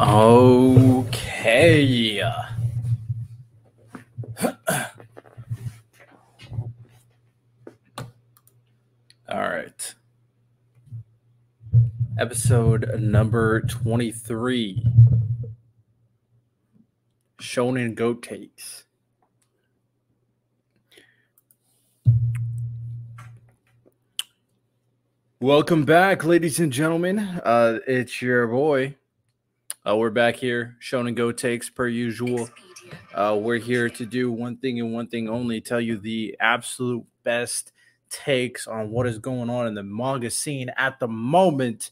Okay. 0.00 1.12
All 2.22 2.40
right. 9.28 9.94
Episode 12.18 12.98
number 12.98 13.60
23. 13.60 14.86
Shonen 17.38 17.94
Goat 17.94 18.22
Takes. 18.22 18.84
Welcome 25.40 25.84
back, 25.84 26.24
ladies 26.24 26.58
and 26.58 26.72
gentlemen. 26.72 27.18
Uh, 27.18 27.80
it's 27.86 28.22
your 28.22 28.46
boy. 28.46 28.96
Uh, 29.90 29.96
we're 29.96 30.10
back 30.10 30.36
here, 30.36 30.76
Shonen 30.80 31.16
Go 31.16 31.32
Takes 31.32 31.68
per 31.68 31.88
usual. 31.88 32.48
Uh, 33.12 33.36
we're 33.40 33.58
here 33.58 33.88
to 33.88 34.06
do 34.06 34.30
one 34.30 34.56
thing 34.58 34.78
and 34.78 34.92
one 34.92 35.08
thing 35.08 35.28
only 35.28 35.60
tell 35.60 35.80
you 35.80 35.96
the 35.96 36.36
absolute 36.38 37.04
best 37.24 37.72
takes 38.08 38.68
on 38.68 38.90
what 38.90 39.06
is 39.08 39.18
going 39.18 39.50
on 39.50 39.66
in 39.66 39.74
the 39.74 39.82
manga 39.82 40.30
scene 40.30 40.70
at 40.76 41.00
the 41.00 41.08
moment. 41.08 41.90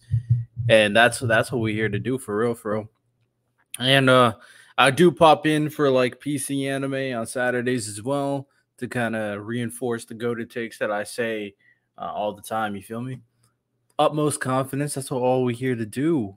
And 0.68 0.94
that's 0.94 1.18
that's 1.18 1.50
what 1.50 1.60
we're 1.60 1.74
here 1.74 1.88
to 1.88 1.98
do 1.98 2.18
for 2.18 2.36
real, 2.36 2.54
for 2.54 2.74
real. 2.74 2.90
And 3.80 4.08
uh 4.08 4.34
I 4.76 4.92
do 4.92 5.10
pop 5.10 5.44
in 5.46 5.68
for 5.68 5.90
like 5.90 6.20
PC 6.20 6.68
anime 6.70 7.18
on 7.18 7.26
Saturdays 7.26 7.88
as 7.88 8.00
well 8.00 8.48
to 8.76 8.86
kind 8.86 9.16
of 9.16 9.44
reinforce 9.44 10.04
the 10.04 10.14
go 10.14 10.36
to 10.36 10.44
takes 10.44 10.78
that 10.78 10.92
I 10.92 11.02
say 11.02 11.56
uh, 11.96 12.12
all 12.12 12.32
the 12.32 12.42
time. 12.42 12.76
You 12.76 12.82
feel 12.82 13.02
me? 13.02 13.22
Utmost 13.98 14.40
confidence. 14.40 14.94
That's 14.94 15.10
what 15.10 15.22
all 15.22 15.44
we're 15.44 15.56
here 15.56 15.74
to 15.74 15.86
do. 15.86 16.36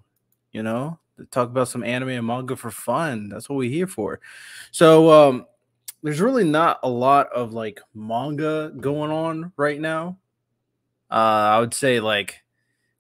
You 0.51 0.63
know, 0.63 0.99
talk 1.31 1.49
about 1.49 1.67
some 1.67 1.83
anime 1.83 2.09
and 2.09 2.27
manga 2.27 2.55
for 2.55 2.71
fun. 2.71 3.29
That's 3.29 3.49
what 3.49 3.57
we're 3.57 3.69
here 3.69 3.87
for. 3.87 4.19
So, 4.71 5.11
um, 5.11 5.45
there's 6.03 6.21
really 6.21 6.43
not 6.43 6.79
a 6.83 6.89
lot 6.89 7.31
of 7.33 7.53
like 7.53 7.79
manga 7.93 8.71
going 8.79 9.11
on 9.11 9.51
right 9.55 9.79
now. 9.79 10.17
Uh, 11.11 11.53
I 11.55 11.59
would 11.59 11.73
say 11.73 11.99
like 11.99 12.41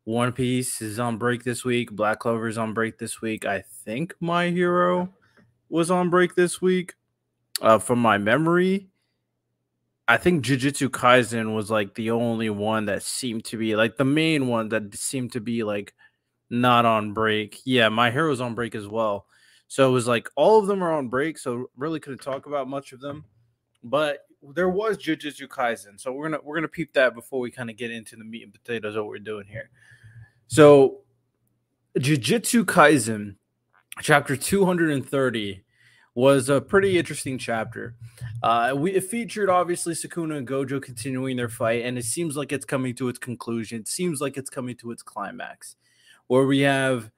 One 0.03 0.33
Piece 0.33 0.81
is 0.81 0.99
on 0.99 1.17
break 1.17 1.43
this 1.43 1.63
week. 1.63 1.91
Black 1.91 2.19
Clover 2.19 2.47
is 2.47 2.57
on 2.57 2.73
break 2.73 2.97
this 2.99 3.21
week. 3.21 3.45
I 3.45 3.63
think 3.85 4.13
My 4.19 4.49
Hero 4.49 5.09
was 5.69 5.89
on 5.89 6.09
break 6.09 6.35
this 6.35 6.61
week. 6.61 6.93
Uh, 7.61 7.77
from 7.77 7.99
my 7.99 8.17
memory, 8.17 8.87
I 10.07 10.17
think 10.17 10.43
Jujutsu 10.43 10.89
Kaisen 10.89 11.55
was 11.55 11.69
like 11.69 11.93
the 11.93 12.11
only 12.11 12.49
one 12.49 12.85
that 12.85 13.03
seemed 13.03 13.45
to 13.45 13.57
be 13.57 13.75
like 13.75 13.97
the 13.97 14.05
main 14.05 14.47
one 14.47 14.69
that 14.69 14.95
seemed 14.95 15.31
to 15.33 15.39
be 15.39 15.63
like 15.63 15.93
not 16.51 16.85
on 16.85 17.13
break. 17.13 17.59
Yeah, 17.65 17.89
My 17.89 18.11
Hero's 18.11 18.41
on 18.41 18.53
break 18.53 18.75
as 18.75 18.87
well. 18.87 19.25
So 19.67 19.89
it 19.89 19.91
was 19.93 20.07
like 20.07 20.29
all 20.35 20.59
of 20.59 20.67
them 20.67 20.83
are 20.83 20.91
on 20.91 21.07
break, 21.07 21.37
so 21.37 21.71
really 21.77 21.99
couldn't 21.99 22.21
talk 22.21 22.45
about 22.45 22.67
much 22.67 22.91
of 22.91 22.99
them. 22.99 23.25
But 23.83 24.19
there 24.53 24.69
was 24.69 24.97
Jujutsu 24.97 25.47
Kaisen, 25.47 25.99
so 25.99 26.11
we're 26.11 26.29
gonna 26.29 26.39
we're 26.43 26.55
gonna 26.55 26.67
peep 26.67 26.93
that 26.93 27.15
before 27.15 27.39
we 27.39 27.51
kind 27.51 27.69
of 27.69 27.77
get 27.77 27.89
into 27.89 28.15
the 28.15 28.25
meat 28.25 28.43
and 28.43 28.53
potatoes 28.53 28.95
of 28.95 29.05
what 29.05 29.09
we're 29.09 29.19
doing 29.19 29.47
here. 29.47 29.69
So 30.47 30.99
Jujutsu 31.97 32.65
Kaisen, 32.65 33.35
chapter 34.01 34.35
230 34.35 35.63
was 36.13 36.49
a 36.49 36.59
pretty 36.59 36.97
interesting 36.97 37.37
chapter. 37.37 37.95
Uh, 38.43 38.73
we 38.75 38.91
it 38.91 39.05
featured 39.05 39.49
obviously 39.49 39.93
Sukuna 39.93 40.37
and 40.37 40.47
Gojo 40.47 40.81
continuing 40.81 41.37
their 41.37 41.49
fight, 41.49 41.85
and 41.85 41.97
it 41.97 42.03
seems 42.03 42.35
like 42.35 42.51
it's 42.51 42.65
coming 42.65 42.93
to 42.95 43.07
its 43.07 43.19
conclusion. 43.19 43.79
It 43.79 43.87
seems 43.87 44.19
like 44.19 44.37
it's 44.37 44.49
coming 44.49 44.75
to 44.77 44.91
its 44.91 45.03
climax, 45.03 45.77
where 46.31 46.45
we 46.45 46.61
have 46.61 47.11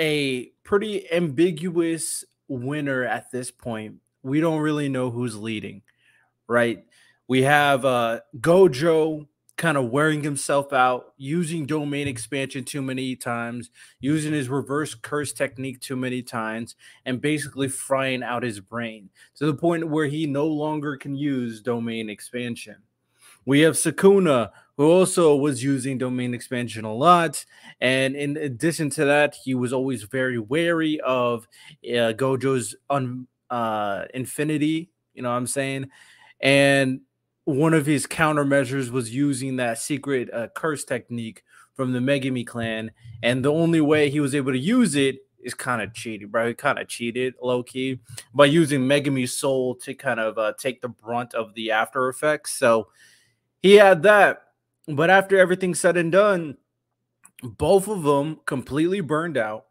a 0.00 0.46
pretty 0.64 1.06
ambiguous 1.12 2.24
winner 2.48 3.04
at 3.04 3.30
this 3.30 3.50
point. 3.50 3.96
We 4.22 4.40
don't 4.40 4.60
really 4.60 4.88
know 4.88 5.10
who's 5.10 5.36
leading, 5.36 5.82
right? 6.46 6.82
We 7.28 7.42
have 7.42 7.84
uh, 7.84 8.20
Gojo 8.40 9.26
kind 9.58 9.76
of 9.76 9.90
wearing 9.90 10.22
himself 10.22 10.72
out, 10.72 11.12
using 11.18 11.66
domain 11.66 12.08
expansion 12.08 12.64
too 12.64 12.80
many 12.80 13.16
times, 13.16 13.68
using 14.00 14.32
his 14.32 14.48
reverse 14.48 14.94
curse 14.94 15.34
technique 15.34 15.80
too 15.80 15.96
many 15.96 16.22
times, 16.22 16.74
and 17.04 17.20
basically 17.20 17.68
frying 17.68 18.22
out 18.22 18.44
his 18.44 18.60
brain 18.60 19.10
to 19.34 19.44
the 19.44 19.52
point 19.52 19.90
where 19.90 20.06
he 20.06 20.24
no 20.24 20.46
longer 20.46 20.96
can 20.96 21.14
use 21.14 21.60
domain 21.60 22.08
expansion. 22.08 22.76
We 23.48 23.60
have 23.60 23.76
Sukuna, 23.76 24.50
who 24.76 24.90
also 24.90 25.34
was 25.34 25.64
using 25.64 25.96
domain 25.96 26.34
expansion 26.34 26.84
a 26.84 26.92
lot. 26.92 27.46
And 27.80 28.14
in 28.14 28.36
addition 28.36 28.90
to 28.90 29.06
that, 29.06 29.36
he 29.42 29.54
was 29.54 29.72
always 29.72 30.02
very 30.02 30.38
wary 30.38 31.00
of 31.00 31.48
uh, 31.82 32.12
Gojo's 32.12 32.76
un, 32.90 33.26
uh, 33.48 34.04
infinity. 34.12 34.90
You 35.14 35.22
know 35.22 35.30
what 35.30 35.36
I'm 35.36 35.46
saying? 35.46 35.88
And 36.42 37.00
one 37.46 37.72
of 37.72 37.86
his 37.86 38.06
countermeasures 38.06 38.90
was 38.90 39.14
using 39.14 39.56
that 39.56 39.78
secret 39.78 40.28
uh, 40.30 40.48
curse 40.54 40.84
technique 40.84 41.42
from 41.72 41.92
the 41.92 42.00
Megumi 42.00 42.46
clan. 42.46 42.90
And 43.22 43.42
the 43.42 43.50
only 43.50 43.80
way 43.80 44.10
he 44.10 44.20
was 44.20 44.34
able 44.34 44.52
to 44.52 44.58
use 44.58 44.94
it 44.94 45.20
is 45.42 45.54
kind 45.54 45.80
of 45.80 45.94
cheating, 45.94 46.28
bro. 46.28 46.48
He 46.48 46.52
kind 46.52 46.78
of 46.78 46.86
cheated 46.86 47.32
low 47.40 47.62
key 47.62 48.00
by 48.34 48.44
using 48.44 48.82
Megumi's 48.82 49.32
soul 49.32 49.74
to 49.76 49.94
kind 49.94 50.20
of 50.20 50.36
uh, 50.36 50.52
take 50.58 50.82
the 50.82 50.90
brunt 50.90 51.32
of 51.32 51.54
the 51.54 51.70
after 51.70 52.10
effects. 52.10 52.50
So 52.52 52.88
he 53.62 53.74
had 53.74 54.02
that. 54.02 54.42
But 54.86 55.10
after 55.10 55.38
everything's 55.38 55.80
said 55.80 55.96
and 55.96 56.10
done, 56.10 56.56
both 57.42 57.88
of 57.88 58.02
them 58.02 58.40
completely 58.46 59.00
burned 59.00 59.36
out. 59.36 59.66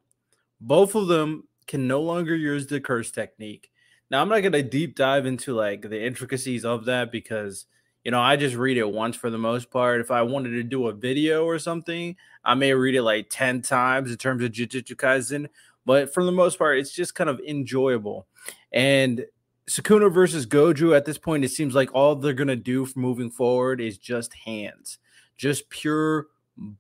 Both 0.62 0.96
of 0.96 1.08
them 1.08 1.48
can 1.68 1.88
no 1.88 2.02
longer 2.02 2.36
use 2.36 2.68
the 2.68 2.80
curse 2.80 3.12
technique. 3.12 3.70
Now 4.10 4.22
I'm 4.22 4.30
not 4.30 4.40
gonna 4.42 4.64
deep 4.64 4.96
dive 4.96 5.26
into 5.26 5.54
like 5.54 5.82
the 5.82 6.06
intricacies 6.06 6.64
of 6.64 6.86
that 6.86 7.12
because 7.12 7.66
you 8.04 8.12
know 8.12 8.22
I 8.22 8.38
just 8.38 8.56
read 8.56 8.78
it 8.78 8.90
once 8.90 9.16
for 9.16 9.30
the 9.30 9.38
most 9.38 9.70
part. 9.70 10.00
If 10.00 10.12
I 10.12 10.22
wanted 10.22 10.52
to 10.52 10.64
do 10.64 10.88
a 10.88 10.94
video 10.94 11.46
or 11.46 11.60
something, 11.60 12.16
I 12.44 12.56
may 12.56 12.74
read 12.74 12.96
it 12.96 13.04
like 13.04 13.28
10 13.30 13.62
times 13.64 14.12
in 14.12 14.18
terms 14.18 14.44
of 14.44 14.52
Jujutsu 14.52 14.96
Kaisen, 14.96 15.48
but 15.86 16.14
for 16.14 16.24
the 16.24 16.32
most 16.32 16.58
part, 16.58 16.80
it's 16.80 16.94
just 16.94 17.16
kind 17.16 17.30
of 17.30 17.42
enjoyable. 17.46 18.28
And 18.72 19.26
Sukuna 19.70 20.12
versus 20.12 20.46
Gojo 20.46 20.96
at 20.96 21.06
this 21.06 21.18
point, 21.18 21.44
it 21.44 21.50
seems 21.50 21.76
like 21.76 21.94
all 21.94 22.16
they're 22.16 22.34
gonna 22.34 22.56
do 22.56 22.86
for 22.86 23.00
moving 23.00 23.30
forward 23.30 23.82
is 23.82 23.98
just 23.98 24.34
hands, 24.34 24.98
just 25.36 25.70
pure 25.70 26.28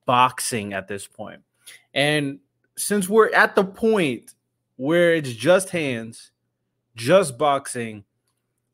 boxing 0.06 0.74
at 0.74 0.88
this 0.88 1.06
point. 1.06 1.42
And 1.94 2.40
since 2.78 3.10
we're 3.10 3.32
at 3.34 3.56
the 3.56 3.64
point 3.64 4.34
where 4.78 5.16
it's 5.16 5.34
just 5.34 5.70
hands, 5.70 6.32
just 6.96 7.38
boxing. 7.38 8.06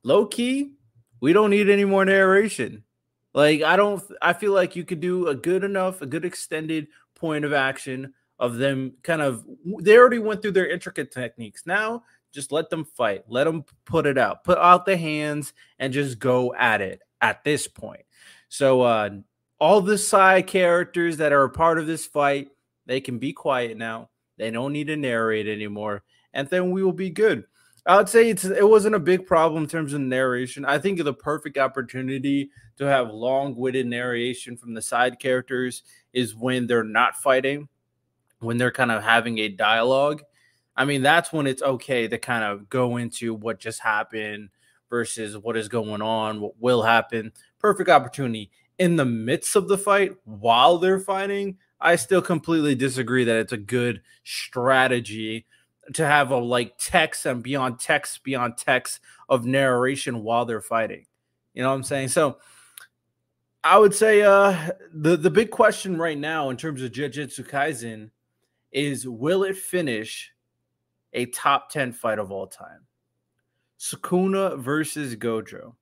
Low 0.03 0.25
key, 0.25 0.73
we 1.19 1.33
don't 1.33 1.49
need 1.49 1.69
any 1.69 1.85
more 1.85 2.05
narration. 2.05 2.83
Like 3.33 3.63
I 3.63 3.75
don't 3.75 4.03
I 4.21 4.33
feel 4.33 4.53
like 4.53 4.75
you 4.75 4.83
could 4.83 4.99
do 4.99 5.27
a 5.27 5.35
good 5.35 5.63
enough, 5.63 6.01
a 6.01 6.05
good 6.05 6.25
extended 6.25 6.87
point 7.15 7.45
of 7.45 7.53
action 7.53 8.13
of 8.39 8.57
them 8.57 8.93
kind 9.03 9.21
of 9.21 9.45
they 9.81 9.97
already 9.97 10.19
went 10.19 10.41
through 10.41 10.51
their 10.51 10.69
intricate 10.69 11.11
techniques. 11.11 11.63
Now 11.65 12.03
just 12.33 12.51
let 12.51 12.69
them 12.69 12.83
fight. 12.83 13.23
Let 13.27 13.45
them 13.45 13.63
put 13.85 14.05
it 14.05 14.17
out. 14.17 14.43
Put 14.43 14.57
out 14.57 14.85
the 14.85 14.97
hands 14.97 15.53
and 15.79 15.93
just 15.93 16.19
go 16.19 16.53
at 16.55 16.81
it 16.81 17.01
at 17.21 17.43
this 17.43 17.67
point. 17.67 18.01
So 18.49 18.81
uh 18.81 19.09
all 19.59 19.79
the 19.79 19.97
side 19.97 20.47
characters 20.47 21.17
that 21.17 21.31
are 21.31 21.43
a 21.43 21.49
part 21.49 21.79
of 21.79 21.87
this 21.87 22.05
fight, 22.05 22.49
they 22.85 22.99
can 22.99 23.17
be 23.17 23.31
quiet 23.31 23.77
now. 23.77 24.09
They 24.37 24.51
don't 24.51 24.73
need 24.73 24.87
to 24.87 24.97
narrate 24.97 25.47
anymore. 25.47 26.03
And 26.33 26.49
then 26.49 26.71
we 26.71 26.83
will 26.83 26.91
be 26.91 27.09
good. 27.09 27.45
I 27.85 27.97
would 27.97 28.09
say 28.09 28.29
it's 28.29 28.45
it 28.45 28.67
wasn't 28.67 28.95
a 28.95 28.99
big 28.99 29.25
problem 29.25 29.63
in 29.63 29.69
terms 29.69 29.93
of 29.93 30.01
narration. 30.01 30.65
I 30.65 30.79
think 30.79 31.03
the 31.03 31.13
perfect 31.13 31.57
opportunity 31.57 32.49
to 32.77 32.85
have 32.85 33.11
long-witted 33.11 33.85
narration 33.85 34.57
from 34.57 34.73
the 34.73 34.81
side 34.81 35.19
characters 35.19 35.83
is 36.13 36.35
when 36.35 36.65
they're 36.65 36.83
not 36.83 37.15
fighting, 37.15 37.67
when 38.39 38.57
they're 38.57 38.71
kind 38.71 38.91
of 38.91 39.03
having 39.03 39.37
a 39.39 39.49
dialogue. 39.49 40.23
I 40.75 40.85
mean, 40.85 41.01
that's 41.01 41.31
when 41.31 41.47
it's 41.47 41.61
okay 41.61 42.07
to 42.07 42.17
kind 42.17 42.43
of 42.43 42.69
go 42.69 42.97
into 42.97 43.33
what 43.33 43.59
just 43.59 43.79
happened 43.79 44.49
versus 44.89 45.37
what 45.37 45.57
is 45.57 45.69
going 45.69 46.01
on, 46.01 46.41
what 46.41 46.59
will 46.59 46.83
happen. 46.83 47.31
Perfect 47.59 47.89
opportunity 47.89 48.51
in 48.77 48.95
the 48.95 49.05
midst 49.05 49.55
of 49.55 49.67
the 49.67 49.77
fight 49.77 50.13
while 50.25 50.77
they're 50.77 50.99
fighting. 50.99 51.57
I 51.79 51.95
still 51.95 52.21
completely 52.21 52.75
disagree 52.75 53.23
that 53.25 53.37
it's 53.37 53.53
a 53.53 53.57
good 53.57 54.01
strategy 54.23 55.45
to 55.93 56.05
have 56.05 56.31
a 56.31 56.37
like 56.37 56.77
text 56.77 57.25
and 57.25 57.43
beyond 57.43 57.79
text 57.79 58.23
beyond 58.23 58.57
text 58.57 58.99
of 59.27 59.45
narration 59.45 60.23
while 60.23 60.45
they're 60.45 60.61
fighting. 60.61 61.05
You 61.53 61.63
know 61.63 61.69
what 61.69 61.75
I'm 61.75 61.83
saying? 61.83 62.07
So 62.09 62.37
I 63.63 63.77
would 63.77 63.93
say 63.93 64.21
uh 64.21 64.71
the 64.93 65.17
the 65.17 65.29
big 65.29 65.51
question 65.51 65.97
right 65.97 66.17
now 66.17 66.49
in 66.49 66.57
terms 66.57 66.81
of 66.81 66.91
Jujutsu 66.91 67.47
Kaisen 67.47 68.11
is 68.71 69.07
will 69.07 69.43
it 69.43 69.57
finish 69.57 70.32
a 71.13 71.27
top 71.27 71.69
10 71.69 71.93
fight 71.93 72.19
of 72.19 72.31
all 72.31 72.47
time? 72.47 72.85
Sukuna 73.79 74.59
versus 74.59 75.15
Gojo. 75.15 75.75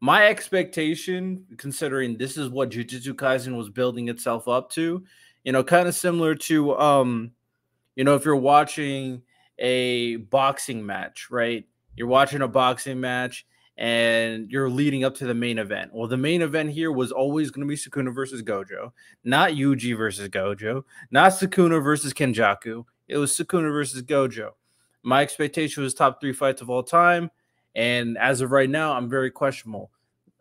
My 0.00 0.26
expectation, 0.26 1.46
considering 1.56 2.18
this 2.18 2.36
is 2.36 2.50
what 2.50 2.70
Jujutsu 2.70 3.14
Kaisen 3.14 3.56
was 3.56 3.70
building 3.70 4.08
itself 4.08 4.46
up 4.48 4.70
to, 4.72 5.02
you 5.44 5.52
know, 5.52 5.64
kind 5.64 5.88
of 5.88 5.94
similar 5.94 6.34
to 6.34 6.76
um 6.78 7.32
You 7.96 8.04
know, 8.04 8.14
if 8.14 8.24
you're 8.24 8.36
watching 8.36 9.22
a 9.58 10.16
boxing 10.16 10.84
match, 10.84 11.28
right? 11.30 11.64
You're 11.96 12.08
watching 12.08 12.42
a 12.42 12.48
boxing 12.48 13.00
match 13.00 13.46
and 13.78 14.50
you're 14.50 14.68
leading 14.70 15.04
up 15.04 15.14
to 15.16 15.26
the 15.26 15.34
main 15.34 15.58
event. 15.58 15.92
Well, 15.94 16.08
the 16.08 16.16
main 16.16 16.42
event 16.42 16.70
here 16.72 16.92
was 16.92 17.10
always 17.12 17.50
going 17.50 17.66
to 17.66 17.70
be 17.70 17.76
Sukuna 17.76 18.14
versus 18.14 18.42
Gojo, 18.42 18.92
not 19.24 19.52
Yuji 19.52 19.96
versus 19.96 20.28
Gojo, 20.28 20.84
not 21.10 21.32
Sukuna 21.32 21.82
versus 21.82 22.12
Kenjaku. 22.12 22.84
It 23.08 23.16
was 23.16 23.32
Sukuna 23.32 23.72
versus 23.72 24.02
Gojo. 24.02 24.50
My 25.06 25.22
expectation 25.22 25.84
was 25.84 25.94
top 25.94 26.20
three 26.20 26.32
fights 26.32 26.60
of 26.60 26.68
all 26.68 26.82
time. 26.82 27.30
And 27.76 28.18
as 28.18 28.40
of 28.40 28.50
right 28.50 28.68
now, 28.68 28.92
I'm 28.92 29.08
very 29.08 29.30
questionable. 29.30 29.92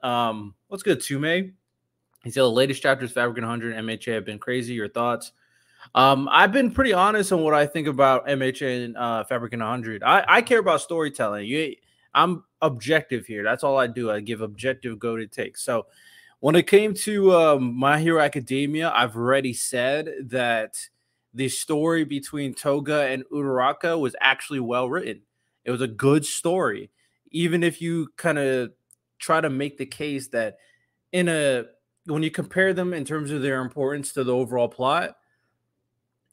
Um, 0.02 0.56
what's 0.70 0.82
good, 0.82 1.02
Tume? 1.02 1.54
He 2.24 2.32
said 2.32 2.42
the 2.42 2.50
latest 2.50 2.82
chapters, 2.82 3.12
of 3.12 3.14
Fabric 3.14 3.38
100, 3.38 3.76
MHA 3.76 4.14
have 4.16 4.26
been 4.26 4.40
crazy. 4.40 4.74
Your 4.74 4.90
thoughts? 4.90 5.34
Um, 5.94 6.28
I've 6.32 6.52
been 6.52 6.72
pretty 6.72 6.94
honest 6.94 7.32
on 7.32 7.44
what 7.44 7.54
I 7.54 7.68
think 7.68 7.88
about 7.88 8.26
MHA 8.28 8.86
and 8.86 8.98
uh, 8.98 9.24
Fabric 9.26 9.52
100. 9.52 10.02
I, 10.02 10.26
I 10.28 10.42
care 10.42 10.60
about 10.60 10.82
storytelling. 10.82 11.46
You, 11.46 11.76
I'm 12.16 12.44
objective 12.64 13.28
here. 13.28 13.44
That's 13.44 13.64
all 13.64 13.78
I 13.78 13.86
do. 13.86 14.10
I 14.10 14.20
give 14.20 14.42
objective 14.42 14.98
go 14.98 15.16
to 15.16 15.28
take. 15.28 15.58
So 15.60 15.86
when 16.40 16.56
it 16.56 16.66
came 16.66 16.96
to 16.96 17.36
um, 17.36 17.76
My 17.76 18.00
Hero 18.00 18.20
Academia, 18.20 18.92
I've 18.96 19.16
already 19.16 19.54
said 19.54 20.12
that 20.24 20.76
the 21.36 21.50
story 21.50 22.06
between 22.06 22.54
Toga 22.54 23.08
and 23.08 23.24
Uraraka 23.32 24.00
was 24.00 24.16
actually 24.22 24.62
well 24.62 24.90
written. 24.90 25.22
It 25.66 25.72
was 25.72 25.82
a 25.82 25.88
good 25.88 26.26
story, 26.26 26.92
even 27.32 27.62
if 27.62 27.82
you 27.82 28.08
kind 28.16 28.38
of 28.40 28.72
try 29.20 29.42
to 29.42 29.50
make 29.50 29.78
the 29.78 29.86
case 29.86 30.30
that 30.30 30.58
in 31.12 31.28
a 31.28 31.66
when 32.06 32.24
you 32.24 32.32
compare 32.32 32.74
them 32.74 32.94
in 32.94 33.04
terms 33.04 33.32
of 33.32 33.42
their 33.42 33.62
importance 33.62 34.14
to 34.14 34.24
the 34.24 34.34
overall 34.34 34.70
plot, 34.70 35.18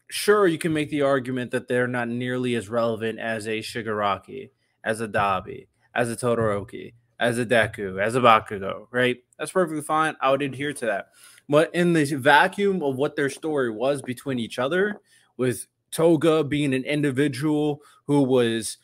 sure 0.08 0.46
you 0.46 0.58
can 0.58 0.72
make 0.72 0.90
the 0.90 1.02
argument 1.02 1.50
that 1.50 1.66
they're 1.66 1.88
not 1.88 2.08
nearly 2.08 2.54
as 2.54 2.68
relevant 2.68 3.18
as 3.18 3.46
a 3.46 3.58
Shigaraki, 3.60 4.50
as 4.84 5.00
a 5.00 5.08
Dabi, 5.08 5.66
as 5.94 6.10
a 6.10 6.16
Todoroki, 6.16 6.92
as 7.18 7.38
a 7.38 7.46
Deku, 7.46 8.00
as 8.00 8.14
a 8.14 8.20
Bakugo, 8.20 8.86
right? 8.90 9.16
That's 9.38 9.52
perfectly 9.52 9.82
fine. 9.82 10.14
I 10.20 10.30
would 10.30 10.42
adhere 10.42 10.74
to 10.74 10.86
that. 10.86 11.08
But 11.52 11.74
in 11.74 11.92
the 11.92 12.06
vacuum 12.14 12.82
of 12.82 12.96
what 12.96 13.14
their 13.14 13.28
story 13.28 13.70
was 13.70 14.00
between 14.00 14.38
each 14.38 14.58
other, 14.58 15.02
with 15.36 15.66
Toga 15.90 16.42
being 16.42 16.72
an 16.72 16.84
individual 16.84 17.82
who 18.06 18.22
was 18.22 18.78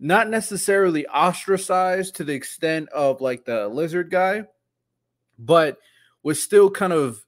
not 0.00 0.28
necessarily 0.28 1.06
ostracized 1.06 2.16
to 2.16 2.24
the 2.24 2.32
extent 2.32 2.88
of 2.88 3.20
like 3.20 3.44
the 3.44 3.68
lizard 3.68 4.10
guy, 4.10 4.46
but 5.38 5.78
was 6.24 6.42
still 6.42 6.68
kind 6.68 6.92
of 6.92 7.24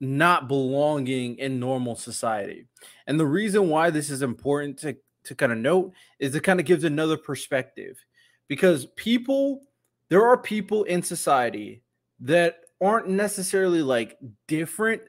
not 0.00 0.46
belonging 0.46 1.36
in 1.38 1.58
normal 1.58 1.96
society. 1.96 2.68
And 3.08 3.18
the 3.18 3.26
reason 3.26 3.68
why 3.68 3.90
this 3.90 4.08
is 4.08 4.22
important 4.22 4.78
to, 4.78 4.96
to 5.24 5.34
kind 5.34 5.50
of 5.50 5.58
note 5.58 5.94
is 6.20 6.36
it 6.36 6.44
kind 6.44 6.60
of 6.60 6.66
gives 6.66 6.84
another 6.84 7.16
perspective 7.16 7.98
because 8.46 8.86
people, 8.94 9.62
there 10.10 10.24
are 10.24 10.38
people 10.38 10.84
in 10.84 11.02
society 11.02 11.82
that 12.20 12.60
aren't 12.80 13.08
necessarily 13.08 13.82
like 13.82 14.18
different, 14.46 15.02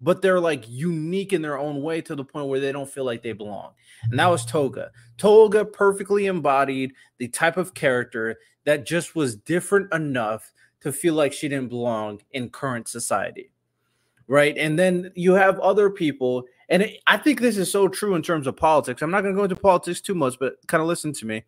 but 0.00 0.22
they're 0.22 0.40
like 0.40 0.64
unique 0.68 1.32
in 1.32 1.42
their 1.42 1.58
own 1.58 1.82
way 1.82 2.00
to 2.02 2.14
the 2.14 2.24
point 2.24 2.48
where 2.48 2.60
they 2.60 2.72
don't 2.72 2.90
feel 2.90 3.04
like 3.04 3.22
they 3.22 3.32
belong. 3.32 3.72
And 4.04 4.18
that 4.18 4.24
mm-hmm. 4.24 4.32
was 4.32 4.44
Toga. 4.44 4.90
Toga 5.16 5.64
perfectly 5.64 6.26
embodied 6.26 6.92
the 7.18 7.28
type 7.28 7.56
of 7.56 7.74
character 7.74 8.36
that 8.64 8.86
just 8.86 9.14
was 9.14 9.36
different 9.36 9.92
enough 9.92 10.52
to 10.80 10.92
feel 10.92 11.14
like 11.14 11.32
she 11.32 11.48
didn't 11.48 11.70
belong 11.70 12.20
in 12.32 12.50
current 12.50 12.88
society. 12.88 13.50
Right. 14.26 14.56
And 14.56 14.78
then 14.78 15.12
you 15.14 15.32
have 15.34 15.58
other 15.60 15.90
people. 15.90 16.44
And 16.70 16.82
it, 16.82 17.00
I 17.06 17.18
think 17.18 17.40
this 17.40 17.58
is 17.58 17.70
so 17.70 17.88
true 17.88 18.14
in 18.14 18.22
terms 18.22 18.46
of 18.46 18.56
politics. 18.56 19.02
I'm 19.02 19.10
not 19.10 19.20
going 19.20 19.34
to 19.34 19.38
go 19.38 19.44
into 19.44 19.56
politics 19.56 20.00
too 20.00 20.14
much, 20.14 20.38
but 20.38 20.54
kind 20.66 20.80
of 20.80 20.86
listen 20.86 21.12
to 21.14 21.26
me. 21.26 21.44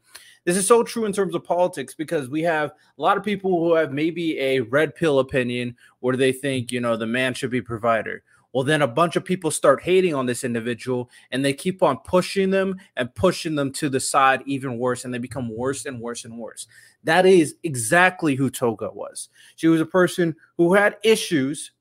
This 0.47 0.57
is 0.57 0.67
so 0.67 0.85
true 0.85 1.07
in 1.07 1.13
terms 1.13 1.35
of 1.35 1.43
politics 1.43 1.93
because 1.93 2.29
we 2.29 2.41
have 2.43 2.71
a 2.71 3.03
lot 3.03 3.17
of 3.17 3.25
people 3.25 3.51
who 3.51 3.75
have 3.75 3.93
maybe 3.93 4.39
a 4.39 4.61
red 4.61 4.95
pill 4.95 5.19
opinion 5.19 5.77
where 5.99 6.17
they 6.17 6.31
think, 6.31 6.71
you 6.71 6.81
know, 6.81 6.97
the 6.97 7.05
man 7.05 7.35
should 7.35 7.51
be 7.51 7.61
provider. 7.61 8.23
Well, 8.53 8.63
then 8.63 8.81
a 8.81 8.87
bunch 8.87 9.17
of 9.17 9.25
people 9.25 9.51
start 9.51 9.83
hating 9.83 10.15
on 10.15 10.25
this 10.25 10.45
individual 10.45 11.11
and 11.33 11.45
they 11.45 11.53
keep 11.53 11.83
on 11.83 11.99
pushing 11.99 12.51
them 12.51 12.77
and 12.97 13.13
pushing 13.17 13.57
them 13.57 13.73
to 13.73 13.89
the 13.89 13.99
side 13.99 14.45
even 14.47 14.79
worse, 14.79 15.05
and 15.05 15.13
they 15.13 15.19
become 15.19 15.55
worse 15.55 15.85
and 15.85 16.01
worse 16.01 16.25
and 16.25 16.39
worse. 16.39 16.69
That 17.03 17.27
is 17.27 17.57
exactly 17.65 18.37
who 18.37 18.49
Toga 18.49 18.91
was. 18.93 19.29
She 19.57 19.67
was 19.67 19.81
a 19.81 19.87
person 19.87 20.37
who 20.59 20.75
had 20.75 20.97
issues, 21.03 21.73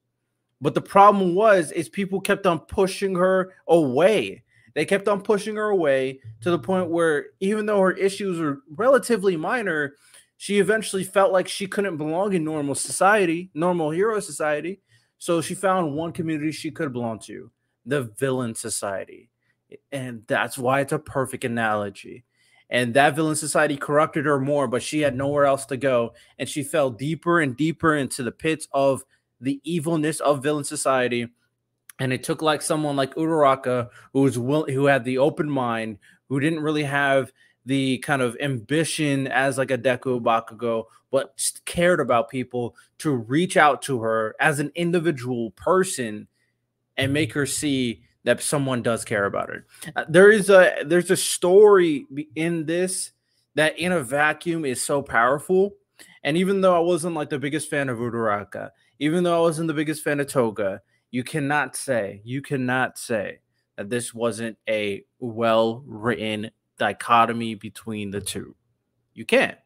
but 0.60 0.74
the 0.74 0.82
problem 0.82 1.36
was 1.36 1.72
is 1.72 1.88
people 1.88 2.20
kept 2.20 2.48
on 2.48 2.60
pushing 2.62 3.14
her 3.14 3.54
away 3.68 4.44
they 4.76 4.86
kept 4.86 5.08
on 5.08 5.22
pushing 5.22 5.56
her 5.56 5.70
away 5.70 6.20
to 6.42 6.52
the 6.52 6.60
point 6.60 6.90
where 6.90 7.28
even 7.40 7.66
though 7.66 7.80
her 7.80 7.94
issues 7.94 8.40
were 8.40 8.60
relatively 8.70 9.38
minor, 9.38 9.96
she 10.38 10.60
eventually 10.60 11.06
felt 11.06 11.32
like 11.32 11.48
she 11.48 11.66
couldn't 11.66 11.98
belong 11.98 12.34
in 12.34 12.44
normal 12.44 12.76
society, 12.76 13.50
normal 13.54 13.90
hero 13.90 14.20
society. 14.20 14.82
So 15.18 15.42
she 15.42 15.56
found 15.56 15.96
one 15.96 16.12
community 16.12 16.52
she 16.52 16.72
could 16.72 16.92
belong 16.92 17.20
to, 17.20 17.52
the 17.86 18.04
villain 18.04 18.54
society. 18.54 19.30
And 19.94 20.24
that's 20.28 20.58
why 20.58 20.82
it's 20.82 20.92
a 20.92 21.00
perfect 21.00 21.46
analogy. 21.46 22.26
And 22.70 22.94
that 22.96 23.16
villain 23.16 23.38
society 23.38 23.78
corrupted 23.78 24.26
her 24.26 24.40
more, 24.40 24.68
but 24.68 24.84
she 24.84 25.00
had 25.00 25.16
nowhere 25.16 25.46
else 25.46 25.66
to 25.68 25.78
go. 25.78 26.14
And 26.38 26.50
she 26.50 26.64
fell 26.64 26.90
deeper 26.90 27.40
and 27.40 27.56
deeper 27.56 27.96
into 27.96 28.24
the 28.24 28.32
pits 28.32 28.68
of 28.74 29.06
the 29.40 29.62
evilness 29.64 30.20
of 30.20 30.44
villain 30.44 30.64
society 30.66 31.30
and 32.00 32.12
it 32.12 32.24
took 32.24 32.42
like 32.42 32.62
someone 32.62 32.96
like 32.96 33.16
Uraraka 33.16 33.90
who 34.14 34.22
was 34.22 34.38
will 34.38 34.66
who 34.66 34.86
had 34.86 35.04
the 35.04 35.18
open 35.18 35.50
mind, 35.50 35.98
who 36.30 36.40
didn't 36.40 36.60
really 36.62 36.84
have 36.84 37.32
the 37.66 37.98
kind 38.00 38.22
of 38.22 38.38
ambition 38.40 39.28
as 39.28 39.58
like 39.58 39.72
a 39.72 39.78
Deku 39.78 40.22
Bakugo, 40.22 40.86
but 41.12 41.40
cared 41.66 42.00
about 42.00 42.30
people 42.30 42.76
to 43.00 43.12
reach 43.12 43.58
out 43.58 43.82
to 43.84 44.02
her 44.02 44.36
as 44.40 44.60
an 44.60 44.72
individual 44.76 45.52
person 45.52 46.28
and 46.98 47.12
make 47.12 47.34
her 47.34 47.46
see 47.46 48.04
that 48.24 48.42
someone 48.42 48.82
does 48.82 49.06
care 49.06 49.26
about 49.26 49.50
her. 49.50 49.66
Uh, 49.96 50.06
there 50.10 50.32
is 50.32 50.50
a 50.50 50.84
there's 50.86 51.12
a 51.12 51.18
story 51.18 52.06
in 52.36 52.66
this 52.66 53.12
that 53.56 53.80
in 53.80 53.92
a 53.92 54.04
vacuum 54.04 54.66
is 54.66 54.84
so 54.84 55.02
powerful. 55.02 55.74
And 56.24 56.38
even 56.38 56.62
though 56.62 56.76
I 56.76 56.80
wasn't 56.80 57.16
like 57.16 57.30
the 57.30 57.40
biggest 57.40 57.70
fan 57.70 57.88
of 57.88 58.00
Uraraka, 58.00 58.72
even 59.00 59.24
though 59.24 59.38
I 59.38 59.42
wasn't 59.42 59.68
the 59.68 59.74
biggest 59.74 60.04
fan 60.04 60.20
of 60.20 60.28
Toga, 60.28 60.82
you 61.16 61.24
cannot 61.24 61.78
say, 61.78 62.20
you 62.26 62.42
cannot 62.42 62.98
say 62.98 63.40
that 63.78 63.90
this 63.90 64.14
wasn't 64.14 64.58
a 64.68 65.02
well 65.20 65.82
written 65.88 66.52
dichotomy 66.78 67.56
between 67.56 68.12
the 68.12 68.20
two. 68.20 68.54
You 69.14 69.24
can't. 69.24 69.58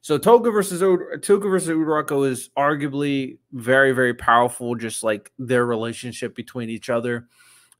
So 0.00 0.18
Toga 0.18 0.50
versus 0.50 0.80
Toga 0.80 1.48
versus 1.48 1.68
Uraraka 1.68 2.28
is 2.28 2.50
arguably 2.58 3.38
very, 3.52 3.92
very 3.92 4.14
powerful, 4.14 4.74
just 4.74 5.04
like 5.04 5.30
their 5.38 5.64
relationship 5.64 6.34
between 6.34 6.68
each 6.68 6.90
other. 6.90 7.28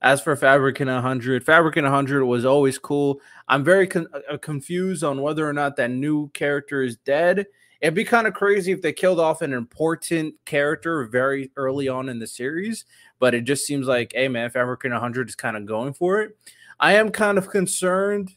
As 0.00 0.20
for 0.20 0.36
Fabricant 0.36 0.88
100, 0.88 1.44
Fabricant 1.44 1.86
100 1.86 2.24
was 2.24 2.44
always 2.44 2.78
cool. 2.78 3.20
I'm 3.48 3.64
very 3.64 3.88
con- 3.88 4.06
uh, 4.30 4.36
confused 4.36 5.02
on 5.02 5.20
whether 5.20 5.48
or 5.48 5.52
not 5.52 5.74
that 5.78 5.90
new 5.90 6.28
character 6.28 6.80
is 6.80 6.96
dead 6.98 7.46
It'd 7.84 7.92
be 7.92 8.02
kind 8.02 8.26
of 8.26 8.32
crazy 8.32 8.72
if 8.72 8.80
they 8.80 8.94
killed 8.94 9.20
off 9.20 9.42
an 9.42 9.52
important 9.52 10.36
character 10.46 11.04
very 11.04 11.50
early 11.54 11.86
on 11.86 12.08
in 12.08 12.18
the 12.18 12.26
series, 12.26 12.86
but 13.18 13.34
it 13.34 13.42
just 13.42 13.66
seems 13.66 13.86
like, 13.86 14.12
hey 14.14 14.26
man, 14.26 14.48
Fabric 14.48 14.84
100 14.84 15.28
is 15.28 15.34
kind 15.34 15.54
of 15.54 15.66
going 15.66 15.92
for 15.92 16.22
it. 16.22 16.34
I 16.80 16.94
am 16.94 17.10
kind 17.10 17.36
of 17.36 17.50
concerned 17.50 18.30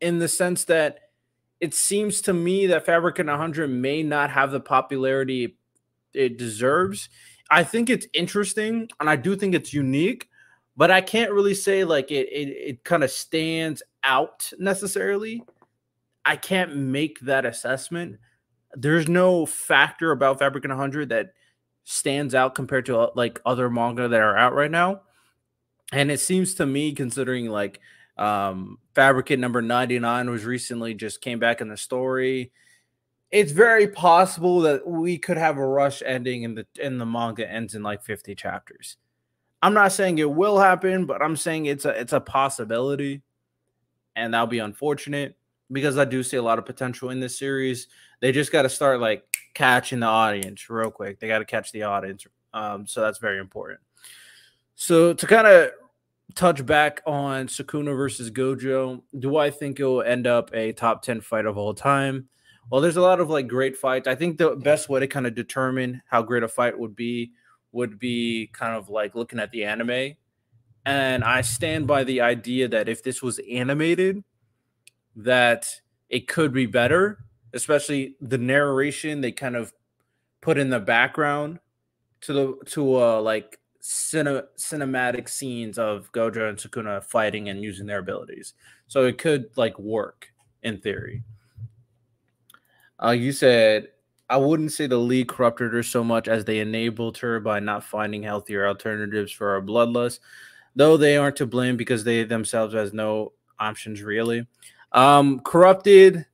in 0.00 0.18
the 0.18 0.26
sense 0.26 0.64
that 0.64 0.98
it 1.60 1.74
seems 1.74 2.22
to 2.22 2.32
me 2.32 2.66
that 2.66 2.84
Fabric 2.84 3.18
100 3.18 3.68
may 3.68 4.02
not 4.02 4.30
have 4.30 4.50
the 4.50 4.58
popularity 4.58 5.56
it 6.12 6.36
deserves. 6.36 7.08
I 7.52 7.62
think 7.62 7.88
it's 7.88 8.08
interesting 8.12 8.88
and 8.98 9.08
I 9.08 9.14
do 9.14 9.36
think 9.36 9.54
it's 9.54 9.72
unique, 9.72 10.28
but 10.76 10.90
I 10.90 11.02
can't 11.02 11.30
really 11.30 11.54
say 11.54 11.84
like 11.84 12.10
it 12.10 12.28
it, 12.32 12.48
it 12.48 12.84
kind 12.84 13.04
of 13.04 13.12
stands 13.12 13.80
out 14.02 14.52
necessarily. 14.58 15.44
I 16.24 16.34
can't 16.34 16.74
make 16.74 17.20
that 17.20 17.46
assessment 17.46 18.18
there's 18.74 19.08
no 19.08 19.46
factor 19.46 20.12
about 20.12 20.38
Fabric 20.38 20.64
100 20.64 21.10
that 21.10 21.32
stands 21.84 22.34
out 22.34 22.54
compared 22.54 22.86
to 22.86 22.98
uh, 22.98 23.10
like 23.14 23.40
other 23.44 23.68
manga 23.68 24.08
that 24.08 24.20
are 24.20 24.36
out 24.36 24.54
right 24.54 24.70
now. 24.70 25.02
And 25.92 26.10
it 26.10 26.20
seems 26.20 26.54
to 26.54 26.66
me, 26.66 26.92
considering 26.92 27.48
like 27.48 27.80
um 28.18 28.78
Fabricant 28.94 29.40
number 29.40 29.62
99 29.62 30.30
was 30.30 30.44
recently 30.44 30.92
just 30.94 31.20
came 31.20 31.38
back 31.38 31.60
in 31.60 31.68
the 31.68 31.76
story. 31.76 32.52
It's 33.30 33.52
very 33.52 33.88
possible 33.88 34.60
that 34.60 34.86
we 34.86 35.16
could 35.16 35.38
have 35.38 35.56
a 35.56 35.66
rush 35.66 36.02
ending 36.04 36.44
and 36.44 36.56
the 36.56 36.66
in 36.80 36.98
the 36.98 37.06
manga 37.06 37.50
ends 37.50 37.74
in 37.74 37.82
like 37.82 38.02
50 38.02 38.34
chapters. 38.34 38.96
I'm 39.62 39.74
not 39.74 39.92
saying 39.92 40.18
it 40.18 40.30
will 40.30 40.58
happen, 40.58 41.06
but 41.06 41.22
I'm 41.22 41.36
saying 41.36 41.66
it's 41.66 41.84
a 41.84 41.90
it's 41.90 42.12
a 42.12 42.20
possibility. 42.20 43.22
And 44.14 44.34
that'll 44.34 44.46
be 44.46 44.58
unfortunate 44.58 45.36
because 45.70 45.96
I 45.96 46.04
do 46.04 46.22
see 46.22 46.36
a 46.36 46.42
lot 46.42 46.58
of 46.58 46.66
potential 46.66 47.10
in 47.10 47.20
this 47.20 47.38
series. 47.38 47.88
They 48.22 48.32
just 48.32 48.50
got 48.50 48.62
to 48.62 48.70
start 48.70 49.00
like 49.00 49.24
catching 49.52 50.00
the 50.00 50.06
audience 50.06 50.70
real 50.70 50.90
quick. 50.90 51.20
They 51.20 51.28
got 51.28 51.40
to 51.40 51.44
catch 51.44 51.72
the 51.72 51.82
audience. 51.82 52.26
Um, 52.54 52.86
so 52.86 53.02
that's 53.02 53.18
very 53.18 53.38
important. 53.38 53.80
So 54.74 55.12
to 55.12 55.26
kind 55.26 55.46
of 55.46 55.72
touch 56.34 56.64
back 56.64 57.02
on 57.06 57.46
Sukuna 57.46 57.96
versus 57.96 58.30
Gojo. 58.30 59.02
Do 59.18 59.36
I 59.36 59.50
think 59.50 59.80
it 59.80 59.84
will 59.84 60.02
end 60.02 60.26
up 60.26 60.50
a 60.54 60.72
top 60.72 61.02
10 61.02 61.20
fight 61.20 61.46
of 61.46 61.58
all 61.58 61.74
time? 61.74 62.28
Well, 62.70 62.80
there's 62.80 62.96
a 62.96 63.02
lot 63.02 63.20
of 63.20 63.28
like 63.28 63.48
great 63.48 63.76
fights. 63.76 64.08
I 64.08 64.14
think 64.14 64.38
the 64.38 64.56
best 64.56 64.88
way 64.88 65.00
to 65.00 65.06
kind 65.06 65.26
of 65.26 65.34
determine 65.34 66.02
how 66.06 66.22
great 66.22 66.42
a 66.42 66.48
fight 66.48 66.78
would 66.78 66.96
be 66.96 67.32
would 67.72 67.98
be 67.98 68.50
kind 68.52 68.74
of 68.74 68.88
like 68.88 69.14
looking 69.14 69.40
at 69.40 69.50
the 69.50 69.64
anime. 69.64 70.14
And 70.84 71.24
I 71.24 71.42
stand 71.42 71.86
by 71.86 72.04
the 72.04 72.20
idea 72.20 72.68
that 72.68 72.88
if 72.88 73.02
this 73.02 73.22
was 73.22 73.40
animated, 73.50 74.22
that 75.16 75.68
it 76.08 76.26
could 76.28 76.52
be 76.52 76.66
better, 76.66 77.24
especially 77.54 78.16
the 78.20 78.38
narration 78.38 79.20
they 79.20 79.32
kind 79.32 79.56
of 79.56 79.72
put 80.40 80.58
in 80.58 80.70
the 80.70 80.80
background 80.80 81.58
to 82.20 82.32
the 82.32 82.56
to 82.66 82.96
uh 82.96 83.20
like 83.20 83.58
cine, 83.80 84.44
cinematic 84.56 85.28
scenes 85.28 85.78
of 85.78 86.10
Gojo 86.12 86.48
and 86.48 86.58
Sukuna 86.58 87.02
fighting 87.02 87.48
and 87.48 87.62
using 87.62 87.86
their 87.86 87.98
abilities. 87.98 88.54
So 88.86 89.06
it 89.06 89.18
could 89.18 89.50
like 89.56 89.78
work 89.78 90.32
in 90.62 90.78
theory. 90.78 91.22
Uh, 93.02 93.10
you 93.10 93.32
said 93.32 93.88
I 94.28 94.36
wouldn't 94.36 94.72
say 94.72 94.86
the 94.86 94.96
league 94.96 95.28
corrupted 95.28 95.74
her 95.74 95.82
so 95.82 96.02
much 96.02 96.26
as 96.26 96.44
they 96.44 96.60
enabled 96.60 97.18
her 97.18 97.38
by 97.38 97.60
not 97.60 97.84
finding 97.84 98.22
healthier 98.22 98.66
alternatives 98.66 99.30
for 99.30 99.52
her 99.52 99.62
bloodlust, 99.62 100.20
though 100.74 100.96
they 100.96 101.18
aren't 101.18 101.36
to 101.36 101.46
blame 101.46 101.76
because 101.76 102.02
they 102.02 102.24
themselves 102.24 102.72
has 102.72 102.94
no 102.94 103.32
options 103.58 104.02
really. 104.02 104.46
Um, 104.92 105.40
corrupted. 105.40 106.24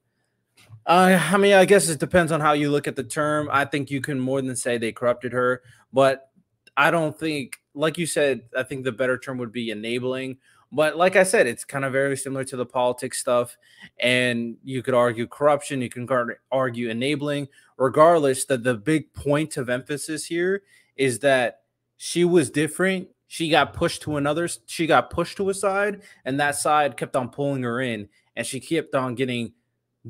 Uh, 0.88 1.20
I 1.30 1.36
mean, 1.36 1.52
I 1.52 1.66
guess 1.66 1.90
it 1.90 2.00
depends 2.00 2.32
on 2.32 2.40
how 2.40 2.54
you 2.54 2.70
look 2.70 2.88
at 2.88 2.96
the 2.96 3.04
term. 3.04 3.50
I 3.52 3.66
think 3.66 3.90
you 3.90 4.00
can 4.00 4.18
more 4.18 4.40
than 4.40 4.56
say 4.56 4.78
they 4.78 4.90
corrupted 4.90 5.32
her, 5.32 5.60
but 5.92 6.30
I 6.78 6.90
don't 6.90 7.16
think, 7.18 7.58
like 7.74 7.98
you 7.98 8.06
said, 8.06 8.40
I 8.56 8.62
think 8.62 8.84
the 8.84 8.92
better 8.92 9.18
term 9.18 9.36
would 9.36 9.52
be 9.52 9.70
enabling. 9.70 10.38
But 10.72 10.96
like 10.96 11.14
I 11.14 11.24
said, 11.24 11.46
it's 11.46 11.62
kind 11.62 11.84
of 11.84 11.92
very 11.92 12.16
similar 12.16 12.42
to 12.44 12.56
the 12.56 12.64
politics 12.64 13.18
stuff. 13.18 13.54
And 14.00 14.56
you 14.64 14.82
could 14.82 14.94
argue 14.94 15.26
corruption, 15.26 15.82
you 15.82 15.90
can 15.90 16.08
argue 16.50 16.88
enabling. 16.88 17.48
Regardless, 17.76 18.46
that 18.46 18.64
the 18.64 18.74
big 18.74 19.12
point 19.12 19.58
of 19.58 19.68
emphasis 19.68 20.24
here 20.24 20.62
is 20.96 21.18
that 21.18 21.60
she 21.98 22.24
was 22.24 22.48
different. 22.48 23.08
She 23.26 23.50
got 23.50 23.74
pushed 23.74 24.00
to 24.02 24.16
another, 24.16 24.48
she 24.64 24.86
got 24.86 25.10
pushed 25.10 25.36
to 25.36 25.50
a 25.50 25.54
side, 25.54 26.00
and 26.24 26.40
that 26.40 26.56
side 26.56 26.96
kept 26.96 27.14
on 27.14 27.28
pulling 27.28 27.62
her 27.62 27.78
in. 27.78 28.08
And 28.36 28.46
she 28.46 28.58
kept 28.58 28.94
on 28.94 29.16
getting 29.16 29.52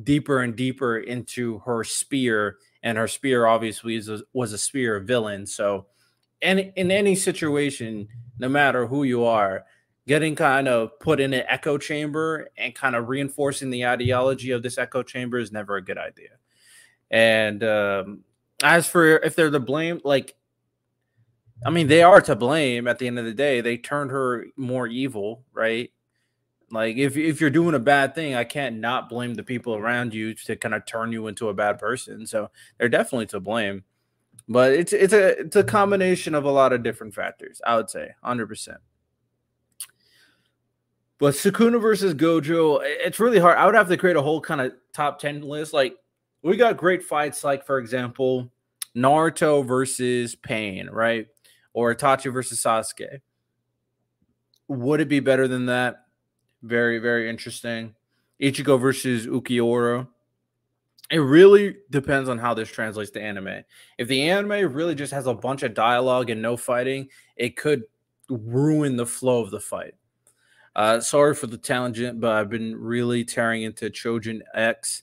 deeper 0.02 0.40
and 0.42 0.57
deeper 0.57 0.99
into 0.99 1.59
her 1.61 1.85
spear. 1.85 2.57
And 2.83 2.99
her 2.99 3.09
spear 3.09 3.47
obviously 3.47 3.97
is 3.97 4.09
a, 4.09 4.21
was 4.33 4.52
a 4.52 4.59
spear 4.59 4.97
of 4.97 5.07
villain. 5.07 5.47
So, 5.47 5.87
and 6.40 6.73
in 6.76 6.90
any 6.90 7.16
situation, 7.16 8.09
no 8.38 8.49
matter 8.49 8.87
who 8.87 9.02
you 9.02 9.25
are, 9.25 9.64
getting 10.07 10.35
kind 10.35 10.68
of 10.68 10.99
put 11.00 11.21
in 11.21 11.35
an 11.35 11.45
echo 11.49 11.76
chamber 11.76 12.49
and 12.57 12.75
kind 12.75 12.97
of 12.97 13.09
reinforcing 13.09 13.71
the 13.71 13.85
ideology 13.85 14.52
of 14.52 14.62
this 14.62 14.78
echo 14.78 15.02
chamber 15.02 15.38
is 15.38 15.52
never 15.52 15.76
a 15.76 15.85
good 15.85 15.99
idea. 15.99 16.30
And 17.11 17.62
um, 17.62 18.25
as 18.62 18.87
for 18.87 19.18
if 19.18 19.37
they're 19.37 19.50
to 19.50 19.61
blame, 19.61 20.00
like, 20.04 20.35
I 21.66 21.71
mean, 21.71 21.88
they 21.88 22.02
are 22.02 22.21
to 22.23 22.37
blame 22.37 22.87
at 22.87 22.99
the 22.99 23.07
end 23.07 23.18
of 23.18 23.25
the 23.25 23.35
day. 23.35 23.61
They 23.61 23.76
turned 23.76 24.11
her 24.11 24.47
more 24.57 24.87
evil, 24.87 25.45
right? 25.52 25.90
Like, 26.71 26.97
if, 26.97 27.17
if 27.17 27.41
you're 27.41 27.51
doing 27.51 27.75
a 27.75 27.81
bad 27.81 28.15
thing, 28.15 28.35
I 28.35 28.45
can't 28.45 28.77
not 28.77 29.09
blame 29.09 29.35
the 29.35 29.43
people 29.43 29.75
around 29.75 30.13
you 30.13 30.35
to 30.35 30.57
kind 30.57 30.75
of 30.75 30.85
turn 30.87 31.13
you 31.13 31.27
into 31.27 31.49
a 31.49 31.55
bad 31.55 31.79
person. 31.79 32.27
So 32.27 32.51
they're 32.79 32.89
definitely 32.89 33.27
to 33.27 33.41
blame. 33.41 33.85
But 34.49 34.73
it's 34.73 34.93
it's 34.95 35.13
a 35.13 35.41
it's 35.41 35.57
a 35.57 35.65
combination 35.65 36.35
of 36.35 36.45
a 36.45 36.51
lot 36.51 36.73
of 36.73 36.83
different 36.83 37.15
factors, 37.15 37.61
I 37.67 37.77
would 37.77 37.91
say, 37.91 38.13
100%. 38.25 38.77
But 41.19 41.35
Sukuna 41.35 41.81
versus 41.81 42.15
Gojo, 42.15 42.81
it's 42.83 43.19
really 43.19 43.41
hard. 43.41 43.59
I 43.59 43.67
would 43.67 43.75
have 43.75 43.89
to 43.89 43.97
create 43.97 44.17
a 44.17 44.23
whole 44.23 44.41
kind 44.41 44.61
of 44.61 44.73
top 44.93 45.19
10 45.19 45.43
list. 45.43 45.73
Like, 45.73 45.97
we 46.43 46.57
got 46.57 46.77
great 46.77 47.03
fights, 47.03 47.43
like, 47.43 47.67
for 47.67 47.79
example, 47.79 48.53
Naruto 48.97 49.67
versus 49.67 50.37
Pain, 50.37 50.89
right? 50.91 51.27
Or 51.73 51.93
Itachi 51.93 52.33
versus 52.33 52.63
Sasuke. 52.63 53.21
Would 54.69 55.01
it 55.01 55.09
be 55.09 55.21
better 55.21 55.49
than 55.49 55.67
that? 55.67 56.05
Very, 56.62 56.99
very 56.99 57.29
interesting. 57.29 57.95
Ichigo 58.41 58.81
versus 58.81 59.27
Ulquiorra. 59.27 60.09
It 61.11 61.19
really 61.19 61.77
depends 61.91 62.29
on 62.29 62.38
how 62.38 62.53
this 62.55 62.69
translates 62.69 63.11
to 63.12 63.23
anime. 63.23 63.65
If 63.97 64.09
the 64.09 64.29
anime 64.29 64.73
really 64.73 64.95
just 64.95 65.12
has 65.12 65.27
a 65.27 65.35
bunch 65.35 65.62
of 65.62 65.75
dialogue 65.75 66.29
and 66.31 66.43
no 66.43 66.57
fighting, 66.57 67.09
it 67.37 67.57
could 67.57 67.85
ruin 68.29 68.97
the 68.97 69.07
flow 69.07 69.41
of 69.43 69.50
the 69.50 69.61
fight. 69.61 69.95
Uh, 70.77 71.00
sorry 71.00 71.35
for 71.35 71.47
the 71.47 71.57
tangent, 71.57 72.21
but 72.21 72.33
I've 72.33 72.50
been 72.50 72.77
really 72.77 73.25
tearing 73.25 73.62
into 73.62 73.91
Chojin 73.91 74.41
X. 74.55 75.03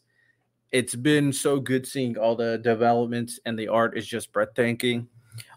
It's 0.72 0.96
been 0.96 1.34
so 1.34 1.60
good 1.60 1.88
seeing 1.88 2.18
all 2.18 2.36
the 2.36 2.60
developments, 2.60 3.40
and 3.46 3.58
the 3.58 3.68
art 3.68 3.98
is 3.98 4.06
just 4.06 4.32
breathtaking. 4.32 5.08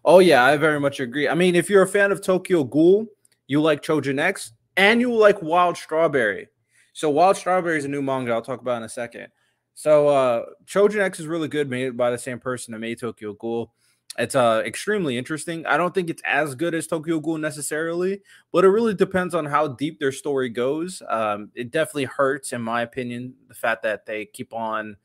Oh 0.04 0.18
yeah, 0.18 0.44
I 0.44 0.56
very 0.56 0.80
much 0.80 0.98
agree. 0.98 1.28
I 1.28 1.34
mean, 1.34 1.54
if 1.54 1.68
you're 1.68 1.82
a 1.82 1.88
fan 1.88 2.10
of 2.10 2.22
Tokyo 2.22 2.64
Ghoul, 2.64 3.06
you 3.46 3.60
like 3.60 3.82
Chojin 3.82 4.18
X, 4.18 4.52
and 4.78 5.00
you 5.00 5.12
like 5.12 5.42
Wild 5.42 5.76
Strawberry. 5.76 6.48
So 6.94 7.10
Wild 7.10 7.36
Strawberry 7.36 7.76
is 7.76 7.84
a 7.84 7.88
new 7.88 8.00
manga 8.00 8.32
I'll 8.32 8.40
talk 8.40 8.62
about 8.62 8.78
in 8.78 8.84
a 8.84 8.88
second. 8.88 9.28
So 9.74 10.08
uh 10.08 10.44
Chojin 10.64 11.00
X 11.00 11.20
is 11.20 11.26
really 11.26 11.48
good, 11.48 11.68
made 11.68 11.96
by 11.96 12.10
the 12.10 12.18
same 12.18 12.38
person 12.38 12.72
that 12.72 12.78
made 12.78 12.98
Tokyo 12.98 13.34
Ghoul. 13.34 13.72
It's 14.18 14.34
uh 14.34 14.62
extremely 14.64 15.18
interesting. 15.18 15.66
I 15.66 15.76
don't 15.76 15.94
think 15.94 16.08
it's 16.08 16.22
as 16.24 16.54
good 16.54 16.74
as 16.74 16.86
Tokyo 16.86 17.20
Ghoul 17.20 17.38
necessarily, 17.38 18.22
but 18.52 18.64
it 18.64 18.68
really 18.68 18.94
depends 18.94 19.34
on 19.34 19.44
how 19.44 19.68
deep 19.68 20.00
their 20.00 20.12
story 20.12 20.48
goes. 20.48 21.02
Um, 21.08 21.50
it 21.54 21.70
definitely 21.70 22.04
hurts, 22.04 22.52
in 22.52 22.62
my 22.62 22.82
opinion, 22.82 23.34
the 23.48 23.54
fact 23.54 23.82
that 23.82 24.06
they 24.06 24.24
keep 24.24 24.54
on 24.54 24.96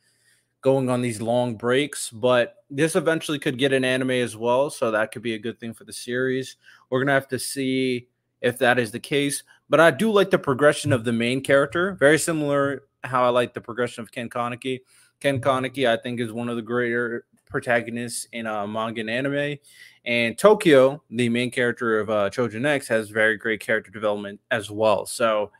going 0.61 0.89
on 0.89 1.01
these 1.01 1.21
long 1.21 1.55
breaks. 1.55 2.09
But 2.09 2.55
this 2.69 2.95
eventually 2.95 3.37
could 3.37 3.57
get 3.57 3.73
an 3.73 3.83
anime 3.85 4.11
as 4.11 4.37
well, 4.37 4.69
so 4.69 4.91
that 4.91 5.11
could 5.11 5.21
be 5.21 5.33
a 5.33 5.39
good 5.39 5.59
thing 5.59 5.73
for 5.73 5.83
the 5.83 5.93
series. 5.93 6.57
We're 6.89 7.01
gonna 7.01 7.11
have 7.11 7.27
to 7.29 7.39
see 7.39 8.07
if 8.43 8.59
that 8.59 8.77
is 8.77 8.91
the 8.91 8.99
case. 8.99 9.41
But 9.69 9.79
I 9.79 9.89
do 9.89 10.11
like 10.11 10.29
the 10.29 10.37
progression 10.37 10.93
of 10.93 11.03
the 11.03 11.13
main 11.13 11.41
character, 11.41 11.93
very 11.93 12.19
similar 12.19 12.83
how 13.03 13.23
I 13.23 13.29
like 13.29 13.53
the 13.53 13.61
progression 13.61 14.03
of 14.03 14.11
Ken 14.11 14.29
Kaneki. 14.29 14.81
Ken 15.19 15.41
Kaneki, 15.41 15.89
I 15.89 15.97
think, 15.97 16.19
is 16.19 16.31
one 16.31 16.49
of 16.49 16.57
the 16.57 16.61
greater 16.61 17.25
protagonists 17.49 18.27
in 18.33 18.45
uh, 18.45 18.67
manga 18.67 19.01
and 19.01 19.09
anime. 19.09 19.57
And 20.05 20.37
Tokio, 20.37 21.01
the 21.09 21.29
main 21.29 21.49
character 21.49 21.99
of 21.99 22.09
uh, 22.09 22.29
Chojin 22.29 22.65
X, 22.65 22.87
has 22.89 23.09
very 23.09 23.37
great 23.37 23.61
character 23.61 23.91
development 23.91 24.41
as 24.51 24.69
well. 24.69 25.05
So 25.05 25.51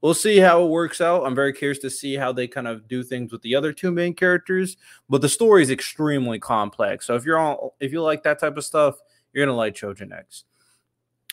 we'll 0.00 0.14
see 0.14 0.38
how 0.38 0.64
it 0.64 0.68
works 0.68 1.00
out. 1.00 1.24
I'm 1.24 1.34
very 1.34 1.52
curious 1.52 1.78
to 1.80 1.90
see 1.90 2.16
how 2.16 2.32
they 2.32 2.48
kind 2.48 2.66
of 2.66 2.88
do 2.88 3.04
things 3.04 3.30
with 3.30 3.42
the 3.42 3.54
other 3.54 3.72
two 3.72 3.92
main 3.92 4.14
characters. 4.14 4.76
But 5.08 5.20
the 5.20 5.28
story 5.28 5.62
is 5.62 5.70
extremely 5.70 6.40
complex. 6.40 7.06
So 7.06 7.14
if 7.14 7.24
you're 7.24 7.38
all 7.38 7.76
if 7.78 7.92
you 7.92 8.02
like 8.02 8.24
that 8.24 8.40
type 8.40 8.56
of 8.56 8.64
stuff, 8.64 8.96
you're 9.32 9.46
gonna 9.46 9.56
like 9.56 9.74
Chojin 9.74 10.12
X 10.16 10.44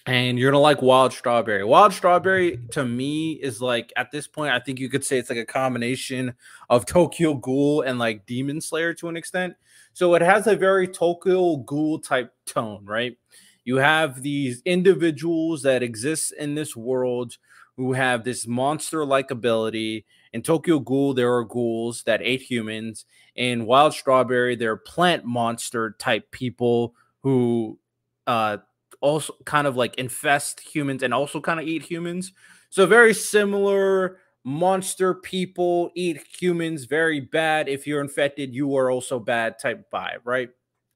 and 0.07 0.39
you're 0.39 0.51
gonna 0.51 0.61
like 0.61 0.81
wild 0.81 1.13
strawberry. 1.13 1.63
Wild 1.63 1.93
strawberry 1.93 2.57
to 2.71 2.85
me 2.85 3.33
is 3.33 3.61
like 3.61 3.93
at 3.95 4.11
this 4.11 4.27
point 4.27 4.53
i 4.53 4.59
think 4.59 4.79
you 4.79 4.89
could 4.89 5.05
say 5.05 5.17
it's 5.17 5.29
like 5.29 5.39
a 5.39 5.45
combination 5.45 6.33
of 6.69 6.85
tokyo 6.85 7.35
ghoul 7.35 7.81
and 7.81 7.99
like 7.99 8.25
demon 8.25 8.61
slayer 8.61 8.93
to 8.95 9.09
an 9.09 9.17
extent. 9.17 9.55
So 9.93 10.15
it 10.15 10.21
has 10.21 10.47
a 10.47 10.55
very 10.55 10.87
tokyo 10.87 11.57
ghoul 11.57 11.99
type 11.99 12.33
tone 12.45 12.85
right? 12.85 13.17
You 13.63 13.77
have 13.77 14.23
these 14.23 14.61
individuals 14.65 15.61
that 15.63 15.83
exist 15.83 16.33
in 16.37 16.55
this 16.55 16.75
world 16.75 17.37
who 17.77 17.93
have 17.93 18.23
this 18.23 18.47
monster 18.47 19.05
like 19.05 19.29
ability. 19.29 20.05
In 20.33 20.41
tokyo 20.41 20.79
ghoul 20.79 21.13
there 21.13 21.33
are 21.35 21.43
ghouls 21.43 22.03
that 22.03 22.21
ate 22.23 22.41
humans. 22.41 23.05
In 23.35 23.67
wild 23.67 23.93
strawberry 23.93 24.55
they're 24.55 24.77
plant 24.77 25.25
monster 25.25 25.95
type 25.99 26.31
people 26.31 26.95
who 27.21 27.77
uh 28.25 28.57
also 29.01 29.35
kind 29.45 29.67
of 29.67 29.75
like 29.75 29.95
infest 29.97 30.59
humans 30.59 31.03
and 31.03 31.13
also 31.13 31.41
kind 31.41 31.59
of 31.59 31.67
eat 31.67 31.83
humans. 31.83 32.33
So 32.69 32.85
very 32.85 33.13
similar 33.13 34.17
monster 34.43 35.13
people 35.13 35.91
eat 35.95 36.23
humans 36.39 36.85
very 36.85 37.19
bad. 37.19 37.67
If 37.67 37.85
you're 37.85 38.01
infected 38.01 38.53
you 38.53 38.75
are 38.77 38.89
also 38.89 39.19
bad 39.19 39.59
type 39.59 39.89
vibe 39.91 40.21
right? 40.23 40.49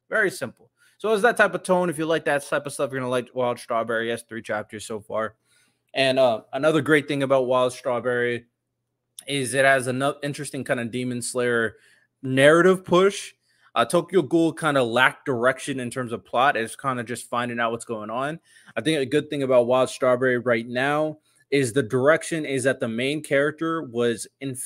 Very 0.09 0.31
simple. 0.31 0.71
So 0.97 1.13
it's 1.13 1.21
that 1.24 1.38
type 1.38 1.53
of 1.53 1.63
tone. 1.63 1.89
If 1.89 1.97
you 1.97 2.05
like 2.05 2.25
that 2.25 2.47
type 2.47 2.65
of 2.65 2.74
stuff 2.74 2.91
you're 2.91 3.01
gonna 3.01 3.09
like 3.09 3.29
wild 3.33 3.59
strawberry. 3.59 4.07
Yes 4.07 4.24
three 4.24 4.41
chapters 4.41 4.85
so 4.85 5.00
far. 5.01 5.35
And 5.93 6.17
uh, 6.19 6.41
another 6.53 6.81
great 6.81 7.07
thing 7.07 7.24
about 7.24 7.47
wild 7.47 7.74
strawberry 7.74 8.45
is 9.27 9.53
it 9.53 9.65
has 9.65 9.88
another 9.88 10.17
interesting 10.24 10.63
kind 10.63 10.79
of 10.79 10.91
demon 10.91 11.21
slayer 11.21 11.75
narrative 12.21 12.83
push 12.83 13.33
uh, 13.75 13.86
Tokyo 13.86 14.22
Ghoul 14.22 14.53
kind 14.53 14.77
of 14.77 14.88
lacked 14.88 15.25
direction 15.25 15.79
in 15.79 15.89
terms 15.89 16.13
of 16.13 16.24
plot. 16.24 16.55
It's 16.55 16.75
kind 16.75 17.00
of 17.00 17.05
just 17.05 17.29
finding 17.29 17.60
out 17.60 17.72
what's 17.72 17.86
going 17.86 18.10
on. 18.10 18.39
I 18.75 18.82
think 18.82 19.00
a 19.00 19.05
good 19.05 19.29
thing 19.29 19.44
about 19.44 19.67
Wild 19.67 19.89
Strawberry 19.89 20.38
right 20.38 20.67
now 20.67 21.20
is 21.51 21.74
the 21.74 21.84
direction 21.84 22.46
is 22.46 22.63
that 22.63 22.79
the 22.79 22.88
main 22.88 23.22
character 23.22 23.84
was 23.84 24.27
in 24.41 24.58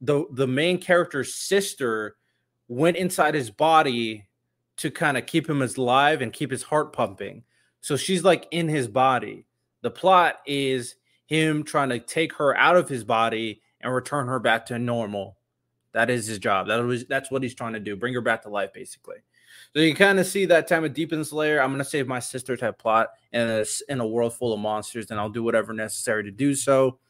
the 0.00 0.24
the 0.32 0.46
main 0.46 0.78
character's 0.78 1.34
sister 1.34 2.16
went 2.68 2.96
inside 2.96 3.34
his 3.34 3.50
body 3.50 4.26
to 4.78 4.90
kind 4.90 5.16
of 5.16 5.26
keep 5.26 5.48
him 5.48 5.62
alive 5.62 6.22
and 6.22 6.32
keep 6.32 6.50
his 6.50 6.62
heart 6.62 6.92
pumping. 6.92 7.42
So 7.80 7.96
she's 7.96 8.24
like 8.24 8.46
in 8.50 8.68
his 8.68 8.88
body. 8.88 9.46
The 9.82 9.90
plot 9.90 10.36
is 10.46 10.96
him 11.26 11.64
trying 11.64 11.88
to 11.90 11.98
take 11.98 12.32
her 12.34 12.56
out 12.56 12.76
of 12.76 12.88
his 12.88 13.04
body 13.04 13.62
and 13.80 13.92
return 13.92 14.26
her 14.26 14.38
back 14.38 14.66
to 14.66 14.78
normal. 14.78 15.37
That 15.98 16.10
is 16.10 16.28
his 16.28 16.38
job. 16.38 16.68
That 16.68 16.76
was 16.84 17.06
that's 17.06 17.28
what 17.28 17.42
he's 17.42 17.56
trying 17.56 17.72
to 17.72 17.80
do. 17.80 17.96
Bring 17.96 18.14
her 18.14 18.20
back 18.20 18.42
to 18.42 18.48
life, 18.48 18.72
basically. 18.72 19.16
So 19.74 19.80
you 19.80 19.96
kind 19.96 20.20
of 20.20 20.28
see 20.28 20.44
that 20.44 20.68
time 20.68 20.84
of 20.84 20.94
Deepens 20.94 21.18
in 21.18 21.24
Slayer. 21.24 21.60
I'm 21.60 21.72
gonna 21.72 21.82
save 21.82 22.06
my 22.06 22.20
sister 22.20 22.56
type 22.56 22.78
plot 22.78 23.08
in 23.32 23.48
a, 23.48 23.64
in 23.88 23.98
a 23.98 24.06
world 24.06 24.32
full 24.32 24.52
of 24.52 24.60
monsters, 24.60 25.10
and 25.10 25.18
I'll 25.18 25.28
do 25.28 25.42
whatever 25.42 25.72
necessary 25.72 26.22
to 26.22 26.30
do 26.30 26.54
so. 26.54 27.00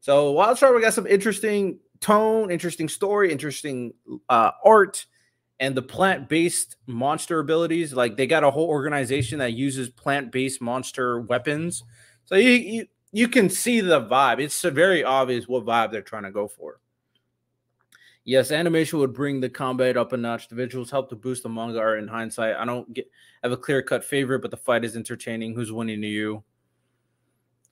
So 0.00 0.34
Wildstar, 0.34 0.74
we 0.74 0.82
got 0.82 0.92
some 0.92 1.06
interesting 1.06 1.78
tone, 2.00 2.50
interesting 2.50 2.90
story, 2.90 3.32
interesting 3.32 3.94
uh, 4.28 4.50
art, 4.66 5.06
and 5.58 5.74
the 5.74 5.80
plant-based 5.80 6.76
monster 6.86 7.38
abilities. 7.38 7.94
Like 7.94 8.18
they 8.18 8.26
got 8.26 8.44
a 8.44 8.50
whole 8.50 8.68
organization 8.68 9.38
that 9.38 9.54
uses 9.54 9.88
plant-based 9.88 10.60
monster 10.60 11.22
weapons. 11.22 11.84
So 12.26 12.34
you, 12.34 12.50
you 12.50 12.86
you 13.12 13.28
can 13.28 13.48
see 13.48 13.80
the 13.80 14.02
vibe. 14.02 14.40
It's 14.40 14.60
very 14.60 15.04
obvious 15.04 15.48
what 15.48 15.64
vibe 15.64 15.90
they're 15.90 16.02
trying 16.02 16.24
to 16.24 16.30
go 16.30 16.48
for. 16.48 16.80
Yes, 18.24 18.52
animation 18.52 18.98
would 18.98 19.14
bring 19.14 19.40
the 19.40 19.48
combat 19.48 19.96
up 19.96 20.12
a 20.12 20.16
notch. 20.16 20.48
The 20.48 20.54
visuals 20.54 20.90
help 20.90 21.08
to 21.08 21.16
boost 21.16 21.42
the 21.42 21.48
manga 21.48 21.78
art 21.80 21.98
in 21.98 22.08
hindsight. 22.08 22.56
I 22.56 22.64
don't 22.64 22.92
get 22.92 23.10
have 23.42 23.52
a 23.52 23.56
clear 23.56 23.82
cut 23.82 24.04
favorite, 24.04 24.40
but 24.40 24.50
the 24.50 24.56
fight 24.56 24.84
is 24.84 24.94
entertaining. 24.94 25.54
Who's 25.54 25.72
winning 25.72 26.02
to 26.02 26.06
you? 26.06 26.44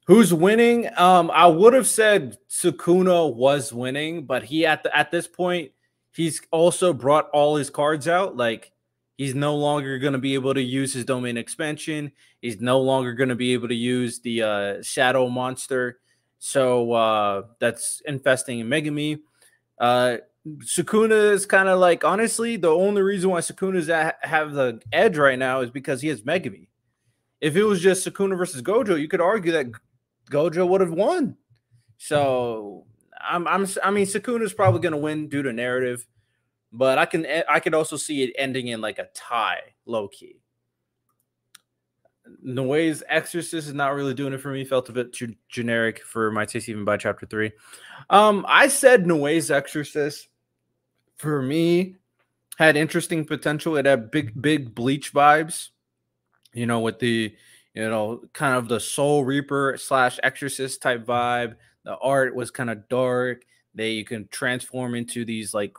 Who's 0.06 0.32
winning? 0.32 0.88
Um, 0.96 1.30
I 1.30 1.46
would 1.46 1.74
have 1.74 1.86
said 1.86 2.38
Sukuna 2.48 3.34
was 3.34 3.74
winning, 3.74 4.24
but 4.24 4.42
he 4.42 4.64
at 4.64 4.82
the 4.82 4.96
at 4.96 5.10
this 5.10 5.26
point, 5.26 5.72
he's 6.12 6.40
also 6.50 6.94
brought 6.94 7.28
all 7.30 7.56
his 7.56 7.68
cards 7.68 8.08
out. 8.08 8.34
Like 8.34 8.72
he's 9.18 9.34
no 9.34 9.54
longer 9.54 9.98
going 9.98 10.14
to 10.14 10.18
be 10.18 10.32
able 10.32 10.54
to 10.54 10.62
use 10.62 10.94
his 10.94 11.04
domain 11.04 11.36
expansion. 11.36 12.12
He's 12.40 12.58
no 12.58 12.80
longer 12.80 13.12
going 13.12 13.28
to 13.28 13.34
be 13.34 13.52
able 13.52 13.68
to 13.68 13.74
use 13.74 14.20
the 14.20 14.42
uh, 14.42 14.82
shadow 14.82 15.28
monster. 15.28 15.98
So 16.38 16.92
uh, 16.92 17.42
that's 17.58 18.00
infesting 18.06 18.64
Megumi. 18.64 19.20
Uh, 19.78 20.18
Sukuna 20.58 21.32
is 21.32 21.46
kind 21.46 21.68
of 21.68 21.78
like 21.78 22.04
honestly 22.04 22.56
the 22.56 22.70
only 22.70 23.02
reason 23.02 23.30
why 23.30 23.40
Sukuna's 23.40 23.88
at, 23.88 24.18
have 24.22 24.52
the 24.52 24.80
edge 24.92 25.16
right 25.16 25.38
now 25.38 25.60
is 25.60 25.70
because 25.70 26.00
he 26.00 26.08
has 26.08 26.22
Megumi. 26.22 26.68
If 27.40 27.56
it 27.56 27.64
was 27.64 27.80
just 27.80 28.06
Sukuna 28.06 28.36
versus 28.36 28.62
Gojo, 28.62 29.00
you 29.00 29.08
could 29.08 29.20
argue 29.20 29.52
that 29.52 29.66
Gojo 30.30 30.68
would 30.68 30.80
have 30.80 30.92
won. 30.92 31.36
So 31.98 32.86
I'm, 33.20 33.46
I'm 33.46 33.66
I 33.82 33.90
mean 33.90 34.06
Sukuna's 34.06 34.52
probably 34.52 34.80
going 34.80 34.92
to 34.92 34.98
win 34.98 35.28
due 35.28 35.42
to 35.42 35.52
narrative, 35.52 36.06
but 36.72 36.98
I 36.98 37.06
can 37.06 37.26
I 37.48 37.60
could 37.60 37.74
also 37.74 37.96
see 37.96 38.22
it 38.22 38.34
ending 38.38 38.68
in 38.68 38.80
like 38.80 38.98
a 38.98 39.08
tie, 39.14 39.74
low 39.86 40.08
key. 40.08 40.40
Nue's 42.42 43.02
Exorcist 43.08 43.68
is 43.68 43.74
not 43.74 43.94
really 43.94 44.14
doing 44.14 44.32
it 44.32 44.40
for 44.40 44.50
me. 44.50 44.64
Felt 44.64 44.88
a 44.88 44.92
bit 44.92 45.12
too 45.12 45.34
generic 45.48 46.02
for 46.04 46.30
my 46.30 46.44
taste, 46.44 46.68
even 46.68 46.84
by 46.84 46.96
chapter 46.96 47.26
three. 47.26 47.52
Um, 48.10 48.44
I 48.48 48.68
said 48.68 49.06
Nue's 49.06 49.50
Exorcist 49.50 50.28
for 51.18 51.42
me 51.42 51.96
had 52.58 52.76
interesting 52.76 53.24
potential. 53.24 53.76
It 53.76 53.86
had 53.86 54.10
big, 54.10 54.40
big 54.40 54.74
bleach 54.74 55.12
vibes, 55.12 55.68
you 56.52 56.66
know, 56.66 56.80
with 56.80 56.98
the, 56.98 57.34
you 57.74 57.88
know, 57.88 58.22
kind 58.32 58.56
of 58.56 58.68
the 58.68 58.80
soul 58.80 59.24
reaper 59.24 59.76
slash 59.78 60.18
exorcist 60.22 60.82
type 60.82 61.06
vibe. 61.06 61.54
The 61.84 61.96
art 61.98 62.34
was 62.34 62.50
kind 62.50 62.70
of 62.70 62.88
dark. 62.88 63.42
They 63.74 63.92
you 63.92 64.04
can 64.04 64.28
transform 64.28 64.94
into 64.94 65.24
these 65.24 65.54
like 65.54 65.74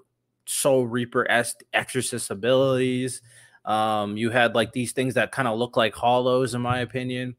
soul 0.46 0.88
reaper 0.88 1.30
esque 1.30 1.62
exorcist 1.74 2.32
abilities. 2.32 3.22
Um, 3.66 4.16
you 4.16 4.30
had 4.30 4.56
like 4.56 4.72
these 4.72 4.94
things 4.94 5.16
that 5.16 5.32
kind 5.32 5.48
of 5.48 5.58
look 5.60 5.76
like 5.76 5.94
hollows, 5.94 6.54
in 6.54 6.62
my 6.62 6.80
opinion. 6.80 7.36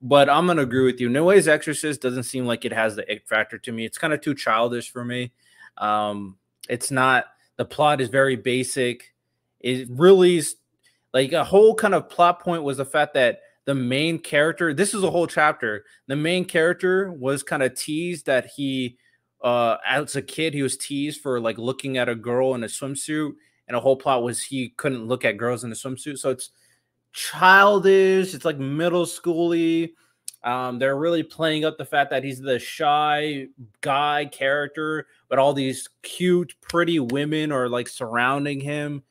But 0.00 0.30
I'm 0.30 0.46
gonna 0.46 0.62
agree 0.62 0.84
with 0.84 1.00
you. 1.00 1.08
Nue's 1.08 1.48
Exorcist 1.48 2.02
doesn't 2.02 2.24
seem 2.24 2.46
like 2.46 2.64
it 2.64 2.72
has 2.72 2.96
the 2.96 3.10
it 3.10 3.26
factor 3.26 3.58
to 3.58 3.72
me. 3.72 3.84
It's 3.84 3.98
kind 3.98 4.12
of 4.12 4.20
too 4.20 4.34
childish 4.34 4.92
for 4.92 5.04
me. 5.04 5.32
Um, 5.78 6.36
it's 6.68 6.90
not 6.90 7.26
the 7.56 7.64
plot 7.64 8.00
is 8.00 8.08
very 8.08 8.36
basic. 8.36 9.14
It 9.60 9.88
really 9.90 10.36
is 10.38 10.56
like 11.12 11.32
a 11.32 11.44
whole 11.44 11.74
kind 11.74 11.94
of 11.94 12.08
plot 12.08 12.40
point 12.40 12.62
was 12.62 12.76
the 12.76 12.84
fact 12.84 13.14
that 13.14 13.40
the 13.64 13.74
main 13.74 14.18
character, 14.18 14.72
this 14.72 14.94
is 14.94 15.02
a 15.02 15.10
whole 15.10 15.26
chapter. 15.26 15.84
The 16.06 16.16
main 16.16 16.44
character 16.44 17.12
was 17.12 17.42
kind 17.42 17.62
of 17.62 17.74
teased 17.74 18.26
that 18.26 18.46
he 18.46 18.98
uh 19.42 19.76
as 19.86 20.16
a 20.16 20.22
kid 20.22 20.54
he 20.54 20.62
was 20.62 20.78
teased 20.78 21.20
for 21.20 21.38
like 21.38 21.58
looking 21.58 21.98
at 21.98 22.08
a 22.08 22.14
girl 22.14 22.54
in 22.54 22.64
a 22.64 22.66
swimsuit 22.66 23.32
and 23.68 23.76
a 23.76 23.80
whole 23.80 23.96
plot 23.96 24.22
was 24.22 24.42
he 24.42 24.70
couldn't 24.76 25.06
look 25.06 25.24
at 25.24 25.36
girls 25.36 25.64
in 25.64 25.72
a 25.72 25.74
swimsuit. 25.74 26.18
So 26.18 26.30
it's 26.30 26.50
childish, 27.12 28.34
it's 28.34 28.44
like 28.44 28.58
middle 28.58 29.04
schooly. 29.04 29.92
Um, 30.46 30.78
they're 30.78 30.96
really 30.96 31.24
playing 31.24 31.64
up 31.64 31.76
the 31.76 31.84
fact 31.84 32.10
that 32.10 32.22
he's 32.22 32.40
the 32.40 32.60
shy 32.60 33.48
guy 33.80 34.26
character, 34.26 35.08
but 35.28 35.40
all 35.40 35.52
these 35.52 35.88
cute, 36.02 36.54
pretty 36.60 37.00
women 37.00 37.50
are 37.50 37.68
like 37.68 37.88
surrounding 37.88 38.60
him. 38.60 39.02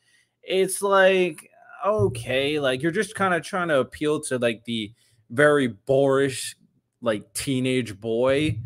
It's 0.43 0.81
like, 0.81 1.49
okay, 1.85 2.57
like 2.61 2.81
you're 2.81 2.93
just 2.93 3.15
kind 3.15 3.33
of 3.33 3.43
trying 3.43 3.67
to 3.67 3.79
appeal 3.79 4.21
to 4.21 4.37
like 4.37 4.63
the 4.63 4.93
very 5.29 5.67
boorish, 5.67 6.55
like 7.01 7.33
teenage 7.33 7.99
boy. 7.99 8.57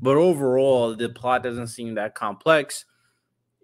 But 0.00 0.16
overall, 0.16 0.94
the 0.94 1.08
plot 1.08 1.42
doesn't 1.42 1.66
seem 1.66 1.96
that 1.96 2.14
complex 2.14 2.84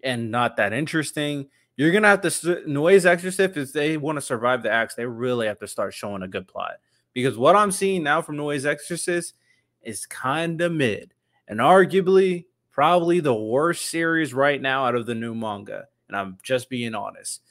and 0.03 0.29
not 0.29 0.57
that 0.57 0.73
interesting. 0.73 1.47
You're 1.77 1.91
gonna 1.93 2.09
have 2.09 2.21
to 2.21 2.63
Nue's 2.67 3.05
Exorcist 3.05 3.55
if 3.55 3.71
they 3.71 3.95
want 3.95 4.17
to 4.17 4.21
survive 4.21 4.61
the 4.61 4.71
acts, 4.71 4.95
they 4.95 5.05
really 5.05 5.47
have 5.47 5.59
to 5.59 5.69
start 5.69 5.93
showing 5.93 6.21
a 6.21 6.27
good 6.27 6.49
plot 6.49 6.73
because 7.13 7.37
what 7.37 7.55
I'm 7.55 7.71
seeing 7.71 8.03
now 8.03 8.21
from 8.21 8.37
Nue's 8.37 8.65
Exorcist 8.65 9.35
is 9.81 10.05
kind 10.05 10.61
of 10.61 10.71
mid 10.71 11.13
and 11.47 11.59
arguably 11.59 12.45
probably 12.71 13.19
the 13.19 13.33
worst 13.33 13.89
series 13.89 14.33
right 14.33 14.61
now 14.61 14.85
out 14.85 14.95
of 14.95 15.05
the 15.05 15.15
new 15.15 15.35
manga. 15.35 15.85
And 16.07 16.17
I'm 16.17 16.37
just 16.43 16.69
being 16.69 16.95
honest. 16.95 17.41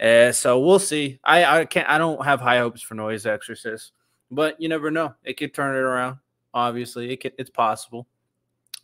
Uh, 0.00 0.32
so 0.32 0.58
we'll 0.60 0.78
see. 0.78 1.18
I, 1.22 1.44
I 1.44 1.64
can't 1.64 1.88
I 1.88 1.98
don't 1.98 2.24
have 2.24 2.40
high 2.40 2.58
hopes 2.58 2.80
for 2.82 2.94
Nue's 2.94 3.26
Exorcist, 3.26 3.92
but 4.30 4.60
you 4.60 4.68
never 4.68 4.90
know. 4.90 5.14
It 5.24 5.36
could 5.36 5.52
turn 5.52 5.76
it 5.76 5.80
around. 5.80 6.18
Obviously, 6.54 7.12
it 7.12 7.20
could, 7.20 7.32
it's 7.38 7.50
possible. 7.50 8.06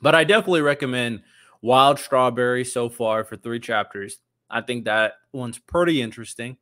But 0.03 0.15
I 0.15 0.25
definitely 0.25 0.61
recommend 0.61 1.23
Wild 1.63 1.99
Strawberry 1.99 2.65
so 2.65 2.89
far 2.89 3.25
for 3.25 3.37
three 3.37 3.59
chapters. 3.59 4.19
I 4.51 4.61
think 4.61 4.85
that 4.85 5.15
one's 5.33 5.59
pretty 5.59 6.03
interesting. 6.03 6.59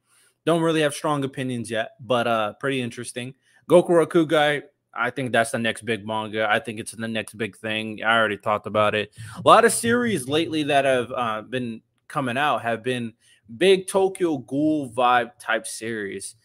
Don't 0.46 0.62
really 0.62 0.82
have 0.82 0.94
strong 0.94 1.24
opinions 1.24 1.70
yet, 1.70 1.92
but 2.00 2.26
uh 2.26 2.52
pretty 2.54 2.80
interesting. 2.80 3.34
Gokurakugai, 3.68 4.62
I 4.94 5.10
think 5.10 5.32
that's 5.32 5.50
the 5.50 5.58
next 5.58 5.84
big 5.84 6.06
manga. 6.06 6.48
I 6.48 6.60
think 6.60 6.78
it's 6.78 6.92
the 6.92 7.08
next 7.08 7.34
big 7.34 7.56
thing. 7.56 8.02
I 8.04 8.16
already 8.16 8.36
talked 8.36 8.66
about 8.66 8.94
it. 8.94 9.16
A 9.36 9.48
lot 9.48 9.64
of 9.64 9.72
series 9.72 10.28
lately 10.28 10.62
that 10.64 10.84
have 10.84 11.12
uh, 11.12 11.42
been 11.42 11.82
coming 12.08 12.38
out 12.38 12.62
have 12.62 12.82
been 12.82 13.14
big 13.56 13.86
Tokyo 13.88 14.38
Ghoul 14.38 14.90
vibe 14.90 15.32
type 15.38 15.66
series. 15.66 16.36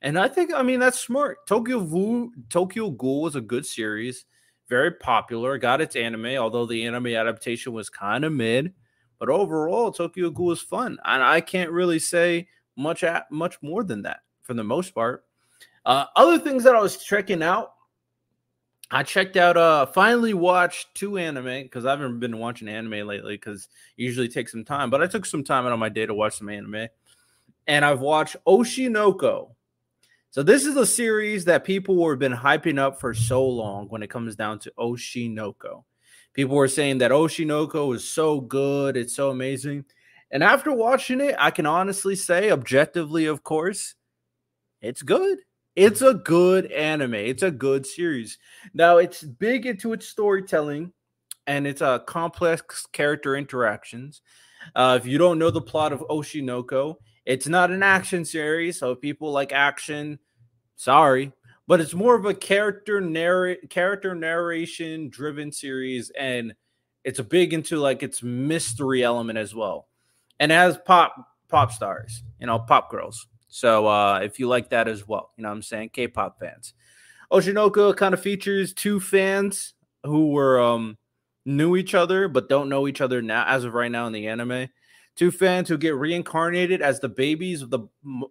And 0.00 0.18
I 0.18 0.26
think, 0.26 0.52
I 0.52 0.62
mean, 0.62 0.80
that's 0.80 0.98
smart. 0.98 1.46
Tokyo 1.46 1.80
Ghoul, 1.80 2.30
Tokyo 2.48 2.90
Ghoul 2.90 3.22
was 3.22 3.36
a 3.36 3.40
good 3.40 3.64
series, 3.64 4.24
very 4.68 4.90
popular, 4.90 5.58
got 5.58 5.80
its 5.80 5.94
anime, 5.94 6.36
although 6.36 6.66
the 6.66 6.84
anime 6.84 7.08
adaptation 7.08 7.72
was 7.72 7.88
kind 7.88 8.24
of 8.24 8.32
mid. 8.32 8.74
But 9.20 9.28
overall, 9.28 9.92
Tokyo 9.92 10.30
Ghoul 10.30 10.46
was 10.46 10.60
fun. 10.60 10.98
And 11.04 11.22
I 11.22 11.40
can't 11.40 11.70
really 11.70 12.00
say 12.00 12.48
much 12.76 13.04
at, 13.04 13.30
much 13.30 13.62
more 13.62 13.84
than 13.84 14.02
that 14.02 14.20
for 14.42 14.54
the 14.54 14.64
most 14.64 14.92
part. 14.92 15.24
Uh, 15.84 16.06
other 16.16 16.38
things 16.38 16.64
that 16.64 16.76
I 16.76 16.80
was 16.80 16.96
checking 16.98 17.42
out, 17.42 17.72
I 18.90 19.02
checked 19.02 19.36
out, 19.36 19.56
uh, 19.56 19.86
finally 19.86 20.34
watched 20.34 20.94
two 20.94 21.16
anime 21.16 21.62
because 21.62 21.86
I 21.86 21.90
haven't 21.90 22.20
been 22.20 22.38
watching 22.38 22.68
anime 22.68 23.06
lately 23.06 23.34
because 23.34 23.68
usually 23.96 24.28
takes 24.28 24.52
some 24.52 24.64
time, 24.64 24.90
but 24.90 25.02
I 25.02 25.06
took 25.06 25.24
some 25.24 25.42
time 25.42 25.64
out 25.64 25.72
of 25.72 25.78
my 25.78 25.88
day 25.88 26.04
to 26.04 26.14
watch 26.14 26.38
some 26.38 26.50
anime. 26.50 26.88
And 27.66 27.84
I've 27.84 28.00
watched 28.00 28.36
Oshi 28.46 28.90
no 28.90 29.14
Ko. 29.14 29.56
So 30.30 30.42
this 30.42 30.66
is 30.66 30.76
a 30.76 30.86
series 30.86 31.44
that 31.46 31.64
people 31.64 32.08
have 32.08 32.18
been 32.18 32.32
hyping 32.32 32.78
up 32.78 33.00
for 33.00 33.14
so 33.14 33.46
long 33.46 33.88
when 33.88 34.02
it 34.02 34.10
comes 34.10 34.36
down 34.36 34.58
to 34.60 34.72
Oshi 34.78 35.30
no 35.30 35.52
Ko. 35.52 35.84
People 36.34 36.56
were 36.56 36.68
saying 36.68 36.98
that 36.98 37.10
Oshi 37.10 37.46
no 37.46 37.66
Ko 37.66 37.92
is 37.92 38.08
so 38.08 38.40
good, 38.40 38.96
it's 38.96 39.14
so 39.14 39.30
amazing. 39.30 39.84
And 40.30 40.42
after 40.42 40.72
watching 40.72 41.20
it, 41.20 41.34
I 41.38 41.50
can 41.50 41.66
honestly 41.66 42.16
say, 42.16 42.50
objectively, 42.50 43.26
of 43.26 43.42
course, 43.42 43.94
it's 44.80 45.02
good. 45.02 45.38
It's 45.74 46.02
a 46.02 46.14
good 46.14 46.70
anime. 46.70 47.14
It's 47.14 47.42
a 47.42 47.50
good 47.50 47.86
series. 47.86 48.38
Now 48.74 48.98
it's 48.98 49.22
big 49.22 49.64
into 49.64 49.92
its 49.92 50.06
storytelling 50.06 50.92
and 51.46 51.66
it's 51.66 51.80
a 51.80 51.86
uh, 51.86 51.98
complex 52.00 52.86
character 52.92 53.36
interactions. 53.36 54.20
Uh, 54.76 54.98
if 55.00 55.06
you 55.06 55.18
don't 55.18 55.38
know 55.38 55.50
the 55.50 55.60
plot 55.60 55.92
of 55.92 56.00
Oshi 56.08 56.42
no 56.42 56.62
Ko, 56.62 56.98
it's 57.24 57.48
not 57.48 57.70
an 57.70 57.82
action 57.82 58.24
series, 58.24 58.78
so 58.78 58.94
people 58.94 59.32
like 59.32 59.52
action, 59.52 60.18
sorry, 60.76 61.32
but 61.66 61.80
it's 61.80 61.94
more 61.94 62.14
of 62.14 62.26
a 62.26 62.34
character 62.34 63.00
narrate 63.00 63.70
character 63.70 64.14
narration 64.14 65.08
driven 65.08 65.50
series, 65.50 66.10
and 66.10 66.54
it's 67.04 67.20
big 67.20 67.52
into 67.52 67.76
like 67.78 68.02
its 68.02 68.22
mystery 68.22 69.02
element 69.02 69.38
as 69.38 69.54
well, 69.54 69.88
and 70.38 70.52
it 70.52 70.56
has 70.56 70.78
pop 70.84 71.14
pop 71.48 71.72
stars, 71.72 72.22
you 72.38 72.46
know, 72.46 72.58
pop 72.58 72.90
girls. 72.90 73.26
So 73.52 73.86
uh, 73.86 74.20
if 74.20 74.38
you 74.38 74.48
like 74.48 74.70
that 74.70 74.88
as 74.88 75.06
well, 75.06 75.30
you 75.36 75.42
know 75.42 75.50
what 75.50 75.56
I'm 75.56 75.62
saying? 75.62 75.90
K-pop 75.90 76.40
fans. 76.40 76.72
Oshinoko 77.30 77.94
kind 77.94 78.14
of 78.14 78.20
features 78.22 78.72
two 78.72 78.98
fans 78.98 79.74
who 80.04 80.30
were 80.30 80.58
um 80.58 80.96
knew 81.44 81.76
each 81.76 81.94
other 81.94 82.28
but 82.28 82.48
don't 82.48 82.68
know 82.68 82.88
each 82.88 83.00
other 83.00 83.20
now 83.20 83.44
as 83.46 83.64
of 83.64 83.74
right 83.74 83.90
now 83.90 84.06
in 84.06 84.14
the 84.14 84.26
anime. 84.26 84.68
Two 85.16 85.30
fans 85.30 85.68
who 85.68 85.76
get 85.76 85.94
reincarnated 85.94 86.80
as 86.80 87.00
the 87.00 87.10
babies 87.10 87.60
of 87.60 87.68
the 87.68 87.80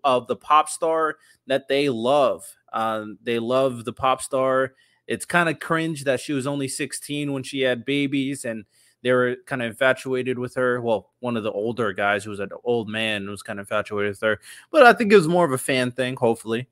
of 0.04 0.26
the 0.26 0.36
pop 0.36 0.68
star 0.68 1.18
that 1.46 1.68
they 1.68 1.90
love. 1.90 2.44
Um, 2.74 3.20
they 3.22 3.38
love 3.38 3.86
the 3.86 3.94
pop 3.94 4.24
star. 4.24 4.74
It's 5.06 5.26
kind 5.26 5.50
of 5.50 5.60
cringe 5.60 6.04
that 6.06 6.20
she 6.20 6.34
was 6.34 6.48
only 6.48 6.68
16 6.68 7.32
when 7.32 7.44
she 7.44 7.62
had 7.62 7.86
babies 7.86 8.44
and 8.44 8.66
they 9.04 9.12
were 9.12 9.38
kind 9.46 9.62
of 9.62 9.72
infatuated 9.72 10.38
with 10.38 10.56
her. 10.56 10.82
Well, 10.82 11.10
one 11.20 11.38
of 11.38 11.44
the 11.44 11.52
older 11.52 11.94
guys 11.94 12.24
who 12.24 12.30
was 12.30 12.40
an 12.40 12.50
old 12.64 12.88
man 12.88 13.30
was 13.30 13.44
kind 13.44 13.60
of 13.60 13.66
infatuated 13.66 14.12
with 14.12 14.22
her, 14.22 14.40
but 14.72 14.84
I 14.84 14.94
think 14.94 15.12
it 15.12 15.18
was 15.18 15.28
more 15.28 15.46
of 15.46 15.52
a 15.52 15.58
fan 15.58 15.92
thing, 15.92 16.16
hopefully. 16.16 16.68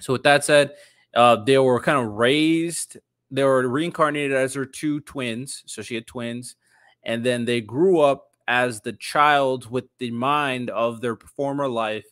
So, 0.00 0.12
with 0.12 0.24
that 0.24 0.44
said, 0.44 0.72
uh, 1.14 1.36
they 1.36 1.58
were 1.58 1.80
kind 1.80 1.98
of 1.98 2.14
raised, 2.14 2.98
they 3.30 3.44
were 3.44 3.68
reincarnated 3.68 4.36
as 4.36 4.54
her 4.54 4.66
two 4.66 5.00
twins. 5.00 5.62
So, 5.66 5.82
she 5.82 5.94
had 5.94 6.06
twins, 6.06 6.56
and 7.04 7.24
then 7.24 7.44
they 7.44 7.60
grew 7.60 8.00
up 8.00 8.32
as 8.46 8.80
the 8.80 8.92
child 8.92 9.70
with 9.70 9.84
the 9.98 10.10
mind 10.10 10.70
of 10.70 11.00
their 11.00 11.16
former 11.16 11.68
life 11.68 12.06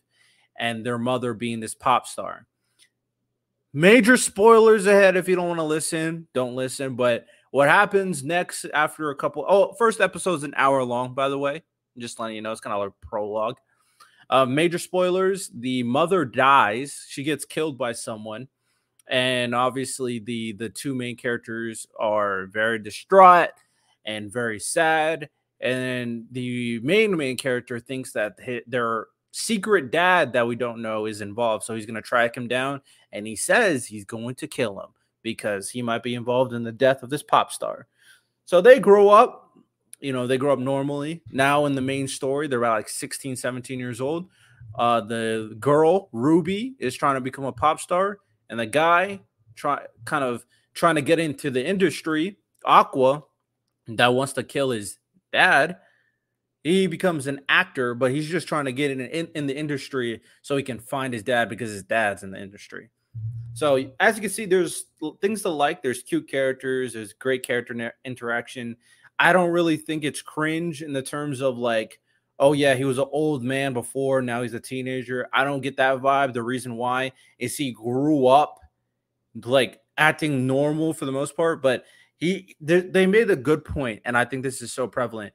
and 0.57 0.85
their 0.85 0.99
mother 0.99 1.35
being 1.35 1.61
this 1.61 1.75
pop 1.75 2.07
star. 2.07 2.47
Major 3.73 4.17
spoilers 4.17 4.87
ahead 4.87 5.17
if 5.17 5.29
you 5.29 5.37
don't 5.37 5.49
want 5.49 5.59
to 5.59 5.65
listen, 5.65 6.29
don't 6.35 6.55
listen. 6.55 6.95
But 6.95 7.27
what 7.53 7.69
happens 7.69 8.25
next 8.25 8.65
after 8.73 9.11
a 9.11 9.15
couple? 9.15 9.45
Oh, 9.47 9.75
first 9.75 10.01
episode's 10.01 10.43
an 10.43 10.55
hour 10.57 10.83
long, 10.83 11.15
by 11.15 11.29
the 11.29 11.39
way. 11.39 11.63
Just 11.99 12.19
letting 12.19 12.35
you 12.35 12.43
know, 12.43 12.51
it's 12.51 12.63
kind 12.63 12.75
of 12.75 12.81
like 12.81 12.93
prologue. 13.03 13.59
Uh, 14.31 14.47
major 14.47 14.79
spoilers: 14.79 15.51
the 15.55 15.83
mother 15.83 16.25
dies. 16.25 17.05
She 17.09 17.23
gets 17.23 17.45
killed 17.45 17.77
by 17.77 17.93
someone, 17.93 18.49
and 19.07 19.55
obviously 19.55 20.19
the 20.19 20.53
the 20.53 20.71
two 20.71 20.95
main 20.95 21.15
characters 21.15 21.87
are 22.01 22.47
very 22.47 22.79
distraught 22.79 23.51
and 24.07 24.33
very 24.33 24.59
sad. 24.59 25.29
And 25.61 26.25
the 26.33 26.81
main 26.81 27.15
main 27.19 27.37
character 27.37 27.79
thinks 27.79 28.13
that 28.13 28.39
their 28.67 29.09
secret 29.31 29.91
dad 29.93 30.33
that 30.33 30.47
we 30.47 30.57
don't 30.57 30.81
know 30.81 31.05
is 31.05 31.21
involved, 31.21 31.65
so 31.65 31.75
he's 31.75 31.87
going 31.87 31.97
to 31.97 32.03
track 32.03 32.35
him 32.35 32.49
down, 32.49 32.81
and 33.13 33.27
he 33.27 33.37
says 33.37 33.85
he's 33.85 34.07
going 34.07 34.37
to 34.37 34.47
kill 34.47 34.81
him 34.81 34.89
because 35.23 35.71
he 35.71 35.83
might 35.83 36.03
be 36.03 36.15
involved 36.15 36.53
in 36.53 36.65
the 36.65 36.73
death 36.73 37.03
of 37.03 37.11
this 37.11 37.23
pop 37.23 37.53
star. 37.53 37.87
So 38.45 38.61
they 38.61 38.81
grow 38.81 39.09
up, 39.09 39.51
you 40.01 40.13
know, 40.13 40.27
they 40.27 40.39
grow 40.39 40.53
up 40.53 40.59
normally. 40.59 41.23
Now 41.31 41.67
in 41.67 41.75
the 41.75 41.81
main 41.81 42.09
story, 42.09 42.49
they're 42.49 42.59
about 42.59 42.77
like 42.79 42.89
16, 42.89 43.37
17 43.37 43.79
years 43.79 44.01
old. 44.01 44.29
Uh, 44.75 45.01
the 45.01 45.57
girl, 45.61 46.09
Ruby, 46.13 46.75
is 46.79 46.95
trying 46.95 47.17
to 47.17 47.21
become 47.21 47.45
a 47.45 47.53
pop 47.53 47.81
star, 47.81 48.19
and 48.49 48.59
the 48.59 48.67
guy 48.67 49.21
try 49.55 49.85
kind 50.05 50.25
of 50.25 50.45
trying 50.75 50.95
to 50.95 51.03
get 51.03 51.19
into 51.19 51.51
the 51.51 51.65
industry, 51.65 52.39
Aqua, 52.65 53.25
that 53.89 54.15
wants 54.15 54.33
to 54.35 54.43
kill 54.43 54.71
his 54.71 54.99
dad. 55.33 55.79
He 56.65 56.87
becomes 56.87 57.27
an 57.27 57.41
actor, 57.49 57.95
but 57.95 58.13
he's 58.13 58.29
just 58.29 58.47
trying 58.49 58.67
to 58.67 58.73
get 58.73 58.91
in, 58.91 59.01
in, 59.01 59.29
in 59.35 59.47
the 59.47 59.57
industry 59.57 60.23
so 60.43 60.57
he 60.57 60.63
can 60.63 60.79
find 60.79 61.13
his 61.13 61.25
dad 61.25 61.49
because 61.49 61.71
his 61.71 61.83
dad's 61.83 62.23
in 62.23 62.31
the 62.31 62.41
industry. 62.41 62.91
So 63.55 63.91
as 64.01 64.17
you 64.17 64.23
can 64.23 64.31
see, 64.31 64.47
there's 64.47 64.85
things 65.21 65.43
to 65.43 65.51
like. 65.51 65.83
There's 65.83 66.03
cute 66.03 66.29
characters. 66.29 66.95
There's 66.95 67.13
great 67.13 67.45
character 67.45 67.93
interaction. 68.05 68.77
I 69.19 69.33
don't 69.33 69.51
really 69.51 69.77
think 69.77 70.05
it's 70.05 70.23
cringe 70.23 70.83
in 70.83 70.93
the 70.93 71.03
terms 71.03 71.41
of 71.41 71.59
like, 71.59 72.01
oh 72.39 72.55
yeah, 72.55 72.75
he 72.75 72.85
was 72.85 72.99
an 72.99 73.07
old 73.13 73.45
man 73.45 73.73
before, 73.73 74.21
now 74.21 74.43
he's 74.43 74.55
a 74.55 74.61
teenager. 74.61 75.29
I 75.33 75.45
don't 75.45 75.61
get 75.61 75.77
that 75.77 75.99
vibe. 75.99 76.33
The 76.33 76.43
reason 76.43 76.77
why 76.77 77.13
is 77.39 77.57
he 77.57 77.73
grew 77.73 78.27
up 78.27 78.59
like 79.45 79.81
acting 79.97 80.47
normal 80.47 80.93
for 80.93 81.05
the 81.05 81.13
most 81.13 81.37
part, 81.37 81.63
but 81.63 81.85
he 82.17 82.57
they, 82.61 82.81
they 82.81 83.07
made 83.07 83.31
a 83.31 83.37
good 83.37 83.65
point, 83.65 84.03
and 84.05 84.17
I 84.17 84.25
think 84.25 84.43
this 84.43 84.63
is 84.63 84.73
so 84.73 84.89
prevalent. 84.89 85.35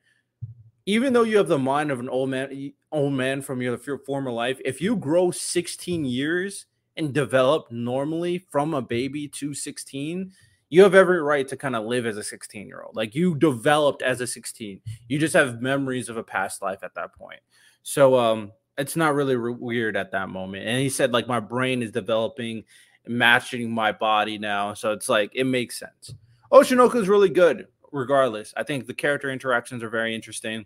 Even 0.86 1.14
though 1.14 1.24
you 1.24 1.38
have 1.38 1.48
the 1.48 1.60
mind 1.60 1.92
of 1.92 2.00
an 2.00 2.10
old 2.10 2.30
man, 2.30 2.74
old 2.92 3.14
man 3.14 3.42
from 3.42 3.62
your, 3.62 3.78
your 3.86 4.00
former 4.00 4.32
life, 4.32 4.60
if 4.64 4.82
you 4.82 4.96
grow 4.96 5.32
16 5.32 6.06
years 6.06 6.66
and 6.98 7.14
develop 7.14 7.72
normally 7.72 8.40
from 8.50 8.74
a 8.74 8.82
baby 8.82 9.28
to 9.28 9.54
16, 9.54 10.32
you 10.70 10.84
have 10.84 10.96
every 10.96 11.22
right 11.22 11.48
to 11.48 11.56
kind 11.56 11.76
of 11.76 11.86
live 11.86 12.06
as 12.06 12.18
a 12.18 12.24
16 12.24 12.68
year 12.68 12.82
old. 12.82 12.96
Like 12.96 13.16
you 13.16 13.36
developed 13.36 14.02
as 14.02 14.20
a 14.22 14.28
16. 14.28 14.82
You 15.08 15.20
just 15.20 15.34
have 15.34 15.62
memories 15.62 16.10
of 16.10 16.18
a 16.18 16.24
past 16.24 16.62
life 16.62 16.84
at 16.84 16.96
that 16.96 17.14
point. 17.14 17.40
So 17.84 18.16
um 18.18 18.52
it's 18.78 18.96
not 18.96 19.16
really 19.16 19.36
re- 19.36 19.54
weird 19.54 19.96
at 19.96 20.12
that 20.12 20.30
moment. 20.30 20.68
And 20.68 20.80
he 20.80 20.90
said 20.90 21.14
like 21.14 21.28
my 21.28 21.40
brain 21.40 21.82
is 21.82 21.92
developing 21.92 22.64
matching 23.08 23.72
my 23.72 23.92
body 23.92 24.38
now. 24.38 24.74
So 24.74 24.92
it's 24.92 25.08
like 25.08 25.32
it 25.34 25.46
makes 25.46 25.80
sense. 25.80 26.14
Oshinoko 26.52 26.96
is 26.96 27.08
really 27.08 27.30
good 27.30 27.68
regardless. 27.92 28.54
I 28.58 28.64
think 28.64 28.86
the 28.86 28.94
character 28.94 29.30
interactions 29.30 29.84
are 29.84 29.90
very 29.90 30.14
interesting. 30.14 30.66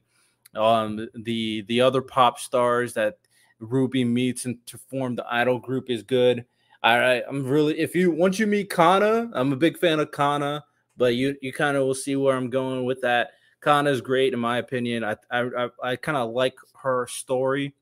Um 0.56 1.08
the 1.13 1.62
the 1.67 1.82
other 1.82 2.02
pop 2.02 2.39
stars 2.39 2.94
that 2.94 3.20
Ruby 3.62 4.04
meets 4.04 4.45
and 4.45 4.58
to 4.67 4.78
form 4.78 5.15
the 5.15 5.26
idol 5.34 5.60
group 5.60 5.89
is 5.89 6.04
good. 6.04 6.45
I 6.84 7.21
I'm 7.28 7.45
really 7.45 7.80
if 7.80 7.95
you 7.95 8.12
once 8.12 8.39
you 8.39 8.47
meet 8.47 8.69
Kana, 8.69 9.30
I'm 9.34 9.54
a 9.54 9.56
big 9.56 9.78
fan 9.78 10.00
of 10.00 10.12
Kana, 10.12 10.65
but 10.97 11.15
you 11.15 11.36
you 11.41 11.54
kind 11.54 11.78
of 11.78 11.86
will 11.86 11.93
see 11.93 12.15
where 12.15 12.36
I'm 12.36 12.50
going 12.50 12.86
with 12.86 13.02
that. 13.02 13.32
Kana 13.62 13.91
is 13.91 14.02
great 14.02 14.34
in 14.34 14.39
my 14.39 14.58
opinion. 14.58 15.04
I 15.04 15.15
I 15.30 15.69
I, 15.84 15.95
kind 15.95 16.17
of 16.17 16.32
like 16.32 16.56
her 16.82 17.06
story. 17.08 17.76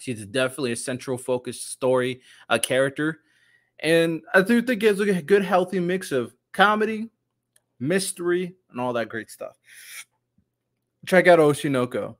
She's 0.00 0.24
definitely 0.24 0.72
a 0.72 0.76
central 0.76 1.18
focused 1.18 1.70
story, 1.70 2.22
a 2.48 2.58
character, 2.58 3.20
and 3.78 4.22
I 4.32 4.40
do 4.40 4.62
think 4.62 4.82
it's 4.82 5.00
a 5.00 5.20
good 5.20 5.44
healthy 5.44 5.80
mix 5.80 6.10
of 6.10 6.34
comedy, 6.52 7.10
mystery, 7.78 8.56
and 8.70 8.80
all 8.80 8.94
that 8.94 9.10
great 9.10 9.30
stuff. 9.30 9.58
Check 11.06 11.26
out 11.26 11.38
Oshinoko. 11.38 12.16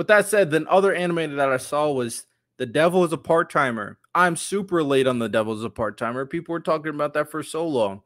With 0.00 0.06
that 0.06 0.24
said, 0.24 0.50
the 0.50 0.66
other 0.66 0.94
anime 0.94 1.36
that 1.36 1.50
I 1.50 1.58
saw 1.58 1.92
was 1.92 2.24
The 2.56 2.64
Devil 2.64 3.04
is 3.04 3.12
a 3.12 3.18
Part 3.18 3.50
Timer. 3.50 3.98
I'm 4.14 4.34
super 4.34 4.82
late 4.82 5.06
on 5.06 5.18
The 5.18 5.28
Devil 5.28 5.52
is 5.52 5.62
a 5.62 5.68
Part 5.68 5.98
Timer. 5.98 6.24
People 6.24 6.54
were 6.54 6.60
talking 6.60 6.94
about 6.94 7.12
that 7.12 7.30
for 7.30 7.42
so 7.42 7.68
long. 7.68 8.00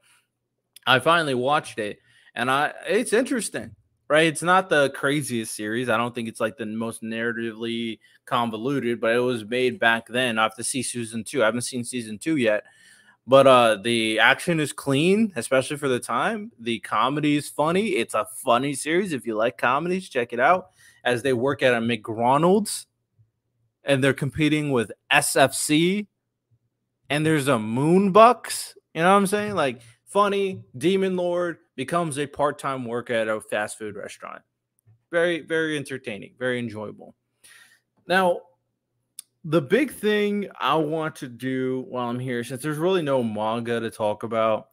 I 0.88 0.98
finally 0.98 1.37
watched 1.37 1.78
it, 1.78 2.00
and 2.35 2.50
I 2.50 2.72
it's 2.88 3.12
interesting, 3.12 3.76
right? 4.09 4.26
It's 4.26 4.42
not 4.42 4.68
the 4.68 4.90
craziest 4.90 5.54
series. 5.54 5.88
I 5.88 5.96
don't 5.96 6.12
think 6.12 6.26
it's 6.26 6.40
like 6.40 6.57
the 6.57 6.66
most 6.66 7.00
narratively 7.00 8.00
convoluted, 8.26 9.00
but 9.00 9.14
it 9.14 9.20
was 9.20 9.44
made 9.44 9.78
back 9.78 10.09
then. 10.09 10.37
I 10.37 10.42
have 10.42 10.57
to 10.57 10.64
see 10.64 10.83
season 10.83 11.22
two. 11.22 11.42
I 11.42 11.46
haven't 11.46 11.61
seen 11.61 11.85
season 11.85 12.18
two 12.18 12.38
yet. 12.38 12.64
But 13.24 13.46
uh 13.46 13.76
the 13.76 14.18
action 14.18 14.59
is 14.59 14.72
clean, 14.72 15.33
especially 15.37 15.76
for 15.76 15.87
the 15.87 16.00
time. 16.00 16.50
The 16.59 16.80
comedy 16.80 17.37
is 17.37 17.48
funny. 17.48 17.90
It's 17.90 18.14
a 18.14 18.26
funny 18.42 18.74
series. 18.74 19.12
If 19.12 19.28
you 19.28 19.37
like 19.37 19.59
comedies, 19.59 20.09
check 20.09 20.33
it 20.33 20.40
out 20.40 20.70
as 21.04 21.22
they 21.22 21.32
work 21.32 21.62
at 21.62 21.74
a 21.74 21.80
McDonald's 21.80 22.86
and 23.84 24.02
they're 24.02 24.14
competing 24.14 24.72
with 24.72 24.90
SFC 25.12 26.06
and 27.10 27.24
there's 27.24 27.48
a 27.48 27.52
Moonbucks. 27.52 28.74
You 28.94 29.02
know 29.02 29.10
what 29.10 29.16
I'm 29.16 29.26
saying? 29.26 29.54
Like 29.54 29.82
funny 30.06 30.62
demon 30.76 31.16
lord 31.16 31.58
becomes 31.76 32.18
a 32.18 32.26
part-time 32.26 32.84
worker 32.84 33.12
at 33.12 33.28
a 33.28 33.40
fast 33.40 33.78
food 33.78 33.96
restaurant. 33.96 34.42
Very, 35.10 35.40
very 35.40 35.76
entertaining, 35.76 36.34
very 36.38 36.58
enjoyable. 36.58 37.14
Now, 38.06 38.40
the 39.44 39.60
big 39.60 39.92
thing 39.92 40.48
I 40.58 40.76
want 40.76 41.16
to 41.16 41.28
do 41.28 41.84
while 41.88 42.08
I'm 42.08 42.18
here, 42.18 42.42
since 42.44 42.62
there's 42.62 42.78
really 42.78 43.02
no 43.02 43.22
manga 43.22 43.78
to 43.78 43.90
talk 43.90 44.22
about, 44.22 44.68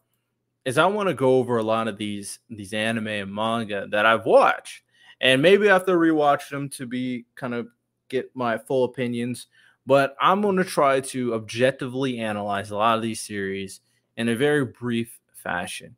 is 0.63 0.77
I 0.77 0.85
want 0.85 1.09
to 1.09 1.13
go 1.13 1.35
over 1.35 1.57
a 1.57 1.63
lot 1.63 1.87
of 1.87 1.97
these 1.97 2.39
these 2.49 2.71
anime 2.71 3.07
and 3.07 3.33
manga 3.33 3.87
that 3.91 4.05
I've 4.05 4.25
watched 4.25 4.83
and 5.21 5.41
maybe 5.41 5.69
I 5.69 5.73
have 5.73 5.85
to 5.85 5.93
rewatch 5.93 6.49
them 6.49 6.67
to 6.69 6.85
be 6.85 7.25
kind 7.35 7.53
of 7.53 7.67
get 8.09 8.35
my 8.35 8.57
full 8.57 8.83
opinions. 8.83 9.47
But 9.85 10.15
I'm 10.19 10.41
going 10.41 10.57
to 10.57 10.63
try 10.63 10.99
to 10.99 11.33
objectively 11.33 12.19
analyze 12.19 12.71
a 12.71 12.75
lot 12.75 12.97
of 12.97 13.01
these 13.01 13.21
series 13.21 13.81
in 14.17 14.29
a 14.29 14.35
very 14.35 14.65
brief 14.65 15.19
fashion, 15.33 15.95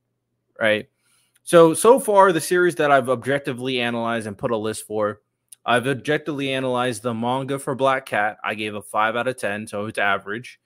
right? 0.60 0.88
So, 1.44 1.74
so 1.74 2.00
far, 2.00 2.32
the 2.32 2.40
series 2.40 2.76
that 2.76 2.92
I've 2.92 3.10
objectively 3.10 3.82
analyzed 3.82 4.28
and 4.28 4.38
put 4.38 4.52
a 4.52 4.58
list 4.58 4.88
for, 4.88 5.22
I've 5.66 5.88
objectively 5.88 6.54
analyzed 6.54 7.04
the 7.04 7.14
manga 7.14 7.60
for 7.60 7.76
Black 7.76 8.06
Cat. 8.06 8.38
I 8.44 8.54
gave 8.54 8.76
a 8.76 8.82
five 8.82 9.16
out 9.16 9.28
of 9.28 9.38
10, 9.38 9.68
so 9.68 9.86
it's 9.86 10.00
average. 10.00 10.60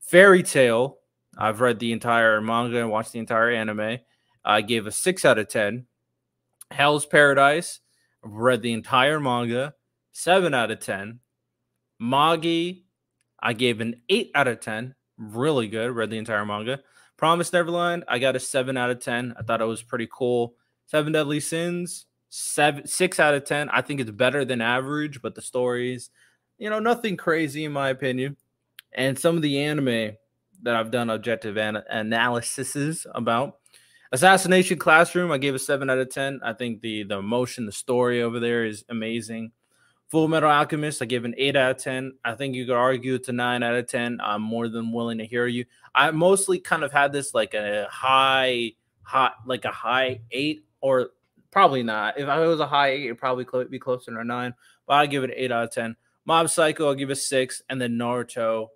Fairy 0.00 0.42
Tail, 0.42 0.98
I've 1.36 1.60
read 1.60 1.78
the 1.78 1.92
entire 1.92 2.40
manga 2.40 2.80
and 2.80 2.90
watched 2.90 3.12
the 3.12 3.18
entire 3.18 3.50
anime. 3.50 3.98
I 4.44 4.60
gave 4.60 4.86
a 4.86 4.92
six 4.92 5.24
out 5.24 5.38
of 5.38 5.48
10. 5.48 5.86
Hell's 6.70 7.06
Paradise, 7.06 7.80
I've 8.24 8.32
read 8.32 8.62
the 8.62 8.72
entire 8.72 9.20
manga, 9.20 9.74
seven 10.12 10.54
out 10.54 10.70
of 10.70 10.80
10. 10.80 11.20
Magi, 11.98 12.72
I 13.40 13.52
gave 13.52 13.80
an 13.80 14.00
eight 14.08 14.30
out 14.34 14.48
of 14.48 14.60
10. 14.60 14.94
Really 15.18 15.68
good. 15.68 15.90
Read 15.90 16.10
the 16.10 16.18
entire 16.18 16.44
manga. 16.46 16.80
Promise 17.16 17.52
Neverland, 17.52 18.04
I 18.08 18.18
got 18.18 18.36
a 18.36 18.40
seven 18.40 18.76
out 18.76 18.90
of 18.90 19.00
10. 19.00 19.34
I 19.38 19.42
thought 19.42 19.60
it 19.60 19.66
was 19.66 19.82
pretty 19.82 20.08
cool. 20.10 20.54
Seven 20.86 21.12
Deadly 21.12 21.40
Sins, 21.40 22.06
seven, 22.28 22.86
six 22.86 23.20
out 23.20 23.34
of 23.34 23.44
10. 23.44 23.68
I 23.70 23.80
think 23.82 24.00
it's 24.00 24.10
better 24.10 24.44
than 24.44 24.60
average, 24.60 25.22
but 25.22 25.34
the 25.34 25.42
stories, 25.42 26.10
you 26.58 26.68
know, 26.70 26.80
nothing 26.80 27.16
crazy 27.16 27.64
in 27.64 27.72
my 27.72 27.90
opinion. 27.90 28.36
And 28.92 29.18
some 29.18 29.36
of 29.36 29.42
the 29.42 29.58
anime, 29.60 30.16
that 30.64 30.74
I've 30.74 30.90
done 30.90 31.10
objective 31.10 31.56
an- 31.56 31.82
about. 33.14 33.58
Assassination 34.14 34.78
Classroom, 34.78 35.32
I 35.32 35.38
gave 35.38 35.56
a 35.56 35.58
seven 35.58 35.90
out 35.90 35.98
of 35.98 36.08
ten. 36.08 36.38
I 36.44 36.52
think 36.52 36.82
the 36.82 37.02
the 37.02 37.18
emotion, 37.18 37.66
the 37.66 37.72
story 37.72 38.22
over 38.22 38.38
there 38.38 38.64
is 38.64 38.84
amazing. 38.88 39.50
Full 40.06 40.28
Metal 40.28 40.48
Alchemist, 40.48 41.02
I 41.02 41.06
give 41.06 41.24
an 41.24 41.34
eight 41.36 41.56
out 41.56 41.72
of 41.72 41.78
ten. 41.78 42.12
I 42.24 42.36
think 42.36 42.54
you 42.54 42.64
could 42.64 42.76
argue 42.76 43.14
it's 43.14 43.28
a 43.28 43.32
nine 43.32 43.64
out 43.64 43.74
of 43.74 43.88
ten. 43.88 44.20
I'm 44.22 44.40
more 44.40 44.68
than 44.68 44.92
willing 44.92 45.18
to 45.18 45.26
hear 45.26 45.48
you. 45.48 45.64
I 45.96 46.12
mostly 46.12 46.60
kind 46.60 46.84
of 46.84 46.92
had 46.92 47.12
this 47.12 47.34
like 47.34 47.54
a 47.54 47.88
high, 47.90 48.74
hot, 49.02 49.34
like 49.46 49.64
a 49.64 49.72
high 49.72 50.20
eight, 50.30 50.64
or 50.80 51.10
probably 51.50 51.82
not. 51.82 52.16
If 52.16 52.28
I 52.28 52.38
was 52.38 52.60
a 52.60 52.68
high 52.68 52.90
eight, 52.90 53.06
it'd 53.06 53.18
probably 53.18 53.46
be 53.68 53.80
closer 53.80 54.12
to 54.12 54.20
a 54.20 54.24
nine. 54.24 54.54
But 54.86 54.94
I 54.94 55.06
give 55.06 55.24
it 55.24 55.30
an 55.30 55.36
eight 55.36 55.50
out 55.50 55.64
of 55.64 55.72
ten. 55.72 55.96
Mob 56.24 56.48
Psycho, 56.50 56.86
I'll 56.86 56.94
give 56.94 57.10
a 57.10 57.16
six, 57.16 57.62
and 57.68 57.80
then 57.80 57.98
Naruto. 57.98 58.68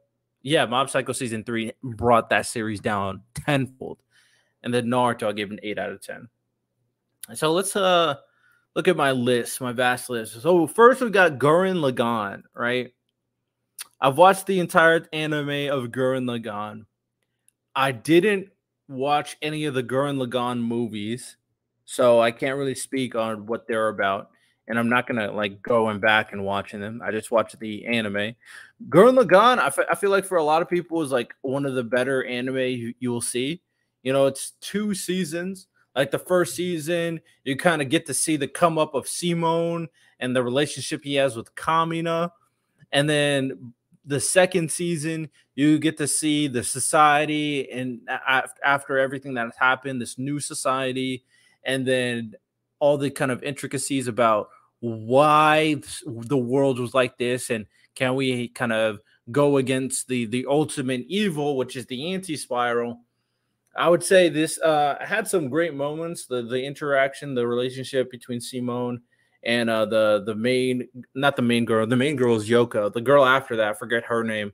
Yeah, 0.43 0.67
Mob 0.67 0.91
Psycho 0.91 1.13
season 1.13 1.45
three 1.45 1.75
brought 1.81 2.31
that 2.31 2.47
series 2.47 2.81
down 2.81 3.23
tenfold 3.35 3.99
and 4.63 4.73
then 4.73 4.87
Naruto, 4.87 5.29
I 5.29 5.33
gave 5.33 5.51
an 5.51 5.61
eight 5.63 5.79
out 5.79 5.91
of 5.91 6.01
ten. 6.01 6.29
So 7.35 7.53
let's 7.53 7.77
uh 7.77 8.17
look 8.75 8.89
at 8.89 8.97
my 8.97 9.13
list, 9.13 9.61
my 9.61 9.73
vast 9.73 10.09
list. 10.11 10.41
So 10.41 10.67
first 10.67 11.01
we've 11.01 11.13
got 11.13 11.39
Gurren 11.39 11.79
Lagann, 11.79 12.43
right? 12.55 12.93
I've 14.01 14.17
watched 14.17 14.47
the 14.47 14.61
entire 14.61 15.07
anime 15.13 15.71
of 15.71 15.91
Gurren 15.91 16.25
Lagann. 16.25 16.87
I 17.75 17.93
didn't 17.93 18.49
watch 18.89 19.37
any 19.43 19.65
of 19.65 19.75
the 19.75 19.83
Gurren 19.83 20.25
Lagann 20.25 20.61
movies, 20.61 21.37
so 21.85 22.21
I 22.21 22.31
can't 22.31 22.57
really 22.57 22.75
speak 22.75 23.15
on 23.15 23.47
what 23.47 23.67
they're 23.67 23.89
about. 23.89 24.31
And 24.69 24.79
I'm 24.79 24.89
not 24.89 25.07
gonna 25.07 25.33
like 25.33 25.63
going 25.63 25.99
back 25.99 26.33
and 26.33 26.45
watching 26.45 26.81
them. 26.81 27.01
I 27.03 27.11
just 27.11 27.31
watched 27.31 27.59
the 27.59 27.87
anime. 27.87 28.35
Gurren 28.89 29.19
Lagann, 29.19 29.59
I, 29.59 29.67
f- 29.67 29.79
I 29.91 29.95
feel 29.95 30.11
like 30.11 30.25
for 30.25 30.37
a 30.37 30.45
lot 30.45 30.63
of 30.63 30.69
people 30.69 31.03
is 31.03 31.11
like 31.11 31.35
one 31.41 31.67
of 31.67 31.75
the 31.75 31.85
better 31.85 32.25
anime 32.25 32.57
you, 32.57 32.95
you 33.01 33.11
will 33.11 33.23
see 33.23 33.63
you 34.09 34.15
know, 34.15 34.25
it's 34.25 34.53
two 34.63 34.95
seasons. 34.95 35.67
Like 35.95 36.11
the 36.11 36.19
first 36.19 36.55
season, 36.55 37.21
you 37.45 37.59
kind 37.59 37.83
of 37.83 37.91
get 37.91 38.07
to 38.07 38.15
see 38.15 38.39
the 38.39 38.49
come 38.49 38.79
up 38.79 38.95
of 38.95 39.07
Simon 39.07 39.91
and 40.19 40.35
the 40.35 40.43
relationship 40.43 41.05
he 41.05 41.17
has 41.17 41.37
with 41.37 41.55
Kamina. 41.55 42.31
And 42.91 43.07
then 43.07 43.75
the 44.07 44.19
second 44.19 44.73
season, 44.73 45.29
you 45.57 45.79
get 45.79 45.99
to 45.99 46.09
see 46.09 46.49
the 46.49 46.65
society 46.65 47.71
and 47.71 48.01
after 48.65 48.97
everything 48.97 49.35
that 49.35 49.45
has 49.45 49.57
happened, 49.59 50.01
this 50.01 50.17
new 50.17 50.41
society, 50.41 51.27
and 51.65 51.87
then 51.87 52.33
all 52.79 52.97
the 52.97 53.11
kind 53.11 53.31
of 53.31 53.43
intricacies 53.43 54.09
about 54.09 54.49
why 54.81 55.77
the 56.07 56.39
world 56.39 56.79
was 56.79 56.95
like 56.95 57.19
this 57.19 57.51
and 57.51 57.67
can 57.95 58.15
we 58.15 58.49
kind 58.49 58.73
of 58.73 59.01
go 59.31 59.59
against 59.59 60.09
the 60.09 60.25
the 60.25 60.47
ultimate 60.49 61.05
evil 61.09 61.59
which 61.59 61.77
is 61.77 61.85
the 61.87 62.15
anti-spiral 62.15 63.01
I 63.79 63.89
would 63.89 64.03
say 64.03 64.29
this 64.29 64.61
uh, 64.61 64.97
had 65.01 65.29
some 65.29 65.49
great 65.49 65.73
moments. 65.73 66.27
The 66.27 66.43
the 66.43 66.63
interaction, 66.63 67.35
the 67.35 67.47
relationship 67.47 68.11
between 68.11 68.41
Simon 68.41 69.03
and 69.45 69.71
uh, 69.71 69.87
the 69.87 70.25
the 70.27 70.35
main, 70.35 70.89
not 71.15 71.37
the 71.37 71.43
main 71.43 71.65
girl. 71.65 71.87
The 71.87 71.97
main 71.97 72.17
girl 72.17 72.37
is 72.37 72.49
Yoko. 72.49 72.93
The 72.93 73.01
girl 73.01 73.25
after 73.25 73.57
that, 73.57 73.69
I 73.69 73.73
forget 73.75 74.05
her 74.07 74.25
name. 74.25 74.53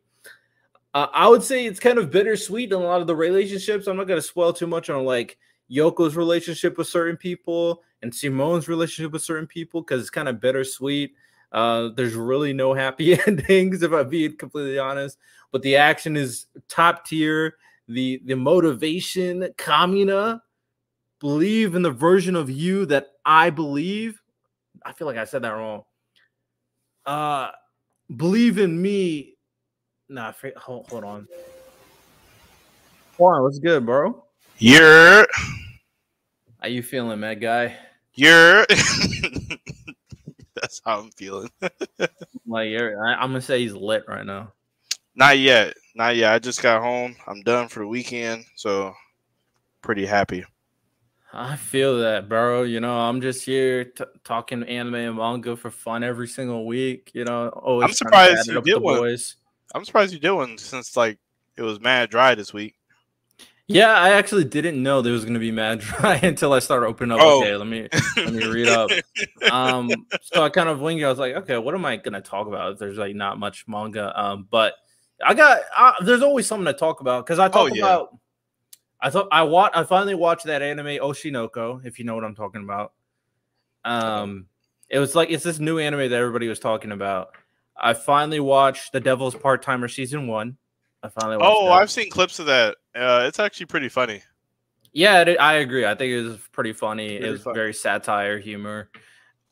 Uh, 0.93 1.09
I 1.13 1.27
would 1.27 1.43
say 1.43 1.65
it's 1.65 1.81
kind 1.81 1.99
of 1.99 2.11
bittersweet 2.11 2.71
in 2.71 2.79
a 2.79 2.85
lot 2.85 3.01
of 3.01 3.07
the 3.07 3.17
relationships. 3.17 3.87
I'm 3.87 3.97
not 3.97 4.07
going 4.07 4.21
to 4.21 4.27
spoil 4.27 4.53
too 4.53 4.67
much 4.67 4.91
on 4.91 5.05
like 5.05 5.39
Yoko's 5.71 6.17
relationship 6.17 6.77
with 6.77 6.87
certain 6.87 7.17
people 7.17 7.83
and 8.03 8.15
Simon's 8.15 8.69
relationship 8.69 9.13
with 9.13 9.23
certain 9.23 9.47
people 9.47 9.81
because 9.81 10.03
it's 10.03 10.11
kind 10.11 10.29
of 10.29 10.39
bittersweet. 10.41 11.15
Uh, 11.51 11.89
there's 11.97 12.15
really 12.15 12.53
no 12.53 12.75
happy 12.75 13.19
endings, 13.27 13.83
if 13.83 13.91
I'm 13.93 14.09
being 14.09 14.37
completely 14.37 14.79
honest. 14.79 15.19
But 15.51 15.63
the 15.63 15.77
action 15.77 16.17
is 16.17 16.47
top 16.69 17.07
tier 17.07 17.57
the 17.89 18.21
the 18.25 18.35
motivation, 18.35 19.43
Kamina, 19.57 20.41
believe 21.21 21.75
in 21.75 21.83
the 21.83 21.91
version 21.91 22.37
of 22.37 22.51
you 22.51 22.87
that 22.87 23.09
I 23.25 23.51
believe. 23.51 24.21
I 24.85 24.93
feel 24.93 25.07
like 25.07 25.17
I 25.17 25.25
said 25.25 25.43
that 25.43 25.51
wrong. 25.51 25.85
Uh 27.07 27.51
believe 28.15 28.59
in 28.59 28.81
me. 28.81 29.37
Nah, 30.09 30.33
hold, 30.57 30.87
hold 30.89 31.05
on. 31.05 31.27
Hold 33.17 33.35
on, 33.35 33.43
what's 33.43 33.59
good, 33.59 33.87
bro? 33.87 34.25
You're 34.59 35.27
how 36.61 36.69
you 36.69 36.83
feeling, 36.83 37.21
man, 37.21 37.39
guy? 37.41 37.77
You're 38.15 38.65
that's 40.55 40.81
how 40.85 41.01
I'm 41.01 41.11
feeling. 41.11 41.51
like 42.47 42.71
you're, 42.71 43.07
I, 43.07 43.15
I'm 43.15 43.31
gonna 43.31 43.41
say 43.43 43.61
he's 43.61 43.75
lit 43.75 44.05
right 44.09 44.25
now. 44.25 44.53
Not 45.15 45.39
yet. 45.39 45.75
Not 45.95 46.17
yet. 46.17 46.33
I 46.33 46.39
just 46.39 46.63
got 46.63 46.83
home. 46.83 47.15
I'm 47.27 47.43
done 47.43 47.69
for 47.69 47.81
the 47.81 47.87
weekend, 47.87 48.45
so 48.57 48.95
pretty 49.83 50.07
happy. 50.07 50.45
I 51.33 51.57
feel 51.57 51.99
that, 51.99 52.29
bro. 52.29 52.63
You 52.63 52.81
know, 52.81 52.97
I'm 52.97 53.21
just 53.21 53.45
here 53.45 53.85
t- 53.85 54.05
talking 54.23 54.63
anime 54.63 54.95
and 54.95 55.17
manga 55.17 55.57
for 55.57 55.71
fun 55.71 56.05
every 56.05 56.29
single 56.29 56.65
week. 56.67 57.11
You 57.13 57.25
know, 57.25 57.49
always 57.49 57.85
I'm 57.85 57.93
surprised 57.93 58.47
you 58.49 58.61
did 58.61 58.81
one. 58.81 58.99
Boys. 58.99 59.37
I'm 59.75 59.85
surprised 59.85 60.13
you 60.13 60.21
did 60.21 60.31
one 60.31 60.59
since 60.59 60.97
like 60.97 61.19
it 61.57 61.63
was 61.63 61.81
mad 61.81 62.11
dry 62.11 62.35
this 62.35 62.53
week. 62.53 62.77
Yeah, 63.67 63.93
I 63.95 64.11
actually 64.11 64.45
didn't 64.45 64.81
know 64.83 65.01
there 65.01 65.13
was 65.13 65.25
going 65.25 65.35
to 65.35 65.41
be 65.41 65.51
mad 65.51 65.81
dry 65.81 66.17
until 66.17 66.53
I 66.53 66.59
started 66.59 66.87
opening 66.87 67.13
up. 67.13 67.21
Oh. 67.23 67.41
Okay, 67.41 67.57
let 67.57 67.67
me 67.67 67.89
let 68.17 68.33
me 68.33 68.47
read 68.47 68.69
up. 68.69 68.91
Um, 69.51 69.91
so 70.23 70.45
I 70.45 70.51
kind 70.51 70.69
of 70.69 70.81
winged. 70.81 71.03
It. 71.03 71.07
I 71.07 71.09
was 71.09 71.19
like, 71.19 71.35
okay, 71.35 71.59
what 71.59 71.75
am 71.75 71.85
I 71.85 71.97
going 71.97 72.13
to 72.13 72.21
talk 72.21 72.47
about? 72.47 72.79
There's 72.79 72.99
like 72.99 73.17
not 73.17 73.39
much 73.39 73.67
manga. 73.67 74.13
Um, 74.21 74.47
but 74.51 74.75
I 75.23 75.35
got 75.35 75.61
uh, 75.77 75.93
there's 76.03 76.23
always 76.23 76.47
something 76.47 76.67
to 76.67 76.73
talk 76.73 77.01
about 77.01 77.25
because 77.25 77.39
I 77.39 77.49
talk 77.49 77.71
oh, 77.71 77.75
yeah. 77.75 77.85
about. 77.85 78.19
I 79.01 79.11
thought 79.11 79.29
I 79.31 79.43
watch. 79.43 79.73
I 79.75 79.85
finally 79.85 80.15
watched 80.15 80.47
that 80.47 80.63
anime 80.63 80.87
Oshinoko, 80.87 81.85
if 81.85 81.99
you 81.99 82.05
know 82.05 82.15
what 82.15 82.25
I'm 82.25 82.35
talking 82.35 82.63
about. 82.63 82.93
Um, 83.85 84.47
it 84.89 84.99
was 84.99 85.15
like 85.15 85.31
it's 85.31 85.45
this 85.45 85.59
new 85.59 85.79
anime 85.79 86.11
that 86.11 86.13
everybody 86.13 86.49
was 86.49 86.59
talking 86.59 86.93
about. 86.93 87.31
I 87.77 87.95
finally 87.95 88.41
watched 88.41 88.93
The 88.93 89.01
Devil's 89.01 89.35
Part 89.35 89.63
Timer 89.63 89.89
season 89.89 90.27
one. 90.27 90.57
I 91.03 91.09
finally. 91.09 91.39
oh, 91.41 91.67
that. 91.67 91.73
I've 91.73 91.91
seen 91.91 92.09
clips 92.11 92.39
of 92.39 92.47
that. 92.47 92.77
Uh, 92.95 93.25
it's 93.27 93.39
actually 93.39 93.67
pretty 93.67 93.89
funny. 93.89 94.23
Yeah, 94.93 95.23
it, 95.23 95.41
I 95.41 95.55
agree. 95.55 95.85
I 95.85 95.95
think 95.95 96.13
it 96.13 96.23
was 96.23 96.39
pretty 96.53 96.73
funny. 96.73 97.17
It 97.17 97.29
was 97.29 97.43
very 97.43 97.75
satire 97.75 98.39
humor. 98.39 98.91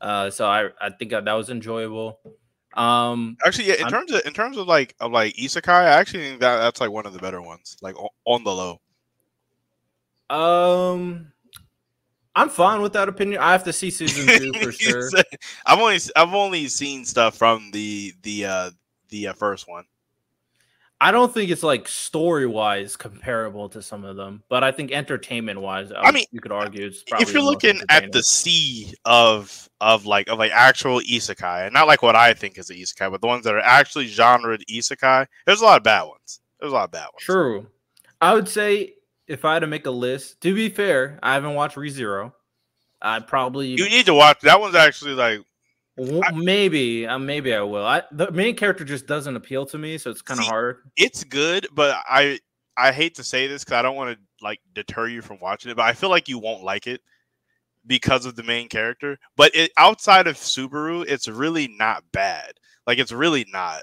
Uh, 0.01 0.31
so 0.31 0.47
I 0.47 0.69
I 0.81 0.91
think 0.91 1.11
that 1.11 1.25
was 1.31 1.51
enjoyable. 1.51 2.21
Um, 2.75 3.37
actually, 3.45 3.69
yeah. 3.69 3.75
In 3.75 3.85
I'm, 3.85 3.91
terms 3.91 4.13
of 4.13 4.23
in 4.27 4.33
terms 4.33 4.57
of 4.57 4.67
like 4.67 4.95
of 5.01 5.13
like 5.13 5.35
isekai, 5.37 5.69
I 5.69 5.85
actually 5.87 6.29
think 6.29 6.41
that 6.41 6.59
that's 6.59 6.81
like 6.81 6.91
one 6.91 7.07
of 7.07 7.13
the 7.13 7.19
better 7.19 7.43
ones, 7.43 7.77
like 7.83 7.97
on 8.25 8.45
the 8.45 8.51
low. 8.51 8.81
Um, 10.31 11.33
I'm 12.35 12.49
fine 12.49 12.81
with 12.81 12.95
that 12.95 13.09
opinion. 13.09 13.41
I 13.41 13.53
have 13.53 13.65
to 13.65 13.73
see 13.73 13.91
season 13.91 14.27
two 14.39 14.53
for 14.63 14.73
sure. 14.73 15.11
I've 15.67 15.79
only 15.79 15.99
I've 16.17 16.35
only 16.35 16.69
seen 16.69 17.05
stuff 17.05 17.37
from 17.37 17.71
the 17.73 18.15
the 18.23 18.47
uh 18.47 18.71
the 19.11 19.29
uh, 19.29 19.33
first 19.35 19.69
one. 19.69 19.85
I 21.03 21.11
don't 21.11 21.35
think 21.35 21.51
it's 21.51 21.65
like 21.65 21.89
story 21.89 22.47
wise 22.47 22.97
comparable 22.97 23.69
to 23.71 23.83
some 23.83 24.05
of 24.05 24.15
them, 24.15 24.45
but 24.49 24.63
I 24.63 24.71
think 24.71 24.93
entertainment 24.93 25.61
wise, 25.61 25.91
I, 25.91 25.97
I 26.01 26.13
mean, 26.13 26.27
you 26.31 26.41
could 26.41 26.53
argue 26.53 26.87
it's 26.87 27.03
if 27.19 27.33
you're 27.33 27.43
looking 27.43 27.81
at 27.89 28.13
the 28.13 28.23
sea 28.23 28.95
of 29.05 29.69
of 29.81 30.07
like 30.07 30.29
of 30.29 30.39
like 30.39 30.53
actual 30.53 31.01
isekai, 31.01 31.65
and 31.65 31.75
not 31.75 31.89
like 31.89 32.03
what 32.03 32.15
I 32.15 32.35
think 32.35 32.57
is 32.57 32.71
an 32.71 32.77
isekai, 32.77 33.11
but 33.11 33.21
the 33.21 33.27
ones 33.27 33.43
that 33.43 33.53
are 33.53 33.59
actually 33.59 34.07
genre 34.07 34.57
isekai. 34.71 35.27
There's 35.45 35.61
a 35.61 35.65
lot 35.65 35.79
of 35.79 35.83
bad 35.83 36.05
ones. 36.05 36.41
There's 36.61 36.71
a 36.71 36.77
lot 36.77 36.85
of 36.85 36.93
bad 36.93 37.07
ones. 37.07 37.25
True. 37.25 37.67
I 38.21 38.35
would 38.35 38.49
say 38.49 38.95
if 39.27 39.45
I 39.45 39.55
had 39.55 39.61
to 39.61 39.67
make 39.67 39.87
a 39.87 39.91
list, 39.91 40.41
to 40.43 40.55
be 40.55 40.69
fair, 40.69 41.19
I 41.21 41.35
haven't 41.35 41.55
watched 41.55 41.75
ReZero. 41.75 42.33
I 43.03 43.19
probably 43.19 43.71
you 43.71 43.89
need 43.89 44.07
to 44.07 44.15
watch 44.15 44.43
that 44.43 44.61
one's 44.61 44.77
actually 44.77 45.15
like 45.15 45.41
maybe, 45.97 47.07
uh, 47.07 47.19
maybe 47.19 47.55
I 47.55 47.63
will. 47.63 47.85
I, 47.85 48.03
the 48.13 48.31
main 48.31 48.57
character 48.57 48.85
just 48.85 49.07
doesn't 49.07 49.37
appeal 49.37 49.67
to 49.67 49.79
me, 49.79 49.99
so 49.99 50.11
it's 50.11 50.23
kind 50.23 50.41
of 50.41 50.47
hard. 50.47 50.79
It's 50.97 51.25
good, 51.25 51.69
but 51.73 51.97
I 52.09 52.39
I 52.77 52.93
hate 52.93 53.15
to 53.17 53.25
say 53.25 53.47
this 53.47 53.65
because 53.65 53.75
I 53.75 53.83
don't 53.83 53.97
want 53.97 54.17
to 54.17 54.45
like 54.45 54.61
deter 54.75 55.09
you 55.09 55.23
from 55.23 55.39
watching 55.41 55.71
it, 55.71 55.77
but 55.77 55.85
I 55.85 55.93
feel 55.93 56.11
like 56.11 56.29
you 56.29 56.39
won't 56.39 56.65
like 56.65 56.87
it 56.87 57.01
because 57.87 58.27
of 58.27 58.37
the 58.37 58.43
main 58.43 58.69
character. 58.69 59.19
But 59.37 59.55
it, 59.55 59.73
outside 59.77 60.27
of 60.27 60.37
Subaru, 60.37 61.05
it's 61.07 61.29
really 61.29 61.69
not 61.69 62.05
bad. 62.13 62.53
Like 62.87 62.99
it's 62.99 63.13
really 63.13 63.47
not. 63.53 63.83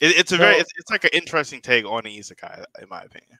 It, 0.00 0.16
it's 0.16 0.32
a 0.32 0.36
very 0.36 0.56
it's, 0.56 0.70
it's 0.76 0.90
like 0.90 1.04
an 1.04 1.10
interesting 1.12 1.60
take 1.60 1.84
on 1.84 2.02
isekai, 2.04 2.64
in 2.80 2.88
my 2.88 3.02
opinion. 3.02 3.38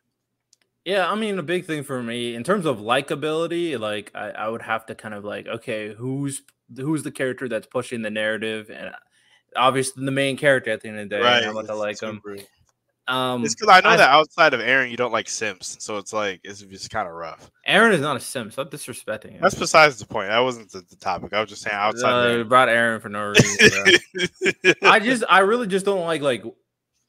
Yeah, 0.85 1.11
I 1.11 1.15
mean, 1.15 1.39
a 1.39 1.43
big 1.43 1.65
thing 1.65 1.83
for 1.83 2.03
me 2.03 2.35
in 2.35 2.45
terms 2.45 2.67
of 2.67 2.79
likability, 2.79 3.79
like 3.79 4.11
I, 4.15 4.31
I 4.31 4.49
would 4.49 4.63
have 4.63 4.85
to 4.87 4.95
kind 4.95 5.15
of 5.15 5.25
like, 5.25 5.47
okay, 5.47 5.95
who's 5.95 6.43
who's 6.77 7.03
the 7.03 7.11
character 7.11 7.49
that's 7.49 7.67
pushing 7.67 8.03
the 8.03 8.11
narrative, 8.11 8.71
and 8.71 8.91
obviously 9.57 10.05
the 10.05 10.11
main 10.11 10.37
character 10.37 10.71
at 10.71 10.81
the 10.81 10.89
end 10.89 11.01
of 11.01 11.09
the 11.09 11.17
day. 11.17 11.23
Right, 11.23 11.45
I'm 11.45 11.67
to 11.67 11.75
like 11.75 12.01
him. 12.01 12.21
Um, 13.07 13.45
it's 13.45 13.55
because 13.55 13.69
I 13.69 13.81
know 13.81 13.91
I, 13.91 13.97
that 13.99 14.09
outside 14.09 14.55
of 14.55 14.61
Eren, 14.61 14.91
you 14.91 14.97
don't 14.97 15.13
like 15.13 15.29
Simps, 15.29 15.77
so 15.79 15.99
it's 15.99 16.15
like 16.15 16.41
it's 16.43 16.63
just 16.63 16.91
kind 16.91 17.07
of 17.07 17.13
rough. 17.13 17.51
Eren 17.69 17.93
is 17.93 18.01
not 18.01 18.17
a 18.17 18.21
Simp. 18.21 18.53
Stop 18.53 18.71
disrespecting 18.71 19.33
him. 19.33 19.41
That's 19.43 19.55
besides 19.55 19.99
the 19.99 20.07
point. 20.07 20.29
That 20.29 20.39
wasn't 20.39 20.73
the, 20.73 20.81
the 20.89 20.97
topic. 20.97 21.35
I 21.35 21.41
was 21.41 21.51
just 21.51 21.63
saying 21.63 21.77
outside. 21.77 22.41
Uh, 22.41 22.45
brought 22.45 22.69
Eren 22.69 23.03
for 23.03 23.11
no 23.11 23.27
reason. 23.27 23.99
I 24.83 25.01
just, 25.01 25.23
I 25.29 25.41
really 25.41 25.67
just 25.67 25.85
don't 25.85 26.07
like 26.07 26.23
like 26.23 26.45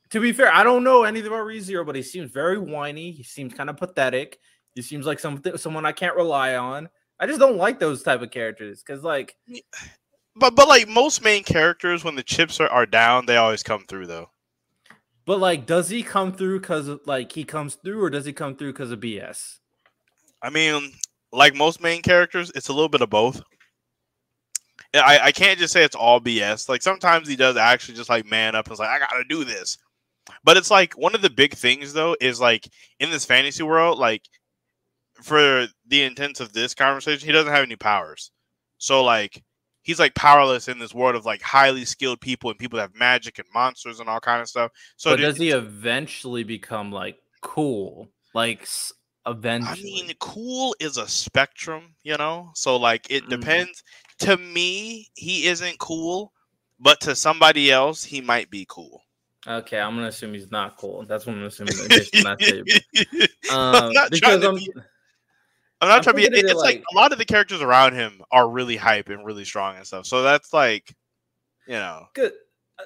to 0.09 0.19
be 0.19 0.33
fair, 0.33 0.53
I 0.53 0.63
don't 0.63 0.83
know 0.83 1.03
anything 1.03 1.27
about 1.27 1.47
ReZero, 1.47 1.85
but 1.85 1.95
he 1.95 2.03
seems 2.03 2.31
very 2.31 2.57
whiny. 2.57 3.11
He 3.11 3.23
seems 3.23 3.53
kind 3.53 3.69
of 3.69 3.77
pathetic. 3.77 4.39
He 4.73 4.81
seems 4.81 5.05
like 5.05 5.19
something 5.19 5.57
someone 5.57 5.85
I 5.85 5.93
can't 5.93 6.15
rely 6.15 6.55
on. 6.55 6.89
I 7.19 7.27
just 7.27 7.39
don't 7.39 7.57
like 7.57 7.79
those 7.79 8.03
type 8.03 8.21
of 8.21 8.31
characters 8.31 8.83
because, 8.85 9.03
like, 9.03 9.35
But 10.35 10.55
but 10.55 10.67
like 10.67 10.87
most 10.87 11.23
main 11.23 11.43
characters, 11.43 12.03
when 12.03 12.15
the 12.15 12.23
chips 12.23 12.59
are, 12.59 12.67
are 12.69 12.85
down, 12.85 13.25
they 13.25 13.37
always 13.37 13.63
come 13.63 13.85
through 13.87 14.07
though. 14.07 14.29
but 15.25 15.39
like, 15.39 15.65
does 15.65 15.89
he 15.89 16.03
come 16.03 16.33
through 16.33 16.59
because 16.59 16.89
like 17.05 17.31
he 17.31 17.43
comes 17.43 17.75
through, 17.75 18.01
or 18.03 18.09
does 18.09 18.25
he 18.25 18.33
come 18.33 18.55
through 18.55 18.73
because 18.73 18.91
of 18.91 18.99
BS? 18.99 19.59
I 20.41 20.49
mean, 20.49 20.91
like 21.31 21.55
most 21.55 21.81
main 21.81 22.01
characters, 22.01 22.51
it's 22.55 22.69
a 22.69 22.73
little 22.73 22.89
bit 22.89 23.01
of 23.01 23.09
both. 23.09 23.41
I, 24.93 25.19
I 25.23 25.31
can't 25.31 25.59
just 25.59 25.73
say 25.73 25.83
it's 25.83 25.95
all 25.95 26.21
BS. 26.21 26.69
Like 26.69 26.81
sometimes 26.81 27.27
he 27.27 27.35
does 27.35 27.57
actually 27.57 27.95
just 27.95 28.09
like 28.09 28.25
man 28.25 28.55
up 28.55 28.65
and 28.67 28.73
is 28.73 28.79
like, 28.79 28.89
I 28.89 28.99
gotta 28.99 29.23
do 29.27 29.43
this. 29.43 29.77
But 30.43 30.57
it's 30.57 30.71
like 30.71 30.93
one 30.97 31.15
of 31.15 31.21
the 31.21 31.29
big 31.29 31.53
things 31.53 31.93
though 31.93 32.15
is 32.21 32.39
like 32.39 32.67
in 32.99 33.11
this 33.11 33.25
fantasy 33.25 33.63
world, 33.63 33.99
like 33.99 34.23
for 35.25 35.65
the 35.87 36.03
intents 36.03 36.39
of 36.39 36.53
this 36.53 36.75
conversation, 36.75 37.25
he 37.25 37.31
doesn't 37.33 37.51
have 37.51 37.63
any 37.63 37.75
powers. 37.75 38.31
So 38.77 39.03
like 39.03 39.43
he's 39.81 39.99
like 39.99 40.13
powerless 40.13 40.67
in 40.67 40.77
this 40.77 40.93
world 40.93 41.15
of 41.15 41.25
like 41.25 41.41
highly 41.41 41.83
skilled 41.85 42.21
people 42.21 42.51
and 42.51 42.59
people 42.59 42.77
that 42.77 42.83
have 42.83 42.95
magic 42.95 43.39
and 43.39 43.47
monsters 43.53 43.99
and 43.99 44.07
all 44.07 44.19
kind 44.19 44.41
of 44.41 44.47
stuff. 44.47 44.71
So 44.97 45.09
but 45.09 45.19
it- 45.19 45.23
does 45.23 45.37
he 45.37 45.49
eventually 45.49 46.43
become 46.43 46.91
like 46.91 47.17
cool? 47.41 48.09
Like 48.35 48.67
eventually. 49.25 49.79
I 49.79 49.83
mean, 50.05 50.11
cool 50.19 50.75
is 50.79 50.97
a 50.97 51.07
spectrum, 51.07 51.95
you 52.03 52.17
know? 52.17 52.51
So 52.53 52.75
like 52.77 53.07
it 53.09 53.23
Mhm. 53.25 53.29
depends. 53.29 53.83
To 54.19 54.37
me, 54.37 55.09
he 55.15 55.47
isn't 55.47 55.79
cool, 55.79 56.31
but 56.79 57.01
to 57.01 57.15
somebody 57.15 57.71
else, 57.71 58.03
he 58.03 58.21
might 58.21 58.49
be 58.51 58.65
cool. 58.69 59.01
okay, 59.47 59.79
I'm 59.79 59.95
gonna 59.95 60.07
assume 60.07 60.33
he's 60.33 60.49
not 60.51 60.77
cool. 60.77 61.03
That's 61.05 61.25
what 61.25 61.35
I'm 61.35 61.43
assuming 61.43 61.73
based 61.89 62.15
on 62.15 62.23
that 62.23 62.41
statement. 62.41 62.83
I'm 63.49 63.85
Um, 63.87 63.93
not 63.93 64.11
because 64.11 64.43
I'm, 64.43 64.55
be, 64.55 64.71
I'm 65.85 65.89
not 65.89 65.97
I'm 65.97 66.03
trying 66.13 66.23
to 66.23 66.31
be 66.31 66.37
it 66.37 66.45
it's 66.45 66.53
like, 66.53 66.75
like- 66.75 66.83
a 66.91 66.95
lot 66.95 67.11
of 67.11 67.17
the 67.17 67.25
characters 67.25 67.61
around 67.61 67.93
him 67.93 68.21
are 68.31 68.49
really 68.49 68.75
hype 68.75 69.09
and 69.09 69.25
really 69.25 69.45
strong 69.45 69.77
and 69.77 69.85
stuff. 69.85 70.05
So 70.05 70.21
that's 70.21 70.53
like, 70.53 70.95
you 71.67 71.73
know, 71.73 72.07
good 72.13 72.33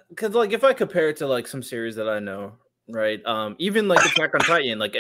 because 0.10 0.34
like 0.34 0.52
if 0.52 0.64
I 0.64 0.74
compare 0.74 1.10
it 1.10 1.18
to 1.18 1.28
like 1.28 1.48
some 1.48 1.64
series 1.64 1.96
that 1.96 2.10
I 2.10 2.20
know, 2.20 2.54
right? 2.90 3.24
Um, 3.26 3.56
even 3.60 3.88
like 3.88 4.06
Attack 4.06 4.34
on 4.36 4.42
Titan, 4.42 4.80
like 4.80 4.96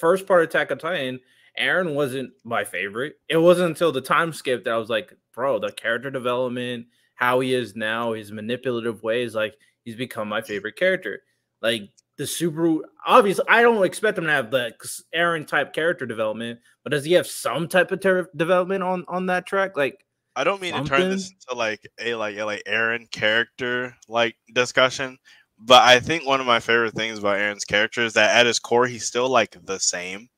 first 0.00 0.26
part 0.26 0.42
of 0.42 0.48
Attack 0.48 0.70
on 0.70 0.78
Titan, 0.78 1.20
Eren 1.60 1.94
wasn't 1.94 2.32
my 2.44 2.64
favorite. 2.64 3.14
It 3.28 3.36
wasn't 3.36 3.70
until 3.70 3.92
the 3.92 4.00
time 4.00 4.32
skip 4.32 4.64
that 4.64 4.72
I 4.72 4.76
was 4.76 4.88
like, 4.88 5.12
bro, 5.34 5.58
the 5.58 5.72
character 5.72 6.10
development, 6.10 6.86
how 7.14 7.40
he 7.40 7.54
is 7.54 7.76
now, 7.76 8.12
his 8.12 8.32
manipulative 8.32 9.02
ways, 9.02 9.34
like 9.34 9.54
he's 9.84 9.96
become 9.96 10.28
my 10.28 10.42
favorite 10.42 10.76
character. 10.76 11.22
Like 11.60 11.90
the 12.20 12.26
Subaru, 12.26 12.80
obviously, 13.06 13.46
I 13.48 13.62
don't 13.62 13.82
expect 13.82 14.18
him 14.18 14.24
to 14.24 14.30
have 14.30 14.50
the 14.50 14.74
Eren 15.16 15.46
type 15.46 15.72
character 15.72 16.04
development, 16.04 16.60
but 16.84 16.90
does 16.90 17.02
he 17.02 17.14
have 17.14 17.26
some 17.26 17.66
type 17.66 17.90
of 17.92 18.00
ter- 18.00 18.28
development 18.36 18.82
on 18.82 19.06
on 19.08 19.24
that 19.26 19.46
track? 19.46 19.74
Like, 19.74 20.04
I 20.36 20.44
don't 20.44 20.60
mean 20.60 20.74
to 20.74 20.84
turn 20.84 21.08
this 21.08 21.30
into 21.30 21.58
like 21.58 21.80
a 21.98 22.14
like 22.16 22.36
a 22.36 22.44
like 22.44 22.62
Eren 22.64 23.10
character 23.10 23.96
like 24.06 24.36
discussion, 24.52 25.16
but 25.58 25.82
I 25.82 25.98
think 25.98 26.26
one 26.26 26.40
of 26.40 26.46
my 26.46 26.60
favorite 26.60 26.92
things 26.92 27.18
about 27.18 27.38
Eren's 27.38 27.64
character 27.64 28.02
is 28.02 28.12
that 28.12 28.36
at 28.36 28.44
his 28.44 28.58
core 28.58 28.86
he's 28.86 29.06
still 29.06 29.30
like 29.30 29.56
the 29.64 29.80
same. 29.80 30.28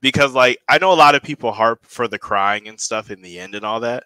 Because 0.00 0.32
like 0.32 0.58
I 0.70 0.78
know 0.78 0.94
a 0.94 0.94
lot 0.94 1.14
of 1.14 1.22
people 1.22 1.52
harp 1.52 1.84
for 1.84 2.08
the 2.08 2.18
crying 2.18 2.66
and 2.66 2.80
stuff 2.80 3.10
in 3.10 3.20
the 3.20 3.38
end 3.38 3.54
and 3.54 3.66
all 3.66 3.80
that, 3.80 4.04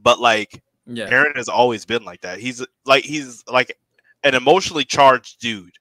but 0.00 0.20
like 0.20 0.62
yeah, 0.86 1.10
Eren 1.10 1.34
has 1.34 1.48
always 1.48 1.84
been 1.84 2.04
like 2.04 2.20
that. 2.20 2.38
He's 2.38 2.64
like 2.86 3.02
he's 3.02 3.42
like 3.48 3.76
an 4.22 4.36
emotionally 4.36 4.84
charged 4.84 5.40
dude. 5.40 5.74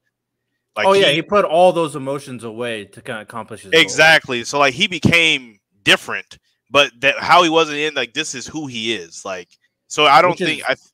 Like 0.76 0.88
oh 0.88 0.94
yeah, 0.94 1.10
he 1.10 1.22
put 1.22 1.46
all 1.46 1.72
those 1.72 1.96
emotions 1.96 2.44
away 2.44 2.86
to 2.86 3.02
kind 3.02 3.20
of 3.20 3.24
accomplish 3.28 3.62
his 3.62 3.72
goal. 3.72 3.82
exactly. 3.82 4.44
So 4.44 4.58
like 4.58 4.74
he 4.74 4.88
became 4.88 5.60
different, 5.84 6.40
but 6.72 6.92
that 7.02 7.20
how 7.20 7.44
he 7.44 7.50
wasn't 7.50 7.78
in 7.78 7.94
like 7.94 8.14
this 8.14 8.34
is 8.34 8.48
who 8.48 8.66
he 8.68 8.94
is. 8.94 9.24
Like 9.24 9.50
so 9.88 10.06
I 10.06 10.22
don't 10.22 10.32
Which 10.32 10.40
think 10.40 10.60
is- 10.70 10.92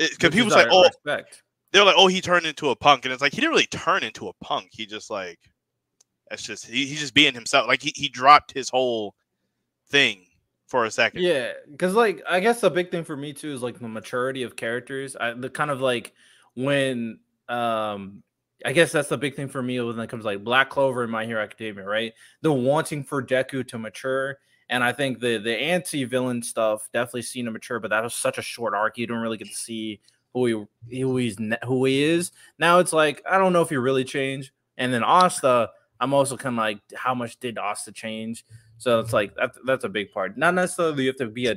I 0.00 0.08
because 0.08 0.30
people 0.34 0.50
say 0.50 0.66
oh 0.70 0.82
respect. 0.84 1.42
they're 1.72 1.84
like 1.84 1.94
oh 1.96 2.06
he 2.08 2.20
turned 2.20 2.46
into 2.46 2.70
a 2.70 2.76
punk 2.76 3.04
and 3.04 3.12
it's 3.12 3.22
like 3.22 3.32
he 3.32 3.40
didn't 3.40 3.52
really 3.52 3.66
turn 3.66 4.02
into 4.02 4.28
a 4.28 4.32
punk. 4.42 4.70
He 4.72 4.86
just 4.86 5.10
like 5.10 5.38
that's 6.28 6.42
just 6.42 6.66
he, 6.66 6.86
he's 6.86 7.00
just 7.00 7.14
being 7.14 7.34
himself. 7.34 7.68
Like 7.68 7.82
he, 7.82 7.92
he 7.94 8.08
dropped 8.08 8.52
his 8.52 8.68
whole 8.68 9.14
thing 9.90 10.24
for 10.66 10.86
a 10.86 10.90
second. 10.90 11.22
Yeah, 11.22 11.52
because 11.70 11.94
like 11.94 12.22
I 12.28 12.40
guess 12.40 12.60
the 12.60 12.70
big 12.70 12.90
thing 12.90 13.04
for 13.04 13.16
me 13.16 13.32
too 13.32 13.52
is 13.52 13.62
like 13.62 13.78
the 13.78 13.88
maturity 13.88 14.42
of 14.42 14.56
characters. 14.56 15.14
I 15.14 15.34
the 15.34 15.50
kind 15.50 15.70
of 15.70 15.80
like 15.80 16.12
when 16.54 17.20
um 17.48 18.22
I 18.64 18.72
guess 18.72 18.92
that's 18.92 19.08
the 19.08 19.18
big 19.18 19.36
thing 19.36 19.48
for 19.48 19.62
me 19.62 19.80
when 19.80 19.98
it 19.98 20.08
comes 20.08 20.22
to, 20.24 20.26
like 20.26 20.44
Black 20.44 20.70
Clover 20.70 21.02
and 21.02 21.12
My 21.12 21.24
Hero 21.24 21.42
Academia, 21.42 21.84
right? 21.84 22.12
The 22.42 22.52
wanting 22.52 23.04
for 23.04 23.22
Deku 23.22 23.66
to 23.68 23.78
mature. 23.78 24.38
And 24.68 24.84
I 24.84 24.92
think 24.92 25.18
the 25.18 25.38
the 25.38 25.56
anti-villain 25.56 26.42
stuff 26.42 26.88
definitely 26.92 27.22
seen 27.22 27.46
him 27.46 27.54
mature, 27.54 27.80
but 27.80 27.90
that 27.90 28.02
was 28.04 28.14
such 28.14 28.38
a 28.38 28.42
short 28.42 28.74
arc. 28.74 28.98
You 28.98 29.06
don't 29.06 29.18
really 29.18 29.36
get 29.36 29.48
to 29.48 29.54
see 29.54 30.00
who 30.32 30.68
he 30.88 31.00
who 31.00 31.16
he's 31.16 31.36
who 31.64 31.84
he 31.86 32.04
is. 32.04 32.30
Now 32.58 32.78
it's 32.78 32.92
like 32.92 33.22
I 33.28 33.38
don't 33.38 33.52
know 33.52 33.62
if 33.62 33.70
he 33.70 33.76
really 33.76 34.04
changed. 34.04 34.52
And 34.78 34.92
then 34.92 35.02
Asta, 35.02 35.70
I'm 36.00 36.14
also 36.14 36.36
kind 36.36 36.54
of 36.54 36.58
like, 36.58 36.78
how 36.94 37.14
much 37.14 37.38
did 37.40 37.58
Asta 37.58 37.92
change? 37.92 38.44
So 38.78 39.00
it's 39.00 39.12
like 39.12 39.34
that, 39.36 39.52
that's 39.66 39.84
a 39.84 39.88
big 39.88 40.12
part. 40.12 40.38
Not 40.38 40.54
necessarily 40.54 41.02
you 41.02 41.08
have 41.08 41.16
to 41.16 41.26
be 41.26 41.48
a 41.48 41.56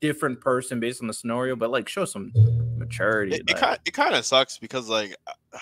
different 0.00 0.40
person 0.40 0.80
based 0.80 1.02
on 1.02 1.06
the 1.06 1.14
scenario, 1.14 1.54
but 1.54 1.70
like 1.70 1.88
show 1.88 2.04
some 2.04 2.32
maturity. 2.76 3.36
It, 3.36 3.60
like- 3.60 3.80
it 3.84 3.92
kind 3.92 4.14
of 4.14 4.24
sucks 4.24 4.58
because 4.58 4.88
like 4.88 5.14
uh, 5.26 5.58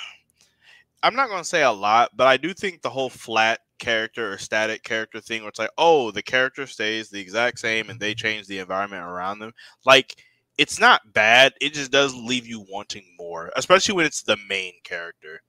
I'm 1.03 1.15
not 1.15 1.29
gonna 1.29 1.45
say 1.45 1.63
a 1.63 1.71
lot, 1.71 2.11
but 2.17 2.27
I 2.27 2.37
do 2.37 2.55
think 2.55 2.83
the 2.83 2.91
whole 2.91 3.11
flat 3.11 3.61
character 3.79 4.33
or 4.33 4.39
static 4.39 4.83
character 4.83 5.21
thing, 5.21 5.43
where 5.43 5.51
it's 5.51 5.59
like, 5.59 5.71
oh, 5.79 6.11
the 6.11 6.23
character 6.23 6.67
stays 6.67 7.11
the 7.11 7.21
exact 7.21 7.59
same 7.59 7.91
and 7.91 8.01
they 8.01 8.13
mm-hmm. 8.13 8.27
change 8.27 8.47
the 8.47 8.59
environment 8.59 9.03
around 9.05 9.39
them. 9.39 9.53
Like 9.85 10.17
it's 10.59 10.81
not 10.81 11.13
bad. 11.13 11.53
It 11.61 11.75
just 11.75 11.91
does 11.91 12.15
leave 12.15 12.47
you 12.47 12.65
wanting 12.71 13.05
more, 13.19 13.51
especially 13.57 13.95
when 13.95 14.07
it's 14.07 14.23
the 14.23 14.39
main 14.49 14.73
character. 14.85 15.43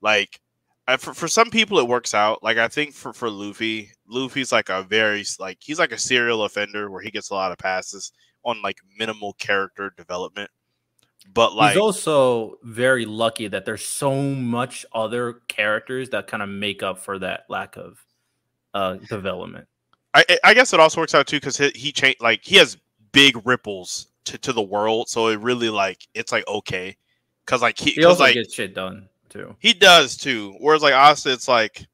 Like 0.00 0.40
I, 0.86 0.96
for 0.96 1.14
for 1.14 1.28
some 1.28 1.50
people, 1.50 1.78
it 1.78 1.88
works 1.88 2.14
out. 2.14 2.42
Like 2.42 2.58
I 2.58 2.68
think 2.68 2.94
for 2.94 3.12
for 3.12 3.30
Luffy, 3.30 3.90
Luffy's 4.08 4.52
like 4.52 4.68
a 4.68 4.82
very 4.82 5.24
like 5.38 5.58
he's 5.60 5.78
like 5.78 5.92
a 5.92 5.98
serial 5.98 6.44
offender 6.44 6.90
where 6.90 7.02
he 7.02 7.10
gets 7.10 7.30
a 7.30 7.34
lot 7.34 7.52
of 7.52 7.58
passes 7.58 8.12
on 8.44 8.62
like 8.62 8.78
minimal 8.98 9.34
character 9.34 9.92
development. 9.96 10.50
But 11.34 11.54
like 11.54 11.72
he's 11.72 11.80
also 11.80 12.58
very 12.62 13.06
lucky 13.06 13.48
that 13.48 13.64
there's 13.64 13.84
so 13.84 14.20
much 14.20 14.84
other 14.92 15.34
characters 15.48 16.10
that 16.10 16.26
kind 16.26 16.42
of 16.42 16.48
make 16.48 16.82
up 16.82 16.98
for 16.98 17.18
that 17.20 17.44
lack 17.48 17.76
of 17.76 18.04
uh 18.74 18.94
development. 19.08 19.66
I, 20.14 20.24
I- 20.44 20.54
guess 20.54 20.72
it 20.74 20.80
also 20.80 21.00
works 21.00 21.14
out 21.14 21.26
too 21.26 21.36
because 21.38 21.56
he, 21.56 21.70
he 21.74 21.92
changed 21.92 22.20
like 22.20 22.44
he 22.44 22.56
has 22.56 22.76
big 23.12 23.46
ripples 23.46 24.08
to, 24.24 24.36
to 24.38 24.52
the 24.52 24.62
world, 24.62 25.08
so 25.08 25.28
it 25.28 25.40
really 25.40 25.70
like 25.70 26.06
it's 26.14 26.32
like 26.32 26.46
okay, 26.46 26.96
because 27.46 27.62
like 27.62 27.78
he, 27.78 27.92
He 27.92 28.04
also 28.04 28.24
like 28.24 28.34
gets 28.34 28.54
shit 28.54 28.74
done 28.74 29.08
too. 29.30 29.56
he 29.58 29.72
does 29.72 30.16
too. 30.16 30.54
Whereas 30.60 30.82
like 30.82 30.94
Asta, 30.94 31.32
it's 31.32 31.48
like 31.48 31.86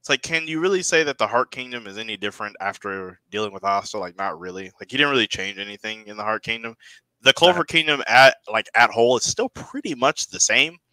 it's 0.00 0.08
like 0.08 0.22
can 0.22 0.48
you 0.48 0.60
really 0.60 0.82
say 0.82 1.04
that 1.04 1.18
the 1.18 1.26
Heart 1.26 1.50
Kingdom 1.50 1.86
is 1.86 1.98
any 1.98 2.16
different 2.16 2.56
after 2.60 3.20
dealing 3.30 3.52
with 3.52 3.64
Asta? 3.64 3.98
Like 3.98 4.16
not 4.16 4.40
really. 4.40 4.64
Like 4.80 4.90
he 4.90 4.96
didn't 4.96 5.10
really 5.12 5.26
change 5.28 5.58
anything 5.58 6.06
in 6.06 6.16
the 6.16 6.24
Heart 6.24 6.42
Kingdom. 6.42 6.74
The 7.22 7.32
Clover 7.32 7.64
Kingdom 7.64 8.02
at 8.06 8.36
like 8.50 8.68
at 8.74 8.90
whole 8.90 9.16
is 9.16 9.24
still 9.24 9.48
pretty 9.48 9.94
much 9.94 10.28
the 10.28 10.40
same. 10.40 10.78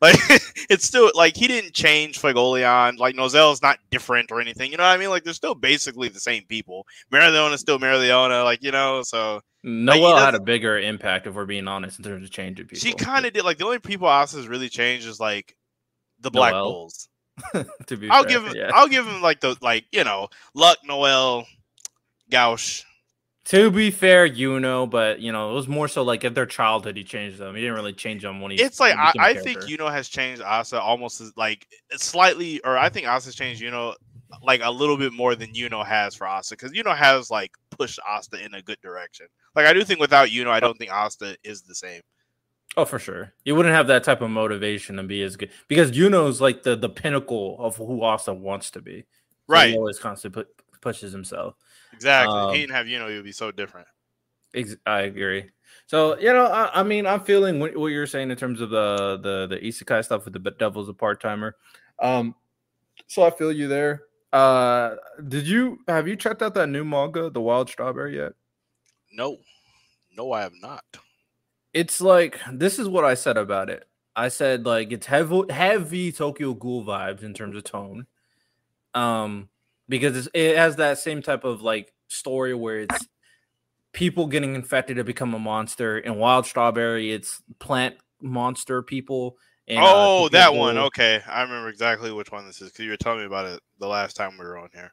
Like 0.00 0.14
it's 0.70 0.84
still 0.84 1.10
like 1.16 1.36
he 1.36 1.48
didn't 1.48 1.74
change 1.74 2.22
Fuegoleon. 2.22 2.98
Like 2.98 3.16
Nozel 3.16 3.52
is 3.52 3.60
not 3.60 3.80
different 3.90 4.30
or 4.30 4.40
anything. 4.40 4.70
You 4.70 4.76
know 4.76 4.84
what 4.84 4.90
I 4.90 4.96
mean? 4.96 5.10
Like 5.10 5.24
they're 5.24 5.32
still 5.32 5.56
basically 5.56 6.08
the 6.08 6.20
same 6.20 6.44
people. 6.44 6.86
Mereoleona 7.12 7.54
is 7.54 7.60
still 7.60 7.80
Mereoleona. 7.80 8.44
Like 8.44 8.62
you 8.62 8.70
know, 8.70 9.02
so 9.02 9.40
Noel 9.64 10.16
had 10.16 10.36
a 10.36 10.40
bigger 10.40 10.78
impact, 10.78 11.26
if 11.26 11.34
we're 11.34 11.46
being 11.46 11.66
honest, 11.66 11.98
in 11.98 12.04
terms 12.04 12.22
of 12.22 12.30
changing 12.30 12.66
people. 12.66 12.78
she 12.78 12.92
kind 12.92 13.26
of 13.26 13.32
did. 13.32 13.44
Like 13.44 13.58
the 13.58 13.64
only 13.64 13.80
people 13.80 14.08
Asta's 14.08 14.46
really 14.46 14.68
changed 14.68 15.08
is 15.08 15.18
like 15.18 15.56
the 16.20 16.30
Black. 16.30 16.52
Bulls. 16.52 17.08
to 17.86 17.96
be 17.96 18.08
I'll 18.08 18.22
fair, 18.22 18.30
give 18.30 18.46
him. 18.46 18.54
yeah. 18.54 18.70
I'll 18.72 18.86
give 18.86 19.04
him 19.04 19.20
like 19.20 19.40
the 19.40 19.56
like 19.60 19.84
you 19.90 20.04
know 20.04 20.28
Luck, 20.54 20.78
Noel, 20.84 21.44
Gauche. 22.30 22.84
To 23.48 23.70
be 23.70 23.90
fair, 23.90 24.26
you 24.26 24.60
know, 24.60 24.86
but 24.86 25.20
you 25.20 25.32
know, 25.32 25.50
it 25.50 25.54
was 25.54 25.68
more 25.68 25.88
so 25.88 26.02
like 26.02 26.22
at 26.22 26.34
their 26.34 26.44
childhood 26.44 26.98
he 26.98 27.02
changed 27.02 27.38
them. 27.38 27.54
He 27.54 27.62
didn't 27.62 27.76
really 27.76 27.94
change 27.94 28.20
them 28.20 28.42
when 28.42 28.50
he. 28.50 28.60
It's 28.60 28.78
like 28.78 28.94
I, 28.94 29.12
I 29.18 29.34
think 29.34 29.60
Yuno 29.60 29.90
has 29.90 30.06
changed 30.06 30.42
Asa 30.42 30.78
almost 30.78 31.22
as 31.22 31.32
like 31.34 31.66
slightly, 31.96 32.60
or 32.62 32.76
I 32.76 32.90
think 32.90 33.08
Asa's 33.08 33.34
changed 33.34 33.62
Yuno 33.62 33.94
like 34.42 34.60
a 34.62 34.70
little 34.70 34.98
bit 34.98 35.14
more 35.14 35.34
than 35.34 35.54
Yuno 35.54 35.86
has 35.86 36.14
for 36.14 36.26
Asa 36.26 36.56
because 36.56 36.72
Yuno 36.72 36.94
has 36.94 37.30
like 37.30 37.52
pushed 37.70 37.98
Asta 38.06 38.44
in 38.44 38.52
a 38.52 38.60
good 38.60 38.78
direction. 38.82 39.26
Like 39.56 39.64
I 39.64 39.72
do 39.72 39.82
think 39.82 39.98
without 39.98 40.28
Yuno, 40.28 40.48
I 40.48 40.58
oh. 40.58 40.60
don't 40.60 40.76
think 40.76 40.92
Asta 40.92 41.38
is 41.42 41.62
the 41.62 41.74
same. 41.74 42.02
Oh, 42.76 42.84
for 42.84 42.98
sure. 42.98 43.32
You 43.46 43.54
wouldn't 43.54 43.74
have 43.74 43.86
that 43.86 44.04
type 44.04 44.20
of 44.20 44.28
motivation 44.28 44.96
to 44.96 45.04
be 45.04 45.22
as 45.22 45.36
good 45.36 45.50
because 45.68 45.92
Yuno's 45.92 46.42
like 46.42 46.64
the 46.64 46.76
the 46.76 46.90
pinnacle 46.90 47.56
of 47.58 47.76
who 47.76 48.02
Austin 48.02 48.42
wants 48.42 48.70
to 48.72 48.82
be. 48.82 49.00
So 49.00 49.54
Right. 49.54 49.70
He 49.70 49.76
always 49.78 49.98
constantly 49.98 50.44
pu- 50.44 50.50
pushes 50.82 51.12
himself. 51.12 51.54
Exactly. 51.92 52.38
Um, 52.38 52.54
he 52.54 52.60
didn't 52.60 52.74
have 52.74 52.86
Yuno, 52.86 53.08
he 53.08 53.16
would 53.16 53.24
be 53.24 53.32
so 53.32 53.50
different. 53.50 53.88
Ex- 54.54 54.76
I 54.86 55.02
agree. 55.02 55.50
So 55.86 56.18
you 56.18 56.32
know, 56.32 56.46
I, 56.46 56.80
I 56.80 56.82
mean, 56.82 57.06
I'm 57.06 57.20
feeling 57.20 57.60
what, 57.60 57.76
what, 57.76 57.88
you're 57.88 58.06
saying 58.06 58.30
in 58.30 58.36
terms 58.36 58.60
of 58.60 58.70
the 58.70 59.18
the 59.22 59.46
the 59.46 59.56
isekai 59.58 60.04
stuff 60.04 60.24
with 60.24 60.34
the 60.34 60.50
devil's 60.50 60.88
a 60.88 60.94
part 60.94 61.20
timer. 61.20 61.56
Um, 61.98 62.34
so 63.06 63.22
I 63.22 63.30
feel 63.30 63.52
you 63.52 63.68
there. 63.68 64.02
Uh, 64.32 64.96
did 65.28 65.46
you 65.46 65.78
have 65.88 66.06
you 66.06 66.16
checked 66.16 66.42
out 66.42 66.54
that 66.54 66.68
new 66.68 66.84
manga, 66.84 67.30
The 67.30 67.40
Wild 67.40 67.70
Strawberry, 67.70 68.16
yet? 68.16 68.32
No, 69.12 69.38
no, 70.16 70.32
I 70.32 70.42
have 70.42 70.52
not. 70.60 70.84
It's 71.72 72.00
like 72.00 72.38
this 72.52 72.78
is 72.78 72.88
what 72.88 73.04
I 73.04 73.14
said 73.14 73.36
about 73.36 73.70
it. 73.70 73.88
I 74.14 74.28
said 74.28 74.66
like 74.66 74.92
it's 74.92 75.06
heavy 75.06 75.42
heavy 75.48 76.12
Tokyo 76.12 76.52
Ghoul 76.52 76.84
vibes 76.84 77.22
in 77.22 77.34
terms 77.34 77.56
of 77.56 77.64
tone. 77.64 78.06
Um, 78.94 79.48
because 79.88 80.28
it 80.34 80.56
has 80.56 80.76
that 80.76 80.98
same 80.98 81.22
type 81.22 81.44
of 81.44 81.62
like 81.62 81.92
story 82.08 82.54
where 82.54 82.80
it's 82.80 83.06
people 83.92 84.26
getting 84.26 84.54
infected 84.54 84.96
to 84.96 85.04
become 85.04 85.34
a 85.34 85.38
monster. 85.38 85.98
In 85.98 86.16
Wild 86.16 86.46
Strawberry, 86.46 87.12
it's 87.12 87.42
plant 87.58 87.96
monster 88.20 88.82
people. 88.82 89.36
And, 89.66 89.78
uh, 89.78 89.82
oh, 89.86 90.26
uh, 90.26 90.28
that 90.30 90.54
one. 90.54 90.78
Okay, 90.78 91.20
I 91.26 91.42
remember 91.42 91.68
exactly 91.68 92.12
which 92.12 92.32
one 92.32 92.46
this 92.46 92.62
is 92.62 92.70
because 92.70 92.84
you 92.84 92.90
were 92.90 92.96
telling 92.96 93.20
me 93.20 93.26
about 93.26 93.46
it 93.46 93.60
the 93.78 93.86
last 93.86 94.16
time 94.16 94.38
we 94.38 94.44
were 94.44 94.58
on 94.58 94.70
here. 94.72 94.92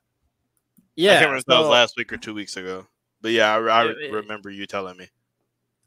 Yeah, 0.95 1.11
I 1.11 1.13
can't 1.15 1.25
remember 1.25 1.39
so, 1.39 1.53
if 1.53 1.57
that 1.57 1.59
was 1.59 1.69
last 1.69 1.97
week 1.97 2.11
or 2.11 2.17
two 2.17 2.33
weeks 2.33 2.57
ago. 2.57 2.87
But 3.21 3.31
yeah, 3.31 3.55
I, 3.55 3.59
I 3.59 3.85
it, 3.85 4.11
remember 4.11 4.49
you 4.49 4.65
telling 4.65 4.97
me. 4.97 5.07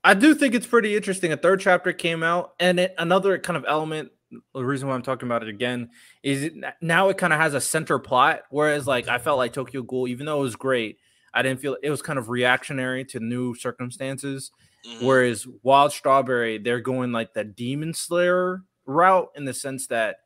I 0.04 0.14
do 0.14 0.34
think 0.34 0.54
it's 0.54 0.66
pretty 0.66 0.96
interesting. 0.96 1.32
A 1.32 1.36
third 1.36 1.60
chapter 1.60 1.92
came 1.92 2.22
out, 2.22 2.54
and 2.60 2.80
it, 2.80 2.94
another 2.98 3.38
kind 3.38 3.56
of 3.56 3.64
element. 3.68 4.10
The 4.54 4.64
reason 4.64 4.88
why 4.88 4.94
I'm 4.94 5.02
talking 5.02 5.28
about 5.28 5.42
it 5.42 5.48
again 5.48 5.90
is 6.22 6.42
it, 6.44 6.54
now 6.80 7.08
it 7.08 7.18
kind 7.18 7.32
of 7.32 7.40
has 7.40 7.54
a 7.54 7.60
center 7.60 7.98
plot. 7.98 8.42
Whereas, 8.50 8.86
like, 8.86 9.08
I 9.08 9.18
felt 9.18 9.38
like 9.38 9.52
Tokyo 9.52 9.82
Ghoul, 9.82 10.08
even 10.08 10.26
though 10.26 10.38
it 10.38 10.42
was 10.42 10.56
great, 10.56 10.98
I 11.32 11.42
didn't 11.42 11.60
feel 11.60 11.76
it 11.82 11.90
was 11.90 12.02
kind 12.02 12.18
of 12.18 12.28
reactionary 12.28 13.04
to 13.06 13.20
new 13.20 13.54
circumstances. 13.54 14.50
Mm-hmm. 14.86 15.06
Whereas 15.06 15.46
Wild 15.62 15.92
Strawberry, 15.92 16.58
they're 16.58 16.80
going 16.80 17.12
like 17.12 17.32
the 17.32 17.44
Demon 17.44 17.94
Slayer 17.94 18.62
route 18.86 19.28
in 19.34 19.44
the 19.44 19.54
sense 19.54 19.86
that 19.88 20.16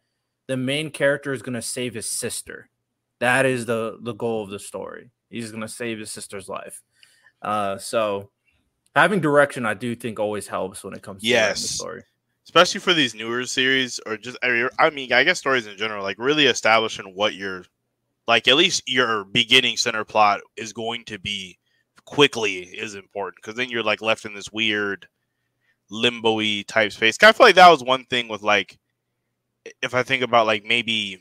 the 0.46 0.56
main 0.56 0.90
character 0.90 1.32
is 1.32 1.42
going 1.42 1.54
to 1.54 1.62
save 1.62 1.94
his 1.94 2.08
sister. 2.10 2.68
That 3.20 3.46
is 3.46 3.66
the 3.66 3.98
the 4.02 4.14
goal 4.14 4.42
of 4.42 4.50
the 4.50 4.58
story. 4.58 5.10
He's 5.30 5.50
going 5.50 5.62
to 5.62 5.68
save 5.68 5.98
his 5.98 6.10
sister's 6.10 6.48
life. 6.48 6.82
Uh, 7.40 7.78
so 7.78 8.30
having 8.94 9.20
direction, 9.20 9.64
I 9.64 9.74
do 9.74 9.94
think 9.94 10.18
always 10.18 10.46
helps 10.46 10.84
when 10.84 10.94
it 10.94 11.02
comes 11.02 11.22
to 11.22 11.28
yes. 11.28 11.62
the 11.62 11.68
story. 11.68 12.02
Especially 12.44 12.80
for 12.80 12.92
these 12.92 13.14
newer 13.14 13.44
series, 13.46 14.00
or 14.04 14.16
just 14.16 14.36
I 14.42 14.90
mean, 14.90 15.12
I 15.12 15.24
guess 15.24 15.38
stories 15.38 15.66
in 15.66 15.76
general, 15.76 16.02
like 16.02 16.18
really 16.18 16.46
establishing 16.46 17.14
what 17.14 17.34
you're 17.34 17.64
like. 18.26 18.48
At 18.48 18.56
least 18.56 18.82
your 18.86 19.24
beginning 19.24 19.76
center 19.76 20.04
plot 20.04 20.40
is 20.56 20.72
going 20.72 21.04
to 21.04 21.18
be 21.18 21.58
quickly 22.04 22.62
is 22.62 22.94
important 22.96 23.36
because 23.36 23.56
then 23.56 23.70
you're 23.70 23.84
like 23.84 24.02
left 24.02 24.24
in 24.24 24.34
this 24.34 24.50
weird 24.52 25.06
limbo-y 25.88 26.64
type 26.66 26.92
space. 26.92 27.16
I 27.22 27.32
feel 27.32 27.46
like 27.46 27.54
that 27.54 27.70
was 27.70 27.84
one 27.84 28.04
thing 28.06 28.26
with 28.26 28.42
like, 28.42 28.78
if 29.80 29.94
I 29.94 30.02
think 30.02 30.22
about 30.22 30.46
like 30.46 30.64
maybe, 30.64 31.20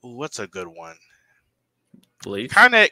what's 0.00 0.38
a 0.38 0.46
good 0.46 0.68
one? 0.68 0.96
Bleach. 2.22 2.50
Kind 2.50 2.74
of, 2.74 2.88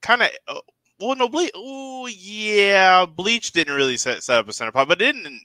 kind 0.00 0.22
of. 0.22 0.30
Uh, 0.46 0.60
well, 1.00 1.16
no, 1.16 1.28
Bleach. 1.28 1.50
Oh, 1.54 2.06
yeah, 2.06 3.04
Bleach 3.04 3.52
didn't 3.52 3.74
really 3.74 3.96
set, 3.96 4.22
set 4.22 4.38
up 4.38 4.48
a 4.48 4.52
center 4.52 4.70
plot, 4.70 4.86
but 4.86 5.02
it 5.02 5.12
didn't. 5.12 5.40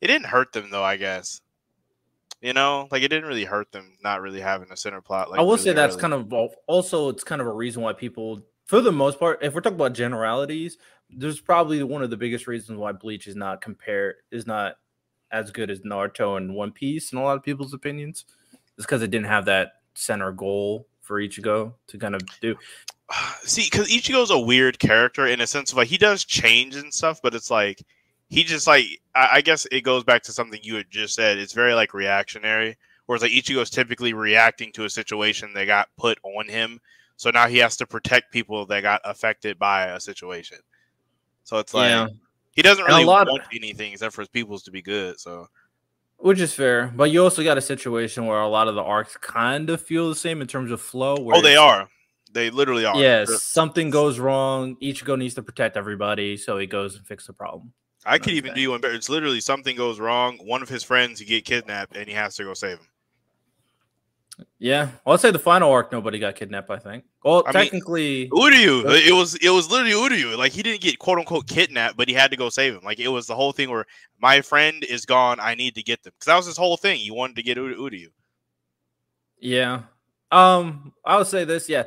It 0.00 0.08
didn't 0.08 0.26
hurt 0.26 0.52
them 0.52 0.70
though. 0.70 0.84
I 0.84 0.96
guess. 0.96 1.40
You 2.40 2.52
know, 2.52 2.88
like 2.90 3.02
it 3.02 3.08
didn't 3.08 3.28
really 3.28 3.46
hurt 3.46 3.72
them 3.72 3.96
not 4.02 4.20
really 4.20 4.40
having 4.40 4.70
a 4.70 4.76
center 4.76 5.00
plot. 5.00 5.30
Like 5.30 5.40
I 5.40 5.42
will 5.42 5.52
really 5.52 5.62
say 5.62 5.72
that's 5.72 5.94
early. 5.94 6.00
kind 6.02 6.12
of 6.12 6.34
also 6.66 7.08
it's 7.08 7.24
kind 7.24 7.40
of 7.40 7.46
a 7.46 7.52
reason 7.52 7.82
why 7.82 7.94
people, 7.94 8.42
for 8.66 8.82
the 8.82 8.92
most 8.92 9.18
part, 9.18 9.38
if 9.42 9.54
we're 9.54 9.62
talking 9.62 9.76
about 9.76 9.94
generalities, 9.94 10.76
there's 11.08 11.40
probably 11.40 11.82
one 11.82 12.02
of 12.02 12.10
the 12.10 12.18
biggest 12.18 12.46
reasons 12.46 12.78
why 12.78 12.92
Bleach 12.92 13.26
is 13.26 13.34
not 13.34 13.62
compared 13.62 14.16
is 14.30 14.46
not 14.46 14.76
as 15.30 15.50
good 15.50 15.70
as 15.70 15.80
Naruto 15.80 16.36
and 16.36 16.54
One 16.54 16.70
Piece 16.70 17.12
in 17.12 17.18
a 17.18 17.22
lot 17.22 17.36
of 17.36 17.42
people's 17.42 17.72
opinions. 17.72 18.24
It's 18.76 18.86
because 18.86 19.02
it 19.02 19.10
didn't 19.10 19.26
have 19.26 19.46
that 19.46 19.72
center 19.94 20.30
goal 20.32 20.86
for 21.00 21.20
Ichigo 21.20 21.72
to 21.86 21.98
kind 21.98 22.14
of 22.14 22.22
do. 22.40 22.56
See, 23.42 23.68
because 23.70 23.88
Ichigo's 23.88 24.30
a 24.30 24.38
weird 24.38 24.78
character 24.78 25.26
in 25.26 25.40
a 25.40 25.46
sense 25.46 25.72
of 25.72 25.78
like 25.78 25.88
he 25.88 25.98
does 25.98 26.24
change 26.24 26.76
and 26.76 26.92
stuff, 26.92 27.20
but 27.22 27.34
it's 27.34 27.50
like 27.50 27.82
he 28.28 28.44
just 28.44 28.66
like 28.66 28.86
I, 29.14 29.28
I 29.34 29.40
guess 29.40 29.66
it 29.70 29.82
goes 29.82 30.04
back 30.04 30.22
to 30.24 30.32
something 30.32 30.60
you 30.62 30.76
had 30.76 30.90
just 30.90 31.14
said. 31.14 31.38
It's 31.38 31.52
very 31.52 31.74
like 31.74 31.94
reactionary, 31.94 32.76
whereas 33.06 33.22
like 33.22 33.32
Ichigo's 33.32 33.70
typically 33.70 34.12
reacting 34.12 34.72
to 34.72 34.84
a 34.84 34.90
situation 34.90 35.52
that 35.54 35.66
got 35.66 35.88
put 35.96 36.18
on 36.22 36.48
him, 36.48 36.80
so 37.16 37.30
now 37.30 37.46
he 37.46 37.58
has 37.58 37.76
to 37.76 37.86
protect 37.86 38.32
people 38.32 38.66
that 38.66 38.82
got 38.82 39.00
affected 39.04 39.58
by 39.58 39.86
a 39.86 40.00
situation. 40.00 40.58
So 41.44 41.58
it's 41.58 41.74
like 41.74 41.90
yeah. 41.90 42.08
he 42.52 42.62
doesn't 42.62 42.84
really 42.84 43.04
want 43.04 43.28
of, 43.28 43.38
anything 43.54 43.92
except 43.92 44.14
for 44.14 44.22
his 44.22 44.28
peoples 44.28 44.62
to 44.64 44.70
be 44.70 44.82
good. 44.82 45.20
So 45.20 45.48
which 46.16 46.40
is 46.40 46.54
fair, 46.54 46.92
but 46.94 47.10
you 47.10 47.22
also 47.22 47.44
got 47.44 47.58
a 47.58 47.60
situation 47.60 48.26
where 48.26 48.40
a 48.40 48.48
lot 48.48 48.68
of 48.68 48.74
the 48.74 48.82
arcs 48.82 49.16
kind 49.16 49.68
of 49.68 49.80
feel 49.80 50.08
the 50.08 50.14
same 50.14 50.40
in 50.40 50.46
terms 50.46 50.70
of 50.70 50.80
flow. 50.80 51.16
oh, 51.18 51.42
they 51.42 51.56
are. 51.56 51.88
They 52.32 52.50
literally 52.50 52.84
are. 52.84 52.96
Yes, 52.96 53.28
yeah, 53.30 53.36
something 53.38 53.90
goes 53.90 54.18
wrong. 54.18 54.76
Ichigo 54.82 55.18
needs 55.18 55.34
to 55.34 55.42
protect 55.42 55.76
everybody, 55.76 56.36
so 56.36 56.58
he 56.58 56.66
goes 56.66 56.96
and 56.96 57.06
fix 57.06 57.26
the 57.26 57.32
problem. 57.32 57.72
I 58.06 58.18
could 58.18 58.34
even 58.34 58.54
do 58.54 58.70
one 58.70 58.80
better. 58.80 58.94
It's 58.94 59.08
literally 59.08 59.40
something 59.40 59.76
goes 59.76 59.98
wrong. 59.98 60.38
One 60.42 60.62
of 60.62 60.68
his 60.68 60.82
friends 60.82 61.18
he 61.20 61.24
get 61.24 61.44
kidnapped, 61.44 61.96
and 61.96 62.06
he 62.06 62.14
has 62.14 62.36
to 62.36 62.44
go 62.44 62.54
save 62.54 62.78
him. 62.78 62.88
Yeah, 64.58 64.88
well, 65.04 65.14
I'd 65.14 65.20
say 65.20 65.30
the 65.30 65.38
final 65.38 65.70
arc 65.70 65.92
nobody 65.92 66.18
got 66.18 66.34
kidnapped. 66.34 66.70
I 66.70 66.78
think. 66.78 67.04
Well, 67.22 67.44
I 67.46 67.52
technically, 67.52 68.28
mean, 68.32 68.52
Uryu. 68.52 69.06
It 69.06 69.12
was 69.12 69.36
it 69.36 69.50
was 69.50 69.70
literally 69.70 69.92
Uryu. 69.92 70.36
Like 70.36 70.52
he 70.52 70.62
didn't 70.62 70.80
get 70.80 70.98
quote 70.98 71.18
unquote 71.18 71.46
kidnapped, 71.46 71.96
but 71.96 72.08
he 72.08 72.14
had 72.14 72.30
to 72.30 72.36
go 72.36 72.48
save 72.48 72.74
him. 72.74 72.82
Like 72.82 72.98
it 72.98 73.08
was 73.08 73.26
the 73.26 73.34
whole 73.34 73.52
thing 73.52 73.70
where 73.70 73.86
my 74.20 74.40
friend 74.40 74.82
is 74.84 75.06
gone. 75.06 75.38
I 75.40 75.54
need 75.54 75.74
to 75.76 75.82
get 75.82 76.02
them 76.02 76.12
because 76.14 76.26
that 76.26 76.36
was 76.36 76.46
his 76.46 76.56
whole 76.56 76.76
thing. 76.76 76.98
He 76.98 77.10
wanted 77.10 77.36
to 77.36 77.42
get 77.42 77.58
Uryu. 77.58 78.08
Yeah. 79.38 79.82
Um, 80.32 80.92
I 81.04 81.18
would 81.18 81.28
say 81.28 81.44
this. 81.44 81.68
Yeah, 81.68 81.84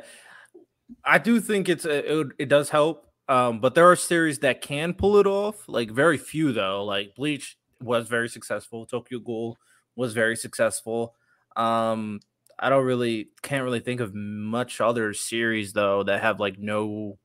I 1.04 1.18
do 1.18 1.40
think 1.40 1.68
it's 1.68 1.84
a, 1.84 2.20
it, 2.20 2.26
it 2.38 2.48
does 2.48 2.70
help. 2.70 3.07
Um, 3.28 3.60
but 3.60 3.74
there 3.74 3.90
are 3.90 3.96
series 3.96 4.38
that 4.40 4.62
can 4.62 4.94
pull 4.94 5.18
it 5.18 5.26
off. 5.26 5.68
Like 5.68 5.90
very 5.90 6.18
few 6.18 6.52
though. 6.52 6.84
Like 6.84 7.14
Bleach 7.14 7.58
was 7.80 8.08
very 8.08 8.28
successful. 8.28 8.86
Tokyo 8.86 9.18
Ghoul 9.18 9.58
was 9.96 10.14
very 10.14 10.36
successful. 10.36 11.14
Um, 11.56 12.20
I 12.58 12.70
don't 12.70 12.84
really 12.84 13.30
can't 13.42 13.64
really 13.64 13.80
think 13.80 14.00
of 14.00 14.14
much 14.14 14.80
other 14.80 15.12
series 15.12 15.72
though 15.72 16.02
that 16.04 16.22
have 16.22 16.40
like 16.40 16.58
no 16.58 17.18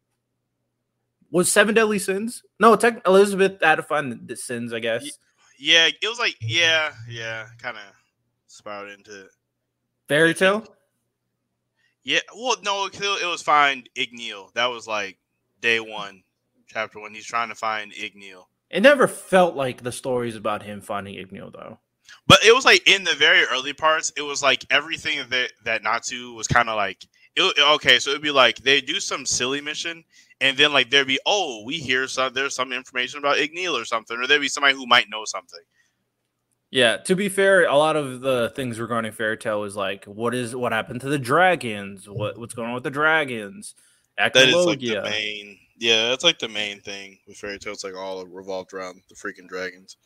was 1.31 1.51
Seven 1.51 1.73
Deadly 1.73 1.97
Sins? 1.97 2.43
No, 2.59 2.75
tech 2.75 3.01
Elizabeth 3.07 3.57
had 3.59 3.75
to 3.75 3.83
find 3.83 4.27
the 4.27 4.37
sins, 4.37 4.71
I 4.71 4.79
guess. 4.79 5.03
Yeah, 5.57 5.87
it 5.87 6.07
was 6.07 6.19
like 6.19 6.35
yeah, 6.41 6.91
yeah, 7.09 7.47
kind 7.57 7.77
of 7.77 7.83
sprouted 8.47 8.99
into 8.99 9.27
Fairy 10.07 10.35
Tail. 10.35 10.63
Yeah, 12.03 12.19
well, 12.35 12.57
no, 12.63 12.85
it 12.85 13.25
was 13.25 13.41
find 13.41 13.89
Igneel. 13.95 14.53
That 14.53 14.67
was 14.67 14.87
like 14.87 15.17
day 15.63 15.79
one, 15.79 16.21
chapter 16.67 16.99
one. 16.99 17.15
He's 17.15 17.25
trying 17.25 17.49
to 17.49 17.55
find 17.55 17.91
Igneel. 17.93 18.43
It 18.69 18.81
never 18.81 19.07
felt 19.07 19.55
like 19.55 19.81
the 19.81 19.91
stories 19.91 20.35
about 20.35 20.61
him 20.61 20.81
finding 20.81 21.15
Igneel, 21.15 21.51
though. 21.51 21.79
But 22.27 22.43
it 22.45 22.53
was 22.53 22.65
like 22.65 22.87
in 22.87 23.03
the 23.03 23.15
very 23.15 23.45
early 23.45 23.73
parts, 23.73 24.11
it 24.15 24.21
was 24.21 24.43
like 24.43 24.65
everything 24.69 25.19
that 25.29 25.51
that 25.65 25.81
Natsu 25.81 26.33
was 26.33 26.47
kind 26.47 26.69
of 26.69 26.75
like. 26.75 27.03
It, 27.35 27.57
okay, 27.75 27.97
so 27.97 28.11
it'd 28.11 28.21
be 28.21 28.29
like 28.29 28.57
they 28.57 28.79
do 28.79 28.99
some 28.99 29.25
silly 29.25 29.61
mission, 29.61 30.03
and 30.39 30.55
then 30.55 30.71
like 30.71 30.91
there'd 30.91 31.07
be 31.07 31.19
oh 31.25 31.63
we 31.65 31.75
hear 31.75 32.07
some 32.07 32.33
there's 32.33 32.55
some 32.55 32.71
information 32.71 33.19
about 33.19 33.37
Igneel 33.37 33.73
or 33.73 33.85
something, 33.85 34.17
or 34.17 34.27
there'd 34.27 34.41
be 34.41 34.47
somebody 34.47 34.75
who 34.75 34.85
might 34.85 35.09
know 35.09 35.23
something. 35.25 35.61
Yeah, 36.69 36.97
to 36.97 37.15
be 37.15 37.29
fair, 37.29 37.65
a 37.65 37.75
lot 37.75 37.95
of 37.95 38.21
the 38.21 38.51
things 38.55 38.79
regarding 38.79 39.11
Fairy 39.11 39.37
Tail 39.37 39.63
is 39.63 39.75
like, 39.75 40.05
what 40.05 40.33
is 40.33 40.55
what 40.55 40.71
happened 40.71 41.01
to 41.01 41.09
the 41.09 41.19
dragons? 41.19 42.09
What 42.09 42.37
what's 42.37 42.53
going 42.53 42.67
on 42.69 42.75
with 42.75 42.83
the 42.83 42.91
dragons? 42.91 43.75
That 44.17 44.35
is 44.35 44.65
like 44.65 44.79
the 44.79 45.01
main. 45.01 45.57
Yeah, 45.77 46.09
that's 46.09 46.23
like 46.23 46.39
the 46.39 46.47
main 46.47 46.79
thing 46.79 47.17
with 47.27 47.37
Fairy 47.37 47.59
Tails. 47.59 47.83
Like 47.83 47.95
all 47.95 48.25
revolved 48.25 48.73
around 48.73 49.01
the 49.09 49.15
freaking 49.15 49.47
dragons. 49.47 49.97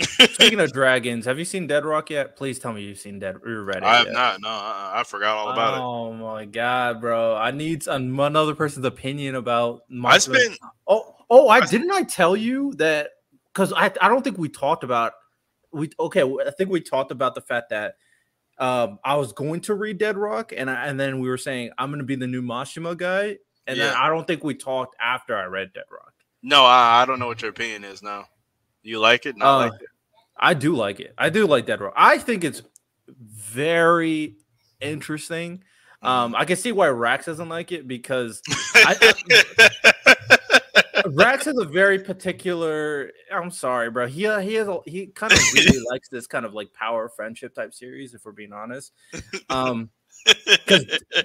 Speaking 0.00 0.58
of 0.58 0.72
dragons, 0.72 1.24
have 1.24 1.38
you 1.38 1.44
seen 1.44 1.68
Dead 1.68 1.84
Rock 1.84 2.10
yet? 2.10 2.36
Please 2.36 2.58
tell 2.58 2.72
me 2.72 2.82
you've 2.82 2.98
seen 2.98 3.20
Dead. 3.20 3.36
You're 3.46 3.62
ready. 3.62 3.86
I 3.86 3.98
have 3.98 4.06
yet. 4.06 4.12
not. 4.12 4.40
No, 4.40 4.48
I, 4.48 4.92
I, 4.96 5.04
forgot 5.04 5.36
all 5.36 5.50
about 5.50 5.74
oh, 5.74 5.76
it. 5.76 5.80
Oh 5.80 6.12
my 6.14 6.44
god, 6.46 7.00
bro! 7.00 7.36
I 7.36 7.52
need 7.52 7.86
another 7.86 8.54
person's 8.54 8.84
opinion 8.84 9.36
about. 9.36 9.82
My 9.88 10.10
I 10.10 10.18
spent. 10.18 10.58
Oh, 10.88 11.14
oh! 11.30 11.48
I, 11.48 11.58
I 11.58 11.66
didn't. 11.66 11.92
I 11.92 12.02
tell 12.02 12.36
you 12.36 12.72
that 12.74 13.10
because 13.52 13.72
I. 13.72 13.92
I 14.00 14.08
don't 14.08 14.22
think 14.22 14.36
we 14.36 14.48
talked 14.48 14.82
about. 14.82 15.12
We 15.72 15.90
okay. 16.00 16.22
I 16.22 16.50
think 16.50 16.70
we 16.70 16.80
talked 16.80 17.12
about 17.12 17.36
the 17.36 17.40
fact 17.40 17.70
that 17.70 17.94
um, 18.58 18.98
I 19.04 19.16
was 19.16 19.32
going 19.32 19.60
to 19.62 19.74
read 19.74 19.98
Dead 19.98 20.16
Rock, 20.16 20.52
and 20.56 20.70
I, 20.70 20.86
and 20.86 20.98
then 20.98 21.20
we 21.20 21.28
were 21.28 21.38
saying 21.38 21.70
I'm 21.78 21.90
going 21.90 21.98
to 21.98 22.04
be 22.04 22.16
the 22.16 22.26
new 22.26 22.42
Mashima 22.42 22.96
guy, 22.96 23.38
and 23.66 23.76
yeah. 23.76 23.86
then 23.86 23.94
I 23.96 24.08
don't 24.08 24.26
think 24.26 24.44
we 24.44 24.54
talked 24.54 24.96
after 25.00 25.36
I 25.36 25.44
read 25.44 25.72
Dead 25.72 25.84
Rock. 25.90 26.12
No, 26.42 26.64
I, 26.64 27.02
I 27.02 27.06
don't 27.06 27.18
know 27.18 27.26
what 27.26 27.42
your 27.42 27.50
opinion 27.50 27.84
is 27.84 28.02
now. 28.02 28.26
You 28.82 29.00
like 29.00 29.26
it? 29.26 29.36
Not 29.36 29.46
uh, 29.46 29.56
like 29.70 29.80
it. 29.80 29.88
I 30.36 30.54
do 30.54 30.74
like 30.74 31.00
it. 31.00 31.14
I 31.16 31.30
do 31.30 31.46
like 31.46 31.66
Dead 31.66 31.80
Rock. 31.80 31.94
I 31.96 32.18
think 32.18 32.44
it's 32.44 32.62
very 33.08 34.36
interesting. 34.80 35.64
Um, 36.02 36.34
I 36.34 36.44
can 36.44 36.56
see 36.56 36.70
why 36.70 36.88
Rax 36.88 37.24
doesn't 37.24 37.48
like 37.48 37.72
it 37.72 37.88
because 37.88 38.42
I, 38.74 39.93
Rax 41.14 41.46
is 41.46 41.58
a 41.58 41.64
very 41.64 41.98
particular. 41.98 43.10
I'm 43.32 43.50
sorry, 43.50 43.90
bro. 43.90 44.06
He 44.06 44.26
uh, 44.26 44.40
he 44.40 44.54
has 44.54 44.68
a, 44.68 44.78
he 44.86 45.06
kind 45.06 45.32
of 45.32 45.38
really 45.54 45.84
likes 45.90 46.08
this 46.08 46.26
kind 46.26 46.44
of 46.44 46.54
like 46.54 46.72
power 46.72 47.08
friendship 47.08 47.54
type 47.54 47.74
series. 47.74 48.14
If 48.14 48.24
we're 48.24 48.32
being 48.32 48.52
honest, 48.52 48.92
um, 49.50 49.90
because 50.24 50.84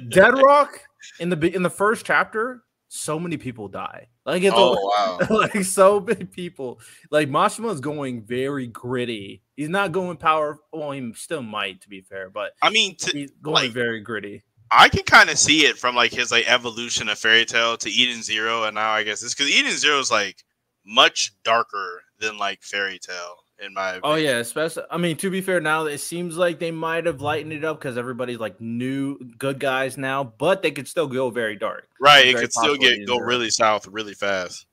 Dead 0.10 0.38
Rock 0.38 0.82
in 1.20 1.30
the 1.30 1.56
in 1.56 1.64
the 1.64 1.70
first 1.70 2.06
chapter, 2.06 2.64
so 2.90 3.20
many 3.20 3.38
people 3.38 3.68
die. 3.68 4.08
Like 4.26 4.44
it's 4.44 4.54
oh 4.56 5.18
wow. 5.30 5.38
like 5.38 5.64
so 5.64 6.00
many 6.00 6.26
people. 6.26 6.80
Like 7.12 7.30
Mashima 7.30 7.74
is 7.74 7.80
going 7.80 8.24
very 8.24 8.68
gritty. 8.68 9.44
He's 9.56 9.70
not 9.70 9.92
going 9.92 10.18
power. 10.18 10.60
Well, 10.74 10.92
he 10.92 11.14
still 11.14 11.44
might, 11.44 11.82
to 11.82 11.90
be 11.90 12.02
fair, 12.02 12.30
but 12.30 12.52
I 12.62 12.70
mean, 12.70 12.96
to, 12.98 13.18
he's 13.18 13.32
going 13.42 13.66
like- 13.66 13.72
very 13.72 14.02
gritty. 14.02 14.44
I 14.72 14.89
can 14.89 15.03
kind 15.03 15.30
of 15.30 15.38
see 15.38 15.65
it 15.65 15.78
from 15.78 15.95
like 15.95 16.11
his 16.11 16.32
like 16.32 16.49
evolution 16.51 17.09
of 17.09 17.17
Fairy 17.17 17.45
Tail 17.45 17.78
to 17.78 17.89
Eden 17.89 18.22
Zero, 18.22 18.63
and 18.63 18.76
now 18.76 18.91
I 18.91 19.03
guess 19.03 19.24
it's 19.24 19.34
because 19.34 19.49
Eden 19.51 19.72
Zero 19.72 19.99
is 19.99 20.11
like 20.11 20.43
much 20.86 21.34
darker 21.43 22.03
than 22.20 22.38
like 22.38 22.61
Fairy 22.61 22.99
Tail 22.99 23.38
in 23.63 23.74
my. 23.74 23.99
Oh 24.03 24.15
yeah, 24.15 24.38
especially. 24.38 24.84
I 24.91 24.97
mean, 24.97 25.17
to 25.17 25.30
be 25.30 25.41
fair, 25.41 25.59
now 25.59 25.86
it 25.86 25.97
seems 25.99 26.38
like 26.38 26.59
they 26.59 26.72
might 26.72 27.05
have 27.05 27.22
lightened 27.22 27.53
it 27.53 27.63
up 27.65 27.80
because 27.80 27.97
everybody's 27.97 28.39
like 28.39 28.59
new 28.61 29.17
good 29.38 29.59
guys 29.59 29.97
now, 29.97 30.24
but 30.24 30.61
they 30.61 30.72
could 30.72 30.88
still 30.88 31.07
go 31.07 31.30
very 31.30 31.55
dark. 31.55 31.88
right. 31.99 32.28
It 32.28 32.36
could 32.36 32.53
still 32.53 32.76
get 32.76 33.07
go 33.07 33.17
really 33.17 33.49
south 33.49 33.88
really 33.88 34.13
fast. 34.13 34.65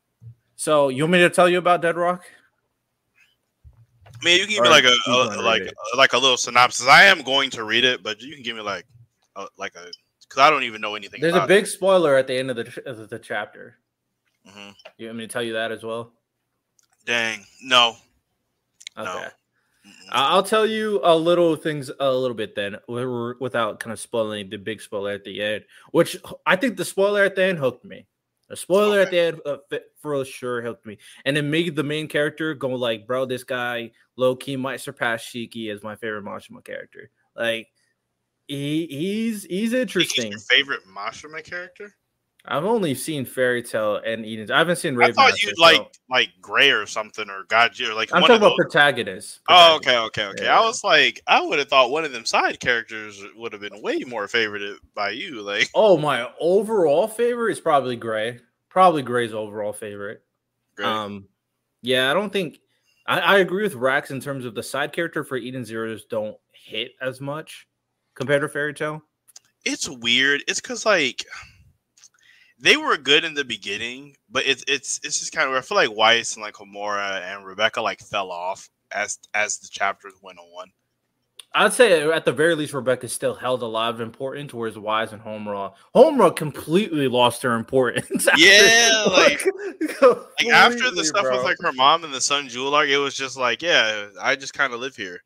So 0.56 0.88
you 0.88 1.02
want 1.04 1.12
me 1.12 1.18
to 1.20 1.30
tell 1.30 1.48
you 1.48 1.58
about 1.58 1.82
Dead 1.82 1.96
Rock? 1.96 2.24
I 4.20 4.24
mean, 4.24 4.38
you 4.40 4.46
can 4.46 4.54
give 4.54 4.60
Or 4.60 4.64
me 4.64 4.70
like 4.70 4.84
a, 4.84 5.10
a 5.10 5.42
like 5.42 5.62
it? 5.62 5.74
like 5.96 6.12
a 6.14 6.18
little 6.18 6.38
synopsis. 6.38 6.86
I 6.86 7.04
am 7.04 7.22
going 7.22 7.50
to 7.50 7.64
read 7.64 7.84
it, 7.84 8.02
but 8.02 8.20
you 8.22 8.34
can 8.34 8.42
give 8.42 8.56
me 8.56 8.62
like 8.62 8.86
a, 9.36 9.46
like 9.56 9.74
a 9.76 9.86
because 10.22 10.40
I 10.40 10.50
don't 10.50 10.64
even 10.64 10.80
know 10.80 10.94
anything. 10.96 11.20
There's 11.20 11.34
a 11.34 11.46
big 11.46 11.66
spoiler 11.66 12.16
at 12.16 12.26
the 12.26 12.34
end 12.34 12.50
of 12.50 12.56
the 12.56 12.82
of 12.86 13.08
the 13.08 13.18
chapter. 13.18 13.76
It. 14.44 14.50
Mhm. 14.50 14.74
You 14.98 15.06
want 15.06 15.18
me 15.18 15.26
to 15.26 15.32
tell 15.32 15.42
you 15.42 15.52
that 15.54 15.72
as 15.72 15.82
well? 15.82 16.12
Dang, 17.04 17.44
no. 17.62 17.96
Okay. 18.98 19.08
No. 19.08 19.30
I'll 20.10 20.42
tell 20.42 20.66
you 20.66 21.00
a 21.04 21.14
little 21.14 21.54
things 21.54 21.90
a 22.00 22.12
little 22.12 22.34
bit 22.34 22.56
then, 22.56 22.72
wi- 22.88 23.04
wi- 23.04 23.34
without 23.40 23.78
kind 23.78 23.92
of 23.92 24.00
spoiling 24.00 24.50
the 24.50 24.56
big 24.56 24.80
spoiler 24.80 25.12
at 25.12 25.22
the 25.22 25.40
end. 25.40 25.64
Which 25.92 26.16
I 26.44 26.56
think 26.56 26.76
the 26.76 26.84
spoiler 26.84 27.22
at 27.22 27.36
the 27.36 27.44
end 27.44 27.58
hooked 27.58 27.84
me. 27.84 28.06
The 28.48 28.56
spoiler 28.56 29.00
at 29.00 29.10
the 29.10 29.18
end 29.18 29.40
uh, 29.44 29.58
for 30.00 30.24
sure 30.24 30.62
hooked 30.62 30.86
me, 30.86 30.98
and 31.24 31.36
it 31.36 31.42
made 31.42 31.74
the 31.76 31.82
main 31.84 32.08
character 32.08 32.54
go 32.54 32.70
like, 32.70 33.06
"Bro, 33.06 33.26
this 33.26 33.44
guy 33.44 33.92
low 34.16 34.34
key 34.36 34.56
might 34.56 34.80
surpass 34.80 35.22
Shiki 35.24 35.70
as 35.72 35.82
my 35.82 35.94
favorite 35.96 36.24
Mashima 36.24 36.64
character." 36.64 37.10
Like, 37.36 37.68
he 38.48 38.86
he's 38.86 39.42
he's 39.44 39.48
He's 39.48 39.72
interesting. 39.74 40.30
your 40.32 40.40
favorite 40.40 40.80
Mashima 40.86 41.42
character? 41.44 41.94
I've 42.48 42.64
only 42.64 42.94
seen 42.94 43.24
Fairy 43.24 43.60
Tail 43.60 43.96
and 44.06 44.24
Eden. 44.24 44.52
I 44.52 44.58
haven't 44.58 44.76
seen 44.76 44.94
I 44.94 44.98
Rave. 45.06 45.16
thought 45.16 45.42
you'd 45.42 45.58
like 45.58 45.80
like 46.08 46.28
Gray 46.40 46.70
or 46.70 46.86
something 46.86 47.28
or 47.28 47.42
Godzilla, 47.46 47.94
like 47.96 48.14
I'm 48.14 48.20
talking 48.22 48.36
about 48.36 48.56
protagonists. 48.56 49.40
Oh, 49.48 49.74
okay, 49.76 49.98
okay, 49.98 50.26
okay. 50.26 50.44
Yeah. 50.44 50.60
I 50.60 50.64
was 50.64 50.84
like, 50.84 51.20
I 51.26 51.40
would 51.42 51.58
have 51.58 51.68
thought 51.68 51.90
one 51.90 52.04
of 52.04 52.12
them 52.12 52.24
side 52.24 52.60
characters 52.60 53.20
would 53.34 53.52
have 53.52 53.60
been 53.62 53.82
way 53.82 53.98
more 54.06 54.28
favorited 54.28 54.76
by 54.94 55.10
you. 55.10 55.42
Like, 55.42 55.68
Oh, 55.74 55.98
my 55.98 56.30
overall 56.40 57.08
favorite 57.08 57.50
is 57.50 57.60
probably 57.60 57.96
Gray. 57.96 58.38
Probably 58.68 59.02
Gray's 59.02 59.34
overall 59.34 59.72
favorite. 59.72 60.22
Gray. 60.76 60.86
Um, 60.86 61.26
yeah, 61.82 62.12
I 62.12 62.14
don't 62.14 62.32
think 62.32 62.60
I, 63.08 63.18
I 63.18 63.38
agree 63.38 63.64
with 63.64 63.74
Rax 63.74 64.12
in 64.12 64.20
terms 64.20 64.44
of 64.44 64.54
the 64.54 64.62
side 64.62 64.92
character 64.92 65.24
for 65.24 65.36
Eden 65.36 65.64
Zeros 65.64 66.04
don't 66.04 66.36
hit 66.52 66.92
as 67.00 67.20
much 67.20 67.66
compared 68.16 68.42
to 68.42 68.48
Fairy 68.48 68.74
Tail. 68.74 69.02
it's 69.64 69.88
weird. 69.88 70.42
It's 70.48 70.60
because 70.60 70.84
like 70.84 71.24
they 72.58 72.76
were 72.76 72.96
good 72.96 73.24
in 73.24 73.34
the 73.34 73.44
beginning, 73.44 74.16
but 74.30 74.46
it's 74.46 74.64
it's 74.66 74.98
it's 75.04 75.20
just 75.20 75.32
kind 75.32 75.48
of. 75.48 75.54
I 75.54 75.60
feel 75.60 75.76
like 75.76 75.90
Weisz 75.90 76.34
and 76.36 76.42
like 76.42 76.54
Homura 76.54 77.20
and 77.22 77.44
Rebecca 77.46 77.80
like 77.80 78.00
fell 78.00 78.30
off 78.32 78.68
as 78.92 79.18
as 79.34 79.58
the 79.58 79.68
chapters 79.70 80.14
went 80.22 80.38
on. 80.38 80.72
I'd 81.54 81.72
say 81.72 82.02
at 82.10 82.24
the 82.26 82.32
very 82.32 82.54
least, 82.54 82.74
Rebecca 82.74 83.08
still 83.08 83.34
held 83.34 83.62
a 83.62 83.66
lot 83.66 83.94
of 83.94 84.00
importance, 84.02 84.52
whereas 84.52 84.74
Weisz 84.74 85.12
and 85.12 85.22
Homura, 85.22 85.72
Homura 85.94 86.34
completely 86.36 87.08
lost 87.08 87.40
her 87.42 87.54
importance. 87.54 88.26
after- 88.28 88.40
Yeah, 88.42 89.04
like- 89.10 89.46
Like 90.02 90.48
after 90.52 90.90
the 90.90 91.02
stuff 91.04 91.22
bro. 91.22 91.36
with 91.36 91.44
like 91.44 91.56
her 91.62 91.72
mom 91.72 92.04
and 92.04 92.12
the 92.12 92.20
Sun 92.20 92.48
Jewel 92.48 92.74
arc, 92.74 92.88
it 92.88 92.98
was 92.98 93.14
just 93.14 93.38
like, 93.38 93.62
yeah, 93.62 94.08
I 94.20 94.36
just 94.36 94.52
kind 94.52 94.74
of 94.74 94.80
live 94.80 94.96
here. 94.96 95.22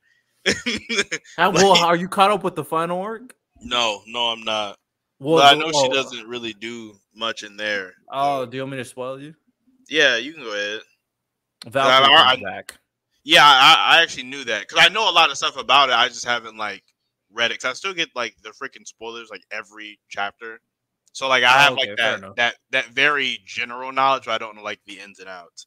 How- 1.36 1.50
well, 1.52 1.70
like- 1.70 1.82
are 1.82 1.96
you 1.96 2.08
caught 2.08 2.30
up 2.30 2.44
with 2.44 2.54
the 2.56 2.64
final 2.64 3.00
arc? 3.00 3.34
no, 3.62 4.02
no, 4.06 4.26
I'm 4.28 4.42
not. 4.42 4.76
Well, 5.18 5.36
but 5.36 5.54
I 5.54 5.58
know 5.58 5.66
she 5.70 5.88
oh, 5.90 5.92
doesn't 5.92 6.26
really 6.26 6.54
do 6.54 6.94
much 7.14 7.42
in 7.42 7.56
there. 7.56 7.92
Oh, 8.10 8.46
do 8.46 8.56
you 8.56 8.62
want 8.62 8.72
me 8.72 8.78
to 8.78 8.84
spoil 8.86 9.20
you? 9.20 9.34
Yeah, 9.88 10.16
you 10.16 10.32
can 10.32 10.42
go 10.42 10.52
ahead. 10.52 10.80
Valkyrie 11.66 12.14
I- 12.14 12.30
comes 12.36 12.42
back. 12.44 12.78
Yeah, 13.22 13.44
I, 13.44 13.98
I 13.98 14.02
actually 14.02 14.22
knew 14.22 14.44
that 14.44 14.62
because 14.66 14.78
I 14.82 14.88
know 14.88 15.10
a 15.10 15.12
lot 15.12 15.30
of 15.30 15.36
stuff 15.36 15.58
about 15.58 15.90
it. 15.90 15.94
I 15.94 16.08
just 16.08 16.24
haven't 16.24 16.56
like 16.56 16.82
read 17.30 17.50
it. 17.50 17.60
'Cause 17.60 17.70
I 17.70 17.74
still 17.74 17.92
get 17.92 18.08
like 18.16 18.34
the 18.42 18.48
freaking 18.48 18.86
spoilers 18.86 19.28
like 19.30 19.42
every 19.52 20.00
chapter. 20.08 20.58
So 21.12 21.28
like 21.28 21.44
I 21.44 21.54
Oh, 21.54 21.58
have 21.58 21.72
okay, 21.74 21.88
like 21.90 21.96
that 21.98 22.18
enough. 22.18 22.36
that 22.36 22.54
that 22.70 22.86
very 22.86 23.38
general 23.44 23.92
knowledge, 23.92 24.24
but 24.24 24.32
I 24.32 24.38
don't 24.38 24.56
know 24.56 24.62
like 24.62 24.80
the 24.86 25.00
ins 25.00 25.18
and 25.18 25.28
outs. 25.28 25.66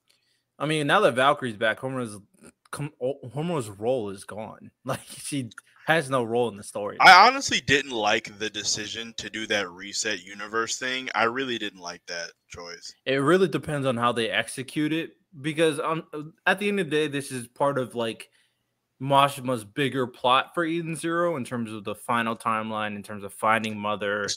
I 0.58 0.66
mean, 0.66 0.88
now 0.88 1.00
that 1.02 1.14
Valkyrie's 1.14 1.56
back, 1.58 1.80
Homura's 1.80 2.18
com- 2.74 2.92
o- 3.00 3.20
role 3.78 4.10
is 4.10 4.24
gone. 4.26 4.72
Like 4.86 5.00
she 5.06 5.50
has 5.88 6.10
no 6.10 6.24
role 6.24 6.50
in 6.50 6.58
the 6.58 6.64
story. 6.64 6.98
I 7.00 7.28
honestly 7.28 7.62
didn't 7.62 7.92
like 7.92 8.38
the 8.40 8.50
decision 8.50 9.14
to 9.18 9.30
do 9.30 9.46
that 9.48 9.70
reset 9.70 10.24
universe 10.24 10.78
thing. 10.78 11.10
I 11.14 11.24
really 11.26 11.58
didn't 11.58 11.80
like 11.82 12.02
that 12.08 12.32
choice. 12.50 12.94
it 13.06 13.16
really 13.16 13.48
depends 13.48 13.86
on 13.88 13.96
how 13.98 14.12
they 14.12 14.30
execute 14.30 14.92
it 14.94 15.12
because 15.42 15.80
um, 15.80 16.34
at 16.46 16.60
the 16.60 16.68
end 16.70 16.80
of 16.80 16.88
the 16.90 16.92
day, 16.92 17.08
this 17.08 17.32
is 17.32 17.48
part 17.48 17.78
of 17.78 17.96
like 17.96 18.30
Mashima's 19.02 19.64
bigger 19.66 20.08
plot 20.08 20.54
for 20.54 20.64
Eden 20.64 20.96
Zero 20.96 21.36
in 21.36 21.44
terms 21.44 21.72
of 21.72 21.84
the 21.84 21.96
final 21.96 22.36
timeline, 22.36 22.96
in 22.96 23.04
terms 23.04 23.24
of 23.24 23.34
finding 23.34 23.78
Mother. 23.78 24.28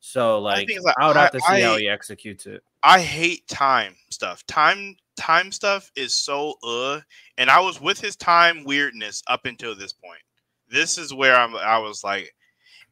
So 0.00 0.38
like, 0.40 0.66
think 0.66 0.82
like, 0.82 0.94
I 0.98 1.06
would 1.08 1.16
have 1.16 1.32
to 1.32 1.40
I- 1.46 1.56
see 1.58 1.62
how 1.62 1.76
he 1.76 1.88
executes 1.88 2.46
it. 2.46 2.62
I 2.82 3.00
hate 3.00 3.46
time 3.48 3.94
stuff. 4.10 4.46
Time 4.46 4.96
time 5.20 5.52
stuff 5.52 5.90
is 5.96 6.14
so 6.14 6.54
uh 6.64 7.00
and 7.38 7.50
I 7.50 7.60
was 7.60 7.80
with 7.80 8.00
his 8.00 8.16
time 8.16 8.64
weirdness 8.64 9.22
up 9.28 9.44
until 9.44 9.74
this 9.74 9.92
point. 9.92 10.22
This 10.68 10.98
is 10.98 11.12
where 11.12 11.36
I'm 11.36 11.54
I 11.56 11.78
was 11.78 12.02
like 12.02 12.34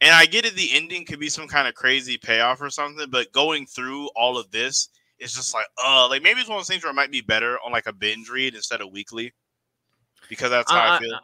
and 0.01 0.15
I 0.15 0.27
get 0.27 0.45
it 0.45 0.55
the 0.55 0.71
ending 0.73 1.05
could 1.05 1.19
be 1.19 1.29
some 1.29 1.49
kind 1.49 1.67
of 1.67 1.75
crazy 1.75 2.19
payoff 2.19 2.61
or 2.61 2.71
something, 2.71 3.09
but 3.11 3.33
going 3.33 3.67
through 3.67 4.09
all 4.15 4.37
of 4.39 4.51
this 4.51 4.91
is 5.19 5.33
just 5.35 5.55
like 5.55 5.67
uh 5.85 6.09
like 6.09 6.23
maybe 6.23 6.41
it's 6.41 6.49
one 6.49 6.59
of 6.59 6.61
those 6.61 6.69
things 6.69 6.85
where 6.85 6.91
it 6.93 6.97
might 6.97 7.11
be 7.11 7.23
better 7.23 7.59
on 7.65 7.73
like 7.73 7.87
a 7.87 7.93
binge 7.93 8.29
read 8.29 8.55
instead 8.55 8.81
of 8.81 8.93
weekly. 8.93 9.33
Because 10.29 10.51
that's 10.51 10.71
how 10.71 10.79
I, 10.79 10.97
I, 10.97 10.99
feel. 10.99 11.15
I- 11.15 11.21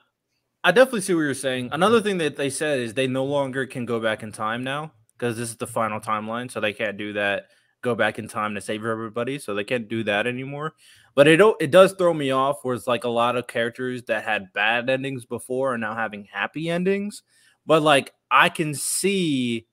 I 0.67 0.73
definitely 0.73 1.03
see 1.03 1.13
what 1.13 1.21
you're 1.21 1.35
saying. 1.35 1.69
Another 1.73 2.01
thing 2.01 2.17
that 2.19 2.37
they 2.37 2.49
said 2.49 2.79
is 2.79 2.95
they 2.95 3.07
no 3.07 3.25
longer 3.27 3.67
can 3.67 3.85
go 3.85 4.01
back 4.01 4.23
in 4.23 4.33
time 4.33 4.65
now 4.65 4.93
because 5.13 5.37
this 5.37 5.51
is 5.51 5.57
the 5.57 5.67
final 5.67 6.01
timeline, 6.01 6.51
so 6.51 6.59
they 6.59 6.73
can't 6.73 6.97
do 6.97 7.13
that. 7.13 7.49
Go 7.85 7.95
back 7.95 8.19
in 8.19 8.29
time 8.29 8.55
to 8.55 8.63
save 8.63 8.83
everybody, 8.83 9.39
so 9.39 9.55
they 9.55 9.63
can't 9.63 9.89
do 9.89 10.03
that 10.05 10.27
anymore. 10.27 10.73
But 11.15 11.29
it 11.29 11.39
it 11.61 11.71
does 11.71 11.93
throw 11.93 12.15
me 12.15 12.31
off. 12.31 12.65
Where 12.65 12.75
it's 12.75 12.87
like 12.87 13.05
a 13.05 13.11
lot 13.11 13.37
of 13.37 13.47
characters 13.47 14.05
that 14.05 14.25
had 14.25 14.55
bad 14.55 14.89
endings 14.89 15.27
before 15.27 15.75
are 15.75 15.79
now 15.79 15.95
having 15.95 16.27
happy 16.33 16.71
endings. 16.71 17.23
But 17.67 17.83
like 17.83 18.15
I 18.31 18.49
can 18.49 18.75
see 18.75 19.67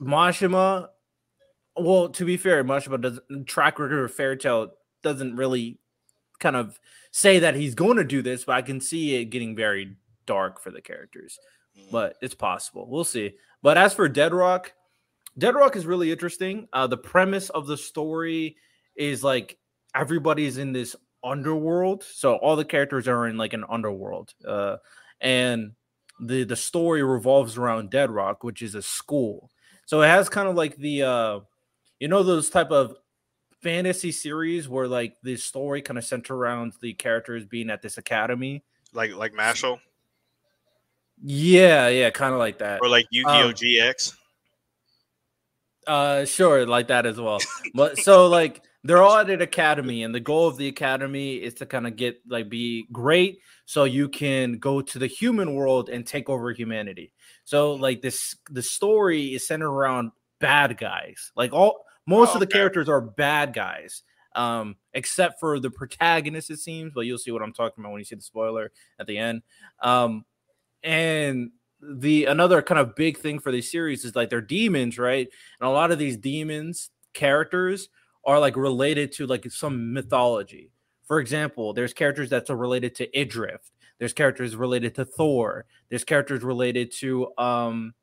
Mashima. 0.00 0.88
Well, 1.76 2.08
to 2.08 2.24
be 2.24 2.36
fair, 2.36 2.64
Mashima 2.64 3.00
doesn't 3.00 3.46
track 3.46 3.78
record 3.78 4.02
of 4.02 4.12
Fairy 4.12 4.36
Tail 4.36 4.72
doesn't 5.04 5.36
really 5.36 5.78
kind 6.40 6.56
of 6.56 6.80
say 7.12 7.38
that 7.38 7.54
he's 7.54 7.76
going 7.76 7.96
to 7.96 8.04
do 8.04 8.22
this, 8.22 8.44
but 8.44 8.56
I 8.56 8.62
can 8.62 8.80
see 8.80 9.14
it 9.14 9.26
getting 9.26 9.54
very 9.54 9.96
dark 10.26 10.60
for 10.60 10.72
the 10.72 10.80
characters. 10.80 11.38
Mm. 11.78 11.92
But 11.92 12.16
it's 12.20 12.34
possible. 12.34 12.88
We'll 12.90 13.04
see. 13.04 13.34
But 13.62 13.78
as 13.78 13.94
for 13.94 14.08
Dead 14.08 14.34
Rock, 14.34 14.72
Dead 15.38 15.54
Rock 15.54 15.76
is 15.76 15.86
really 15.86 16.10
interesting. 16.10 16.68
Uh, 16.72 16.86
the 16.86 16.96
premise 16.96 17.50
of 17.50 17.66
the 17.66 17.76
story 17.76 18.56
is 18.96 19.22
like 19.22 19.58
everybody's 19.94 20.58
in 20.58 20.72
this 20.72 20.96
underworld, 21.22 22.04
so 22.04 22.36
all 22.36 22.56
the 22.56 22.64
characters 22.64 23.08
are 23.08 23.26
in 23.26 23.36
like 23.36 23.52
an 23.52 23.64
underworld, 23.68 24.32
uh, 24.46 24.76
and 25.20 25.72
the 26.20 26.44
the 26.44 26.56
story 26.56 27.02
revolves 27.02 27.58
around 27.58 27.90
Dead 27.90 28.10
Rock, 28.10 28.44
which 28.44 28.62
is 28.62 28.74
a 28.74 28.82
school. 28.82 29.50
So 29.84 30.02
it 30.02 30.08
has 30.08 30.28
kind 30.28 30.48
of 30.48 30.54
like 30.54 30.76
the 30.76 31.02
uh, 31.02 31.40
you 32.00 32.08
know 32.08 32.22
those 32.22 32.48
type 32.48 32.70
of 32.70 32.94
fantasy 33.62 34.12
series 34.12 34.68
where 34.68 34.88
like 34.88 35.16
the 35.22 35.36
story 35.36 35.82
kind 35.82 35.98
of 35.98 36.04
center 36.04 36.34
around 36.34 36.72
the 36.80 36.94
characters 36.94 37.44
being 37.44 37.70
at 37.70 37.82
this 37.82 37.98
academy. 37.98 38.62
like 38.92 39.14
like 39.14 39.32
Mashle 39.32 39.80
Yeah, 41.22 41.88
yeah, 41.88 42.10
kind 42.10 42.32
of 42.32 42.38
like 42.38 42.58
that. 42.58 42.80
or 42.80 42.88
like 42.88 43.06
Yu-Gi-Oh! 43.10 43.48
Um, 43.48 43.52
GX. 43.54 44.14
Uh, 45.86 46.24
sure, 46.24 46.66
like 46.66 46.88
that 46.88 47.06
as 47.06 47.20
well. 47.20 47.38
But 47.74 47.98
so 47.98 48.26
like 48.26 48.62
they're 48.82 49.02
all 49.02 49.18
at 49.18 49.30
an 49.30 49.40
academy, 49.40 50.02
and 50.02 50.14
the 50.14 50.20
goal 50.20 50.48
of 50.48 50.56
the 50.56 50.68
academy 50.68 51.36
is 51.36 51.54
to 51.54 51.66
kind 51.66 51.86
of 51.86 51.96
get 51.96 52.20
like 52.28 52.48
be 52.48 52.86
great, 52.92 53.38
so 53.66 53.84
you 53.84 54.08
can 54.08 54.58
go 54.58 54.80
to 54.80 54.98
the 54.98 55.06
human 55.06 55.54
world 55.54 55.88
and 55.88 56.06
take 56.06 56.28
over 56.28 56.50
humanity. 56.52 57.12
So 57.44 57.74
like 57.74 58.02
this, 58.02 58.34
the 58.50 58.62
story 58.62 59.34
is 59.34 59.46
centered 59.46 59.70
around 59.70 60.10
bad 60.40 60.76
guys. 60.76 61.30
Like 61.36 61.52
all 61.52 61.84
Most 62.06 62.30
Oh, 62.30 62.34
of 62.34 62.40
the 62.40 62.46
okay. 62.46 62.58
characters 62.58 62.88
are 62.88 63.00
bad 63.00 63.52
guys, 63.52 64.02
um, 64.34 64.76
except 64.92 65.40
for 65.40 65.58
the 65.60 65.70
protagonist, 65.70 66.50
it 66.50 66.58
seems. 66.58 66.92
But 66.94 67.02
you'll 67.02 67.18
see 67.18 67.30
what 67.32 67.42
I'm 67.42 67.52
talking 67.52 67.82
about 67.82 67.92
when 67.92 68.00
you 68.00 68.04
see 68.04 68.16
the 68.16 68.22
spoiler 68.22 68.70
at 68.98 69.06
the 69.06 69.18
end. 69.18 69.42
Um, 69.82 70.24
and 70.82 71.50
the 71.80 72.24
another 72.24 72.62
kind 72.62 72.78
of 72.78 72.94
big 72.94 73.18
thing 73.18 73.38
for 73.38 73.52
these 73.52 73.70
series 73.70 74.04
is 74.04 74.16
like 74.16 74.30
they're 74.30 74.40
demons, 74.40 74.98
right? 74.98 75.28
And 75.60 75.68
a 75.68 75.72
lot 75.72 75.90
of 75.90 75.98
these 75.98 76.16
demons 76.16 76.90
characters 77.12 77.88
are 78.24 78.38
like 78.40 78.56
related 78.56 79.12
to 79.12 79.26
like 79.26 79.50
some 79.50 79.92
mythology. 79.92 80.70
For 81.04 81.20
example, 81.20 81.72
there's 81.72 81.92
characters 81.94 82.28
that's 82.30 82.50
related 82.50 82.94
to 82.96 83.06
Idrith. 83.08 83.70
There's 83.98 84.12
characters 84.12 84.56
related 84.56 84.94
to 84.96 85.04
Thor. 85.04 85.66
There's 85.88 86.04
characters 86.04 86.42
related 86.42 86.92
to 86.98 87.28
um 87.38 87.94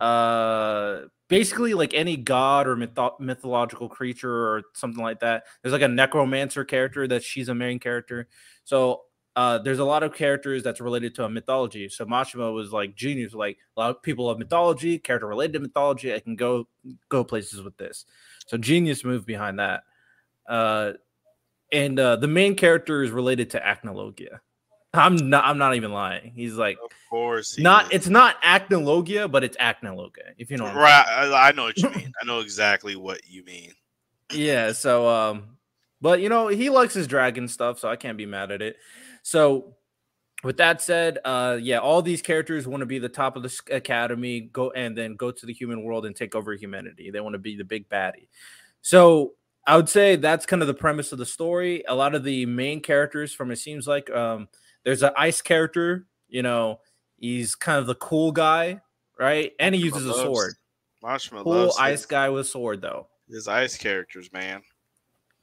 uh 0.00 1.02
basically 1.28 1.72
like 1.74 1.94
any 1.94 2.16
god 2.16 2.66
or 2.66 2.76
mytho- 2.76 3.18
mythological 3.20 3.88
creature 3.88 4.48
or 4.48 4.62
something 4.74 5.02
like 5.02 5.20
that. 5.20 5.44
There's 5.62 5.72
like 5.72 5.82
a 5.82 5.88
necromancer 5.88 6.64
character 6.64 7.08
that 7.08 7.22
she's 7.22 7.48
a 7.48 7.54
main 7.54 7.78
character. 7.78 8.28
So 8.64 9.02
uh 9.34 9.58
there's 9.58 9.78
a 9.78 9.84
lot 9.84 10.02
of 10.02 10.14
characters 10.14 10.62
that's 10.62 10.80
related 10.80 11.14
to 11.14 11.24
a 11.24 11.28
mythology. 11.28 11.88
So 11.88 12.04
Mashima 12.04 12.52
was 12.52 12.72
like 12.72 12.94
genius, 12.94 13.32
like 13.34 13.58
a 13.76 13.80
lot 13.80 13.90
of 13.90 14.02
people 14.02 14.28
of 14.28 14.38
mythology, 14.38 14.98
character 14.98 15.26
related 15.26 15.54
to 15.54 15.60
mythology. 15.60 16.14
I 16.14 16.20
can 16.20 16.36
go 16.36 16.66
go 17.08 17.24
places 17.24 17.62
with 17.62 17.76
this. 17.76 18.04
So 18.46 18.56
genius 18.58 19.04
move 19.04 19.24
behind 19.24 19.58
that. 19.58 19.84
Uh 20.48 20.92
and 21.72 21.98
uh 21.98 22.16
the 22.16 22.28
main 22.28 22.54
character 22.56 23.02
is 23.02 23.10
related 23.10 23.50
to 23.50 23.60
Acnologia. 23.60 24.40
I'm 24.94 25.16
not 25.16 25.44
I'm 25.46 25.56
not 25.56 25.76
even 25.76 25.92
lying. 25.92 26.32
He's 26.34 26.54
like 26.54 26.76
Of 26.84 26.90
course. 27.08 27.58
not 27.58 27.84
is. 27.86 27.90
it's 27.92 28.08
not 28.08 28.40
Acnologia, 28.42 29.30
but 29.30 29.42
it's 29.44 29.56
Acnologia, 29.56 30.34
if 30.36 30.50
you 30.50 30.58
know 30.58 30.66
right. 30.66 31.04
I, 31.08 31.48
I 31.48 31.52
know 31.52 31.64
what 31.64 31.78
you 31.78 31.88
mean. 31.96 32.12
I 32.20 32.26
know 32.26 32.40
exactly 32.40 32.96
what 32.96 33.20
you 33.26 33.42
mean. 33.44 33.72
yeah 34.32 34.72
so 34.72 35.08
um 35.08 35.56
but 36.00 36.20
you 36.20 36.28
know 36.28 36.48
he 36.48 36.68
likes 36.70 36.94
his 36.94 37.06
dragon 37.06 37.46
stuff 37.48 37.78
so 37.78 37.86
i 37.88 37.96
can't 37.96 38.16
be 38.16 38.24
mad 38.26 38.50
at 38.50 38.62
it 38.62 38.76
so 39.22 39.74
with 40.44 40.56
that 40.56 40.82
said 40.82 41.18
uh 41.24 41.58
yeah 41.60 41.78
all 41.78 42.02
these 42.02 42.22
characters 42.22 42.66
want 42.66 42.80
to 42.80 42.86
be 42.86 42.98
the 42.98 43.08
top 43.08 43.36
of 43.36 43.42
the 43.42 43.60
academy 43.70 44.40
go 44.40 44.70
and 44.72 44.96
then 44.96 45.14
go 45.14 45.30
to 45.30 45.46
the 45.46 45.52
human 45.52 45.82
world 45.84 46.06
and 46.06 46.16
take 46.16 46.34
over 46.34 46.54
humanity. 46.54 47.10
They 47.10 47.20
want 47.20 47.34
to 47.34 47.38
be 47.38 47.56
the 47.56 47.64
big 47.64 47.88
baddie. 47.88 48.28
So 48.80 49.34
i 49.66 49.76
would 49.76 49.88
say 49.88 50.16
that's 50.16 50.44
kind 50.44 50.60
of 50.60 50.68
the 50.68 50.74
premise 50.74 51.12
of 51.12 51.18
the 51.18 51.26
story. 51.26 51.84
A 51.88 51.94
lot 51.94 52.14
of 52.14 52.24
the 52.24 52.46
main 52.46 52.80
characters 52.80 53.32
from 53.32 53.50
it 53.50 53.56
seems 53.56 53.86
like 53.86 54.10
um 54.10 54.48
there's 54.84 55.02
an 55.02 55.12
ice 55.16 55.40
character 55.40 56.06
you 56.28 56.42
know 56.42 56.80
he's 57.16 57.54
kind 57.54 57.78
of 57.78 57.86
the 57.86 57.94
cool 57.94 58.32
guy 58.32 58.80
right? 59.22 59.52
And 59.58 59.74
he 59.74 59.80
uses 59.80 60.06
a 60.06 60.14
sword. 60.14 60.54
Mashima 61.02 61.42
cool 61.42 61.72
ice 61.78 62.06
guy 62.06 62.28
with 62.28 62.46
sword 62.46 62.80
though. 62.80 63.08
His 63.28 63.48
ice 63.48 63.76
characters, 63.76 64.32
man. 64.32 64.62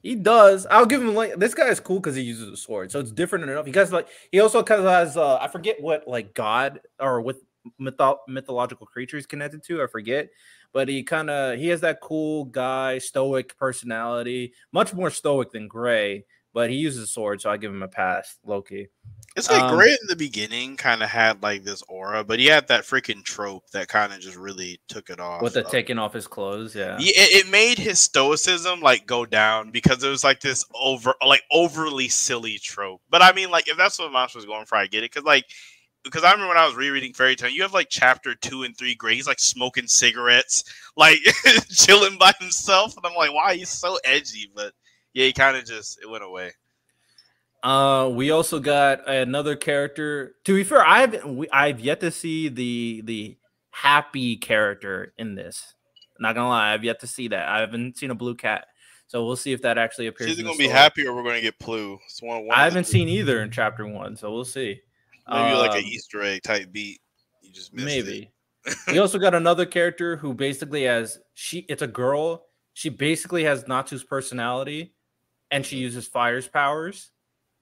He 0.02 0.14
does. 0.14 0.66
I'll 0.70 0.86
give 0.86 1.02
him 1.02 1.14
like 1.14 1.36
this 1.36 1.54
guy 1.54 1.68
is 1.68 1.80
cool 1.80 2.00
because 2.00 2.16
he 2.16 2.22
uses 2.22 2.48
a 2.48 2.56
sword, 2.56 2.90
so 2.90 3.00
it's 3.00 3.12
different 3.12 3.48
enough. 3.48 3.66
He 3.66 3.72
guys 3.72 3.92
like 3.92 4.08
he 4.32 4.40
also 4.40 4.62
kind 4.62 4.80
of 4.80 4.86
has 4.86 5.16
uh 5.16 5.36
I 5.36 5.48
forget 5.48 5.80
what 5.80 6.08
like 6.08 6.34
god 6.34 6.80
or 6.98 7.20
with 7.20 7.42
mytho- 7.80 8.18
mythological 8.26 8.86
creatures 8.86 9.26
connected 9.26 9.62
to. 9.64 9.82
I 9.82 9.86
forget, 9.86 10.30
but 10.72 10.88
he 10.88 11.02
kind 11.02 11.28
of 11.28 11.58
he 11.58 11.68
has 11.68 11.82
that 11.82 12.00
cool 12.00 12.46
guy 12.46 12.98
stoic 12.98 13.56
personality, 13.58 14.54
much 14.72 14.94
more 14.94 15.10
stoic 15.10 15.52
than 15.52 15.68
Gray. 15.68 16.24
But 16.52 16.70
he 16.70 16.76
uses 16.76 17.04
a 17.04 17.06
sword, 17.06 17.40
so 17.40 17.50
I 17.50 17.56
give 17.56 17.70
him 17.72 17.82
a 17.82 17.88
pass. 17.88 18.36
Loki. 18.44 18.88
It's 19.36 19.48
like 19.48 19.62
Um, 19.62 19.76
Gray 19.76 19.92
in 19.92 20.08
the 20.08 20.16
beginning 20.16 20.76
kind 20.76 21.04
of 21.04 21.08
had 21.08 21.40
like 21.44 21.62
this 21.62 21.82
aura, 21.88 22.24
but 22.24 22.40
he 22.40 22.46
had 22.46 22.66
that 22.66 22.82
freaking 22.82 23.22
trope 23.22 23.70
that 23.70 23.86
kind 23.86 24.12
of 24.12 24.18
just 24.18 24.36
really 24.36 24.80
took 24.88 25.08
it 25.08 25.20
off. 25.20 25.42
With 25.42 25.52
the 25.54 25.64
of- 25.64 25.70
taking 25.70 25.98
off 25.98 26.12
his 26.12 26.26
clothes, 26.26 26.74
yeah. 26.74 26.96
Yeah, 26.98 27.12
it, 27.14 27.46
it 27.46 27.50
made 27.50 27.78
his 27.78 28.00
stoicism 28.00 28.80
like 28.80 29.06
go 29.06 29.24
down 29.24 29.70
because 29.70 30.02
it 30.02 30.08
was 30.08 30.24
like 30.24 30.40
this 30.40 30.64
over, 30.74 31.14
like 31.24 31.42
overly 31.52 32.08
silly 32.08 32.58
trope. 32.58 33.00
But 33.08 33.22
I 33.22 33.32
mean, 33.32 33.50
like 33.52 33.68
if 33.68 33.76
that's 33.76 34.00
what 34.00 34.10
Mosh 34.10 34.34
was 34.34 34.46
going 34.46 34.66
for, 34.66 34.74
I 34.74 34.88
get 34.88 35.04
it. 35.04 35.12
Because 35.12 35.24
like, 35.24 35.44
because 36.02 36.24
I 36.24 36.32
remember 36.32 36.48
when 36.48 36.56
I 36.56 36.66
was 36.66 36.74
rereading 36.74 37.12
Fairy 37.12 37.36
Tail, 37.36 37.50
you 37.50 37.62
have 37.62 37.74
like 37.74 37.88
chapter 37.88 38.34
two 38.34 38.64
and 38.64 38.76
three, 38.76 38.96
Gray. 38.96 39.14
He's 39.14 39.28
like 39.28 39.38
smoking 39.38 39.86
cigarettes, 39.86 40.64
like 40.96 41.18
chilling 41.70 42.18
by 42.18 42.32
himself, 42.40 42.96
and 42.96 43.06
I'm 43.06 43.14
like, 43.14 43.32
why 43.32 43.54
he's 43.54 43.68
so 43.68 43.96
edgy? 44.02 44.50
But 44.52 44.72
yeah, 45.12 45.26
he 45.26 45.32
kind 45.32 45.56
of 45.56 45.64
just 45.64 46.00
it 46.02 46.08
went 46.08 46.24
away. 46.24 46.52
Uh, 47.62 48.10
we 48.12 48.30
also 48.30 48.58
got 48.58 49.06
another 49.08 49.54
character. 49.54 50.34
To 50.44 50.54
be 50.54 50.64
fair, 50.64 50.84
I 50.84 51.00
haven't. 51.00 51.36
We, 51.36 51.50
I've 51.50 51.80
yet 51.80 52.00
to 52.00 52.10
see 52.10 52.48
the 52.48 53.02
the 53.04 53.36
happy 53.70 54.36
character 54.36 55.12
in 55.18 55.34
this. 55.34 55.74
Not 56.18 56.34
gonna 56.34 56.48
lie, 56.48 56.72
I've 56.72 56.84
yet 56.84 57.00
to 57.00 57.06
see 57.06 57.28
that. 57.28 57.48
I 57.48 57.60
haven't 57.60 57.96
seen 57.98 58.10
a 58.10 58.14
blue 58.14 58.34
cat, 58.34 58.66
so 59.06 59.24
we'll 59.24 59.36
see 59.36 59.52
if 59.52 59.62
that 59.62 59.78
actually 59.78 60.06
appears. 60.06 60.30
She's 60.30 60.42
gonna 60.42 60.56
be 60.56 60.68
happy, 60.68 61.06
or 61.06 61.14
we're 61.14 61.22
gonna 61.22 61.40
get 61.40 61.58
Plue. 61.58 61.98
It's 62.06 62.22
one, 62.22 62.46
one 62.46 62.58
I 62.58 62.64
haven't 62.64 62.86
the 62.86 62.92
seen 62.92 63.08
either 63.08 63.42
in 63.42 63.50
chapter 63.50 63.86
one, 63.86 64.16
so 64.16 64.30
we'll 64.32 64.44
see. 64.44 64.74
two. 64.74 64.80
maybe 65.34 65.56
like 65.56 65.72
Um, 65.72 65.78
an 65.78 65.84
Easter 65.84 66.22
egg 66.22 66.42
type 66.42 66.72
beat. 66.72 67.00
You 67.42 67.52
just 67.52 67.72
missed 67.72 67.88
it. 67.88 68.04
maybe. 68.04 68.30
we 68.88 68.98
also 68.98 69.18
got 69.18 69.34
another 69.34 69.64
character 69.66 70.16
who 70.16 70.34
basically 70.34 70.84
has 70.84 71.18
she. 71.34 71.60
It's 71.68 71.82
a 71.82 71.86
girl. 71.86 72.46
She 72.74 72.88
basically 72.88 73.44
has 73.44 73.64
Natsu's 73.64 74.04
personality, 74.04 74.94
and 75.50 75.64
she 75.64 75.76
uses 75.76 76.06
fire's 76.06 76.48
powers. 76.48 77.10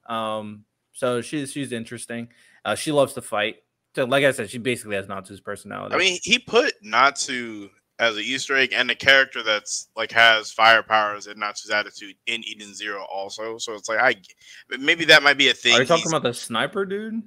Um, 0.09 0.65
so 0.93 1.21
she's 1.21 1.53
she's 1.53 1.73
interesting. 1.73 2.29
Uh, 2.65 2.75
she 2.75 2.93
loves 2.93 3.15
to 3.15 3.23
fight. 3.23 3.57
So, 3.95 4.05
like 4.05 4.25
I 4.25 4.33
said, 4.33 4.51
she 4.51 4.59
basically 4.59 4.97
has 4.97 5.09
Natsu's 5.09 5.41
personality. 5.41 5.95
I 5.95 5.99
mean, 5.99 6.19
he 6.23 6.39
put 6.39 6.75
Natsu 6.83 7.71
as 7.99 8.17
an 8.17 8.23
Easter 8.23 8.57
egg 8.57 8.73
and 8.73 8.91
a 8.91 8.95
character 8.95 9.43
that's 9.43 9.89
like 9.97 10.13
has 10.13 10.53
fire 10.53 10.83
powers 10.83 11.27
and 11.27 11.41
Natsu's 11.41 11.71
attitude 11.71 12.15
in 12.27 12.45
Eden 12.45 12.75
Zero 12.75 13.05
also. 13.13 13.59
So 13.59 13.75
it's 13.75 13.89
like 13.89 13.99
I 13.99 14.77
maybe 14.79 15.05
that 15.07 15.23
might 15.23 15.39
be 15.39 15.49
a 15.49 15.55
thing. 15.55 15.75
are 15.75 15.81
you 15.81 15.87
talking 15.87 16.03
he's- 16.03 16.13
about 16.13 16.23
the 16.23 16.35
sniper 16.35 16.85
dude? 16.85 17.23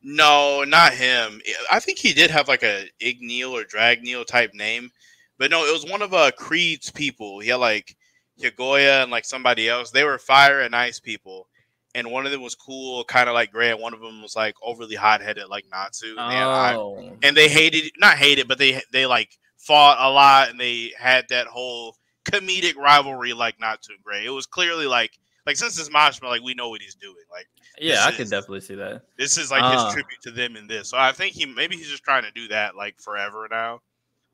No, 0.00 0.62
not 0.62 0.92
him. 0.94 1.40
I 1.72 1.80
think 1.80 1.98
he 1.98 2.12
did 2.12 2.30
have 2.30 2.46
like 2.46 2.62
a 2.62 2.88
Igneel 3.02 3.50
or 3.50 3.64
Dragneel 3.64 4.26
type 4.26 4.54
name, 4.54 4.90
but 5.38 5.50
no, 5.50 5.64
it 5.66 5.72
was 5.72 5.90
one 5.90 6.02
of 6.02 6.14
uh 6.14 6.30
Creed's 6.36 6.90
people. 6.90 7.40
He 7.40 7.48
had 7.48 7.56
like 7.56 7.96
Yagoya 8.38 9.02
and 9.02 9.10
like 9.10 9.24
somebody 9.24 9.68
else. 9.68 9.90
They 9.90 10.04
were 10.04 10.18
fire 10.18 10.60
and 10.60 10.74
ice 10.74 11.00
people. 11.00 11.48
And 11.94 12.10
one 12.12 12.26
of 12.26 12.32
them 12.32 12.42
was 12.42 12.54
cool, 12.54 13.02
kind 13.04 13.28
of 13.28 13.34
like 13.34 13.50
Gray, 13.50 13.70
and 13.70 13.80
one 13.80 13.94
of 13.94 14.00
them 14.00 14.20
was 14.22 14.36
like 14.36 14.54
overly 14.62 14.94
hot 14.94 15.20
headed, 15.22 15.48
like 15.48 15.64
Natsu. 15.72 16.14
And 16.18 16.30
they 16.30 16.36
had 16.36 16.46
eye- 16.46 16.74
Oh, 16.76 17.16
and 17.22 17.36
they 17.36 17.48
hated 17.48 17.90
not 17.98 18.16
hated 18.18 18.46
but 18.46 18.58
they 18.58 18.80
they 18.92 19.06
like 19.06 19.36
fought 19.56 19.96
a 19.98 20.08
lot 20.10 20.50
and 20.50 20.60
they 20.60 20.92
had 20.98 21.26
that 21.30 21.46
whole 21.48 21.96
comedic 22.24 22.76
rivalry 22.76 23.32
like 23.32 23.58
not 23.58 23.80
too 23.82 23.94
great 24.04 24.24
it 24.24 24.30
was 24.30 24.46
clearly 24.46 24.86
like 24.86 25.18
like 25.46 25.56
since 25.56 25.78
it's 25.80 25.88
Mashima, 25.88 26.24
like 26.28 26.42
we 26.42 26.52
know 26.54 26.68
what 26.68 26.80
he's 26.82 26.94
doing 26.94 27.14
like 27.30 27.48
yeah, 27.80 28.04
I 28.04 28.10
this 28.10 28.18
could 28.18 28.30
definitely 28.30 28.60
see 28.60 28.74
that. 28.76 29.02
this 29.16 29.36
is 29.38 29.50
like 29.50 29.62
Ah. 29.62 29.86
his 29.86 29.94
tribute 29.94 30.20
to 30.22 30.30
them 30.30 30.54
in 30.56 30.66
this 30.66 30.90
so 30.90 30.98
i 30.98 31.10
think 31.10 31.34
he 31.34 31.46
maybe 31.46 31.76
he's 31.76 31.88
just 31.88 32.02
trying 32.04 32.22
to 32.24 32.30
do 32.32 32.48
that 32.48 32.76
like 32.76 33.00
forever 33.00 33.48
now 33.50 33.80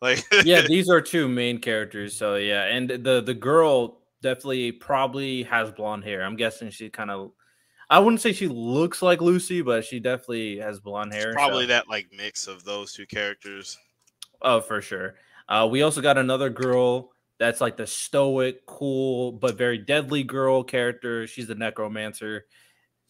like 0.04 0.24
yeah, 0.44 0.62
these 0.62 0.88
are 0.88 1.00
two 1.00 1.28
main 1.28 1.58
characters. 1.58 2.16
So 2.16 2.36
yeah, 2.36 2.64
and 2.64 2.88
the 2.88 3.22
the 3.24 3.34
girl 3.34 4.00
definitely 4.22 4.72
probably 4.72 5.42
has 5.44 5.70
blonde 5.72 6.04
hair. 6.04 6.22
I'm 6.22 6.36
guessing 6.36 6.70
she 6.70 6.90
kind 6.90 7.10
of. 7.10 7.32
I 7.90 7.98
wouldn't 7.98 8.22
say 8.22 8.32
she 8.32 8.48
looks 8.48 9.02
like 9.02 9.20
Lucy, 9.20 9.60
but 9.60 9.84
she 9.84 10.00
definitely 10.00 10.58
has 10.58 10.80
blonde 10.80 11.12
hair. 11.12 11.32
so- 11.32 11.34
probably 11.34 11.66
that 11.66 11.88
like 11.88 12.06
mix 12.16 12.46
of 12.46 12.64
those 12.64 12.92
two 12.92 13.06
characters 13.06 13.76
Oh, 14.44 14.60
for 14.60 14.82
sure. 14.82 15.14
Uh, 15.48 15.66
we 15.70 15.82
also 15.82 16.02
got 16.02 16.18
another 16.18 16.50
girl 16.50 17.12
that's 17.38 17.60
like 17.60 17.76
the 17.76 17.86
stoic, 17.86 18.66
cool, 18.66 19.32
but 19.32 19.56
very 19.56 19.78
deadly 19.78 20.22
girl 20.22 20.62
character. 20.62 21.26
She's 21.26 21.46
the 21.46 21.54
necromancer. 21.54 22.44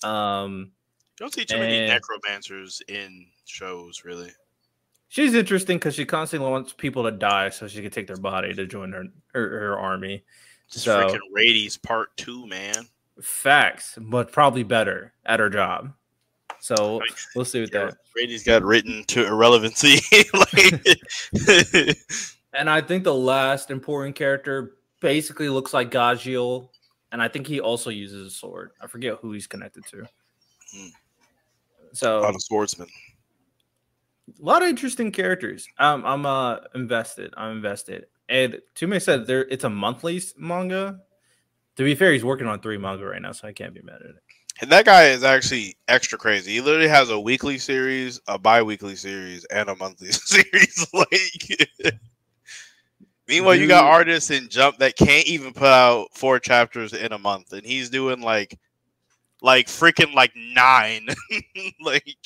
Um, 0.03 0.71
you 1.19 1.25
don't 1.25 1.35
see 1.35 1.45
too 1.45 1.59
many 1.59 1.87
necromancers 1.87 2.83
in 2.89 3.27
shows 3.47 4.03
really 4.05 4.31
she's 5.15 5.33
interesting 5.35 5.79
because 5.79 5.95
she 5.95 6.05
constantly 6.05 6.51
wants 6.51 6.73
people 6.73 7.05
to 7.05 7.13
die 7.13 7.49
so 7.49 7.69
she 7.69 7.81
can 7.81 7.91
take 7.93 8.09
their 8.09 8.17
body 8.17 8.53
to 8.53 8.67
join 8.67 8.93
her 8.93 9.05
her, 9.33 9.61
her 9.61 9.79
army. 9.79 10.25
just 10.71 10.85
So- 10.85 11.07
freaking 11.07 11.21
Rades 11.33 11.77
part 11.77 12.17
two 12.17 12.47
man 12.47 12.89
Facts, 13.23 13.97
but 14.01 14.33
probably 14.33 14.65
better 14.65 15.13
at 15.25 15.39
her 15.39 15.49
job. 15.49 15.93
So 16.59 17.01
we'll 17.37 17.45
see 17.45 17.61
with 17.61 17.71
that. 17.71 17.95
Brady's 18.13 18.43
got 18.43 18.65
written 18.65 19.05
to 19.05 19.25
irrelevancy. 19.25 20.01
like, 20.35 20.85
And 22.55 22.69
I 22.69 22.81
think 22.81 23.05
the 23.05 23.15
last 23.15 23.71
important 23.71 24.17
character 24.17 24.79
basically 25.01 25.49
looks 25.49 25.73
like 25.73 25.93
Gajeel, 25.93 26.71
and 27.13 27.23
I 27.23 27.29
think 27.29 27.47
he 27.47 27.61
also 27.61 27.91
uses 27.91 28.27
a 28.27 28.31
sword. 28.31 28.73
I 28.81 28.89
forget 28.89 29.19
who 29.21 29.31
he's 29.31 29.47
connected 29.47 29.85
to. 29.87 30.09
Hmm. 30.75 30.89
So 31.93 32.25
on 32.25 32.35
a 32.35 32.41
swordsman. 32.41 32.89
A 34.29 34.45
lot 34.45 34.63
of 34.63 34.69
interesting 34.69 35.13
characters. 35.13 35.67
Um, 35.79 36.05
I'm 36.05 36.27
uh 36.27 36.59
invested. 36.75 37.35
I'm 37.37 37.57
invested. 37.57 38.07
And 38.29 38.61
Tume 38.75 39.01
said 39.01 39.27
there 39.27 39.45
it's 39.47 39.65
a 39.65 39.71
monthly 39.71 40.23
manga. 40.37 41.01
To 41.77 41.85
be 41.85 41.95
fair, 41.95 42.13
he's 42.13 42.25
working 42.25 42.47
on 42.47 42.61
three 42.61 42.79
manga 42.79 43.05
right 43.05 43.21
now, 43.21 43.33
so 43.33 43.49
I 43.49 43.53
can't 43.53 43.75
be 43.75 43.83
mad 43.83 43.97
at 43.97 44.11
it. 44.11 44.23
And 44.61 44.71
that 44.71 44.85
guy 44.85 45.07
is 45.07 45.25
actually 45.25 45.77
extra 45.89 46.17
crazy. 46.17 46.53
He 46.53 46.61
literally 46.61 46.89
has 46.89 47.11
a 47.11 47.19
weekly 47.19 47.59
series, 47.59 48.21
a 48.29 48.39
bi-weekly 48.39 48.95
series, 48.95 49.45
and 49.47 49.69
a 49.69 49.75
monthly 49.75 50.09
series. 50.13 50.87
like, 50.95 51.95
Meanwhile, 53.29 53.57
you 53.57 53.67
got 53.67 53.85
artists 53.85 54.31
in 54.31 54.49
Jump 54.49 54.79
that 54.79 54.97
can't 54.97 55.27
even 55.27 55.55
put 55.55 55.69
out 55.69 56.09
four 56.13 56.39
chapters 56.39 56.93
in 56.93 57.13
a 57.13 57.19
month, 57.19 57.53
and 57.53 57.65
he's 57.65 57.89
doing 57.91 58.21
like, 58.21 58.59
like 59.41 59.67
freaking 59.67 60.15
like 60.15 60.33
nine. 60.37 61.09
like 61.81 62.17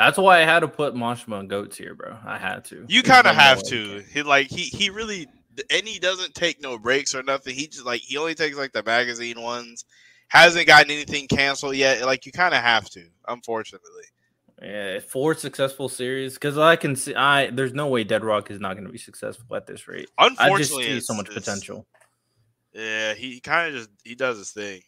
That's 0.00 0.16
why 0.16 0.40
I 0.40 0.44
had 0.44 0.60
to 0.60 0.68
put 0.68 0.94
Mashima 0.94 1.40
and 1.40 1.50
Goats 1.50 1.76
here, 1.76 1.94
bro. 1.94 2.16
I 2.24 2.38
had 2.38 2.64
to. 2.66 2.86
you 2.88 3.02
kind 3.02 3.26
of 3.26 3.36
have 3.36 3.62
to. 3.64 4.02
He 4.12 4.22
like 4.22 4.48
he 4.48 4.62
he 4.62 4.88
really 4.88 5.26
and 5.70 5.86
he 5.86 5.98
doesn't 5.98 6.34
take 6.34 6.62
no 6.62 6.78
breaks 6.78 7.14
or 7.14 7.22
nothing. 7.22 7.54
He 7.54 7.66
just 7.66 7.84
like 7.84 8.00
he 8.00 8.16
only 8.16 8.34
takes 8.34 8.56
like 8.56 8.72
the 8.72 8.82
magazine 8.82 9.40
ones. 9.40 9.84
Hasn't 10.28 10.66
gotten 10.66 10.90
anything 10.90 11.26
canceled 11.28 11.76
yet. 11.76 12.02
Like 12.06 12.24
you 12.24 12.32
kind 12.32 12.54
of 12.54 12.62
have 12.62 12.88
to, 12.90 13.04
unfortunately. 13.28 14.04
Yeah, 14.62 15.00
four 15.00 15.34
successful 15.34 15.88
series 15.88 16.34
because 16.34 16.56
I 16.56 16.76
can 16.76 16.94
see. 16.96 17.14
I 17.14 17.50
there's 17.50 17.72
no 17.74 17.88
way 17.88 18.04
Dead 18.04 18.24
Rock 18.24 18.50
is 18.50 18.60
not 18.60 18.74
going 18.74 18.86
to 18.86 18.92
be 18.92 18.98
successful 18.98 19.54
at 19.56 19.66
this 19.66 19.86
rate. 19.88 20.08
I 20.18 20.28
just 20.28 20.40
Unfortunately, 20.40 20.84
see 20.84 21.00
so 21.00 21.14
much 21.14 21.30
potential. 21.30 21.86
Yeah, 22.72 23.14
he 23.14 23.40
kind 23.40 23.68
of 23.68 23.74
just 23.74 23.90
he 24.04 24.14
does 24.14 24.38
his 24.38 24.52
thing. 24.52 24.82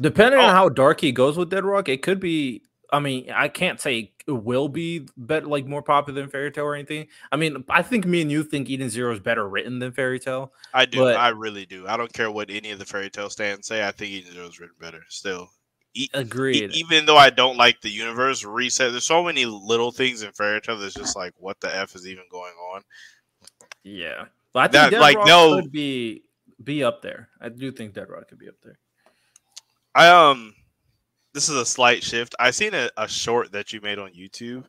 Depending 0.00 0.40
Oh. 0.40 0.44
on 0.44 0.54
how 0.54 0.68
dark 0.68 1.00
he 1.00 1.12
goes 1.12 1.36
with 1.36 1.50
Dead 1.50 1.64
Rock, 1.64 1.88
it 1.88 2.02
could 2.02 2.20
be. 2.20 2.62
I 2.92 2.98
mean, 3.00 3.30
I 3.32 3.48
can't 3.48 3.80
say 3.80 4.12
will 4.34 4.68
be 4.68 5.06
better, 5.16 5.46
like 5.46 5.66
more 5.66 5.82
popular 5.82 6.20
than 6.20 6.30
Fairy 6.30 6.50
Tail 6.50 6.64
or 6.64 6.74
anything. 6.74 7.06
I 7.32 7.36
mean, 7.36 7.64
I 7.68 7.82
think 7.82 8.06
me 8.06 8.22
and 8.22 8.30
you 8.30 8.42
think 8.42 8.68
Eden 8.70 8.90
Zero 8.90 9.12
is 9.12 9.20
better 9.20 9.48
written 9.48 9.78
than 9.78 9.92
Fairy 9.92 10.18
Tail. 10.18 10.52
I 10.74 10.86
do. 10.86 11.04
I 11.06 11.28
really 11.28 11.66
do. 11.66 11.86
I 11.86 11.96
don't 11.96 12.12
care 12.12 12.30
what 12.30 12.50
any 12.50 12.70
of 12.70 12.78
the 12.78 12.84
Fairy 12.84 13.10
Tail 13.10 13.30
stands 13.30 13.66
say. 13.66 13.86
I 13.86 13.90
think 13.92 14.10
Eden 14.12 14.32
Zero 14.32 14.46
is 14.46 14.58
written 14.60 14.76
better. 14.80 15.02
Still, 15.08 15.50
E- 15.94 16.04
e- 16.04 16.08
Agreed. 16.14 16.70
even 16.74 17.06
though 17.06 17.16
I 17.16 17.30
don't 17.30 17.56
like 17.56 17.80
the 17.80 17.90
universe 17.90 18.44
reset, 18.44 18.92
there's 18.92 19.04
so 19.06 19.24
many 19.24 19.44
little 19.46 19.90
things 19.90 20.22
in 20.22 20.30
Fairy 20.32 20.60
Tail 20.60 20.78
that's 20.78 20.94
just 20.94 21.16
like, 21.16 21.32
what 21.36 21.60
the 21.60 21.74
f 21.74 21.94
is 21.96 22.06
even 22.06 22.24
going 22.30 22.54
on? 22.74 22.82
yeah, 23.82 24.26
but 24.52 24.60
I 24.60 24.62
think 24.64 24.72
That, 24.72 24.90
Dead 24.90 25.00
like, 25.00 25.16
Rock 25.18 25.26
no- 25.26 25.60
could 25.62 25.72
be 25.72 26.22
be 26.62 26.84
up 26.84 27.00
there. 27.02 27.28
I 27.40 27.48
do 27.48 27.72
think 27.72 27.94
Dead 27.94 28.08
Rock 28.08 28.28
could 28.28 28.38
be 28.38 28.48
up 28.48 28.54
there. 28.62 28.78
I 29.94 30.08
um, 30.08 30.54
this 31.34 31.48
is 31.48 31.56
a 31.56 31.66
slight 31.66 32.02
shift. 32.02 32.34
I 32.38 32.50
seen 32.50 32.74
a, 32.74 32.90
a 32.96 33.08
short 33.08 33.52
that 33.52 33.72
you 33.72 33.80
made 33.80 33.98
on 33.98 34.10
YouTube. 34.12 34.64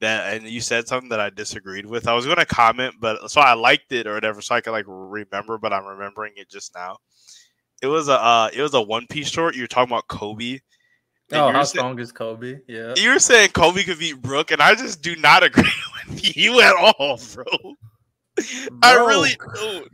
That 0.00 0.34
and 0.34 0.46
you 0.46 0.60
said 0.60 0.86
something 0.86 1.08
that 1.08 1.20
I 1.20 1.30
disagreed 1.30 1.86
with. 1.86 2.06
I 2.06 2.12
was 2.12 2.26
going 2.26 2.36
to 2.36 2.44
comment, 2.44 2.96
but 3.00 3.30
so 3.30 3.40
I 3.40 3.54
liked 3.54 3.92
it 3.92 4.06
or 4.06 4.12
whatever, 4.12 4.42
so 4.42 4.54
I 4.54 4.60
could 4.60 4.72
like 4.72 4.84
remember. 4.86 5.56
But 5.56 5.72
I'm 5.72 5.86
remembering 5.86 6.34
it 6.36 6.50
just 6.50 6.74
now. 6.74 6.98
It 7.80 7.86
was 7.86 8.08
a 8.08 8.20
uh, 8.20 8.50
it 8.52 8.60
was 8.60 8.74
a 8.74 8.82
One 8.82 9.06
Piece 9.06 9.28
short. 9.30 9.54
You 9.56 9.62
were 9.62 9.66
talking 9.66 9.90
about 9.90 10.06
Koby. 10.08 10.60
and 11.32 11.40
Oh, 11.40 11.50
how 11.50 11.62
sa- 11.62 11.78
strong 11.78 11.98
is 11.98 12.12
Koby? 12.12 12.60
Yeah. 12.68 12.92
You 12.98 13.10
were 13.12 13.18
saying 13.18 13.50
Koby 13.50 13.86
could 13.86 13.98
beat 13.98 14.20
Brook, 14.20 14.50
and 14.50 14.60
I 14.60 14.74
just 14.74 15.00
do 15.00 15.16
not 15.16 15.42
agree 15.42 15.64
with 16.10 16.36
you 16.36 16.60
at 16.60 16.74
all, 16.76 17.18
bro. 17.34 17.44
I 18.82 18.96
really 18.96 19.30
don't. 19.54 19.88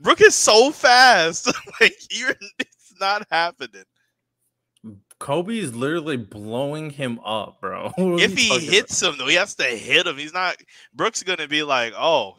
Brook 0.00 0.20
is 0.20 0.34
so 0.34 0.72
fast. 0.72 1.46
like 1.80 1.96
you're 2.10 2.34
it's 2.58 2.94
not 3.00 3.24
happening. 3.30 3.84
Koby 5.20 5.58
is 5.58 5.74
literally 5.74 6.16
blowing 6.16 6.90
him 6.90 7.18
up, 7.24 7.60
bro. 7.60 7.92
If 7.98 8.36
he 8.36 8.58
hits 8.58 9.02
him 9.02 9.16
though, 9.18 9.26
he 9.26 9.34
has 9.34 9.54
to 9.56 9.64
hit 9.64 10.06
him. 10.06 10.16
He's 10.16 10.32
not 10.32 10.56
Brook's 10.94 11.22
gonna 11.22 11.48
be 11.48 11.62
like, 11.62 11.92
Oh, 11.96 12.36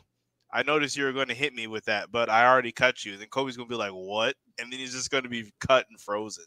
I 0.52 0.64
noticed 0.64 0.98
you 0.98 1.04
were 1.04 1.14
gonna 1.14 1.34
hit 1.34 1.54
me 1.54 1.68
with 1.68 1.86
that, 1.86 2.12
but 2.12 2.30
I 2.30 2.48
already 2.48 2.72
cut 2.72 3.04
you. 3.06 3.18
Then 3.18 3.28
Koby's 3.28 3.58
gonna 3.58 3.70
be 3.70 3.76
like, 3.76 3.92
What? 3.92 4.36
And 4.60 4.72
then 4.72 4.80
he's 4.80 4.94
just 4.94 5.12
gonna 5.12 5.30
be 5.30 5.52
cut 5.60 5.86
and 5.90 6.00
frozen. 6.00 6.46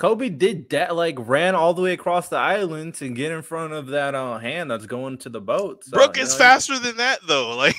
Koby 0.00 0.36
did 0.36 0.70
that, 0.70 0.96
like 0.96 1.16
ran 1.18 1.54
all 1.54 1.72
the 1.72 1.82
way 1.82 1.92
across 1.92 2.28
the 2.28 2.36
island 2.36 2.94
to 2.94 3.08
get 3.08 3.32
in 3.32 3.42
front 3.42 3.72
of 3.72 3.88
that 3.88 4.14
uh, 4.14 4.38
hand 4.38 4.70
that's 4.70 4.86
going 4.86 5.18
to 5.18 5.28
the 5.28 5.40
boat. 5.40 5.84
So, 5.84 5.92
Brook 5.92 6.16
you 6.16 6.24
is 6.24 6.32
know, 6.32 6.38
faster 6.38 6.78
than 6.78 6.96
that 6.96 7.20
though. 7.26 7.56
Like 7.56 7.76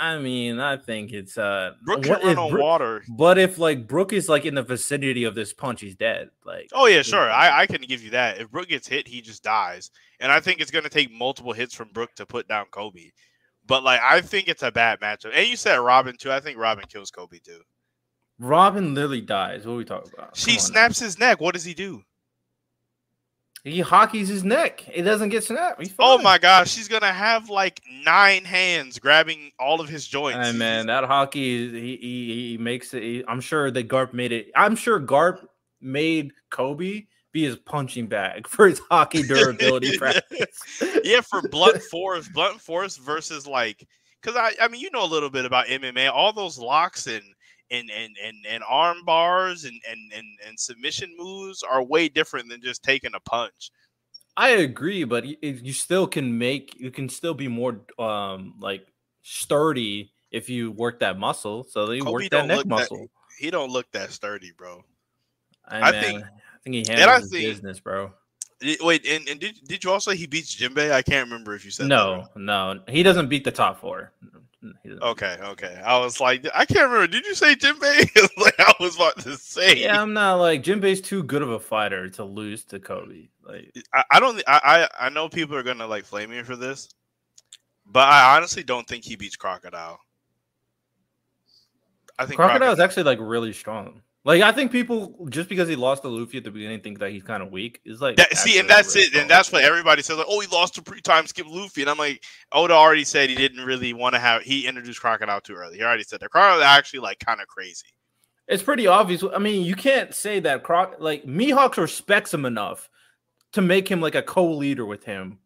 I 0.00 0.18
mean, 0.18 0.58
I 0.60 0.78
think 0.78 1.12
it's 1.12 1.36
uh, 1.36 1.72
Brook 1.84 2.06
what 2.06 2.20
can 2.22 2.28
run 2.28 2.38
on 2.38 2.50
Brook- 2.50 2.62
water. 2.62 3.04
But 3.06 3.36
if 3.36 3.58
like 3.58 3.86
Brook 3.86 4.14
is 4.14 4.30
like 4.30 4.46
in 4.46 4.54
the 4.54 4.62
vicinity 4.62 5.24
of 5.24 5.34
this 5.34 5.52
punch, 5.52 5.82
he's 5.82 5.94
dead. 5.94 6.30
Like, 6.44 6.70
Oh 6.72 6.86
yeah, 6.86 7.02
sure. 7.02 7.30
I, 7.30 7.60
I 7.60 7.66
can 7.66 7.82
give 7.82 8.02
you 8.02 8.10
that. 8.12 8.38
If 8.40 8.50
Brook 8.50 8.68
gets 8.68 8.88
hit, 8.88 9.06
he 9.06 9.20
just 9.20 9.42
dies. 9.42 9.90
And 10.18 10.32
I 10.32 10.40
think 10.40 10.60
it's 10.60 10.70
gonna 10.70 10.88
take 10.88 11.12
multiple 11.12 11.52
hits 11.52 11.74
from 11.74 11.90
Brook 11.92 12.14
to 12.16 12.24
put 12.24 12.48
down 12.48 12.66
Koby. 12.72 13.12
But 13.66 13.84
like 13.84 14.00
I 14.02 14.22
think 14.22 14.48
it's 14.48 14.62
a 14.62 14.72
bad 14.72 15.00
matchup. 15.00 15.32
And 15.34 15.46
you 15.46 15.56
said 15.56 15.76
Robin 15.76 16.16
too. 16.18 16.32
I 16.32 16.40
think 16.40 16.58
Robin 16.58 16.84
kills 16.88 17.10
Koby 17.10 17.42
too. 17.42 17.60
Robin 18.38 18.94
literally 18.94 19.20
dies. 19.20 19.66
What 19.66 19.74
are 19.74 19.76
we 19.76 19.84
talking 19.84 20.10
about? 20.16 20.34
She 20.34 20.52
on 20.52 20.56
now. 20.56 20.60
snaps 20.62 20.98
his 20.98 21.18
neck. 21.18 21.40
What 21.40 21.52
does 21.52 21.64
he 21.64 21.74
do? 21.74 22.02
He 23.64 23.82
hakis 23.82 24.26
his 24.28 24.42
neck. 24.42 24.84
It 24.92 25.02
doesn't 25.02 25.28
get 25.28 25.44
snapped. 25.44 25.86
Oh 25.98 26.18
my 26.18 26.38
gosh, 26.38 26.70
she's 26.70 26.88
gonna 26.88 27.12
have 27.12 27.50
like 27.50 27.82
nine 28.04 28.44
hands 28.44 28.98
grabbing 28.98 29.52
all 29.58 29.80
of 29.80 29.88
his 29.88 30.06
joints. 30.06 30.38
Hey 30.46 30.52
man, 30.56 30.86
that 30.86 31.04
haki 31.04 31.34
he 31.34 31.98
he, 32.00 32.48
he 32.52 32.58
makes 32.58 32.94
it. 32.94 33.02
he- 33.02 33.24
I'm 33.28 33.40
sure 33.40 33.70
that 33.70 33.88
Garp 33.88 34.14
made 34.14 34.32
it. 34.32 34.50
I'm 34.56 34.76
sure 34.76 34.98
Garp 34.98 35.44
made 35.80 36.32
Koby 36.50 37.06
be 37.32 37.44
his 37.44 37.56
punching 37.56 38.06
bag 38.06 38.48
for 38.48 38.66
his 38.66 38.80
haki 38.80 39.26
durability 39.28 39.96
practice. 39.98 40.82
yeah, 41.04 41.20
for 41.20 41.42
blunt 41.48 41.82
force, 41.90 42.28
blunt 42.28 42.60
force 42.60 42.96
versus 42.96 43.46
like, 43.46 43.86
because 44.22 44.36
I, 44.36 44.52
I 44.60 44.68
mean, 44.68 44.80
you 44.80 44.90
know 44.90 45.04
a 45.04 45.06
little 45.06 45.30
bit 45.30 45.44
about 45.44 45.66
MMA. 45.66 46.10
All 46.10 46.32
those 46.32 46.58
locks 46.58 47.06
and 47.06 47.22
and 47.70 47.90
and 47.90 48.16
and, 48.22 48.36
and 48.48 48.62
arm 48.68 49.04
bars 49.04 49.64
and, 49.64 49.80
and 49.88 50.12
and 50.14 50.26
and 50.46 50.58
submission 50.58 51.14
moves 51.16 51.62
are 51.62 51.82
way 51.82 52.08
different 52.08 52.48
than 52.48 52.60
just 52.60 52.82
taking 52.82 53.12
a 53.14 53.20
punch. 53.20 53.70
I 54.36 54.50
agree, 54.50 55.04
but 55.04 55.24
you 55.42 55.72
still 55.72 56.06
can 56.06 56.38
make 56.38 56.78
you 56.78 56.90
can 56.90 57.08
still 57.08 57.34
be 57.34 57.48
more 57.48 57.80
um 57.98 58.54
like 58.60 58.86
sturdy 59.22 60.12
if 60.30 60.48
you 60.48 60.70
work 60.72 61.00
that 61.00 61.18
muscle. 61.18 61.64
So 61.64 61.86
they 61.86 61.98
Koby 62.00 62.12
work 62.12 62.30
that 62.30 62.46
neck 62.46 62.56
look 62.58 62.64
that- 62.66 62.70
muscle. 62.70 63.10
He 63.38 63.50
don't 63.50 63.70
look 63.70 63.90
that 63.92 64.10
sturdy, 64.12 64.52
bro. 64.56 64.84
I, 65.66 65.88
I 65.88 66.00
think- 66.00 66.22
I 66.24 66.28
think 66.62 66.74
he 66.86 66.92
I 66.92 66.98
handles 66.98 67.22
his 67.22 67.30
think- 67.30 67.44
business, 67.44 67.80
bro. 67.80 68.12
Wait, 68.82 69.06
and, 69.08 69.26
and 69.26 69.40
did, 69.40 69.58
did 69.66 69.82
you 69.82 69.90
also 69.90 70.10
he 70.10 70.26
beats 70.26 70.54
Jinbei? 70.54 70.92
I 70.92 71.00
can't 71.00 71.26
remember 71.26 71.54
if 71.54 71.64
you 71.64 71.70
said 71.70 71.84
that 71.84 71.88
No, 71.88 72.26
no, 72.36 72.82
he 72.88 73.02
doesn't 73.02 73.28
beat 73.30 73.42
the 73.44 73.50
top 73.50 73.80
four. 73.80 74.12
Okay, 75.02 75.38
okay. 75.42 75.80
I 75.84 75.98
was 75.98 76.20
like, 76.20 76.46
I 76.54 76.66
can't 76.66 76.90
remember. 76.90 77.06
Did 77.06 77.24
you 77.24 77.34
say 77.34 77.54
Jinbei? 77.54 78.10
like 78.36 78.60
I 78.60 78.74
was 78.78 78.96
about 78.96 79.18
to 79.20 79.36
say. 79.36 79.78
Yeah, 79.82 80.00
I'm 80.00 80.12
not 80.12 80.34
like 80.34 80.62
Jinbei's 80.62 81.00
too 81.00 81.22
good 81.22 81.40
of 81.40 81.50
a 81.50 81.58
fighter 81.58 82.10
to 82.10 82.24
lose 82.24 82.64
to 82.66 82.78
Koby. 82.78 83.30
Like, 83.42 83.74
I, 83.94 84.04
I 84.10 84.20
don't. 84.20 84.42
I, 84.46 84.88
I 85.00 85.06
I 85.06 85.08
know 85.08 85.28
people 85.28 85.56
are 85.56 85.62
gonna 85.62 85.86
like 85.86 86.04
flame 86.04 86.30
me 86.30 86.42
for 86.42 86.56
this, 86.56 86.90
but 87.86 88.06
I 88.08 88.36
honestly 88.36 88.62
don't 88.62 88.86
think 88.86 89.04
he 89.04 89.16
beats 89.16 89.36
Crocodile. 89.36 89.98
I 92.18 92.26
think 92.26 92.36
Crocodile 92.36 92.72
is 92.72 92.76
Crocodile. 92.76 92.84
actually 92.84 93.02
like 93.04 93.18
really 93.20 93.54
strong. 93.54 94.02
Like, 94.22 94.42
I 94.42 94.52
think 94.52 94.70
people 94.70 95.26
just 95.30 95.48
because 95.48 95.66
he 95.66 95.76
lost 95.76 96.02
to 96.02 96.08
Luffy 96.08 96.36
at 96.36 96.44
the 96.44 96.50
beginning 96.50 96.80
think 96.80 96.98
that 96.98 97.10
he's 97.10 97.22
kind 97.22 97.42
of 97.42 97.50
weak. 97.50 97.80
Is 97.86 98.02
like 98.02 98.16
That, 98.16 98.36
see, 98.36 98.58
and 98.58 98.68
that's 98.68 98.94
really 98.94 99.06
it, 99.06 99.16
and 99.16 99.30
that's 99.30 99.50
what 99.50 99.64
everybody 99.64 100.02
says. 100.02 100.18
Like, 100.18 100.26
oh, 100.28 100.40
he 100.40 100.46
lost 100.48 100.74
to 100.74 100.82
pre-time 100.82 101.26
skip 101.26 101.46
Luffy, 101.48 101.80
and 101.80 101.90
I'm 101.90 101.96
like, 101.96 102.22
Oda 102.52 102.74
already 102.74 103.04
said 103.04 103.30
he 103.30 103.34
didn't 103.34 103.64
really 103.64 103.94
want 103.94 104.14
to 104.14 104.18
have. 104.18 104.42
He 104.42 104.66
introduced 104.66 105.00
Crocodile 105.00 105.40
too 105.40 105.54
early. 105.54 105.78
He 105.78 105.82
already 105.82 106.02
said 106.02 106.20
that 106.20 106.30
Crocodile 106.30 106.58
is 106.58 106.64
actually 106.64 107.00
like 107.00 107.18
kind 107.18 107.40
of 107.40 107.48
crazy. 107.48 107.86
It's 108.46 108.62
pretty 108.62 108.86
obvious. 108.86 109.24
I 109.34 109.38
mean, 109.38 109.64
you 109.64 109.74
can't 109.74 110.14
say 110.14 110.40
that 110.40 110.64
Croc 110.64 110.96
like 110.98 111.24
Mihawk 111.24 111.78
respects 111.78 112.34
him 112.34 112.44
enough 112.44 112.90
to 113.52 113.62
make 113.62 113.88
him 113.90 114.02
like 114.02 114.14
a 114.14 114.22
co-leader 114.22 114.84
with 114.84 115.04
him, 115.04 115.38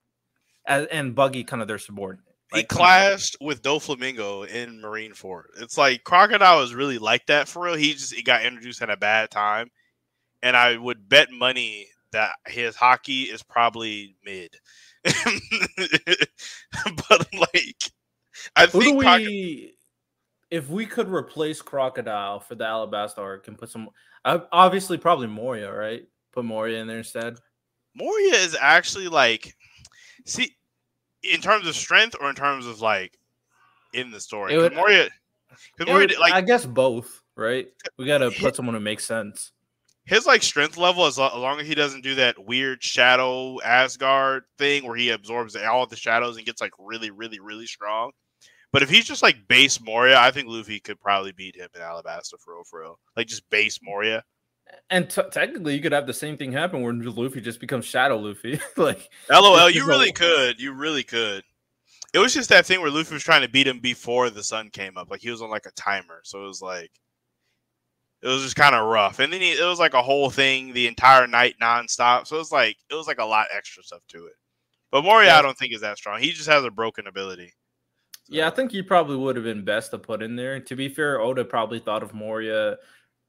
as, 0.66 0.86
and 0.86 1.14
Buggy 1.14 1.44
kind 1.44 1.62
of 1.62 1.68
their 1.68 1.78
subordinate. 1.78 2.33
He 2.54 2.60
Like, 2.60 2.68
come 2.68 2.78
clashed 2.78 3.36
with 3.40 3.62
Doflamingo 3.62 4.46
in 4.46 4.80
Marineford. 4.80 5.44
It's 5.60 5.76
like 5.76 6.04
Crocodile 6.04 6.62
is 6.62 6.74
really 6.74 6.98
like 6.98 7.26
that 7.26 7.48
for 7.48 7.64
real. 7.64 7.74
He 7.74 7.92
just 7.92 8.14
he 8.14 8.22
got 8.22 8.44
introduced 8.44 8.80
at 8.80 8.90
a 8.90 8.96
bad 8.96 9.30
time, 9.30 9.70
and 10.42 10.56
I 10.56 10.76
would 10.76 11.08
bet 11.08 11.32
money 11.32 11.88
that 12.12 12.36
his 12.46 12.76
haki 12.76 13.32
is 13.32 13.42
probably 13.42 14.16
mid. 14.24 14.56
but 15.04 15.14
like, 17.34 17.90
I 18.56 18.66
Who 18.66 18.80
think 18.80 19.02
Croc- 19.02 19.18
we, 19.18 19.74
if 20.50 20.70
we 20.70 20.86
could 20.86 21.08
replace 21.08 21.60
Crocodile 21.60 22.40
for 22.40 22.54
the 22.54 22.64
Alabasta, 22.64 23.42
can 23.42 23.56
put 23.56 23.68
some, 23.68 23.90
uh, 24.24 24.38
obviously 24.52 24.96
probably 24.96 25.26
Moria, 25.26 25.72
right? 25.72 26.04
Put 26.32 26.44
Moria 26.44 26.80
in 26.80 26.86
there 26.86 26.98
instead. 26.98 27.36
Moria 27.96 28.34
is 28.34 28.56
actually 28.58 29.08
like, 29.08 29.54
see, 30.24 30.56
in 31.32 31.40
terms 31.40 31.66
of 31.66 31.74
strength 31.74 32.14
or 32.20 32.28
in 32.30 32.36
terms 32.36 32.66
of 32.66 32.80
like 32.80 33.18
in 33.92 34.10
the 34.10 34.20
story. 34.20 34.54
It 34.54 34.58
would- 34.58 34.74
Moria, 34.74 35.08
It 35.78 35.86
Moria 35.86 36.08
would- 36.08 36.18
like 36.18 36.32
I 36.32 36.40
guess 36.40 36.66
both, 36.66 37.22
right? 37.36 37.68
We 37.96 38.06
got 38.06 38.18
to 38.18 38.30
put 38.30 38.56
someone 38.56 38.74
who 38.74 38.80
makes 38.80 39.04
sense. 39.04 39.52
his 40.06 40.26
like 40.26 40.42
strength 40.42 40.76
level 40.76 41.06
as, 41.06 41.18
as 41.18 41.32
long 41.34 41.60
as 41.60 41.66
he 41.66 41.74
doesn't 41.74 42.02
do 42.02 42.14
that 42.16 42.44
weird 42.44 42.82
shadow 42.82 43.58
Asgard 43.62 44.44
thing 44.58 44.84
where 44.86 44.96
he 44.96 45.10
absorbs 45.10 45.56
all 45.56 45.86
the 45.86 45.96
shadows 45.96 46.36
and 46.36 46.44
gets 46.44 46.60
like 46.60 46.72
really, 46.78 47.10
really, 47.10 47.40
really 47.40 47.66
strong. 47.66 48.10
But 48.72 48.82
if 48.82 48.90
he's 48.90 49.06
just 49.06 49.22
like 49.22 49.46
base 49.48 49.80
Moria, 49.80 50.18
I 50.18 50.30
think 50.32 50.48
Luffy 50.48 50.80
could 50.80 51.00
probably 51.00 51.30
beat 51.32 51.54
him 51.56 51.68
in 51.74 51.80
Alabasta 51.80 52.38
for 52.40 52.54
real, 52.56 52.64
for 52.64 52.80
real. 52.80 52.98
Like 53.16 53.28
just 53.28 53.48
base 53.48 53.78
Moria. 53.82 54.24
And 54.90 55.08
t- 55.10 55.22
technically, 55.30 55.74
you 55.74 55.80
could 55.80 55.92
have 55.92 56.06
the 56.06 56.12
same 56.14 56.36
thing 56.36 56.52
happen 56.52 56.82
where 56.82 56.92
Luffy 56.92 57.40
just 57.40 57.60
becomes 57.60 57.84
Shadow 57.84 58.18
Luffy. 58.18 58.60
like, 58.76 59.08
LOL, 59.30 59.70
you 59.70 59.86
really 59.86 60.08
a- 60.08 60.12
uh, 60.12 60.14
could. 60.14 60.60
You 60.60 60.72
really 60.72 61.02
could. 61.02 61.42
It 62.12 62.18
was 62.18 62.32
just 62.32 62.48
that 62.50 62.64
thing 62.66 62.80
where 62.80 62.90
Luffy 62.90 63.14
was 63.14 63.24
trying 63.24 63.42
to 63.42 63.48
beat 63.48 63.66
him 63.66 63.80
before 63.80 64.30
the 64.30 64.42
sun 64.42 64.70
came 64.70 64.96
up. 64.96 65.10
Like 65.10 65.20
he 65.20 65.30
was 65.30 65.42
on 65.42 65.50
like 65.50 65.66
a 65.66 65.72
timer, 65.72 66.20
so 66.22 66.44
it 66.44 66.46
was 66.46 66.62
like 66.62 66.92
it 68.22 68.28
was 68.28 68.42
just 68.42 68.56
kind 68.56 68.74
of 68.74 68.86
rough. 68.86 69.18
And 69.18 69.32
then 69.32 69.40
he, 69.40 69.50
it 69.50 69.64
was 69.64 69.80
like 69.80 69.94
a 69.94 70.02
whole 70.02 70.30
thing 70.30 70.72
the 70.72 70.86
entire 70.86 71.26
night 71.26 71.56
nonstop. 71.60 72.26
So 72.26 72.36
it 72.36 72.38
was 72.38 72.52
like 72.52 72.76
it 72.88 72.94
was 72.94 73.08
like 73.08 73.18
a 73.18 73.24
lot 73.24 73.48
extra 73.54 73.82
stuff 73.82 74.02
to 74.10 74.26
it. 74.26 74.34
But 74.92 75.02
Moria, 75.02 75.30
Yeah. 75.30 75.38
I 75.38 75.42
don't 75.42 75.58
think 75.58 75.74
is 75.74 75.80
that 75.80 75.98
strong. 75.98 76.20
He 76.20 76.30
just 76.30 76.48
has 76.48 76.64
a 76.64 76.70
broken 76.70 77.08
ability. 77.08 77.52
Yeah, 78.28 78.46
I 78.46 78.50
think 78.50 78.70
he 78.70 78.80
probably 78.80 79.16
would 79.16 79.34
have 79.36 79.44
been 79.44 79.64
best 79.64 79.90
to 79.90 79.98
put 79.98 80.22
in 80.22 80.36
there. 80.36 80.58
To 80.60 80.76
be 80.76 80.88
fair, 80.88 81.20
Oda 81.20 81.44
probably 81.44 81.80
thought 81.80 82.02
of 82.02 82.14
Moria. 82.14 82.76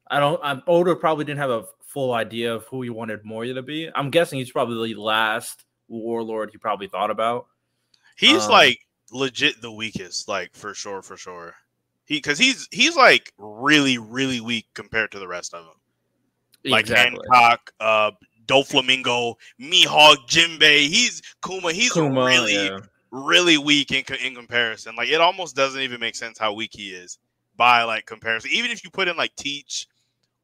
I 0.08 0.20
don't. 0.20 0.40
I'm 0.44 0.62
Oda 0.68 0.96
probably 0.96 1.26
didn't 1.26 1.40
have 1.40 1.50
a 1.50 1.66
full 1.88 2.14
idea 2.14 2.54
of 2.54 2.66
who 2.66 2.82
he 2.82 2.90
wanted 2.90 3.24
Moria 3.24 3.54
to 3.56 3.62
be. 3.62 3.90
I'm 3.94 4.10
guessing 4.10 4.40
he's 4.40 4.52
probably 4.52 4.94
the 4.94 5.00
last 5.00 5.66
warlord 5.88 6.50
he 6.52 6.58
probably 6.58 6.88
thought 6.88 7.10
about. 7.12 7.48
He's 8.18 8.46
Um, 8.46 8.52
like 8.52 8.80
legit 9.12 9.62
the 9.62 9.72
weakest, 9.72 10.28
like 10.28 10.56
for 10.56 10.74
sure, 10.74 11.02
for 11.02 11.18
sure. 11.18 11.56
He 12.06 12.18
because 12.18 12.38
he's 12.38 12.68
he's 12.72 12.96
like 12.96 13.34
really 13.38 13.98
really 13.98 14.42
weak 14.42 14.68
compared 14.74 15.12
to 15.14 15.20
the 15.20 15.28
rest 15.28 15.54
of 15.54 15.66
them. 15.66 15.76
Like 16.72 16.88
Hancock, 16.88 17.72
uh, 17.80 18.12
Doflamingo, 18.48 19.36
Mihawk, 19.60 20.28
Jinbei. 20.28 20.88
He's 20.88 21.22
Kuma. 21.44 21.72
He's 21.72 21.94
Kuma, 21.94 22.26
really 22.26 22.54
yeah. 22.54 22.80
really 23.12 23.58
weak 23.58 23.92
in 23.92 24.04
in 24.24 24.36
comparison. 24.36 24.96
Like 24.96 25.10
it 25.10 25.22
almost 25.22 25.56
doesn't 25.56 25.82
even 25.82 26.00
make 26.00 26.16
sense 26.16 26.38
how 26.38 26.54
weak 26.54 26.72
he 26.74 26.90
is 26.90 27.20
by 27.56 27.84
like 27.84 28.06
comparison. 28.06 28.52
Even 28.52 28.72
if 28.72 28.84
you 28.84 28.90
put 28.90 29.08
in 29.08 29.18
like 29.18 29.36
Teach 29.36 29.88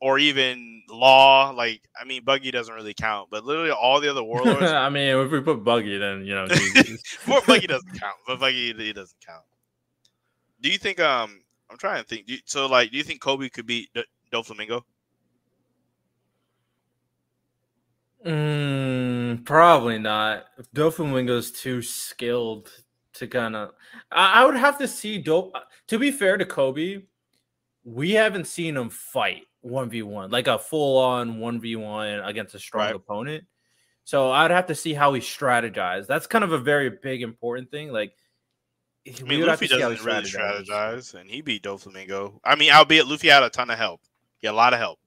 or 0.01 0.19
even 0.19 0.83
Law, 0.89 1.51
like 1.51 1.87
I 1.99 2.03
mean 2.03 2.23
Buggy 2.25 2.51
doesn't 2.51 2.73
really 2.73 2.93
count, 2.93 3.29
but 3.31 3.45
literally 3.45 3.71
all 3.71 4.01
the 4.01 4.09
other 4.09 4.23
warlords. 4.31 4.71
I 4.71 4.89
mean, 4.89 5.15
if 5.15 5.31
we 5.31 5.39
put 5.39 5.63
Buggy, 5.63 5.97
then 5.97 6.25
you 6.25 6.35
know, 6.35 6.47
Jesus. 6.47 7.01
Well, 7.27 7.41
Buggy 7.47 7.67
doesn't 7.67 7.99
count, 7.99 8.17
but 8.27 8.39
Buggy 8.39 8.73
he 8.73 8.93
doesn't 8.93 9.25
count. 9.25 9.43
Do 10.59 10.69
you 10.69 10.77
think? 10.77 10.99
Um, 10.99 11.41
I'm 11.69 11.77
trying 11.77 12.01
to 12.01 12.07
think. 12.07 12.27
Do 12.27 12.33
you, 12.33 12.39
so, 12.45 12.65
like, 12.67 12.91
do 12.91 12.97
you 12.97 13.03
think 13.03 13.21
Koby 13.21 13.51
could 13.51 13.65
beat 13.65 13.89
D- 13.93 14.03
Doflamingo? 14.33 14.81
Mm, 18.25 19.45
probably 19.45 19.97
not. 19.97 20.45
Doflamingo's 20.75 21.51
too 21.51 21.81
skilled 21.81 22.69
to 23.13 23.27
kind 23.27 23.55
of. 23.55 23.71
I, 24.11 24.41
I 24.41 24.45
would 24.45 24.55
have 24.55 24.77
to 24.79 24.87
see 24.87 25.17
Dope. 25.17 25.55
To 25.87 25.97
be 25.97 26.11
fair 26.11 26.37
to 26.37 26.45
Koby, 26.45 27.03
we 27.84 28.11
haven't 28.11 28.45
seen 28.47 28.77
him 28.77 28.89
fight 28.89 29.43
one 29.61 29.89
v 29.89 30.01
one, 30.03 30.29
like 30.32 30.47
a 30.47 30.57
full 30.59 30.97
on 30.97 31.39
one 31.39 31.59
v 31.59 31.75
one 31.75 32.19
against 32.21 32.55
a 32.55 32.59
strong 32.59 32.86
Right. 32.88 32.95
opponent. 32.95 33.43
So 34.03 34.32
I'd 34.32 34.51
have 34.51 34.67
to 34.67 34.75
see 34.75 34.93
how 34.93 35.13
he 35.13 35.21
strategized. 35.21 36.07
That's 36.07 36.27
kind 36.27 36.43
of 36.43 36.51
a 36.51 36.57
very 36.57 36.89
big 36.89 37.21
important 37.21 37.69
thing. 37.69 37.91
Like, 37.91 38.13
I 39.07 39.23
mean, 39.23 39.45
Luffy 39.45 39.67
to 39.67 39.75
see 39.75 39.82
how 39.82 39.89
he 39.89 39.95
doesn't 39.95 40.11
really 40.11 40.23
strategizes. 40.23 40.65
strategize, 40.67 41.13
and 41.13 41.29
he 41.29 41.41
beat 41.41 41.63
Doflamingo. 41.63 42.39
I 42.43 42.55
mean, 42.55 42.71
albeit 42.71 43.07
Luffy 43.07 43.29
had 43.29 43.43
a 43.43 43.49
ton 43.49 43.69
of 43.69 43.77
help. 43.77 44.01
He 44.39 44.47
had 44.47 44.53
a 44.53 44.55
lot 44.55 44.73
of 44.73 44.79
help. 44.79 44.99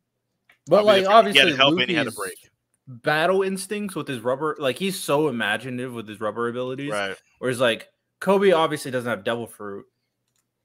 But 0.66 0.78
Albeit 0.84 0.86
like, 0.86 1.00
he 1.02 1.06
obviously, 1.06 1.50
had 1.50 1.56
help 1.58 1.78
and 1.78 1.90
he 1.90 1.94
had 1.94 2.06
a 2.06 2.12
break. 2.12 2.38
battle 2.86 3.42
instincts 3.42 3.94
with 3.94 4.08
his 4.08 4.20
rubber, 4.20 4.56
like 4.58 4.78
he's 4.78 4.98
so 4.98 5.28
imaginative 5.28 5.92
with 5.92 6.08
his 6.08 6.20
rubber 6.20 6.48
abilities. 6.48 6.90
Right. 6.90 7.16
Whereas 7.38 7.60
like 7.60 7.88
Koby 8.20 8.56
obviously 8.56 8.90
doesn't 8.90 9.10
have 9.10 9.24
devil 9.24 9.46
fruit. 9.46 9.86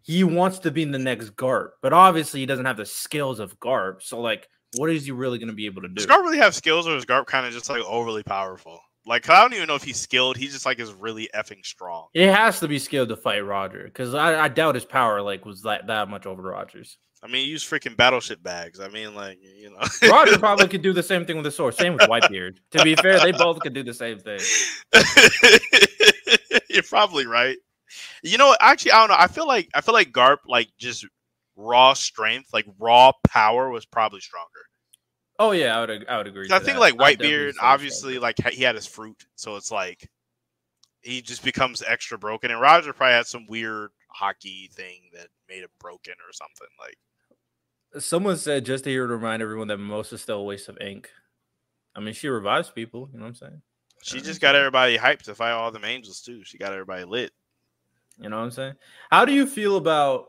He 0.01 0.23
wants 0.23 0.59
to 0.59 0.71
be 0.71 0.85
the 0.85 0.99
next 0.99 1.31
Garp, 1.35 1.69
but 1.81 1.93
obviously 1.93 2.39
he 2.39 2.45
doesn't 2.45 2.65
have 2.65 2.77
the 2.77 2.85
skills 2.85 3.39
of 3.39 3.59
Garp. 3.59 4.01
So 4.01 4.19
like, 4.19 4.47
what 4.77 4.89
is 4.89 5.05
he 5.05 5.11
really 5.11 5.37
going 5.37 5.49
to 5.49 5.55
be 5.55 5.65
able 5.65 5.81
to 5.81 5.87
do? 5.87 5.95
Does 5.95 6.07
Garp 6.07 6.21
really 6.21 6.37
have 6.37 6.55
skills, 6.55 6.87
or 6.87 6.95
is 6.95 7.05
Garp 7.05 7.25
kind 7.25 7.45
of 7.45 7.53
just 7.53 7.69
like 7.69 7.83
overly 7.83 8.23
powerful? 8.23 8.79
Like, 9.05 9.29
I 9.29 9.41
don't 9.41 9.53
even 9.53 9.67
know 9.67 9.75
if 9.75 9.83
he's 9.83 9.99
skilled. 9.99 10.37
He 10.37 10.47
just 10.47 10.65
like 10.65 10.79
is 10.79 10.93
really 10.93 11.29
effing 11.35 11.65
strong. 11.65 12.07
It 12.13 12.31
has 12.31 12.59
to 12.59 12.67
be 12.67 12.77
skilled 12.77 13.09
to 13.09 13.15
fight 13.15 13.39
Roger 13.39 13.85
because 13.85 14.13
I, 14.13 14.39
I 14.39 14.47
doubt 14.49 14.75
his 14.75 14.85
power 14.85 15.21
like 15.21 15.45
was 15.45 15.63
that, 15.63 15.87
that 15.87 16.09
much 16.09 16.25
over 16.25 16.43
Rogers. 16.43 16.97
I 17.21 17.27
mean, 17.27 17.43
he 17.45 17.51
used 17.51 17.69
freaking 17.69 17.97
battleship 17.97 18.41
bags. 18.41 18.79
I 18.79 18.87
mean, 18.87 19.13
like, 19.13 19.39
you 19.41 19.71
know, 19.71 20.09
Roger 20.09 20.39
probably 20.39 20.67
could 20.69 20.81
do 20.81 20.93
the 20.93 21.03
same 21.03 21.25
thing 21.25 21.35
with 21.35 21.43
the 21.43 21.51
sword. 21.51 21.75
Same 21.75 21.93
with 21.93 22.03
Whitebeard. 22.03 22.57
To 22.71 22.83
be 22.83 22.95
fair, 22.95 23.19
they 23.19 23.33
both 23.33 23.59
could 23.59 23.73
do 23.73 23.83
the 23.83 23.93
same 23.93 24.19
thing. 24.19 24.39
You're 26.69 26.83
probably 26.83 27.25
right. 27.25 27.57
You 28.23 28.37
know, 28.37 28.55
actually, 28.59 28.91
I 28.91 28.99
don't 28.99 29.09
know. 29.09 29.15
I 29.17 29.27
feel 29.27 29.47
like 29.47 29.69
I 29.73 29.81
feel 29.81 29.93
like 29.93 30.11
Garp, 30.11 30.37
like 30.47 30.69
just 30.77 31.05
raw 31.55 31.93
strength, 31.93 32.49
like 32.53 32.65
raw 32.79 33.11
power, 33.27 33.69
was 33.69 33.85
probably 33.85 34.21
stronger. 34.21 34.47
Oh 35.39 35.51
yeah, 35.51 35.77
I 35.77 35.81
would 35.81 36.05
I 36.07 36.17
would 36.17 36.27
agree. 36.27 36.47
'Cause 36.47 36.61
I 36.61 36.63
think 36.63 36.75
that. 36.75 36.81
like 36.81 36.95
Whitebeard, 36.95 37.53
obviously, 37.61 38.13
stronger. 38.15 38.19
like 38.19 38.53
he 38.53 38.63
had 38.63 38.75
his 38.75 38.85
fruit, 38.87 39.25
so 39.35 39.55
it's 39.55 39.71
like 39.71 40.09
he 41.01 41.21
just 41.21 41.43
becomes 41.43 41.81
extra 41.81 42.17
broken. 42.17 42.51
And 42.51 42.59
Roger 42.59 42.91
probably 42.93 43.13
had 43.13 43.25
some 43.25 43.45
weird 43.47 43.91
haki 44.19 44.69
thing 44.73 45.09
that 45.13 45.27
made 45.47 45.63
him 45.63 45.69
broken 45.79 46.13
or 46.27 46.33
something. 46.33 46.67
Like, 46.77 46.97
Someone 48.03 48.35
said 48.37 48.65
just 48.65 48.83
to 48.83 48.89
hear 48.89 49.07
to 49.07 49.13
remind 49.13 49.41
everyone 49.41 49.69
that 49.69 49.77
Mimosa's 49.79 50.21
still 50.21 50.39
a 50.39 50.43
waste 50.43 50.67
of 50.69 50.77
ink. 50.81 51.09
I 51.95 52.01
mean, 52.01 52.13
she 52.13 52.27
revives 52.27 52.69
people. 52.69 53.09
You 53.11 53.17
know 53.19 53.23
what 53.23 53.29
I'm 53.29 53.35
saying? 53.35 53.61
she 54.01 54.21
just 54.21 54.39
got 54.39 54.55
everybody 54.55 54.97
hyped 54.97 55.23
to 55.23 55.35
fight 55.35 55.51
all 55.51 55.71
them 55.71 55.83
angels 55.83 56.21
too. 56.21 56.41
She 56.45 56.57
got 56.57 56.71
everybody 56.71 57.03
lit. 57.03 57.31
You 58.19 58.29
know 58.29 58.37
what 58.37 58.43
I'm 58.43 58.51
saying? 58.51 58.73
How 59.09 59.25
do 59.25 59.33
you 59.33 59.45
feel 59.45 59.77
about? 59.77 60.27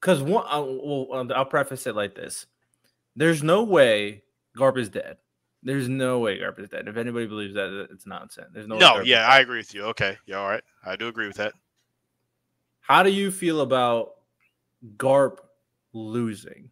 Because 0.00 0.22
one, 0.22 0.44
uh, 0.46 0.62
well, 0.62 1.08
uh, 1.12 1.34
I'll 1.34 1.44
preface 1.44 1.86
it 1.86 1.96
like 1.96 2.14
this: 2.14 2.46
There's 3.16 3.42
no 3.42 3.62
way 3.64 4.22
Garp 4.56 4.76
is 4.76 4.88
dead. 4.88 5.16
There's 5.62 5.88
no 5.88 6.18
way 6.18 6.38
Garp 6.38 6.58
is 6.58 6.68
dead. 6.68 6.88
If 6.88 6.96
anybody 6.96 7.26
believes 7.26 7.54
that, 7.54 7.88
it's 7.90 8.06
nonsense. 8.06 8.48
There's 8.52 8.68
no. 8.68 8.74
way 8.74 8.80
No, 8.80 9.00
yeah. 9.00 9.26
I 9.26 9.40
agree 9.40 9.58
with 9.58 9.74
you. 9.74 9.84
Okay, 9.84 10.18
yeah, 10.26 10.36
all 10.36 10.48
right, 10.48 10.62
I 10.84 10.96
do 10.96 11.08
agree 11.08 11.26
with 11.26 11.36
that. 11.36 11.54
How 12.80 13.02
do 13.02 13.10
you 13.10 13.30
feel 13.30 13.62
about 13.62 14.16
Garp 14.98 15.38
losing? 15.94 16.70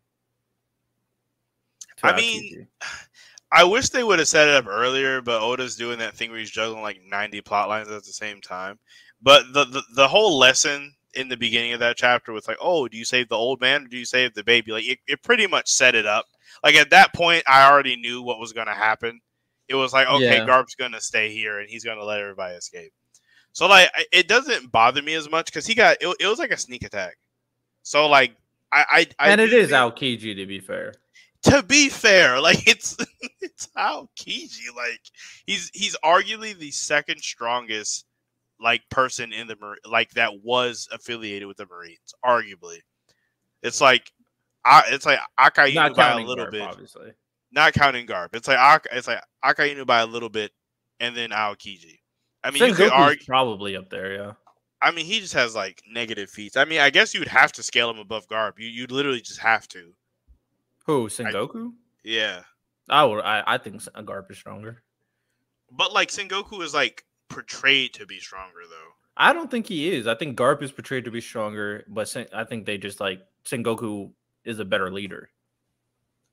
I 2.02 2.16
mean, 2.16 2.66
I 3.52 3.64
wish 3.64 3.90
they 3.90 4.02
would 4.02 4.18
have 4.18 4.28
set 4.28 4.48
it 4.48 4.54
up 4.54 4.66
earlier, 4.66 5.20
but 5.20 5.42
Oda's 5.42 5.76
doing 5.76 5.98
that 5.98 6.14
thing 6.14 6.30
where 6.30 6.38
he's 6.38 6.50
juggling 6.50 6.82
like 6.82 7.00
90 7.06 7.42
plot 7.42 7.68
lines 7.68 7.88
at 7.88 8.02
the 8.04 8.12
same 8.12 8.40
time. 8.40 8.78
But 9.22 9.52
the, 9.52 9.64
the 9.64 9.82
the 9.94 10.08
whole 10.08 10.38
lesson 10.38 10.94
in 11.14 11.28
the 11.28 11.36
beginning 11.36 11.72
of 11.72 11.80
that 11.80 11.96
chapter 11.96 12.32
was 12.32 12.48
like, 12.48 12.56
oh, 12.60 12.88
do 12.88 12.96
you 12.96 13.04
save 13.04 13.28
the 13.28 13.36
old 13.36 13.60
man 13.60 13.84
or 13.84 13.88
do 13.88 13.98
you 13.98 14.04
save 14.04 14.34
the 14.34 14.42
baby? 14.44 14.72
Like 14.72 14.88
it, 14.88 14.98
it 15.06 15.22
pretty 15.22 15.46
much 15.46 15.70
set 15.70 15.94
it 15.94 16.06
up. 16.06 16.26
Like 16.64 16.74
at 16.74 16.90
that 16.90 17.12
point, 17.14 17.44
I 17.46 17.70
already 17.70 17.96
knew 17.96 18.22
what 18.22 18.38
was 18.38 18.52
going 18.52 18.66
to 18.66 18.72
happen. 18.72 19.20
It 19.68 19.74
was 19.74 19.92
like, 19.92 20.08
okay, 20.08 20.38
Yeah. 20.38 20.46
Garp's 20.46 20.74
going 20.74 20.92
to 20.92 21.00
stay 21.00 21.32
here 21.32 21.58
and 21.60 21.68
he's 21.68 21.84
going 21.84 21.98
to 21.98 22.04
let 22.04 22.20
everybody 22.20 22.56
escape. 22.56 22.92
So 23.52 23.66
like, 23.68 23.90
it 24.12 24.28
doesn't 24.28 24.72
bother 24.72 25.02
me 25.02 25.14
as 25.14 25.30
much 25.30 25.46
because 25.46 25.66
he 25.66 25.74
got 25.74 25.98
it, 26.00 26.16
it 26.18 26.26
was 26.26 26.38
like 26.38 26.50
a 26.50 26.56
sneak 26.56 26.82
attack. 26.84 27.16
So 27.82 28.08
like, 28.08 28.34
I 28.72 28.84
I, 28.90 29.06
I 29.18 29.30
and 29.30 29.40
it 29.40 29.50
do 29.50 29.58
is 29.58 29.70
Aokiji 29.70 30.34
to 30.36 30.46
be 30.46 30.58
fair. 30.60 30.94
to 31.44 31.62
be 31.62 31.90
fair, 31.90 32.40
like 32.40 32.66
it's 32.66 32.96
it's 33.42 33.68
Aokiji. 33.76 34.74
Like 34.74 35.00
he's 35.46 35.70
he's 35.74 35.96
arguably 36.02 36.56
the 36.56 36.70
second 36.70 37.20
strongest 37.20 38.06
like 38.62 38.82
person 38.90 39.32
in 39.32 39.46
the 39.46 39.56
Mar- 39.60 39.78
like 39.84 40.10
that 40.12 40.42
was 40.42 40.88
affiliated 40.92 41.48
with 41.48 41.56
the 41.56 41.66
Marines. 41.66 42.14
Arguably, 42.24 42.78
it's 43.62 43.80
like 43.80 44.10
I 44.64 44.84
it's 44.88 45.06
like 45.06 45.18
Akainu 45.38 45.94
by 45.94 46.12
a 46.12 46.24
little 46.24 46.46
Garp, 46.46 46.50
bit, 46.50 46.62
obviously. 46.62 47.12
not 47.52 47.72
counting 47.72 48.06
Garp. 48.06 48.34
It's 48.34 48.48
like 48.48 48.86
it's 48.92 49.08
like 49.08 49.22
Akainu 49.44 49.86
by 49.86 50.00
a 50.00 50.06
little 50.06 50.28
bit, 50.28 50.52
and 51.00 51.16
then 51.16 51.30
Aokiji. 51.30 51.98
I 52.44 52.50
mean, 52.50 52.64
you 52.64 52.74
could 52.74 52.90
argue. 52.90 53.24
probably 53.26 53.76
up 53.76 53.88
there, 53.90 54.14
yeah. 54.14 54.32
I 54.80 54.90
mean, 54.90 55.06
he 55.06 55.20
just 55.20 55.34
has 55.34 55.54
like 55.54 55.80
negative 55.88 56.28
feats. 56.28 56.56
I 56.56 56.64
mean, 56.64 56.80
I 56.80 56.90
guess 56.90 57.14
you 57.14 57.20
would 57.20 57.28
have 57.28 57.52
to 57.52 57.62
scale 57.62 57.88
him 57.90 57.98
above 57.98 58.26
Garp. 58.28 58.58
You 58.58 58.66
you 58.68 58.86
literally 58.86 59.20
just 59.20 59.38
have 59.40 59.68
to. 59.68 59.92
Who 60.86 61.06
Sengoku? 61.06 61.72
Yeah. 62.04 62.42
I 62.90 63.04
would. 63.04 63.20
I, 63.20 63.44
I 63.46 63.58
think 63.58 63.76
Garp 63.76 64.30
is 64.30 64.38
stronger. 64.38 64.82
But 65.70 65.92
like 65.92 66.08
Sengoku 66.08 66.62
is 66.62 66.74
like 66.74 67.04
portrayed 67.32 67.94
to 67.94 68.06
be 68.06 68.20
stronger 68.20 68.60
though. 68.68 68.92
I 69.16 69.32
don't 69.32 69.50
think 69.50 69.66
he 69.66 69.92
is. 69.94 70.06
I 70.06 70.14
think 70.14 70.38
Garp 70.38 70.62
is 70.62 70.72
portrayed 70.72 71.04
to 71.04 71.10
be 71.10 71.20
stronger, 71.20 71.84
but 71.88 72.14
I 72.32 72.44
think 72.44 72.64
they 72.64 72.78
just 72.78 73.00
like 73.00 73.20
Sengoku 73.44 74.10
is 74.44 74.58
a 74.58 74.64
better 74.64 74.90
leader. 74.90 75.30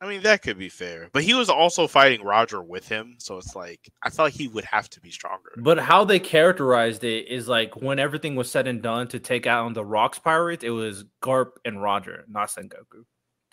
I 0.02 0.08
mean 0.08 0.24
that 0.24 0.41
could 0.41 0.58
be 0.58 0.70
fair, 0.70 1.10
but 1.12 1.24
he 1.24 1.34
was 1.34 1.50
also 1.50 1.86
fighting 1.86 2.24
Roger 2.24 2.62
with 2.62 2.88
him, 2.88 3.16
so 3.18 3.38
it's 3.38 3.54
like 3.54 3.89
I 4.02 4.10
felt 4.10 4.28
like 4.28 4.34
he 4.34 4.47
would 4.47 4.64
have 4.64 4.89
to 4.91 5.02
be 5.02 5.12
stronger. 5.12 5.52
But 5.58 5.78
how 5.78 6.06
they 6.06 6.20
characterized 6.20 7.04
it 7.04 7.28
is 7.28 7.50
like 7.50 7.76
when 7.82 8.00
everything 8.00 8.36
was 8.36 8.50
said 8.50 8.66
and 8.66 8.82
done 8.82 9.10
to 9.10 9.20
take 9.20 9.45
out 9.45 9.66
on 9.66 9.74
the 9.74 9.84
Rocks 9.84 10.18
Pirates, 10.18 10.64
it 10.64 10.70
was 10.70 11.04
Garp 11.22 11.52
and 11.66 11.84
Roger, 11.84 12.24
not 12.30 12.47
Sengoku. 12.47 13.04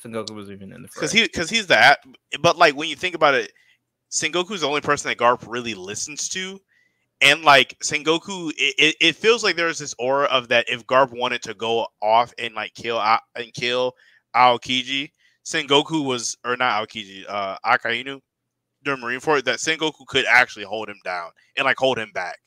Sengoku 0.01 0.37
was 0.37 0.51
even 0.51 0.73
in 0.73 0.83
the 0.83 0.89
Because 0.89 1.11
he 1.11 1.23
because 1.23 1.51
he's 1.51 1.67
that. 1.67 1.99
But 2.41 2.57
like 2.57 2.77
when 2.77 2.89
you 2.89 2.97
think 2.97 3.17
about 3.17 3.35
it, 3.35 3.53
Sengoku's 4.11 4.61
the 4.61 4.69
only 4.69 4.81
person 4.81 5.09
that 5.09 5.19
Garp 5.19 5.45
really 5.49 5.75
listens 5.75 6.29
to, 6.31 6.61
and 7.21 7.43
like 7.43 7.79
Sengoku, 7.81 8.53
it, 8.57 8.97
it, 9.01 9.17
feels 9.17 9.43
like 9.43 9.57
there's 9.57 9.79
this 9.79 9.95
aura 9.99 10.27
of 10.27 10.49
that 10.49 10.67
if 10.69 10.87
Garp 10.87 11.17
wanted 11.17 11.43
to 11.43 11.55
go 11.55 11.87
off 12.03 12.35
and 12.39 12.55
like 12.55 12.75
kill 12.75 13.01
and 13.01 13.53
kill 13.55 13.95
Aokiji, 14.35 15.11
Sengoku 15.45 16.05
was 16.05 16.37
or 16.45 16.57
not 16.57 16.87
Aokiji, 16.87 17.25
uh, 17.29 17.57
Akainu, 17.65 18.21
the 18.85 18.97
Marineford, 18.97 19.45
that 19.45 19.59
Sengoku 19.59 20.07
could 20.07 20.27
actually 20.27 20.65
hold 20.65 20.89
him 20.89 21.01
down 21.05 21.31
and 21.57 21.65
like 21.65 21.79
hold 21.79 21.99
him 21.99 22.11
back. 22.13 22.39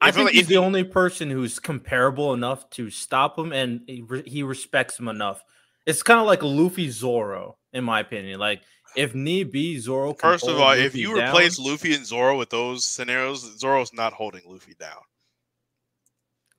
I, 0.00 0.08
I 0.08 0.10
think 0.10 0.26
like 0.26 0.34
he's 0.34 0.46
the 0.46 0.54
he, 0.54 0.58
only 0.58 0.84
person 0.84 1.30
who's 1.30 1.58
comparable 1.58 2.32
enough 2.32 2.68
to 2.70 2.90
stop 2.90 3.38
him, 3.38 3.52
and 3.52 3.80
he, 3.86 4.04
he 4.26 4.42
respects 4.42 4.98
him 4.98 5.08
enough. 5.08 5.42
It's 5.86 6.02
kind 6.02 6.20
of 6.20 6.26
like 6.26 6.42
Luffy 6.42 6.90
Zoro, 6.90 7.58
in 7.72 7.84
my 7.84 8.00
opinion. 8.00 8.38
Like 8.38 8.62
if 8.96 9.14
need 9.14 9.52
be, 9.52 9.78
Zoro. 9.78 10.14
First 10.14 10.48
of 10.48 10.56
all, 10.56 10.68
Luffy 10.68 10.82
if 10.82 10.94
you 10.94 11.16
down, 11.16 11.28
replace 11.28 11.58
Luffy 11.58 11.94
and 11.94 12.04
Zoro 12.04 12.36
with 12.36 12.50
those 12.50 12.84
scenarios, 12.84 13.58
Zoro's 13.58 13.92
not 13.92 14.12
holding 14.12 14.42
Luffy 14.46 14.74
down. 14.78 15.02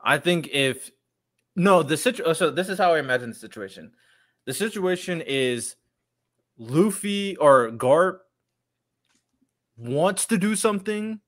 I 0.01 0.17
think 0.17 0.47
if 0.49 0.91
no, 1.55 1.81
the 1.81 1.97
situation. 1.97 2.29
Oh, 2.29 2.33
so 2.33 2.51
this 2.51 2.69
is 2.69 2.77
how 2.77 2.93
I 2.93 2.99
imagine 2.99 3.29
the 3.29 3.35
situation. 3.35 3.91
The 4.45 4.53
situation 4.53 5.21
is 5.25 5.75
Luffy 6.57 7.35
or 7.37 7.71
Garp 7.71 8.19
wants 9.75 10.25
to 10.27 10.37
do 10.37 10.55
something, 10.55 11.19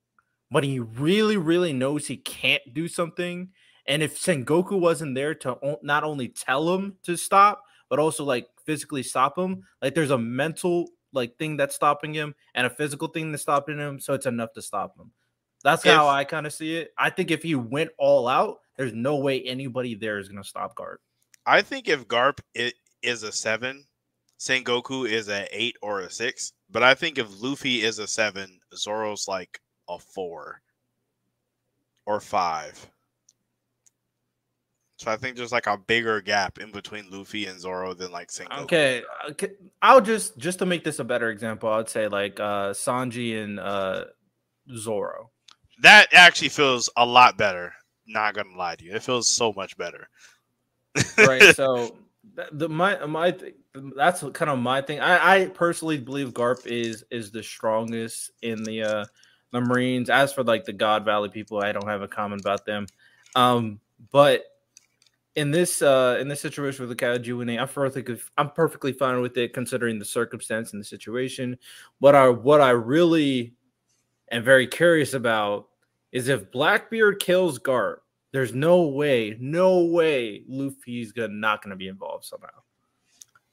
but 0.50 0.64
he 0.64 0.78
really, 0.78 1.36
really 1.36 1.72
knows 1.72 2.06
he 2.06 2.16
can't 2.16 2.62
do 2.72 2.88
something. 2.88 3.50
And 3.86 4.02
if 4.02 4.18
Sengoku 4.18 4.78
wasn't 4.78 5.16
there 5.16 5.34
to 5.34 5.78
not 5.82 6.04
only 6.04 6.28
tell 6.28 6.74
him 6.74 6.96
to 7.02 7.16
stop, 7.16 7.64
but 7.88 7.98
also 7.98 8.24
like 8.24 8.46
physically 8.64 9.02
stop 9.02 9.36
him, 9.36 9.64
like 9.82 9.94
there's 9.94 10.12
a 10.12 10.18
mental 10.18 10.88
like 11.12 11.36
thing 11.38 11.56
that's 11.56 11.74
stopping 11.74 12.14
him 12.14 12.34
and 12.54 12.66
a 12.66 12.70
physical 12.70 13.08
thing 13.08 13.30
that's 13.30 13.42
stopping 13.42 13.78
him, 13.78 14.00
so 14.00 14.14
it's 14.14 14.26
enough 14.26 14.52
to 14.54 14.62
stop 14.62 14.98
him. 14.98 15.10
That's 15.62 15.84
if, 15.84 15.92
how 15.92 16.08
I 16.08 16.24
kind 16.24 16.46
of 16.46 16.52
see 16.52 16.76
it. 16.76 16.92
I 16.96 17.10
think 17.10 17.30
if 17.30 17.42
he 17.42 17.54
went 17.54 17.90
all 17.98 18.28
out, 18.28 18.58
there's 18.76 18.94
no 18.94 19.16
way 19.16 19.42
anybody 19.42 19.94
there 19.94 20.18
is 20.18 20.28
going 20.28 20.42
to 20.42 20.48
stop 20.48 20.74
Garp. 20.76 20.96
I 21.46 21.62
think 21.62 21.88
if 21.88 22.08
Garp 22.08 22.40
is 22.54 23.22
a 23.22 23.32
seven, 23.32 23.84
Sengoku 24.38 25.08
is 25.08 25.28
a 25.28 25.46
eight 25.52 25.76
or 25.82 26.00
a 26.00 26.10
six. 26.10 26.52
But 26.70 26.82
I 26.82 26.94
think 26.94 27.18
if 27.18 27.42
Luffy 27.42 27.82
is 27.82 27.98
a 27.98 28.06
seven, 28.06 28.58
Zoro's 28.74 29.28
like 29.28 29.60
a 29.88 29.98
four 29.98 30.62
or 32.06 32.20
five. 32.20 32.90
So 35.00 35.10
I 35.10 35.16
think 35.16 35.34
there's 35.34 35.50
like 35.50 35.66
a 35.66 35.78
bigger 35.78 36.20
gap 36.20 36.58
in 36.58 36.70
between 36.72 37.08
Luffy 37.10 37.46
and 37.46 37.58
Zoro 37.58 37.94
than 37.94 38.12
like 38.12 38.28
Sengoku. 38.28 38.64
Okay, 38.64 39.02
okay. 39.30 39.52
I'll 39.80 40.02
just 40.02 40.36
just 40.36 40.58
to 40.58 40.66
make 40.66 40.84
this 40.84 40.98
a 40.98 41.04
better 41.04 41.30
example, 41.30 41.70
I'd 41.70 41.88
say 41.88 42.06
like 42.06 42.38
uh 42.38 42.74
Sanji 42.74 43.42
and 43.42 43.58
uh 43.58 44.04
Zoro. 44.76 45.30
That 45.80 46.08
actually 46.12 46.50
feels 46.50 46.90
a 46.98 47.06
lot 47.06 47.38
better. 47.38 47.72
Not 48.06 48.34
gonna 48.34 48.54
lie 48.54 48.74
to 48.74 48.84
you, 48.84 48.92
it 48.92 49.02
feels 49.02 49.26
so 49.26 49.54
much 49.54 49.74
better. 49.78 50.06
right. 51.16 51.56
So 51.56 51.96
the 52.52 52.68
my 52.68 53.06
my 53.06 53.34
that's 53.96 54.22
kind 54.34 54.50
of 54.50 54.58
my 54.58 54.82
thing. 54.82 55.00
I 55.00 55.36
I 55.36 55.46
personally 55.46 55.96
believe 55.96 56.34
Garp 56.34 56.66
is 56.66 57.04
is 57.10 57.30
the 57.30 57.42
strongest 57.42 58.32
in 58.42 58.62
the 58.64 58.82
uh 58.82 59.04
the 59.50 59.62
Marines. 59.62 60.10
As 60.10 60.34
for 60.34 60.44
like 60.44 60.66
the 60.66 60.74
God 60.74 61.06
Valley 61.06 61.30
people, 61.30 61.62
I 61.62 61.72
don't 61.72 61.88
have 61.88 62.02
a 62.02 62.08
comment 62.08 62.42
about 62.42 62.66
them. 62.66 62.86
Um, 63.34 63.80
but 64.12 64.44
in 65.36 65.50
this 65.50 65.80
uh 65.82 66.18
in 66.20 66.28
this 66.28 66.40
situation 66.40 66.86
with 66.86 66.96
the 66.96 67.04
Kaiju 67.04 67.60
I'm 67.60 67.68
perfectly 67.68 68.18
I'm 68.36 68.50
perfectly 68.50 68.92
fine 68.92 69.20
with 69.20 69.36
it 69.36 69.54
considering 69.54 69.98
the 69.98 70.04
circumstance 70.04 70.72
and 70.72 70.80
the 70.80 70.84
situation. 70.84 71.58
What 71.98 72.14
I 72.14 72.28
what 72.28 72.60
I 72.60 72.70
really 72.70 73.54
am 74.30 74.42
very 74.42 74.66
curious 74.66 75.14
about 75.14 75.68
is 76.12 76.28
if 76.28 76.50
Blackbeard 76.50 77.20
kills 77.20 77.58
Garp, 77.58 77.98
there's 78.32 78.54
no 78.54 78.82
way, 78.82 79.36
no 79.40 79.84
way 79.84 80.42
Luffy's 80.48 81.12
gonna 81.12 81.28
not 81.28 81.62
gonna 81.62 81.76
be 81.76 81.88
involved 81.88 82.24
somehow. 82.24 82.48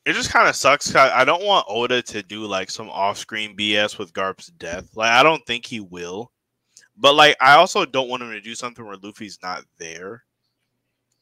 It 0.05 0.13
just 0.13 0.31
kind 0.31 0.47
of 0.47 0.55
sucks. 0.55 0.95
I 0.95 1.25
don't 1.25 1.43
want 1.43 1.65
Oda 1.67 2.01
to 2.01 2.23
do 2.23 2.45
like 2.45 2.71
some 2.71 2.89
off-screen 2.89 3.57
BS 3.57 3.99
with 3.99 4.13
Garp's 4.13 4.47
death. 4.47 4.95
Like 4.95 5.11
I 5.11 5.21
don't 5.21 5.45
think 5.45 5.65
he 5.65 5.81
will, 5.81 6.31
but 6.95 7.13
like 7.13 7.35
I 7.41 7.55
also 7.55 7.85
don't 7.85 8.07
want 8.07 8.23
him 8.23 8.31
to 8.31 8.41
do 8.41 8.55
something 8.55 8.85
where 8.85 8.95
Luffy's 8.95 9.37
not 9.43 9.65
there. 9.77 10.23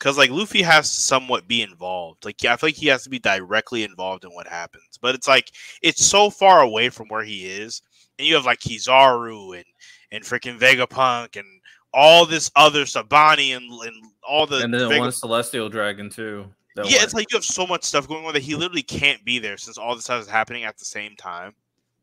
Cause 0.05 0.19
like 0.19 0.29
Luffy 0.29 0.61
has 0.61 0.93
to 0.93 1.01
somewhat 1.01 1.47
be 1.47 1.63
involved. 1.63 2.25
Like 2.25 2.45
I 2.45 2.55
feel 2.57 2.67
like 2.67 2.75
he 2.75 2.85
has 2.89 3.01
to 3.05 3.09
be 3.09 3.17
directly 3.17 3.83
involved 3.83 4.23
in 4.23 4.29
what 4.29 4.45
happens. 4.45 4.99
But 5.01 5.15
it's 5.15 5.27
like 5.27 5.51
it's 5.81 6.05
so 6.05 6.29
far 6.29 6.61
away 6.61 6.89
from 6.89 7.07
where 7.07 7.23
he 7.23 7.47
is, 7.47 7.81
and 8.19 8.27
you 8.27 8.35
have 8.35 8.45
like 8.45 8.59
Kizaru 8.59 9.55
and 9.55 9.65
and 10.11 10.23
freaking 10.23 10.59
Vegapunk 10.59 11.37
and 11.37 11.47
all 11.91 12.27
this 12.27 12.51
other 12.55 12.83
Sabani 12.83 13.57
and, 13.57 13.65
and 13.81 13.95
all 14.21 14.45
the 14.45 14.57
and 14.57 14.71
then 14.71 14.89
Vega- 14.89 14.99
one 14.99 15.11
Celestial 15.11 15.69
Dragon 15.69 16.11
too. 16.11 16.45
Yeah, 16.75 17.01
it's 17.01 17.15
like 17.15 17.31
you 17.31 17.37
have 17.37 17.43
so 17.43 17.65
much 17.65 17.83
stuff 17.83 18.07
going 18.07 18.27
on 18.27 18.33
that 18.33 18.43
he 18.43 18.53
literally 18.53 18.83
can't 18.83 19.25
be 19.25 19.39
there 19.39 19.57
since 19.57 19.79
all 19.79 19.95
this 19.95 20.03
stuff 20.03 20.21
is 20.21 20.29
happening 20.29 20.65
at 20.65 20.77
the 20.77 20.85
same 20.85 21.15
time. 21.15 21.55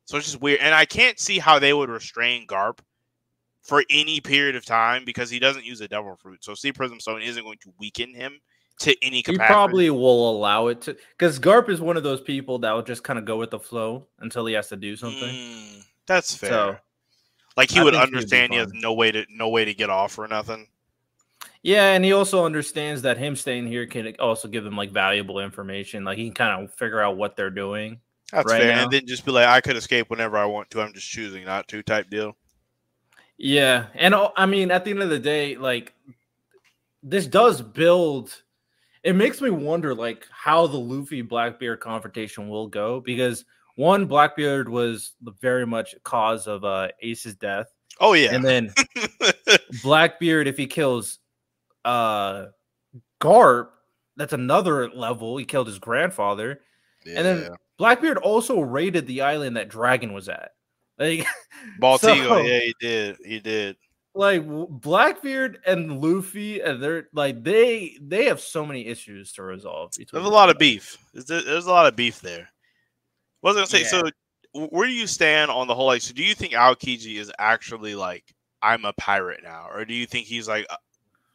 So 0.06 0.16
it's 0.16 0.26
just 0.26 0.42
weird, 0.42 0.58
and 0.58 0.74
I 0.74 0.86
can't 0.86 1.20
see 1.20 1.38
how 1.38 1.60
they 1.60 1.72
would 1.72 1.88
restrain 1.88 2.48
Garp 2.48 2.80
for 3.62 3.84
any 3.90 4.20
period 4.20 4.56
of 4.56 4.64
time 4.64 5.04
because 5.04 5.30
he 5.30 5.38
doesn't 5.38 5.64
use 5.64 5.80
a 5.80 5.88
devil 5.88 6.16
fruit. 6.16 6.44
So 6.44 6.54
Sea 6.54 6.72
Prism 6.72 7.00
Stone 7.00 7.22
isn't 7.22 7.42
going 7.42 7.58
to 7.58 7.72
weaken 7.78 8.12
him 8.12 8.40
to 8.80 8.96
any 9.02 9.22
capacity. 9.22 9.44
He 9.44 9.46
probably 9.46 9.90
will 9.90 10.30
allow 10.30 10.66
it 10.66 10.82
to 10.82 10.96
because 11.16 11.38
Garp 11.38 11.68
is 11.68 11.80
one 11.80 11.96
of 11.96 12.02
those 12.02 12.20
people 12.20 12.58
that 12.60 12.72
will 12.72 12.82
just 12.82 13.04
kind 13.04 13.18
of 13.18 13.24
go 13.24 13.36
with 13.36 13.50
the 13.50 13.60
flow 13.60 14.06
until 14.18 14.44
he 14.46 14.54
has 14.54 14.68
to 14.68 14.76
do 14.76 14.96
something. 14.96 15.34
Mm, 15.34 15.84
that's 16.06 16.34
fair. 16.34 16.50
So, 16.50 16.76
like 17.56 17.70
he 17.70 17.80
I 17.80 17.84
would 17.84 17.94
understand 17.94 18.52
he 18.52 18.58
has 18.58 18.72
no 18.72 18.92
way 18.92 19.12
to 19.12 19.24
no 19.30 19.48
way 19.48 19.64
to 19.64 19.74
get 19.74 19.90
off 19.90 20.18
or 20.18 20.26
nothing. 20.26 20.66
Yeah, 21.62 21.92
and 21.92 22.04
he 22.04 22.12
also 22.12 22.44
understands 22.44 23.02
that 23.02 23.18
him 23.18 23.36
staying 23.36 23.68
here 23.68 23.86
can 23.86 24.14
also 24.18 24.48
give 24.48 24.64
them 24.64 24.76
like 24.76 24.90
valuable 24.90 25.38
information. 25.38 26.02
Like 26.04 26.18
he 26.18 26.24
can 26.24 26.34
kind 26.34 26.64
of 26.64 26.74
figure 26.74 27.00
out 27.00 27.16
what 27.16 27.36
they're 27.36 27.50
doing. 27.50 28.00
That's 28.32 28.50
right 28.50 28.62
fair. 28.62 28.74
Now. 28.74 28.82
And 28.84 28.92
then 28.92 29.06
just 29.06 29.24
be 29.24 29.30
like, 29.30 29.46
I 29.46 29.60
could 29.60 29.76
escape 29.76 30.10
whenever 30.10 30.36
I 30.36 30.44
want 30.44 30.70
to. 30.70 30.80
I'm 30.80 30.92
just 30.92 31.08
choosing 31.08 31.44
not 31.44 31.68
to 31.68 31.82
type 31.82 32.10
deal. 32.10 32.36
Yeah, 33.38 33.86
and 33.94 34.14
I 34.36 34.46
mean, 34.46 34.70
at 34.70 34.84
the 34.84 34.90
end 34.90 35.02
of 35.02 35.10
the 35.10 35.18
day, 35.18 35.56
like 35.56 35.94
this 37.02 37.26
does 37.26 37.60
build. 37.60 38.42
It 39.02 39.16
makes 39.16 39.40
me 39.40 39.50
wonder, 39.50 39.94
like, 39.94 40.28
how 40.30 40.68
the 40.68 40.78
Luffy 40.78 41.22
Blackbeard 41.22 41.80
confrontation 41.80 42.48
will 42.48 42.68
go 42.68 43.00
because 43.00 43.44
one, 43.74 44.06
Blackbeard 44.06 44.68
was 44.68 45.14
the 45.22 45.32
very 45.40 45.66
much 45.66 45.94
cause 46.04 46.46
of 46.46 46.64
uh 46.64 46.88
Ace's 47.00 47.34
death. 47.34 47.66
Oh 48.00 48.12
yeah, 48.12 48.34
and 48.34 48.44
then 48.44 48.72
Blackbeard, 49.82 50.46
if 50.46 50.56
he 50.56 50.66
kills 50.66 51.18
uh 51.84 52.46
Garp, 53.20 53.68
that's 54.16 54.32
another 54.32 54.90
level. 54.90 55.36
He 55.36 55.44
killed 55.44 55.66
his 55.66 55.78
grandfather, 55.78 56.60
yeah. 57.04 57.14
and 57.16 57.26
then 57.26 57.48
Blackbeard 57.78 58.18
also 58.18 58.60
raided 58.60 59.06
the 59.06 59.22
island 59.22 59.56
that 59.56 59.68
Dragon 59.68 60.12
was 60.12 60.28
at. 60.28 60.52
Like 61.02 61.26
Baltigo, 61.80 62.28
so, 62.28 62.38
yeah, 62.38 62.60
he 62.60 62.74
did. 62.80 63.16
He 63.24 63.40
did. 63.40 63.76
Like 64.14 64.42
Blackbeard 64.46 65.58
and 65.66 66.00
Luffy, 66.00 66.60
and 66.60 66.82
they're 66.82 67.08
like 67.12 67.42
they 67.42 67.96
they 68.00 68.26
have 68.26 68.40
so 68.40 68.64
many 68.64 68.86
issues 68.86 69.32
to 69.32 69.42
resolve. 69.42 69.92
There's 69.96 70.24
a 70.24 70.28
lot 70.28 70.50
of 70.50 70.58
beef. 70.58 70.98
There's, 71.14 71.44
there's 71.44 71.66
a 71.66 71.70
lot 71.70 71.86
of 71.86 71.96
beef 71.96 72.20
there. 72.20 72.48
What 73.40 73.54
was 73.54 73.56
I 73.56 73.60
gonna 73.60 73.66
say? 73.66 73.96
Yeah. 73.96 74.10
So 74.54 74.68
where 74.68 74.86
do 74.86 74.92
you 74.92 75.06
stand 75.06 75.50
on 75.50 75.66
the 75.66 75.74
whole 75.74 75.86
like 75.86 76.02
so 76.02 76.12
do 76.12 76.22
you 76.22 76.34
think 76.34 76.52
Aokiji 76.52 77.16
is 77.16 77.32
actually 77.38 77.94
like 77.94 78.24
I'm 78.60 78.84
a 78.84 78.92
pirate 78.92 79.40
now? 79.42 79.66
Or 79.72 79.84
do 79.84 79.94
you 79.94 80.06
think 80.06 80.26
he's 80.26 80.46
like 80.46 80.66
uh, 80.68 80.76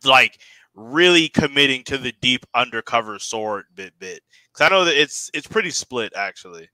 like 0.06 0.40
really 0.76 1.30
committing 1.30 1.84
to 1.86 1.98
the 1.98 2.14
deep 2.22 2.46
undercover 2.54 3.18
sword 3.18 3.66
bit 3.74 3.94
bit? 3.98 4.22
Because 4.54 4.68
I 4.68 4.70
know 4.70 4.86
that 4.86 5.02
it's 5.02 5.32
it's 5.34 5.48
pretty 5.48 5.72
split 5.72 6.14
actually. 6.16 6.70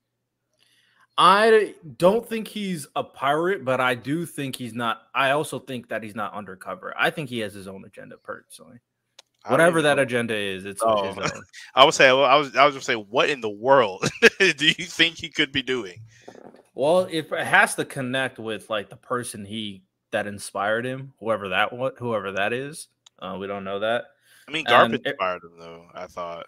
I 1.18 1.76
don't 1.98 2.28
think 2.28 2.48
he's 2.48 2.88
a 2.96 3.04
pirate, 3.04 3.64
but 3.64 3.80
I 3.80 3.94
do 3.96 4.26
think 4.26 4.56
he's 4.56 4.74
not. 4.74 5.04
I 5.14 5.32
also 5.32 5.60
think 5.60 5.90
that 5.90 6.02
he's 6.02 6.16
not 6.16 6.34
undercover. 6.34 6.94
I 6.98 7.12
think 7.12 7.30
he 7.30 7.40
has 7.40 7.54
his 7.54 7.68
own 7.68 7.86
agenda 7.86 8.18
personally. 8.18 8.80
Whatever 9.48 9.82
that 9.82 9.98
know. 9.98 10.04
agenda 10.04 10.36
is, 10.36 10.66
it's 10.66 10.82
oh. 10.84 11.14
his 11.14 11.18
own. 11.18 11.44
I 11.76 11.84
would 11.84 11.94
say, 11.94 12.08
I 12.08 12.36
was, 12.36 12.56
I 12.56 12.66
was 12.66 12.76
just 12.76 12.88
say, 12.88 12.96
what 12.96 13.30
in 13.30 13.42
the 13.42 13.50
world 13.50 14.10
do 14.40 14.66
you 14.66 14.86
think 14.86 15.18
he 15.18 15.30
could 15.30 15.52
be 15.52 15.62
doing? 15.62 16.00
Well, 16.76 17.08
if 17.12 17.32
it 17.32 17.46
has 17.46 17.76
to 17.76 17.86
connect 17.86 18.40
with 18.40 18.70
like 18.70 18.90
the 18.90 18.96
person 18.96 19.46
he 19.46 19.84
that 20.12 20.26
inspired 20.28 20.86
him, 20.86 21.14
whoever 21.20 21.50
that 21.50 21.74
what 21.74 21.96
whoever 22.00 22.32
that 22.32 22.54
is, 22.54 22.88
uh, 23.20 23.38
we 23.40 23.46
don't 23.46 23.64
know 23.64 23.80
that. 23.80 24.06
I 24.48 24.52
mean, 24.52 24.66
Garp 24.66 24.94
inspired 24.94 25.44
him 25.44 25.60
though. 25.60 25.86
I 25.94 26.08
thought 26.08 26.46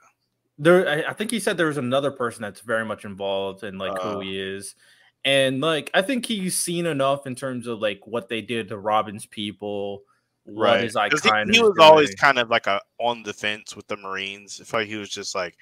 there 0.58 0.88
I, 0.88 1.12
I, 1.12 1.14
think 1.14 1.32
he 1.32 1.40
said 1.40 1.58
there 1.58 1.68
was 1.68 1.78
another 1.78 2.12
person 2.12 2.42
that's 2.42 2.62
very 2.62 2.86
much 2.86 3.06
involved 3.06 3.64
in 3.64 3.78
like 3.78 3.98
uh, 4.00 4.14
who 4.14 4.20
he 4.22 4.40
is. 4.40 4.76
And 5.24 5.60
like 5.60 5.90
i 5.94 6.02
think 6.04 6.26
he's 6.26 6.58
seen 6.58 6.86
enough 6.86 7.26
in 7.26 7.34
terms 7.36 7.66
of 7.68 7.80
like 7.80 8.06
what 8.06 8.30
they 8.30 8.42
did 8.42 8.70
to 8.70 8.78
robin's 8.78 9.26
people 9.26 10.04
right 10.46 10.84
his 10.84 10.96
icon 10.96 11.50
he, 11.50 11.56
he 11.56 11.64
was 11.64 11.74
doing. 11.76 11.88
always 11.88 12.14
kind 12.14 12.38
of 12.38 12.50
like 12.50 12.68
a 12.68 12.80
on 13.00 13.24
the 13.24 13.34
fence 13.34 13.76
with 13.76 13.88
the 13.88 13.98
marines. 13.98 14.60
If 14.60 14.72
like 14.72 14.88
he 14.88 14.96
was 14.98 15.10
just 15.10 15.34
like 15.34 15.58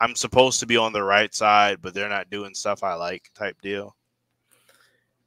i'm 0.00 0.16
supposed 0.16 0.58
to 0.60 0.66
be 0.66 0.76
on 0.76 0.92
the 0.92 1.02
right 1.02 1.32
side 1.32 1.80
but 1.80 1.94
they're 1.94 2.08
not 2.08 2.28
doing 2.28 2.54
stuff 2.54 2.82
i 2.82 2.94
like 2.94 3.30
type 3.34 3.60
deal. 3.62 3.94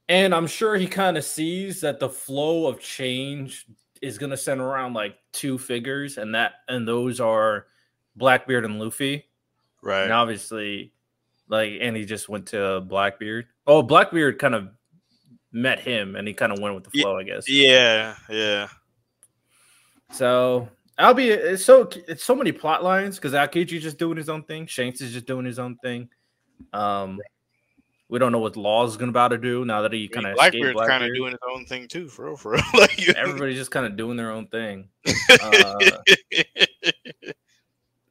And 0.10 0.36
i'm 0.36 0.48
sure 0.48 0.76
he 0.76 0.88
kind 0.88 1.18
of 1.18 1.24
sees 1.24 1.80
that 1.82 2.02
the 2.02 2.10
flow 2.10 2.68
of 2.68 2.82
change 2.82 3.66
is 4.02 4.18
going 4.18 4.32
to 4.32 4.38
center 4.38 4.66
around 4.66 4.94
like 4.94 5.16
two 5.32 5.58
figures 5.58 6.18
and 6.18 6.36
that 6.36 6.56
and 6.68 6.86
those 6.86 7.20
are 7.20 7.68
Blackbeard 8.18 8.66
and 8.66 8.80
Luffy. 8.80 9.26
Right. 9.82 10.04
And 10.04 10.12
obviously, 10.12 10.92
like, 11.48 11.74
and 11.80 11.96
he 11.96 12.06
just 12.06 12.28
went 12.28 12.48
to 12.48 12.82
Blackbeard. 12.82 13.48
Oh, 13.66 13.82
Blackbeard 13.82 14.40
kind 14.40 14.56
of 14.56 14.70
met 15.52 15.80
him 15.80 16.16
and 16.16 16.28
he 16.28 16.34
kind 16.34 16.52
of 16.52 16.60
went 16.60 16.76
with 16.76 16.84
the 16.84 17.02
flow, 17.02 17.18
I 17.18 17.24
guess. 17.24 17.50
Yeah, 17.50 18.16
yeah. 18.30 18.68
So 20.12 20.70
I'll 20.98 21.14
be 21.14 21.30
it's 21.30 21.64
so 21.64 21.90
it's 22.08 22.24
so 22.24 22.36
many 22.36 22.52
plot 22.52 22.84
lines 22.84 23.18
because 23.18 23.34
Aokiji 23.34 23.80
just 23.80 23.98
doing 23.98 24.18
his 24.18 24.30
own 24.30 24.44
thing, 24.44 24.66
Shanks 24.66 25.02
is 25.02 25.12
just 25.14 25.26
doing 25.26 25.46
his 25.46 25.60
own 25.60 25.76
thing. 25.78 26.10
Um, 26.74 27.20
we 28.10 28.20
don't 28.20 28.32
know 28.32 28.40
what 28.40 28.56
Law's 28.56 28.96
going 28.96 29.08
to 29.08 29.12
about 29.12 29.30
to 29.30 29.38
do 29.38 29.66
now 29.66 29.82
that 29.82 29.92
he 29.92 30.08
kind 30.08 30.26
of 30.26 30.36
Blackbeard's 30.36 30.80
kind 30.88 31.04
of 31.04 31.14
doing 31.14 31.32
his 31.32 31.40
own 31.52 31.66
thing 31.66 31.88
too, 31.88 32.08
for 32.08 32.28
real, 32.28 32.38
for 32.38 32.54
real. 32.54 32.64
like, 32.74 33.10
Everybody's 33.10 33.58
just 33.58 33.72
kind 33.72 33.86
of 33.86 33.98
doing 33.98 34.18
their 34.18 34.32
own 34.32 34.48
thing. 34.48 34.90
Uh, 35.30 36.00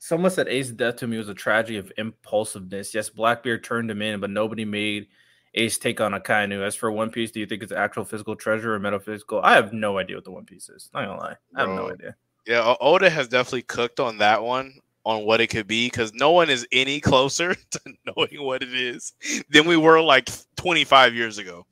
someone 0.06 0.30
said 0.30 0.46
Ace's 0.46 0.72
death 0.72 0.96
to 0.96 1.08
me 1.08 1.18
was 1.18 1.28
a 1.28 1.34
tragedy 1.34 1.78
of 1.78 1.92
impulsiveness. 1.98 2.94
Yes, 2.94 3.10
Blackbeard 3.10 3.64
turned 3.64 3.90
him 3.90 4.02
in, 4.02 4.20
but 4.20 4.30
nobody 4.30 4.64
made 4.64 5.08
Ace 5.54 5.78
take 5.78 6.00
on 6.00 6.12
Akainu. 6.12 6.64
As 6.64 6.76
for 6.76 6.92
One 6.92 7.10
Piece, 7.10 7.32
do 7.32 7.40
you 7.40 7.46
think 7.46 7.62
it's 7.62 7.72
actual 7.72 8.04
physical 8.04 8.36
treasure 8.36 8.74
or 8.74 8.78
metaphysical? 8.78 9.40
I 9.42 9.54
have 9.54 9.72
no 9.72 9.98
idea 9.98 10.16
what 10.16 10.24
the 10.24 10.30
One 10.30 10.44
Piece 10.44 10.68
is. 10.68 10.88
Not 10.94 11.06
gonna 11.06 11.18
lie, 11.18 11.36
I 11.56 11.60
have 11.60 11.68
Bro. 11.68 11.76
no 11.76 11.92
idea. 11.92 12.16
Yeah, 12.46 12.74
Oda 12.80 13.10
has 13.10 13.26
definitely 13.26 13.62
cooked 13.62 13.98
on 13.98 14.18
that 14.18 14.42
one 14.44 14.74
on 15.04 15.24
what 15.24 15.40
it 15.40 15.48
could 15.48 15.66
be 15.66 15.88
because 15.88 16.14
no 16.14 16.30
one 16.30 16.50
is 16.50 16.66
any 16.70 17.00
closer 17.10 17.54
to 17.72 17.80
knowing 18.06 18.44
what 18.44 18.62
it 18.62 18.74
is 18.74 19.12
than 19.50 19.66
we 19.66 19.76
were 19.76 20.00
like 20.00 20.30
25 20.56 21.14
years 21.14 21.38
ago. 21.38 21.66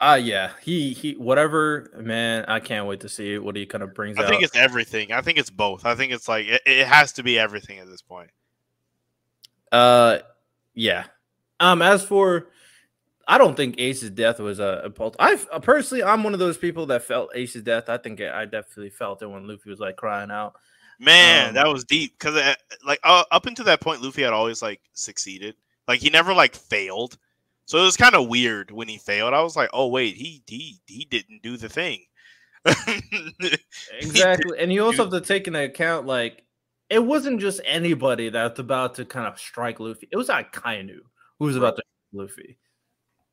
Ah, 0.00 0.12
uh, 0.12 0.14
yeah, 0.14 0.52
he 0.62 0.92
he 0.92 1.12
whatever 1.14 1.90
man. 1.96 2.44
I 2.46 2.60
can't 2.60 2.86
wait 2.86 3.00
to 3.00 3.08
see 3.08 3.36
what 3.38 3.56
he 3.56 3.66
kind 3.66 3.82
of 3.82 3.94
brings. 3.94 4.16
I 4.18 4.28
think 4.28 4.42
it's 4.42 4.54
everything. 4.54 5.12
I 5.12 5.22
think 5.22 5.38
it's 5.38 5.50
both. 5.50 5.84
I 5.84 5.96
think 5.96 6.12
it's 6.12 6.28
like 6.28 6.46
it, 6.46 6.62
it 6.66 6.86
has 6.86 7.12
to 7.14 7.24
be 7.24 7.38
everything 7.38 7.78
at 7.78 7.88
this 7.88 8.02
point. 8.02 8.30
Uh, 9.72 10.18
yeah. 10.74 11.06
Um, 11.60 11.82
as 11.82 12.04
for 12.04 12.48
I 13.26 13.36
don't 13.36 13.56
think 13.56 13.78
Ace's 13.78 14.10
death 14.10 14.40
was 14.40 14.58
a, 14.58 14.82
a 14.84 14.90
pulse. 14.90 15.14
I 15.18 15.36
personally, 15.60 16.02
I'm 16.02 16.22
one 16.22 16.32
of 16.32 16.38
those 16.38 16.56
people 16.56 16.86
that 16.86 17.02
felt 17.02 17.30
Ace's 17.34 17.62
death. 17.62 17.90
I 17.90 17.98
think 17.98 18.22
I 18.22 18.46
definitely 18.46 18.90
felt 18.90 19.20
it 19.20 19.26
when 19.26 19.46
Luffy 19.46 19.68
was 19.68 19.80
like 19.80 19.96
crying 19.96 20.30
out. 20.30 20.54
Man, 20.98 21.50
um, 21.50 21.54
that 21.54 21.68
was 21.68 21.84
deep 21.84 22.18
because 22.18 22.36
uh, 22.36 22.54
like 22.84 23.00
uh, 23.04 23.24
up 23.30 23.46
until 23.46 23.66
that 23.66 23.80
point, 23.80 24.00
Luffy 24.00 24.22
had 24.22 24.32
always 24.32 24.62
like 24.62 24.80
succeeded. 24.94 25.56
Like 25.86 26.00
he 26.00 26.08
never 26.08 26.32
like 26.32 26.54
failed. 26.54 27.18
So 27.68 27.76
it 27.76 27.82
was 27.82 27.98
kind 27.98 28.14
of 28.14 28.28
weird 28.28 28.70
when 28.70 28.88
he 28.88 28.96
failed. 28.96 29.34
I 29.34 29.42
was 29.42 29.54
like, 29.54 29.68
oh 29.74 29.88
wait, 29.88 30.16
he 30.16 30.42
he 30.46 30.80
he 30.86 31.04
didn't 31.04 31.42
do 31.42 31.58
the 31.58 31.68
thing. 31.68 32.02
exactly, 34.00 34.58
and 34.58 34.72
you 34.72 34.82
also 34.82 35.02
have 35.02 35.12
to 35.12 35.20
take 35.20 35.46
into 35.46 35.62
account 35.62 36.06
like 36.06 36.44
it 36.88 37.04
wasn't 37.04 37.42
just 37.42 37.60
anybody 37.66 38.30
that's 38.30 38.58
about 38.58 38.94
to 38.94 39.04
kind 39.04 39.26
of 39.26 39.38
strike 39.38 39.80
Luffy. 39.80 40.08
It 40.10 40.16
was 40.16 40.28
Akainu 40.28 41.00
who 41.38 41.44
was 41.44 41.56
about 41.56 41.76
to 41.76 41.82
Luffy. 42.14 42.56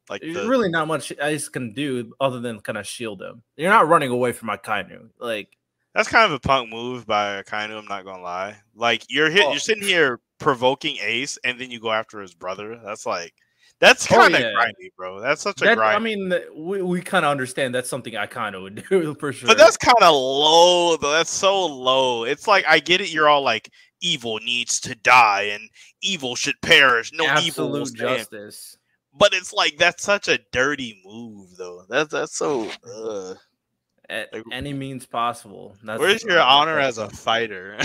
Like 0.09 0.21
the, 0.21 0.45
really 0.49 0.67
not 0.69 0.89
much 0.89 1.13
Ace 1.21 1.47
can 1.47 1.71
do 1.71 2.11
other 2.19 2.41
than 2.41 2.59
kind 2.59 2.77
of 2.77 2.85
shield 2.85 3.21
him. 3.21 3.41
You're 3.55 3.71
not 3.71 3.87
running 3.87 4.11
away 4.11 4.33
from 4.33 4.49
Akainu. 4.49 5.11
Like 5.17 5.55
that's 5.93 6.09
kind 6.09 6.25
of 6.25 6.33
a 6.33 6.39
punk 6.41 6.69
move 6.69 7.07
by 7.07 7.41
Akainu. 7.41 7.77
I'm 7.77 7.85
not 7.85 8.03
gonna 8.03 8.21
lie. 8.21 8.57
Like 8.75 9.05
you're 9.07 9.29
hit, 9.29 9.45
oh. 9.45 9.51
you're 9.51 9.59
sitting 9.59 9.87
here 9.87 10.19
provoking 10.39 10.97
Ace, 11.01 11.39
and 11.45 11.57
then 11.57 11.71
you 11.71 11.79
go 11.79 11.93
after 11.93 12.19
his 12.19 12.33
brother. 12.33 12.81
That's 12.83 13.05
like 13.05 13.33
that's 13.79 14.07
kind 14.07 14.33
of 14.33 14.41
oh, 14.41 14.43
yeah. 14.43 14.53
grindy, 14.53 14.89
bro. 14.97 15.19
That's 15.19 15.41
such 15.41 15.61
a 15.61 15.65
that, 15.65 15.77
grind. 15.77 15.95
I 15.95 15.99
mean, 15.99 16.33
we, 16.55 16.81
we 16.81 17.01
kind 17.01 17.25
of 17.25 17.31
understand 17.31 17.75
that's 17.75 17.89
something 17.89 18.15
I 18.15 18.25
kind 18.25 18.55
of 18.55 18.61
would 18.61 18.85
do 18.89 19.15
for 19.15 19.33
sure. 19.33 19.47
But 19.47 19.57
that's 19.57 19.77
kind 19.77 19.97
of 20.01 20.13
low, 20.13 20.97
though. 20.97 21.11
That's 21.11 21.31
so 21.31 21.65
low. 21.65 22.23
It's 22.23 22.47
like 22.47 22.65
I 22.67 22.79
get 22.79 23.01
it. 23.01 23.11
You're 23.11 23.27
all 23.27 23.41
like, 23.41 23.69
evil 24.01 24.39
needs 24.43 24.79
to 24.81 24.95
die 24.95 25.43
and 25.43 25.69
evil 26.01 26.35
should 26.35 26.59
perish. 26.61 27.11
No 27.13 27.25
Absolute 27.25 27.67
evil 27.67 27.85
justice. 27.85 28.77
But 29.17 29.33
it's 29.33 29.53
like 29.53 29.77
that's 29.77 30.03
such 30.03 30.27
a 30.27 30.39
dirty 30.51 31.01
move, 31.05 31.55
though. 31.57 31.85
That's 31.89 32.11
that's 32.11 32.35
so. 32.35 32.69
Uh 32.85 33.35
at 34.09 34.33
like, 34.33 34.43
any 34.51 34.73
means 34.73 35.05
possible. 35.05 35.75
That's 35.83 35.99
where's 35.99 36.23
your 36.23 36.39
honor 36.39 36.79
as 36.79 36.97
a 36.97 37.09
fighter? 37.09 37.77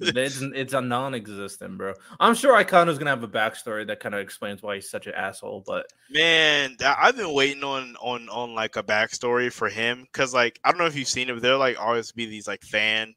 it's 0.00 0.40
it's 0.40 0.72
a 0.72 0.80
non-existent, 0.80 1.78
bro. 1.78 1.94
I'm 2.20 2.34
sure 2.34 2.62
Akainu's 2.62 2.98
gonna 2.98 3.10
have 3.10 3.22
a 3.22 3.28
backstory 3.28 3.86
that 3.86 4.00
kind 4.00 4.14
of 4.14 4.20
explains 4.20 4.62
why 4.62 4.76
he's 4.76 4.90
such 4.90 5.06
an 5.06 5.14
asshole. 5.14 5.64
But 5.66 5.86
man, 6.10 6.76
I've 6.84 7.16
been 7.16 7.34
waiting 7.34 7.64
on 7.64 7.96
on 8.00 8.28
on 8.28 8.54
like 8.54 8.76
a 8.76 8.82
backstory 8.82 9.52
for 9.52 9.68
him 9.68 10.02
because 10.02 10.34
like 10.34 10.58
I 10.64 10.70
don't 10.70 10.78
know 10.78 10.86
if 10.86 10.96
you've 10.96 11.08
seen 11.08 11.28
it, 11.28 11.34
but 11.34 11.42
there 11.42 11.56
like 11.56 11.78
always 11.80 12.12
be 12.12 12.26
these 12.26 12.48
like 12.48 12.62
fan 12.62 13.14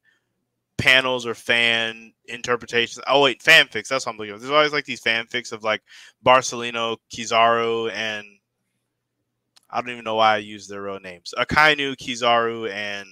panels 0.80 1.28
or 1.28 1.36
fan 1.36 2.14
interpretations. 2.26 3.04
Oh 3.08 3.22
wait, 3.22 3.44
fanfics. 3.44 3.90
That's 3.90 4.06
what 4.06 4.14
I'm 4.14 4.18
looking 4.18 4.34
for. 4.34 4.40
There's 4.40 4.52
always 4.52 4.74
like 4.74 4.86
these 4.86 5.02
fanfics 5.02 5.52
of 5.52 5.64
like 5.64 5.82
Borsalino, 6.26 6.98
Kizaru, 7.14 7.92
and 7.92 8.26
I 9.70 9.82
don't 9.82 9.92
even 9.92 10.04
know 10.04 10.16
why 10.16 10.36
I 10.36 10.38
use 10.38 10.68
their 10.68 10.82
real 10.82 11.00
names. 11.00 11.34
Akainu, 11.38 11.96
Kizaru, 11.96 12.72
and 12.72 13.08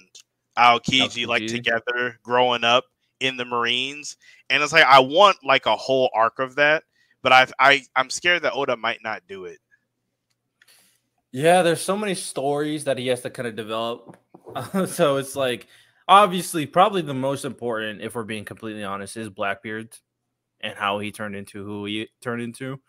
Aokiji, 0.58 1.26
like 1.26 1.46
together 1.46 2.18
growing 2.22 2.64
up 2.64 2.84
in 3.20 3.36
the 3.36 3.44
Marines. 3.44 4.16
And 4.50 4.62
it's 4.62 4.72
like 4.72 4.84
I 4.84 4.98
want 4.98 5.38
like 5.44 5.66
a 5.66 5.76
whole 5.76 6.10
arc 6.14 6.38
of 6.38 6.56
that, 6.56 6.84
but 7.22 7.32
I've 7.32 7.52
I 7.58 7.82
I'm 7.94 8.10
scared 8.10 8.42
that 8.42 8.54
Oda 8.54 8.76
might 8.76 9.02
not 9.02 9.22
do 9.28 9.44
it. 9.44 9.58
Yeah, 11.30 11.62
there's 11.62 11.82
so 11.82 11.96
many 11.96 12.14
stories 12.14 12.84
that 12.84 12.98
he 12.98 13.08
has 13.08 13.20
to 13.22 13.30
kind 13.30 13.46
of 13.46 13.54
develop. 13.54 14.16
so 14.86 15.16
it's 15.16 15.36
like 15.36 15.68
obviously 16.06 16.66
probably 16.66 17.02
the 17.02 17.14
most 17.14 17.44
important, 17.44 18.00
if 18.00 18.14
we're 18.14 18.24
being 18.24 18.44
completely 18.44 18.84
honest, 18.84 19.16
is 19.16 19.28
Blackbeard 19.28 19.94
and 20.60 20.76
how 20.76 20.98
he 20.98 21.12
turned 21.12 21.36
into 21.36 21.64
who 21.64 21.84
he 21.84 22.08
turned 22.20 22.42
into. 22.42 22.80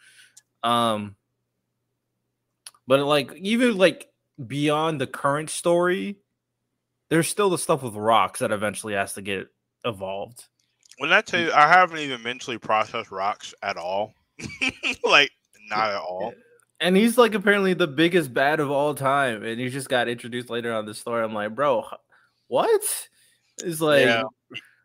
Um 0.64 1.16
but 2.90 3.06
like 3.06 3.36
even 3.36 3.78
like 3.78 4.10
beyond 4.48 5.00
the 5.00 5.06
current 5.06 5.52
story, 5.52 6.18
there's 7.12 7.28
still 7.28 7.52
the 7.52 7.58
stuff 7.60 7.84
with 7.84 7.94
rocks 7.94 8.40
that 8.40 8.52
eventually 8.52 8.96
has 8.96 9.14
to 9.14 9.22
get 9.22 9.48
evolved. 9.86 10.48
When 10.98 11.14
I 11.14 11.22
tell 11.22 11.40
you, 11.40 11.52
I 11.54 11.68
haven't 11.68 12.00
even 12.00 12.24
mentally 12.24 12.58
processed 12.58 13.12
rocks 13.12 13.54
at 13.62 13.78
all. 13.78 14.16
like 15.04 15.30
not 15.70 15.92
at 15.92 16.02
all. 16.02 16.34
And 16.80 16.98
he's 16.98 17.16
like 17.16 17.36
apparently 17.36 17.76
the 17.76 17.86
biggest 17.86 18.34
bad 18.34 18.60
of 18.60 18.72
all 18.72 18.96
time, 18.96 19.44
and 19.44 19.60
he 19.60 19.70
just 19.70 19.88
got 19.88 20.10
introduced 20.10 20.50
later 20.50 20.74
on 20.74 20.88
the 20.88 20.96
story. 20.96 21.24
I'm 21.24 21.34
like, 21.34 21.54
bro, 21.54 21.86
what? 22.48 22.82
It's 23.64 23.82
like 23.82 24.08
yeah. 24.08 24.24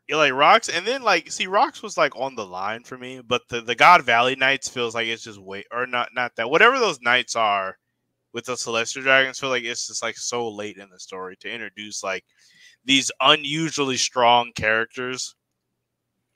You're 0.08 0.18
like 0.18 0.34
rocks, 0.34 0.68
and 0.68 0.86
then 0.86 1.02
like 1.02 1.32
see 1.32 1.46
rocks 1.46 1.82
was 1.82 1.96
like 1.96 2.14
on 2.16 2.34
the 2.34 2.44
line 2.44 2.84
for 2.84 2.98
me, 2.98 3.22
but 3.26 3.48
the 3.48 3.62
the 3.62 3.74
God 3.74 4.02
Valley 4.02 4.36
Knights 4.36 4.68
feels 4.68 4.94
like 4.94 5.06
it's 5.06 5.24
just 5.24 5.40
wait 5.40 5.64
or 5.72 5.86
not 5.86 6.10
not 6.14 6.36
that 6.36 6.50
whatever 6.50 6.78
those 6.78 7.00
knights 7.00 7.34
are 7.34 7.78
with 8.34 8.44
the 8.46 8.56
Celestial 8.56 9.02
Dragons 9.02 9.38
feel 9.38 9.48
like 9.48 9.62
it's 9.62 9.86
just 9.86 10.02
like 10.02 10.18
so 10.18 10.48
late 10.48 10.76
in 10.76 10.90
the 10.90 10.98
story 10.98 11.36
to 11.36 11.50
introduce 11.50 12.02
like 12.02 12.24
these 12.84 13.10
unusually 13.20 13.96
strong 13.96 14.50
characters. 14.54 15.36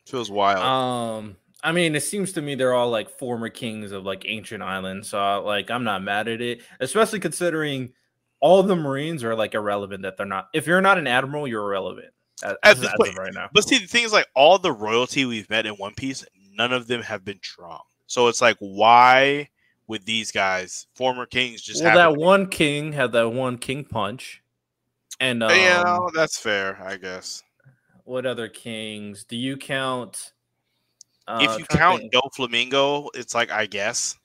Feels 0.07 0.31
wild. 0.31 0.65
Um, 0.65 1.37
I 1.62 1.73
mean, 1.73 1.95
it 1.95 2.03
seems 2.03 2.33
to 2.33 2.41
me 2.41 2.55
they're 2.55 2.73
all 2.73 2.89
like 2.89 3.11
former 3.11 3.51
kings 3.51 3.93
of 3.93 4.05
like 4.05 4.25
ancient 4.27 4.62
islands, 4.62 5.09
so 5.09 5.43
like 5.45 5.70
I'm 5.70 5.85
not 5.85 6.03
mad 6.03 6.29
at 6.29 6.41
it, 6.41 6.62
especially 6.81 7.20
considering 7.20 7.93
all 8.41 8.62
the 8.62 8.77
Marines 8.77 9.25
are 9.25 9.35
like 9.35 9.55
irrelevant. 9.55 10.03
That 10.03 10.16
they're 10.16 10.25
not. 10.25 10.49
If 10.55 10.66
you're 10.66 10.81
not 10.81 10.97
an 10.97 11.09
admiral, 11.09 11.47
you're 11.47 11.65
irrelevant 11.65 12.15
at, 12.43 12.57
at 12.62 12.77
this 12.79 12.93
point 12.97 13.19
right 13.19 13.35
now. 13.35 13.51
But 13.53 13.65
see, 13.65 13.79
the 13.79 13.87
thing 13.87 14.05
is, 14.05 14.12
like 14.12 14.29
all 14.35 14.59
the 14.59 14.73
royalty 14.73 15.27
we've 15.27 15.51
met 15.51 15.66
in 15.66 15.75
One 15.75 15.95
Piece, 15.95 16.25
none 16.55 16.73
of 16.73 16.87
them 16.87 17.03
have 17.03 17.25
been 17.25 17.41
strong. 17.43 17.83
So 18.07 18.29
it's 18.29 18.41
like, 18.41 18.57
why 18.61 19.51
with 19.89 20.05
these 20.05 20.31
guys, 20.31 20.86
former 20.94 21.27
kings 21.27 21.60
just 21.62 21.82
well, 21.82 21.97
that 21.97 22.16
one 22.16 22.47
king 22.47 22.93
had 22.93 23.10
that 23.12 23.31
one 23.31 23.59
king 23.59 23.85
punch, 23.85 24.43
and 25.19 25.43
um, 25.43 25.51
yeah, 25.51 25.98
that's 26.15 26.39
fair, 26.39 26.81
I 26.85 26.97
guess. 26.97 27.43
What 28.05 28.24
other 28.27 28.48
kings 28.48 29.24
do 29.24 29.36
you 29.36 29.56
count? 29.56 30.32
Uh, 31.27 31.40
if 31.43 31.59
you 31.59 31.65
count 31.65 32.02
Doflamingo, 32.12 33.09
it's 33.15 33.35
like 33.35 33.51
I 33.51 33.66
guess 33.66 34.16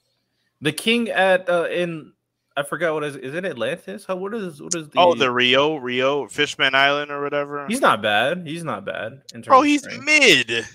the 0.62 0.72
king 0.72 1.10
at 1.10 1.50
uh, 1.50 1.68
in 1.70 2.14
I 2.56 2.64
forgot 2.64 2.94
what 2.94 3.04
is 3.04 3.16
is 3.16 3.34
it 3.34 3.46
Atlantis? 3.46 4.06
How 4.06 4.16
what 4.16 4.34
is 4.34 4.62
what 4.62 4.76
is 4.76 4.90
the 4.90 5.00
oh 5.00 5.16
the 5.16 5.32
Rio 5.32 5.78
Rio 5.78 6.28
Fishman 6.28 6.76
Island 6.76 7.12
or 7.12 7.22
whatever? 7.22 7.68
He's 7.68 7.82
not 7.82 8.02
bad. 8.02 8.46
He's 8.46 8.64
not 8.64 8.86
bad. 8.86 9.22
Bro, 9.46 9.64
he's 9.64 9.86
mid. 10.02 10.66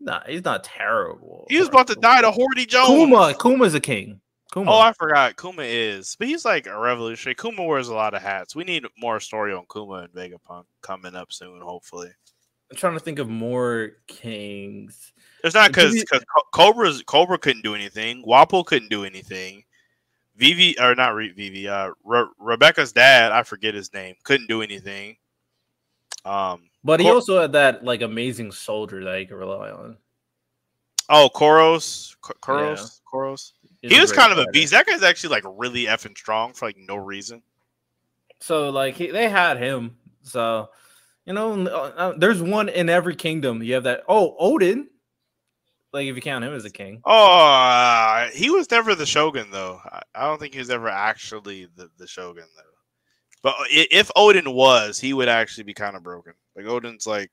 Nah, 0.00 0.20
he's 0.26 0.44
not 0.44 0.64
terrible. 0.64 1.46
He 1.48 1.58
was 1.58 1.68
about 1.68 1.88
to 1.88 1.94
die 1.96 2.22
to 2.22 2.30
Hody 2.30 2.66
Jones. 2.66 2.88
Kuma, 2.88 3.34
Kuma's 3.38 3.74
a 3.74 3.80
king. 3.80 4.20
Kuma. 4.52 4.70
Oh, 4.70 4.78
I 4.78 4.92
forgot. 4.92 5.36
Kuma 5.36 5.62
is, 5.62 6.16
but 6.18 6.28
he's 6.28 6.44
like 6.44 6.66
a 6.66 6.78
revolutionary. 6.78 7.34
Kuma 7.34 7.64
wears 7.64 7.88
a 7.88 7.94
lot 7.94 8.14
of 8.14 8.22
hats. 8.22 8.56
We 8.56 8.64
need 8.64 8.84
more 8.98 9.20
story 9.20 9.52
on 9.52 9.66
Kuma 9.70 9.94
and 9.94 10.12
Vegapunk 10.12 10.64
coming 10.82 11.14
up 11.14 11.32
soon, 11.32 11.60
hopefully. 11.60 12.10
I'm 12.70 12.76
trying 12.76 12.94
to 12.94 13.00
think 13.00 13.18
of 13.18 13.28
more 13.28 13.92
kings. 14.06 15.12
It's 15.42 15.54
not 15.54 15.70
because 15.70 15.94
because 15.94 16.24
Cobra's 16.52 17.02
Cobra 17.02 17.38
couldn't 17.38 17.62
do 17.62 17.74
anything. 17.74 18.24
Wapol 18.24 18.64
couldn't 18.64 18.90
do 18.90 19.04
anything. 19.04 19.64
Vivi 20.36 20.78
or 20.78 20.94
not 20.94 21.14
Vivi. 21.14 21.68
Uh, 21.68 21.90
Re- 22.04 22.28
Rebecca's 22.38 22.92
dad, 22.92 23.32
I 23.32 23.42
forget 23.42 23.74
his 23.74 23.92
name, 23.92 24.14
couldn't 24.22 24.48
do 24.48 24.62
anything. 24.62 25.16
Um, 26.28 26.62
but 26.84 27.00
he 27.00 27.06
Cor- 27.06 27.14
also 27.14 27.40
had 27.40 27.52
that 27.52 27.84
like 27.84 28.02
amazing 28.02 28.52
soldier 28.52 29.02
that 29.04 29.18
he 29.18 29.26
could 29.26 29.36
rely 29.36 29.70
on. 29.70 29.96
Oh, 31.08 31.30
Koros, 31.34 32.14
Koros, 32.20 32.76
yeah. 32.76 32.86
Koros. 33.10 33.52
he 33.80 33.98
was 33.98 34.12
kind 34.12 34.30
of 34.30 34.38
a 34.38 34.46
beast. 34.52 34.72
That 34.72 34.86
guy's 34.86 35.02
actually 35.02 35.30
like 35.30 35.44
really 35.46 35.86
effing 35.86 36.16
strong 36.16 36.52
for 36.52 36.66
like 36.66 36.76
no 36.76 36.96
reason. 36.96 37.42
So 38.40 38.68
like 38.70 38.94
he, 38.94 39.10
they 39.10 39.28
had 39.28 39.56
him. 39.56 39.96
So 40.22 40.68
You 41.28 41.34
know, 41.34 41.66
uh, 41.66 41.92
uh, 41.96 42.12
there's 42.16 42.40
one 42.42 42.70
in 42.70 42.88
every 42.88 43.14
kingdom. 43.14 43.62
You 43.62 43.74
have 43.74 43.84
that. 43.84 44.02
Oh, 44.08 44.34
Oden. 44.40 44.86
Like 45.92 46.06
if 46.06 46.16
you 46.16 46.22
count 46.22 46.42
him 46.42 46.54
as 46.54 46.64
a 46.64 46.70
king. 46.70 47.02
Oh, 47.04 47.46
uh, 47.46 48.28
he 48.32 48.48
was 48.48 48.70
never 48.70 48.94
the 48.94 49.04
shogun 49.04 49.50
though. 49.50 49.78
I, 49.84 50.02
I 50.14 50.26
don't 50.26 50.38
think 50.38 50.54
he 50.54 50.58
was 50.58 50.70
ever 50.70 50.88
actually 50.88 51.68
the, 51.76 51.90
the 51.98 52.06
shogun 52.06 52.46
though. 52.56 52.77
But 53.42 53.54
if 53.70 54.10
Oden 54.16 54.52
was, 54.52 54.98
he 54.98 55.12
would 55.12 55.28
actually 55.28 55.64
be 55.64 55.74
kind 55.74 55.96
of 55.96 56.02
broken. 56.02 56.34
Like 56.56 56.66
Oden's 56.66 57.06
like, 57.06 57.30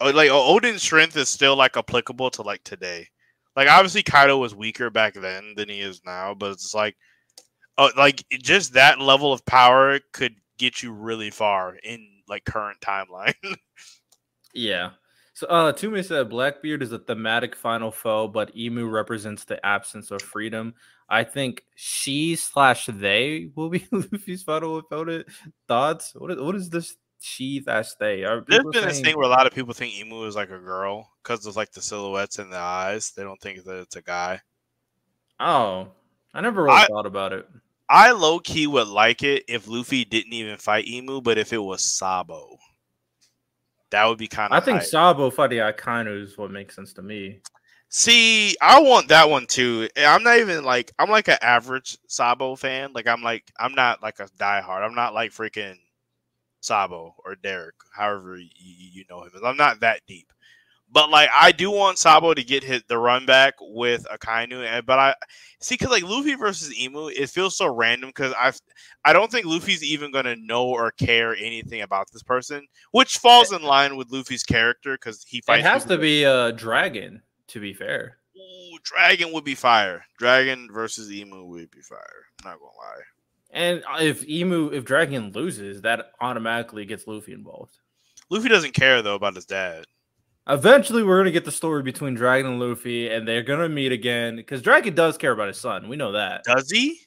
like 0.00 0.30
Oden's 0.30 0.82
strength 0.82 1.16
is 1.16 1.28
still 1.28 1.56
like 1.56 1.76
applicable 1.76 2.30
to 2.30 2.42
like 2.42 2.62
today. 2.64 3.08
Like 3.56 3.68
obviously 3.68 4.02
Kaido 4.02 4.38
was 4.38 4.54
weaker 4.54 4.90
back 4.90 5.14
then 5.14 5.54
than 5.56 5.68
he 5.68 5.80
is 5.80 6.02
now, 6.04 6.34
but 6.34 6.52
it's 6.52 6.74
like, 6.74 6.96
oh, 7.76 7.90
like 7.96 8.24
just 8.30 8.74
that 8.74 9.00
level 9.00 9.32
of 9.32 9.44
power 9.44 9.98
could 10.12 10.36
get 10.58 10.82
you 10.82 10.92
really 10.92 11.30
far 11.30 11.76
in 11.82 12.06
like 12.28 12.44
current 12.44 12.80
timeline. 12.80 13.34
yeah. 14.54 14.90
So 15.34 15.46
uh 15.48 15.72
Toomey 15.72 16.02
said 16.02 16.30
Blackbeard 16.30 16.82
is 16.82 16.92
a 16.92 16.98
thematic 16.98 17.56
final 17.56 17.90
foe, 17.90 18.28
but 18.28 18.54
Imu 18.54 18.90
represents 18.90 19.44
the 19.44 19.64
absence 19.66 20.10
of 20.10 20.22
freedom. 20.22 20.74
I 21.10 21.24
think 21.24 21.64
she 21.74 22.36
slash 22.36 22.86
they 22.86 23.50
will 23.56 23.68
be 23.68 23.84
Luffy's 23.92 24.44
final 24.44 24.78
opponent. 24.78 25.26
Thoughts? 25.66 26.12
What 26.14 26.30
is 26.30 26.40
what 26.40 26.54
is 26.54 26.70
this 26.70 26.96
she 27.20 27.60
slash 27.62 27.94
they? 27.94 28.22
Are 28.22 28.44
There's 28.46 28.62
been 28.62 28.72
saying... 28.72 28.86
this 28.86 29.00
thing 29.00 29.16
where 29.16 29.26
a 29.26 29.30
lot 29.30 29.46
of 29.46 29.52
people 29.52 29.74
think 29.74 29.94
Imu 29.94 30.26
is 30.28 30.36
like 30.36 30.50
a 30.50 30.58
girl 30.58 31.10
because 31.22 31.44
of 31.46 31.56
like 31.56 31.72
the 31.72 31.82
silhouettes 31.82 32.38
and 32.38 32.52
the 32.52 32.58
eyes. 32.58 33.10
They 33.10 33.24
don't 33.24 33.40
think 33.40 33.64
that 33.64 33.80
it's 33.80 33.96
a 33.96 34.02
guy. 34.02 34.40
Oh, 35.40 35.88
I 36.32 36.40
never 36.40 36.62
really 36.62 36.76
I, 36.76 36.86
thought 36.86 37.06
about 37.06 37.32
it. 37.32 37.48
I 37.88 38.12
low 38.12 38.38
key 38.38 38.68
would 38.68 38.86
like 38.86 39.24
it 39.24 39.44
if 39.48 39.66
Luffy 39.66 40.04
didn't 40.04 40.32
even 40.32 40.58
fight 40.58 40.86
Imu, 40.86 41.24
but 41.24 41.38
if 41.38 41.52
it 41.52 41.58
was 41.58 41.82
Sabo, 41.82 42.56
that 43.90 44.04
would 44.04 44.18
be 44.18 44.28
kind 44.28 44.52
of. 44.52 44.62
I 44.62 44.64
think 44.64 44.78
hype. 44.78 44.86
Sabo 44.86 45.28
fighting 45.28 45.58
Akainu 45.58 46.22
is 46.22 46.38
what 46.38 46.52
makes 46.52 46.76
sense 46.76 46.92
to 46.92 47.02
me. 47.02 47.40
See, 47.92 48.56
I 48.62 48.80
want 48.80 49.08
that 49.08 49.28
one 49.28 49.46
too. 49.46 49.88
I'm 49.98 50.22
not 50.22 50.38
even 50.38 50.62
like 50.62 50.92
I'm 50.98 51.10
like 51.10 51.26
an 51.26 51.38
average 51.42 51.98
Sabo 52.06 52.54
fan. 52.54 52.92
Like 52.92 53.08
I'm 53.08 53.20
like 53.20 53.50
I'm 53.58 53.74
not 53.74 54.00
like 54.00 54.20
a 54.20 54.28
diehard. 54.38 54.86
I'm 54.86 54.94
not 54.94 55.12
like 55.12 55.32
freaking 55.32 55.74
Sabo 56.60 57.16
or 57.24 57.34
Derek, 57.34 57.74
however 57.92 58.38
you, 58.38 58.48
you 58.56 59.04
know 59.10 59.24
him. 59.24 59.32
I'm 59.44 59.56
not 59.56 59.80
that 59.80 60.02
deep. 60.06 60.32
But 60.92 61.10
like 61.10 61.30
I 61.34 61.50
do 61.50 61.72
want 61.72 61.98
Sabo 61.98 62.32
to 62.32 62.44
get 62.44 62.62
hit 62.62 62.86
the 62.86 62.96
run 62.96 63.26
back 63.26 63.54
with 63.60 64.06
Akainu, 64.08 64.64
and 64.64 64.86
but 64.86 65.00
I 65.00 65.14
see 65.60 65.74
because 65.74 65.90
like 65.90 66.04
Luffy 66.04 66.36
versus 66.36 66.72
Imu, 66.76 67.12
it 67.12 67.28
feels 67.28 67.56
so 67.56 67.72
random 67.72 68.10
because 68.10 68.32
I 68.38 68.52
I 69.04 69.12
don't 69.12 69.32
think 69.32 69.46
Luffy's 69.46 69.82
even 69.82 70.12
gonna 70.12 70.36
know 70.36 70.68
or 70.68 70.92
care 70.92 71.34
anything 71.34 71.82
about 71.82 72.06
this 72.12 72.22
person, 72.22 72.66
which 72.92 73.18
falls 73.18 73.52
eh 73.52 73.56
in 73.56 73.62
line 73.62 73.96
with 73.96 74.12
Luffy's 74.12 74.44
character 74.44 74.94
because 74.94 75.24
he 75.26 75.40
fights. 75.40 75.60
It 75.60 75.68
has 75.68 75.84
to 75.86 75.98
be 75.98 76.22
a 76.24 76.52
dragon, 76.52 77.22
to 77.50 77.60
be 77.60 77.72
fair. 77.72 78.18
Ooh, 78.36 78.78
dragon 78.82 79.32
would 79.32 79.44
be 79.44 79.54
fire. 79.54 80.04
Dragon 80.18 80.68
versus 80.72 81.10
Imu 81.10 81.46
would 81.46 81.70
be 81.70 81.80
fire. 81.80 82.26
I'm 82.44 82.50
not 82.50 82.58
gonna 82.58 82.72
lie. 82.78 83.02
And 83.52 83.82
uh, 83.90 84.02
if 84.02 84.26
Imu, 84.26 84.72
if 84.72 84.84
Dragon 84.84 85.32
loses, 85.32 85.82
that 85.82 86.12
automatically 86.20 86.84
gets 86.84 87.06
Luffy 87.06 87.32
involved. 87.32 87.78
Luffy 88.30 88.48
doesn't 88.48 88.74
care 88.74 89.02
though 89.02 89.16
about 89.16 89.34
his 89.34 89.46
dad. 89.46 89.84
Eventually, 90.48 91.02
we're 91.02 91.18
gonna 91.18 91.30
get 91.30 91.44
the 91.44 91.52
story 91.52 91.82
between 91.82 92.14
Dragon 92.14 92.52
and 92.52 92.60
Luffy, 92.60 93.08
and 93.08 93.26
they're 93.26 93.42
gonna 93.42 93.68
meet 93.68 93.92
again 93.92 94.36
because 94.36 94.62
Dragon 94.62 94.94
does 94.94 95.18
care 95.18 95.32
about 95.32 95.48
his 95.48 95.58
son. 95.58 95.88
We 95.88 95.96
know 95.96 96.12
that. 96.12 96.44
Does 96.44 96.70
he? 96.70 97.00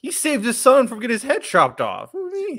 He 0.00 0.10
saved 0.10 0.44
his 0.44 0.58
son 0.58 0.88
from 0.88 0.98
getting 0.98 1.14
his 1.14 1.22
head 1.22 1.42
chopped 1.42 1.80
off. 1.80 2.10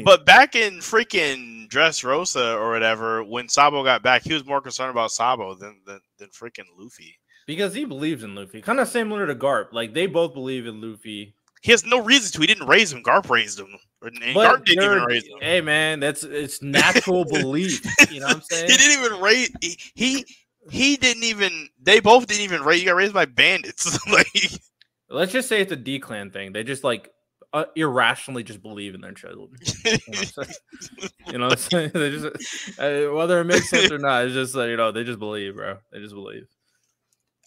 But 0.03 0.25
back 0.25 0.55
in 0.55 0.75
freaking 0.75 1.67
Dressrosa 1.69 2.55
or 2.55 2.69
whatever, 2.71 3.23
when 3.23 3.49
Sabo 3.49 3.83
got 3.83 4.03
back, 4.03 4.21
he 4.23 4.33
was 4.33 4.45
more 4.45 4.61
concerned 4.61 4.91
about 4.91 5.11
Sabo 5.11 5.55
than 5.55 5.81
than, 5.85 6.01
than 6.19 6.29
freaking 6.29 6.65
Luffy. 6.77 7.17
Because 7.47 7.73
he 7.73 7.85
believes 7.85 8.23
in 8.23 8.35
Luffy, 8.35 8.61
kind 8.61 8.79
of 8.79 8.87
similar 8.87 9.25
to 9.25 9.35
Garp. 9.35 9.73
Like 9.73 9.93
they 9.93 10.05
both 10.05 10.33
believe 10.33 10.67
in 10.67 10.81
Luffy 10.81 11.35
he 11.61 11.71
has 11.71 11.85
no 11.85 12.01
reason 12.01 12.31
to. 12.33 12.41
He 12.41 12.47
didn't 12.47 12.67
raise 12.67 12.91
him. 12.91 13.03
Garp 13.03 13.29
raised 13.29 13.59
him. 13.59 13.77
And 14.01 14.17
Garp 14.17 14.65
didn't 14.65 14.83
even 14.83 15.03
raise 15.03 15.25
him. 15.25 15.37
Hey 15.39 15.61
man, 15.61 15.99
that's 15.99 16.23
it's 16.23 16.61
natural 16.61 17.23
belief. 17.23 17.81
You 18.11 18.19
know 18.19 18.27
what 18.27 18.37
I'm 18.37 18.41
saying? 18.41 18.69
he 18.69 18.77
didn't 18.77 19.05
even 19.05 19.21
raise. 19.21 19.51
He, 19.61 19.77
he 19.93 20.25
he 20.69 20.97
didn't 20.97 21.23
even. 21.23 21.69
They 21.81 21.99
both 21.99 22.25
didn't 22.25 22.43
even 22.43 22.63
raise. 22.63 22.81
You 22.81 22.87
got 22.87 22.95
raised 22.95 23.13
by 23.13 23.25
bandits. 23.25 23.97
like, 24.11 24.27
let's 25.09 25.31
just 25.31 25.47
say 25.47 25.61
it's 25.61 25.71
a 25.71 25.75
D 25.75 25.99
clan 25.99 26.31
thing. 26.31 26.51
They 26.51 26.63
just 26.63 26.83
like 26.83 27.11
uh, 27.53 27.65
irrationally 27.75 28.43
just 28.43 28.61
believe 28.61 28.95
in 28.95 29.01
their 29.01 29.13
children. 29.13 29.49
You 31.27 31.37
know, 31.37 31.45
what 31.45 31.53
I'm 31.53 31.57
saying? 31.59 31.91
they 31.93 32.09
just 32.11 32.25
uh, 32.79 33.13
whether 33.13 33.39
it 33.39 33.45
makes 33.45 33.69
sense 33.69 33.91
or 33.91 33.99
not, 33.99 34.25
it's 34.25 34.33
just 34.33 34.53
like 34.55 34.69
you 34.69 34.77
know 34.77 34.91
they 34.91 35.03
just 35.03 35.19
believe, 35.19 35.55
bro. 35.55 35.77
They 35.91 35.99
just 35.99 36.13
believe. 36.13 36.47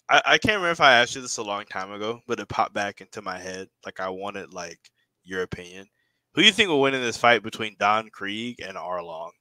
I, 0.09 0.21
I 0.25 0.37
can't 0.37 0.55
remember 0.55 0.71
if 0.71 0.81
I 0.81 0.95
asked 0.95 1.15
you 1.15 1.21
this 1.21 1.37
a 1.37 1.43
long 1.43 1.65
time 1.65 1.91
ago, 1.91 2.21
but 2.27 2.39
it 2.39 2.47
popped 2.47 2.73
back 2.73 3.01
into 3.01 3.21
my 3.21 3.37
head. 3.37 3.67
Like 3.85 3.99
I 3.99 4.09
wanted 4.09 4.53
like 4.53 4.79
your 5.23 5.43
opinion. 5.43 5.87
Who 6.33 6.41
do 6.41 6.47
you 6.47 6.53
think 6.53 6.69
will 6.69 6.81
win 6.81 6.93
in 6.93 7.01
this 7.01 7.17
fight 7.17 7.43
between 7.43 7.75
Don 7.79 8.09
Krieg 8.09 8.59
and 8.59 8.77
Arlong? 8.77 9.31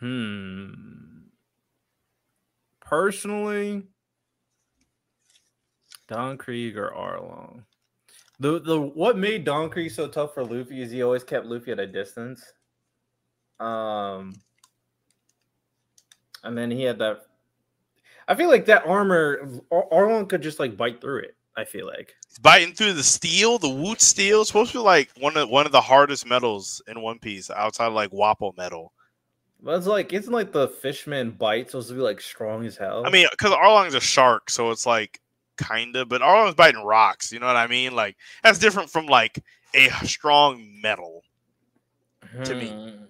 Hmm. 0.00 0.72
Personally, 2.80 3.84
Don 6.14 6.38
Krieg 6.38 6.76
or 6.78 6.90
Arlong. 6.90 7.64
The 8.38 8.60
the 8.60 8.80
what 8.80 9.18
made 9.18 9.44
Don 9.44 9.68
Krieg 9.68 9.90
so 9.90 10.06
tough 10.06 10.34
for 10.34 10.44
Luffy 10.44 10.80
is 10.80 10.92
he 10.92 11.02
always 11.02 11.24
kept 11.24 11.46
Luffy 11.46 11.72
at 11.72 11.80
a 11.80 11.86
distance. 11.88 12.52
Um 13.58 14.34
and 16.44 16.56
then 16.56 16.70
he 16.70 16.82
had 16.82 16.98
that 16.98 17.26
I 18.28 18.36
feel 18.36 18.48
like 18.48 18.66
that 18.66 18.86
armor, 18.86 19.44
Arlong 19.70 20.28
could 20.28 20.40
just 20.40 20.60
like 20.60 20.76
bite 20.76 21.00
through 21.00 21.20
it. 21.20 21.36
I 21.56 21.64
feel 21.64 21.86
like 21.86 22.14
He's 22.28 22.38
biting 22.38 22.74
through 22.74 22.92
the 22.92 23.02
steel, 23.02 23.58
the 23.58 23.68
Wootz 23.68 24.00
steel. 24.02 24.40
It's 24.40 24.50
supposed 24.50 24.72
to 24.72 24.78
be 24.78 24.84
like 24.84 25.10
one 25.18 25.36
of 25.36 25.48
one 25.48 25.66
of 25.66 25.72
the 25.72 25.80
hardest 25.80 26.26
metals 26.26 26.80
in 26.86 27.00
One 27.00 27.18
Piece, 27.18 27.50
outside 27.50 27.86
of 27.86 27.92
like 27.92 28.10
Wapol 28.10 28.56
metal. 28.56 28.92
But 29.60 29.78
it's 29.78 29.86
like 29.86 30.12
isn't 30.12 30.32
like 30.32 30.52
the 30.52 30.68
fishman 30.68 31.32
bite 31.32 31.70
supposed 31.70 31.88
to 31.88 31.94
be 31.94 32.00
like 32.00 32.20
strong 32.20 32.66
as 32.66 32.76
hell? 32.76 33.04
I 33.04 33.10
mean, 33.10 33.26
because 33.30 33.52
Arlong's 33.52 33.94
a 33.94 34.00
shark, 34.00 34.50
so 34.50 34.70
it's 34.70 34.86
like 34.86 35.20
kinda, 35.56 36.04
but 36.04 36.20
Arlong's 36.20 36.54
biting 36.54 36.82
rocks. 36.82 37.32
You 37.32 37.40
know 37.40 37.46
what 37.46 37.56
I 37.56 37.66
mean? 37.66 37.94
Like 37.94 38.16
that's 38.42 38.58
different 38.58 38.90
from 38.90 39.06
like 39.06 39.42
a 39.74 39.88
strong 40.06 40.80
metal 40.80 41.22
to 42.44 42.54
me. 42.54 42.68
Hmm. 42.68 43.04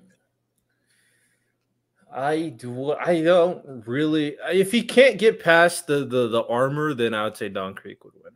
I 2.12 2.50
do. 2.50 2.92
I 2.92 3.22
don't 3.22 3.82
really. 3.86 4.36
If 4.52 4.70
he 4.70 4.82
can't 4.82 5.18
get 5.18 5.42
past 5.42 5.88
the 5.88 6.04
the, 6.04 6.28
the 6.28 6.44
armor, 6.46 6.94
then 6.94 7.12
I 7.12 7.24
would 7.24 7.36
say 7.36 7.48
Don 7.48 7.74
Krieg 7.74 7.98
would 8.04 8.14
win. 8.14 8.32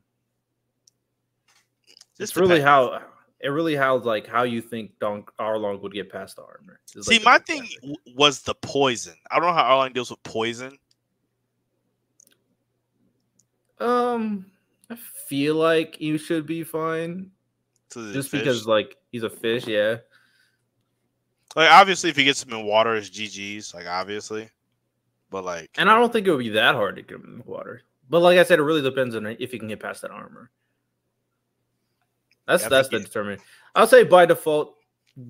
Just 2.19 2.33
it's 2.33 2.37
really 2.37 2.61
how 2.61 3.01
it 3.41 3.49
really 3.49 3.77
how 3.77 3.99
like 3.99 4.27
how 4.27 4.43
you 4.43 4.61
think 4.61 4.99
Don 4.99 5.25
Arlong 5.39 5.81
would 5.81 5.93
get 5.93 6.11
past 6.11 6.37
the 6.37 6.43
armor. 6.43 6.81
It's 6.83 7.07
See, 7.07 7.17
like 7.17 7.25
my 7.25 7.39
thing 7.39 7.69
was 8.17 8.43
the 8.43 8.55
poison. 8.57 9.15
I 9.31 9.37
don't 9.37 9.47
know 9.47 9.55
how 9.55 9.77
Arlong 9.77 9.95
deals 9.95 10.11
with 10.11 10.23
poison. 10.25 10.77
Um, 13.81 14.47
I 14.91 14.97
feel 15.27 15.55
like 15.55 16.01
you 16.01 16.19
should 16.19 16.47
be 16.47 16.65
fine. 16.65 17.31
Just 17.93 18.31
fish? 18.31 18.41
because 18.41 18.67
like 18.67 18.97
he's 19.13 19.23
a 19.23 19.31
fish, 19.31 19.67
yeah. 19.67 19.97
Like 21.57 21.71
obviously, 21.71 22.11
if 22.11 22.17
he 22.17 22.25
gets 22.25 22.43
him 22.43 22.53
in 22.53 22.65
water, 22.65 22.95
it's 22.95 23.11
GG's. 23.11 23.75
Like 23.75 23.87
obviously, 23.87 24.51
but 25.31 25.45
like, 25.45 25.71
and 25.79 25.91
I 25.91 25.99
don't 25.99 26.13
think 26.13 26.27
it 26.27 26.31
would 26.31 26.39
be 26.39 26.51
that 26.51 26.75
hard 26.75 26.97
to 26.97 27.03
get 27.03 27.17
him 27.17 27.43
in 27.47 27.51
water. 27.51 27.83
But 28.11 28.21
like 28.21 28.39
I 28.39 28.43
said, 28.43 28.59
it 28.59 28.63
really 28.63 28.83
depends 28.83 29.15
on 29.15 29.27
if 29.27 29.53
he 29.53 29.59
can 29.59 29.69
get 29.69 29.81
past 29.81 30.03
that 30.03 30.11
armor. 30.11 30.51
That's 32.47 32.63
yeah, 32.63 32.69
that's 32.71 32.89
the 32.89 33.01
determinant. 33.01 33.43
I'll 33.75 33.87
say 33.87 34.05
by 34.05 34.25
default, 34.25 34.78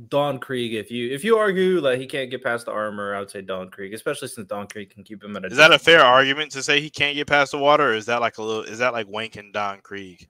Don 0.09 0.39
Krieg. 0.39 0.75
If 0.75 0.91
you 0.91 1.11
if 1.11 1.25
you 1.25 1.37
argue 1.37 1.81
that 1.81 1.99
he 1.99 2.07
can't 2.07 2.31
get 2.31 2.43
past 2.43 2.67
the 2.67 2.73
armor, 2.73 3.15
I 3.15 3.21
would 3.21 3.31
say 3.31 3.41
Don 3.41 3.71
Krieg, 3.71 3.95
especially 3.95 4.29
since 4.29 4.47
Don 4.47 4.67
Krieg 4.67 4.91
can 4.91 5.03
keep 5.03 5.23
him 5.23 5.37
at 5.37 5.45
a. 5.45 5.47
Is 5.49 5.57
that 5.57 5.73
a 5.73 5.79
fair 5.79 6.01
argument 6.01 6.53
to 6.53 6.63
say 6.63 6.81
he 6.81 6.91
can't 6.91 7.15
get 7.15 7.27
past 7.27 7.53
the 7.53 7.59
water, 7.59 7.91
or 7.91 7.95
is 7.95 8.07
that 8.07 8.21
like 8.21 8.39
a 8.39 8.43
little? 8.43 8.63
Is 8.63 8.79
that 8.79 8.93
like 8.93 9.07
wanking 9.07 9.53
Don 9.53 9.81
Krieg? 9.81 10.29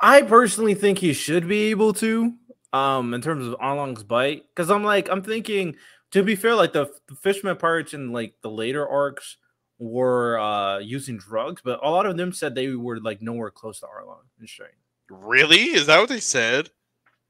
I 0.00 0.22
personally 0.22 0.74
think 0.74 0.98
he 0.98 1.12
should 1.12 1.48
be 1.48 1.70
able 1.70 1.92
to 1.94 2.34
um 2.72 3.12
in 3.14 3.20
terms 3.20 3.46
of 3.46 3.54
Arlong's 3.54 4.02
bite 4.02 4.44
because 4.54 4.70
I'm 4.70 4.84
like 4.84 5.08
I'm 5.08 5.22
thinking 5.22 5.76
to 6.12 6.22
be 6.22 6.36
fair 6.36 6.54
like 6.54 6.72
the, 6.72 6.90
the 7.08 7.14
Fishman 7.14 7.56
pirates 7.56 7.94
in 7.94 8.12
like 8.12 8.34
the 8.42 8.50
later 8.50 8.88
arcs 8.88 9.36
were 9.78 10.38
uh 10.38 10.78
using 10.78 11.18
drugs 11.18 11.60
but 11.62 11.80
a 11.84 11.90
lot 11.90 12.06
of 12.06 12.16
them 12.16 12.32
said 12.32 12.54
they 12.54 12.70
were 12.70 12.98
like 13.00 13.20
nowhere 13.20 13.50
close 13.50 13.80
to 13.80 13.86
Arlong 13.86 14.24
and 14.38 14.48
strength. 14.48 14.76
Really? 15.10 15.64
Is 15.64 15.86
that 15.86 16.00
what 16.00 16.08
they 16.08 16.20
said? 16.20 16.70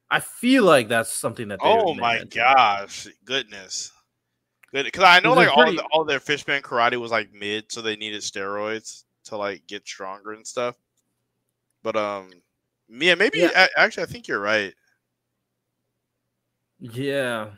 I 0.09 0.19
feel 0.19 0.63
like 0.63 0.89
that's 0.89 1.11
something 1.11 1.47
that. 1.47 1.59
oh 1.61 1.93
my 1.95 2.23
gosh! 2.25 3.07
Goodness, 3.25 3.91
good 4.71 4.85
because 4.85 5.03
I 5.03 5.19
know 5.19 5.33
like 5.33 5.51
pretty... 5.53 5.77
all 5.77 5.83
the, 5.83 5.89
all 5.91 6.03
their 6.05 6.19
fishman 6.19 6.61
karate 6.61 6.97
was 6.97 7.11
like 7.11 7.33
mid, 7.33 7.71
so 7.71 7.81
they 7.81 7.95
needed 7.95 8.21
steroids 8.21 9.03
to 9.25 9.37
like 9.37 9.65
get 9.67 9.87
stronger 9.87 10.33
and 10.33 10.45
stuff. 10.45 10.75
But 11.81 11.95
um, 11.95 12.31
yeah, 12.89 13.15
maybe 13.15 13.39
yeah. 13.39 13.49
I, 13.55 13.69
actually 13.77 14.03
I 14.03 14.07
think 14.07 14.27
you're 14.27 14.39
right. 14.39 14.73
Yeah. 16.79 17.51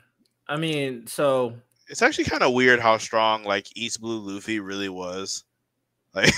I 0.47 0.57
mean, 0.57 1.07
so 1.07 1.55
It's 1.89 2.01
actually 2.01 2.25
kind 2.25 2.43
of 2.43 2.53
weird 2.53 2.79
how 2.79 2.97
strong 2.97 3.43
like 3.43 3.67
East 3.75 3.99
Blue 3.99 4.19
Luffy 4.19 4.59
really 4.59 4.89
was. 4.89 5.43
Like, 6.13 6.31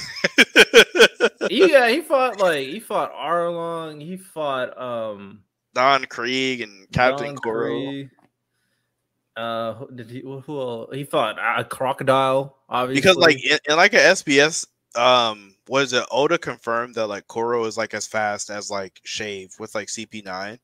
yeah, 1.51 1.89
he 1.89 2.01
fought 2.07 2.39
like 2.39 2.67
he 2.67 2.79
fought 2.79 3.13
Arlong, 3.13 4.01
he 4.01 4.17
fought 4.17 4.77
um 4.79 5.43
Don 5.77 6.05
Krieg 6.05 6.61
and 6.61 6.91
Captain 6.91 7.35
Don 7.35 7.37
Krieg. 7.37 8.09
Uh, 9.35 9.85
did 9.93 10.09
he? 10.09 10.21
Who? 10.21 10.87
he 10.91 11.03
fought 11.03 11.37
a 11.39 11.63
crocodile, 11.63 12.57
obviously. 12.67 12.99
Because 12.99 13.17
like 13.17 13.45
in, 13.45 13.59
in 13.69 13.75
like 13.75 13.93
a 13.93 13.97
SBS, 13.97 14.65
um, 14.95 15.53
was 15.69 15.93
it 15.93 16.03
Oda 16.09 16.39
confirmed 16.39 16.95
that 16.95 17.05
like 17.05 17.27
Kuro 17.27 17.63
is 17.65 17.77
like 17.77 17.93
as 17.93 18.07
fast 18.07 18.49
as 18.49 18.71
like 18.71 18.99
Shave 19.03 19.53
with 19.59 19.75
like 19.75 19.87
CP9. 19.87 20.57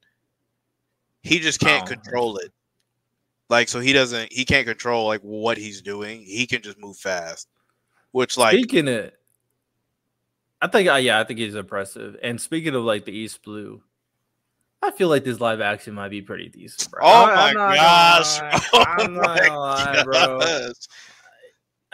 He 1.22 1.40
just 1.40 1.60
can't 1.60 1.84
Oh. 1.84 1.94
control 1.94 2.38
it. 2.38 2.52
Like 3.50 3.70
so 3.70 3.80
he 3.80 3.94
doesn't 3.94 4.34
he 4.34 4.46
can't 4.46 4.66
control 4.66 5.06
like 5.06 5.22
what 5.22 5.60
he's 5.60 5.84
doing. 5.84 6.24
He 6.24 6.48
can 6.48 6.64
just 6.64 6.80
move 6.80 6.98
fast. 6.98 7.48
Which 8.14 8.36
like 8.36 8.54
speaking 8.54 8.88
it, 8.88 9.14
I 10.60 10.68
think 10.68 10.90
uh, 10.90 10.96
yeah, 10.96 11.20
I 11.20 11.24
think 11.24 11.40
he's 11.40 11.54
impressive. 11.54 12.16
And 12.24 12.42
speaking 12.42 12.74
of 12.74 12.84
like 12.84 13.06
the 13.06 13.12
East 13.12 13.44
Blue, 13.44 13.84
I 14.84 14.92
feel 14.92 15.08
like 15.10 15.24
this 15.24 15.40
live 15.40 15.62
action 15.62 15.94
might 15.94 16.10
be 16.10 16.22
pretty 16.22 16.50
decent, 16.50 16.92
bro. 16.92 17.02
Oh 17.04 17.26
I- 17.26 17.36
my 17.36 17.48
I'm 17.50 17.54
not 17.56 17.76
gosh. 17.76 18.40
gonna 18.40 18.52
lie. 18.52 18.60
Oh 18.74 18.86
I'm 18.88 19.14
not 19.14 19.26
my 19.28 19.48
gonna 19.48 19.60
lie, 19.60 20.04
bro. 20.04 20.40
gosh. 20.40 20.74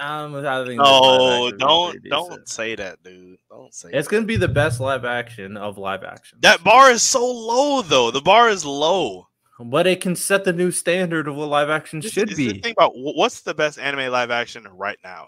I'm, 0.01 0.33
I 0.35 0.65
think 0.65 0.79
this 0.79 0.87
live 0.89 1.51
No, 1.51 1.51
don't 1.57 2.03
don't 2.09 2.47
say 2.47 2.73
that, 2.75 3.03
dude. 3.03 3.37
Don't 3.49 3.73
say 3.73 3.89
It's 3.91 4.07
that. 4.07 4.11
gonna 4.15 4.25
be 4.25 4.37
the 4.37 4.47
best 4.47 4.79
live 4.79 5.03
action 5.05 5.57
of 5.57 5.77
live 5.77 6.03
action. 6.05 6.37
That 6.41 6.63
bar 6.63 6.89
is 6.91 7.03
so 7.03 7.25
low 7.25 7.81
though. 7.81 8.09
The 8.11 8.21
bar 8.21 8.49
is 8.49 8.63
low. 8.65 9.27
but 9.59 9.85
it 9.87 9.99
can 9.99 10.15
set 10.15 10.45
the 10.45 10.53
new 10.53 10.71
standard 10.71 11.27
of 11.27 11.35
what 11.35 11.49
live 11.49 11.69
action 11.69 11.99
This- 11.99 12.13
should 12.13 12.29
this 12.29 12.37
be. 12.37 12.59
Think 12.61 12.77
about 12.77 12.93
what's 12.95 13.41
the 13.41 13.53
best 13.53 13.77
anime 13.77 14.09
live 14.11 14.31
action 14.31 14.65
right 14.73 14.97
now? 15.03 15.27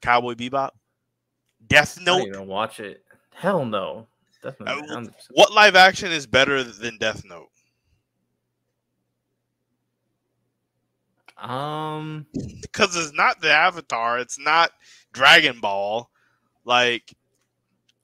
Cowboy 0.00 0.34
Bebop, 0.34 0.70
Death 1.66 1.98
I 2.00 2.04
Note. 2.04 2.18
don't 2.18 2.28
even 2.28 2.46
watch 2.46 2.80
it. 2.80 3.04
Hell 3.34 3.64
no. 3.64 4.06
Definitely. 4.42 4.82
Uh, 4.90 4.96
100%. 5.00 5.12
What 5.30 5.52
live 5.52 5.76
action 5.76 6.10
is 6.12 6.26
better 6.26 6.62
than 6.64 6.98
Death 6.98 7.24
Note? 7.24 7.48
Um, 11.38 12.26
Because 12.62 12.96
it's 12.96 13.12
not 13.14 13.40
the 13.40 13.50
Avatar. 13.50 14.18
It's 14.18 14.38
not 14.38 14.70
Dragon 15.12 15.60
Ball. 15.60 16.08
Like 16.64 17.14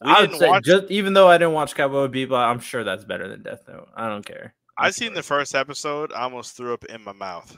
we 0.01 0.10
I 0.12 0.20
would 0.20 0.27
didn't 0.28 0.40
say 0.40 0.48
watch. 0.48 0.65
just 0.65 0.90
even 0.90 1.12
though 1.12 1.28
I 1.28 1.39
didn't 1.39 1.55
watch 1.55 1.74
Cowboy 1.74 2.09
Bebop, 2.09 2.48
I'm 2.51 2.60
sure 2.60 2.85
that's 2.85 3.05
better 3.05 3.28
than 3.28 3.43
Death 3.43 3.62
Note. 3.69 3.89
I 3.97 4.09
don't 4.09 4.24
care. 4.27 4.55
I 4.77 4.90
seen 4.90 5.15
the 5.15 5.23
first 5.23 5.55
episode. 5.55 6.12
I 6.12 6.23
almost 6.23 6.56
threw 6.56 6.73
up 6.74 6.85
in 6.86 7.02
my 7.02 7.12
mouth. 7.12 7.56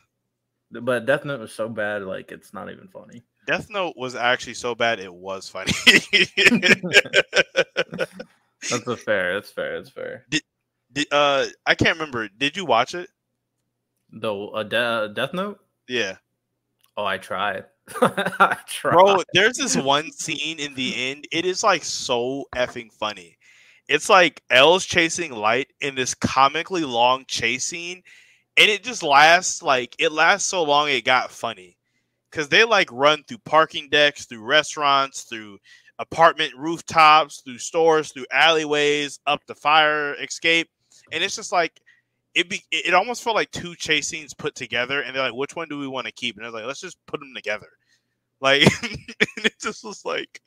but 0.71 1.07
Death 1.07 1.25
Note 1.25 1.41
was 1.41 1.53
so 1.53 1.69
bad, 1.69 2.03
like 2.03 2.33
it's 2.33 2.53
not 2.55 2.71
even 2.71 2.89
funny. 2.89 3.23
Death 3.47 3.69
Note 3.71 3.95
was 3.97 4.15
actually 4.15 4.55
so 4.55 4.75
bad 4.75 5.01
it 5.01 5.13
was 5.13 5.49
funny. 5.49 5.73
That's 8.69 8.87
a 8.87 8.97
fair. 8.97 9.35
That's 9.35 9.51
fair. 9.51 9.77
That's 9.77 9.91
fair. 9.91 10.27
Did- 10.29 10.43
did, 10.93 11.07
uh, 11.13 11.47
I 11.67 11.75
can't 11.75 11.97
remember. 11.99 12.29
Did 12.29 12.57
you 12.57 12.65
watch 12.65 12.95
it? 12.95 13.09
The 14.13 14.35
uh, 14.35 14.63
De- 14.65 15.13
Death 15.15 15.33
Note. 15.33 15.61
Yeah. 15.89 16.17
Oh, 16.97 17.05
I 17.05 17.19
tried. 17.19 17.65
I 18.03 18.57
tried. 18.67 18.93
Bro, 18.93 19.23
there's 19.33 19.57
this 19.57 19.77
one 19.77 20.11
scene 20.11 20.59
in 20.59 20.75
the 20.75 21.11
end. 21.11 21.29
It 21.31 21.45
is 21.45 21.63
like 21.63 21.85
so 21.85 22.45
effing 22.55 22.93
funny. 22.93 23.37
It's 23.89 24.09
like 24.09 24.43
L's 24.51 24.85
chasing 24.85 25.33
Light 25.33 25.69
in 25.81 25.95
this 25.95 26.15
comically 26.15 26.85
long 26.85 27.25
chase 27.27 27.65
scene, 27.65 28.03
and 28.57 28.71
it 28.71 28.83
just 28.83 29.03
lasts 29.03 29.63
like 29.63 29.95
it 29.99 30.13
lasts 30.13 30.49
so 30.49 30.63
long 30.63 30.89
it 30.89 31.05
got 31.05 31.31
funny. 31.31 31.77
Cause 32.33 32.49
they 32.49 32.63
like 32.63 32.89
run 32.93 33.25
through 33.25 33.39
parking 33.39 33.89
decks, 33.89 34.27
through 34.27 34.45
restaurants, 34.45 35.23
through 35.23 35.59
apartment 36.01 36.53
rooftops, 36.57 37.43
through 37.43 37.59
stores, 37.59 38.11
through 38.11 38.27
alleyways, 38.33 39.21
up 39.27 39.41
the 39.47 39.55
fire 39.55 40.15
escape, 40.15 40.69
and 41.13 41.23
it's 41.23 41.37
just 41.37 41.53
like 41.53 41.81
it 42.35 42.49
be 42.49 42.63
it 42.73 42.95
almost 42.95 43.23
felt 43.23 43.37
like 43.37 43.51
two 43.53 43.75
chase 43.77 44.09
scenes 44.09 44.35
put 44.35 44.55
together, 44.55 45.03
and 45.03 45.15
they're 45.15 45.23
like, 45.23 45.35
which 45.35 45.55
one 45.55 45.69
do 45.69 45.79
we 45.79 45.87
want 45.87 46.07
to 46.07 46.13
keep? 46.13 46.37
And 46.37 46.45
they're 46.45 46.51
like, 46.51 46.65
let's 46.65 46.81
just 46.81 46.99
put 47.07 47.21
them 47.21 47.33
together. 47.37 47.69
Like 48.41 48.63
and 48.83 49.45
it 49.45 49.55
just 49.61 49.85
was 49.85 50.05
like 50.05 50.41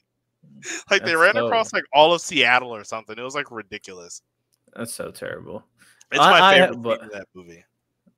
like 0.89 1.05
they 1.05 1.15
ran 1.15 1.35
so- 1.35 1.45
across 1.45 1.71
like 1.71 1.83
all 1.93 2.13
of 2.13 2.21
Seattle 2.21 2.75
or 2.75 2.83
something. 2.83 3.17
It 3.17 3.21
was 3.21 3.35
like 3.35 3.51
ridiculous. 3.51 4.21
That's 4.75 4.93
so 4.93 5.11
terrible. 5.11 5.63
It's 6.11 6.19
my 6.19 6.41
I- 6.41 6.53
favorite 6.59 6.81
but- 6.81 6.99
scene 6.99 7.09
in 7.11 7.17
that 7.17 7.27
movie. 7.33 7.63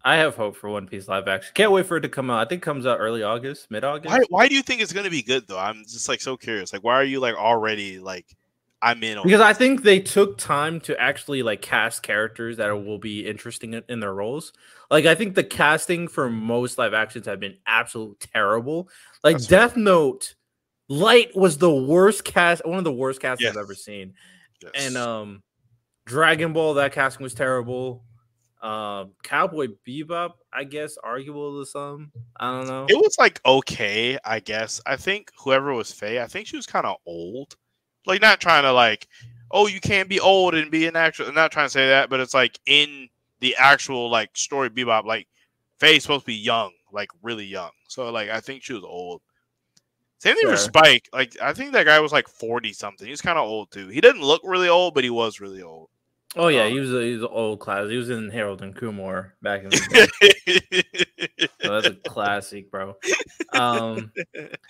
I 0.06 0.18
have 0.18 0.36
hope 0.36 0.56
for 0.56 0.69
One 0.69 0.88
Piece 0.88 1.07
live 1.07 1.27
action. 1.27 1.52
Can't 1.56 1.72
wait 1.72 1.88
for 1.88 1.98
it 1.98 2.02
to 2.02 2.10
come 2.10 2.30
out. 2.30 2.45
I 2.45 2.48
think 2.48 2.61
it 2.61 2.65
comes 2.65 2.86
out 2.86 2.99
early 2.99 3.23
August, 3.23 3.72
mid 3.72 3.84
August. 3.84 4.14
Why 4.14 4.23
why 4.30 4.48
do 4.48 4.53
you 4.53 4.61
think 4.61 4.82
it's 4.82 4.94
gonna 4.94 5.10
be 5.10 5.23
good 5.23 5.48
though? 5.48 5.57
I'm 5.57 5.84
just 5.84 6.07
like 6.07 6.22
so 6.22 6.38
curious. 6.38 6.72
Like 6.72 6.84
why 6.84 6.94
are 6.94 7.03
you 7.03 7.19
like 7.19 7.36
already 7.36 7.98
like 7.98 8.27
I'm 8.84 9.03
in 9.03 9.18
Because 9.23 9.41
I 9.41 9.53
think 9.53 9.82
they 9.82 9.99
took 9.99 10.38
time 10.38 10.80
to 10.82 10.99
actually 11.02 11.41
like 11.41 11.64
cast 11.64 12.03
characters 12.03 12.57
that 12.57 12.69
will 12.69 12.99
be 12.99 13.26
interesting 13.26 13.73
in, 13.73 13.84
in 13.90 13.99
their 13.99 14.14
roles. 14.14 14.53
Like 14.91 15.07
I 15.07 15.15
think 15.15 15.34
the 15.34 15.44
casting 15.44 16.07
for 16.07 16.30
most 16.30 16.77
live 16.77 16.94
actions 16.94 17.26
have 17.26 17.40
been 17.40 17.57
absolute 17.65 18.19
terrible. 18.19 18.90
Like 19.23 19.38
That's. 19.38 19.48
Death 19.48 19.76
Note, 19.76 20.36
Light 20.88 21.36
was 21.36 21.57
the 21.57 21.73
worst 21.73 22.23
cast, 22.23 22.64
one 22.64 22.77
of 22.77 22.84
the 22.84 22.91
worst 22.91 23.22
casts 23.22 23.41
Yes. 23.41 23.53
I've 23.56 23.64
ever 23.64 23.73
seen. 23.73 24.14
Yes. 24.61 24.72
And 24.76 24.98
um 24.98 25.41
Dragon 26.06 26.53
Ball, 26.53 26.76
that 26.76 26.94
casting 26.94 27.23
was 27.23 27.34
terrible. 27.34 28.03
Um 28.65 29.11
Cowboy 29.23 29.67
Bebop, 29.87 30.31
I 30.51 30.63
guess, 30.63 30.97
arguable 31.03 31.59
to 31.59 31.69
some. 31.69 32.11
I 32.39 32.51
don't 32.51 32.67
know. 32.67 32.85
it 32.89 32.97
was 32.97 33.15
like 33.19 33.39
okay, 33.45 34.17
I 34.25 34.39
guess. 34.39 34.81
I 34.85 34.95
think 34.95 35.31
whoever 35.37 35.73
was 35.73 35.91
Faye, 35.91 36.21
I 36.21 36.25
think 36.27 36.47
she 36.47 36.55
was 36.55 36.65
kind 36.65 36.85
of 36.85 36.97
old. 37.05 37.55
Like 38.07 38.21
not 38.21 38.39
trying 38.41 38.63
to 38.63 38.71
like, 38.71 39.07
oh, 39.51 39.67
you 39.67 39.79
can't 39.79 40.09
be 40.09 40.19
old 40.19 40.55
and 40.55 40.71
be 40.71 40.87
an 40.87 40.95
actual. 40.95 41.27
I'm 41.27 41.35
not 41.35 41.51
trying 41.51 41.67
to 41.67 41.71
say 41.71 41.87
that, 41.89 42.09
but 42.09 42.19
it's 42.19 42.33
like 42.33 42.59
in 42.65 43.09
the 43.39 43.55
actual 43.57 44.09
like 44.09 44.35
story 44.35 44.69
Bebop, 44.71 45.05
like 45.05 45.27
Faye's 45.79 46.01
supposed 46.03 46.21
to 46.21 46.27
be 46.27 46.33
young, 46.35 46.71
like 46.91 47.09
really 47.21 47.45
young. 47.45 47.71
So 47.87 48.09
like 48.09 48.29
I 48.29 48.39
think 48.39 48.63
she 48.63 48.73
was 48.73 48.83
old. 48.83 49.21
Same 50.17 50.35
thing 50.37 50.49
with 50.49 50.59
Spike. 50.59 51.07
Like 51.13 51.39
I 51.39 51.53
think 51.53 51.73
that 51.73 51.85
guy 51.85 51.99
was 51.99 52.11
like 52.11 52.27
40 52.27 52.73
something. 52.73 53.07
He's 53.07 53.21
kind 53.21 53.37
of 53.37 53.47
old 53.47 53.71
too. 53.71 53.89
He 53.89 54.01
didn't 54.01 54.23
look 54.23 54.41
really 54.43 54.69
old, 54.69 54.95
but 54.95 55.03
he 55.03 55.11
was 55.11 55.39
really 55.39 55.61
old. 55.61 55.89
Oh 56.36 56.48
yeah, 56.48 56.64
uh, 56.64 56.68
he 56.68 56.80
was 56.80 56.94
a, 56.94 57.02
he 57.02 57.14
was 57.14 57.24
an 57.24 57.30
old 57.32 57.60
class. 57.60 57.90
He 57.90 57.98
was 57.98 58.10
in 58.10 58.30
Harold 58.30 58.62
and 58.62 58.76
Kumar 58.76 59.36
back 59.41 59.64
in 59.64 59.70
the 59.70 60.10
day. 60.12 61.49
So 61.62 61.82
that's 61.82 61.88
a 61.88 61.94
classic, 62.10 62.72
bro. 62.72 62.95
Um, 63.53 64.12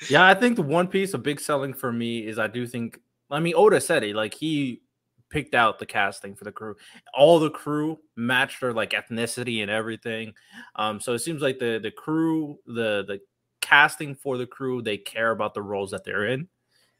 yeah, 0.09 0.25
I 0.25 0.33
think 0.33 0.55
the 0.55 0.61
One 0.61 0.87
Piece, 0.87 1.13
a 1.13 1.17
big 1.17 1.39
selling 1.39 1.73
for 1.73 1.91
me 1.91 2.25
is 2.25 2.39
I 2.39 2.47
do 2.47 2.65
think. 2.65 2.99
I 3.31 3.39
mean, 3.39 3.53
Oda 3.55 3.81
said 3.81 4.03
it 4.03 4.15
like 4.15 4.33
he 4.33 4.81
picked 5.29 5.55
out 5.55 5.79
the 5.79 5.85
casting 5.85 6.35
for 6.35 6.43
the 6.43 6.51
crew. 6.51 6.75
All 7.13 7.39
the 7.39 7.49
crew 7.49 7.99
matched 8.15 8.61
their 8.61 8.73
like 8.73 8.91
ethnicity 8.91 9.61
and 9.61 9.71
everything. 9.71 10.33
Um, 10.75 10.99
so 10.99 11.13
it 11.13 11.19
seems 11.19 11.41
like 11.41 11.59
the 11.59 11.79
the 11.81 11.91
crew, 11.91 12.59
the 12.65 13.03
the 13.07 13.19
casting 13.61 14.15
for 14.15 14.37
the 14.37 14.45
crew, 14.45 14.81
they 14.81 14.97
care 14.97 15.31
about 15.31 15.53
the 15.53 15.61
roles 15.61 15.91
that 15.91 16.03
they're 16.03 16.27
in, 16.27 16.47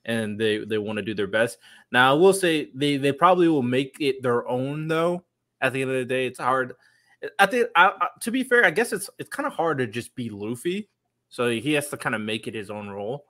and 0.06 0.40
they 0.40 0.60
they 0.60 0.78
want 0.78 0.98
to 0.98 1.04
do 1.04 1.14
their 1.14 1.28
best. 1.28 1.58
Now, 1.92 2.12
I 2.12 2.14
will 2.14 2.34
say 2.34 2.70
they 2.74 2.98
they 2.98 3.12
probably 3.12 3.48
will 3.48 3.64
make 3.64 3.98
it 4.00 4.24
their 4.24 4.48
own 4.48 4.88
though. 4.88 5.24
At 5.62 5.74
the 5.74 5.82
end 5.82 5.92
of 5.92 5.98
the 5.98 6.06
day, 6.06 6.28
it's 6.28 6.40
hard. 6.40 6.74
I 7.40 7.46
think, 7.48 7.70
I, 7.76 7.88
I, 7.88 8.08
to 8.22 8.30
be 8.30 8.44
fair, 8.44 8.66
I 8.66 8.70
guess 8.72 8.94
it's 8.94 9.10
it's 9.18 9.30
kind 9.30 9.48
of 9.48 9.54
hard 9.54 9.80
to 9.80 9.88
just 9.88 10.14
be 10.16 10.30
Luffy, 10.30 10.90
so 11.30 11.50
he 11.50 11.74
has 11.74 11.90
to 11.90 11.98
kind 11.98 12.14
of 12.14 12.22
make 12.22 12.48
it 12.48 12.54
his 12.54 12.70
own 12.70 12.90
role. 12.90 13.26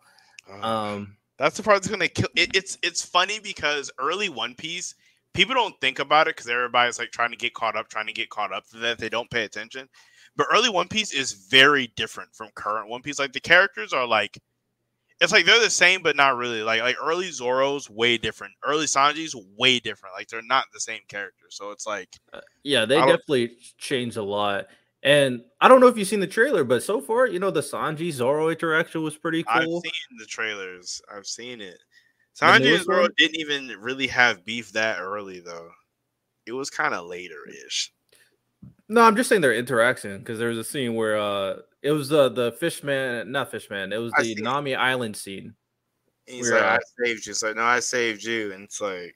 Uh, 0.49 0.67
Um, 0.67 1.17
That's 1.37 1.57
the 1.57 1.63
part 1.63 1.77
that's 1.77 1.87
gonna 1.87 2.07
kill. 2.07 2.29
It, 2.35 2.55
it's 2.55 2.77
it's 2.81 3.05
funny 3.05 3.39
because 3.39 3.91
early 3.99 4.29
One 4.29 4.55
Piece, 4.55 4.95
people 5.33 5.53
don't 5.53 5.79
think 5.81 5.99
about 5.99 6.27
it 6.27 6.35
because 6.35 6.49
everybody's 6.49 6.99
like 6.99 7.11
trying 7.11 7.31
to 7.31 7.37
get 7.37 7.53
caught 7.53 7.75
up, 7.75 7.87
trying 7.87 8.07
to 8.07 8.13
get 8.13 8.29
caught 8.29 8.53
up 8.53 8.67
that. 8.69 8.97
They 8.99 9.09
don't 9.09 9.29
pay 9.29 9.43
attention. 9.43 9.87
But 10.35 10.47
early 10.51 10.69
One 10.69 10.87
Piece 10.87 11.13
is 11.13 11.31
very 11.31 11.87
different 11.95 12.33
from 12.33 12.49
current 12.55 12.89
One 12.89 13.01
Piece. 13.01 13.19
Like 13.19 13.33
the 13.33 13.39
characters 13.39 13.93
are 13.93 14.07
like, 14.07 14.37
it's 15.21 15.31
like 15.31 15.45
they're 15.45 15.61
the 15.61 15.69
same 15.69 16.01
but 16.03 16.15
not 16.15 16.37
really. 16.37 16.61
Like 16.61 16.81
like 16.81 16.97
early 17.01 17.31
Zoro's 17.31 17.89
way 17.89 18.17
different. 18.17 18.53
Early 18.65 18.85
Sanji's 18.85 19.35
way 19.57 19.79
different. 19.79 20.15
Like 20.15 20.27
they're 20.27 20.41
not 20.41 20.65
the 20.73 20.79
same 20.79 21.01
character. 21.07 21.45
So 21.49 21.71
it's 21.71 21.87
like 21.87 22.09
uh, 22.33 22.41
yeah, 22.63 22.85
they 22.85 22.97
definitely 22.97 23.57
changed 23.77 24.17
a 24.17 24.23
lot. 24.23 24.67
And 25.03 25.43
I 25.61 25.67
don't 25.67 25.81
know 25.81 25.87
if 25.87 25.97
you've 25.97 26.07
seen 26.07 26.19
the 26.19 26.27
trailer, 26.27 26.63
but 26.63 26.81
so 26.81 26.99
far, 26.99 27.27
you 27.27 27.37
know, 27.37 27.51
the 27.51 27.61
Sanji 27.61 28.11
Zoro 28.11 28.49
interaction 28.49 29.03
was 29.03 29.15
pretty 29.15 29.43
cool. 29.43 29.53
I've 29.55 29.91
seen 29.91 30.17
the 30.17 30.25
trailers. 30.25 30.99
I've 31.15 31.27
seen 31.27 31.61
it. 31.61 31.77
Sanji 32.35 32.75
and 32.75 32.83
Zoro 32.83 33.07
didn't 33.15 33.39
even 33.39 33.67
really 33.79 34.07
have 34.07 34.43
beef 34.43 34.71
that 34.71 34.99
early 34.99 35.39
though. 35.39 35.69
It 36.45 36.51
was 36.51 36.69
kind 36.69 36.93
of 36.93 37.07
later 37.07 37.37
ish. 37.65 37.91
No, 38.87 39.01
I'm 39.01 39.15
just 39.15 39.29
saying 39.29 39.41
their 39.41 39.53
interaction 39.53 40.19
because 40.19 40.37
there 40.39 40.49
was 40.49 40.57
a 40.57 40.63
scene 40.63 40.93
where 40.95 41.17
uh 41.17 41.57
it 41.81 41.91
was 41.91 42.11
uh, 42.11 42.29
the 42.29 42.51
fishman, 42.53 43.31
not 43.31 43.51
fishman, 43.51 43.93
it 43.93 43.97
was 43.97 44.11
I 44.17 44.23
the 44.23 44.35
see. 44.35 44.41
Nami 44.41 44.75
Island 44.75 45.15
scene. 45.15 45.53
He's 46.25 46.49
We're, 46.49 46.55
like, 46.55 46.63
uh, 46.63 46.79
I 46.79 46.79
saved 47.05 47.25
you. 47.27 47.31
It's 47.31 47.43
like, 47.43 47.55
no, 47.55 47.61
I 47.63 47.79
saved 47.79 48.23
you. 48.23 48.51
And 48.53 48.63
it's 48.63 48.81
like, 48.81 49.15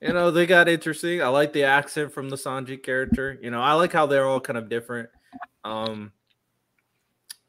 you 0.00 0.12
know, 0.12 0.30
they 0.30 0.46
got 0.46 0.68
interesting. 0.68 1.20
I 1.22 1.28
like 1.28 1.52
the 1.52 1.64
accent 1.64 2.12
from 2.12 2.28
the 2.28 2.36
Sanji 2.36 2.80
character. 2.80 3.36
You 3.42 3.50
know, 3.50 3.60
I 3.60 3.72
like 3.72 3.92
how 3.92 4.06
they're 4.06 4.26
all 4.26 4.38
kind 4.40 4.56
of 4.58 4.68
different. 4.68 5.08
Um, 5.64 6.12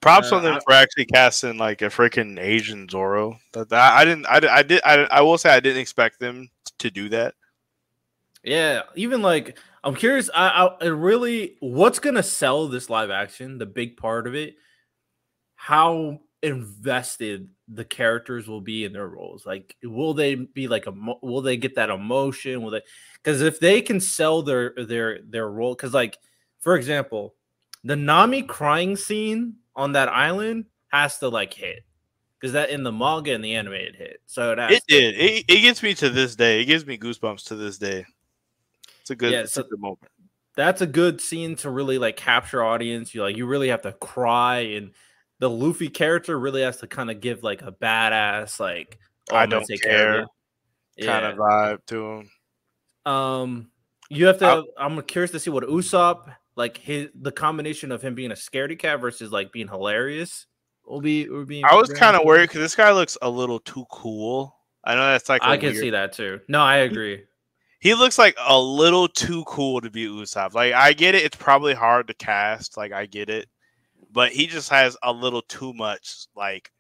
Props 0.02 0.32
Uh, 0.32 0.38
on 0.38 0.44
them 0.44 0.56
I- 0.56 0.60
for 0.60 0.74
actually 0.74 1.06
casting 1.06 1.58
like 1.58 1.82
a 1.84 1.86
freaking 1.90 2.40
Asian 2.40 2.88
Zoro. 2.90 3.38
That, 3.54 3.70
that- 3.70 3.94
I 3.94 4.06
didn't. 4.06 4.26
I, 4.28 4.40
did- 4.40 4.50
I 4.50 4.64
did. 4.64 4.82
I, 4.86 4.96
I 5.12 5.22
will 5.22 5.38
say 5.38 5.52
I 5.52 5.60
didn't 5.60 5.82
expect 5.82 6.20
them 6.20 6.50
to 6.80 6.90
do 6.90 7.10
that. 7.10 7.36
yeah, 8.44 8.82
even 8.96 9.22
like 9.22 9.58
I'm 9.86 9.96
curious. 9.96 10.32
I, 10.34 10.70
I 10.82 10.86
really 10.86 11.58
what's 11.60 12.00
gonna 12.00 12.24
sell 12.24 12.68
this 12.68 12.90
live 12.90 13.12
action. 13.12 13.60
The 13.60 13.68
big 13.68 13.98
part 13.98 14.26
of 14.26 14.34
it, 14.34 14.56
how 15.54 16.22
invested 16.42 17.50
the 17.68 17.86
characters 17.86 18.48
will 18.48 18.62
be 18.62 18.84
in 18.84 18.94
their 18.94 19.08
roles. 19.08 19.46
Like, 19.46 19.76
will 19.84 20.16
they 20.16 20.34
be 20.34 20.68
like 20.68 20.88
a? 20.88 20.94
Will 21.22 21.44
they 21.44 21.56
get 21.56 21.76
that 21.76 21.92
emotion? 21.92 22.64
Will 22.64 22.72
they? 22.72 22.82
Because 23.14 23.42
if 23.42 23.60
they 23.60 23.82
can 23.82 24.00
sell 24.00 24.42
their 24.42 24.74
their 24.76 25.20
their 25.22 25.48
role, 25.48 25.76
because 25.76 25.94
like 25.94 26.18
for 26.60 26.76
example, 26.76 27.36
the 27.84 27.96
Nami 27.96 28.42
crying 28.42 28.96
scene 28.96 29.58
on 29.76 29.92
that 29.92 30.10
island 30.10 30.66
has 30.88 31.20
to 31.20 31.30
like 31.30 31.54
hit. 31.54 31.84
Because 32.40 32.54
that 32.54 32.72
in 32.72 32.84
the 32.84 32.92
manga 32.92 33.34
and 33.34 33.44
the 33.44 33.56
anime 33.56 33.74
it 33.74 33.96
hit, 33.96 34.20
so 34.26 34.52
it, 34.52 34.58
has 34.58 34.78
It 34.78 34.84
did. 34.88 35.16
It, 35.16 35.46
it 35.48 35.62
gets 35.62 35.82
me 35.82 35.94
to 35.96 36.10
this 36.10 36.36
day. 36.36 36.62
It 36.62 36.66
gives 36.66 36.86
me 36.86 36.98
goosebumps 36.98 37.46
to 37.46 37.56
this 37.56 37.78
day. 37.78 38.06
It's 39.06 39.12
a 39.12 39.16
good. 39.16 39.32
Yeah, 39.32 39.46
so- 39.46 39.62
a 39.62 39.64
good 39.66 39.80
moment. 39.80 40.00
that's 40.58 40.82
a 40.82 40.88
good 40.88 41.22
scene 41.22 41.56
to 41.58 41.70
really 41.70 41.98
like 42.00 42.18
capture 42.18 42.64
audience. 42.64 43.14
You 43.14 43.22
like 43.22 43.38
you 43.38 43.46
really 43.46 43.68
have 43.70 43.84
to 43.84 43.92
cry, 43.94 44.60
and 44.60 44.92
the 45.40 45.50
Luffy 45.50 45.90
character 45.90 46.40
really 46.40 46.64
has 46.64 46.78
to 46.78 46.88
kind 46.88 47.12
of 47.12 47.20
give 47.22 47.44
like 47.44 47.62
a 47.62 47.72
badass 47.72 48.60
like 48.60 48.98
"Oh, 49.32 49.36
I 49.36 49.46
don't 49.46 49.64
take 49.66 49.82
care 49.84 50.22
of 50.22 50.28
you." 50.98 51.06
kind 51.08 51.24
Yeah. 51.24 51.30
of 51.30 51.38
vibe 51.38 51.86
to 51.88 52.06
him. 53.06 53.12
Um, 53.14 53.72
you 54.10 54.26
have 54.28 54.40
to. 54.40 54.46
I- 54.46 54.64
I'm 54.86 55.00
curious 55.04 55.32
to 55.32 55.40
see 55.40 55.50
what 55.52 55.64
Usopp 55.66 56.34
like 56.56 56.78
his 56.78 57.10
the 57.14 57.32
combination 57.32 57.92
of 57.92 58.02
him 58.02 58.16
being 58.16 58.32
a 58.32 58.36
scaredy 58.36 58.80
cat 58.80 59.00
versus 59.02 59.32
like 59.32 59.52
being 59.52 59.68
hilarious 59.68 60.48
will 60.86 61.02
be. 61.02 61.30
Will 61.30 61.46
be 61.46 61.64
I 61.64 61.76
was 61.76 61.92
kind 61.94 62.16
of 62.16 62.24
worried 62.26 62.48
because 62.50 62.62
this 62.62 62.76
guy 62.76 62.92
looks 62.92 63.18
a 63.22 63.30
little 63.30 63.60
too 63.60 63.86
cool. 63.92 64.56
I 64.84 64.96
know 64.96 65.02
that's 65.12 65.28
like 65.30 65.44
I 65.44 65.58
can 65.58 65.72
weird- 65.74 65.78
see 65.82 65.90
that 65.92 66.14
too. 66.14 66.40
No, 66.48 66.62
I 66.62 66.78
agree. 66.78 67.26
He 67.86 67.94
looks 67.94 68.18
like 68.18 68.36
a 68.44 68.60
little 68.60 69.08
too 69.08 69.44
cool 69.46 69.80
to 69.80 69.92
be 69.92 70.08
Usopp. 70.08 70.56
Like 70.56 70.74
I 70.74 70.94
get 70.94 71.14
it, 71.14 71.24
it's 71.24 71.36
probably 71.36 71.76
hard 71.76 72.08
to 72.08 72.16
cast. 72.16 72.78
Like 72.78 72.92
I 72.92 73.06
get 73.06 73.30
it, 73.30 73.48
but 74.12 74.32
he 74.32 74.48
just 74.48 74.70
has 74.72 74.98
a 75.04 75.14
little 75.14 75.44
too 75.44 75.72
much. 75.72 76.26
Like 76.36 76.72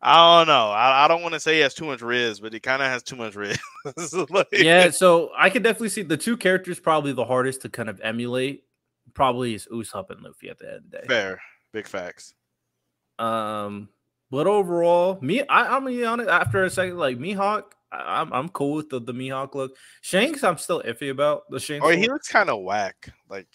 I 0.00 0.38
don't 0.38 0.46
know. 0.46 0.70
I, 0.70 1.06
I 1.06 1.08
don't 1.08 1.22
want 1.22 1.34
to 1.34 1.40
say 1.40 1.54
he 1.54 1.60
has 1.62 1.74
too 1.74 1.86
much 1.86 2.02
riz, 2.02 2.38
but 2.38 2.52
he 2.52 2.60
kind 2.60 2.80
of 2.80 2.86
has 2.86 3.02
too 3.02 3.16
much 3.16 3.34
riz. 3.34 3.58
Like- 4.30 4.46
yeah, 4.52 4.90
so 4.90 5.32
I 5.36 5.50
could 5.50 5.64
definitely 5.64 5.88
see 5.88 6.02
the 6.02 6.16
two 6.16 6.36
characters 6.36 6.78
probably 6.78 7.12
the 7.12 7.24
hardest 7.24 7.62
to 7.62 7.68
kind 7.68 7.88
of 7.88 8.00
emulate. 8.00 8.62
Probably 9.14 9.54
is 9.54 9.66
Usopp 9.72 10.10
and 10.10 10.22
Luffy 10.22 10.50
at 10.50 10.58
the 10.60 10.68
end 10.68 10.76
of 10.76 10.90
the 10.92 10.98
day. 10.98 11.04
fair, 11.08 11.40
big 11.72 11.88
facts. 11.88 12.34
Um, 13.18 13.88
but 14.30 14.46
overall, 14.46 15.18
me, 15.20 15.42
I, 15.42 15.76
I'm 15.76 15.84
gonna 15.84 15.96
be 15.96 16.04
honest. 16.04 16.28
After 16.28 16.64
a 16.64 16.70
second, 16.70 16.98
like 16.98 17.18
Mihawk, 17.18 17.64
I, 17.90 18.20
I'm 18.20 18.32
I'm 18.32 18.48
cool 18.50 18.74
with 18.74 18.90
the 18.90 19.00
the 19.00 19.12
Mihawk 19.12 19.54
look. 19.54 19.72
Shanks, 20.02 20.44
I'm 20.44 20.58
still 20.58 20.82
iffy 20.82 21.10
about 21.10 21.42
the 21.50 21.60
Shanks. 21.60 21.84
Oh, 21.86 21.90
he 21.90 22.02
look. 22.02 22.12
looks 22.12 22.28
kind 22.28 22.50
of 22.50 22.62
whack. 22.62 23.10
Like, 23.28 23.48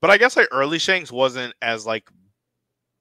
but 0.00 0.10
I 0.10 0.18
guess 0.18 0.36
like 0.36 0.48
early 0.50 0.78
Shanks 0.78 1.12
wasn't 1.12 1.54
as 1.60 1.84
like 1.84 2.08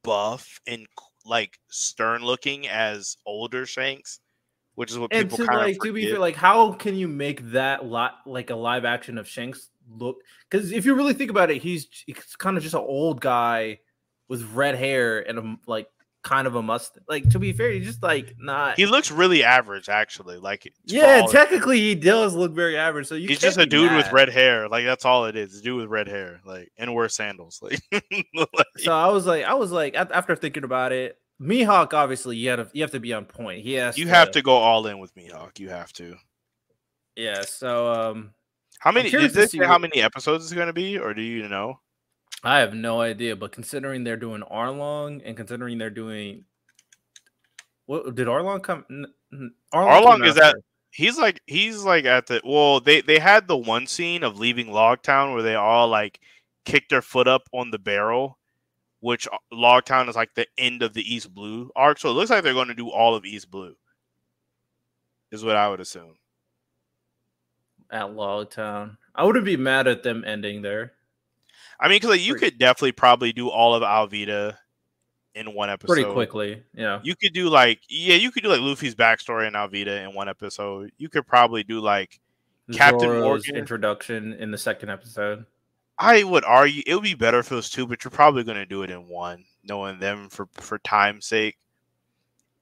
buff 0.04 0.60
and 0.68 0.86
like 1.26 1.60
stern 1.70 2.24
looking 2.24 2.68
as 2.68 3.18
older 3.26 3.66
Shanks, 3.66 4.20
which 4.76 4.92
is 4.92 5.00
what 5.00 5.14
and 5.14 5.30
people 5.30 5.46
kind 5.46 5.60
of 5.60 5.68
like 5.68 5.82
to 5.82 5.94
be 5.94 6.10
fair, 6.10 6.20
like 6.20 6.36
how 6.36 6.74
can 6.74 6.96
you 6.96 7.08
make 7.08 7.52
that 7.52 7.86
lot 7.86 8.16
like 8.26 8.50
a 8.50 8.56
live 8.56 8.86
action 8.86 9.18
of 9.18 9.28
Shanks 9.28 9.70
look? 9.90 10.18
Because 10.50 10.72
if 10.74 10.86
you 10.86 10.94
really 10.94 11.14
think 11.14 11.32
about 11.32 11.52
it, 11.52 11.62
he's 11.62 11.88
he's 12.06 12.36
kind 12.38 12.58
of 12.58 12.64
just 12.64 12.76
an 12.76 12.82
old 12.82 13.22
guy 13.22 13.80
with 14.28 14.44
red 14.54 14.76
hair 14.76 15.28
and 15.28 15.40
a 15.40 15.58
like 15.68 15.88
kind 16.24 16.48
of 16.48 16.56
a 16.56 16.62
must. 16.62 16.98
Like 17.08 17.30
to 17.30 17.40
be 17.40 17.54
fair, 17.54 17.72
he's 17.72 17.86
just 17.86 18.04
like 18.04 18.36
not. 18.38 18.78
He 18.78 18.86
looks 18.86 19.12
really 19.12 19.44
average, 19.44 19.90
actually. 19.90 20.38
Like, 20.38 20.72
yeah, 20.86 21.20
tall. 21.20 21.30
technically 21.30 21.80
he 21.80 21.96
does 21.96 22.34
look 22.36 22.54
very 22.54 22.78
average. 22.78 23.08
So 23.08 23.16
you 23.16 23.28
he's 23.28 23.40
just 23.40 23.58
a 23.58 23.66
dude 23.66 23.94
with 23.94 24.12
red 24.12 24.30
hair. 24.30 24.68
Like 24.68 24.86
that's 24.86 25.06
all 25.06 25.26
it 25.26 25.36
is. 25.36 25.60
A 25.60 25.62
dude 25.62 25.78
with 25.78 25.90
red 25.90 26.08
hair, 26.08 26.42
like 26.46 26.72
and 26.78 26.94
wear 26.94 27.10
sandals. 27.10 27.60
Like, 27.62 27.80
like, 27.92 28.66
So 28.78 28.94
I 28.94 29.08
was 29.08 29.26
like, 29.26 29.46
I 29.46 29.54
was 29.54 29.72
like, 29.72 29.96
after 29.96 30.36
thinking 30.36 30.64
about 30.64 30.92
it, 30.92 31.18
Mihawk 31.42 31.94
obviously 31.94 32.36
you 32.38 32.50
have 32.50 32.72
to 32.72 32.78
you 32.78 32.82
have 32.84 32.92
to 32.92 33.00
be 33.00 33.14
on 33.14 33.26
point. 33.26 33.62
He 33.62 33.74
has 33.74 33.98
you 33.98 34.08
have 34.08 34.32
to 34.32 34.42
go 34.42 34.54
all 34.54 34.86
in 34.88 35.00
with 35.00 35.14
Mihawk. 35.16 35.60
You 35.60 35.70
have 35.70 35.94
to. 35.94 36.16
yeah. 37.16 37.42
So 37.42 37.92
um, 37.92 38.34
How 38.80 38.92
many? 38.92 39.10
curious 39.10 39.34
Did 39.34 39.36
to 39.36 39.42
they 39.42 39.48
see 39.48 39.60
say 39.60 39.66
how 39.66 39.78
many 39.78 40.02
episodes 40.02 40.46
is 40.46 40.54
going 40.54 40.68
to 40.68 40.74
be, 40.74 40.98
or 40.98 41.14
do 41.14 41.22
you 41.22 41.48
know? 41.48 41.80
I 42.44 42.60
have 42.60 42.74
no 42.74 43.02
idea, 43.02 43.36
but 43.36 43.52
considering 43.52 44.04
they're 44.04 44.16
doing 44.18 44.42
Arlong 44.44 45.22
and 45.26 45.36
considering 45.36 45.78
they're 45.78 45.90
doing 45.90 46.46
what 47.88 48.16
did 48.16 48.28
Arlong 48.28 48.62
come? 48.62 48.86
n- 48.90 49.54
Arlong 49.74 50.26
is 50.26 50.38
at- 50.38 50.56
He's 50.92 51.18
like 51.18 51.42
he's 51.46 51.84
like 51.84 52.06
at 52.06 52.26
the 52.28 52.42
well. 52.44 52.80
They 52.80 53.02
they 53.02 53.20
had 53.20 53.48
the 53.48 53.58
one 53.58 53.86
scene 53.86 54.24
of 54.24 54.40
leaving 54.40 54.68
Logtown 54.68 55.34
where 55.34 55.44
they 55.44 55.54
all 55.54 55.88
like 55.88 56.20
kicked 56.66 56.90
their 56.90 57.04
foot 57.04 57.28
up 57.28 57.44
on 57.54 57.70
the 57.70 57.78
barrel, 57.78 58.40
which 59.02 59.28
uh, 59.28 59.38
Logtown 59.54 60.10
is 60.10 60.16
like 60.16 60.34
the 60.34 60.48
end 60.58 60.82
of 60.82 60.94
the 60.94 61.04
East 61.14 61.34
Blue 61.36 61.70
arc. 61.76 62.00
So 62.00 62.10
it 62.10 62.14
looks 62.14 62.32
like 62.32 62.44
they're 62.44 62.54
going 62.54 62.70
to 62.70 62.74
do 62.74 62.90
all 62.90 63.14
of 63.14 63.26
East 63.26 63.52
Blue. 63.52 63.76
Is 65.32 65.44
what 65.44 65.56
I 65.56 65.70
would 65.70 65.82
assume. 65.82 66.16
at 67.92 68.08
Logtown. 68.08 68.98
I 69.14 69.24
wouldn't 69.24 69.46
be 69.46 69.58
mad 69.58 69.88
at 69.88 70.02
them 70.02 70.24
ending 70.26 70.64
there. 70.64 70.94
I 71.80 71.88
mean, 71.88 71.98
because 71.98 72.12
like, 72.12 72.22
you 72.22 72.34
Pretty- 72.34 72.52
could 72.52 72.60
definitely 72.60 72.92
probably 72.94 73.34
do 73.34 73.50
all 73.50 73.76
of 73.76 73.84
Alvida 73.84 74.58
in 75.36 75.54
one 75.54 75.70
episode. 75.70 75.94
Pretty 75.94 76.12
quickly, 76.12 76.64
yeah. 76.74 77.00
You 77.04 77.16
could 77.16 77.34
do 77.34 77.50
like 77.50 77.82
yeah, 77.90 78.16
you 78.16 78.32
could 78.32 78.44
do 78.44 78.50
like 78.50 78.62
Luffy's 78.62 78.96
backstory 78.96 79.48
in 79.48 79.54
Alvida 79.54 80.04
in 80.04 80.16
one 80.16 80.28
episode. 80.30 80.92
You 80.98 81.10
could 81.10 81.28
probably 81.28 81.64
do 81.64 81.80
like 81.80 82.20
Captain 82.74 83.02
Zoro's 83.02 83.22
Morgan. 83.24 83.56
introduction 83.56 84.34
in 84.34 84.52
the 84.52 84.58
second 84.58 84.90
episode. 84.90 85.46
I 86.00 86.24
would 86.24 86.44
argue 86.44 86.84
it 86.86 86.94
would 86.96 87.04
be 87.04 87.16
better 87.16 87.42
for 87.44 87.56
those 87.56 87.70
two, 87.70 87.88
but 87.88 88.04
you're 88.04 88.12
probably 88.12 88.44
going 88.44 88.58
to 88.58 88.66
do 88.66 88.84
it 88.84 88.92
in 88.92 89.08
one, 89.08 89.46
knowing 89.64 90.00
them 90.00 90.30
for 90.30 90.48
for 90.54 90.80
time's 90.80 91.26
sake. 91.26 91.58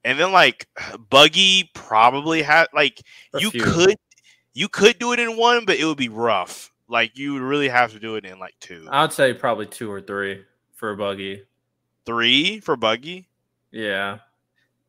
And 0.04 0.20
then 0.20 0.32
like 0.32 0.68
Buggy 1.10 1.70
probably 1.74 2.42
had 2.42 2.68
like 2.74 3.02
A 3.34 3.40
you 3.40 3.52
few. 3.52 3.64
could 3.64 3.96
you 4.54 4.68
could 4.70 5.00
do 5.00 5.14
it 5.14 5.20
in 5.20 5.38
one, 5.38 5.66
but 5.66 5.78
it 5.78 5.86
would 5.86 5.98
be 5.98 6.10
rough. 6.10 6.72
Like 6.88 7.18
you 7.18 7.34
would 7.34 7.42
really 7.42 7.70
have 7.70 7.92
to 7.94 8.00
do 8.00 8.16
it 8.16 8.26
in 8.26 8.40
like 8.40 8.56
two, 8.60 8.88
I'd 8.90 9.14
say 9.14 9.34
probably 9.34 9.66
two 9.66 9.92
or 9.92 10.02
three 10.02 10.44
for 10.74 10.96
Buggy. 10.96 11.44
three 12.06 12.60
for 12.60 12.76
Buggy. 12.76 13.28
Yeah. 13.72 14.20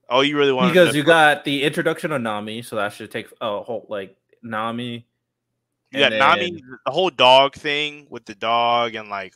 Oh, 0.09 0.21
you 0.21 0.37
really 0.37 0.53
want 0.53 0.73
because 0.73 0.95
you 0.95 1.03
got 1.03 1.45
the 1.45 1.65
introduction 1.65 2.13
of 2.13 2.23
Nami, 2.23 2.63
so 2.63 2.77
that 2.77 2.93
should 2.93 3.11
take 3.11 3.29
a 3.41 3.63
whole 3.63 3.87
like 3.89 4.17
Nami. 4.43 5.07
you 5.91 5.99
got 5.99 6.13
and 6.13 6.19
Nami, 6.21 6.63
the 6.85 6.93
whole 6.93 7.11
dog 7.11 7.55
thing 7.55 8.07
with 8.11 8.25
the 8.25 8.35
dog 8.35 8.95
and 8.95 9.09
like 9.09 9.35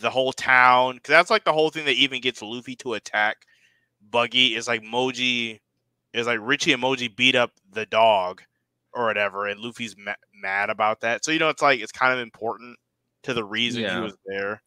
the 0.00 0.10
whole 0.10 0.32
town 0.32 0.96
because 0.96 1.10
that's 1.10 1.30
like 1.30 1.44
the 1.44 1.52
whole 1.52 1.70
thing 1.70 1.84
that 1.86 1.94
even 1.94 2.20
gets 2.20 2.42
Luffy 2.42 2.76
to 2.76 2.94
attack 2.94 3.46
Buggy 4.10 4.54
is 4.54 4.68
like 4.68 4.82
Moji 4.82 5.60
is 6.12 6.26
like 6.26 6.38
Richie 6.40 6.72
and 6.72 6.82
Moji 6.82 7.14
beat 7.14 7.34
up 7.34 7.52
the 7.72 7.86
dog 7.86 8.42
or 8.92 9.06
whatever, 9.06 9.46
and 9.46 9.60
Luffy's 9.60 9.96
ma- 9.96 10.14
mad 10.34 10.70
about 10.70 11.00
that. 11.00 11.24
So 11.24 11.32
you 11.32 11.38
know 11.38 11.48
it's 11.48 11.62
like 11.62 11.80
it's 11.80 11.92
kind 11.92 12.12
of 12.12 12.20
important 12.20 12.78
to 13.22 13.34
the 13.34 13.44
reason 13.44 13.82
Yeah. 13.82 13.96
he 13.96 14.00
was 14.02 14.16
there. 14.26 14.62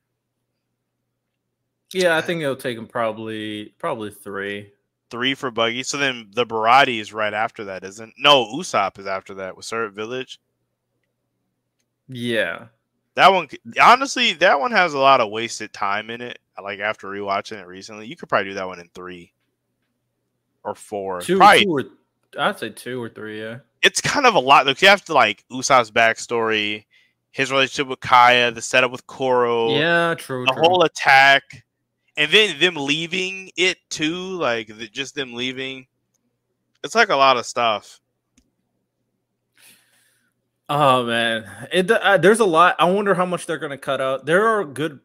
Yeah, 1.93 2.15
I 2.15 2.21
think 2.21 2.41
it'll 2.41 2.55
take 2.55 2.77
him 2.77 2.87
probably 2.87 3.73
probably 3.77 4.11
three. 4.11 4.71
Three 5.09 5.33
for 5.33 5.51
Buggy. 5.51 5.83
So 5.83 5.97
then 5.97 6.31
the 6.33 6.45
Baratie 6.45 7.01
is 7.01 7.11
right 7.11 7.33
after 7.33 7.65
that, 7.65 7.83
isn't? 7.83 8.13
No, 8.17 8.45
Usopp 8.45 8.97
is 8.97 9.05
after 9.05 9.33
that 9.35 9.57
with 9.57 9.65
Syrup 9.65 9.93
Village. 9.93 10.39
Yeah. 12.07 12.67
That 13.15 13.33
one, 13.33 13.49
honestly, 13.81 14.33
that 14.33 14.59
one 14.59 14.71
has 14.71 14.93
a 14.93 14.99
lot 14.99 15.19
of 15.19 15.29
wasted 15.29 15.73
time 15.73 16.09
in 16.09 16.21
it. 16.21 16.39
Like 16.61 16.79
after 16.79 17.07
rewatching 17.07 17.59
it 17.59 17.67
recently, 17.67 18.07
you 18.07 18.15
could 18.15 18.29
probably 18.29 18.51
do 18.51 18.53
that 18.53 18.67
one 18.67 18.79
in 18.79 18.89
three 18.93 19.33
or 20.63 20.75
four. 20.75 21.19
Two, 21.21 21.37
probably, 21.37 21.65
two 21.65 21.71
or 21.71 21.83
I'd 22.37 22.59
say 22.59 22.69
two 22.69 23.01
or 23.01 23.09
three, 23.09 23.41
yeah. 23.41 23.59
it's 23.81 24.01
kind 24.01 24.25
of 24.25 24.35
a 24.35 24.39
lot. 24.39 24.65
Like 24.65 24.81
you 24.81 24.87
have 24.87 25.03
to 25.05 25.13
like 25.13 25.43
Usopp's 25.51 25.91
backstory, 25.91 26.85
his 27.31 27.51
relationship 27.51 27.87
with 27.87 27.99
Kaya, 27.99 28.51
the 28.51 28.61
setup 28.61 28.91
with 28.91 29.05
Kuro, 29.07 29.71
Yeah, 29.77 30.15
true. 30.15 30.45
the 30.45 30.53
true. 30.53 30.61
whole 30.61 30.83
attack, 30.83 31.43
and 32.17 32.31
then 32.31 32.59
them 32.59 32.75
leaving 32.75 33.51
it 33.57 33.77
too. 33.89 34.37
Like 34.37 34.67
the, 34.67 34.87
just 34.87 35.15
them 35.15 35.33
leaving. 35.33 35.87
It's 36.83 36.95
like 36.95 37.09
a 37.09 37.15
lot 37.15 37.37
of 37.37 37.45
stuff. 37.45 37.99
Oh 40.69 41.05
man, 41.05 41.49
it 41.73 41.91
uh, 41.91 42.17
there's 42.17 42.39
a 42.39 42.45
lot. 42.45 42.75
I 42.79 42.85
wonder 42.85 43.13
how 43.13 43.25
much 43.25 43.45
they're 43.45 43.57
gonna 43.57 43.77
cut 43.77 43.99
out. 43.99 44.25
There 44.25 44.47
are 44.47 44.63
good 44.63 44.99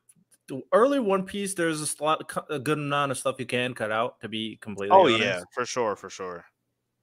early 0.73 1.01
One 1.01 1.25
Piece. 1.25 1.55
There's 1.55 1.97
a 1.99 2.05
lot, 2.05 2.31
a 2.51 2.59
good 2.61 2.79
amount 2.79 3.11
of 3.11 3.19
stuff 3.19 3.37
you 3.41 3.47
can 3.47 3.75
cut 3.75 3.91
out 3.91 4.21
to 4.21 4.29
be 4.29 4.59
completely. 4.61 4.97
Oh 4.97 5.07
honest. 5.07 5.19
yeah, 5.21 5.41
for 5.53 5.67
sure, 5.67 5.97
for 5.97 6.09
sure. 6.09 6.45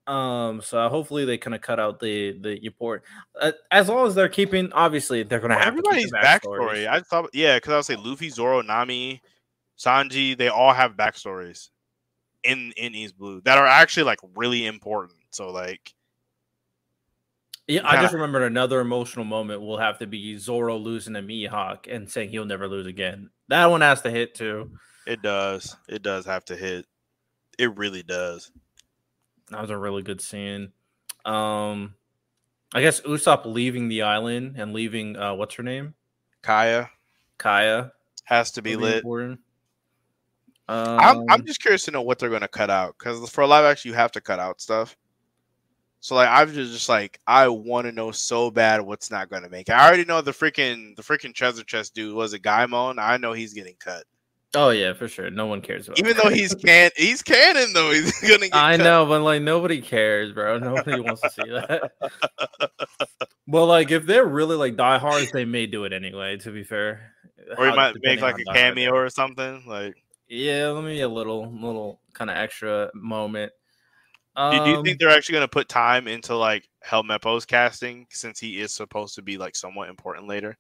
Um, 0.06 0.62
so 0.62 0.90
hopefully 0.90 1.24
they 1.26 1.38
kind 1.38 1.56
of 1.56 1.62
cut 1.62 1.80
out 1.80 2.00
the 2.00 2.38
the 2.40 2.64
import. 2.66 3.04
Uh, 3.40 3.54
as 3.72 3.88
long 3.88 4.06
as 4.08 4.16
they're 4.16 4.28
keeping, 4.30 4.72
obviously 4.74 5.24
they're 5.24 5.40
gonna 5.40 5.54
Well, 5.56 5.64
have 5.64 5.70
everybody's 5.70 6.12
to 6.12 6.18
backstory. 6.18 6.88
I 6.88 7.00
thought, 7.00 7.30
yeah, 7.34 7.58
because 7.58 7.72
I 7.72 7.76
would 7.78 7.86
say 7.86 7.96
Luffy, 7.96 8.30
Zoro, 8.30 8.62
Nami, 8.62 9.22
Sanji, 9.78 10.38
they 10.38 10.50
all 10.50 10.74
have 10.74 10.98
backstories 10.98 11.70
in 12.44 12.74
in 12.76 12.94
East 12.96 13.18
Blue 13.18 13.40
that 13.42 13.58
are 13.58 13.66
actually 13.66 14.04
like 14.04 14.20
really 14.36 14.66
important. 14.66 15.18
So 15.30 15.50
like, 15.52 15.94
Yeah, 17.68 17.88
I 17.88 18.02
just 18.02 18.14
remembered 18.14 18.44
another 18.44 18.82
emotional 18.82 19.24
moment 19.26 19.62
will 19.62 19.78
have 19.78 20.00
to 20.00 20.08
be 20.08 20.38
Zoro 20.38 20.76
losing 20.78 21.14
to 21.14 21.22
Mihawk 21.22 21.88
and 21.90 22.10
saying 22.12 22.30
he'll 22.30 22.44
never 22.46 22.68
lose 22.68 22.88
again. 22.88 23.30
That 23.48 23.68
one 23.68 23.82
has 23.82 24.02
to 24.02 24.12
hit 24.12 24.36
too. 24.36 24.72
it 25.08 25.22
does, 25.22 25.76
it 25.88 26.02
does 26.04 26.26
have 26.26 26.44
to 26.46 26.56
hit. 26.58 26.86
It 27.58 27.76
really 27.78 28.04
does. 28.04 28.52
That 29.49 29.61
was 29.61 29.70
a 29.70 29.78
really 29.78 30.02
good 30.02 30.22
scene. 30.22 30.72
Um, 31.26 31.95
I 32.74 32.82
guess 32.82 33.02
Usopp 33.02 33.45
leaving 33.45 33.88
the 33.88 34.02
island 34.02 34.56
and 34.57 34.74
leaving 34.74 35.15
uh, 35.15 35.36
what's 35.36 35.56
her 35.56 35.64
name, 35.64 35.94
Kaya 36.41 36.90
Kaya, 37.38 37.91
has 38.26 38.52
to 38.52 38.61
be 38.61 38.76
lit. 38.76 38.98
important. 38.98 39.40
I'm 40.68 41.20
I'm 41.30 41.41
Um, 41.41 41.45
just 41.45 41.61
curious 41.61 41.84
to 41.86 41.91
know 41.91 42.02
what 42.02 42.20
they're 42.20 42.30
gonna 42.30 42.48
cut 42.48 42.70
out 42.70 42.95
because 42.98 43.30
for 43.30 43.41
a 43.41 43.48
live 43.48 43.65
action 43.65 43.90
you 43.91 43.95
have 43.95 44.11
to 44.14 44.22
cut 44.22 44.40
out 44.40 44.61
stuff. 44.61 44.98
So 45.99 46.15
like 46.15 46.30
I'm 46.30 46.52
just, 46.52 46.72
just 46.74 46.90
like 46.90 47.20
I 47.28 47.48
want 47.48 47.86
to 47.86 47.91
know 47.91 48.11
so 48.11 48.49
bad 48.49 48.82
what's 48.82 49.11
not 49.11 49.30
gonna 49.30 49.49
make. 49.49 49.70
it. 49.70 49.74
I 49.74 49.86
already 49.88 50.06
know 50.06 50.22
the 50.22 50.32
freaking 50.32 50.95
the 50.95 51.02
freaking 51.03 51.34
treasure 51.34 51.64
chest 51.64 51.94
dude 51.95 52.15
was 52.15 52.34
a 52.34 52.40
Gaimon. 52.40 52.98
I 52.98 53.18
know 53.18 53.34
he's 53.34 53.53
getting 53.53 53.76
cut. 53.80 54.03
Oh 54.56 54.70
yeah, 54.70 54.94
for 54.94 55.08
sure. 55.08 55.32
No 55.32 55.48
one 55.48 55.62
cares 55.62 55.88
about. 55.88 55.98
It. 56.00 56.06
Even 56.06 56.18
that. 56.18 56.24
though 56.24 56.30
he's 56.30 56.54
can 56.54 56.92
he's 56.96 57.22
canon 57.24 57.74
though 57.74 57.92
he's 57.92 58.20
gonna. 58.22 58.50
Get 58.50 58.56
I 58.56 58.78
cut. 58.78 58.84
know, 58.84 59.06
but 59.06 59.22
like 59.22 59.42
nobody 59.42 59.82
cares, 59.82 60.32
bro. 60.32 60.60
Nobody 60.60 61.00
wants 61.00 61.22
to 61.22 61.30
see 61.30 61.50
that. 61.50 61.92
Well, 63.48 63.66
like 63.68 63.92
if 63.92 64.06
they're 64.06 64.26
really 64.26 64.56
like 64.56 64.76
diehards, 64.78 65.32
they 65.32 65.46
may 65.46 65.66
do 65.66 65.86
it 65.86 65.94
anyway. 65.94 66.38
To 66.38 66.52
be 66.52 66.64
fair, 66.64 67.14
or 67.58 67.66
he 67.68 67.76
might 67.76 67.96
make 68.02 68.22
like 68.22 68.38
a 68.40 68.54
cameo 68.54 68.92
or 68.94 69.10
something. 69.10 69.64
Like, 69.68 69.96
Yeah, 70.28 70.68
let 70.70 70.84
me 70.84 71.02
a 71.02 71.08
little, 71.10 71.52
little 71.52 72.00
kind 72.14 72.30
of 72.30 72.38
extra 72.38 72.90
moment. 72.94 73.52
do, 74.38 74.60
do 74.64 74.70
you 74.70 74.78
Um, 74.78 74.84
think 74.86 75.00
they're 75.00 75.10
actually 75.10 75.34
gonna 75.34 75.48
put 75.48 75.68
time 75.68 76.08
into 76.08 76.36
like 76.36 76.68
Helmeppo's 76.82 77.46
casting 77.46 78.08
since 78.12 78.40
he 78.40 78.60
is 78.62 78.74
supposed 78.74 79.16
to 79.16 79.22
be 79.22 79.38
like 79.38 79.56
somewhat 79.56 79.90
important 79.90 80.28
later? 80.28 80.58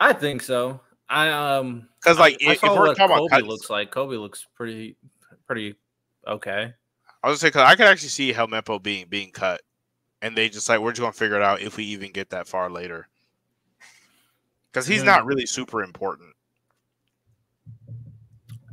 I 0.00 0.12
think 0.12 0.42
so. 0.42 0.80
I 1.08 1.30
um, 1.30 1.88
Because 2.02 2.18
like 2.18 2.34
I 2.46 2.52
if, 2.52 2.62
if 2.64 2.70
we're 2.70 2.94
talking 2.94 3.16
Koby 3.16 3.26
about 3.26 3.30
cuts, 3.30 3.46
looks 3.46 3.70
like. 3.70 3.90
Koby 3.92 4.20
looks 4.20 4.46
pretty, 4.54 4.96
pretty 5.46 5.74
okay. 6.26 6.74
I 7.22 7.28
was 7.28 7.38
gonna 7.38 7.38
say 7.38 7.48
because 7.48 7.62
I 7.62 7.74
could 7.74 7.86
actually 7.86 8.10
see 8.10 8.32
Helmeppo 8.32 8.82
being 8.82 9.06
being 9.08 9.30
cut, 9.30 9.62
and 10.22 10.36
they 10.36 10.48
just 10.48 10.68
like 10.68 10.80
we're 10.80 10.92
just 10.92 11.00
gonna 11.00 11.12
figure 11.12 11.36
it 11.36 11.42
out 11.42 11.60
if 11.62 11.76
we 11.76 11.84
even 11.84 12.12
get 12.12 12.30
that 12.30 12.46
far 12.46 12.70
later. 12.70 13.08
Because 14.70 14.86
he's 14.86 15.02
not 15.02 15.22
Hmm. 15.22 15.28
really 15.28 15.46
super 15.46 15.82
important. 15.82 16.34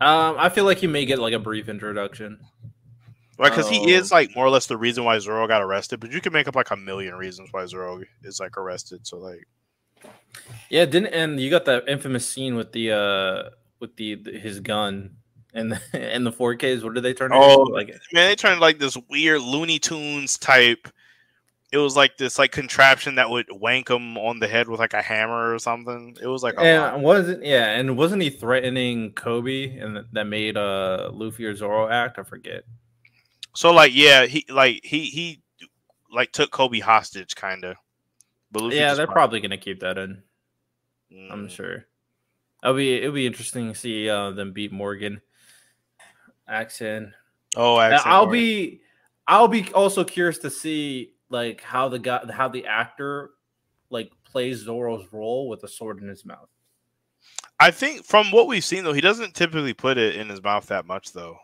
Um, 0.02 0.36
I 0.38 0.50
feel 0.50 0.66
like 0.66 0.80
he 0.80 0.88
may 0.88 1.06
get 1.06 1.20
like 1.20 1.34
a 1.34 1.40
brief 1.40 1.70
introduction. 1.70 2.40
Right, 3.38 3.50
because 3.50 3.70
he 3.70 3.92
is 3.92 4.12
Oh. 4.12 4.16
like 4.16 4.36
more 4.36 4.46
or 4.46 4.50
less 4.50 4.66
the 4.66 4.78
reason 4.78 5.04
why 5.04 5.18
Zoro 5.20 5.48
got 5.48 5.62
arrested, 5.62 6.00
but 6.00 6.12
you 6.12 6.22
can 6.22 6.34
make 6.34 6.48
up 6.48 6.56
like 6.56 6.72
a 6.72 6.76
million 6.76 7.16
reasons 7.16 7.50
why 7.52 7.66
Zoro 7.66 8.02
is 8.24 8.40
like 8.40 8.58
arrested. 8.58 9.06
So 9.08 9.18
like, 9.18 9.46
Yeah, 10.70 10.86
didn't 10.86 11.14
and 11.14 11.40
you 11.40 11.50
got 11.50 11.66
that 11.66 11.88
infamous 11.88 12.28
scene 12.28 12.56
with 12.56 12.72
the 12.72 12.92
uh 12.92 13.50
with 13.80 13.96
the, 13.98 14.16
the- 14.16 14.38
his 14.40 14.60
gun 14.60 15.16
and 15.54 15.72
the, 15.72 15.82
and 15.94 16.26
the 16.26 16.32
4Ks. 16.32 16.84
What 16.84 16.94
did 16.96 17.04
they 17.04 17.14
turn? 17.14 17.32
Oh, 17.34 17.62
into? 17.62 17.74
like 17.74 17.88
man, 18.14 18.30
they 18.30 18.36
turned 18.36 18.60
like 18.62 18.80
this 18.80 18.98
weird 19.10 19.42
Looney 19.42 19.80
Tunes 19.80 20.38
type. 20.38 20.88
It 21.72 21.78
was 21.78 21.96
like 21.98 22.16
this 22.18 22.40
like 22.40 22.52
contraption 22.52 23.16
that 23.16 23.30
would 23.30 23.48
wank 23.52 23.90
him 23.90 24.18
on 24.18 24.40
the 24.40 24.48
head 24.48 24.70
with 24.70 24.80
like 24.80 24.94
a 24.94 25.02
hammer 25.02 25.54
or 25.54 25.60
something. 25.60 26.16
It 26.22 26.28
was 26.28 26.42
like 26.42 26.56
and 26.58 27.04
wasn't 27.04 27.44
yeah, 27.44 27.72
and 27.72 27.98
wasn't 27.98 28.22
he 28.22 28.30
threatening 28.30 29.12
Koby 29.12 29.84
and 29.84 29.98
that- 29.98 30.14
that 30.14 30.26
made 30.26 30.56
uh 30.58 31.10
Luffy 31.14 31.46
or 31.46 31.56
Zoro 31.56 31.90
act? 31.90 32.18
I 32.18 32.24
forget. 32.24 32.64
So 33.56 33.72
like 33.72 33.94
yeah, 33.94 34.26
he 34.26 34.46
like 34.50 34.82
he 34.84 35.06
he 35.06 35.42
like 36.14 36.32
took 36.32 36.52
Koby 36.52 36.82
hostage 36.82 37.36
kind 37.36 37.66
of. 37.66 37.76
But 38.56 38.64
Luffy 38.64 38.76
yeah, 38.78 38.94
they're 38.94 39.06
pro- 39.06 39.14
probably 39.16 39.42
gonna 39.42 39.58
keep 39.58 39.82
that 39.82 39.98
in. 39.98 40.24
I'm 41.30 41.48
Mm. 41.48 41.50
sure. 41.52 41.86
It'll 42.64 42.76
be 42.76 42.94
it'll 42.96 43.12
be 43.12 43.28
interesting 43.28 43.72
to 43.72 43.78
see 43.78 44.10
uh, 44.10 44.32
them 44.32 44.54
beat 44.54 44.72
Morgan. 44.72 45.22
Accent. 46.48 47.10
Oh, 47.56 47.78
And 47.80 47.94
accent 47.94 48.14
I'll 48.14 48.26
or- 48.26 48.32
be 48.32 48.82
I'll 49.28 49.48
be 49.48 49.72
also 49.74 50.04
curious 50.04 50.38
to 50.40 50.50
see 50.50 51.14
like 51.30 51.62
how 51.62 51.90
the 51.90 52.00
guy 52.00 52.26
how 52.32 52.48
the 52.48 52.66
actor 52.66 53.32
like 53.90 54.12
plays 54.24 54.60
Zoro's 54.60 55.06
role 55.12 55.50
with 55.50 55.64
a 55.64 55.68
sword 55.68 56.02
in 56.02 56.08
his 56.08 56.26
mouth. 56.26 56.50
I 57.60 57.72
think 57.72 58.06
from 58.06 58.32
what 58.32 58.48
we've 58.48 58.64
seen 58.64 58.84
though, 58.84 58.94
he 58.94 59.02
doesn't 59.02 59.34
typically 59.34 59.74
put 59.74 59.98
it 59.98 60.16
in 60.16 60.30
his 60.30 60.42
mouth 60.44 60.68
that 60.68 60.86
much 60.86 61.14
though. 61.14 61.38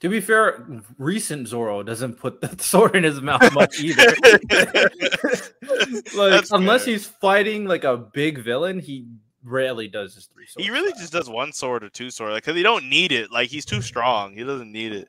To 0.00 0.08
be 0.10 0.20
fair, 0.20 0.66
recent 0.98 1.48
Zoro 1.48 1.82
doesn't 1.82 2.18
put 2.18 2.40
the 2.40 2.54
sword 2.62 2.96
in 2.96 3.04
his 3.04 3.20
mouth 3.22 3.52
much 3.54 3.80
either. 3.80 4.14
like 6.16 6.44
unless 6.50 6.84
he's 6.84 7.06
fighting 7.06 7.64
like 7.64 7.84
a 7.84 7.96
big 7.96 8.38
villain, 8.38 8.78
he 8.78 9.06
rarely 9.42 9.88
does 9.88 10.14
his 10.14 10.26
three 10.26 10.46
swords. 10.46 10.66
He 10.66 10.70
really 10.70 10.92
just 10.92 11.12
does 11.12 11.30
one 11.30 11.52
sword 11.52 11.82
or 11.82 11.88
two 11.88 12.10
sword, 12.10 12.32
like 12.32 12.44
because 12.44 12.56
he 12.56 12.62
don't 12.62 12.88
need 12.88 13.12
it. 13.12 13.30
Like 13.32 13.48
he's 13.48 13.64
too 13.64 13.80
strong. 13.80 14.34
He 14.34 14.44
doesn't 14.44 14.70
need 14.70 14.92
it. 14.92 15.08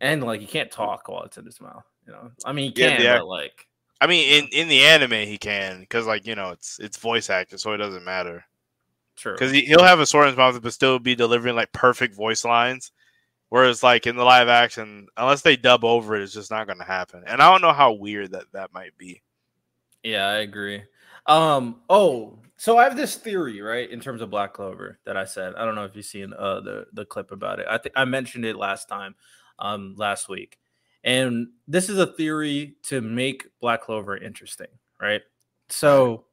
and 0.00 0.22
like 0.22 0.40
he 0.40 0.46
can't 0.46 0.70
talk 0.70 1.08
while 1.08 1.22
it's 1.22 1.38
in 1.38 1.46
his 1.46 1.60
mouth. 1.60 1.84
You 2.06 2.12
know, 2.12 2.30
I 2.44 2.52
mean, 2.52 2.66
he 2.66 2.72
can, 2.72 3.00
act- 3.00 3.20
but 3.20 3.26
like 3.26 3.66
I 4.00 4.06
mean, 4.06 4.28
in 4.28 4.48
in 4.52 4.68
the 4.68 4.84
anime 4.84 5.26
he 5.26 5.38
can 5.38 5.80
because 5.80 6.06
like 6.06 6.26
you 6.26 6.34
know 6.34 6.50
it's 6.50 6.78
it's 6.80 6.98
voice 6.98 7.30
acting, 7.30 7.58
so 7.58 7.72
it 7.72 7.78
doesn't 7.78 8.04
matter. 8.04 8.44
true. 9.16 9.32
Because 9.32 9.52
he, 9.52 9.62
he'll 9.62 9.82
have 9.82 10.00
a 10.00 10.06
sword 10.06 10.24
in 10.24 10.32
his 10.32 10.38
mouth, 10.38 10.60
but 10.60 10.72
still 10.72 10.98
be 10.98 11.14
delivering 11.14 11.56
like 11.56 11.72
perfect 11.72 12.14
voice 12.14 12.44
lines. 12.44 12.92
Whereas 13.50 13.82
like 13.82 14.06
in 14.06 14.16
the 14.16 14.24
live 14.24 14.48
action, 14.48 15.08
unless 15.16 15.42
they 15.42 15.56
dub 15.56 15.84
over 15.84 16.16
it, 16.16 16.22
it's 16.22 16.32
just 16.32 16.50
not 16.50 16.66
going 16.66 16.78
to 16.78 16.84
happen. 16.84 17.24
And 17.26 17.42
I 17.42 17.50
don't 17.50 17.60
know 17.60 17.72
how 17.72 17.92
weird 17.92 18.32
that 18.32 18.44
that 18.52 18.72
might 18.72 18.96
be. 18.96 19.22
Yeah, 20.02 20.26
I 20.28 20.38
agree. 20.38 20.82
Um, 21.26 21.82
oh, 21.90 22.38
so 22.56 22.78
I 22.78 22.84
have 22.84 22.96
this 22.96 23.16
theory, 23.16 23.60
right, 23.60 23.90
in 23.90 24.00
terms 24.00 24.22
of 24.22 24.30
Black 24.30 24.54
Clover 24.54 24.98
that 25.04 25.16
I 25.16 25.24
said. 25.24 25.54
I 25.56 25.64
don't 25.64 25.74
know 25.74 25.84
if 25.84 25.96
you've 25.96 26.04
seen 26.04 26.32
uh 26.32 26.60
the 26.60 26.86
the 26.92 27.04
clip 27.04 27.32
about 27.32 27.58
it. 27.58 27.66
I 27.68 27.78
think 27.78 27.92
I 27.96 28.04
mentioned 28.04 28.44
it 28.44 28.56
last 28.56 28.88
time, 28.88 29.14
um, 29.58 29.94
last 29.96 30.28
week. 30.28 30.58
And 31.02 31.48
this 31.66 31.88
is 31.88 31.98
a 31.98 32.06
theory 32.06 32.76
to 32.84 33.00
make 33.00 33.46
Black 33.60 33.82
Clover 33.82 34.16
interesting, 34.16 34.68
right? 35.00 35.22
So 35.70 36.26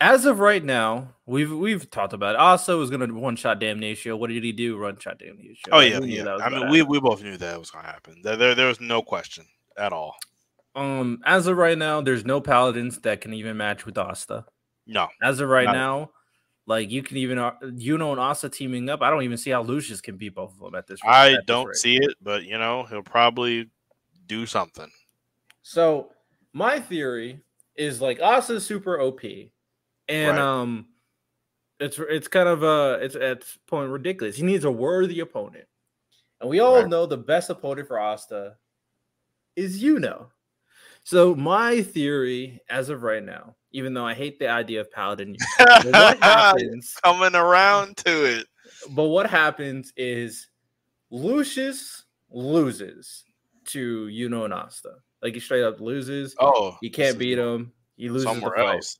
as 0.00 0.24
of 0.24 0.40
right 0.40 0.64
now, 0.64 1.14
we've 1.26 1.52
we've 1.52 1.90
talked 1.90 2.12
about 2.12 2.34
it. 2.34 2.38
Also 2.38 2.78
was 2.78 2.90
gonna 2.90 3.12
one 3.12 3.36
shot 3.36 3.58
damnation. 3.60 4.18
What 4.18 4.30
did 4.30 4.42
he 4.42 4.52
do? 4.52 4.76
Run 4.78 4.98
shot 4.98 5.18
damnation. 5.18 5.70
Oh 5.72 5.80
yeah, 5.80 6.00
yeah. 6.00 6.36
I 6.36 6.48
mean, 6.48 6.70
we, 6.70 6.82
we 6.82 6.98
both 7.00 7.22
knew 7.22 7.36
that 7.36 7.58
was 7.58 7.70
going 7.70 7.84
to 7.84 7.90
happen. 7.90 8.20
There, 8.22 8.36
there 8.36 8.54
there 8.54 8.68
was 8.68 8.80
no 8.80 9.02
question 9.02 9.44
at 9.76 9.92
all. 9.92 10.16
um 10.74 11.20
as 11.24 11.46
of 11.46 11.56
right 11.56 11.76
now, 11.78 12.00
there's 12.00 12.24
no 12.24 12.40
paladins 12.40 12.98
that 13.00 13.20
can 13.20 13.34
even 13.34 13.56
match 13.56 13.84
with 13.86 13.98
Asta. 13.98 14.44
No, 14.86 15.06
As 15.22 15.38
of 15.40 15.48
right 15.48 15.66
Not- 15.66 15.74
now, 15.74 16.10
like 16.66 16.90
you 16.90 17.02
can 17.02 17.16
even 17.18 17.38
uh, 17.38 17.52
Yuno 17.62 18.10
and 18.12 18.18
Asta 18.20 18.48
teaming 18.48 18.88
up. 18.88 19.02
I 19.02 19.10
don't 19.10 19.22
even 19.22 19.36
see 19.36 19.50
how 19.50 19.62
Lucius 19.62 20.00
can 20.00 20.16
beat 20.16 20.34
both 20.34 20.52
of 20.52 20.58
them 20.60 20.74
at 20.74 20.86
this. 20.86 20.98
I 21.04 21.34
at 21.34 21.46
don't 21.46 21.66
rate. 21.66 21.76
see 21.76 21.96
it, 21.96 22.14
but 22.22 22.44
you 22.44 22.58
know 22.58 22.84
he'll 22.84 23.02
probably 23.02 23.68
do 24.26 24.46
something. 24.46 24.90
So 25.62 26.10
my 26.52 26.80
theory 26.80 27.40
is 27.76 28.00
like 28.00 28.18
Asta's 28.20 28.64
super 28.66 29.00
OP, 29.00 29.20
and 30.10 30.36
Right. 30.36 30.38
um, 30.44 30.86
it's 31.78 31.98
it's 31.98 32.28
kind 32.28 32.48
of 32.48 32.62
uh 32.62 32.98
it's 33.00 33.14
at 33.16 33.44
point 33.66 33.90
ridiculous. 33.90 34.36
He 34.36 34.42
needs 34.42 34.64
a 34.64 34.70
worthy 34.70 35.20
opponent, 35.20 35.66
and 36.40 36.50
we 36.50 36.60
all 36.60 36.80
Right. 36.80 36.88
know 36.88 37.06
the 37.06 37.16
best 37.16 37.48
opponent 37.50 37.88
for 37.88 37.98
Asta 37.98 38.56
is 39.56 39.82
Yuno. 39.82 40.26
So 41.02 41.34
my 41.34 41.82
theory, 41.82 42.60
as 42.68 42.90
of 42.90 43.02
right 43.02 43.22
now, 43.24 43.56
even 43.72 43.94
though 43.94 44.04
I 44.06 44.12
hate 44.14 44.38
the 44.38 44.48
idea 44.48 44.80
of 44.82 44.90
Paladin, 44.92 45.36
what 45.84 46.18
happens? 46.18 46.94
Coming 47.02 47.34
around 47.34 47.96
to 47.98 48.24
it. 48.24 48.46
But 48.90 49.04
what 49.04 49.28
happens 49.28 49.92
is 49.96 50.48
Lucius 51.10 52.04
loses 52.30 53.24
to 53.66 54.06
Yuno 54.06 54.44
and 54.44 54.52
Asta. 54.54 54.96
Like 55.22 55.34
he 55.34 55.40
straight 55.40 55.64
up 55.64 55.80
loses. 55.80 56.34
Oh, 56.38 56.76
You 56.82 56.90
can't 56.90 57.18
beat 57.18 57.38
him. 57.38 57.72
He 57.96 58.08
loses 58.08 58.26
the 58.26 58.32
somewhere 58.34 58.54
fight. 58.56 58.74
else. 58.76 58.98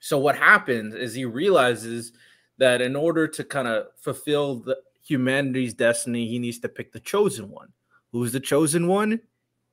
So 0.00 0.18
what 0.18 0.36
happens 0.36 0.94
is 0.94 1.14
he 1.14 1.26
realizes 1.26 2.12
that 2.58 2.80
in 2.80 2.96
order 2.96 3.28
to 3.28 3.44
kind 3.44 3.68
of 3.68 3.86
fulfill 3.96 4.56
the 4.56 4.78
humanity's 5.02 5.74
destiny, 5.74 6.26
he 6.26 6.38
needs 6.38 6.58
to 6.60 6.68
pick 6.68 6.92
the 6.92 7.00
chosen 7.00 7.50
one. 7.50 7.68
Who's 8.12 8.32
the 8.32 8.40
chosen 8.40 8.86
one? 8.88 9.20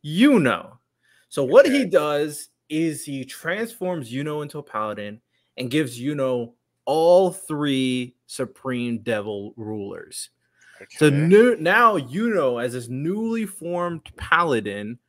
Yuno. 0.06 0.78
So 1.30 1.44
what 1.44 1.66
he 1.66 1.86
does 1.86 2.50
is 2.70 3.04
he 3.04 3.26
transforms 3.26 4.12
Yuno 4.12 4.42
into 4.42 4.60
a 4.60 4.64
paladin 4.64 5.22
and 5.58 5.72
gives 5.72 6.00
Yuno 6.00 6.54
all 6.86 7.32
three 7.32 8.16
supreme 8.28 9.00
devil 9.00 9.54
rulers. 9.58 10.30
So 10.92 11.10
new 11.10 11.56
now 11.60 11.98
Yuno 11.98 12.64
as 12.64 12.74
this 12.74 12.88
newly 12.88 13.46
formed 13.46 14.04
paladin 14.16 15.00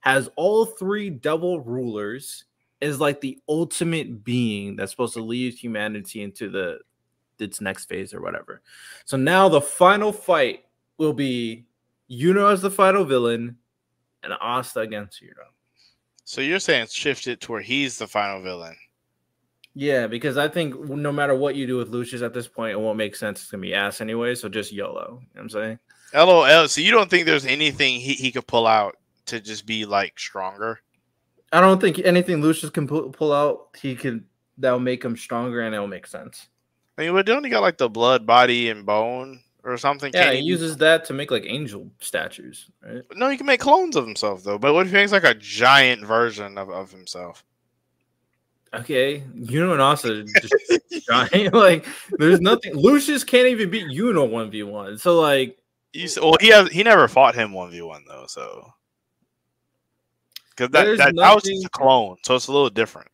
has 0.00 0.28
all 0.36 0.66
three 0.66 1.08
devil 1.08 1.60
rulers 1.60 2.44
is 2.80 3.00
like 3.00 3.20
the 3.20 3.38
ultimate 3.48 4.24
being 4.24 4.76
that's 4.76 4.90
supposed 4.90 5.14
to 5.14 5.22
lead 5.22 5.54
humanity 5.54 6.22
into 6.22 6.50
the 6.50 6.78
its 7.38 7.60
next 7.60 7.86
phase 7.86 8.14
or 8.14 8.20
whatever. 8.20 8.62
So 9.04 9.16
now 9.16 9.48
the 9.48 9.60
final 9.60 10.12
fight 10.12 10.64
will 10.98 11.12
be 11.12 11.66
Yuno 12.10 12.52
as 12.52 12.62
the 12.62 12.70
final 12.70 13.04
villain 13.04 13.56
and 14.22 14.32
Asta 14.40 14.80
against 14.80 15.22
Yuno. 15.22 15.46
So 16.24 16.40
you're 16.40 16.60
saying 16.60 16.86
shift 16.90 17.26
it 17.26 17.40
to 17.42 17.52
where 17.52 17.60
he's 17.60 17.98
the 17.98 18.06
final 18.06 18.40
villain. 18.42 18.76
Yeah, 19.74 20.06
because 20.06 20.36
I 20.36 20.48
think 20.48 20.78
no 20.88 21.10
matter 21.10 21.34
what 21.34 21.56
you 21.56 21.66
do 21.66 21.76
with 21.76 21.88
Lucius 21.88 22.22
at 22.22 22.32
this 22.32 22.46
point, 22.46 22.72
it 22.72 22.80
won't 22.80 22.96
make 22.96 23.16
sense. 23.16 23.42
It's 23.42 23.50
gonna 23.50 23.60
be 23.60 23.74
ass 23.74 24.00
anyway. 24.00 24.34
So 24.36 24.48
just 24.48 24.72
YOLO. 24.72 24.94
You 24.94 25.06
know 25.06 25.20
what 25.32 25.42
I'm 25.42 25.48
saying? 25.50 25.78
LOL. 26.14 26.68
So 26.68 26.80
you 26.80 26.92
don't 26.92 27.10
think 27.10 27.26
there's 27.26 27.44
anything 27.44 27.98
he, 27.98 28.14
he 28.14 28.30
could 28.30 28.46
pull 28.46 28.66
out 28.66 28.96
to 29.26 29.40
just 29.40 29.66
be 29.66 29.84
like 29.84 30.18
stronger? 30.18 30.80
I 31.52 31.60
don't 31.60 31.80
think 31.80 32.00
anything 32.00 32.40
Lucius 32.40 32.70
can 32.70 32.86
pull, 32.86 33.10
pull 33.10 33.32
out. 33.32 33.76
He 33.80 33.94
can 33.94 34.24
that'll 34.58 34.80
make 34.80 35.04
him 35.04 35.16
stronger 35.16 35.60
and 35.60 35.74
it'll 35.74 35.86
make 35.86 36.06
sense. 36.06 36.48
I 36.96 37.02
mean, 37.02 37.12
but 37.12 37.26
don't 37.26 37.44
he 37.44 37.50
got 37.50 37.62
like 37.62 37.78
the 37.78 37.88
blood, 37.88 38.26
body, 38.26 38.70
and 38.70 38.86
bone 38.86 39.40
or 39.64 39.76
something? 39.76 40.12
Yeah, 40.14 40.24
Can't 40.24 40.36
he 40.36 40.42
uses 40.42 40.76
that 40.78 41.04
to 41.06 41.12
make 41.12 41.30
like 41.30 41.44
angel 41.46 41.90
statues, 42.00 42.70
right? 42.84 43.02
No, 43.14 43.28
he 43.28 43.36
can 43.36 43.46
make 43.46 43.60
clones 43.60 43.96
of 43.96 44.04
himself 44.06 44.44
though. 44.44 44.58
But 44.58 44.74
what 44.74 44.86
if 44.86 44.92
he 44.92 44.98
makes 44.98 45.12
like 45.12 45.24
a 45.24 45.34
giant 45.34 46.04
version 46.04 46.56
of, 46.58 46.70
of 46.70 46.90
himself? 46.90 47.44
Okay, 48.72 49.22
Yuno 49.36 49.72
and 49.72 49.80
Asta 49.82 50.24
just 50.24 51.06
giant. 51.08 51.54
Like, 51.54 51.86
there's 52.18 52.40
nothing. 52.40 52.74
Lucius 52.74 53.22
can't 53.22 53.46
even 53.46 53.70
beat 53.70 53.86
Yuno 53.86 54.28
one 54.28 54.50
v 54.50 54.62
one. 54.64 54.98
So 54.98 55.20
like, 55.20 55.58
You 55.92 56.08
well, 56.20 56.36
he 56.40 56.48
has 56.48 56.68
he 56.70 56.82
never 56.82 57.06
fought 57.08 57.34
him 57.34 57.52
one 57.52 57.70
v 57.70 57.82
one 57.82 58.04
though, 58.08 58.26
so 58.26 58.72
because 60.56 60.70
that 60.70 61.14
that, 61.14 61.42
just 61.44 61.64
a 61.64 61.68
clone, 61.70 62.16
so 62.22 62.36
it's 62.36 62.48
a 62.48 62.52
little 62.52 62.70
different. 62.70 63.08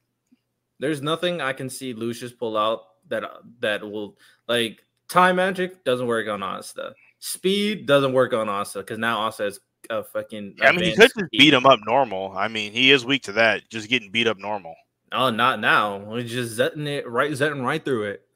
there's 0.79 1.03
nothing 1.03 1.41
I 1.41 1.53
can 1.53 1.71
see 1.71 1.93
Lucius 1.93 2.33
pull 2.33 2.57
out 2.57 2.83
that 3.09 3.25
that 3.61 3.83
will 3.83 4.17
like 4.49 4.85
time 5.09 5.37
magic 5.37 5.85
doesn't 5.85 6.07
work 6.07 6.29
on 6.29 6.43
Asta. 6.43 6.95
Speed 7.19 7.87
doesn't 7.87 8.13
work 8.13 8.33
on 8.33 8.49
Asta 8.49 8.81
because 8.81 8.99
now 8.99 9.21
Asta 9.21 9.47
is 9.47 9.61
a 9.91 10.03
fucking. 10.03 10.57
I 10.63 10.73
mean, 10.73 10.85
he 10.85 10.97
could 10.97 11.11
just 11.15 11.31
beat 11.31 11.53
him 11.53 11.67
up 11.67 11.81
normal. 11.87 12.33
I 12.37 12.49
mean, 12.49 12.73
he 12.73 12.91
is 12.91 13.05
weak 13.05 13.23
to 13.25 13.33
that, 13.33 13.69
just 13.69 13.89
getting 13.89 14.11
beat 14.11 14.27
up 14.27 14.39
normal. 14.39 14.75
Oh, 15.13 15.31
not 15.31 15.61
now. 15.61 15.99
We're 15.99 16.23
just 16.23 16.59
zetting 16.59 16.87
it 16.87 17.09
right, 17.09 17.33
zetting 17.33 17.65
right 17.65 17.85
through 17.85 18.05
it. 18.05 18.27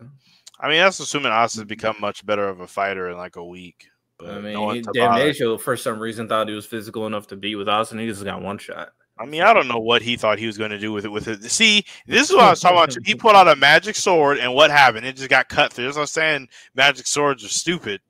I 0.61 0.69
mean, 0.69 0.79
that's 0.79 1.01
assuming 1.01 1.33
Asta's 1.33 1.65
become 1.65 1.97
much 2.01 2.25
better 2.27 2.49
of 2.49 2.61
a 2.61 2.67
fighter 2.67 3.11
in 3.11 3.17
like 3.17 3.37
a 3.37 3.45
week. 3.45 3.87
But 4.25 4.35
I 4.35 4.41
mean, 4.41 4.75
he, 4.75 4.83
to 4.83 4.93
bother. 4.95 5.23
Damnatio 5.23 5.61
for 5.61 5.77
some 5.77 6.01
reason 6.01 6.29
thought 6.29 6.49
he 6.49 6.55
was 6.55 6.67
physical 6.67 7.07
enough 7.07 7.27
to 7.29 7.37
beat 7.37 7.57
with 7.57 7.69
us, 7.69 7.93
and 7.93 8.01
he 8.01 8.07
just 8.07 8.25
got 8.25 8.41
one 8.41 8.59
shot. 8.59 8.93
I 9.19 9.27
mean, 9.27 9.43
I 9.43 9.53
don't 9.53 9.69
know 9.69 9.79
what 9.79 10.03
he 10.03 10.17
thought 10.17 10.39
he 10.39 10.47
was 10.47 10.59
going 10.59 10.71
to 10.71 10.79
do 10.79 10.93
with 10.93 11.05
it. 11.05 11.09
With 11.09 11.29
it, 11.29 11.45
see, 11.45 11.85
this 12.07 12.31
is 12.31 12.35
what 12.35 12.45
I 12.45 12.51
was 12.51 12.61
talking 12.61 12.79
about. 12.79 12.91
too. 12.91 13.01
He 13.05 13.15
pulled 13.15 13.37
out 13.37 13.47
a 13.47 13.55
magic 13.55 13.97
sword, 13.97 14.39
and 14.39 14.55
what 14.55 14.71
happened? 14.71 15.07
It 15.07 15.17
just 15.17 15.29
got 15.29 15.49
cut 15.49 15.73
through. 15.73 15.85
That's 15.85 15.97
what 15.97 16.03
I'm 16.03 16.07
saying. 16.09 16.49
Magic 16.75 17.07
swords 17.07 17.45
are 17.45 17.49
stupid 17.49 18.01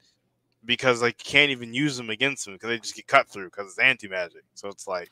because 0.64 1.02
like 1.02 1.16
you 1.26 1.30
can't 1.30 1.50
even 1.50 1.74
use 1.74 1.96
them 1.96 2.10
against 2.10 2.44
them 2.44 2.54
because 2.54 2.68
they 2.68 2.78
just 2.78 2.94
get 2.94 3.06
cut 3.06 3.28
through 3.28 3.50
because 3.50 3.66
it's 3.66 3.78
anti 3.78 4.08
magic. 4.08 4.44
So 4.54 4.68
it's 4.68 4.86
like, 4.86 5.10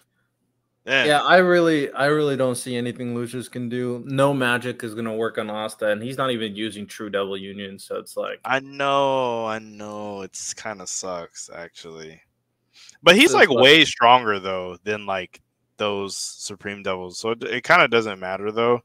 Yeah, 0.85 1.21
I 1.23 1.37
really, 1.37 1.93
I 1.93 2.07
really 2.07 2.37
don't 2.37 2.57
see 2.57 2.77
anything 2.77 3.15
Lucius 3.15 3.49
can 3.49 3.69
do. 3.69 4.03
No 4.07 4.35
magic 4.35 4.83
is 4.83 4.95
gonna 4.95 5.15
work 5.15 5.39
on 5.39 5.49
Asta, 5.49 5.89
and 5.89 6.03
he's 6.03 6.19
not 6.19 6.33
even 6.33 6.57
using 6.57 6.87
True 6.87 7.09
Devil 7.09 7.37
Union, 7.37 7.79
so 7.79 7.97
it's 7.97 8.17
like 8.17 8.41
I 8.45 8.59
know, 8.61 9.47
I 9.47 9.61
know. 9.61 10.23
It's 10.23 10.53
kind 10.55 10.81
of 10.81 10.89
sucks 10.89 11.49
actually, 11.55 12.21
but 13.03 13.15
he's 13.15 13.33
like 13.33 13.49
way 13.49 13.85
stronger 13.85 14.41
though 14.41 14.77
than 14.83 15.07
like 15.07 15.41
those 15.77 16.17
Supreme 16.17 16.83
Devils. 16.83 17.19
So 17.19 17.31
it, 17.31 17.45
it 17.45 17.65
kind 17.65 17.83
of 17.83 17.91
doesn't 17.91 18.19
matter 18.19 18.51
though, 18.51 18.83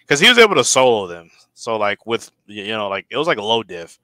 because 0.00 0.18
he 0.18 0.28
was 0.28 0.38
able 0.38 0.56
to 0.56 0.64
solo 0.64 1.06
them. 1.06 1.30
So 1.54 1.76
like 1.76 2.06
with 2.06 2.28
you 2.46 2.68
know 2.68 2.88
like 2.88 3.06
it 3.08 3.16
was 3.16 3.28
like 3.28 3.38
a 3.38 3.44
low 3.44 3.62
diff. 3.62 4.00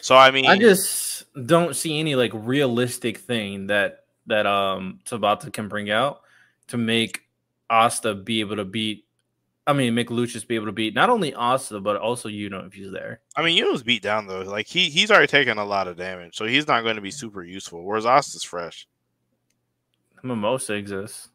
So 0.00 0.16
I 0.16 0.30
mean, 0.30 0.44
I 0.44 0.58
just 0.58 1.24
don't 1.46 1.74
see 1.74 1.98
any 1.98 2.14
like 2.14 2.32
realistic 2.34 3.18
thing 3.18 3.68
that 3.68 4.04
that 4.26 4.44
um 4.44 5.00
Tabata 5.06 5.50
can 5.50 5.68
bring 5.68 5.90
out 5.90 6.20
to 6.68 6.78
make 6.78 7.22
Asta 7.70 8.14
be 8.14 8.40
able 8.40 8.56
to 8.56 8.64
beat. 8.64 9.04
I 9.66 9.74
mean, 9.74 9.94
make 9.94 10.10
Lucius 10.10 10.44
be 10.44 10.54
able 10.54 10.66
to 10.66 10.72
beat 10.72 10.94
not 10.94 11.10
only 11.10 11.34
Asta 11.34 11.78
but 11.80 11.96
also 11.96 12.28
you 12.28 12.48
know 12.48 12.60
if 12.60 12.72
he's 12.72 12.90
there. 12.90 13.20
I 13.36 13.42
mean, 13.42 13.62
Yuno's 13.62 13.82
beat 13.82 14.02
down 14.02 14.26
though. 14.26 14.40
Like 14.42 14.66
he 14.66 14.88
he's 14.88 15.10
already 15.10 15.26
taken 15.26 15.58
a 15.58 15.64
lot 15.64 15.88
of 15.88 15.96
damage, 15.96 16.36
so 16.36 16.46
he's 16.46 16.66
not 16.66 16.82
going 16.82 16.96
to 16.96 17.02
be 17.02 17.10
super 17.10 17.42
useful. 17.42 17.84
Whereas 17.84 18.06
Asta's 18.06 18.44
fresh. 18.44 18.88
Mimosa 20.22 20.74
exists. 20.74 21.28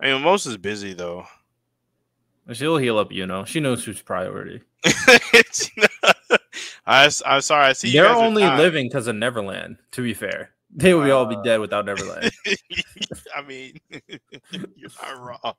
I 0.00 0.12
mean, 0.12 0.26
is 0.26 0.56
busy 0.56 0.92
though. 0.92 1.26
She'll 2.52 2.76
heal 2.76 2.98
up. 2.98 3.12
You 3.12 3.26
know, 3.26 3.44
she 3.44 3.60
knows 3.60 3.84
who's 3.84 4.02
priority. 4.02 4.60
I, 6.86 7.10
am 7.24 7.40
sorry. 7.40 7.66
I 7.66 7.72
see. 7.72 7.92
They're 7.92 8.08
only 8.08 8.44
living 8.44 8.88
because 8.88 9.06
of 9.06 9.16
Neverland. 9.16 9.78
To 9.92 10.02
be 10.02 10.12
fair, 10.12 10.50
they 10.74 10.94
would 10.94 11.10
all 11.10 11.26
be 11.26 11.36
Uh, 11.36 11.42
dead 11.42 11.60
without 11.60 11.86
Neverland. 11.86 12.30
I 13.36 13.42
mean, 13.42 13.78
you're 14.76 14.90
not 15.02 15.20
wrong. 15.20 15.54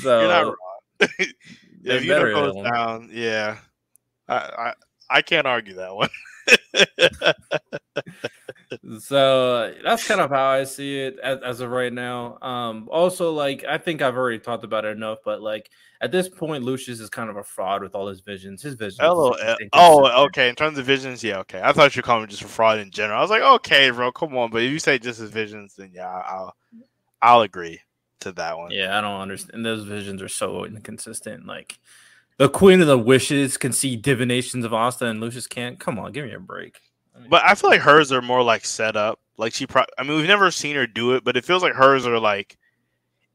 So 0.00 0.20
You're 0.20 0.28
not 0.28 0.44
wrong. 0.44 0.56
if 1.84 2.04
you 2.04 2.14
goes 2.14 2.54
down, 2.62 3.10
yeah, 3.12 3.58
I, 4.28 4.36
I 4.36 4.74
I 5.10 5.22
can't 5.22 5.46
argue 5.46 5.74
that 5.74 5.94
one. 5.94 6.08
So 9.00 9.54
uh, 9.56 9.72
that's 9.84 10.06
kind 10.06 10.20
of 10.20 10.30
how 10.30 10.46
I 10.46 10.64
see 10.64 10.98
it 11.00 11.18
as, 11.22 11.38
as 11.42 11.60
of 11.60 11.70
right 11.70 11.92
now. 11.92 12.38
Um, 12.40 12.88
also, 12.90 13.32
like 13.32 13.64
I 13.68 13.78
think 13.78 14.02
I've 14.02 14.16
already 14.16 14.38
talked 14.38 14.64
about 14.64 14.84
it 14.84 14.96
enough, 14.96 15.18
but 15.24 15.40
like 15.42 15.70
at 16.00 16.10
this 16.10 16.28
point, 16.28 16.64
Lucius 16.64 17.00
is 17.00 17.08
kind 17.10 17.30
of 17.30 17.36
a 17.36 17.44
fraud 17.44 17.82
with 17.82 17.94
all 17.94 18.08
his 18.08 18.20
visions. 18.20 18.62
His 18.62 18.74
visions. 18.74 19.00
Inconsistent. 19.00 19.70
Oh, 19.72 20.24
okay. 20.24 20.48
In 20.48 20.54
terms 20.54 20.78
of 20.78 20.84
visions, 20.84 21.22
yeah, 21.22 21.38
okay. 21.38 21.60
I 21.62 21.72
thought 21.72 21.94
you 21.94 22.00
were 22.00 22.04
calling 22.04 22.22
me 22.22 22.28
just 22.28 22.42
for 22.42 22.48
fraud 22.48 22.78
in 22.78 22.90
general. 22.90 23.18
I 23.18 23.22
was 23.22 23.30
like, 23.30 23.42
okay, 23.42 23.90
bro, 23.90 24.10
come 24.12 24.36
on. 24.36 24.50
But 24.50 24.62
if 24.62 24.72
you 24.72 24.78
say 24.78 24.98
just 24.98 25.20
as 25.20 25.30
visions, 25.30 25.74
then 25.76 25.90
yeah, 25.94 26.08
I'll 26.08 26.56
I'll 27.20 27.42
agree 27.42 27.80
to 28.20 28.32
that 28.32 28.58
one. 28.58 28.70
Yeah, 28.72 28.96
I 28.98 29.00
don't 29.00 29.20
understand. 29.20 29.64
Those 29.64 29.84
visions 29.84 30.22
are 30.22 30.28
so 30.28 30.64
inconsistent. 30.64 31.46
Like 31.46 31.78
the 32.38 32.48
Queen 32.48 32.80
of 32.80 32.86
the 32.86 32.98
Witches 32.98 33.56
can 33.56 33.72
see 33.72 33.96
divinations 33.96 34.64
of 34.64 34.72
Asta, 34.72 35.06
and 35.06 35.20
Lucius 35.20 35.46
can't. 35.46 35.78
Come 35.78 35.98
on, 35.98 36.12
give 36.12 36.26
me 36.26 36.32
a 36.32 36.40
break. 36.40 36.80
I 37.14 37.20
mean, 37.20 37.30
But 37.30 37.44
I 37.44 37.54
feel 37.54 37.70
like 37.70 37.80
hers 37.80 38.12
are 38.12 38.22
more 38.22 38.42
like 38.42 38.64
set 38.64 38.96
up. 38.96 39.20
Like 39.36 39.54
she, 39.54 39.66
pro- 39.66 39.84
I 39.98 40.02
mean, 40.02 40.16
we've 40.16 40.26
never 40.26 40.50
seen 40.50 40.76
her 40.76 40.86
do 40.86 41.12
it, 41.12 41.24
but 41.24 41.36
it 41.36 41.44
feels 41.44 41.62
like 41.62 41.74
hers 41.74 42.06
are 42.06 42.18
like 42.18 42.56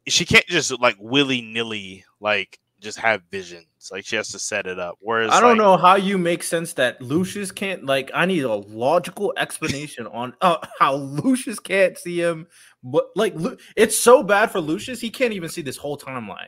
she 0.07 0.25
can't 0.25 0.45
just 0.47 0.79
like 0.79 0.95
willy 0.99 1.41
nilly 1.41 2.05
like 2.19 2.59
just 2.79 2.99
have 2.99 3.21
visions. 3.31 3.65
Like 3.91 4.05
she 4.05 4.15
has 4.15 4.29
to 4.29 4.39
set 4.39 4.67
it 4.67 4.79
up. 4.79 4.97
Whereas 4.99 5.31
I 5.31 5.39
don't 5.39 5.51
like, 5.51 5.57
know 5.57 5.77
how 5.77 5.95
you 5.95 6.17
make 6.17 6.43
sense 6.43 6.73
that 6.73 7.01
Lucius 7.01 7.51
can't. 7.51 7.85
Like, 7.85 8.11
I 8.13 8.25
need 8.25 8.43
a 8.43 8.53
logical 8.53 9.33
explanation 9.37 10.07
on 10.11 10.35
uh, 10.41 10.57
how 10.79 10.95
Lucius 10.95 11.59
can't 11.59 11.97
see 11.97 12.21
him. 12.21 12.47
But 12.83 13.07
like, 13.15 13.35
it's 13.75 13.97
so 13.97 14.23
bad 14.23 14.51
for 14.51 14.59
Lucius, 14.59 14.99
he 14.99 15.09
can't 15.09 15.33
even 15.33 15.49
see 15.49 15.61
this 15.61 15.77
whole 15.77 15.97
timeline. 15.97 16.47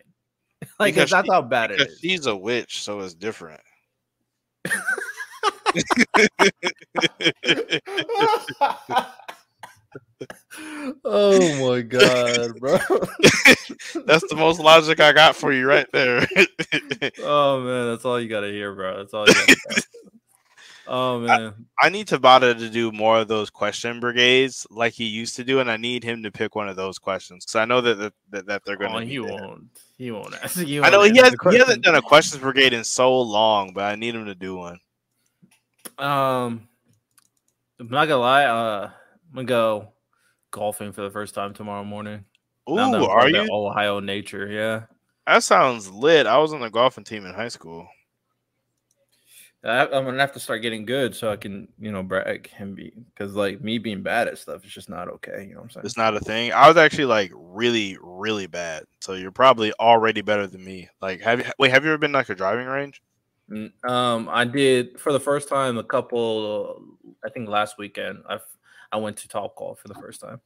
Like, 0.80 0.94
Because 0.96 1.10
that's 1.10 1.26
she- 1.28 1.32
how 1.32 1.42
bad 1.42 1.72
it 1.72 1.78
because 1.80 1.94
is. 1.94 2.00
she's 2.00 2.26
a 2.26 2.36
witch, 2.36 2.82
so 2.82 3.00
it's 3.02 3.14
different. 3.14 3.62
oh 11.06 11.72
my 11.72 11.82
god, 11.82 12.60
bro. 12.60 12.78
That's 14.06 14.28
the 14.30 14.36
most 14.36 14.60
logic 14.60 15.00
I 15.00 15.12
got 15.14 15.36
for 15.36 15.52
you 15.54 15.68
right 15.68 15.88
there. 15.94 16.28
oh 17.24 17.62
man, 17.62 17.88
that's 17.92 18.06
all 18.06 18.20
you 18.20 18.28
gotta 18.28 18.48
hear, 18.52 18.74
bro. 18.74 18.98
That's 18.98 19.14
all 19.14 19.26
you 19.28 19.34
gotta 19.34 19.56
hear. 19.70 19.84
Oh 20.92 21.20
man. 21.20 21.54
I 21.80 21.90
need 21.90 22.08
Tabata 22.08 22.58
to 22.58 22.70
do 22.70 22.92
more 22.92 23.20
of 23.20 23.28
those 23.28 23.52
question 23.52 24.00
brigades 24.00 24.66
like 24.72 24.94
he 24.94 25.06
used 25.06 25.36
to 25.36 25.44
do, 25.44 25.60
and 25.60 25.70
I 25.70 25.78
need 25.78 26.04
him 26.04 26.24
to 26.24 26.32
pick 26.32 26.56
one 26.56 26.68
of 26.68 26.76
those 26.76 26.98
questions 26.98 27.46
because 27.46 27.56
I 27.56 27.66
know 27.66 27.80
that 27.82 28.12
that, 28.32 28.46
that, 28.48 28.64
they're 28.66 28.76
going 28.76 28.96
Oh, 28.96 29.00
to. 29.00 29.06
he 29.06 29.20
won't. 29.20 29.64
He 29.98 30.10
won't 30.12 30.34
ask 30.44 30.58
you. 30.68 30.84
I 30.84 30.90
know 30.90 31.04
he 31.04 31.16
has. 31.20 31.36
He 31.52 31.58
hasn't 31.60 31.84
done 31.84 31.94
a 31.96 32.02
questions 32.02 32.42
brigade 32.42 32.74
in 32.74 32.84
so 32.84 33.22
long, 33.22 33.72
but 33.74 33.84
I 33.84 33.96
need 33.96 34.16
him 34.16 34.26
to 34.26 34.34
do 34.36 34.56
one. 34.56 34.80
Um, 36.00 36.68
I'm 37.80 37.90
not 37.90 38.08
gonna 38.08 38.18
lie. 38.22 38.46
Uh, 38.46 38.90
I'm 39.30 39.36
gonna 39.36 39.46
go 39.46 39.90
golfing 40.52 40.92
for 40.92 41.02
the 41.02 41.12
first 41.12 41.36
time 41.36 41.54
tomorrow 41.54 41.84
morning. 41.84 42.26
Ooh, 42.70 42.76
Now 42.76 42.92
that 42.92 43.02
I'm 43.02 43.10
are 43.10 43.30
you? 43.30 43.48
Ohio 43.52 44.00
nature, 44.00 44.48
yeah. 44.48 44.84
That 45.28 45.44
sounds 45.44 45.90
lit. 45.92 46.26
I 46.26 46.40
was 46.40 46.54
on 46.54 46.62
the 46.62 46.70
golfing 46.72 47.04
team 47.04 47.26
in 47.26 47.34
high 47.34 47.50
school. 47.50 47.88
I, 49.64 49.82
I'm 49.86 50.06
gonna 50.06 50.20
have 50.20 50.32
to 50.34 50.40
start 50.40 50.62
getting 50.62 50.86
good 50.86 51.14
so 51.16 51.32
I 51.32 51.36
can, 51.36 51.68
you 51.80 51.92
know, 51.92 52.02
brag 52.02 52.50
and 52.58 52.76
be 52.76 52.94
because 53.14 53.34
like 53.34 53.62
me 53.62 53.78
being 53.78 54.02
bad 54.02 54.28
at 54.28 54.38
stuff 54.38 54.64
is 54.66 54.72
just 54.72 54.90
not 54.90 55.10
okay. 55.10 55.46
You 55.48 55.56
know 55.56 55.58
what 55.58 55.64
I'm 55.64 55.70
saying? 55.72 55.86
It's 55.86 55.98
not 55.98 56.16
a 56.16 56.20
thing. 56.22 56.54
I 56.54 56.68
was 56.68 56.78
actually 56.78 57.06
like 57.06 57.32
really, 57.36 57.98
really 58.02 58.48
bad. 58.48 58.84
So 59.02 59.14
you're 59.14 59.32
probably 59.32 59.74
already 59.74 60.22
better 60.22 60.48
than 60.48 60.64
me. 60.64 60.88
Like, 61.02 61.20
have 61.22 61.40
you 61.40 61.52
wait? 61.60 61.72
Have 61.72 61.84
you 61.84 61.90
ever 61.92 61.98
been 61.98 62.14
like 62.14 62.30
a 62.30 62.36
driving 62.36 62.68
range? 62.68 63.02
Mm, 63.52 63.72
Um, 63.90 64.30
I 64.32 64.46
did 64.46 65.00
for 65.00 65.12
the 65.12 65.20
first 65.20 65.50
time 65.50 65.78
a 65.78 65.84
couple. 65.84 66.82
I 67.26 67.30
think 67.30 67.50
last 67.50 67.78
weekend. 67.78 68.20
I 68.30 68.40
I 68.92 68.98
went 68.98 69.18
to 69.18 69.28
Top 69.28 69.56
Golf 69.56 69.80
for 69.80 69.88
the 69.88 69.96
first 69.96 70.22
time. 70.22 70.40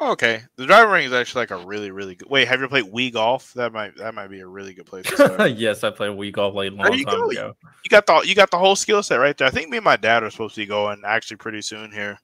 Okay, 0.00 0.42
the 0.56 0.64
driving 0.64 0.90
range 0.90 1.06
is 1.08 1.12
actually 1.12 1.42
like 1.42 1.50
a 1.50 1.66
really, 1.66 1.90
really 1.90 2.14
good. 2.14 2.30
Wait, 2.30 2.48
have 2.48 2.60
you 2.60 2.68
played 2.68 2.84
Wii 2.84 3.12
Golf? 3.12 3.52
That 3.52 3.72
might 3.72 3.94
that 3.96 4.14
might 4.14 4.28
be 4.28 4.40
a 4.40 4.46
really 4.46 4.72
good 4.72 4.86
place. 4.86 5.04
To 5.06 5.14
start. 5.14 5.50
yes, 5.56 5.84
I 5.84 5.90
played 5.90 6.12
Wii 6.12 6.32
golf 6.32 6.54
a 6.54 6.70
long 6.70 6.78
time 6.78 7.04
go. 7.04 7.28
ago. 7.30 7.56
you 7.84 7.90
got 7.90 8.06
the 8.06 8.22
you 8.24 8.34
got 8.34 8.50
the 8.50 8.58
whole 8.58 8.76
skill 8.76 9.02
set 9.02 9.16
right 9.16 9.36
there. 9.36 9.46
I 9.46 9.50
think 9.50 9.68
me 9.68 9.76
and 9.76 9.84
my 9.84 9.96
dad 9.96 10.22
are 10.22 10.30
supposed 10.30 10.54
to 10.54 10.62
be 10.62 10.66
going 10.66 11.02
actually 11.04 11.36
pretty 11.36 11.60
soon 11.60 11.92
here. 11.92 12.18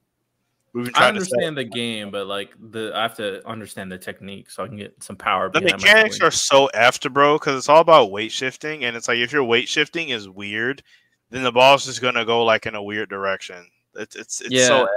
We've 0.73 0.87
been 0.87 0.95
I 0.95 0.99
trying 0.99 1.15
to 1.15 1.21
understand 1.21 1.57
the 1.59 1.65
game, 1.65 2.11
but 2.11 2.27
like 2.27 2.55
the 2.71 2.93
I 2.95 3.03
have 3.03 3.17
to 3.17 3.47
understand 3.47 3.93
the 3.93 3.99
technique 3.99 4.51
so 4.51 4.65
I 4.65 4.69
can 4.69 4.77
get 4.79 5.03
some 5.03 5.17
power. 5.17 5.51
the 5.51 5.61
mechanics 5.61 6.21
are 6.21 6.31
so 6.31 6.71
after 6.73 7.11
bro, 7.11 7.37
because 7.39 7.59
it's 7.59 7.69
all 7.69 7.81
about 7.81 8.11
weight 8.11 8.33
shifting, 8.33 8.85
and 8.85 8.97
it's 8.97 9.09
like 9.09 9.19
if 9.19 9.33
your 9.33 9.45
weight 9.45 9.69
shifting 9.69 10.09
is 10.11 10.29
weird, 10.29 10.83
then 11.31 11.43
the 11.43 11.53
ball's 11.53 11.85
just 11.85 12.01
gonna 12.01 12.25
go 12.25 12.43
like 12.45 12.65
in 12.65 12.75
a 12.75 12.83
weird 12.83 13.11
direction. 13.11 13.67
It's 13.97 14.17
it's 14.17 14.41
it's 14.41 14.51
Yeah. 14.51 14.67
so 14.67 14.89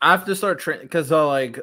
I 0.00 0.10
have 0.10 0.24
to 0.26 0.34
start 0.36 0.58
training 0.58 0.86
because 0.86 1.10
uh, 1.10 1.26
like 1.26 1.58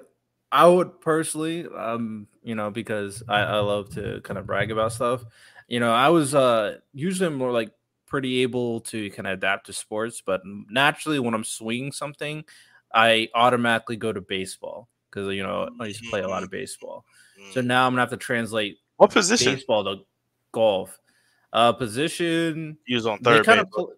I 0.51 0.67
would 0.67 0.99
personally, 1.01 1.65
um, 1.67 2.27
you 2.43 2.55
know, 2.55 2.71
because 2.71 3.23
I, 3.27 3.41
I 3.41 3.59
love 3.59 3.89
to 3.95 4.21
kind 4.21 4.37
of 4.37 4.45
brag 4.45 4.71
about 4.71 4.91
stuff. 4.93 5.23
You 5.67 5.79
know, 5.79 5.93
I 5.93 6.09
was 6.09 6.35
uh 6.35 6.79
usually 6.93 7.29
more 7.29 7.51
like 7.51 7.71
pretty 8.05 8.41
able 8.41 8.81
to 8.81 9.09
kind 9.11 9.27
of 9.27 9.33
adapt 9.33 9.67
to 9.67 9.73
sports, 9.73 10.21
but 10.25 10.41
naturally 10.45 11.19
when 11.19 11.33
I'm 11.33 11.45
swinging 11.45 11.91
something, 11.93 12.43
I 12.93 13.29
automatically 13.33 13.95
go 13.95 14.11
to 14.11 14.19
baseball 14.21 14.89
because 15.09 15.33
you 15.33 15.43
know 15.43 15.69
I 15.79 15.85
used 15.85 15.99
to 15.99 16.05
play 16.05 16.21
a 16.21 16.27
lot 16.27 16.43
of 16.43 16.49
baseball. 16.49 17.05
So 17.49 17.61
now 17.61 17.85
I'm 17.87 17.93
gonna 17.93 18.01
have 18.01 18.09
to 18.11 18.17
translate 18.17 18.77
what 18.97 19.11
position 19.11 19.53
baseball 19.55 19.83
to 19.85 20.03
golf. 20.51 20.99
Uh, 21.53 21.73
position 21.73 22.77
was 22.89 23.05
on 23.05 23.19
they 23.21 23.23
third 23.23 23.45
kind 23.45 23.59
of 23.59 23.69
put, 23.71 23.89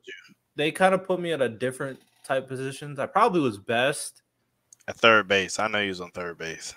they 0.55 0.71
kind 0.71 0.93
of 0.93 1.05
put 1.05 1.19
me 1.19 1.33
at 1.33 1.41
a 1.41 1.49
different 1.49 1.99
type 2.23 2.47
positions. 2.47 2.99
I 2.99 3.05
probably 3.05 3.41
was 3.41 3.57
best. 3.57 4.21
At 4.87 4.95
third 4.95 5.27
base, 5.27 5.59
I 5.59 5.67
know 5.67 5.81
you 5.81 5.89
was 5.89 5.99
on 5.99 6.11
third 6.11 6.37
base. 6.37 6.73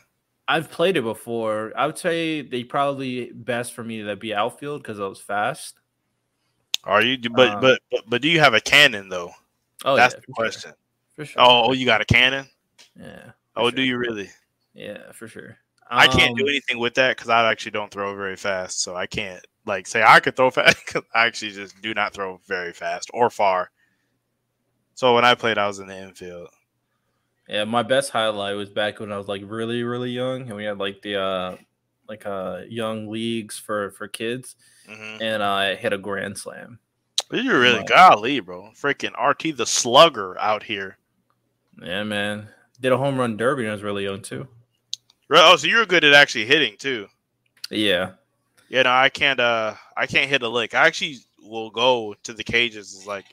I've 0.49 0.71
played 0.71 0.97
it 0.97 1.03
before. 1.03 1.73
I 1.77 1.87
would 1.87 1.99
say 1.99 2.43
they 2.43 2.65
probably 2.65 3.31
best 3.33 3.73
for 3.75 3.83
me 3.85 4.03
to 4.03 4.17
be 4.17 4.35
outfield 4.35 4.83
because 4.83 5.01
I 5.01 5.07
was 5.07 5.21
fast. 5.21 5.81
Are 6.85 7.03
you? 7.03 7.19
But, 7.31 7.57
Um, 7.57 7.61
but 7.61 7.81
but 7.91 8.05
but 8.09 8.23
do 8.23 8.29
you 8.29 8.41
have 8.41 8.55
a 8.55 8.61
cannon 8.61 9.09
though? 9.09 9.33
Oh, 9.85 9.97
That's 9.97 10.15
yeah, 10.15 10.21
the 10.21 10.23
for 10.27 10.35
sure, 10.35 10.45
question. 10.45 10.73
For 11.17 11.25
sure. 11.27 11.43
Oh, 11.43 11.67
oh, 11.67 11.73
you 11.73 11.87
got 11.87 12.01
a 12.01 12.05
cannon? 12.07 12.47
yeah. 12.99 13.33
Oh, 13.57 13.71
do 13.71 13.83
you 13.83 13.97
really? 13.99 14.31
Yeah, 14.75 15.13
for 15.13 15.29
sure. 15.29 15.59
I 15.91 16.09
can't 16.09 16.37
do 16.37 16.43
Um, 16.43 16.49
anything 16.49 16.79
with 16.79 16.95
that 16.95 17.17
because 17.17 17.29
I 17.31 17.51
actually 17.51 17.73
don't 17.73 17.91
throw 17.91 18.15
very 18.17 18.37
fast, 18.37 18.83
so 18.83 18.97
I 18.97 19.07
can't 19.07 19.45
like 19.67 19.87
say 19.87 20.03
I 20.03 20.21
could 20.21 20.37
throw 20.37 20.51
fast. 20.51 20.77
I 21.15 21.27
actually 21.27 21.53
just 21.53 21.81
do 21.83 21.95
not 21.95 22.13
throw 22.13 22.41
very 22.47 22.73
fast 22.73 23.11
or 23.15 23.31
far. 23.31 23.71
So 24.95 25.15
when 25.15 25.25
I 25.25 25.35
played, 25.35 25.59
I 25.59 25.67
was 25.69 25.79
in 25.79 25.87
the 25.87 25.97
infield. 25.97 26.49
Yeah, 27.49 27.65
my 27.65 27.83
best 27.83 28.11
highlight 28.11 28.57
was 28.57 28.71
back 28.71 28.99
when 29.01 29.13
I 29.13 29.19
was 29.19 29.29
like 29.29 29.43
really, 29.45 29.83
really 29.85 30.11
young, 30.11 30.43
and 30.43 30.57
we 30.57 30.65
had 30.65 30.79
like 30.79 31.03
the 31.03 31.21
uh 31.21 31.57
like 32.09 32.27
uh 32.27 32.63
young 32.69 33.09
leagues 33.09 33.59
for 33.59 33.93
for 33.93 34.09
kids, 34.09 34.57
hmm 34.87 35.17
and 35.21 35.43
I 35.43 35.75
hit 35.77 35.93
a 35.93 35.99
grand 35.99 36.39
slam. 36.39 36.79
You're 37.31 37.61
really 37.61 37.79
Right. 37.79 37.87
golly, 37.87 38.41
bro. 38.41 38.71
Freaking 38.77 39.15
RT 39.21 39.57
the 39.57 39.67
slugger 39.67 40.39
out 40.39 40.63
here. 40.65 40.99
Yeah, 41.81 42.05
man. 42.05 42.49
Did 42.81 42.93
a 42.93 42.99
home 42.99 43.19
run 43.19 43.37
derby 43.37 43.63
when 43.63 43.71
I 43.71 43.75
was 43.75 43.83
really 43.83 44.05
young 44.05 44.23
too. 44.23 44.49
Oh, 45.31 45.57
so 45.57 45.67
you're 45.67 45.87
good 45.87 46.05
at 46.05 46.15
actually 46.15 46.47
hitting 46.47 46.77
too. 46.79 47.09
Yeah. 47.71 48.13
Yeah, 48.69 48.83
no, 48.83 48.91
I 48.91 49.09
can't. 49.09 49.41
Uh, 49.41 49.75
I 49.97 50.07
can't 50.07 50.29
hit 50.29 50.43
a 50.43 50.49
lick. 50.49 50.75
I 50.75 50.87
actually 50.87 51.19
will 51.43 51.71
go 51.71 52.15
to 52.25 52.33
the 52.33 52.45
cages 52.45 52.95
as 52.97 53.07
like 53.07 53.27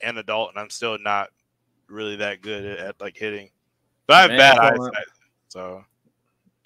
an 0.00 0.18
adult, 0.18 0.50
and 0.50 0.58
I'm 0.58 0.70
still 0.70 0.98
not 0.98 1.30
really 1.90 2.16
that 2.16 2.42
good 2.42 2.64
at, 2.64 2.78
at, 2.78 3.00
like 3.00 3.16
hitting. 3.16 3.50
But 4.06 4.14
I 4.16 4.20
have 4.22 4.30
Man, 4.30 4.38
bad 4.38 4.58
on. 4.58 4.64
Uh, 4.80 4.84
eyesight, 4.84 5.06
so 5.48 5.84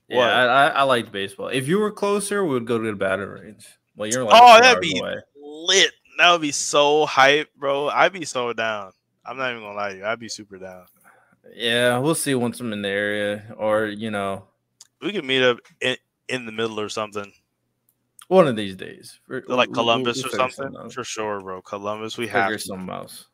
Yeah, 0.08 0.16
What? 0.18 0.30
I, 0.30 0.44
I, 0.44 0.66
I 0.68 0.82
liked 0.82 1.12
baseball. 1.12 1.48
If 1.48 1.66
you 1.68 1.78
were 1.78 1.90
closer, 1.90 2.44
we 2.44 2.54
would 2.54 2.66
go 2.66 2.78
to 2.78 2.86
the 2.86 2.96
batting 2.96 3.28
range. 3.28 3.66
Well, 3.96 4.08
you're 4.10 4.24
like 4.24 4.34
Oh, 4.40 4.60
that'd 4.60 4.80
be- 4.80 4.98
away. 4.98 5.16
lit. 5.36 5.90
That 6.18 6.30
would 6.32 6.42
be 6.42 6.52
so 6.52 7.06
hype, 7.06 7.48
bro. 7.56 7.88
I'd 7.88 8.12
be 8.12 8.24
so 8.24 8.52
down. 8.52 8.92
I'm 9.26 9.36
not 9.36 9.50
even 9.50 9.62
gonna 9.62 9.74
lie 9.76 9.90
to 9.90 9.96
you. 9.96 10.04
I'd 10.04 10.20
be 10.20 10.28
super 10.28 10.58
down. 10.58 10.84
Yeah, 11.54 11.98
we'll 11.98 12.14
see 12.14 12.34
once 12.34 12.60
I'm 12.60 12.72
in 12.72 12.82
the 12.82 12.88
area, 12.88 13.44
or 13.56 13.86
you 13.86 14.10
know, 14.10 14.44
We 15.02 15.12
could 15.12 15.24
meet 15.24 15.42
up 15.42 15.58
in, 15.80 15.96
in 16.28 16.46
the 16.46 16.52
middle 16.52 16.78
or 16.80 16.88
something, 16.88 17.32
one 18.28 18.46
of 18.48 18.54
these 18.56 18.76
days, 18.76 19.18
like 19.28 19.44
we'll- 19.48 19.56
we'll- 19.58 19.66
Columbus 19.68 20.18
we'll 20.18 20.26
or 20.26 20.30
figure 20.48 20.50
something. 20.50 20.90
For 20.90 21.04
sure, 21.04 21.40
bro. 21.40 21.60
Columbus, 21.62 22.16
we 22.16 22.26
have. 22.28 22.44
Figure 22.46 22.58
something 22.58 22.90
else. 22.90 23.26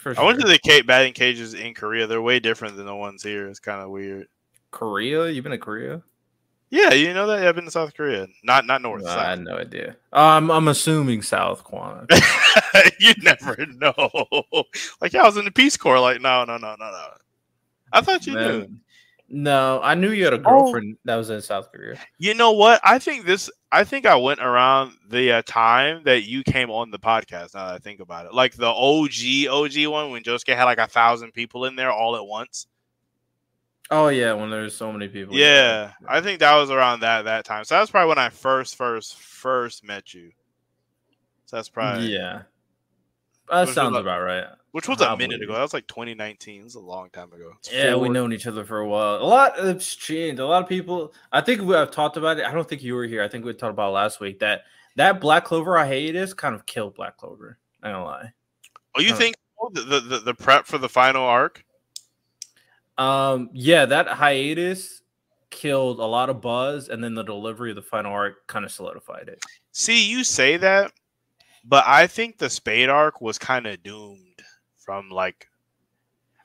For 0.00 0.18
I 0.18 0.24
went 0.24 0.40
to 0.40 0.46
the 0.46 0.82
batting 0.86 1.12
cages 1.12 1.52
in 1.52 1.74
Korea. 1.74 2.06
They're 2.06 2.22
way 2.22 2.40
different 2.40 2.76
than 2.76 2.86
the 2.86 2.94
ones 2.94 3.22
here. 3.22 3.48
It's 3.48 3.60
kind 3.60 3.82
of 3.82 3.90
weird. 3.90 4.28
Korea. 4.70 5.28
You've 5.28 5.42
been 5.42 5.52
to 5.52 5.58
Korea? 5.58 6.02
Yeah, 6.70 6.94
you 6.94 7.12
know 7.12 7.26
that. 7.26 7.42
Yeah, 7.42 7.50
I've 7.50 7.54
been 7.54 7.66
to 7.66 7.70
South 7.70 7.92
Korea. 7.92 8.26
Not 8.42 8.64
not 8.64 8.80
north. 8.80 9.04
I 9.04 9.08
south. 9.08 9.26
had 9.26 9.40
no 9.40 9.58
idea. 9.58 9.96
I'm 10.10 10.50
I'm 10.50 10.68
assuming 10.68 11.20
South 11.20 11.64
Kwana. 11.64 12.06
you 12.98 13.12
never 13.22 13.66
know. 13.66 14.10
like 15.02 15.12
yeah, 15.12 15.22
I 15.22 15.26
was 15.26 15.36
in 15.36 15.44
the 15.44 15.50
Peace 15.50 15.76
Corps. 15.76 16.00
Like 16.00 16.22
no, 16.22 16.44
no, 16.44 16.56
no, 16.56 16.76
no, 16.78 16.90
no. 16.90 17.08
I 17.92 18.00
thought 18.00 18.26
you 18.26 18.34
knew. 18.36 18.68
Man, 19.30 19.44
No, 19.44 19.80
I 19.82 19.94
knew 19.94 20.10
you 20.10 20.24
had 20.24 20.32
a 20.34 20.36
Oh. 20.38 20.62
girlfriend 20.62 20.96
that 21.04 21.16
was 21.16 21.30
in 21.30 21.40
South 21.40 21.70
Korea. 21.72 21.98
You 22.18 22.34
know 22.34 22.52
what? 22.52 22.80
I 22.84 22.98
think 22.98 23.24
this. 23.26 23.50
I 23.72 23.84
think 23.84 24.04
I 24.04 24.16
went 24.16 24.40
around 24.40 24.94
the 25.08 25.30
uh, 25.32 25.42
time 25.46 26.02
that 26.04 26.24
you 26.24 26.42
came 26.42 26.70
on 26.70 26.90
the 26.90 26.98
podcast. 26.98 27.54
Now 27.54 27.66
that 27.68 27.74
I 27.74 27.78
think 27.78 28.00
about 28.00 28.26
it, 28.26 28.34
like 28.34 28.56
the 28.56 28.66
OG 28.66 29.46
OG 29.48 29.86
one 29.86 30.10
when 30.10 30.22
Josuke 30.24 30.54
had 30.56 30.64
like 30.64 30.78
a 30.78 30.88
thousand 30.88 31.32
people 31.32 31.64
in 31.66 31.76
there 31.76 31.92
all 31.92 32.16
at 32.16 32.26
once. 32.26 32.66
Oh 33.92 34.08
yeah, 34.08 34.32
when 34.32 34.50
there's 34.50 34.74
so 34.76 34.92
many 34.92 35.08
people. 35.08 35.34
Yeah, 35.36 35.92
I 36.08 36.20
think 36.20 36.40
that 36.40 36.56
was 36.56 36.70
around 36.70 37.00
that 37.00 37.22
that 37.26 37.44
time. 37.44 37.64
So 37.64 37.76
that's 37.78 37.90
probably 37.90 38.08
when 38.08 38.18
I 38.18 38.28
first 38.30 38.76
first 38.76 39.16
first 39.16 39.84
met 39.84 40.12
you. 40.14 40.32
So 41.46 41.56
that's 41.56 41.68
probably 41.68 42.06
yeah. 42.12 42.42
That 43.50 43.68
sounds 43.68 43.90
about- 43.96 44.00
about 44.02 44.20
right. 44.22 44.44
Which 44.72 44.88
was 44.88 45.00
a 45.00 45.16
minute 45.16 45.42
ago. 45.42 45.54
That 45.54 45.62
was 45.62 45.74
like 45.74 45.86
2019. 45.86 46.60
It 46.60 46.64
was 46.64 46.74
a 46.74 46.80
long 46.80 47.10
time 47.10 47.32
ago. 47.32 47.52
It's 47.58 47.72
Yeah, 47.72 47.96
we've 47.96 48.12
known 48.12 48.32
each 48.32 48.46
other 48.46 48.64
for 48.64 48.78
a 48.78 48.88
while. 48.88 49.16
A 49.16 49.24
lot 49.24 49.58
has 49.58 49.94
changed. 49.94 50.40
A 50.40 50.46
lot 50.46 50.62
of 50.62 50.68
people. 50.68 51.12
I 51.32 51.40
think 51.40 51.62
we 51.62 51.74
have 51.74 51.90
talked 51.90 52.16
about 52.16 52.38
it. 52.38 52.46
I 52.46 52.52
don't 52.52 52.68
think 52.68 52.82
you 52.82 52.94
were 52.94 53.04
here. 53.04 53.22
I 53.22 53.28
think 53.28 53.44
we 53.44 53.52
talked 53.52 53.72
about 53.72 53.92
last 53.92 54.20
week 54.20 54.38
that 54.40 54.62
that 54.96 55.20
Black 55.20 55.44
Clover 55.44 55.76
I 55.76 55.86
hated 55.86 56.36
kind 56.36 56.54
of 56.54 56.66
killed 56.66 56.94
Black 56.94 57.16
Clover. 57.16 57.58
I 57.82 57.90
don't 57.90 58.04
lie. 58.04 58.32
Oh, 58.96 59.00
you 59.00 59.14
think 59.14 59.36
the, 59.72 59.82
the 59.82 60.00
the 60.00 60.18
the 60.18 60.34
prep 60.34 60.66
for 60.66 60.78
the 60.78 60.88
final 60.88 61.24
arc? 61.24 61.64
Um, 62.98 63.50
yeah, 63.52 63.86
that 63.86 64.08
hiatus 64.08 65.02
killed 65.50 65.98
a 65.98 66.04
lot 66.04 66.30
of 66.30 66.40
buzz, 66.40 66.88
and 66.88 67.02
then 67.02 67.14
the 67.14 67.22
delivery 67.22 67.70
of 67.70 67.76
the 67.76 67.82
final 67.82 68.12
arc 68.12 68.46
kind 68.46 68.64
of 68.64 68.70
solidified 68.70 69.28
it. 69.28 69.42
See, 69.72 70.08
you 70.08 70.22
say 70.22 70.56
that, 70.58 70.92
but 71.64 71.84
I 71.86 72.06
think 72.06 72.38
the 72.38 72.50
Spade 72.50 72.88
arc 72.88 73.20
was 73.20 73.38
kind 73.38 73.66
of 73.66 73.82
doomed 73.82 74.29
from 74.90 75.08
like. 75.08 75.46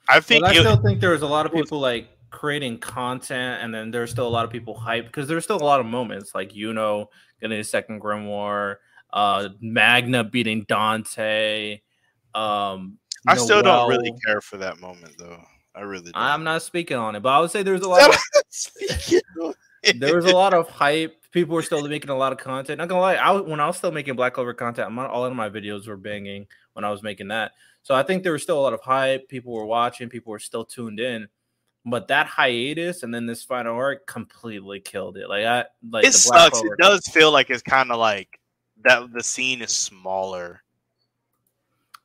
I 0.07 0.19
think 0.19 0.43
But 0.43 0.51
I 0.51 0.59
still 0.59 0.77
think 0.77 1.01
there 1.01 1.11
was 1.11 1.23
a 1.23 1.27
lot 1.27 1.47
of 1.47 1.51
people 1.51 1.79
like 1.79 2.09
creating 2.29 2.77
content, 2.77 3.63
and 3.63 3.73
then 3.73 3.89
there's 3.89 4.11
still 4.11 4.27
a 4.27 4.29
lot 4.29 4.45
of 4.45 4.51
people 4.51 4.75
hyped 4.75 5.07
because 5.07 5.27
there's 5.27 5.43
still 5.43 5.57
a 5.57 5.65
lot 5.65 5.79
of 5.79 5.87
moments 5.87 6.35
like 6.35 6.53
you 6.53 6.71
know 6.73 7.09
getting 7.41 7.59
a 7.59 7.63
second 7.63 8.01
grimoire, 8.01 8.75
uh, 9.13 9.49
Magna 9.61 10.23
beating 10.23 10.63
Dante. 10.67 11.81
Um, 12.35 12.99
I 13.27 13.35
still 13.35 13.63
don't 13.63 13.89
really 13.89 14.13
care 14.23 14.41
for 14.41 14.57
that 14.57 14.79
moment 14.79 15.15
though. 15.17 15.41
I 15.73 15.81
really. 15.81 16.11
Don't. 16.11 16.13
I'm 16.15 16.43
not 16.43 16.61
speaking 16.61 16.97
on 16.97 17.15
it, 17.15 17.23
but 17.23 17.29
I 17.29 17.39
would 17.39 17.49
say 17.49 17.63
there's 17.63 17.81
a 17.81 17.89
lot. 17.89 18.13
Of, 18.13 19.55
there 19.99 20.15
was 20.15 20.25
a 20.25 20.35
lot 20.35 20.53
of 20.53 20.69
hype. 20.69 21.15
People 21.31 21.55
were 21.55 21.63
still 21.63 21.85
making 21.87 22.11
a 22.11 22.15
lot 22.15 22.31
of 22.31 22.37
content. 22.37 22.77
Not 22.77 22.89
gonna 22.89 23.01
lie, 23.01 23.15
I 23.15 23.31
when 23.41 23.59
I 23.59 23.65
was 23.65 23.77
still 23.77 23.91
making 23.91 24.15
Black 24.15 24.35
Clover 24.35 24.53
content, 24.53 24.91
my, 24.91 25.07
all 25.07 25.25
of 25.25 25.35
my 25.35 25.49
videos 25.49 25.87
were 25.87 25.97
banging 25.97 26.45
when 26.73 26.85
I 26.85 26.91
was 26.91 27.01
making 27.01 27.29
that. 27.29 27.53
So 27.85 27.93
I 27.93 28.01
think 28.01 28.23
there 28.23 28.31
was 28.31 28.41
still 28.41 28.59
a 28.59 28.63
lot 28.63 28.73
of 28.73 28.81
hype. 28.81 29.29
People 29.29 29.53
were 29.53 29.63
watching. 29.63 30.09
People 30.09 30.31
were 30.31 30.39
still 30.39 30.65
tuned 30.65 30.99
in. 30.99 31.27
But 31.85 32.07
that 32.07 32.25
hiatus 32.25 33.03
and 33.03 33.13
then 33.13 33.27
this 33.27 33.43
final 33.43 33.75
arc 33.75 34.07
completely 34.07 34.79
killed 34.79 35.17
it. 35.17 35.29
Like 35.29 35.45
I 35.45 35.65
like 35.87 36.03
it 36.03 36.15
sucks. 36.15 36.59
It 36.59 36.71
does 36.79 37.05
feel 37.05 37.31
like 37.31 37.51
it's 37.51 37.61
kind 37.61 37.91
of 37.91 37.99
like 37.99 38.39
that. 38.85 39.13
The 39.13 39.21
scene 39.21 39.61
is 39.61 39.69
smaller. 39.69 40.63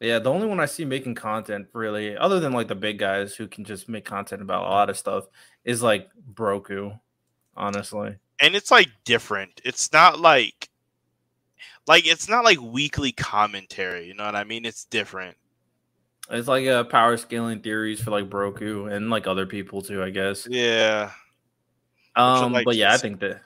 Yeah, 0.01 0.19
the 0.19 0.31
only 0.31 0.47
one 0.47 0.61
I 0.61 0.67
see 0.67 0.85
making 0.85 1.15
content 1.15 1.69
really, 1.73 2.15
other 2.15 2.41
than 2.41 2.53
like 2.53 2.69
the 2.69 2.75
big 2.75 2.99
guys 2.99 3.35
who 3.35 3.49
can 3.49 3.65
just 3.65 3.89
make 3.89 4.05
content 4.05 4.43
about 4.43 4.67
a 4.67 4.69
lot 4.69 4.91
of 4.91 4.99
stuff, 4.99 5.29
is 5.65 5.83
like 5.83 6.11
Broku. 6.35 7.01
Honestly, 7.57 8.17
and 8.39 8.55
it's 8.55 8.71
like 8.71 8.91
different. 9.07 9.63
It's 9.65 9.91
not 9.95 10.21
like 10.21 10.69
like 11.87 12.07
it's 12.07 12.29
not 12.29 12.45
like 12.45 12.61
weekly 12.61 13.13
commentary. 13.13 14.07
You 14.07 14.15
know 14.15 14.27
what 14.27 14.37
I 14.37 14.45
mean? 14.45 14.67
It's 14.67 14.85
different. 14.85 15.39
It's 16.31 16.49
like 16.49 16.67
uh, 16.67 16.85
power 16.85 17.17
scaling 17.17 17.61
theories 17.61 18.01
for 18.01 18.11
like 18.11 18.31
Broku 18.31 18.91
and 18.93 19.11
like 19.11 19.27
other 19.27 19.47
people 19.47 19.83
too, 19.83 20.03
I 20.03 20.11
guess. 20.11 20.47
Yeah. 20.49 21.11
Um, 22.17 22.53
like 22.53 22.65
but 22.65 22.77
yeah, 22.77 22.93
I 22.93 22.97
think 22.97 23.21
that 23.21 23.41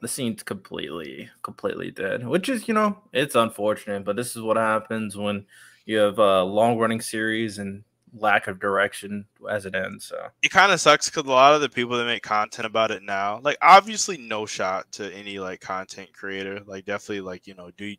the 0.00 0.08
scene's 0.08 0.42
completely 0.42 1.28
completely 1.42 1.90
dead 1.90 2.26
which 2.26 2.48
is 2.48 2.68
you 2.68 2.74
know 2.74 2.98
it's 3.12 3.34
unfortunate 3.34 4.04
but 4.04 4.16
this 4.16 4.36
is 4.36 4.42
what 4.42 4.56
happens 4.56 5.16
when 5.16 5.44
you 5.86 5.98
have 5.98 6.18
a 6.18 6.42
long 6.42 6.78
running 6.78 7.00
series 7.00 7.58
and 7.58 7.82
lack 8.14 8.46
of 8.46 8.58
direction 8.58 9.26
as 9.50 9.66
it 9.66 9.74
ends 9.74 10.06
so 10.06 10.28
it 10.42 10.50
kind 10.50 10.72
of 10.72 10.80
sucks 10.80 11.10
because 11.10 11.24
a 11.24 11.30
lot 11.30 11.54
of 11.54 11.60
the 11.60 11.68
people 11.68 11.96
that 11.96 12.06
make 12.06 12.22
content 12.22 12.66
about 12.66 12.90
it 12.90 13.02
now 13.02 13.38
like 13.42 13.58
obviously 13.60 14.16
no 14.16 14.46
shot 14.46 14.90
to 14.90 15.12
any 15.14 15.38
like 15.38 15.60
content 15.60 16.10
creator 16.12 16.60
like 16.66 16.84
definitely 16.86 17.20
like 17.20 17.46
you 17.46 17.54
know 17.54 17.70
do 17.76 17.94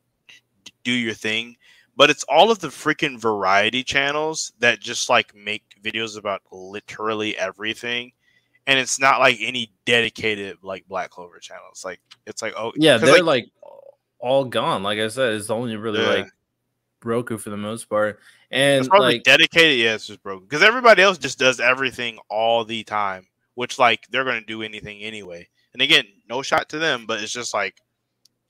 do 0.84 0.92
your 0.92 1.14
thing 1.14 1.56
but 2.00 2.10
it's 2.10 2.24
all 2.24 2.50
of 2.50 2.60
the 2.60 2.70
freaking 2.70 3.20
variety 3.20 3.84
channels 3.84 4.54
that 4.60 4.80
just 4.80 5.10
like 5.10 5.36
make 5.36 5.64
videos 5.84 6.18
about 6.18 6.42
literally 6.50 7.38
everything 7.38 8.12
and 8.70 8.78
it's 8.78 9.00
not 9.00 9.20
like 9.20 9.38
any 9.42 9.72
dedicated 9.86 10.56
like 10.62 10.88
Black 10.88 11.10
Clover 11.10 11.40
channels. 11.40 11.84
Like 11.84 12.00
it's 12.28 12.42
like 12.42 12.54
oh 12.56 12.72
yeah, 12.76 12.98
they're 12.98 13.24
like, 13.24 13.24
like, 13.24 13.46
all 14.20 14.46
gone. 14.46 14.84
Like 14.84 15.00
I 15.00 15.08
said, 15.08 15.34
it's 15.34 15.50
only 15.50 15.76
really 15.76 16.02
yeah. 16.02 16.08
like 16.08 16.28
Roku 17.04 17.38
for 17.40 17.50
the 17.50 17.58
most 17.58 17.90
part, 17.90 18.20
and 18.52 18.80
it's 18.80 18.88
probably 18.88 19.16
like 19.16 19.24
dedicated. 19.24 19.80
Yeah, 19.80 19.96
it's 19.96 20.06
just 20.06 20.22
broken 20.22 20.46
because 20.46 20.62
everybody 20.62 21.02
else 21.02 21.18
just 21.18 21.40
does 21.40 21.60
everything 21.60 22.20
all 22.30 22.64
the 22.64 22.84
time, 22.84 23.26
which 23.56 23.80
like 23.80 24.06
they're 24.12 24.24
gonna 24.24 24.42
do 24.42 24.62
anything 24.62 25.02
anyway. 25.02 25.50
And 25.74 25.82
again, 25.82 26.06
no 26.30 26.44
shot 26.44 26.70
to 26.70 26.78
them, 26.78 27.06
but 27.08 27.24
it's 27.24 27.34
just 27.34 27.56
like 27.56 27.76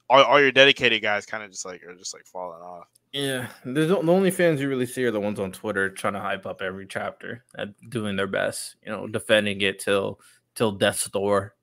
all, 0.10 0.24
all 0.24 0.40
your 0.40 0.52
dedicated 0.52 1.02
guys 1.02 1.26
kind 1.26 1.44
of 1.44 1.52
just 1.52 1.66
like 1.66 1.84
are 1.84 1.96
just 1.96 2.14
like 2.14 2.26
falling 2.26 2.62
off. 2.62 2.88
Yeah, 3.12 3.48
the, 3.66 3.86
the 3.86 3.98
only 3.98 4.32
fans 4.32 4.62
you 4.62 4.70
really 4.70 4.86
see 4.86 5.04
are 5.04 5.12
the 5.12 5.20
ones 5.20 5.40
on 5.40 5.52
Twitter 5.52 5.90
trying 5.90 6.14
to 6.14 6.20
hype 6.20 6.46
up 6.46 6.62
every 6.62 6.86
chapter 6.86 7.44
and 7.56 7.74
doing 7.90 8.16
their 8.16 8.28
best, 8.28 8.76
you 8.84 8.92
know, 8.92 9.08
defending 9.08 9.62
it 9.62 9.80
till 9.80 10.20
till 10.56 10.72
death's 10.72 11.10
door. 11.10 11.56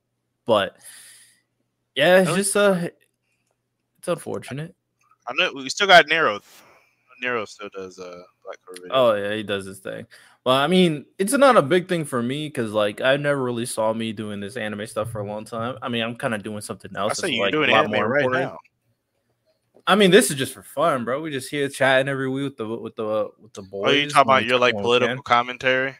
But 0.44 0.77
yeah, 1.94 2.23
it's 2.23 2.35
just 2.35 2.56
uh 2.56 2.89
it's 3.98 4.09
unfortunate. 4.09 4.74
I 5.28 5.32
know 5.35 5.52
we 5.55 5.68
still 5.68 5.86
got 5.86 6.09
Nero. 6.09 6.40
Nero 7.20 7.44
still 7.44 7.68
does 7.74 7.98
uh 7.98 8.22
Black 8.44 8.59
Clover. 8.64 8.88
Oh 8.90 9.14
yeah, 9.14 9.34
he 9.34 9.43
does 9.43 9.66
his 9.66 9.78
thing. 9.78 10.06
Well, 10.44 10.56
I 10.56 10.68
mean, 10.68 11.06
it's 11.18 11.32
not 11.32 11.56
a 11.56 11.62
big 11.62 11.88
thing 11.88 12.05
for 12.05 12.22
me 12.22 12.48
because 12.48 12.72
like 12.72 13.01
I 13.01 13.16
never 13.16 13.43
really 13.43 13.66
saw 13.66 13.93
me 13.93 14.12
doing 14.12 14.40
this 14.40 14.56
anime 14.56 14.86
stuff 14.86 15.10
for 15.10 15.20
a 15.20 15.26
long 15.26 15.44
time. 15.44 15.76
I 15.82 15.88
mean, 15.88 16.02
I'm 16.02 16.16
kind 16.16 16.34
of 16.34 16.43
doing 16.43 16.60
something 16.60 16.94
else. 16.97 17.18
I 17.18 17.28
say 17.28 17.34
you're 17.34 17.47
like, 17.47 17.52
doing 17.52 17.70
anime 17.70 17.93
right 17.93 18.22
important. 18.22 18.44
now. 18.44 18.59
I 19.88 19.94
mean, 19.94 20.10
this 20.10 20.30
is 20.30 20.36
just 20.36 20.52
for 20.52 20.62
fun, 20.62 21.05
bro. 21.05 21.20
We 21.20 21.30
just 21.30 21.51
here 21.51 21.68
chatting 21.68 22.09
every 22.09 22.28
week 22.28 22.44
with 22.44 22.56
the 22.56 22.66
with 22.66 22.97
the 22.97 23.28
with 23.40 23.52
the 23.55 23.62
boys. 23.62 23.88
Oh, 23.88 23.93
you 23.93 24.09
talking 24.09 24.30
about 24.30 24.44
your 24.44 24.59
like 24.59 24.74
political 24.74 25.22
commentary? 25.22 25.97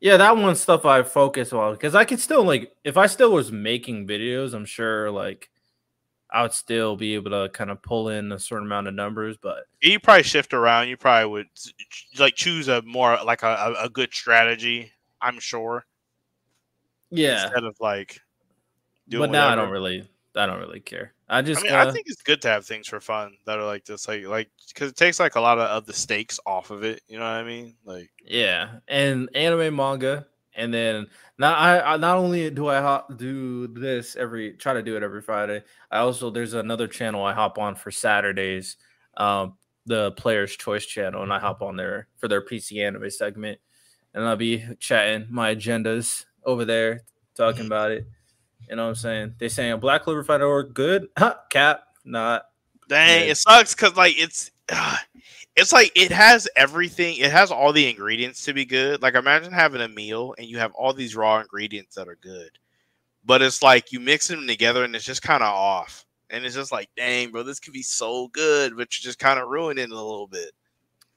Yeah, 0.00 0.16
that 0.16 0.36
one 0.36 0.56
stuff 0.56 0.86
I 0.86 1.02
focus 1.02 1.52
on 1.52 1.74
because 1.74 1.94
I 1.94 2.04
could 2.04 2.20
still 2.20 2.42
like 2.42 2.72
if 2.84 2.96
I 2.96 3.06
still 3.06 3.32
was 3.32 3.52
making 3.52 4.06
videos, 4.08 4.54
I'm 4.54 4.64
sure 4.64 5.10
like 5.10 5.50
I 6.32 6.42
would 6.42 6.52
still 6.52 6.96
be 6.96 7.14
able 7.14 7.30
to 7.30 7.48
kind 7.52 7.70
of 7.70 7.82
pull 7.82 8.08
in 8.08 8.32
a 8.32 8.38
certain 8.38 8.66
amount 8.66 8.88
of 8.88 8.94
numbers. 8.94 9.36
But 9.36 9.64
you 9.80 9.98
probably 10.00 10.22
shift 10.22 10.54
around. 10.54 10.88
You 10.88 10.96
probably 10.96 11.30
would 11.30 11.46
like 12.18 12.34
choose 12.34 12.68
a 12.68 12.82
more 12.82 13.18
like 13.24 13.42
a, 13.42 13.74
a 13.80 13.88
good 13.88 14.12
strategy. 14.12 14.92
I'm 15.20 15.38
sure. 15.38 15.86
Yeah. 17.10 17.44
Instead 17.44 17.64
of 17.64 17.76
like. 17.80 18.20
Doing 19.08 19.22
but 19.22 19.30
now 19.32 19.48
whatever. 19.50 19.60
I 19.60 19.64
don't 19.64 19.72
really. 19.72 20.10
I 20.36 20.46
don't 20.46 20.60
really 20.60 20.78
care. 20.78 21.12
I 21.28 21.42
just. 21.42 21.60
I 21.60 21.64
mean, 21.64 21.72
uh, 21.72 21.78
I 21.78 21.90
think 21.90 22.06
it's 22.08 22.22
good 22.22 22.40
to 22.42 22.48
have 22.48 22.64
things 22.64 22.86
for 22.86 23.00
fun 23.00 23.36
that 23.46 23.58
are 23.58 23.66
like 23.66 23.84
this, 23.84 24.06
like 24.06 24.24
like 24.24 24.48
because 24.68 24.90
it 24.90 24.96
takes 24.96 25.18
like 25.18 25.34
a 25.34 25.40
lot 25.40 25.58
of, 25.58 25.64
of 25.64 25.86
the 25.86 25.92
stakes 25.92 26.38
off 26.46 26.70
of 26.70 26.84
it. 26.84 27.02
You 27.08 27.18
know 27.18 27.24
what 27.24 27.32
I 27.32 27.42
mean? 27.42 27.74
Like. 27.84 28.10
Yeah, 28.24 28.68
and 28.86 29.28
anime, 29.34 29.74
manga, 29.74 30.26
and 30.54 30.72
then 30.72 31.06
not 31.38 31.58
I, 31.58 31.94
I 31.94 31.96
not 31.96 32.16
only 32.16 32.50
do 32.50 32.68
I 32.68 32.80
hop, 32.80 33.16
do 33.16 33.66
this 33.66 34.16
every 34.16 34.52
try 34.52 34.74
to 34.74 34.82
do 34.82 34.96
it 34.96 35.02
every 35.02 35.22
Friday. 35.22 35.62
I 35.90 35.98
also 35.98 36.30
there's 36.30 36.54
another 36.54 36.88
channel 36.88 37.24
I 37.24 37.32
hop 37.32 37.58
on 37.58 37.74
for 37.74 37.90
Saturdays, 37.90 38.76
um, 39.16 39.54
the 39.86 40.12
Players 40.12 40.56
Choice 40.56 40.86
channel, 40.86 41.22
and 41.22 41.32
I 41.32 41.38
hop 41.38 41.62
on 41.62 41.76
there 41.76 42.08
for 42.16 42.28
their 42.28 42.44
PC 42.44 42.84
anime 42.86 43.10
segment, 43.10 43.58
and 44.14 44.24
I'll 44.24 44.36
be 44.36 44.64
chatting 44.78 45.26
my 45.30 45.54
agendas 45.54 46.24
over 46.44 46.64
there, 46.64 47.02
talking 47.34 47.66
about 47.66 47.92
it. 47.92 48.06
You 48.68 48.76
know 48.76 48.84
what 48.84 48.90
I'm 48.90 48.94
saying? 48.96 49.34
They 49.38 49.48
saying 49.48 49.80
Black 49.80 50.02
Clover 50.04 50.22
Fighter 50.22 50.46
or 50.46 50.62
good? 50.62 51.08
Huh, 51.18 51.34
cap, 51.50 51.82
not. 52.04 52.44
Dang, 52.88 53.22
good. 53.22 53.30
it 53.30 53.36
sucks 53.36 53.74
because 53.74 53.96
like 53.96 54.18
it's 54.18 54.50
uh, 54.68 54.96
it's 55.60 55.72
like 55.72 55.92
it 55.94 56.10
has 56.10 56.48
everything. 56.56 57.16
It 57.18 57.30
has 57.30 57.50
all 57.50 57.72
the 57.72 57.88
ingredients 57.88 58.44
to 58.44 58.54
be 58.54 58.64
good. 58.64 59.02
Like 59.02 59.14
imagine 59.14 59.52
having 59.52 59.82
a 59.82 59.88
meal 59.88 60.34
and 60.38 60.46
you 60.46 60.58
have 60.58 60.72
all 60.72 60.92
these 60.94 61.14
raw 61.14 61.38
ingredients 61.40 61.94
that 61.96 62.08
are 62.08 62.18
good, 62.22 62.50
but 63.24 63.42
it's 63.42 63.62
like 63.62 63.92
you 63.92 64.00
mix 64.00 64.28
them 64.28 64.46
together 64.46 64.84
and 64.84 64.96
it's 64.96 65.04
just 65.04 65.22
kind 65.22 65.42
of 65.42 65.52
off. 65.52 66.06
And 66.30 66.44
it's 66.44 66.54
just 66.54 66.72
like, 66.72 66.88
dang, 66.96 67.30
bro, 67.30 67.42
this 67.42 67.60
could 67.60 67.74
be 67.74 67.82
so 67.82 68.28
good, 68.28 68.76
but 68.76 68.88
you're 68.96 69.08
just 69.08 69.18
kind 69.18 69.38
of 69.38 69.48
ruin 69.48 69.78
it 69.78 69.90
a 69.90 69.94
little 69.94 70.28
bit. 70.28 70.52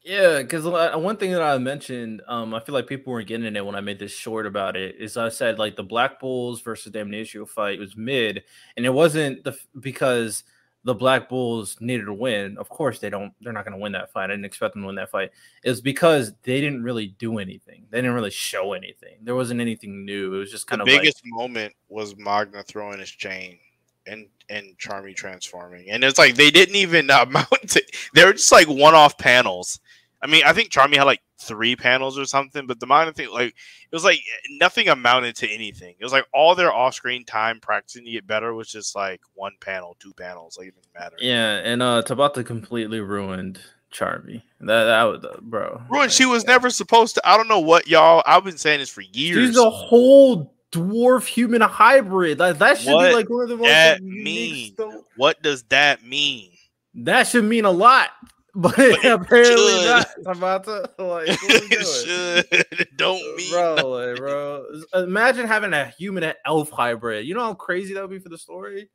Yeah, 0.03 0.39
because 0.39 0.65
one 0.65 1.15
thing 1.15 1.31
that 1.31 1.41
I 1.41 1.57
mentioned, 1.59 2.23
um, 2.27 2.53
I 2.53 2.59
feel 2.59 2.75
like 2.75 2.87
people 2.87 3.13
weren't 3.13 3.27
getting 3.27 3.45
in 3.45 3.55
it 3.55 3.65
when 3.65 3.75
I 3.75 3.81
made 3.81 3.99
this 3.99 4.11
short 4.11 4.45
about 4.45 4.75
it. 4.75 4.95
Is 4.99 5.15
I 5.15 5.29
said 5.29 5.59
like 5.59 5.77
the 5.77 5.83
Black 5.83 6.19
Bulls 6.19 6.61
versus 6.61 6.91
Damnatio 6.91 7.47
fight 7.47 7.79
was 7.79 7.95
mid, 7.95 8.43
and 8.75 8.85
it 8.85 8.89
wasn't 8.89 9.45
the 9.45 9.57
because 9.79 10.43
the 10.83 10.93
Black 10.93 11.29
Bulls 11.29 11.77
needed 11.79 12.05
to 12.05 12.13
win. 12.13 12.57
Of 12.57 12.69
course, 12.69 12.99
they 12.99 13.09
don't. 13.09 13.33
They're 13.41 13.53
not 13.53 13.65
going 13.65 13.77
to 13.77 13.81
win 13.81 13.93
that 13.93 14.11
fight. 14.11 14.25
I 14.25 14.33
didn't 14.33 14.45
expect 14.45 14.73
them 14.73 14.83
to 14.83 14.87
win 14.87 14.95
that 14.97 15.11
fight. 15.11 15.31
It's 15.63 15.81
because 15.81 16.33
they 16.43 16.59
didn't 16.59 16.83
really 16.83 17.07
do 17.07 17.39
anything. 17.39 17.85
They 17.89 17.99
didn't 17.99 18.15
really 18.15 18.31
show 18.31 18.73
anything. 18.73 19.17
There 19.21 19.35
wasn't 19.35 19.61
anything 19.61 20.05
new. 20.05 20.35
It 20.35 20.39
was 20.39 20.51
just 20.51 20.67
kind 20.67 20.79
the 20.79 20.83
of 20.83 20.87
biggest 20.87 21.21
like, 21.23 21.33
moment 21.33 21.73
was 21.89 22.17
Magna 22.17 22.63
throwing 22.63 22.99
his 22.99 23.09
chain 23.09 23.59
and 24.05 24.27
and 24.49 24.77
Charmy 24.77 25.15
transforming, 25.15 25.89
and 25.89 26.03
it's 26.03 26.19
like 26.19 26.35
they 26.35 26.51
didn't 26.51 26.75
even 26.75 27.09
uh, 27.09 27.23
amount 27.27 27.69
to. 27.69 27.83
They 28.13 28.25
were 28.25 28.33
just 28.33 28.51
like 28.51 28.67
one-off 28.67 29.17
panels 29.17 29.79
I 30.23 30.27
mean, 30.27 30.43
I 30.45 30.53
think 30.53 30.69
Charmy 30.69 30.95
had 30.95 31.03
like 31.03 31.21
three 31.37 31.75
panels 31.75 32.17
or 32.17 32.25
something, 32.25 32.65
but 32.65 32.79
the 32.79 32.87
minor 32.87 33.11
thing, 33.11 33.29
like, 33.29 33.49
it 33.49 33.95
was 33.95 34.05
like 34.05 34.21
nothing 34.51 34.87
amounted 34.87 35.35
to 35.37 35.49
anything. 35.49 35.95
It 35.99 36.03
was 36.03 36.13
like 36.13 36.25
all 36.33 36.55
their 36.55 36.73
off 36.73 36.95
screen 36.95 37.25
time 37.25 37.59
practicing 37.59 38.05
to 38.05 38.11
get 38.11 38.25
better 38.25 38.53
was 38.53 38.69
just 38.69 38.95
like 38.95 39.19
one 39.33 39.53
panel, 39.59 39.97
two 39.99 40.13
panels, 40.13 40.57
like 40.57 40.69
it 40.69 40.75
didn't 40.75 40.93
matter. 40.97 41.15
Yeah, 41.19 41.55
and 41.57 41.83
uh 41.83 42.03
Tabata 42.05 42.45
completely 42.45 43.01
ruined 43.01 43.59
Charmy. 43.93 44.41
That 44.61 44.85
that 44.85 45.03
was 45.03 45.25
uh, 45.25 45.37
bro. 45.41 45.81
Ruined. 45.89 46.11
She 46.11 46.25
was 46.25 46.45
never 46.45 46.69
supposed 46.69 47.15
to. 47.15 47.21
I 47.27 47.35
don't 47.35 47.49
know 47.49 47.59
what 47.59 47.87
y'all. 47.87 48.23
I've 48.25 48.45
been 48.45 48.57
saying 48.57 48.79
this 48.79 48.89
for 48.89 49.01
years. 49.01 49.49
She's 49.49 49.57
a 49.57 49.69
whole 49.69 50.55
dwarf 50.71 51.25
human 51.25 51.61
hybrid. 51.61 52.39
That 52.39 52.59
that 52.59 52.79
should 52.79 52.93
what 52.93 53.09
be 53.09 53.15
like 53.15 53.29
one 53.29 53.43
of 53.43 53.49
the 53.49 53.57
most 53.57 53.67
that 53.67 54.01
mean? 54.01 54.75
What 55.17 55.43
does 55.43 55.63
that 55.63 56.03
mean? 56.03 56.51
That 56.95 57.27
should 57.27 57.43
mean 57.43 57.65
a 57.65 57.71
lot. 57.71 58.09
But, 58.55 58.75
but 58.77 59.05
apparently 59.05 59.85
not. 59.85 60.07
I'm 60.27 60.37
about 60.37 60.65
to 60.65 60.87
like 60.99 61.27
it 61.27 62.45
should. 62.45 62.87
Don't 62.97 63.35
mean 63.35 63.51
bro, 63.51 63.75
like, 63.89 64.17
bro. 64.17 64.65
Imagine 64.93 65.47
having 65.47 65.73
a 65.73 65.85
human 65.85 66.33
elf 66.45 66.69
hybrid. 66.69 67.25
You 67.25 67.33
know 67.33 67.41
how 67.41 67.55
crazy 67.55 67.95
that 67.95 68.01
would 68.01 68.11
be 68.11 68.19
for 68.19 68.29
the 68.29 68.37
story. 68.37 68.91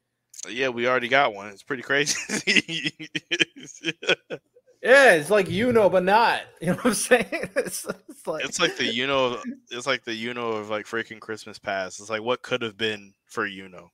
Yeah, 0.48 0.68
we 0.68 0.86
already 0.86 1.08
got 1.08 1.34
one. 1.34 1.48
It's 1.48 1.64
pretty 1.64 1.82
crazy. 1.82 2.94
yeah, 4.80 5.14
it's 5.14 5.30
like 5.30 5.50
you 5.50 5.72
know, 5.72 5.90
but 5.90 6.04
not. 6.04 6.42
You 6.60 6.68
know 6.68 6.74
what 6.74 6.86
I'm 6.86 6.94
saying? 6.94 7.50
It's, 7.56 7.84
it's 8.08 8.26
like 8.28 8.44
it's 8.44 8.60
like 8.60 8.76
the 8.76 8.86
you 8.86 9.08
know, 9.08 9.42
it's 9.72 9.88
like 9.88 10.04
the 10.04 10.14
you 10.14 10.34
know 10.34 10.50
of 10.52 10.70
like 10.70 10.86
freaking 10.86 11.18
Christmas 11.18 11.58
past. 11.58 11.98
It's 11.98 12.10
like 12.10 12.22
what 12.22 12.42
could 12.42 12.62
have 12.62 12.76
been 12.76 13.12
for 13.26 13.44
you 13.44 13.68
know. 13.68 13.90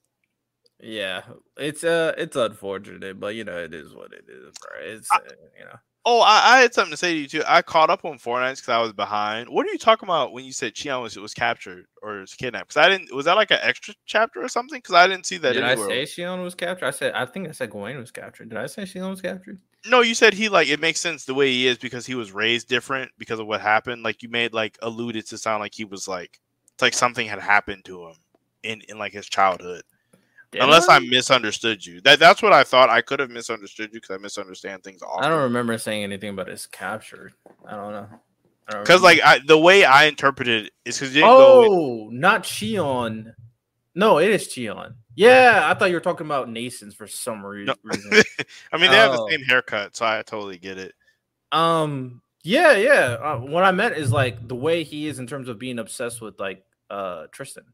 Yeah, 0.84 1.22
it's 1.56 1.82
uh, 1.82 2.12
it's 2.18 2.36
unfortunate, 2.36 3.18
but 3.18 3.34
you 3.34 3.42
know, 3.42 3.56
it 3.56 3.72
is 3.72 3.94
what 3.94 4.12
it 4.12 4.26
is, 4.28 4.54
bro. 4.60 4.80
It's 4.82 5.08
uh, 5.14 5.18
you 5.58 5.64
know. 5.64 5.76
Oh, 6.04 6.20
I, 6.20 6.56
I, 6.56 6.60
had 6.60 6.74
something 6.74 6.90
to 6.90 6.98
say 6.98 7.14
to 7.14 7.18
you 7.20 7.26
too. 7.26 7.42
I 7.48 7.62
caught 7.62 7.88
up 7.88 8.04
on 8.04 8.18
Four 8.18 8.38
Knights 8.38 8.60
because 8.60 8.74
I 8.74 8.82
was 8.82 8.92
behind. 8.92 9.48
What 9.48 9.66
are 9.66 9.72
you 9.72 9.78
talking 9.78 10.06
about 10.06 10.34
when 10.34 10.44
you 10.44 10.52
said 10.52 10.74
Xion 10.74 11.00
was 11.00 11.16
was 11.16 11.32
captured 11.32 11.86
or 12.02 12.20
was 12.20 12.34
kidnapped? 12.34 12.68
Because 12.68 12.84
I 12.84 12.90
didn't. 12.90 13.14
Was 13.14 13.24
that 13.24 13.36
like 13.36 13.50
an 13.50 13.60
extra 13.62 13.94
chapter 14.04 14.42
or 14.42 14.48
something? 14.48 14.76
Because 14.76 14.94
I 14.94 15.06
didn't 15.06 15.24
see 15.24 15.38
that. 15.38 15.54
Did 15.54 15.64
anywhere. 15.64 15.88
I 15.88 16.04
say 16.04 16.22
Xion 16.22 16.44
was 16.44 16.54
captured? 16.54 16.84
I 16.86 16.90
said 16.90 17.14
I 17.14 17.24
think 17.24 17.48
I 17.48 17.52
said 17.52 17.70
Gawain 17.70 17.96
was 17.96 18.10
captured. 18.10 18.50
Did 18.50 18.58
I 18.58 18.66
say 18.66 18.82
Xion 18.82 19.08
was 19.08 19.22
captured? 19.22 19.58
No, 19.86 20.02
you 20.02 20.14
said 20.14 20.34
he 20.34 20.50
like 20.50 20.68
it 20.68 20.80
makes 20.80 21.00
sense 21.00 21.24
the 21.24 21.32
way 21.32 21.50
he 21.50 21.66
is 21.66 21.78
because 21.78 22.04
he 22.04 22.14
was 22.14 22.32
raised 22.32 22.68
different 22.68 23.10
because 23.16 23.40
of 23.40 23.46
what 23.46 23.62
happened. 23.62 24.02
Like 24.02 24.22
you 24.22 24.28
made 24.28 24.52
like 24.52 24.76
alluded 24.82 25.26
to 25.28 25.38
sound 25.38 25.60
like 25.60 25.74
he 25.74 25.86
was 25.86 26.06
like 26.06 26.38
it's 26.74 26.82
like 26.82 26.92
something 26.92 27.26
had 27.26 27.40
happened 27.40 27.86
to 27.86 28.08
him 28.08 28.16
in 28.62 28.82
in 28.90 28.98
like 28.98 29.14
his 29.14 29.26
childhood. 29.26 29.84
Did 30.54 30.62
Unless 30.62 30.88
I? 30.88 30.96
I? 30.96 30.98
misunderstood 31.00 31.84
you. 31.84 32.00
That 32.02 32.20
that's 32.20 32.40
what 32.40 32.52
I 32.52 32.62
thought. 32.62 32.88
I 32.88 33.00
could 33.00 33.18
have 33.18 33.28
misunderstood 33.28 33.90
you 33.92 34.00
because 34.00 34.14
I 34.14 34.18
misunderstand 34.18 34.84
things 34.84 35.02
often. 35.02 35.24
I 35.24 35.28
don't 35.28 35.42
remember 35.42 35.76
saying 35.78 36.04
anything 36.04 36.30
about 36.30 36.46
his 36.46 36.66
capture. 36.66 37.32
I 37.66 37.72
don't 37.72 37.92
know. 37.92 38.08
Because 38.68 39.02
like 39.02 39.20
I, 39.24 39.40
the 39.44 39.58
way 39.58 39.84
I 39.84 40.04
interpreted 40.04 40.66
it 40.66 40.72
is 40.84 41.00
because 41.00 41.16
oh, 41.24 41.68
go... 41.68 42.10
not 42.12 42.44
Xion. 42.44 43.34
No, 43.96 44.18
it 44.18 44.30
is 44.30 44.46
Xion. 44.46 44.94
Yeah, 45.16 45.62
I 45.64 45.74
thought 45.74 45.86
you 45.86 45.94
were 45.94 46.00
talking 46.00 46.26
about 46.26 46.48
Nasiens 46.48 46.94
for 46.94 47.08
some 47.08 47.44
re- 47.44 47.64
no. 47.64 47.74
reason. 47.82 48.12
I 48.72 48.78
mean, 48.78 48.92
they 48.92 48.96
have 48.96 49.12
the 49.12 49.22
oh. 49.22 49.28
same 49.28 49.42
haircut, 49.42 49.96
so 49.96 50.06
I 50.06 50.22
totally 50.22 50.58
get 50.58 50.78
it. 50.78 50.94
Um, 51.50 52.22
yeah, 52.44 52.76
yeah. 52.76 53.16
Uh, 53.20 53.38
what 53.38 53.64
I 53.64 53.72
meant 53.72 53.96
is 53.96 54.12
like 54.12 54.46
the 54.46 54.54
way 54.54 54.84
he 54.84 55.08
is 55.08 55.18
in 55.18 55.26
terms 55.26 55.48
of 55.48 55.58
being 55.58 55.80
obsessed 55.80 56.20
with 56.20 56.38
like 56.38 56.64
uh 56.90 57.26
Tristan. 57.32 57.64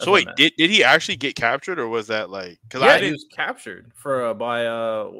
So 0.00 0.12
wait, 0.12 0.28
did, 0.36 0.52
did 0.56 0.70
he 0.70 0.84
actually 0.84 1.16
get 1.16 1.34
captured, 1.34 1.78
or 1.78 1.88
was 1.88 2.06
that 2.06 2.30
like? 2.30 2.58
Because 2.62 2.82
yeah, 2.82 2.92
I 2.92 3.00
he 3.00 3.10
was 3.10 3.26
captured 3.34 3.90
for 3.94 4.26
uh, 4.26 4.34
by 4.34 4.66
uh 4.66 5.10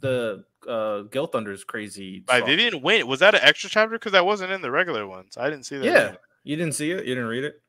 the 0.00 0.44
uh 0.68 1.02
Gil 1.02 1.26
Thunder's 1.26 1.64
crazy. 1.64 2.20
by. 2.20 2.40
Vivian 2.40 2.80
Win. 2.80 3.06
Was 3.06 3.20
that 3.20 3.34
an 3.34 3.40
extra 3.42 3.68
chapter? 3.68 3.98
Because 3.98 4.12
that 4.12 4.24
wasn't 4.24 4.52
in 4.52 4.62
the 4.62 4.70
regular 4.70 5.06
ones. 5.06 5.36
I 5.36 5.50
didn't 5.50 5.66
see 5.66 5.78
that. 5.78 5.84
Yeah, 5.84 6.08
either. 6.08 6.18
you 6.44 6.56
didn't 6.56 6.74
see 6.74 6.92
it. 6.92 7.04
You 7.04 7.14
didn't 7.14 7.28
read 7.28 7.44
it. 7.44 7.60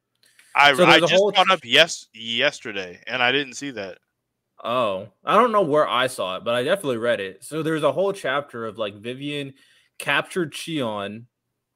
I 0.55 0.73
So 0.75 0.85
I 0.85 0.99
just 0.99 1.13
whole 1.13 1.31
caught 1.31 1.49
up 1.49 1.61
yes 1.63 2.07
yesterday, 2.13 3.01
and 3.07 3.23
I 3.23 3.31
didn't 3.31 3.53
see 3.53 3.71
that. 3.71 3.97
Oh, 4.63 5.07
I 5.25 5.35
don't 5.35 5.51
know 5.51 5.63
where 5.63 5.87
I 5.87 6.05
saw 6.07 6.37
it, 6.37 6.43
but 6.43 6.53
I 6.53 6.63
definitely 6.63 6.97
read 6.97 7.19
it. 7.19 7.43
So 7.43 7.63
there's 7.63 7.83
a 7.83 7.91
whole 7.91 8.13
chapter 8.13 8.67
of 8.67 8.77
like 8.77 8.95
Vivian 8.95 9.55
captured 9.97 10.53
Cheon 10.53 11.25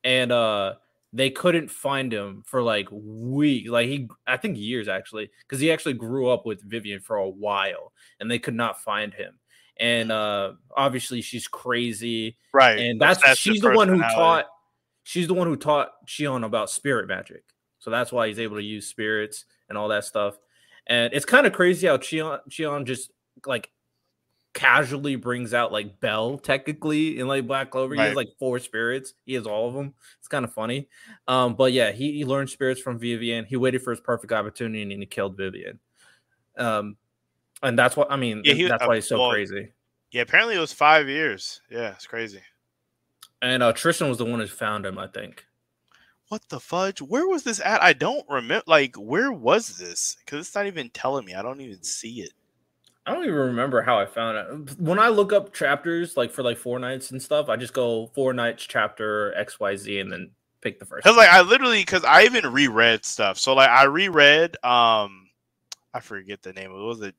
and 0.04 0.32
uh 0.32 0.76
they 1.16 1.30
couldn't 1.30 1.72
find 1.72 2.12
him 2.14 2.44
for 2.46 2.62
like 2.62 2.90
weeks, 2.92 3.70
like 3.70 3.88
he 3.88 4.10
I 4.28 4.36
think 4.36 4.58
years 4.58 4.90
actually, 4.90 5.32
because 5.42 5.62
he 5.62 5.72
actually 5.72 5.94
grew 5.94 6.28
up 6.28 6.46
with 6.46 6.62
Vivian 6.62 7.00
for 7.00 7.16
a 7.16 7.30
while 7.30 7.94
and 8.20 8.30
they 8.30 8.38
could 8.38 8.54
not 8.54 8.82
find 8.82 9.14
him. 9.14 9.40
And 9.78 10.12
uh 10.12 10.54
obviously 10.76 11.22
she's 11.22 11.48
crazy, 11.48 12.38
Right, 12.54 12.78
and 12.78 13.00
that's 13.00 13.20
Obsessive 13.20 13.38
she's 13.38 13.62
the 13.62 13.72
one 13.72 13.88
who 13.88 14.02
taught 14.02 14.48
she's 15.04 15.28
the 15.28 15.34
one 15.34 15.48
who 15.48 15.56
taught 15.56 15.92
Cheon 16.06 16.46
about 16.46 16.70
spirit 16.70 17.08
magic. 17.08 17.44
So 17.80 17.92
that's 17.92 18.12
why 18.12 18.28
he's 18.28 18.40
able 18.40 18.58
to 18.58 18.64
use 18.64 18.88
spirits 18.88 19.46
and 19.70 19.78
all 19.78 19.88
that 19.90 20.04
stuff. 20.04 20.38
And 20.88 21.14
it's 21.14 21.26
kind 21.26 21.48
of 21.48 21.54
crazy 21.54 21.88
how 21.88 21.96
Cheon 21.96 22.40
Cheon 22.50 22.86
just 22.86 23.10
like 23.46 23.70
casually 24.56 25.18
brings 25.18 25.54
out 25.54 25.72
like 25.72 26.00
Bell 26.00 26.40
technically 26.40 27.20
in 27.20 27.28
like 27.28 27.46
Black 27.46 27.70
Clover. 27.70 27.94
He 27.94 28.02
has 28.02 28.16
like 28.16 28.30
four 28.40 28.58
spirits. 28.58 29.14
He 29.26 29.34
has 29.34 29.46
all 29.46 29.68
of 29.68 29.76
them. 29.76 29.94
It's 30.18 30.30
kind 30.30 30.46
of 30.46 30.54
funny. 30.54 30.88
Um, 31.28 31.56
but 31.56 31.74
yeah, 31.74 31.92
he, 31.92 32.14
he 32.14 32.26
learned 32.26 32.50
spirits 32.50 32.82
from 32.82 32.98
Vivian. 32.98 33.46
He 33.46 33.58
waited 33.58 33.84
for 33.84 33.92
his 33.92 34.00
perfect 34.00 34.32
opportunity 34.32 34.82
and 34.82 34.92
he 34.92 35.06
killed 35.06 35.38
Vivian. 35.38 35.78
Um, 36.58 36.96
and 37.62 37.78
that's 37.78 37.98
what 37.98 38.10
I 38.10 38.16
mean. 38.16 38.42
Yeah, 38.44 38.54
he- 38.54 38.68
that's 38.68 38.82
uh, 38.82 38.88
why 38.88 38.96
he's 38.96 39.08
so 39.08 39.20
well, 39.20 39.30
crazy. 39.30 39.74
Yeah, 40.12 40.22
apparently 40.22 40.56
it 40.56 40.60
was 40.60 40.72
five 40.72 41.10
years. 41.10 41.62
Yeah, 41.70 41.92
it's 41.92 42.08
crazy. 42.08 42.40
And 43.42 43.62
uh, 43.62 43.74
Tristan 43.74 44.08
was 44.08 44.18
the 44.18 44.26
one 44.26 44.40
who 44.40 44.48
found 44.48 44.86
him, 44.86 44.98
I 44.98 45.08
think. 45.08 45.46
What 46.30 46.42
the 46.48 46.62
fudge? 46.62 47.02
Where 47.02 47.28
was 47.28 47.44
this 47.44 47.60
at? 47.60 47.84
I 47.84 47.92
don't 47.92 48.26
remember. 48.30 48.64
Like, 48.66 48.96
where 48.96 49.32
was 49.32 49.78
this? 49.78 50.16
Because 50.20 50.48
it's 50.48 50.56
not 50.56 50.66
even 50.66 50.90
telling 50.92 51.26
me. 51.26 51.36
I 51.36 51.42
don't 51.42 51.62
even 51.62 51.84
see 51.84 52.22
it. 52.22 52.32
I 53.06 53.14
don't 53.14 53.24
even 53.24 53.36
remember 53.36 53.82
how 53.82 54.00
I 54.00 54.06
found 54.06 54.38
it. 54.38 54.80
When 54.80 54.98
I 54.98 55.10
look 55.10 55.32
up 55.32 55.54
chapters, 55.54 56.18
like 56.18 56.32
for 56.32 56.42
like 56.42 56.58
Four 56.58 56.80
Knights 56.80 57.12
and 57.12 57.22
stuff, 57.22 57.50
I 57.50 57.56
just 57.56 57.74
go 57.74 58.08
Four 58.16 58.34
Knights 58.34 58.66
chapter 58.66 59.34
X 59.38 59.60
Y 59.60 59.76
Z 59.76 60.00
and 60.00 60.12
then 60.12 60.32
pick 60.62 60.80
the 60.80 60.86
first. 60.86 61.04
Because 61.04 61.18
like 61.18 61.30
I 61.30 61.42
literally, 61.42 61.82
because 61.82 62.04
I 62.04 62.24
even 62.24 62.52
reread 62.52 63.06
stuff. 63.06 63.38
So 63.38 63.54
like 63.54 63.70
I 63.70 63.84
reread, 63.84 64.56
um, 64.64 65.30
I 65.94 66.00
forget 66.02 66.42
the 66.42 66.54
name 66.54 66.72
of 66.72 66.80
it. 66.80 66.84
Was 66.84 67.02
it? 67.02 67.16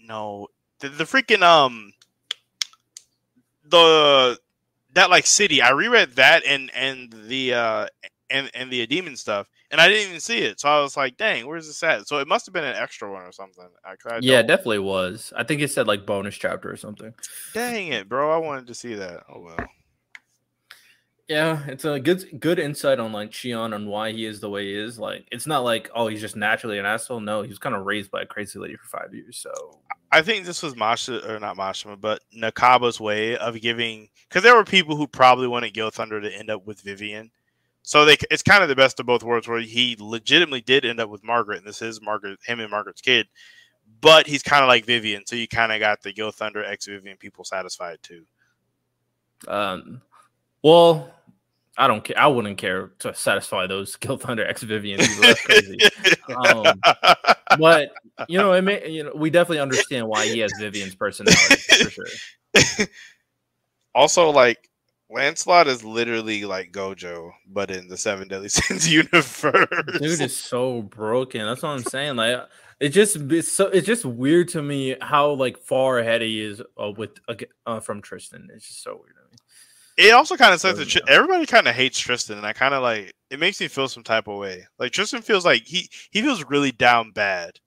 No, 0.00 0.48
the, 0.78 0.90
the 0.90 1.04
freaking 1.04 1.42
um, 1.42 1.92
the 3.64 4.38
that 4.94 5.10
like 5.10 5.26
city. 5.26 5.60
I 5.60 5.70
reread 5.70 6.12
that 6.12 6.44
and 6.46 6.70
and 6.74 7.12
the 7.26 7.54
uh 7.54 7.86
and 8.30 8.50
and 8.54 8.70
the 8.70 8.86
demon 8.86 9.16
stuff, 9.16 9.48
and 9.70 9.80
I 9.80 9.88
didn't 9.88 10.08
even 10.08 10.20
see 10.20 10.38
it. 10.38 10.60
So 10.60 10.68
I 10.68 10.80
was 10.80 10.96
like, 10.96 11.16
dang, 11.16 11.46
where's 11.46 11.66
this 11.66 11.82
at? 11.82 12.06
So 12.08 12.18
it 12.18 12.28
must 12.28 12.46
have 12.46 12.52
been 12.52 12.64
an 12.64 12.76
extra 12.76 13.10
one 13.10 13.22
or 13.22 13.32
something. 13.32 13.68
I, 13.84 13.94
I 14.08 14.18
yeah, 14.20 14.42
definitely 14.42 14.80
was. 14.80 15.32
I 15.36 15.44
think 15.44 15.60
it 15.60 15.70
said 15.70 15.86
like 15.86 16.06
bonus 16.06 16.36
chapter 16.36 16.70
or 16.70 16.76
something. 16.76 17.14
Dang 17.54 17.88
it, 17.88 18.08
bro! 18.08 18.32
I 18.32 18.38
wanted 18.38 18.66
to 18.68 18.74
see 18.74 18.94
that. 18.94 19.24
Oh 19.32 19.40
well. 19.40 19.68
Yeah, 21.28 21.64
it's 21.66 21.84
a 21.84 21.98
good 21.98 22.40
good 22.40 22.60
insight 22.60 23.00
on 23.00 23.12
like 23.12 23.30
Cheon 23.30 23.74
on 23.74 23.86
why 23.86 24.12
he 24.12 24.26
is 24.26 24.38
the 24.38 24.48
way 24.48 24.66
he 24.66 24.74
is. 24.74 24.96
Like, 24.96 25.26
it's 25.32 25.46
not 25.46 25.64
like 25.64 25.90
oh 25.94 26.06
he's 26.06 26.20
just 26.20 26.36
naturally 26.36 26.78
an 26.78 26.86
asshole. 26.86 27.20
No, 27.20 27.42
he 27.42 27.48
was 27.48 27.58
kind 27.58 27.74
of 27.74 27.84
raised 27.84 28.12
by 28.12 28.22
a 28.22 28.26
crazy 28.26 28.60
lady 28.60 28.76
for 28.76 28.86
five 28.86 29.12
years. 29.12 29.38
So 29.38 29.80
I 30.12 30.22
think 30.22 30.46
this 30.46 30.62
was 30.62 30.76
Masha 30.76 31.28
or 31.28 31.40
not 31.40 31.56
Mashima, 31.56 32.00
but 32.00 32.22
Nakaba's 32.36 33.00
way 33.00 33.36
of 33.36 33.60
giving 33.60 34.08
because 34.28 34.44
there 34.44 34.54
were 34.54 34.64
people 34.64 34.96
who 34.96 35.08
probably 35.08 35.48
wanted 35.48 35.74
Gil 35.74 35.90
Thunder 35.90 36.20
to 36.20 36.32
end 36.32 36.48
up 36.48 36.64
with 36.64 36.80
Vivian. 36.82 37.32
So 37.86 38.04
they 38.04 38.16
it's 38.32 38.42
kind 38.42 38.64
of 38.64 38.68
the 38.68 38.74
best 38.74 38.98
of 38.98 39.06
both 39.06 39.22
worlds 39.22 39.46
where 39.46 39.60
he 39.60 39.96
legitimately 40.00 40.60
did 40.60 40.84
end 40.84 40.98
up 40.98 41.08
with 41.08 41.22
Margaret, 41.22 41.58
and 41.58 41.66
this 41.66 41.80
is 41.80 42.02
Margaret, 42.02 42.40
him 42.44 42.58
and 42.58 42.68
Margaret's 42.68 43.00
kid. 43.00 43.28
But 44.00 44.26
he's 44.26 44.42
kind 44.42 44.64
of 44.64 44.66
like 44.66 44.84
Vivian, 44.84 45.24
so 45.24 45.36
you 45.36 45.46
kind 45.46 45.70
of 45.70 45.78
got 45.78 46.02
the 46.02 46.12
Gil 46.12 46.32
Thunder 46.32 46.64
ex 46.64 46.86
Vivian 46.86 47.16
people 47.16 47.44
satisfied 47.44 47.98
too. 48.02 48.24
Um, 49.46 50.02
well, 50.64 51.14
I 51.78 51.86
don't 51.86 52.02
care. 52.02 52.18
I 52.18 52.26
wouldn't 52.26 52.58
care 52.58 52.90
to 52.98 53.14
satisfy 53.14 53.68
those 53.68 53.94
Gil 54.00 54.16
Thunder 54.16 54.44
X 54.44 54.64
Vivian 54.64 54.98
people. 54.98 55.22
That's 55.22 55.42
crazy. 55.42 55.78
Um, 56.44 56.80
but 57.56 57.92
you 58.28 58.36
know, 58.36 58.52
it 58.54 58.62
may, 58.62 58.90
you 58.90 59.04
know, 59.04 59.12
we 59.14 59.30
definitely 59.30 59.60
understand 59.60 60.08
why 60.08 60.26
he 60.26 60.40
has 60.40 60.52
Vivian's 60.58 60.96
personality 60.96 61.54
for 61.84 61.90
sure. 61.90 62.86
also, 63.94 64.30
like 64.30 64.68
Lancelot 65.08 65.68
is 65.68 65.84
literally 65.84 66.44
like 66.44 66.72
Gojo, 66.72 67.30
but 67.46 67.70
in 67.70 67.88
the 67.88 67.96
Seven 67.96 68.28
Deadly 68.28 68.48
Sins 68.50 68.90
universe. 68.90 69.66
Dude 69.98 70.20
is 70.20 70.36
so 70.36 70.82
broken. 70.82 71.44
That's 71.46 71.62
what 71.62 71.70
I'm 71.70 71.82
saying. 71.82 72.16
Like, 72.16 72.40
it 72.80 72.90
just 72.90 73.16
it's 73.16 73.50
so 73.50 73.68
it's 73.68 73.86
just 73.86 74.04
weird 74.04 74.48
to 74.48 74.62
me 74.62 74.96
how 75.00 75.30
like 75.32 75.58
far 75.58 75.98
ahead 75.98 76.22
he 76.22 76.40
is 76.40 76.60
uh, 76.80 76.90
with 76.90 77.18
uh, 77.66 77.80
from 77.80 78.02
Tristan. 78.02 78.48
It's 78.52 78.66
just 78.66 78.82
so 78.82 78.94
weird 78.94 79.14
to 79.16 79.22
me. 79.30 80.08
It 80.08 80.12
also 80.12 80.36
kind 80.36 80.52
of 80.52 80.60
says 80.60 80.76
that 80.76 80.88
Tr- 80.88 80.98
everybody 81.08 81.46
kind 81.46 81.68
of 81.68 81.74
hates 81.74 81.98
Tristan, 81.98 82.36
and 82.36 82.46
I 82.46 82.52
kind 82.52 82.74
of 82.74 82.82
like 82.82 83.14
it 83.30 83.40
makes 83.40 83.60
me 83.60 83.68
feel 83.68 83.88
some 83.88 84.02
type 84.02 84.28
of 84.28 84.38
way. 84.38 84.66
Like 84.78 84.92
Tristan 84.92 85.22
feels 85.22 85.44
like 85.44 85.62
he 85.64 85.88
he 86.10 86.20
feels 86.20 86.44
really 86.44 86.72
down 86.72 87.12
bad. 87.12 87.58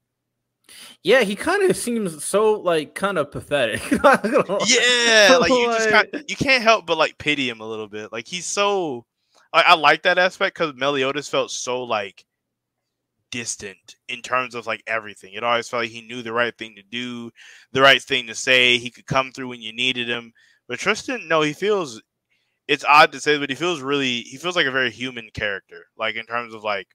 Yeah, 1.04 1.22
he 1.22 1.36
kind 1.36 1.70
of 1.70 1.76
seems 1.78 2.24
so 2.24 2.54
like 2.54 2.96
kind 2.96 3.18
of 3.18 3.32
pathetic. 3.32 3.82
Yeah, 3.92 5.38
like 5.40 5.50
you 5.50 5.66
just 5.68 5.90
Like- 5.92 6.12
kind 6.12 6.26
you 6.28 6.36
can't 6.36 6.64
help 6.64 6.86
but 6.86 6.98
like 6.98 7.18
pity 7.18 7.50
him 7.50 7.62
a 7.62 7.68
little 7.68 7.88
bit. 7.88 8.12
Like 8.12 8.28
he's 8.28 8.46
so 8.46 9.06
I, 9.54 9.62
I 9.68 9.76
like 9.76 10.04
that 10.04 10.18
aspect 10.18 10.56
because 10.58 10.74
Meliodas 10.76 11.28
felt 11.30 11.52
so 11.52 11.84
like 11.84 12.26
distant 13.32 13.96
in 14.08 14.22
terms 14.22 14.56
of 14.56 14.66
like 14.68 14.84
everything. 14.88 15.34
It 15.34 15.44
always 15.44 15.70
felt 15.70 15.84
like 15.84 15.92
he 15.92 16.02
knew 16.02 16.22
the 16.22 16.34
right 16.34 16.56
thing 16.58 16.76
to 16.76 16.84
do, 16.84 17.32
the 17.72 17.82
right 17.82 18.02
thing 18.02 18.28
to 18.28 18.36
say. 18.36 18.78
He 18.78 18.90
could 18.90 19.06
come 19.06 19.32
through 19.32 19.50
when 19.50 19.62
you 19.62 19.74
needed 19.74 20.10
him. 20.10 20.34
But 20.68 20.80
Tristan, 20.80 21.28
no, 21.28 21.42
he 21.42 21.54
feels. 21.54 22.02
It's 22.68 22.86
odd 22.88 23.12
to 23.14 23.20
say, 23.20 23.38
but 23.40 23.50
he 23.50 23.56
feels 23.56 23.82
really. 23.82 24.22
He 24.22 24.38
feels 24.38 24.56
like 24.56 24.68
a 24.68 24.72
very 24.72 24.92
human 24.92 25.30
character. 25.34 25.86
Like 25.98 26.16
in 26.16 26.26
terms 26.26 26.54
of 26.54 26.64
like, 26.64 26.88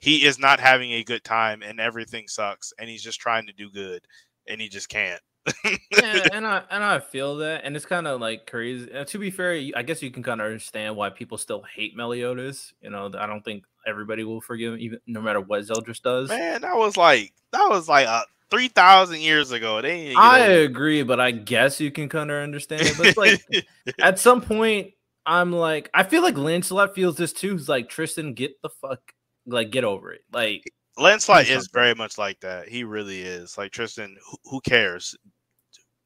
he 0.00 0.24
is 0.24 0.38
not 0.38 0.60
having 0.60 0.92
a 0.92 1.04
good 1.04 1.24
time 1.24 1.62
and 1.62 1.78
everything 1.78 2.26
sucks, 2.26 2.72
and 2.78 2.88
he's 2.88 3.02
just 3.02 3.20
trying 3.20 3.46
to 3.46 3.52
do 3.52 3.70
good, 3.70 4.04
and 4.48 4.60
he 4.60 4.68
just 4.68 4.88
can't. 4.88 5.20
yeah, 5.64 6.28
and 6.32 6.46
I 6.46 6.62
and 6.70 6.84
I 6.84 6.98
feel 6.98 7.36
that, 7.38 7.62
and 7.64 7.76
it's 7.76 7.86
kind 7.86 8.06
of 8.06 8.20
like 8.20 8.46
crazy. 8.46 8.92
Uh, 8.92 9.04
to 9.04 9.18
be 9.18 9.30
fair, 9.30 9.52
I 9.74 9.82
guess 9.82 10.02
you 10.02 10.10
can 10.10 10.22
kind 10.22 10.40
of 10.40 10.46
understand 10.46 10.96
why 10.96 11.10
people 11.10 11.38
still 11.38 11.62
hate 11.74 11.96
Meliodas. 11.96 12.72
You 12.80 12.90
know, 12.90 13.10
I 13.16 13.26
don't 13.26 13.44
think 13.44 13.64
everybody 13.86 14.24
will 14.24 14.40
forgive 14.40 14.74
him, 14.74 14.80
even 14.80 14.98
no 15.06 15.20
matter 15.20 15.40
what 15.40 15.62
Zeldris 15.62 16.02
does. 16.02 16.28
Man, 16.28 16.62
that 16.62 16.76
was 16.76 16.96
like 16.96 17.32
that 17.52 17.68
was 17.68 17.88
like 17.88 18.06
uh, 18.06 18.24
three 18.50 18.68
thousand 18.68 19.20
years 19.20 19.50
ago. 19.50 19.80
They 19.80 20.14
I 20.14 20.40
agree, 20.40 21.02
but 21.02 21.20
I 21.20 21.30
guess 21.30 21.80
you 21.80 21.90
can 21.90 22.08
kind 22.08 22.30
of 22.30 22.42
understand 22.42 22.82
it. 22.82 22.96
But 22.96 23.06
it's 23.06 23.18
like 23.18 23.42
at 24.00 24.18
some 24.18 24.42
point, 24.42 24.92
I'm 25.24 25.52
like, 25.52 25.90
I 25.94 26.02
feel 26.02 26.22
like 26.22 26.36
Lancelot 26.36 26.94
feels 26.94 27.16
this 27.16 27.32
too. 27.32 27.52
He's 27.52 27.68
like, 27.68 27.88
Tristan, 27.88 28.34
get 28.34 28.60
the 28.62 28.68
fuck, 28.68 29.00
like, 29.46 29.70
get 29.70 29.84
over 29.84 30.12
it. 30.12 30.22
Like, 30.32 30.64
Lancelot 30.98 31.48
is 31.48 31.68
very 31.68 31.94
much 31.94 32.18
like 32.18 32.40
that. 32.40 32.68
He 32.68 32.84
really 32.84 33.20
is. 33.22 33.56
Like 33.56 33.72
Tristan, 33.72 34.16
who, 34.28 34.36
who 34.44 34.60
cares? 34.60 35.16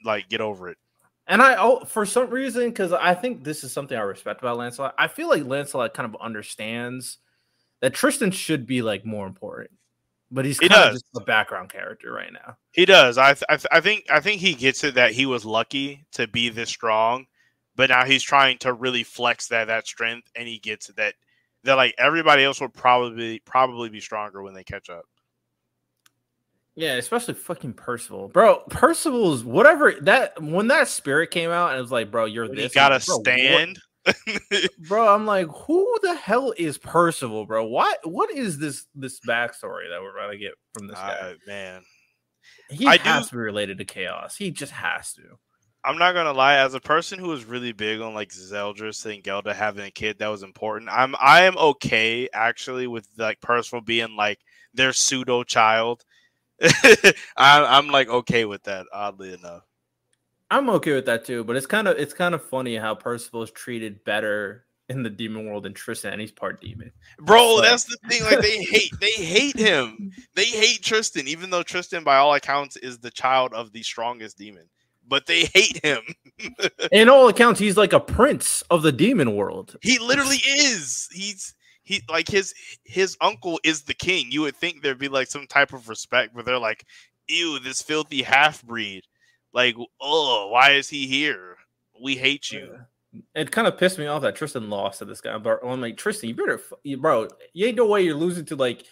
Like, 0.05 0.29
get 0.29 0.41
over 0.41 0.69
it. 0.69 0.79
and 1.27 1.41
I, 1.43 1.57
oh, 1.57 1.85
for 1.85 2.05
some 2.07 2.31
reason, 2.31 2.69
because 2.69 2.93
I 2.93 3.15
think 3.15 3.43
this 3.45 3.65
is 3.65 3.73
something 3.73 3.97
I 3.97 4.03
respect 4.03 4.41
about 4.41 4.59
Lancelot. 4.59 4.95
I 4.99 5.09
feel 5.09 5.29
like 5.29 5.45
Lancelot 5.45 5.95
kind 5.95 6.13
of 6.13 6.21
understands 6.21 7.19
that 7.81 7.95
Tristan 7.95 8.31
should 8.31 8.67
be 8.67 8.83
like 8.83 9.05
more 9.05 9.27
important, 9.27 9.71
but 10.31 10.45
he's 10.45 10.59
He 10.59 10.69
kind 10.69 10.83
of 10.83 10.93
does. 10.93 11.03
just 11.03 11.17
a 11.17 11.25
background 11.25 11.71
character 11.71 12.13
right 12.13 12.33
now. 12.33 12.57
He 12.73 12.85
does. 12.85 13.19
I, 13.19 13.33
th- 13.35 13.45
I, 13.49 13.57
th- 13.57 13.67
I 13.73 13.81
think. 13.81 14.05
I 14.11 14.21
think 14.21 14.41
he 14.41 14.55
gets 14.55 14.85
it 14.85 14.95
that 14.95 15.13
he 15.13 15.27
was 15.27 15.45
lucky 15.45 16.05
to 16.13 16.27
be 16.29 16.51
this 16.51 16.69
strong, 16.69 17.27
but 17.75 17.91
now 17.91 18.05
he's 18.05 18.23
trying 18.23 18.59
to 18.59 18.73
really 18.75 19.03
flex 19.03 19.49
that 19.49 19.67
that 19.67 19.87
strength, 19.87 20.31
and 20.37 20.47
he 20.47 20.59
gets 20.59 20.87
that 20.89 21.15
that 21.65 21.75
like 21.75 21.95
everybody 21.99 22.45
else 22.45 22.61
will 22.61 22.69
probably 22.69 23.41
probably 23.41 23.89
be 23.89 24.01
stronger 24.01 24.43
when 24.43 24.55
they 24.55 24.65
catch 24.65 24.89
up. 24.91 25.05
Yeah, 26.77 26.95
especially 26.95 27.35
fucking 27.35 27.75
Percival, 27.75 28.29
bro. 28.29 28.63
Percival's 28.69 29.45
whatever 29.45 29.93
that 30.03 30.41
when 30.43 30.69
that 30.69 30.89
spirit 30.89 31.31
came 31.31 31.51
out 31.51 31.71
and 31.71 31.79
it 31.79 31.83
was 31.83 31.93
like, 31.93 32.11
bro, 32.11 32.25
you're 32.25 32.49
this. 32.49 32.73
he 32.73 32.81
I'm 32.81 32.91
got 32.91 32.93
like, 32.93 33.07
bro, 33.07 33.19
stand. 33.21 33.79
bro. 34.89 35.15
I'm 35.15 35.25
like, 35.25 35.47
who 35.47 35.99
the 36.03 36.15
hell 36.15 36.53
is 36.57 36.77
Percival, 36.77 37.47
bro? 37.47 37.65
What 37.65 37.99
what 38.05 38.31
is 38.33 38.59
this 38.59 38.87
this 38.95 39.21
backstory 39.21 39.89
that 39.91 40.01
we're 40.03 40.17
about 40.19 40.33
to 40.33 40.39
get 40.39 40.53
from 40.73 40.89
this 40.89 40.97
guy? 40.99 41.13
Uh, 41.21 41.35
man, 41.47 41.83
He 42.71 42.87
I 42.89 42.97
has 42.99 43.25
do- 43.25 43.29
to 43.31 43.35
be 43.37 43.41
related 43.41 43.79
to 43.79 43.85
chaos. 43.85 44.37
He 44.37 44.51
just 44.51 44.73
has 44.73 45.13
to. 45.15 45.23
I'm 45.85 45.99
not 45.99 46.15
gonna 46.15 46.33
lie. 46.33 46.57
As 46.57 46.75
a 46.75 46.81
person 46.81 47.19
who 47.19 47.29
was 47.29 47.45
really 47.45 47.73
big 47.73 48.01
on 48.01 48.15
like 48.15 48.31
Zeldris 48.31 49.05
and 49.13 49.23
Gelda 49.23 49.55
having 49.55 49.85
a 49.85 49.91
kid 49.91 50.19
that 50.19 50.29
was 50.29 50.43
important, 50.43 50.91
I'm 50.91 51.15
I 51.21 51.43
am 51.43 51.59
okay 51.59 52.29
actually 52.33 52.87
with 52.87 53.07
like 53.19 53.41
Percival 53.41 53.83
being 53.83 54.17
like 54.17 54.41
their 54.73 54.93
pseudo 54.93 55.43
child. 55.45 56.05
I, 56.63 57.13
I'm 57.37 57.89
like 57.89 58.09
okay 58.09 58.47
with 58.47 58.63
that. 58.65 58.87
Oddly 58.93 59.35
enough, 59.35 59.65
I'm 60.51 60.71
okay 60.71 60.95
with 60.95 61.07
that 61.07 61.25
too. 61.25 61.45
But 61.45 61.57
it's 61.57 61.67
kind 61.67 61.87
of 61.87 61.99
it's 61.99 62.15
kind 62.15 62.35
of 62.35 62.43
funny 62.43 62.77
how 62.77 62.95
Percival 62.95 63.43
is 63.43 63.51
treated 63.51 64.03
better 64.05 64.65
in 64.89 65.03
the 65.03 65.11
demon 65.11 65.47
world 65.47 65.65
than 65.65 65.75
Tristan, 65.75 66.13
and 66.13 66.21
he's 66.21 66.33
part 66.33 66.61
demon. 66.61 66.93
bro. 67.19 67.61
That's 67.61 67.85
the 67.85 67.99
thing. 68.09 68.25
Like 68.25 68.41
they 68.41 68.63
hate 68.65 68.93
they 69.01 69.13
hate 69.13 69.59
him. 69.59 70.13
They 70.35 70.47
hate 70.47 70.83
Tristan, 70.83 71.29
even 71.29 71.51
though 71.51 71.63
Tristan, 71.63 72.05
by 72.05 72.17
all 72.17 72.35
accounts, 72.35 72.77
is 72.77 72.99
the 72.99 73.11
child 73.11 73.53
of 73.53 73.73
the 73.73 73.83
strongest 73.83 74.39
demon. 74.39 74.65
But 75.07 75.27
they 75.27 75.45
hate 75.55 75.85
him. 75.85 76.01
In 76.93 77.09
all 77.09 77.29
accounts, 77.29 77.61
he's 77.61 77.77
like 77.77 77.93
a 77.93 78.01
prince 78.01 78.63
of 78.71 78.83
the 78.83 78.93
demon 78.93 79.37
world. 79.37 79.77
He 79.83 79.99
literally 79.99 80.39
is. 80.39 81.09
He's 81.13 81.55
he 81.83 82.03
like 82.09 82.29
his 82.29 82.55
his 82.85 83.17
uncle 83.21 83.61
is 83.63 83.83
the 83.83 83.95
king. 83.95 84.33
You 84.33 84.43
would 84.43 84.57
think 84.57 84.83
there'd 84.83 84.99
be 84.99 85.09
like 85.09 85.29
some 85.29 85.47
type 85.47 85.73
of 85.73 85.89
respect, 85.89 86.35
but 86.35 86.47
they're 86.47 86.59
like, 86.59 86.87
ew, 87.29 87.59
this 87.59 87.83
filthy 87.83 88.23
half 88.23 88.63
breed. 88.63 89.05
Like, 89.53 89.77
oh, 90.01 90.49
why 90.51 90.73
is 90.73 90.89
he 90.89 91.07
here? 91.07 91.57
We 92.03 92.17
hate 92.17 92.51
you. 92.51 92.79
It 93.35 93.53
kind 93.53 93.69
of 93.69 93.79
pissed 93.79 93.99
me 93.99 94.07
off 94.07 94.23
that 94.23 94.35
Tristan 94.35 94.69
lost 94.69 94.99
to 94.99 95.05
this 95.05 95.21
guy. 95.21 95.39
But 95.39 95.61
I'm 95.65 95.81
like, 95.81 95.97
Tristan, 95.97 96.31
you 96.31 96.35
better, 96.35 96.61
you, 96.83 96.97
bro. 96.97 97.29
You 97.53 97.67
ain't 97.67 97.77
no 97.77 97.87
way 97.87 98.03
you're 98.03 98.17
losing 98.17 98.45
to 98.47 98.57
like 98.57 98.85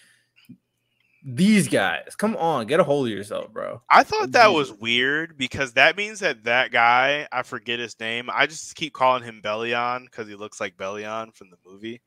these 1.25 1.69
guys. 1.69 2.15
Come 2.17 2.37
on, 2.37 2.67
get 2.67 2.81
a 2.81 2.85
hold 2.85 3.07
of 3.07 3.13
yourself, 3.13 3.53
bro. 3.53 3.81
I 3.91 4.03
thought 4.03 4.33
that 4.33 4.53
was 4.53 4.73
weird 4.73 5.37
because 5.37 5.73
that 5.75 5.97
means 5.97 6.21
that 6.21 6.45
that 6.45 6.73
guy, 6.73 7.29
I 7.31 7.43
forget 7.43 7.79
his 7.79 7.99
name. 8.01 8.29
I 8.33 8.47
just 8.47 8.75
keep 8.75 8.93
calling 8.93 9.23
him 9.23 9.41
Bellion 9.43 10.05
because 10.05 10.27
he 10.27 10.35
looks 10.35 10.61
like 10.61 10.77
Bellion 10.77 11.35
from 11.35 11.51
the 11.51 11.57
movie. 11.65 12.01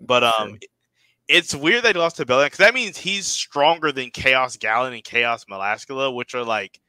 But 0.00 0.24
um, 0.24 0.58
it's 1.28 1.54
weird 1.54 1.84
that 1.84 1.94
he 1.94 2.00
lost 2.00 2.16
to 2.16 2.26
Bellion 2.26 2.46
because 2.46 2.58
that 2.58 2.74
means 2.74 2.96
he's 2.96 3.26
stronger 3.26 3.92
than 3.92 4.10
Chaos 4.10 4.56
Galand 4.56 4.94
and 4.94 5.04
Chaos 5.04 5.44
Melascula, 5.48 6.12
which 6.12 6.34
are 6.34 6.44
like 6.44 6.80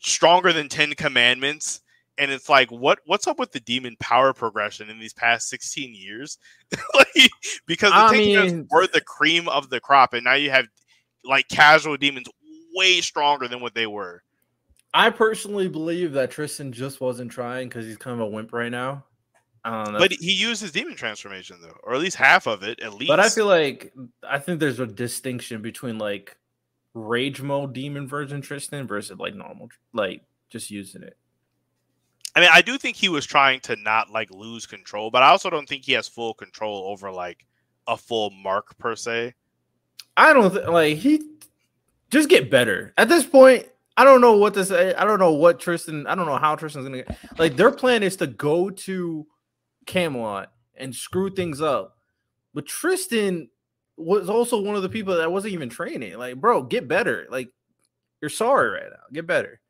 stronger 0.00 0.52
than 0.52 0.68
Ten 0.68 0.92
Commandments. 0.94 1.82
And 2.16 2.30
it's 2.30 2.48
like, 2.48 2.70
what 2.70 3.00
what's 3.06 3.26
up 3.26 3.38
with 3.38 3.52
the 3.52 3.60
demon 3.60 3.96
power 3.98 4.32
progression 4.32 4.88
in 4.88 4.98
these 4.98 5.12
past 5.12 5.48
16 5.48 5.94
years? 5.94 6.38
like, 6.94 7.30
because 7.66 7.90
the 7.90 7.96
I 7.96 8.12
mean- 8.12 8.68
were 8.70 8.86
the 8.86 9.00
cream 9.00 9.48
of 9.48 9.70
the 9.70 9.80
crop, 9.80 10.14
and 10.14 10.24
now 10.24 10.34
you 10.34 10.50
have 10.50 10.66
like 11.24 11.48
casual 11.48 11.96
demons 11.96 12.28
way 12.74 13.00
stronger 13.00 13.48
than 13.48 13.60
what 13.60 13.74
they 13.74 13.86
were. 13.86 14.22
I 14.92 15.10
personally 15.10 15.68
believe 15.68 16.12
that 16.12 16.30
Tristan 16.30 16.72
just 16.72 17.00
wasn't 17.00 17.32
trying 17.32 17.68
because 17.68 17.84
he's 17.84 17.96
kind 17.96 18.14
of 18.14 18.20
a 18.20 18.30
wimp 18.30 18.52
right 18.52 18.70
now. 18.70 19.04
I 19.64 19.82
don't 19.82 19.94
know. 19.94 19.98
But 19.98 20.12
he 20.12 20.32
used 20.32 20.60
his 20.60 20.72
demon 20.72 20.94
transformation 20.94 21.56
though, 21.60 21.76
or 21.82 21.94
at 21.94 22.00
least 22.00 22.16
half 22.16 22.46
of 22.46 22.62
it, 22.62 22.80
at 22.80 22.94
least. 22.94 23.08
But 23.08 23.18
I 23.18 23.28
feel 23.28 23.46
like 23.46 23.92
I 24.28 24.38
think 24.38 24.60
there's 24.60 24.78
a 24.78 24.86
distinction 24.86 25.62
between 25.62 25.98
like 25.98 26.36
rage 26.92 27.40
mode 27.40 27.72
demon 27.72 28.06
version 28.06 28.40
Tristan 28.40 28.86
versus 28.86 29.18
like 29.18 29.34
normal, 29.34 29.68
like 29.92 30.22
just 30.50 30.70
using 30.70 31.02
it. 31.02 31.16
I 32.36 32.40
mean, 32.40 32.50
I 32.52 32.62
do 32.62 32.78
think 32.78 32.96
he 32.96 33.08
was 33.08 33.26
trying 33.26 33.60
to 33.60 33.76
not 33.76 34.10
like 34.10 34.30
lose 34.30 34.66
control, 34.66 35.10
but 35.10 35.22
I 35.22 35.28
also 35.28 35.50
don't 35.50 35.68
think 35.68 35.84
he 35.84 35.92
has 35.92 36.08
full 36.08 36.34
control 36.34 36.84
over 36.88 37.10
like 37.10 37.46
a 37.86 37.96
full 37.96 38.30
mark 38.30 38.76
per 38.78 38.96
se. 38.96 39.34
I 40.16 40.32
don't 40.32 40.52
th- 40.52 40.66
like 40.66 40.98
he 40.98 41.22
just 42.10 42.28
get 42.28 42.50
better 42.50 42.92
at 42.96 43.08
this 43.08 43.24
point. 43.24 43.66
I 43.96 44.04
don't 44.04 44.20
know 44.20 44.36
what 44.36 44.54
to 44.54 44.64
say. 44.64 44.94
I 44.94 45.04
don't 45.04 45.20
know 45.20 45.32
what 45.32 45.60
Tristan. 45.60 46.06
I 46.06 46.14
don't 46.16 46.26
know 46.26 46.36
how 46.36 46.56
Tristan's 46.56 46.84
gonna 46.84 47.02
get. 47.02 47.16
Like 47.38 47.56
their 47.56 47.70
plan 47.70 48.02
is 48.02 48.16
to 48.16 48.26
go 48.26 48.70
to 48.70 49.26
Camelot 49.86 50.50
and 50.76 50.94
screw 50.94 51.30
things 51.30 51.60
up, 51.60 51.96
but 52.52 52.66
Tristan 52.66 53.48
was 53.96 54.28
also 54.28 54.60
one 54.60 54.74
of 54.74 54.82
the 54.82 54.88
people 54.88 55.16
that 55.16 55.30
wasn't 55.30 55.54
even 55.54 55.68
training. 55.68 56.18
Like, 56.18 56.40
bro, 56.40 56.62
get 56.62 56.88
better. 56.88 57.26
Like, 57.30 57.50
you're 58.20 58.28
sorry 58.28 58.70
right 58.70 58.90
now. 58.90 59.04
Get 59.12 59.26
better. 59.26 59.60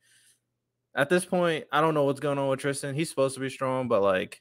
At 0.95 1.09
this 1.09 1.25
point, 1.25 1.65
I 1.73 1.81
don't 1.81 1.95
know 1.95 2.05
what's 2.05 2.21
going 2.21 2.39
on 2.39 2.49
with 2.49 2.61
Tristan. 2.61 2.95
He's 2.95 3.09
supposed 3.11 3.35
to 3.35 3.41
be 3.41 3.51
strong, 3.51 3.89
but 3.89 4.03
like, 4.03 4.41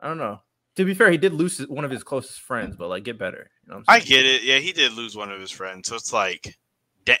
I 0.00 0.08
don't 0.08 0.18
know. 0.18 0.40
To 0.76 0.84
be 0.84 0.94
fair, 0.94 1.10
he 1.10 1.18
did 1.18 1.32
lose 1.32 1.58
one 1.68 1.84
of 1.84 1.90
his 1.90 2.02
closest 2.02 2.40
friends, 2.40 2.76
but 2.76 2.88
like, 2.88 3.04
get 3.04 3.18
better. 3.18 3.50
You 3.64 3.70
know 3.70 3.76
what 3.78 3.84
I'm 3.88 3.96
I 3.96 4.00
get 4.00 4.24
it. 4.24 4.42
Yeah, 4.42 4.58
he 4.58 4.72
did 4.72 4.92
lose 4.94 5.16
one 5.16 5.30
of 5.30 5.40
his 5.40 5.50
friends, 5.50 5.88
so 5.88 5.96
it's 5.96 6.12
like, 6.12 6.56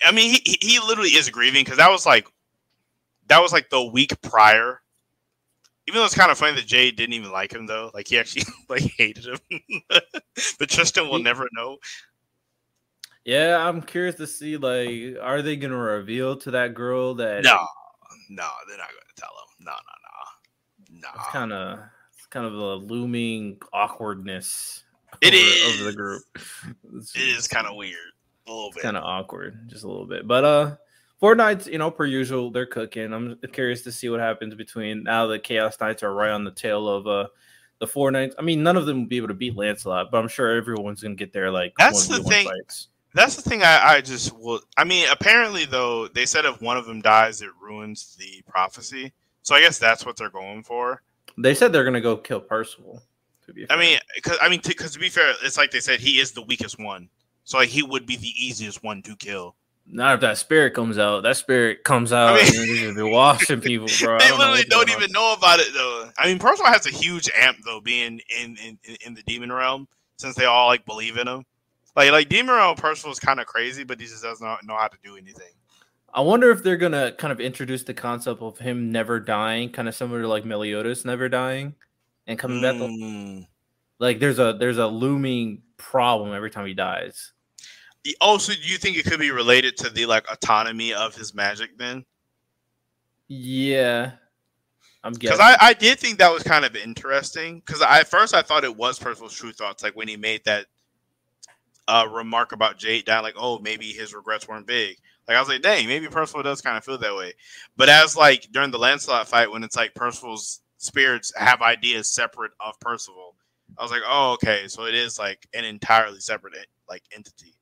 I 0.04 0.12
mean, 0.12 0.30
he 0.30 0.40
he- 0.44 0.72
he 0.72 0.78
literally 0.80 1.10
is 1.10 1.28
grieving 1.30 1.64
because 1.64 1.78
that 1.78 1.90
was 1.90 2.06
like, 2.06 2.26
that 3.28 3.40
was 3.40 3.52
like 3.52 3.70
the 3.70 3.84
week 3.84 4.20
prior. 4.22 4.80
Even 5.86 6.00
though 6.00 6.04
it's 6.04 6.14
kind 6.14 6.30
of 6.30 6.38
funny 6.38 6.54
that 6.56 6.66
Jay 6.66 6.90
didn't 6.90 7.14
even 7.14 7.32
like 7.32 7.52
him 7.52 7.66
though, 7.66 7.90
like 7.94 8.08
he 8.08 8.18
actually 8.18 8.44
like 8.68 8.82
hated 8.82 9.26
him. 9.26 9.38
but 10.58 10.68
Tristan 10.68 11.08
will 11.08 11.18
never 11.18 11.48
know. 11.52 11.78
Yeah, 13.24 13.56
I'm 13.66 13.82
curious 13.82 14.14
to 14.16 14.26
see 14.26 14.56
like, 14.56 15.16
are 15.20 15.42
they 15.42 15.56
gonna 15.56 15.76
reveal 15.76 16.36
to 16.38 16.52
that 16.52 16.74
girl 16.74 17.14
that 17.16 17.42
No, 17.44 17.66
no, 18.30 18.48
they're 18.66 18.78
not 18.78 18.88
going 18.88 19.02
to 19.14 19.20
tell 19.20 19.30
him. 19.30 19.64
No, 19.66 19.72
no, 19.72 21.00
no, 21.00 21.00
no. 21.02 21.08
it's 21.16 21.28
kind 21.30 21.52
of 21.52 21.78
it's 22.16 22.26
kind 22.28 22.46
of 22.46 22.54
a 22.54 22.74
looming 22.76 23.58
awkwardness. 23.72 24.84
It 25.20 25.34
over, 25.34 25.74
over 25.74 25.82
the 25.84 25.88
is. 25.90 25.96
group. 25.96 26.22
It's, 26.94 27.16
It 27.16 27.22
is 27.22 27.48
kind 27.48 27.66
of 27.66 27.74
weird, 27.76 27.96
a 28.46 28.50
little 28.52 28.70
bit. 28.72 28.82
kind 28.84 28.96
of 28.96 29.02
awkward, 29.02 29.68
just 29.68 29.82
a 29.84 29.88
little 29.88 30.06
bit. 30.06 30.26
But 30.28 30.44
uh, 30.44 30.76
Four 31.18 31.34
Knights' 31.34 31.66
you 31.66 31.76
know 31.78 31.90
per 31.90 32.06
usual 32.06 32.50
they're 32.50 32.64
cooking. 32.64 33.12
I'm 33.12 33.36
curious 33.52 33.82
to 33.82 33.92
see 33.92 34.08
what 34.08 34.20
happens 34.20 34.54
between 34.54 35.02
now 35.02 35.26
the 35.26 35.38
Chaos 35.38 35.78
Knights 35.80 36.02
are 36.02 36.14
right 36.14 36.30
on 36.30 36.44
the 36.44 36.50
tail 36.50 36.88
of 36.88 37.06
uh 37.06 37.26
the 37.78 37.86
four 37.86 38.10
Knights. 38.10 38.34
I 38.38 38.42
mean, 38.42 38.62
none 38.62 38.76
of 38.76 38.86
them 38.86 39.00
will 39.00 39.08
be 39.08 39.16
able 39.16 39.28
to 39.28 39.34
beat 39.34 39.56
Lancelot, 39.56 40.10
but 40.10 40.18
I'm 40.18 40.28
sure 40.28 40.56
everyone's 40.56 41.02
gonna 41.02 41.14
get 41.16 41.32
there. 41.32 41.50
like 41.50 41.74
That's 41.78 42.06
the 42.08 42.18
1v1 42.18 42.28
thing. 42.28 42.46
Fights. 42.46 42.88
That's 43.14 43.36
the 43.36 43.42
thing. 43.42 43.62
I, 43.62 43.94
I 43.94 44.00
just 44.00 44.36
will. 44.38 44.60
I 44.76 44.84
mean, 44.84 45.08
apparently 45.10 45.64
though, 45.64 46.08
they 46.08 46.26
said 46.26 46.44
if 46.44 46.60
one 46.62 46.76
of 46.76 46.86
them 46.86 47.00
dies, 47.00 47.42
it 47.42 47.50
ruins 47.60 48.16
the 48.18 48.42
prophecy. 48.48 49.12
So 49.42 49.54
I 49.54 49.60
guess 49.60 49.78
that's 49.78 50.06
what 50.06 50.16
they're 50.16 50.30
going 50.30 50.62
for. 50.62 51.02
They 51.38 51.54
said 51.54 51.72
they're 51.72 51.84
gonna 51.84 52.00
go 52.00 52.16
kill 52.16 52.40
Percival. 52.40 53.02
To 53.46 53.52
be 53.52 53.66
I 53.70 53.76
mean, 53.76 53.98
because 54.14 54.38
I 54.40 54.48
mean, 54.48 54.60
because 54.64 54.92
to 54.92 54.98
be 54.98 55.08
fair, 55.08 55.34
it's 55.42 55.56
like 55.56 55.70
they 55.70 55.80
said 55.80 56.00
he 56.00 56.20
is 56.20 56.32
the 56.32 56.42
weakest 56.42 56.78
one. 56.78 57.08
So 57.44 57.58
like 57.58 57.68
he 57.68 57.82
would 57.82 58.06
be 58.06 58.16
the 58.16 58.32
easiest 58.36 58.84
one 58.84 59.02
to 59.02 59.16
kill. 59.16 59.56
Not 59.92 60.14
if 60.14 60.20
that 60.20 60.38
spirit 60.38 60.72
comes 60.74 60.98
out. 60.98 61.22
That 61.22 61.36
spirit 61.36 61.82
comes 61.82 62.12
out 62.12 62.36
mean- 62.36 62.46
and 62.46 62.54
then 62.54 62.66
they're 62.66 62.84
just 62.84 62.96
be 62.96 63.02
washing 63.10 63.60
people, 63.60 63.88
bro. 64.00 64.18
They 64.18 64.28
don't 64.28 64.38
literally 64.38 64.62
don't 64.64 64.86
going 64.86 64.96
on. 64.96 65.02
even 65.02 65.12
know 65.12 65.34
about 65.36 65.58
it 65.58 65.72
though. 65.74 66.10
I 66.16 66.26
mean, 66.26 66.38
Percival 66.38 66.70
has 66.70 66.86
a 66.86 66.90
huge 66.90 67.28
amp 67.36 67.58
though, 67.64 67.80
being 67.80 68.20
in 68.40 68.56
in, 68.62 68.78
in, 68.84 68.96
in 69.06 69.14
the 69.14 69.22
demon 69.22 69.50
realm, 69.50 69.88
since 70.18 70.36
they 70.36 70.44
all 70.44 70.68
like 70.68 70.84
believe 70.86 71.16
in 71.16 71.26
him. 71.26 71.44
Like 72.00 72.12
like 72.12 72.28
demon 72.30 72.54
realm, 72.54 72.76
Percival 72.76 73.12
is 73.12 73.20
kind 73.20 73.40
of 73.40 73.46
crazy, 73.46 73.84
but 73.84 74.00
he 74.00 74.06
just 74.06 74.22
does 74.22 74.40
not 74.40 74.64
know 74.64 74.74
how 74.74 74.88
to 74.88 74.96
do 75.04 75.18
anything. 75.18 75.52
I 76.14 76.22
wonder 76.22 76.50
if 76.50 76.62
they're 76.62 76.78
gonna 76.78 77.12
kind 77.12 77.30
of 77.30 77.40
introduce 77.40 77.82
the 77.82 77.92
concept 77.92 78.40
of 78.40 78.58
him 78.58 78.90
never 78.90 79.20
dying, 79.20 79.70
kind 79.70 79.86
of 79.86 79.94
similar 79.94 80.22
to 80.22 80.28
like 80.28 80.46
Meliodas 80.46 81.04
never 81.04 81.28
dying 81.28 81.74
and 82.26 82.38
coming 82.38 82.62
back. 82.62 82.76
Mm. 82.76 83.46
Like 83.98 84.18
there's 84.18 84.38
a 84.38 84.56
there's 84.58 84.78
a 84.78 84.86
looming 84.86 85.60
problem 85.76 86.32
every 86.32 86.50
time 86.50 86.64
he 86.64 86.72
dies. 86.72 87.32
Also, 88.22 88.54
do 88.54 88.66
you 88.66 88.78
think 88.78 88.96
it 88.96 89.04
could 89.04 89.20
be 89.20 89.30
related 89.30 89.76
to 89.76 89.90
the 89.90 90.06
like 90.06 90.24
autonomy 90.32 90.94
of 90.94 91.14
his 91.14 91.34
magic 91.34 91.76
then? 91.76 92.06
Yeah, 93.28 94.12
I'm 95.04 95.12
Because. 95.12 95.38
I, 95.38 95.56
I 95.60 95.72
did 95.74 95.98
think 95.98 96.18
that 96.18 96.32
was 96.32 96.42
kind 96.42 96.64
of 96.64 96.74
interesting. 96.76 97.60
Because 97.60 97.82
at 97.82 98.08
first 98.08 98.34
I 98.34 98.40
thought 98.40 98.64
it 98.64 98.74
was 98.74 98.98
Percival's 98.98 99.34
true 99.34 99.52
thoughts, 99.52 99.82
like 99.82 99.94
when 99.96 100.08
he 100.08 100.16
made 100.16 100.42
that 100.46 100.66
uh, 101.90 102.06
remark 102.06 102.52
about 102.52 102.78
Jade 102.78 103.04
dying, 103.04 103.22
like, 103.22 103.34
oh, 103.36 103.58
maybe 103.58 103.86
his 103.86 104.14
regrets 104.14 104.48
weren't 104.48 104.66
big. 104.66 104.96
Like 105.26 105.36
I 105.36 105.40
was 105.40 105.48
like, 105.48 105.62
dang, 105.62 105.86
maybe 105.86 106.08
Percival 106.08 106.42
does 106.42 106.60
kind 106.60 106.76
of 106.76 106.84
feel 106.84 106.98
that 106.98 107.16
way. 107.16 107.32
But 107.76 107.88
as 107.88 108.16
like 108.16 108.48
during 108.52 108.70
the 108.70 108.78
Lancelot 108.78 109.28
fight, 109.28 109.50
when 109.50 109.62
it's 109.62 109.76
like 109.76 109.94
Percival's 109.94 110.60
spirits 110.78 111.32
have 111.36 111.62
ideas 111.62 112.12
separate 112.12 112.52
of 112.60 112.78
Percival, 112.80 113.36
I 113.78 113.82
was 113.82 113.92
like, 113.92 114.02
oh, 114.06 114.32
okay, 114.32 114.66
so 114.66 114.86
it 114.86 114.94
is 114.94 115.18
like 115.18 115.46
an 115.54 115.64
entirely 115.64 116.20
separate 116.20 116.66
like 116.88 117.02
entity. 117.14 117.54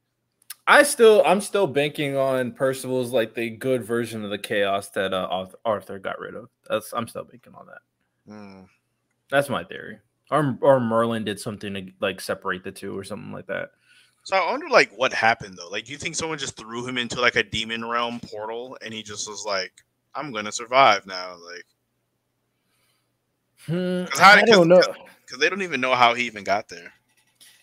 I 0.66 0.82
still 0.82 1.22
I'm 1.24 1.40
still 1.40 1.66
banking 1.66 2.16
on 2.16 2.52
Percival's 2.52 3.12
like 3.12 3.34
the 3.34 3.50
good 3.50 3.84
version 3.84 4.24
of 4.24 4.30
the 4.30 4.38
chaos 4.38 4.90
that 4.90 5.12
uh, 5.12 5.46
Arthur 5.64 5.98
got 5.98 6.18
rid 6.18 6.34
of. 6.34 6.48
That's 6.68 6.92
I'm 6.92 7.08
still 7.08 7.24
banking 7.24 7.54
on 7.54 7.66
that. 7.66 8.32
Hmm. 8.32 8.60
That's 9.30 9.48
my 9.48 9.64
theory. 9.64 9.98
Or 10.30 10.58
or 10.60 10.78
Merlin 10.78 11.24
did 11.24 11.40
something 11.40 11.72
to 11.74 11.86
like 12.00 12.20
separate 12.20 12.64
the 12.64 12.72
two 12.72 12.96
or 12.96 13.04
something 13.04 13.32
like 13.32 13.46
that. 13.46 13.70
So 14.28 14.36
I 14.36 14.50
wonder, 14.50 14.68
like, 14.68 14.92
what 14.92 15.14
happened 15.14 15.56
though. 15.56 15.70
Like, 15.70 15.86
do 15.86 15.92
you 15.92 15.96
think 15.96 16.14
someone 16.14 16.36
just 16.36 16.54
threw 16.54 16.86
him 16.86 16.98
into 16.98 17.18
like 17.18 17.36
a 17.36 17.42
demon 17.42 17.82
realm 17.82 18.20
portal, 18.20 18.76
and 18.84 18.92
he 18.92 19.02
just 19.02 19.26
was 19.26 19.46
like, 19.46 19.72
"I'm 20.14 20.32
gonna 20.32 20.52
survive 20.52 21.06
now"? 21.06 21.30
Like, 21.30 21.64
Hmm, 23.64 24.04
how 24.12 24.32
I 24.32 24.42
don't 24.42 24.68
know. 24.68 24.82
because 25.24 25.38
they 25.40 25.48
don't 25.48 25.62
even 25.62 25.80
know 25.80 25.94
how 25.94 26.12
he 26.12 26.26
even 26.26 26.44
got 26.44 26.68
there. 26.68 26.92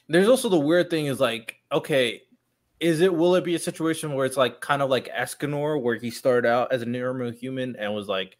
There's 0.07 0.27
also 0.27 0.49
the 0.49 0.57
weird 0.57 0.89
thing 0.89 1.05
is 1.05 1.19
like, 1.19 1.57
okay, 1.71 2.23
is 2.79 2.99
it 2.99 3.13
will 3.13 3.35
it 3.35 3.43
be 3.43 3.53
a 3.53 3.59
situation 3.59 4.15
where 4.15 4.25
it's 4.25 4.35
like 4.35 4.59
kind 4.59 4.81
of 4.81 4.89
like 4.89 5.07
Escanor, 5.09 5.79
where 5.79 5.97
he 5.97 6.09
started 6.09 6.49
out 6.49 6.73
as 6.73 6.81
a 6.81 6.87
normal 6.87 7.29
human 7.29 7.75
and 7.75 7.93
was 7.93 8.07
like, 8.07 8.37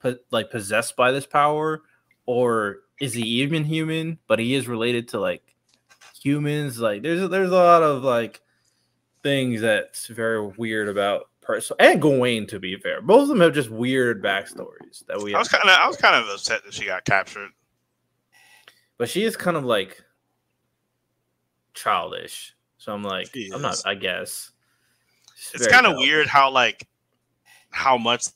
po- 0.00 0.18
like 0.32 0.50
possessed 0.50 0.96
by 0.96 1.12
this 1.12 1.26
power, 1.26 1.82
or 2.26 2.78
is 3.00 3.12
he 3.14 3.22
even 3.22 3.62
human, 3.62 4.18
but 4.26 4.40
he 4.40 4.54
is 4.56 4.66
related 4.66 5.06
to 5.10 5.20
like 5.20 5.54
humans? 6.24 6.78
Like, 6.78 7.02
there's 7.02 7.28
there's 7.30 7.50
a 7.50 7.54
lot 7.54 7.82
of 7.82 8.02
like 8.02 8.40
things 9.22 9.60
that's 9.60 10.06
very 10.06 10.46
weird 10.46 10.88
about 10.88 11.28
Percival 11.40 11.76
and 11.80 12.00
Gawain. 12.00 12.46
To 12.46 12.58
be 12.58 12.76
fair, 12.76 13.00
both 13.00 13.22
of 13.22 13.28
them 13.28 13.40
have 13.40 13.54
just 13.54 13.70
weird 13.70 14.22
backstories 14.22 15.04
that 15.06 15.22
we. 15.22 15.34
I 15.34 15.38
was 15.38 15.48
kind 15.48 15.64
of 15.64 15.70
I 15.70 15.86
was 15.86 15.96
kind 15.96 16.14
of 16.14 16.28
upset 16.28 16.64
that 16.64 16.74
she 16.74 16.86
got 16.86 17.04
captured. 17.04 17.50
But 18.98 19.08
she 19.08 19.22
is 19.24 19.36
kind 19.36 19.56
of 19.56 19.64
like 19.64 20.02
childish. 21.74 22.54
So 22.78 22.92
I'm 22.92 23.02
like, 23.02 23.32
She 23.32 23.50
I'm 23.54 23.62
not. 23.62 23.80
I 23.86 23.94
guess 23.94 24.50
It's 25.54 25.66
kind 25.66 25.86
of 25.86 25.96
weird 25.96 26.26
how 26.26 26.50
like 26.50 26.86
how 27.70 27.96
much 27.96 28.26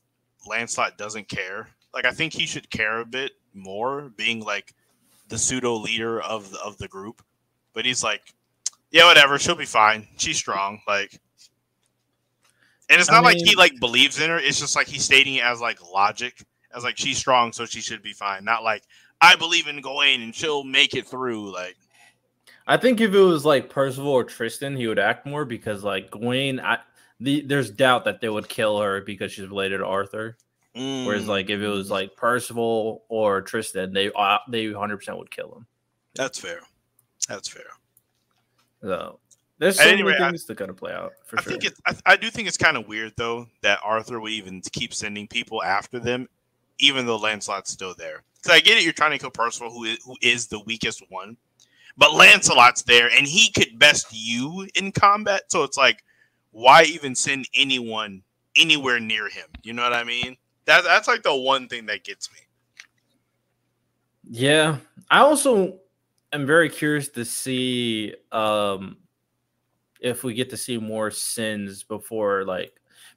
Lancelot 0.47 0.99
doesn't 0.99 1.29
care. 1.29 1.69
Like 1.93 2.05
I 2.05 2.13
think 2.13 2.33
he 2.33 2.47
should 2.47 2.71
care 2.71 3.01
a 3.01 3.07
bit 3.07 3.33
more, 3.55 4.13
being 4.17 4.41
like 4.41 4.75
the 5.29 5.39
pseudo 5.39 5.75
leader 5.75 6.21
of 6.21 6.51
the, 6.51 6.61
of 6.61 6.79
the 6.79 6.89
group. 6.89 7.23
But 7.75 7.85
he's 7.85 8.03
like, 8.03 8.35
yeah, 8.91 9.07
whatever. 9.07 9.39
She'll 9.39 9.55
be 9.55 9.65
fine. 9.65 10.07
She's 10.17 10.37
strong. 10.37 10.81
Like, 10.87 11.19
and 12.91 13.01
it's 13.01 13.11
I 13.11 13.15
not 13.15 13.25
like 13.25 13.39
he 13.39 13.57
like 13.57 13.73
believes 13.81 14.21
in 14.21 14.29
her. 14.29 14.39
It's 14.39 14.61
just 14.61 14.77
like 14.77 14.87
he's 14.87 15.05
stating 15.05 15.37
it 15.37 15.45
as 15.45 15.61
like 15.61 15.79
logic, 15.91 16.45
as 16.77 16.85
like 16.85 16.99
she's 16.99 17.19
strong, 17.19 17.53
so 17.53 17.65
she 17.65 17.81
should 17.81 18.03
be 18.03 18.13
fine. 18.13 18.45
Not 18.45 18.63
like 18.63 18.83
I 19.21 19.37
believe 19.37 19.67
in 19.67 19.81
Gawain 19.81 20.21
and 20.21 20.35
she'll 20.35 20.65
make 20.65 20.95
it 20.95 21.07
through. 21.07 21.53
Like, 21.53 21.77
I 22.67 22.77
think 22.77 23.01
if 23.01 23.15
it 23.15 23.21
was 23.21 23.45
like 23.45 23.71
Percival 23.71 24.11
or 24.11 24.25
Tristan, 24.25 24.77
he 24.77 24.87
would 24.87 24.99
act 24.99 25.27
more 25.27 25.45
because 25.45 25.83
like 25.83 26.11
Gawain, 26.11 26.61
I 26.61 26.79
the 27.19 27.41
there's 27.41 27.71
doubt 27.71 28.05
that 28.05 28.21
they 28.21 28.29
would 28.29 28.49
kill 28.49 28.81
her 28.81 29.01
because 29.01 29.33
she's 29.33 29.47
related 29.47 29.79
to 29.79 29.87
Arthur. 29.87 30.37
Whereas 30.75 31.25
mm, 31.25 31.29
like 31.29 31.51
if 31.51 31.61
it 31.61 31.69
was 31.69 31.91
like 31.91 32.17
Percival 32.17 33.05
or 33.09 33.43
Tristan, 33.43 33.93
they 33.93 34.11
uh, 34.15 34.39
they 34.49 34.69
100 34.69 34.97
percent 34.97 35.19
would 35.19 35.31
kill 35.31 35.55
him. 35.55 35.67
that's 36.15 36.39
fair. 36.39 36.61
That's 37.33 37.49
fair. 37.49 37.65
So 38.83 39.19
there's 39.59 39.79
so 39.79 39.85
any 39.85 40.03
many 40.03 40.19
I- 40.23 40.29
things 40.29 40.45
to 40.45 40.55
kind 40.55 40.69
of 40.71 40.77
play 40.77 40.93
out 40.93 41.15
for 41.25 41.39
I 41.39 41.43
sure. 41.43 41.53
think 41.53 41.65
it's. 41.65 41.81
I, 41.87 41.95
I 42.05 42.17
do 42.17 42.29
think 42.29 42.47
it's 42.47 42.59
kind 42.59 42.77
of 42.77 42.87
weird 42.87 43.15
though 43.17 43.47
that 43.63 43.79
Arthur 43.83 44.21
would 44.21 44.33
even 44.33 44.61
keep 44.61 44.93
sending 44.93 45.27
people 45.27 45.63
after 45.63 45.99
them, 45.99 46.29
even 46.79 47.07
though 47.07 47.17
Lancelot's 47.17 47.71
still 47.71 47.95
there. 47.97 48.23
Because 48.37 48.55
I 48.55 48.61
get 48.61 48.77
it, 48.77 48.85
you're 48.85 48.93
trying 48.93 49.13
to 49.13 49.19
kill 49.19 49.31
Percival, 49.31 49.73
who 49.73 49.85
is, 49.85 49.99
who 50.05 50.15
is 50.21 50.47
the 50.49 50.61
weakest 50.61 51.03
one, 51.09 51.39
but 51.97 52.13
Lancelot's 52.13 52.83
there, 52.83 53.09
and 53.17 53.27
he 53.27 53.51
could 53.53 53.79
best 53.79 54.09
you 54.11 54.69
in 54.75 54.93
combat. 54.93 55.45
So 55.49 55.63
it's 55.63 55.79
like, 55.79 56.05
why 56.51 56.83
even 56.83 57.15
send 57.15 57.49
anyone 57.55 58.23
anywhere 58.57 59.01
near 59.01 59.31
him? 59.31 59.47
You 59.63 59.73
know 59.73 59.83
what 59.83 59.95
I 59.95 60.05
mean? 60.05 60.37
That, 60.67 60.85
that's 60.85 61.09
like 61.09 61.23
the 61.23 61.35
one 61.35 61.67
thing 61.69 61.87
that 61.87 62.05
gets 62.05 62.31
me. 62.31 62.41
Yeah. 64.29 64.77
I 65.11 65.21
also 65.21 65.79
am 66.33 66.47
very 66.47 66.69
curious 66.69 67.09
to 67.11 67.25
see 67.25 68.15
um 68.33 68.97
if 70.01 70.25
we 70.25 70.35
get 70.35 70.51
to 70.51 70.57
see 70.57 70.79
more 70.79 71.11
sins 71.11 71.85
before 71.85 72.45
like 72.45 72.73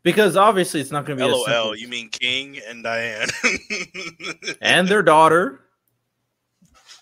because 0.05 0.37
obviously 0.37 0.79
it's 0.79 0.91
not 0.91 1.05
going 1.05 1.17
to 1.17 1.25
be 1.25 1.31
a 1.31 1.35
LOL. 1.35 1.75
You 1.75 1.87
mean 1.87 2.09
King 2.09 2.59
and 2.67 2.83
Diane? 2.83 3.27
and 4.61 4.87
their 4.87 5.01
daughter. 5.01 5.61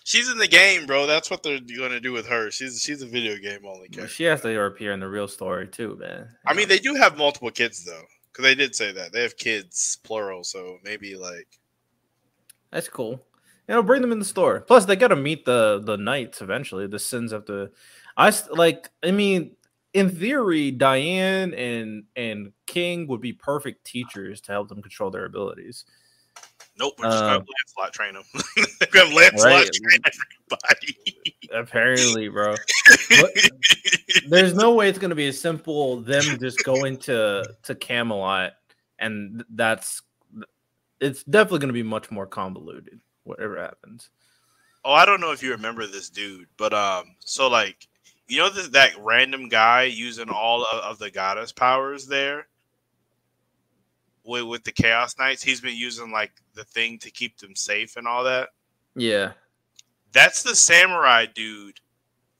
She's 0.04 0.30
in 0.30 0.38
the 0.38 0.48
game, 0.48 0.86
bro. 0.86 1.06
That's 1.06 1.30
what 1.30 1.42
they're 1.42 1.60
going 1.60 1.90
to 1.90 2.00
do 2.00 2.12
with 2.12 2.26
her. 2.26 2.50
She's 2.50 2.80
she's 2.80 3.02
a 3.02 3.06
video 3.06 3.36
game 3.36 3.66
only 3.66 3.88
character. 3.88 4.08
She 4.08 4.24
has 4.24 4.40
to 4.40 4.58
appear 4.58 4.92
in 4.92 5.00
the 5.00 5.08
real 5.08 5.28
story 5.28 5.68
too, 5.68 5.96
man. 6.00 6.28
I 6.46 6.54
mean, 6.54 6.66
they 6.66 6.78
do 6.78 6.94
have 6.94 7.18
multiple 7.18 7.50
kids 7.50 7.84
though, 7.84 8.04
because 8.32 8.42
they 8.42 8.54
did 8.54 8.74
say 8.74 8.90
that 8.92 9.12
they 9.12 9.22
have 9.22 9.36
kids 9.36 9.98
plural. 10.02 10.42
So 10.42 10.78
maybe 10.82 11.14
like 11.14 11.48
That's 12.70 12.88
cool. 12.88 13.20
You 13.68 13.74
know, 13.74 13.82
bring 13.82 14.02
them 14.02 14.12
in 14.12 14.18
the 14.18 14.24
store. 14.24 14.60
Plus, 14.60 14.84
they 14.84 14.96
got 14.96 15.08
to 15.08 15.16
meet 15.16 15.44
the 15.44 15.80
the 15.82 15.96
knights 15.96 16.42
eventually. 16.42 16.86
The 16.86 16.98
sins 16.98 17.32
have 17.32 17.46
to. 17.46 17.70
I 18.16 18.32
like. 18.50 18.90
I 19.02 19.10
mean, 19.10 19.56
in 19.94 20.10
theory, 20.10 20.70
Diane 20.70 21.54
and 21.54 22.04
and 22.14 22.52
King 22.66 23.06
would 23.08 23.20
be 23.22 23.32
perfect 23.32 23.86
teachers 23.86 24.40
to 24.42 24.52
help 24.52 24.68
them 24.68 24.82
control 24.82 25.10
their 25.10 25.24
abilities. 25.24 25.84
nope, 26.78 26.92
we're 26.98 27.06
just 27.06 27.22
Uh, 27.24 27.26
gonna 27.38 27.44
Lancelot 27.78 27.92
train 27.94 28.14
them. 28.14 28.24
we're 28.92 29.04
have 29.04 29.12
Lancelot 29.14 29.44
Right. 29.44 29.70
train 29.72 30.00
everybody. 30.50 30.96
Apparently, 31.52 32.28
bro. 32.28 32.54
There's 34.28 34.54
no 34.54 34.74
way 34.74 34.88
it's 34.88 34.98
going 34.98 35.10
to 35.10 35.14
be 35.16 35.28
as 35.28 35.40
simple 35.40 36.00
them 36.00 36.38
just 36.38 36.64
going 36.64 36.98
to 36.98 37.48
to 37.62 37.74
Camelot, 37.74 38.52
and 38.98 39.42
that's. 39.50 40.02
It's 41.00 41.22
definitely 41.24 41.58
going 41.58 41.68
to 41.68 41.74
be 41.74 41.82
much 41.82 42.10
more 42.10 42.26
convoluted. 42.26 43.00
Whatever 43.24 43.60
happens. 43.60 44.10
oh, 44.84 44.92
I 44.92 45.04
don't 45.04 45.20
know 45.20 45.32
if 45.32 45.42
you 45.42 45.50
remember 45.50 45.86
this 45.86 46.10
dude, 46.10 46.46
but 46.56 46.72
um, 46.72 47.16
so 47.20 47.48
like 47.48 47.88
you 48.28 48.38
know 48.38 48.50
this, 48.50 48.68
that 48.68 48.92
random 48.98 49.48
guy 49.48 49.84
using 49.84 50.28
all 50.30 50.62
of, 50.72 50.80
of 50.80 50.98
the 50.98 51.10
goddess 51.10 51.52
powers 51.52 52.06
there. 52.06 52.46
With, 54.26 54.44
with 54.44 54.64
the 54.64 54.72
Chaos 54.72 55.18
Knights, 55.18 55.42
he's 55.42 55.60
been 55.60 55.76
using 55.76 56.10
like 56.10 56.32
the 56.54 56.64
thing 56.64 56.98
to 57.00 57.10
keep 57.10 57.36
them 57.36 57.54
safe 57.54 57.96
and 57.96 58.06
all 58.06 58.24
that. 58.24 58.48
Yeah. 58.96 59.32
That's 60.12 60.42
the 60.42 60.54
samurai 60.54 61.26
dude 61.26 61.80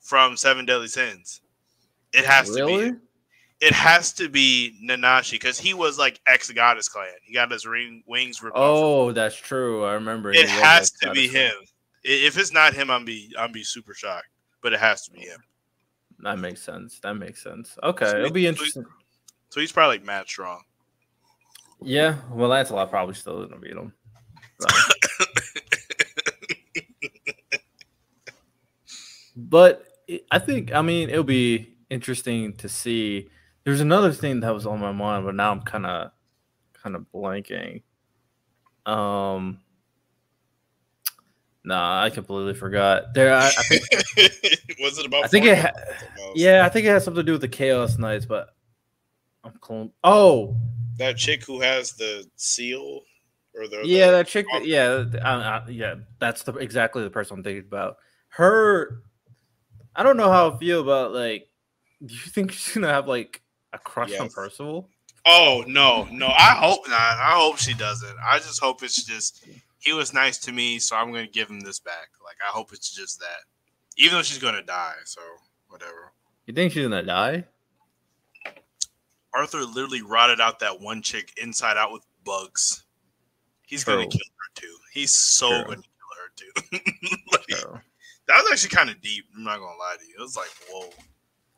from 0.00 0.36
Seven 0.38 0.64
Deadly 0.64 0.88
Sins. 0.88 1.42
It 2.14 2.24
has 2.24 2.48
to 2.54 2.66
be. 2.66 2.92
It 3.64 3.72
has 3.72 4.12
to 4.14 4.28
be 4.28 4.74
Nanashi 4.84 5.32
because 5.32 5.58
he 5.58 5.72
was 5.72 5.98
like 5.98 6.20
ex 6.26 6.50
goddess 6.50 6.86
clan. 6.86 7.08
He 7.22 7.32
got 7.32 7.50
his 7.50 7.64
ring 7.64 8.02
wings 8.06 8.42
ripped 8.42 8.58
off. 8.58 8.62
Oh, 8.62 9.12
that's 9.12 9.36
true. 9.36 9.86
I 9.86 9.94
remember. 9.94 10.32
it 10.32 10.50
has 10.50 10.90
to 11.02 11.12
be 11.12 11.28
him. 11.28 11.54
If 12.02 12.36
it's 12.36 12.52
not 12.52 12.74
him, 12.74 12.90
I'm 12.90 13.06
be 13.06 13.34
I'm 13.38 13.52
be 13.52 13.62
super 13.62 13.94
shocked. 13.94 14.28
But 14.62 14.74
it 14.74 14.80
has 14.80 15.06
to 15.06 15.12
be 15.12 15.20
him. 15.20 15.40
That 16.18 16.38
makes 16.38 16.60
sense. 16.60 17.00
That 17.00 17.14
makes 17.14 17.42
sense. 17.42 17.78
Okay, 17.82 18.04
Sweet, 18.04 18.18
it'll 18.18 18.32
be 18.32 18.46
interesting. 18.46 18.84
So 19.48 19.60
he's 19.60 19.72
probably 19.72 19.96
like 19.96 20.04
mad 20.04 20.28
strong. 20.28 20.60
Yeah, 21.80 22.16
well, 22.30 22.50
that's 22.50 22.68
a 22.68 22.74
lot. 22.74 22.90
Probably 22.90 23.14
still 23.14 23.46
gonna 23.46 23.62
beat 23.62 23.72
him. 23.72 23.94
So. 24.60 24.68
but 29.36 29.86
I 30.30 30.38
think, 30.38 30.74
I 30.74 30.82
mean, 30.82 31.08
it'll 31.08 31.24
be 31.24 31.78
interesting 31.88 32.52
to 32.56 32.68
see. 32.68 33.30
There's 33.64 33.80
another 33.80 34.12
thing 34.12 34.40
that 34.40 34.52
was 34.52 34.66
on 34.66 34.78
my 34.80 34.92
mind, 34.92 35.24
but 35.24 35.34
now 35.34 35.50
I'm 35.50 35.62
kind 35.62 35.86
of, 35.86 36.10
kind 36.74 36.94
of 36.96 37.06
blanking. 37.14 37.82
Um, 38.84 39.60
nah, 41.64 42.02
I 42.02 42.10
completely 42.10 42.54
forgot. 42.54 43.14
There, 43.14 43.32
I, 43.34 43.46
I 43.46 43.62
think, 43.62 43.82
was 44.80 44.98
it 44.98 45.06
about? 45.06 45.24
I 45.24 45.28
think 45.28 45.46
it. 45.46 45.58
Ha- 45.58 45.72
yeah, 46.34 46.64
I 46.64 46.68
think 46.68 46.86
it 46.86 46.90
has 46.90 47.04
something 47.04 47.22
to 47.22 47.26
do 47.26 47.32
with 47.32 47.40
the 47.40 47.48
Chaos 47.48 47.96
Knights, 47.98 48.26
but 48.26 48.54
I'm 49.44 49.52
clone. 49.60 49.90
Oh, 50.02 50.56
that 50.98 51.16
chick 51.16 51.44
who 51.44 51.60
has 51.60 51.92
the 51.92 52.26
seal 52.36 53.00
or 53.54 53.66
the 53.66 53.80
yeah, 53.84 54.06
the- 54.06 54.12
that 54.18 54.26
chick. 54.26 54.46
that- 54.52 54.66
yeah, 54.66 55.04
uh, 55.14 55.26
uh, 55.26 55.66
yeah, 55.70 55.94
that's 56.18 56.42
the 56.42 56.52
exactly 56.56 57.02
the 57.02 57.10
person 57.10 57.38
I'm 57.38 57.44
thinking 57.44 57.64
about. 57.66 57.96
Her, 58.28 59.02
I 59.96 60.02
don't 60.02 60.16
know 60.18 60.30
how 60.30 60.50
I 60.50 60.58
feel 60.58 60.82
about 60.82 61.12
like. 61.12 61.48
Do 62.04 62.12
you 62.14 62.20
think 62.30 62.52
she's 62.52 62.74
gonna 62.74 62.88
have 62.92 63.08
like 63.08 63.40
a 63.74 63.78
crush 63.78 64.10
on 64.18 64.26
Yes. 64.26 64.34
Percival? 64.34 64.88
Oh 65.26 65.64
no, 65.66 66.06
no! 66.10 66.26
I 66.28 66.54
hope 66.54 66.86
not. 66.88 66.98
I 67.18 67.32
hope 67.34 67.58
she 67.58 67.72
doesn't. 67.74 68.16
I 68.22 68.38
just 68.38 68.60
hope 68.60 68.82
it's 68.82 69.04
just 69.04 69.46
he 69.78 69.92
was 69.92 70.12
nice 70.12 70.38
to 70.40 70.52
me, 70.52 70.78
so 70.78 70.96
I'm 70.96 71.10
gonna 71.12 71.26
give 71.26 71.48
him 71.48 71.60
this 71.60 71.78
back. 71.78 72.08
Like 72.22 72.36
I 72.46 72.50
hope 72.50 72.72
it's 72.72 72.94
just 72.94 73.20
that, 73.20 73.40
even 73.96 74.18
though 74.18 74.22
she's 74.22 74.38
gonna 74.38 74.62
die. 74.62 74.94
So 75.04 75.20
whatever. 75.68 76.12
You 76.46 76.52
think 76.52 76.72
she's 76.72 76.82
gonna 76.82 77.02
die? 77.02 77.44
Arthur 79.32 79.62
literally 79.62 80.02
rotted 80.02 80.40
out 80.40 80.60
that 80.60 80.80
one 80.80 81.02
chick 81.02 81.32
inside 81.42 81.76
out 81.76 81.90
with 81.92 82.04
bugs. 82.24 82.84
He's 83.66 83.82
gonna 83.82 84.06
kill 84.06 84.20
her 84.20 84.60
too. 84.60 84.76
He's 84.92 85.10
so 85.16 85.48
True. 85.48 85.64
gonna 85.64 85.76
kill 85.76 86.12
her 86.20 86.32
too. 86.36 86.80
Like, 87.32 87.46
that 88.28 88.42
was 88.42 88.52
actually 88.52 88.76
kind 88.76 88.90
of 88.90 89.00
deep. 89.02 89.24
I'm 89.36 89.42
not 89.44 89.58
gonna 89.58 89.76
lie 89.78 89.96
to 89.98 90.04
you. 90.06 90.14
It 90.18 90.22
was 90.22 90.36
like 90.36 90.48
whoa. 90.70 90.90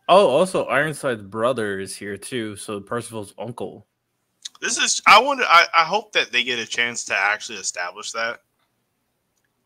Oh, 0.09 0.29
also 0.29 0.67
Ironside's 0.67 1.23
brother 1.23 1.81
is 1.81 1.97
here 1.97 2.17
too. 2.17 2.57
So 2.57 2.81
Percival's 2.81 3.35
uncle. 3.39 3.87
This 4.61 4.79
is. 4.79 5.03
I 5.07 5.21
wonder. 5.21 5.45
I, 5.47 5.67
I 5.75 5.85
hope 5.85 6.13
that 6.13 6.33
they 6.33 6.45
get 6.45 6.59
a 6.59 6.67
chance 6.67 7.05
to 7.07 7.17
actually 7.17 7.59
establish 7.59 8.13
that. 8.13 8.41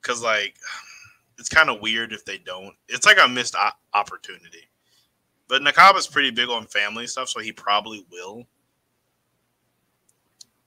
Because 0.00 0.22
like, 0.22 0.56
it's 1.38 1.48
kind 1.48 1.68
of 1.68 1.80
weird 1.80 2.12
if 2.12 2.24
they 2.24 2.38
don't. 2.38 2.74
It's 2.88 3.06
like 3.06 3.18
a 3.22 3.28
missed 3.28 3.54
opportunity. 3.94 4.68
But 5.48 5.62
Nakaba's 5.62 6.06
pretty 6.06 6.30
big 6.30 6.48
on 6.48 6.66
family 6.66 7.06
stuff, 7.06 7.28
so 7.28 7.40
he 7.40 7.52
probably 7.52 8.06
will. 8.10 8.46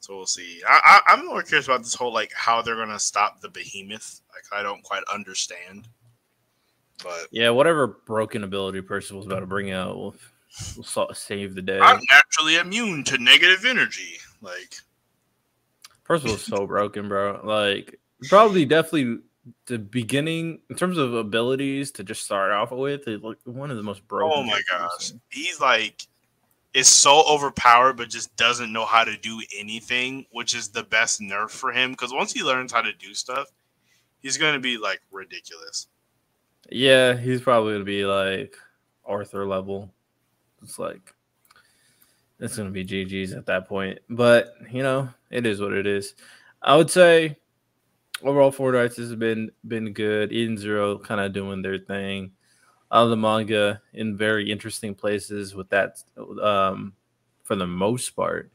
So 0.01 0.17
we'll 0.17 0.25
see. 0.25 0.61
I, 0.67 0.99
I, 1.07 1.13
I'm 1.13 1.25
more 1.25 1.41
curious 1.41 1.67
about 1.67 1.83
this 1.83 1.95
whole 1.95 2.13
like 2.13 2.31
how 2.35 2.61
they're 2.61 2.75
gonna 2.75 2.99
stop 2.99 3.39
the 3.39 3.49
behemoth. 3.49 4.21
Like 4.33 4.43
I 4.59 4.61
don't 4.61 4.83
quite 4.83 5.03
understand. 5.11 5.87
But 7.03 7.27
Yeah, 7.31 7.49
whatever 7.49 7.87
broken 7.87 8.43
ability 8.43 8.81
person 8.81 9.17
was 9.17 9.25
about 9.25 9.41
to 9.41 9.45
bring 9.45 9.71
out 9.71 9.95
will, 9.95 10.15
will 10.75 11.13
save 11.13 11.55
the 11.55 11.61
day. 11.61 11.79
I'm 11.79 11.99
naturally 12.11 12.55
immune 12.55 13.03
to 13.05 13.17
negative 13.17 13.65
energy. 13.65 14.17
Like 14.41 14.75
person 16.03 16.29
Percival's 16.29 16.43
so 16.43 16.65
broken, 16.65 17.07
bro. 17.07 17.41
Like 17.43 17.99
probably 18.29 18.65
definitely 18.65 19.19
the 19.65 19.77
beginning 19.77 20.59
in 20.69 20.75
terms 20.75 20.97
of 20.97 21.13
abilities 21.13 21.91
to 21.91 22.03
just 22.03 22.23
start 22.23 22.51
off 22.51 22.71
with 22.71 23.07
is 23.07 23.21
like 23.21 23.37
one 23.43 23.71
of 23.71 23.77
the 23.77 23.83
most 23.83 24.07
broken. 24.07 24.31
Oh 24.37 24.43
my 24.43 24.61
gosh. 24.69 25.11
He's 25.29 25.59
like 25.59 26.07
is 26.73 26.87
so 26.87 27.23
overpowered, 27.29 27.97
but 27.97 28.09
just 28.09 28.35
doesn't 28.35 28.73
know 28.73 28.85
how 28.85 29.03
to 29.03 29.15
do 29.17 29.41
anything, 29.55 30.25
which 30.31 30.55
is 30.55 30.69
the 30.69 30.83
best 30.83 31.21
nerf 31.21 31.51
for 31.51 31.71
him. 31.71 31.91
Because 31.91 32.11
once 32.11 32.33
he 32.33 32.41
learns 32.43 32.71
how 32.71 32.81
to 32.81 32.91
do 32.93 33.13
stuff, 33.13 33.47
he's 34.21 34.37
going 34.37 34.53
to 34.53 34.59
be 34.59 34.77
like 34.77 35.01
ridiculous. 35.11 35.87
Yeah, 36.73 37.15
he's 37.15 37.41
probably 37.41 37.73
gonna 37.73 37.83
be 37.83 38.03
like 38.03 38.55
Arthur 39.05 39.45
level. 39.45 39.93
It's 40.63 40.79
like 40.79 41.13
it's 42.39 42.57
gonna 42.57 42.71
be 42.71 42.83
GG's 42.83 43.33
at 43.33 43.45
that 43.45 43.67
point. 43.67 43.99
But 44.09 44.55
you 44.71 44.81
know, 44.81 45.07
it 45.29 45.45
is 45.45 45.61
what 45.61 45.73
it 45.73 45.85
is. 45.85 46.15
I 46.63 46.75
would 46.75 46.89
say 46.89 47.37
overall 48.23 48.51
Four 48.51 48.73
Fortnite 48.73 48.97
has 48.97 49.13
been 49.13 49.51
been 49.67 49.93
good. 49.93 50.31
Eden 50.31 50.57
Zero 50.57 50.97
kind 50.97 51.21
of 51.21 51.31
doing 51.31 51.61
their 51.61 51.77
thing. 51.77 52.31
All 52.89 53.07
the 53.07 53.17
manga 53.17 53.79
in 53.93 54.17
very 54.17 54.51
interesting 54.51 54.95
places 54.95 55.53
with 55.53 55.69
that 55.69 55.97
um 56.41 56.93
for 57.43 57.55
the 57.55 57.67
most 57.67 58.09
part. 58.15 58.51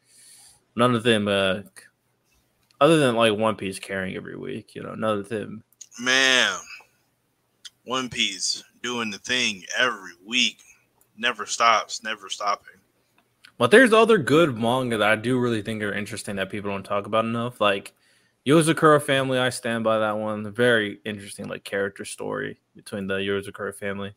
None 0.74 0.97
of 0.97 1.05
them 1.05 1.28
uh 1.28 1.61
other 2.81 2.99
than 2.99 3.15
like 3.15 3.36
One 3.36 3.55
Piece 3.55 3.78
carrying 3.78 4.16
every 4.16 4.36
week, 4.36 4.74
you 4.74 4.82
know, 4.82 4.97
none 4.97 5.19
of 5.19 5.28
them 5.28 5.62
Man, 6.01 6.57
One 7.89 8.10
Piece 8.10 8.62
doing 8.82 9.10
the 9.10 9.19
thing 9.19 9.65
every 9.78 10.12
week, 10.23 10.59
never 11.16 11.47
stops, 11.47 12.02
never 12.02 12.28
stopping. 12.28 12.74
But 13.56 13.70
there's 13.70 13.94
other 13.94 14.19
good 14.19 14.59
manga 14.59 14.98
that 14.98 15.09
I 15.09 15.16
do 15.16 15.39
really 15.39 15.62
think 15.62 15.82
are 15.82 15.94
interesting 15.94 16.36
that 16.36 16.51
people 16.51 16.70
don't 16.70 16.85
talk 16.85 17.06
about 17.06 17.24
enough. 17.24 17.62
Like 17.62 17.94
Yozakura 18.47 19.01
family, 19.01 19.39
I 19.39 19.48
stand 19.48 19.85
by 19.85 20.01
that 20.01 20.19
one. 20.19 20.52
Very 20.52 21.01
interesting, 21.06 21.48
like 21.48 21.65
character 21.65 22.05
story 22.05 22.60
between 22.77 23.06
the 23.06 23.15
Yozakura 23.15 23.74
family. 23.74 24.15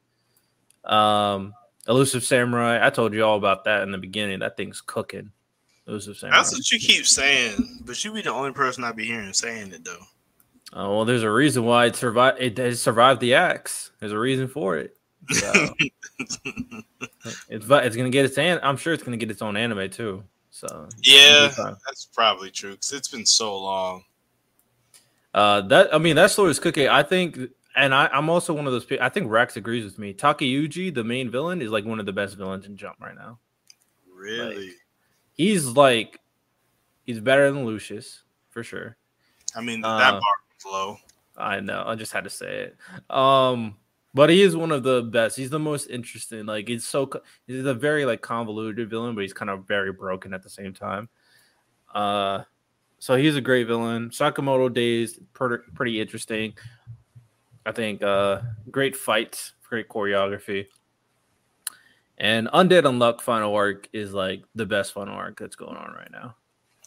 Um, 0.83 1.53
Elusive 1.87 2.25
Samurai, 2.25 2.85
I 2.85 2.89
told 2.89 3.13
you 3.13 3.23
all 3.23 3.37
about 3.37 3.63
that 3.63 3.83
in 3.83 3.91
the 3.91 3.97
beginning. 3.97 4.39
That 4.39 4.57
thing's 4.57 4.81
cooking. 4.81 5.31
Elusive 5.87 6.17
Samurai. 6.17 6.37
That's 6.37 6.53
what 6.53 6.69
you 6.71 6.77
keep 6.77 7.07
saying, 7.07 7.83
but 7.85 8.03
you 8.03 8.11
be 8.11 8.21
the 8.21 8.33
only 8.33 8.51
person 8.51 8.83
I 8.83 8.91
be 8.91 9.05
hearing 9.05 9.31
saying 9.31 9.71
it 9.71 9.85
though. 9.85 10.05
Oh 10.73 10.95
well, 10.95 11.05
there's 11.05 11.23
a 11.23 11.31
reason 11.31 11.65
why 11.65 11.87
it 11.87 11.95
survived. 11.95 12.37
It 12.39 12.57
has 12.57 12.81
survived 12.81 13.19
the 13.19 13.33
axe. 13.33 13.91
There's 13.99 14.13
a 14.13 14.19
reason 14.19 14.47
for 14.47 14.77
it. 14.77 14.95
So, 15.29 15.73
it's 17.49 17.65
it's 17.69 17.95
gonna 17.95 18.09
get 18.09 18.25
its 18.25 18.37
an. 18.37 18.59
I'm 18.63 18.77
sure 18.77 18.93
it's 18.93 19.03
gonna 19.03 19.17
get 19.17 19.29
its 19.29 19.41
own 19.41 19.57
anime 19.57 19.89
too. 19.89 20.23
So 20.49 20.87
yeah, 21.01 21.51
that's 21.85 22.05
probably 22.05 22.51
true 22.51 22.71
because 22.71 22.93
it's 22.93 23.09
been 23.09 23.25
so 23.25 23.57
long. 23.57 24.03
Uh, 25.33 25.61
that 25.61 25.93
I 25.93 25.97
mean 25.97 26.15
that 26.15 26.31
story 26.31 26.51
is 26.51 26.59
cooking. 26.59 26.87
I 26.87 27.03
think, 27.03 27.37
and 27.75 27.93
I, 27.93 28.07
I'm 28.07 28.29
also 28.29 28.53
one 28.53 28.65
of 28.65 28.73
those 28.73 28.85
people. 28.85 29.05
I 29.05 29.09
think 29.09 29.29
Rex 29.29 29.57
agrees 29.57 29.83
with 29.83 29.99
me. 29.99 30.13
Takauji, 30.13 30.93
the 30.93 31.03
main 31.03 31.29
villain, 31.29 31.61
is 31.61 31.71
like 31.71 31.85
one 31.85 31.99
of 31.99 32.05
the 32.05 32.13
best 32.13 32.37
villains 32.37 32.65
in 32.65 32.77
Jump 32.77 32.97
right 33.01 33.15
now. 33.15 33.39
Really, 34.13 34.67
like, 34.67 34.75
he's 35.33 35.65
like 35.65 36.19
he's 37.05 37.19
better 37.19 37.51
than 37.51 37.65
Lucius 37.65 38.23
for 38.49 38.63
sure. 38.63 38.97
I 39.55 39.61
mean 39.61 39.81
that 39.81 39.87
uh, 39.87 40.11
bar 40.11 40.21
low. 40.65 40.97
I 41.37 41.59
know. 41.59 41.83
I 41.85 41.95
just 41.95 42.11
had 42.11 42.25
to 42.25 42.29
say 42.29 42.71
it. 42.71 43.15
Um, 43.15 43.77
but 44.13 44.29
he 44.29 44.41
is 44.41 44.55
one 44.55 44.71
of 44.71 44.83
the 44.83 45.01
best. 45.01 45.37
He's 45.37 45.49
the 45.49 45.59
most 45.59 45.89
interesting. 45.89 46.45
Like 46.45 46.67
he's 46.67 46.85
so 46.85 47.09
he's 47.47 47.65
a 47.65 47.73
very 47.73 48.05
like 48.05 48.21
convoluted 48.21 48.89
villain, 48.89 49.15
but 49.15 49.21
he's 49.21 49.33
kind 49.33 49.49
of 49.49 49.67
very 49.67 49.91
broken 49.93 50.33
at 50.33 50.43
the 50.43 50.49
same 50.49 50.73
time. 50.73 51.09
Uh, 51.93 52.43
so 52.99 53.15
he's 53.15 53.35
a 53.35 53.41
great 53.41 53.67
villain. 53.67 54.09
Sakamoto 54.09 54.71
Days 54.71 55.19
pretty, 55.33 55.63
pretty 55.73 56.01
interesting. 56.01 56.53
I 57.65 57.71
think 57.71 58.03
uh, 58.03 58.41
great 58.69 58.95
fights, 58.95 59.53
great 59.67 59.87
choreography. 59.87 60.67
And 62.17 62.47
Undead 62.49 62.83
Unluck 62.83 63.21
final 63.21 63.55
arc 63.55 63.89
is 63.93 64.13
like 64.13 64.43
the 64.53 64.65
best 64.65 64.93
final 64.93 65.15
arc 65.15 65.39
that's 65.39 65.55
going 65.55 65.77
on 65.77 65.93
right 65.93 66.11
now. 66.11 66.35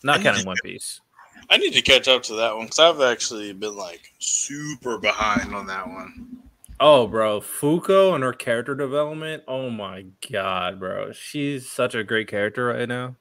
Not 0.04 0.20
counting 0.20 0.46
One 0.46 0.56
Piece. 0.62 1.00
I 1.50 1.56
need 1.58 1.72
to 1.74 1.82
catch 1.82 2.08
up 2.08 2.22
to 2.24 2.34
that 2.34 2.56
one 2.56 2.66
because 2.66 2.78
I've 2.78 3.00
actually 3.00 3.52
been 3.52 3.76
like 3.76 4.12
super 4.18 4.98
behind 4.98 5.54
on 5.54 5.66
that 5.66 5.86
one. 5.86 6.38
Oh, 6.80 7.06
bro, 7.06 7.40
Fuko 7.40 8.14
and 8.14 8.24
her 8.24 8.32
character 8.32 8.74
development. 8.74 9.44
Oh 9.46 9.70
my 9.70 10.06
god, 10.30 10.80
bro, 10.80 11.12
she's 11.12 11.70
such 11.70 11.94
a 11.94 12.02
great 12.02 12.28
character 12.28 12.66
right 12.66 12.88
now. 12.88 13.16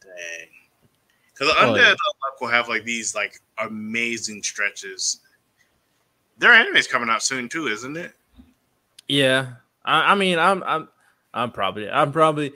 Dang, 0.00 0.48
because 1.32 1.54
oh, 1.58 1.66
Undead 1.66 1.88
yeah. 1.88 1.94
will 2.40 2.48
have 2.48 2.68
like 2.68 2.84
these 2.84 3.14
like 3.14 3.40
amazing 3.58 4.42
stretches. 4.42 5.20
Their 6.38 6.52
anime's 6.52 6.86
coming 6.86 7.10
out 7.10 7.22
soon 7.22 7.48
too, 7.48 7.66
isn't 7.66 7.96
it? 7.96 8.12
Yeah, 9.08 9.54
I, 9.84 10.12
I 10.12 10.14
mean, 10.14 10.38
I'm, 10.38 10.62
I'm, 10.62 10.88
I'm 11.32 11.52
probably, 11.52 11.88
I'm 11.88 12.10
probably, 12.10 12.52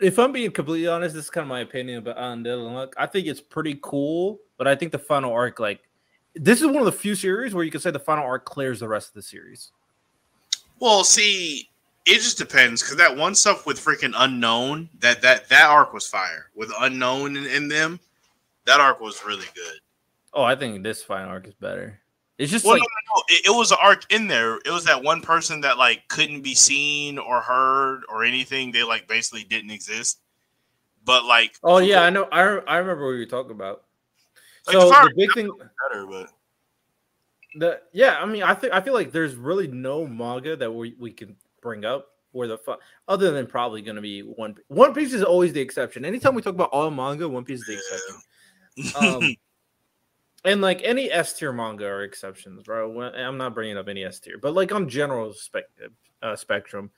if 0.00 0.18
I'm 0.18 0.32
being 0.32 0.50
completely 0.50 0.88
honest, 0.88 1.14
this 1.14 1.24
is 1.24 1.30
kind 1.30 1.42
of 1.42 1.48
my 1.48 1.60
opinion 1.60 1.98
about 1.98 2.16
Undead 2.16 2.58
Unluck. 2.58 2.94
I 2.96 3.06
think 3.06 3.26
it's 3.26 3.40
pretty 3.40 3.78
cool, 3.82 4.40
but 4.56 4.66
I 4.66 4.74
think 4.74 4.92
the 4.92 4.98
final 4.98 5.32
arc 5.32 5.60
like 5.60 5.80
this 6.34 6.60
is 6.60 6.66
one 6.66 6.78
of 6.78 6.86
the 6.86 6.92
few 6.92 7.14
series 7.14 7.54
where 7.54 7.64
you 7.64 7.70
can 7.70 7.80
say 7.80 7.90
the 7.90 7.98
final 7.98 8.24
arc 8.24 8.44
clears 8.44 8.80
the 8.80 8.88
rest 8.88 9.08
of 9.08 9.14
the 9.14 9.22
series. 9.22 9.72
Well, 10.80 11.04
see, 11.04 11.68
it 12.06 12.16
just 12.16 12.38
depends 12.38 12.82
because 12.82 12.96
that 12.96 13.16
one 13.16 13.34
stuff 13.34 13.66
with 13.66 13.78
freaking 13.78 14.14
unknown 14.16 14.88
that 15.00 15.22
that 15.22 15.48
that 15.48 15.68
arc 15.68 15.92
was 15.92 16.06
fire 16.06 16.50
with 16.54 16.72
unknown 16.80 17.36
in, 17.36 17.46
in 17.46 17.68
them. 17.68 18.00
That 18.66 18.80
arc 18.80 19.00
was 19.00 19.24
really 19.24 19.46
good. 19.54 19.78
Oh, 20.32 20.42
I 20.42 20.56
think 20.56 20.82
this 20.82 21.02
final 21.02 21.28
arc 21.30 21.46
is 21.46 21.54
better. 21.54 22.00
It's 22.38 22.50
just 22.50 22.64
well, 22.64 22.74
like 22.74 22.80
no, 22.80 22.84
no, 22.84 23.16
no. 23.16 23.22
It, 23.28 23.46
it 23.46 23.56
was 23.56 23.70
an 23.70 23.78
arc 23.80 24.12
in 24.12 24.26
there. 24.26 24.56
It 24.56 24.70
was 24.70 24.84
that 24.84 25.02
one 25.02 25.20
person 25.20 25.60
that 25.60 25.78
like 25.78 26.08
couldn't 26.08 26.42
be 26.42 26.54
seen 26.54 27.18
or 27.18 27.40
heard 27.40 28.02
or 28.08 28.24
anything. 28.24 28.72
They 28.72 28.82
like 28.82 29.06
basically 29.06 29.44
didn't 29.44 29.70
exist. 29.70 30.20
But 31.04 31.24
like, 31.24 31.56
oh 31.62 31.78
yeah, 31.78 32.02
I 32.02 32.10
know. 32.10 32.24
I 32.24 32.40
I 32.40 32.78
remember 32.78 33.06
what 33.06 33.12
you're 33.12 33.26
talking 33.26 33.52
about. 33.52 33.84
Like 34.66 34.74
so 34.74 34.88
the, 34.88 35.10
the 35.10 35.14
big 35.16 35.32
thing 35.34 35.50
better, 35.90 36.06
but 36.06 36.30
the 37.54 37.80
yeah, 37.92 38.18
I 38.20 38.26
mean, 38.26 38.42
I 38.42 38.54
think 38.54 38.72
I 38.72 38.80
feel 38.80 38.94
like 38.94 39.12
there's 39.12 39.36
really 39.36 39.68
no 39.68 40.06
manga 40.06 40.56
that 40.56 40.72
we, 40.72 40.94
we 40.98 41.12
can 41.12 41.36
bring 41.60 41.84
up 41.84 42.08
where 42.32 42.48
the 42.48 42.58
fu- 42.58 42.76
other 43.06 43.30
than 43.30 43.46
probably 43.46 43.80
going 43.80 43.96
to 43.96 44.02
be 44.02 44.20
one 44.22 44.56
One 44.68 44.92
Piece 44.92 45.12
is 45.12 45.22
always 45.22 45.52
the 45.52 45.60
exception. 45.60 46.04
Anytime 46.04 46.34
we 46.34 46.42
talk 46.42 46.54
about 46.54 46.70
all 46.70 46.90
manga, 46.90 47.28
One 47.28 47.44
Piece 47.44 47.60
is 47.60 47.66
the 47.66 47.74
exception. 47.74 49.14
um, 49.24 49.36
and 50.44 50.60
like 50.60 50.80
any 50.82 51.10
S 51.10 51.32
tier 51.32 51.52
manga 51.52 51.86
are 51.86 52.02
exceptions, 52.02 52.62
bro. 52.62 53.00
I'm 53.02 53.38
not 53.38 53.54
bringing 53.54 53.76
up 53.76 53.88
any 53.88 54.04
S 54.04 54.20
tier, 54.20 54.38
but 54.38 54.54
like 54.54 54.72
on 54.72 54.88
general 54.88 55.32
spec- 55.32 55.64
uh, 56.22 56.36
spectrum, 56.36 56.90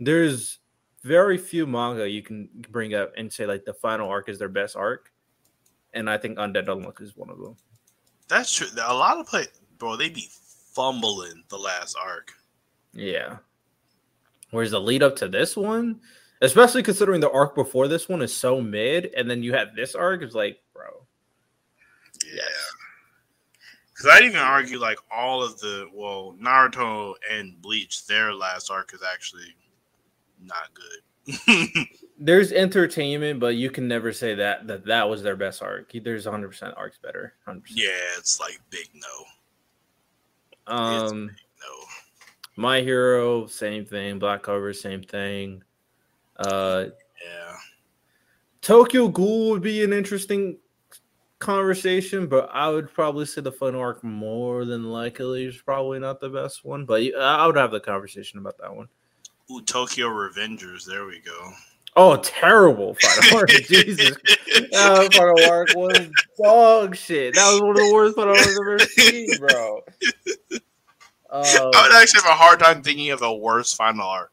there's 0.00 0.58
very 1.02 1.36
few 1.36 1.66
manga 1.66 2.08
you 2.08 2.22
can 2.22 2.48
bring 2.70 2.94
up 2.94 3.12
and 3.16 3.32
say 3.32 3.44
like 3.46 3.64
the 3.64 3.74
final 3.74 4.08
arc 4.08 4.28
is 4.28 4.38
their 4.38 4.48
best 4.48 4.76
arc 4.76 5.12
and 5.94 6.08
I 6.08 6.18
think 6.18 6.38
Undead 6.38 6.66
Unluck 6.66 7.00
is 7.00 7.16
one 7.16 7.30
of 7.30 7.38
them. 7.38 7.56
That's 8.28 8.52
true. 8.52 8.68
A 8.82 8.94
lot 8.94 9.18
of 9.18 9.26
play, 9.26 9.46
bro. 9.78 9.96
They 9.96 10.08
be 10.08 10.28
fumbling 10.72 11.44
the 11.48 11.58
last 11.58 11.96
arc. 12.02 12.32
Yeah. 12.92 13.38
Whereas 14.50 14.70
the 14.70 14.80
lead 14.80 15.02
up 15.02 15.16
to 15.16 15.28
this 15.28 15.56
one, 15.56 16.00
especially 16.40 16.82
considering 16.82 17.20
the 17.20 17.30
arc 17.30 17.54
before 17.54 17.88
this 17.88 18.08
one 18.08 18.22
is 18.22 18.34
so 18.34 18.60
mid, 18.60 19.12
and 19.16 19.30
then 19.30 19.42
you 19.42 19.52
have 19.54 19.74
this 19.74 19.94
arc, 19.94 20.22
is 20.22 20.34
like, 20.34 20.58
bro. 20.72 21.06
Yeah. 22.34 22.42
Because 24.02 24.18
I'd 24.18 24.24
even 24.24 24.40
argue 24.40 24.80
like 24.80 24.98
all 25.12 25.44
of 25.44 25.60
the 25.60 25.88
well, 25.94 26.34
Naruto 26.40 27.14
and 27.30 27.60
Bleach, 27.62 28.04
their 28.06 28.34
last 28.34 28.68
arc 28.68 28.92
is 28.94 29.00
actually 29.00 29.54
not 30.42 30.70
good. 30.74 31.86
there's 32.18 32.50
entertainment, 32.50 33.38
but 33.38 33.54
you 33.54 33.70
can 33.70 33.86
never 33.86 34.12
say 34.12 34.34
that 34.34 34.66
that 34.66 34.84
that 34.86 35.08
was 35.08 35.22
their 35.22 35.36
best 35.36 35.62
arc. 35.62 35.92
There's 35.92 36.26
100 36.26 36.48
percent 36.48 36.74
arcs 36.76 36.98
better. 36.98 37.34
100%. 37.46 37.62
Yeah, 37.68 37.90
it's 38.18 38.40
like 38.40 38.60
big 38.70 38.88
no. 38.92 40.74
Um, 40.74 41.26
big 41.26 41.36
no. 41.60 41.86
My 42.56 42.80
Hero, 42.80 43.46
same 43.46 43.84
thing. 43.84 44.18
Black 44.18 44.42
Clover, 44.42 44.72
same 44.72 45.04
thing. 45.04 45.62
Uh, 46.36 46.86
yeah. 47.24 47.54
Tokyo 48.62 49.06
Ghoul 49.06 49.50
would 49.50 49.62
be 49.62 49.84
an 49.84 49.92
interesting 49.92 50.58
conversation, 51.42 52.26
but 52.26 52.48
I 52.52 52.70
would 52.70 52.92
probably 52.92 53.26
say 53.26 53.42
the 53.42 53.52
fun 53.52 53.74
arc 53.74 54.02
more 54.02 54.64
than 54.64 54.84
likely 54.84 55.44
is 55.44 55.60
probably 55.60 55.98
not 55.98 56.20
the 56.20 56.30
best 56.30 56.64
one. 56.64 56.86
But 56.86 57.02
I 57.14 57.46
would 57.46 57.56
have 57.56 57.70
the 57.70 57.80
conversation 57.80 58.38
about 58.38 58.56
that 58.58 58.74
one. 58.74 58.88
Ooh, 59.50 59.60
Tokyo 59.60 60.08
Revengers. 60.08 60.86
There 60.86 61.04
we 61.04 61.20
go. 61.20 61.52
Oh, 61.94 62.16
terrible 62.16 62.94
final 62.94 63.38
arc. 63.40 63.50
Jesus. 63.50 64.16
That 64.70 65.12
final 65.12 65.50
arc 65.50 65.68
was 65.74 66.08
dog 66.42 66.96
shit. 66.96 67.34
That 67.34 67.52
was 67.52 67.60
one 67.60 67.70
of 67.70 67.76
the 67.76 67.92
worst 67.92 68.16
final 68.16 68.32
arcs 68.32 68.46
I've 68.46 68.56
ever 68.60 68.78
seen, 68.78 69.28
bro. 69.38 69.80
Um, 71.30 71.42
I 71.74 71.88
would 71.88 72.02
actually 72.02 72.22
have 72.22 72.30
a 72.30 72.36
hard 72.36 72.60
time 72.60 72.82
thinking 72.82 73.10
of 73.10 73.20
a 73.20 73.34
worse 73.34 73.74
final 73.74 74.06
arc 74.06 74.31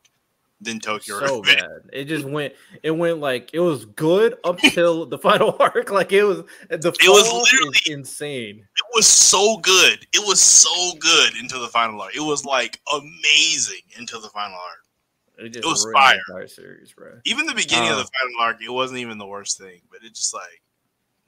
than 0.61 0.79
Tokyo. 0.79 1.19
So 1.25 1.41
bad. 1.41 1.63
It 1.93 2.05
just 2.05 2.25
went. 2.25 2.53
It 2.83 2.91
went 2.91 3.19
like 3.19 3.51
it 3.53 3.59
was 3.59 3.85
good 3.85 4.35
up 4.43 4.57
till 4.59 5.05
the 5.05 5.17
final 5.17 5.55
arc. 5.59 5.89
Like 5.91 6.11
it 6.11 6.23
was. 6.23 6.39
The 6.69 6.75
it 7.01 7.09
was 7.09 7.31
literally 7.51 7.79
insane. 7.87 8.57
It 8.59 8.85
was 8.95 9.07
so 9.07 9.57
good. 9.57 10.05
It 10.13 10.25
was 10.27 10.39
so 10.41 10.93
good 10.99 11.35
until 11.35 11.61
the 11.61 11.67
final 11.69 12.01
arc. 12.01 12.15
It 12.15 12.21
was 12.21 12.43
like 12.45 12.79
amazing 12.93 13.81
until 13.97 14.21
the 14.21 14.29
final 14.29 14.57
arc. 14.57 15.45
It, 15.45 15.49
just 15.53 15.65
It 15.65 15.69
was 15.69 15.87
fire. 15.93 16.47
series, 16.47 16.91
bro. 16.91 17.19
Even 17.23 17.45
the 17.45 17.53
beginning 17.55 17.89
of 17.89 17.95
Uh, 17.97 18.03
the 18.03 18.09
final 18.19 18.41
arc, 18.41 18.61
it 18.61 18.69
wasn't 18.69 18.99
even 18.99 19.17
the 19.17 19.25
worst 19.25 19.57
thing, 19.57 19.79
but 19.89 20.03
it 20.03 20.13
just 20.13 20.33
like, 20.33 20.61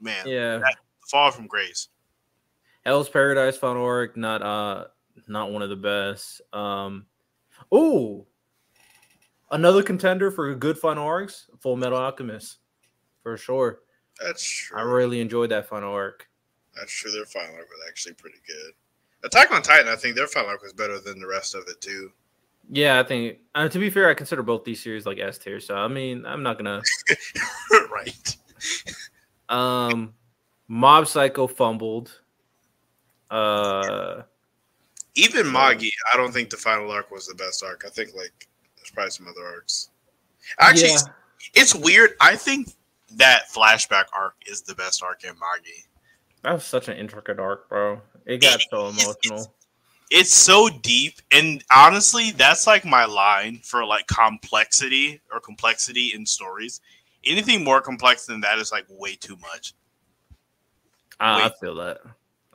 man, 0.02 0.28
Yeah, 0.28 0.58
that- 0.58 0.76
fall 1.08 1.32
from 1.32 1.48
grace. 1.48 1.88
Hell's 2.86 3.08
Paradise 3.08 3.56
Final 3.58 3.86
Arc, 3.86 4.18
not 4.18 4.42
uh, 4.42 4.86
not 5.28 5.52
one 5.52 5.62
of 5.62 5.70
the 5.70 5.76
best. 5.78 6.42
Um, 6.52 7.06
oh, 7.72 8.26
another 9.52 9.84
contender 9.84 10.32
for 10.32 10.50
a 10.50 10.56
good 10.56 10.78
final 10.78 11.06
arcs, 11.06 11.48
Full 11.60 11.78
Metal 11.78 11.98
Alchemist, 11.98 12.58
for 13.22 13.38
sure. 13.38 13.80
That's 14.24 14.44
true. 14.44 14.78
I 14.78 14.82
really 14.82 15.22
enjoyed 15.22 15.52
that 15.52 15.68
final 15.68 15.94
arc. 15.94 16.28
That's 16.76 16.92
true. 16.92 17.12
Their 17.12 17.26
final 17.26 17.56
arc 17.56 17.68
was 17.70 17.80
actually 17.88 18.14
pretty 18.14 18.40
good. 18.48 18.74
Attack 19.24 19.52
on 19.52 19.62
Titan, 19.62 19.88
I 19.88 19.96
think 19.96 20.16
their 20.16 20.28
final 20.28 20.50
arc 20.50 20.64
was 20.64 20.74
better 20.74 21.00
than 21.00 21.20
the 21.20 21.28
rest 21.28 21.54
of 21.54 21.64
it 21.68 21.80
too. 21.82 22.12
Yeah, 22.70 23.00
I 23.00 23.04
think. 23.04 23.40
Uh, 23.54 23.68
to 23.68 23.80
be 23.80 23.90
fair, 23.90 24.10
I 24.10 24.14
consider 24.14 24.44
both 24.44 24.64
these 24.64 24.82
series 24.82 25.06
like 25.06 25.20
S 25.20 25.38
tier. 25.38 25.60
So 25.60 25.76
I 25.76 25.88
mean, 25.88 26.26
I'm 26.26 26.44
not 26.44 26.58
gonna. 26.58 26.82
right. 27.92 28.38
Um, 29.50 30.14
Mob 30.70 31.10
Psycho 31.10 31.46
fumbled. 31.46 32.22
Uh, 33.30 34.22
Even 35.16 35.52
Magi, 35.52 35.90
I 36.14 36.16
don't 36.16 36.32
think 36.32 36.50
the 36.50 36.56
final 36.56 36.90
arc 36.90 37.12
was 37.12 37.28
the 37.28 37.36
best 37.36 37.62
arc. 37.62 37.84
I 37.86 37.90
think 37.90 38.16
like 38.16 38.48
probably 38.94 39.12
some 39.12 39.28
other 39.28 39.46
arcs. 39.46 39.90
Actually, 40.60 40.90
yeah. 40.90 40.98
it's 41.54 41.74
weird. 41.76 42.12
I 42.20 42.36
think 42.36 42.70
that 43.18 43.44
flashback 43.54 44.06
arc 44.18 44.36
is 44.46 44.62
the 44.62 44.76
best 44.76 45.04
arc 45.04 45.24
in 45.24 45.32
Magi. 45.32 45.82
that 46.44 46.54
was 46.54 46.64
such 46.66 46.88
an 46.88 46.98
intricate 46.98 47.40
arc, 47.40 47.68
bro. 47.70 48.02
It 48.26 48.42
got 48.42 48.60
It- 48.62 48.68
so 48.70 48.88
emotional. 48.90 49.54
It's 50.14 50.34
so 50.34 50.68
deep, 50.68 51.22
and 51.32 51.64
honestly, 51.74 52.32
that's 52.32 52.68
like 52.68 52.84
my 52.84 53.06
line 53.06 53.62
for 53.64 53.86
like 53.86 54.08
complexity 54.08 55.22
or 55.32 55.40
complexity 55.40 56.12
in 56.14 56.26
stories. 56.26 56.82
Anything 57.24 57.64
more 57.64 57.80
complex 57.82 58.26
than 58.26 58.42
that 58.42 58.60
is 58.60 58.74
like 58.74 58.86
way 58.90 59.16
too 59.16 59.38
much. 59.38 59.74
Ah, 61.22 61.44
I, 61.44 61.46
I 61.46 61.52
feel 61.62 61.76
that. 61.76 62.00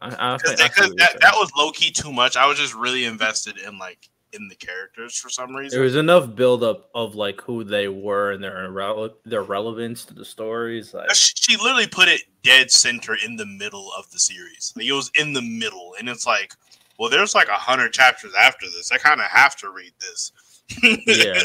I, 0.02 0.34
I, 0.34 0.36
Because 0.36 0.56
think- 0.58 0.60
I 0.60 0.68
feel 0.74 0.84
what 0.90 0.98
you're 0.98 1.06
that, 1.06 1.20
that 1.22 1.34
was 1.36 1.50
low 1.56 1.70
key 1.72 1.90
too 1.90 2.12
much. 2.12 2.36
I 2.36 2.46
was 2.46 2.58
just 2.58 2.74
really 2.74 3.06
invested 3.06 3.56
in 3.58 3.78
like 3.78 4.10
in 4.32 4.48
the 4.48 4.54
characters 4.54 5.16
for 5.16 5.28
some 5.28 5.54
reason. 5.54 5.76
There 5.76 5.84
was 5.84 5.96
enough 5.96 6.34
buildup 6.34 6.90
of 6.94 7.14
like 7.14 7.40
who 7.40 7.64
they 7.64 7.88
were 7.88 8.32
and 8.32 8.42
their 8.42 8.68
irrele- 8.68 9.14
their 9.24 9.42
relevance 9.42 10.04
to 10.06 10.14
the 10.14 10.24
stories. 10.24 10.92
Like, 10.94 11.14
she, 11.14 11.34
she 11.36 11.56
literally 11.56 11.86
put 11.86 12.08
it 12.08 12.22
dead 12.42 12.70
center 12.70 13.16
in 13.24 13.36
the 13.36 13.46
middle 13.46 13.90
of 13.98 14.10
the 14.10 14.18
series. 14.18 14.72
Like 14.76 14.86
it 14.86 14.92
was 14.92 15.10
in 15.18 15.32
the 15.32 15.42
middle, 15.42 15.94
and 15.98 16.08
it's 16.08 16.26
like, 16.26 16.52
well, 16.98 17.10
there's 17.10 17.34
like 17.34 17.48
a 17.48 17.52
hundred 17.52 17.92
chapters 17.92 18.32
after 18.38 18.66
this. 18.66 18.92
I 18.92 18.98
kind 18.98 19.20
of 19.20 19.26
have 19.26 19.56
to 19.56 19.70
read 19.70 19.92
this. 20.00 20.32
yeah, 20.82 21.40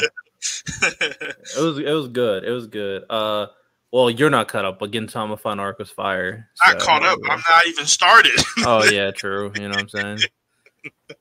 it 0.82 1.62
was 1.62 1.78
it 1.78 1.92
was 1.92 2.08
good. 2.08 2.44
It 2.44 2.50
was 2.50 2.66
good. 2.66 3.04
Uh, 3.08 3.46
well, 3.92 4.08
you're 4.10 4.30
not 4.30 4.48
caught 4.48 4.64
up, 4.64 4.78
but 4.78 4.90
Gintama 4.90 5.38
Fun 5.38 5.60
Arc 5.60 5.78
was 5.78 5.90
fire. 5.90 6.48
So- 6.54 6.78
caught 6.78 7.04
up. 7.04 7.18
I'm 7.28 7.42
not 7.48 7.66
even 7.68 7.86
started. 7.86 8.40
oh 8.66 8.84
yeah, 8.90 9.10
true. 9.10 9.52
You 9.54 9.68
know 9.68 9.70
what 9.70 9.80
I'm 9.80 9.88
saying. 9.88 10.18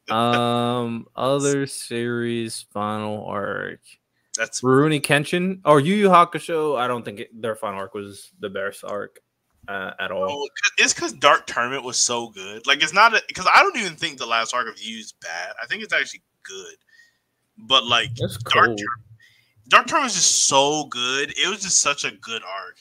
Um, 0.09 1.05
other 1.15 1.65
series 1.67 2.65
final 2.73 3.25
arc. 3.25 3.79
That's 4.37 4.61
Rurouni 4.61 5.01
Kenshin 5.01 5.59
or 5.65 5.79
Yu 5.79 5.95
Yu 5.95 6.09
Hakusho. 6.09 6.77
I 6.77 6.87
don't 6.87 7.03
think 7.03 7.19
it, 7.21 7.41
their 7.41 7.55
final 7.55 7.79
arc 7.79 7.93
was 7.93 8.31
the 8.39 8.49
best 8.49 8.83
arc 8.83 9.19
uh, 9.67 9.91
at 9.99 10.11
all. 10.11 10.27
oh, 10.29 10.47
it's 10.77 10.93
because 10.93 11.13
Dark 11.13 11.47
Tournament 11.47 11.83
was 11.83 11.97
so 11.97 12.29
good. 12.29 12.65
Like 12.65 12.81
it's 12.81 12.93
not 12.93 13.13
because 13.27 13.47
I 13.53 13.61
don't 13.61 13.77
even 13.77 13.95
think 13.95 14.17
the 14.17 14.25
last 14.25 14.53
arc 14.53 14.67
of 14.67 14.81
you 14.81 14.99
is 14.99 15.13
bad. 15.21 15.53
I 15.61 15.65
think 15.67 15.83
it's 15.83 15.93
actually 15.93 16.23
good. 16.43 16.75
But 17.57 17.85
like 17.85 18.09
That's 18.15 18.37
Dark 18.37 18.67
cool. 18.67 18.75
Tour- 18.77 18.87
Dark 19.67 19.87
Tournament 19.87 20.07
was 20.07 20.15
just 20.15 20.47
so 20.47 20.85
good. 20.85 21.31
It 21.37 21.49
was 21.49 21.61
just 21.61 21.79
such 21.79 22.03
a 22.05 22.11
good 22.11 22.41
arc. 22.43 22.77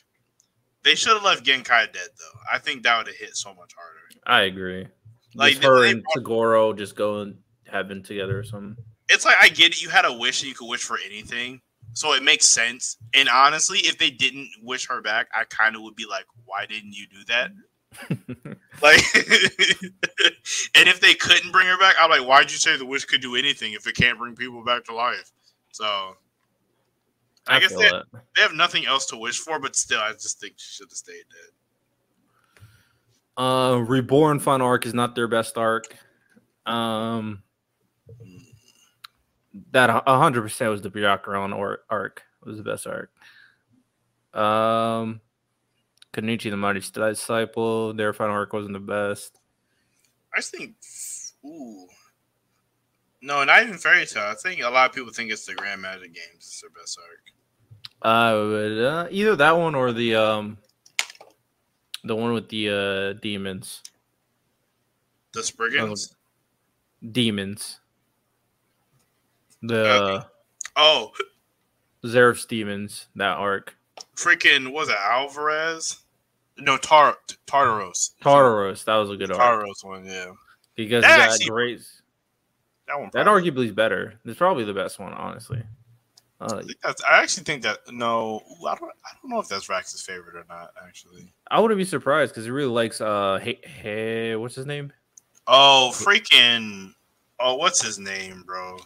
They 0.83 0.95
should 0.95 1.13
have 1.13 1.23
left 1.23 1.45
Genkai 1.45 1.93
dead 1.93 1.95
though. 1.95 2.41
I 2.51 2.59
think 2.59 2.83
that 2.85 2.97
would 2.97 3.07
have 3.09 3.17
hit 3.17 3.37
so 3.37 3.51
much 3.55 3.73
harder. 3.77 3.99
I 4.27 4.43
agree. 4.43 4.87
Like, 5.35 5.55
Like 5.55 5.65
her 5.65 5.85
and 5.85 6.05
Toguro 6.15 6.77
just 6.77 6.97
go 6.97 7.15
going 7.15 7.39
having 7.67 8.03
together 8.03 8.39
or 8.39 8.45
something. 8.45 8.83
It's 9.09 9.25
like 9.25 9.37
I 9.41 9.49
get 9.49 9.73
it. 9.73 9.83
You 9.83 9.89
had 9.89 10.05
a 10.05 10.13
wish 10.13 10.43
and 10.43 10.49
you 10.49 10.55
could 10.55 10.69
wish 10.69 10.83
for 10.83 10.99
anything, 11.05 11.61
so 11.93 12.15
it 12.15 12.23
makes 12.23 12.47
sense. 12.47 12.97
And 13.15 13.29
honestly, 13.29 13.79
if 13.81 13.99
they 13.99 14.11
didn't 14.11 14.51
wish 14.63 14.89
her 14.89 15.01
back, 15.01 15.29
I 15.35 15.45
kind 15.45 15.77
of 15.77 15.83
would 15.83 15.97
be 15.97 16.07
like, 16.09 16.27
why 16.45 16.67
didn't 16.67 16.93
you 16.93 17.07
do 17.07 17.25
that? 17.29 18.57
Like, 18.83 19.03
and 19.15 20.89
if 20.89 21.01
they 21.01 21.13
couldn't 21.13 21.53
bring 21.53 21.67
her 21.67 21.79
back, 21.79 21.97
I'm 22.01 22.09
like, 22.09 22.27
why'd 22.27 22.51
you 22.51 22.57
say 22.57 22.79
the 22.79 22.87
wish 22.87 23.05
could 23.05 23.21
do 23.21 23.37
anything 23.37 23.75
if 23.75 23.87
it 23.87 23.95
can't 23.95 24.19
bring 24.19 24.35
people 24.35 24.65
back 24.65 24.85
to 24.85 24.95
life? 24.95 25.31
So 25.73 25.85
I, 27.47 27.57
I, 27.57 27.61
guess 27.61 27.75
they, 27.75 27.91
they 27.91 28.43
have 28.43 28.55
nothing 28.55 28.87
else 28.87 29.07
to 29.07 29.17
wish 29.17 29.39
for, 29.39 29.59
but 29.59 29.77
still, 29.77 30.01
I 30.01 30.13
just 30.13 30.41
think 30.41 30.55
she 30.57 30.73
should 30.73 30.89
have 30.91 30.97
stayed 30.97 31.25
dead. 31.31 31.53
Uh, 33.41 33.77
Reborn 33.77 34.39
final 34.39 34.67
arc 34.67 34.85
is 34.85 34.93
not 34.93 35.15
their 35.15 35.27
best 35.27 35.57
arc. 35.57 35.97
Um, 36.67 37.43
that 39.71 39.89
a 39.89 40.19
hundred 40.19 40.43
percent 40.43 40.71
was 40.71 40.83
the 40.83 40.91
Byakuran 40.91 41.57
or 41.57 41.81
arc 41.89 42.23
was 42.45 42.59
the 42.59 42.63
best 42.63 42.87
arc. 42.87 43.11
Um, 44.35 45.23
Kenichi 46.13 46.51
the 46.51 46.59
Mighty 46.59 46.81
Disciple, 46.81 47.95
their 47.95 48.13
final 48.13 48.35
arc 48.35 48.53
wasn't 48.53 48.75
the 48.75 48.79
best. 48.79 49.39
I 50.37 50.43
think, 50.43 50.75
ooh, 51.43 51.87
no, 53.23 53.43
not 53.45 53.63
even 53.63 53.79
Fairy 53.79 54.05
Tail. 54.05 54.25
I 54.25 54.35
think 54.35 54.61
a 54.61 54.69
lot 54.69 54.91
of 54.91 54.95
people 54.95 55.15
think 55.15 55.33
it's 55.33 55.47
the 55.47 55.55
Grand 55.55 55.81
Magic 55.81 56.13
Games. 56.13 56.37
It's 56.37 56.61
their 56.61 56.69
best 56.69 56.99
arc. 56.99 58.03
I 58.03 58.35
would 58.35 58.85
uh, 58.85 59.09
either 59.11 59.35
that 59.37 59.57
one 59.57 59.75
or 59.75 59.93
the 59.93 60.15
um, 60.15 60.59
the 62.05 62.17
one 62.17 62.33
with 62.33 62.49
the 62.49 62.69
uh 62.71 63.13
demons, 63.21 63.83
The 65.33 65.43
Spriggans. 65.43 66.15
demons. 67.13 67.81
The 69.63 70.27
Oh, 70.77 71.13
Zeref's 72.05 72.47
demons 72.47 73.07
that 73.17 73.37
arc. 73.37 73.75
freaking 74.17 74.73
was 74.73 74.89
it 74.89 74.97
Alvarez? 74.97 76.01
No, 76.57 76.77
Tar 76.77 77.17
Tartaros. 77.47 78.13
Tartaros, 78.23 78.85
that 78.85 78.97
was 78.97 79.11
a 79.11 79.17
good 79.17 79.33
arc 79.33 79.65
Tartaros 79.65 79.85
one, 79.85 80.05
yeah. 80.07 80.33
because 80.77 81.03
That 81.03 81.19
that 81.19 81.31
actually- 81.33 81.47
great. 81.47 81.83
That 82.87 82.99
one. 82.99 83.11
That 83.13 83.27
arguably 83.27 83.67
is 83.67 83.73
better. 83.73 84.19
It's 84.25 84.39
probably 84.39 84.65
the 84.65 84.75
best 84.75 84.99
one, 84.99 85.13
honestly. 85.13 85.63
Uh, 86.41 86.57
I, 86.57 86.63
think 86.63 86.79
I 86.85 87.23
actually 87.23 87.45
think 87.45 87.63
that 87.65 87.81
no, 87.91 88.43
I 88.67 88.75
don't. 88.75 88.91
I 89.05 89.11
don't 89.21 89.31
know 89.31 89.41
if 89.41 89.49
that's 89.49 89.69
Rax's 89.69 90.01
favorite 90.01 90.37
or 90.37 90.47
not. 90.49 90.71
Actually. 90.87 91.31
I 91.51 91.61
wouldn't 91.61 91.77
be 91.77 91.85
surprised 91.85 92.33
because 92.33 92.45
he 92.45 92.51
really 92.51 92.71
likes 92.71 93.01
uh 93.01 93.39
hey, 93.43 93.61
hey 93.63 94.37
what's 94.37 94.55
his 94.55 94.65
name? 94.65 94.91
Oh, 95.47 95.91
freaking. 95.93 96.95
Oh, 97.39 97.57
what's 97.57 97.83
his 97.83 97.99
name, 97.99 98.43
bro? 98.47 98.79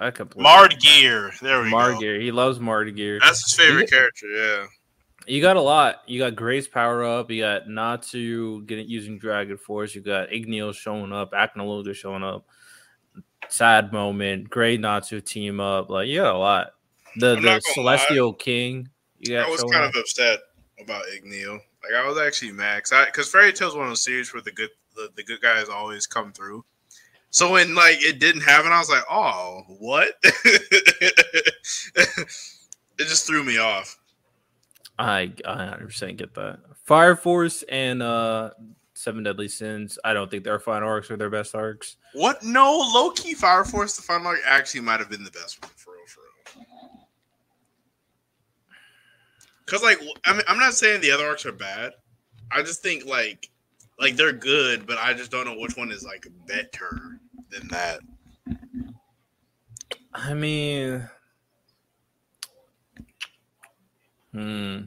I 0.00 0.10
completely 0.10 0.42
Mard 0.42 0.78
Geer. 0.78 1.32
There 1.40 1.62
we 1.62 1.70
go. 1.70 1.76
Mard 1.76 1.98
Geer. 1.98 2.20
He 2.20 2.30
loves 2.30 2.60
Mard 2.60 2.94
Geer. 2.94 3.20
That's 3.20 3.44
his 3.44 3.54
favorite 3.54 3.90
character. 3.90 4.26
Yeah. 4.26 4.66
You 5.26 5.42
got 5.42 5.56
a 5.56 5.60
lot. 5.60 6.02
You 6.06 6.18
got 6.18 6.36
Grace 6.36 6.68
power 6.68 7.04
up. 7.04 7.30
You 7.30 7.42
got 7.42 7.68
Natsu 7.68 8.62
getting 8.64 8.88
using 8.88 9.18
Dragon 9.18 9.58
Force. 9.58 9.94
You 9.94 10.00
got 10.00 10.28
Igneel 10.30 10.74
showing 10.74 11.12
up. 11.12 11.32
Acnologia 11.32 11.94
showing 11.94 12.22
up. 12.22 12.46
Sad 13.48 13.92
moment. 13.92 14.48
Great 14.50 14.80
Natsu 14.80 15.20
team 15.20 15.60
up. 15.60 15.90
Like 15.90 16.08
you 16.08 16.20
got 16.20 16.34
a 16.34 16.38
lot. 16.38 16.68
The 17.18 17.34
the 17.34 17.36
gonna 17.36 17.50
lie. 17.50 17.60
Celestial 17.74 18.32
King. 18.32 18.88
You 19.18 19.34
got 19.34 19.46
I 19.46 19.50
was 19.50 19.64
kind 19.64 19.84
of 19.84 19.94
upset 19.96 20.38
about 20.80 21.02
Igneel. 21.14 21.60
Like 21.82 21.94
I 21.96 22.06
was 22.06 22.18
actually 22.18 22.52
mad 22.52 22.82
because 23.06 23.30
Fairy 23.30 23.52
Tail's 23.52 23.74
one 23.74 23.84
of 23.84 23.90
those 23.90 24.02
series 24.02 24.32
where 24.32 24.42
the 24.42 24.52
good 24.52 24.70
the, 24.94 25.10
the 25.16 25.24
good 25.24 25.40
guys 25.40 25.68
always 25.68 26.06
come 26.06 26.32
through. 26.32 26.64
So 27.30 27.52
when 27.52 27.74
like 27.74 27.98
it 28.00 28.18
didn't 28.18 28.42
happen, 28.42 28.72
I 28.72 28.78
was 28.78 28.90
like, 28.90 29.04
oh, 29.10 29.64
what? 29.68 30.14
it 30.24 32.28
just 32.98 33.26
threw 33.26 33.44
me 33.44 33.58
off. 33.58 33.98
I 34.98 35.32
I 35.44 35.76
100% 35.78 36.16
get 36.16 36.34
that. 36.34 36.60
Fire 36.84 37.16
Force 37.16 37.62
and 37.68 38.02
uh 38.02 38.50
Seven 38.94 39.22
Deadly 39.22 39.48
Sins. 39.48 39.98
I 40.04 40.12
don't 40.12 40.30
think 40.30 40.42
their 40.42 40.58
final 40.58 40.88
arcs 40.88 41.10
are 41.10 41.16
their 41.16 41.30
best 41.30 41.54
arcs. 41.54 41.96
What? 42.14 42.42
No, 42.42 42.72
low 42.92 43.10
key 43.10 43.34
Fire 43.34 43.64
Force. 43.64 43.96
The 43.96 44.02
final 44.02 44.28
arc 44.28 44.40
actually 44.44 44.80
might 44.80 44.98
have 44.98 45.10
been 45.10 45.22
the 45.22 45.30
best 45.30 45.62
one 45.62 45.70
for 45.76 45.92
real, 45.92 46.06
for 46.06 46.20
real. 46.20 46.28
Cause 49.68 49.82
like 49.82 50.00
I 50.24 50.32
mean, 50.32 50.42
I'm 50.48 50.58
not 50.58 50.74
saying 50.74 51.00
the 51.00 51.10
other 51.10 51.26
arcs 51.26 51.44
are 51.44 51.52
bad. 51.52 51.92
I 52.50 52.62
just 52.62 52.82
think 52.82 53.04
like 53.04 53.50
like 54.00 54.16
they're 54.16 54.32
good, 54.32 54.86
but 54.86 54.98
I 54.98 55.12
just 55.12 55.30
don't 55.30 55.44
know 55.44 55.58
which 55.58 55.76
one 55.76 55.92
is 55.92 56.04
like 56.04 56.26
better 56.46 57.20
than 57.50 57.68
that. 57.68 58.00
I 60.14 60.34
mean, 60.34 61.08
hmm. 64.32 64.80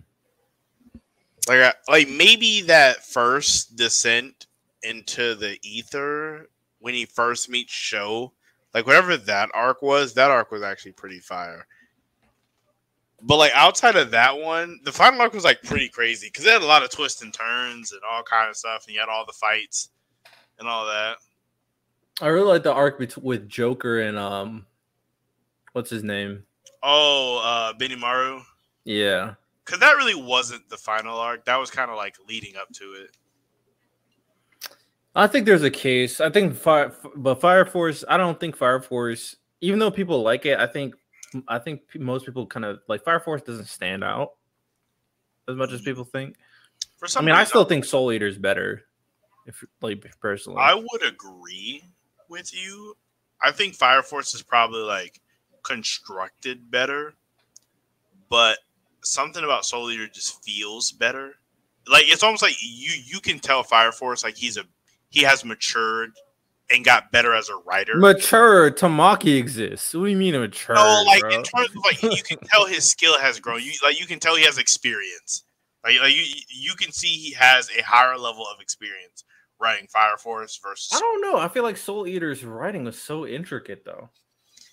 Like, 1.48 1.60
I, 1.60 1.74
like 1.88 2.10
maybe 2.10 2.62
that 2.62 3.06
first 3.06 3.76
descent 3.76 4.48
into 4.84 5.36
the 5.36 5.58
ether 5.64 6.50
when 6.80 6.94
he 6.94 7.06
first 7.06 7.50
meets 7.50 7.72
Sho, 7.72 8.34
like 8.74 8.86
whatever 8.88 9.18
that 9.18 9.50
arc 9.54 9.82
was, 9.82 10.14
that 10.16 10.32
arc 10.32 10.52
was 10.52 10.64
actually 10.64 10.94
pretty 10.94 11.20
fire. 11.20 11.68
But 13.24 13.38
like 13.38 13.52
outside 13.54 13.96
of 13.96 14.12
that 14.12 14.38
one, 14.38 14.80
the 14.84 14.92
final 14.92 15.22
arc 15.22 15.34
was 15.34 15.44
like 15.44 15.62
pretty 15.62 15.90
crazy 15.90 16.28
because 16.28 16.46
it 16.46 16.52
had 16.52 16.62
a 16.62 16.66
lot 16.66 16.84
of 16.84 16.90
twists 16.90 17.22
and 17.22 17.34
turns 17.34 17.92
and 17.92 18.02
all 18.10 18.24
kind 18.24 18.50
of 18.50 18.58
stuff, 18.58 18.86
and 18.88 18.94
you 18.94 19.00
had 19.00 19.10
all 19.10 19.26
the 19.26 19.34
fights 19.34 19.90
and 20.60 20.68
all 20.68 20.86
that. 20.88 21.18
I 22.20 22.28
really 22.28 22.48
like 22.48 22.64
the 22.64 22.74
arc 22.74 23.00
bet- 23.00 23.18
with 23.18 23.48
Joker 23.48 24.02
and 24.02 24.18
um, 24.18 24.66
what's 25.74 25.90
his 25.90 26.04
name? 26.04 26.44
Oh, 26.84 27.42
uh 27.44 27.74
Benimaru. 27.78 28.42
Yeah, 28.86 29.36
Because 29.64 29.80
that 29.80 29.96
really 29.98 30.16
wasn't 30.16 30.68
the 30.70 30.78
final 30.78 31.18
arc. 31.20 31.46
That 31.46 31.58
was 31.58 31.70
kind 31.70 31.92
of 31.92 31.98
like 31.98 32.16
leading 32.28 32.56
up 32.56 32.72
to 32.74 32.94
it. 32.94 33.16
I 35.16 35.28
think 35.28 35.46
there's 35.46 35.64
a 35.64 35.70
case. 35.70 36.20
I 36.22 36.30
think 36.32 36.56
fire, 36.56 36.94
but 37.16 37.42
Fire 37.42 37.66
Force. 37.66 38.04
I 38.10 38.18
don't 38.18 38.40
think 38.40 38.56
Fire 38.56 38.82
Force, 38.82 39.36
even 39.60 39.78
though 39.78 39.92
people 39.92 40.24
like 40.24 40.46
it, 40.48 40.58
I 40.58 40.66
think 40.66 40.96
I 41.48 41.60
think 41.60 41.82
most 41.96 42.26
people 42.26 42.46
kind 42.46 42.66
of 42.66 42.80
like 42.88 43.04
Fire 43.04 43.20
Force 43.20 43.42
doesn't 43.42 43.68
stand 43.68 44.04
out 44.04 44.32
as 45.48 45.56
much 45.56 45.72
as 45.72 45.82
mm-hmm. 45.82 45.86
people 45.86 46.04
think. 46.04 46.36
For 46.98 47.08
some, 47.08 47.24
I 47.24 47.26
mean, 47.26 47.36
I 47.36 47.40
reason, 47.40 47.50
still 47.50 47.66
think 47.66 47.86
Soul 47.86 48.12
Eater 48.12 48.28
is 48.28 48.38
better, 48.38 48.84
if 49.46 49.64
like 49.82 50.06
personally. 50.20 50.60
I 50.62 50.76
would 50.76 51.04
agree 51.06 51.84
with 52.30 52.54
you. 52.54 52.96
I 53.42 53.52
think 53.52 53.76
Fire 53.76 54.04
Force 54.04 54.34
is 54.34 54.42
probably 54.42 54.82
like 54.82 55.20
constructed 55.64 56.70
better, 56.70 57.14
but 58.30 58.60
something 59.02 59.44
about 59.44 59.66
Soul 59.66 59.92
Eater 59.92 60.08
just 60.08 60.44
feels 60.44 60.92
better. 60.92 61.36
Like 61.88 62.06
it's 62.08 62.24
almost 62.24 62.44
like 62.44 62.56
you 62.62 62.92
you 63.04 63.20
can 63.20 63.40
tell 63.40 63.64
Fire 63.64 63.92
Force 63.92 64.24
like 64.24 64.36
he's 64.36 64.58
a 64.58 64.64
he 65.10 65.24
has 65.24 65.44
matured 65.44 66.12
and 66.72 66.86
got 66.86 67.12
better 67.12 67.34
as 67.34 67.50
a 67.50 67.56
writer. 67.66 67.96
mature 67.98 68.72
Tamaki 68.72 69.38
exists. 69.38 69.94
What 69.94 70.06
do 70.06 70.12
you 70.12 70.18
mean 70.18 70.40
mature? 70.40 70.76
no, 70.76 71.04
like 71.06 71.22
bro? 71.22 71.30
in 71.32 71.44
terms 71.44 71.70
of 71.70 71.84
like 71.84 72.02
you 72.02 72.24
can 72.24 72.38
tell 72.46 72.66
his 72.66 72.90
skill 72.90 73.18
has 73.20 73.40
grown. 73.40 73.62
You 73.62 73.74
like 73.84 74.00
you 74.00 74.06
can 74.06 74.20
tell 74.20 74.36
he 74.36 74.44
has 74.44 74.58
experience. 74.58 75.44
Like, 75.84 76.00
like 76.00 76.16
you 76.16 76.24
you 76.50 76.74
can 76.76 76.92
see 76.92 77.08
he 77.08 77.34
has 77.34 77.70
a 77.78 77.82
higher 77.84 78.18
level 78.18 78.46
of 78.46 78.62
experience 78.62 79.24
writing 79.60 79.88
Fire 79.88 80.18
Force 80.18 80.60
versus 80.62 80.90
I 80.94 81.00
don't 81.00 81.22
know. 81.22 81.38
I 81.38 81.48
feel 81.48 81.64
like 81.64 81.78
Soul 81.78 82.08
Eater's 82.08 82.44
writing 82.44 82.84
was 82.84 83.02
so 83.02 83.26
intricate 83.26 83.84
though. 83.86 84.10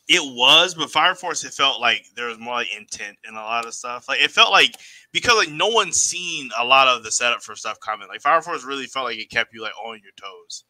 It 0.09 0.23
was, 0.23 0.75
but 0.75 0.91
Fire 0.91 1.15
Force, 1.15 1.45
it 1.45 1.53
felt 1.53 1.83
like 1.83 2.07
there 2.17 2.29
was 2.29 2.39
more 2.39 2.55
like 2.55 2.75
intent 2.75 3.19
in 3.29 3.35
a 3.35 3.43
lot 3.43 3.67
of 3.67 3.75
stuff. 3.75 4.09
Like 4.09 4.23
it 4.23 4.31
felt 4.31 4.51
like 4.51 4.75
because 5.13 5.37
like 5.37 5.51
no 5.51 5.69
one's 5.69 6.01
seen 6.01 6.49
a 6.59 6.65
lot 6.65 6.89
of 6.89 7.03
the 7.03 7.13
setup 7.13 7.43
for 7.43 7.55
stuff 7.55 7.79
coming. 7.81 8.09
Like 8.09 8.23
Fire 8.23 8.41
Force 8.41 8.65
really 8.65 8.87
felt 8.87 9.05
like 9.05 9.19
it 9.19 9.29
kept 9.29 9.53
you 9.53 9.61
like 9.61 9.77
on 9.85 10.01
your 10.03 10.13
toes. 10.17 10.65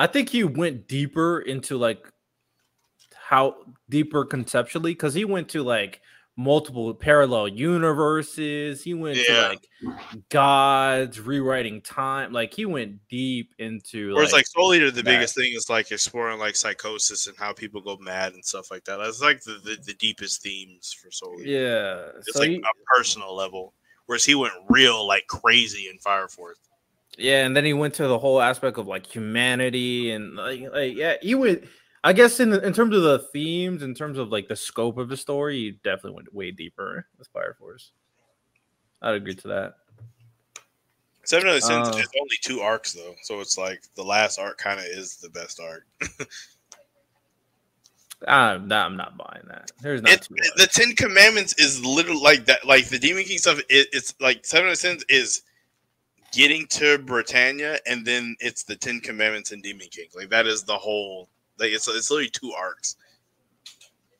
I 0.00 0.06
think 0.06 0.28
he 0.30 0.44
went 0.44 0.88
deeper 0.88 1.40
into 1.40 1.76
like 1.76 2.06
how 3.14 3.56
deeper 3.88 4.24
conceptually 4.24 4.92
because 4.92 5.14
he 5.14 5.24
went 5.24 5.48
to 5.50 5.62
like 5.62 6.00
multiple 6.36 6.94
parallel 6.94 7.48
universes. 7.48 8.82
He 8.82 8.94
went 8.94 9.18
Yeah. 9.18 9.24
to 9.24 9.48
like 9.50 9.68
gods 10.30 11.20
rewriting 11.20 11.82
time. 11.82 12.32
Like 12.32 12.54
he 12.54 12.64
went 12.64 13.06
deep 13.08 13.54
into 13.58 14.14
Whereas 14.14 14.32
like 14.32 14.46
Soul 14.46 14.74
Eater, 14.74 14.90
the 14.90 15.02
that. 15.02 15.04
biggest 15.04 15.34
thing 15.34 15.52
is 15.54 15.68
like 15.68 15.90
exploring 15.92 16.38
like 16.38 16.56
psychosis 16.56 17.26
and 17.26 17.36
how 17.36 17.52
people 17.52 17.80
go 17.80 17.98
mad 17.98 18.32
and 18.32 18.44
stuff 18.44 18.70
like 18.70 18.84
that. 18.84 18.96
That's 18.98 19.20
like 19.20 19.42
the, 19.42 19.60
the, 19.64 19.76
the 19.84 19.94
deepest 19.94 20.42
themes 20.42 20.92
for 20.92 21.10
Soul 21.10 21.36
Eater. 21.40 21.50
yeah. 21.50 22.18
It's 22.18 22.32
So 22.32 22.40
like 22.40 22.50
he- 22.50 22.56
a 22.56 22.96
personal 22.96 23.34
level. 23.36 23.74
Whereas 24.06 24.24
he 24.24 24.34
went 24.34 24.54
real 24.68 25.06
like 25.06 25.26
crazy 25.28 25.88
in 25.88 25.98
Fire 25.98 26.26
Force. 26.28 26.58
Yeah, 27.20 27.44
and 27.44 27.54
then 27.54 27.66
he 27.66 27.74
went 27.74 27.92
to 27.94 28.08
the 28.08 28.18
whole 28.18 28.40
aspect 28.40 28.78
of 28.78 28.86
like 28.86 29.06
humanity 29.06 30.12
and 30.12 30.36
like, 30.36 30.62
like 30.72 30.96
yeah, 30.96 31.16
he 31.20 31.34
went. 31.34 31.64
I 32.02 32.14
guess 32.14 32.40
in 32.40 32.52
in 32.52 32.72
terms 32.72 32.96
of 32.96 33.02
the 33.02 33.18
themes, 33.18 33.82
in 33.82 33.94
terms 33.94 34.16
of 34.16 34.30
like 34.30 34.48
the 34.48 34.56
scope 34.56 34.96
of 34.96 35.10
the 35.10 35.18
story, 35.18 35.58
he 35.58 35.70
definitely 35.84 36.12
went 36.12 36.34
way 36.34 36.50
deeper 36.50 37.06
with 37.18 37.28
Fire 37.28 37.54
Force. 37.58 37.92
I'd 39.02 39.16
agree 39.16 39.34
to 39.34 39.48
that. 39.48 39.74
Seven 41.24 41.48
of 41.48 41.54
the 41.56 41.60
Sins 41.60 41.88
Uh, 41.88 41.98
is 41.98 42.08
only 42.18 42.36
two 42.42 42.60
arcs 42.62 42.94
though, 42.94 43.14
so 43.22 43.40
it's 43.40 43.58
like 43.58 43.82
the 43.96 44.02
last 44.02 44.38
arc 44.38 44.56
kind 44.56 44.80
of 44.80 44.86
is 44.86 45.16
the 45.16 45.28
best 45.28 45.60
arc. 45.60 45.86
I'm 48.28 48.66
not, 48.66 48.86
I'm 48.86 48.96
not 48.96 49.18
buying 49.18 49.44
that. 49.48 49.70
There's 49.82 50.00
not 50.00 50.22
too 50.22 50.36
the. 50.56 50.66
Ten 50.66 50.94
Commandments 50.94 51.54
is 51.58 51.84
literally 51.84 52.20
like 52.20 52.46
that. 52.46 52.66
Like 52.66 52.86
the 52.88 52.98
Demon 52.98 53.24
King 53.24 53.38
stuff, 53.38 53.58
it, 53.68 53.88
it's 53.92 54.14
like 54.20 54.46
Seven 54.46 54.68
of 54.68 54.72
the 54.72 54.76
Sins 54.76 55.04
is 55.10 55.42
getting 56.32 56.66
to 56.68 56.98
Britannia, 56.98 57.78
and 57.86 58.04
then 58.04 58.36
it's 58.40 58.62
the 58.62 58.76
Ten 58.76 59.00
Commandments 59.00 59.52
and 59.52 59.62
Demon 59.62 59.88
King. 59.90 60.06
Like 60.14 60.30
that 60.30 60.46
is 60.46 60.62
the 60.62 60.76
whole. 60.76 61.28
Like 61.58 61.70
it's 61.72 61.88
it's 61.88 62.10
literally 62.10 62.30
two 62.30 62.52
arcs. 62.52 62.96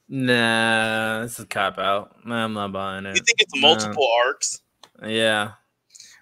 Nah, 0.08 1.22
this 1.22 1.38
is 1.38 1.46
cop 1.46 1.78
out. 1.78 2.16
I'm 2.26 2.52
not 2.52 2.72
buying 2.72 3.06
it. 3.06 3.14
You 3.16 3.22
think 3.22 3.40
it's 3.40 3.54
No. 3.54 3.60
multiple 3.60 4.08
arcs 4.26 4.60
Yeah, 5.04 5.52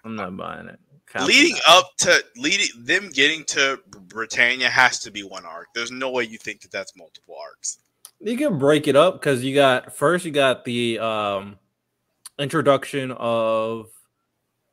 I'm 0.05 0.15
not 0.15 0.37
buying 0.37 0.67
it. 0.67 0.79
Cop 1.07 1.27
leading 1.27 1.55
out. 1.67 1.85
up 1.85 1.91
to 1.97 2.23
leading 2.37 2.67
them 2.85 3.09
getting 3.09 3.43
to 3.45 3.79
Britannia 4.09 4.69
has 4.69 4.99
to 4.99 5.11
be 5.11 5.23
one 5.23 5.43
arc. 5.43 5.67
There's 5.73 5.89
no 5.91 6.11
way 6.11 6.23
you 6.23 6.37
think 6.37 6.61
that 6.61 6.71
that's 6.71 6.95
multiple 6.95 7.35
arcs. 7.41 7.79
You 8.19 8.37
can 8.37 8.59
break 8.59 8.87
it 8.87 8.95
up 8.95 9.15
because 9.19 9.43
you 9.43 9.55
got 9.55 9.95
first 9.95 10.23
you 10.23 10.31
got 10.31 10.65
the 10.65 10.99
um 10.99 11.57
introduction 12.37 13.11
of 13.11 13.87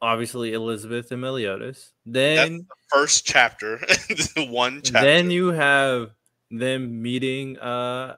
obviously 0.07 0.53
Elizabeth 0.53 1.11
and 1.11 1.21
Meliodas. 1.21 1.93
Then 2.07 2.67
First 2.93 3.27
chapter, 3.27 3.81
one 4.37 4.81
chapter. 4.83 5.01
then 5.01 5.31
you 5.31 5.49
have 5.49 6.13
them 6.51 7.03
meeting 7.03 7.59
uh 7.59 8.17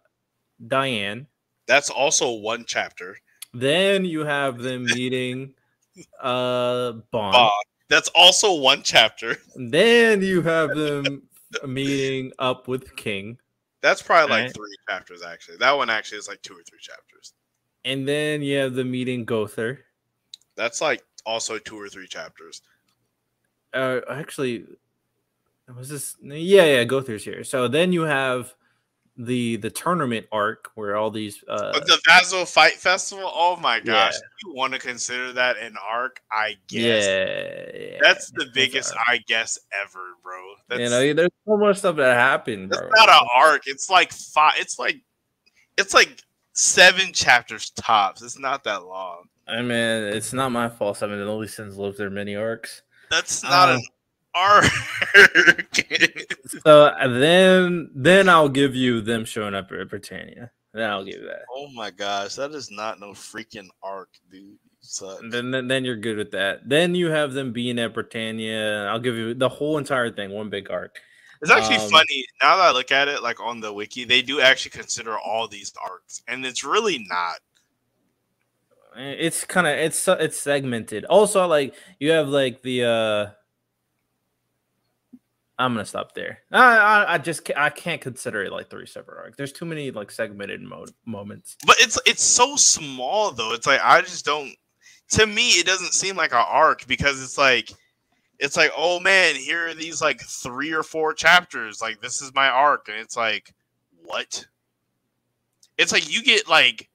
Diane. 0.67 1.27
that's 1.67 1.89
also 1.89 2.33
one 2.33 2.65
chapter. 2.67 3.17
Then 3.55 4.05
you 4.05 4.25
have 4.25 4.59
them 4.67 4.85
meeting 4.85 5.55
uh 6.21 6.93
Ban. 7.11 7.33
Ban. 7.33 7.51
That's 7.89 8.11
also 8.15 8.53
one 8.55 8.83
chapter. 8.83 9.39
Then 9.57 10.21
you 10.21 10.43
have 10.43 10.77
them 10.77 11.23
meeting 11.67 12.33
up 12.39 12.69
with 12.69 12.95
King. 12.97 13.39
That's 13.81 14.03
probably 14.03 14.43
like 14.43 14.55
three 14.55 14.77
chapters 14.91 15.23
actually. 15.23 15.57
That 15.57 15.75
one 15.77 15.89
actually 15.89 16.19
is 16.19 16.29
like 16.29 16.43
two 16.43 16.53
or 16.53 16.63
three 16.69 16.81
chapters. 16.81 17.33
And 17.87 18.07
then 18.07 18.43
you 18.43 18.59
have 18.59 18.75
the 18.75 18.85
meeting 18.85 19.25
Gowther. 19.25 19.87
That's 20.57 20.81
like 20.83 21.03
also 21.29 21.59
two 21.59 21.79
or 21.79 21.89
three 21.89 22.09
chapters. 22.09 22.63
uh 23.75 24.01
actually 24.09 24.65
was 25.77 25.91
this 25.91 26.17
yeah 26.23 26.65
yeah 26.65 26.85
Go 26.85 27.03
throughs 27.03 27.21
here 27.21 27.45
so 27.45 27.69
then 27.69 27.93
you 27.93 28.03
have 28.03 28.55
the 29.19 29.57
the 29.57 29.69
tournament 29.69 30.27
arc 30.33 30.71
where 30.77 30.97
all 30.97 31.11
these 31.11 31.45
uh 31.49 31.73
But 31.73 31.87
the 31.87 32.01
Vaso 32.07 32.45
Fight 32.47 32.75
Festival, 32.75 33.31
oh 33.35 33.57
my 33.57 33.81
gosh, 33.81 34.15
Yeah. 34.15 34.21
you 34.45 34.55
want 34.55 34.73
to 34.75 34.79
consider 34.79 35.33
that 35.33 35.59
an 35.59 35.75
arc? 35.87 36.23
I 36.31 36.57
guess. 36.69 37.05
yeah, 37.05 37.89
yeah 37.91 37.99
That's 38.01 38.31
the 38.31 38.47
biggest 38.55 38.95
I 38.97 39.19
guess 39.27 39.59
ever, 39.83 40.15
bro. 40.23 40.41
That's, 40.69 40.81
you 40.81 40.89
know 40.89 41.13
there's 41.15 41.31
so 41.47 41.57
much 41.57 41.79
stuff 41.79 41.97
that 41.97 42.15
happened 42.15 42.71
that's 42.71 42.81
bro 42.81 42.91
not 42.95 43.09
an 43.09 43.29
arc. 43.35 43.63
It's 43.67 43.91
like 43.91 44.13
five. 44.13 44.55
It's 44.57 44.79
like 44.79 45.03
it's 45.77 45.93
like 45.93 46.23
seven 46.55 47.13
chapters 47.13 47.71
tops. 47.71 48.23
It's 48.23 48.39
not 48.39 48.63
that 48.65 48.85
long. 48.85 49.25
I 49.49 49.61
mean 49.63 49.71
it's 50.15 50.33
not 50.33 50.51
my 50.53 50.69
fault 50.69 50.97
seven 50.97 51.19
and 51.21 51.29
only 51.29 51.49
since 51.49 51.77
lives 51.77 51.99
their 51.99 52.11
mini 52.11 52.37
arcs 52.37 52.83
That's 53.11 53.43
not 53.43 53.71
Um, 53.71 53.77
an 53.77 53.83
arc. 54.35 54.65
so 56.63 56.93
then 57.09 57.91
then 57.95 58.29
i'll 58.29 58.49
give 58.49 58.75
you 58.75 59.01
them 59.01 59.25
showing 59.25 59.55
up 59.55 59.71
at 59.73 59.89
britannia 59.89 60.51
then 60.75 60.91
i'll 60.91 61.05
give 61.05 61.17
you 61.21 61.27
that 61.27 61.43
oh 61.55 61.69
my 61.75 61.91
gosh, 61.91 62.35
that 62.37 62.53
is 62.53 62.71
not 62.71 63.01
no 63.01 63.09
freaking 63.11 63.69
arc, 63.83 64.11
dude. 64.31 64.43
You 64.43 64.57
suck. 64.81 65.21
And 65.23 65.33
then, 65.33 65.51
then 65.51 65.67
then 65.69 65.85
you're 65.85 65.97
good 65.97 66.17
with 66.17 66.31
that 66.33 66.69
then 66.69 66.95
you 66.95 67.11
have 67.11 67.33
them 67.33 67.53
being 67.53 67.79
at 67.79 67.95
britannia 67.95 68.87
i'll 68.87 69.01
give 69.01 69.17
you 69.17 69.35
the 69.35 69.49
whole 69.49 69.79
entire 69.79 70.11
thing 70.11 70.31
one 70.31 70.51
big 70.51 70.71
arc 70.71 70.99
It's 71.41 71.51
actually 71.51 71.77
Um, 71.77 71.91
funny 71.91 72.27
now 72.43 72.57
that 72.57 72.63
I 72.69 72.71
look 72.73 72.91
at 72.93 73.09
it, 73.09 73.23
like 73.23 73.41
on 73.41 73.61
the 73.61 73.73
wiki, 73.73 74.05
they 74.05 74.23
do 74.23 74.41
actually 74.41 74.73
consider 74.73 75.17
all 75.19 75.47
these 75.49 75.73
arcs, 75.83 76.21
and 76.29 76.45
it's 76.45 76.65
really 76.65 77.05
not. 77.09 77.39
It's 78.99 79.45
kind 79.45 79.67
of 79.67 79.75
it's 79.79 80.07
it's 80.09 80.41
segmented 80.41 81.05
also 81.05 81.47
like 81.47 81.75
you 82.01 82.11
have 82.11 82.29
like 82.29 82.63
the 82.63 82.85
uh 82.85 83.27
i'm 85.59 85.75
gonna 85.75 85.85
stop 85.85 86.15
there 86.15 86.41
i 86.53 86.77
i, 86.79 87.15
I 87.15 87.19
just 87.19 87.51
i 87.57 87.71
can't 87.71 88.01
consider 88.01 88.43
it 88.43 88.53
like 88.53 88.71
three 88.71 88.87
separate 88.87 89.19
arcs 89.19 89.37
there's 89.37 89.53
too 89.53 89.65
many 89.65 89.91
like 89.91 90.11
segmented 90.11 90.63
mo- 90.63 90.87
moments 91.07 91.57
But 91.67 91.77
it's 91.81 91.99
it's 92.07 92.23
so 92.23 92.57
small 92.57 93.31
though. 93.31 93.53
It's 93.53 93.67
like 93.67 93.81
I 93.83 94.01
just 94.01 94.25
don't. 94.25 94.53
To 95.11 95.27
me, 95.27 95.51
it 95.53 95.67
doesn't 95.67 95.95
seem 95.95 96.17
like 96.17 96.33
an 96.33 96.45
arc 96.47 96.87
because 96.87 97.23
it's 97.23 97.39
like, 97.39 97.71
it's 98.39 98.59
like, 98.59 98.71
oh 98.77 99.01
man, 99.01 99.37
here 99.37 99.69
are 99.69 99.75
these 99.75 100.03
like 100.03 100.21
three 100.21 100.71
or 100.73 100.83
four 100.83 101.15
chapters. 101.15 101.81
Like 101.81 102.01
this 102.01 102.21
is 102.21 102.35
my 102.35 102.49
arc, 102.49 102.89
and 102.89 102.99
it's 102.99 103.17
like, 103.17 103.55
what? 104.05 104.47
It's 105.79 105.93
like 105.93 106.13
you 106.13 106.23
get 106.23 106.49
like 106.49 106.88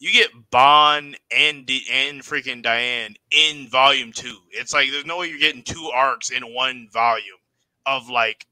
you 0.00 0.10
get 0.10 0.30
Ban 0.50 1.14
and 1.30 1.66
D- 1.66 1.86
and 1.92 2.22
freaking 2.22 2.62
Diane 2.62 3.14
in 3.30 3.68
volume 3.68 4.12
two. 4.12 4.38
It's 4.50 4.74
like 4.74 4.90
there's 4.90 5.06
no 5.06 5.18
way 5.18 5.28
you're 5.28 5.38
getting 5.38 5.62
two 5.62 5.90
arcs 5.94 6.30
in 6.30 6.42
one 6.54 6.88
volume 6.92 7.36
of 7.86 8.08
like 8.08 8.46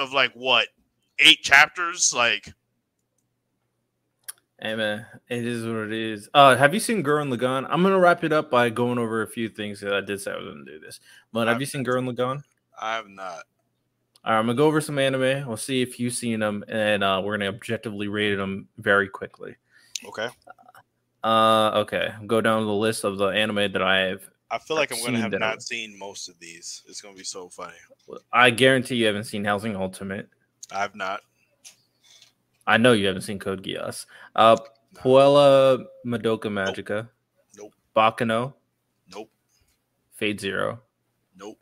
of 0.00 0.12
like 0.12 0.32
what 0.32 0.68
eight 1.18 1.42
chapters 1.42 2.14
like 2.14 2.52
Hey 4.58 4.74
man, 4.74 5.04
it 5.28 5.46
is 5.46 5.66
what 5.66 5.76
it 5.76 5.92
is. 5.92 6.30
Uh, 6.32 6.56
have 6.56 6.72
you 6.72 6.80
seen 6.80 7.04
Gurren 7.04 7.30
Lagann? 7.30 7.66
I'm 7.68 7.82
gonna 7.82 7.98
wrap 7.98 8.24
it 8.24 8.32
up 8.32 8.50
by 8.50 8.70
going 8.70 8.96
over 8.96 9.20
a 9.20 9.26
few 9.26 9.50
things 9.50 9.80
that 9.80 9.92
I 9.92 10.00
did 10.00 10.18
say 10.18 10.32
I 10.32 10.36
was 10.38 10.46
gonna 10.46 10.64
do 10.64 10.80
this. 10.80 10.98
But 11.30 11.46
have 11.46 11.60
you 11.60 11.66
seen 11.66 11.84
Gurren 11.84 12.10
Lagann? 12.10 12.42
I 12.80 12.94
have 12.94 13.06
not. 13.06 13.42
All 14.24 14.32
right, 14.32 14.38
I'm 14.38 14.46
gonna 14.46 14.56
go 14.56 14.66
over 14.66 14.80
some 14.80 14.98
anime. 14.98 15.46
We'll 15.46 15.58
see 15.58 15.82
if 15.82 16.00
you've 16.00 16.14
seen 16.14 16.40
them, 16.40 16.64
and 16.68 17.04
uh, 17.04 17.20
we're 17.22 17.36
gonna 17.36 17.50
objectively 17.50 18.08
rate 18.08 18.34
them 18.36 18.66
very 18.78 19.10
quickly. 19.10 19.56
Okay. 20.08 20.28
Uh, 21.24 21.70
okay, 21.74 22.10
go 22.26 22.40
down 22.40 22.66
the 22.66 22.72
list 22.72 23.04
of 23.04 23.18
the 23.18 23.26
anime 23.26 23.72
that 23.72 23.82
I 23.82 23.98
have. 23.98 24.22
I 24.50 24.58
feel 24.58 24.76
like 24.76 24.92
I'm 24.92 24.98
gonna 25.00 25.16
seen 25.18 25.22
have 25.22 25.40
not 25.40 25.62
seen 25.62 25.98
most 25.98 26.28
of 26.28 26.38
these. 26.38 26.82
It's 26.86 27.00
gonna 27.00 27.16
be 27.16 27.24
so 27.24 27.48
funny. 27.48 27.74
I 28.32 28.50
guarantee 28.50 28.94
you 28.96 29.06
haven't 29.06 29.24
seen 29.24 29.44
Hellsing 29.44 29.74
Ultimate. 29.74 30.28
I've 30.70 30.94
not. 30.94 31.20
I 32.66 32.76
know 32.76 32.92
you 32.92 33.06
haven't 33.06 33.22
seen 33.22 33.38
Code 33.38 33.62
Geass. 33.62 34.06
Uh, 34.34 34.56
No. 34.94 35.00
Puella 35.00 35.84
Madoka 36.04 36.44
Magica. 36.44 37.08
Nope. 37.56 37.72
Baccano. 37.94 38.54
Nope. 39.12 39.30
Fate 40.14 40.40
Zero. 40.40 40.80
Nope. 41.36 41.58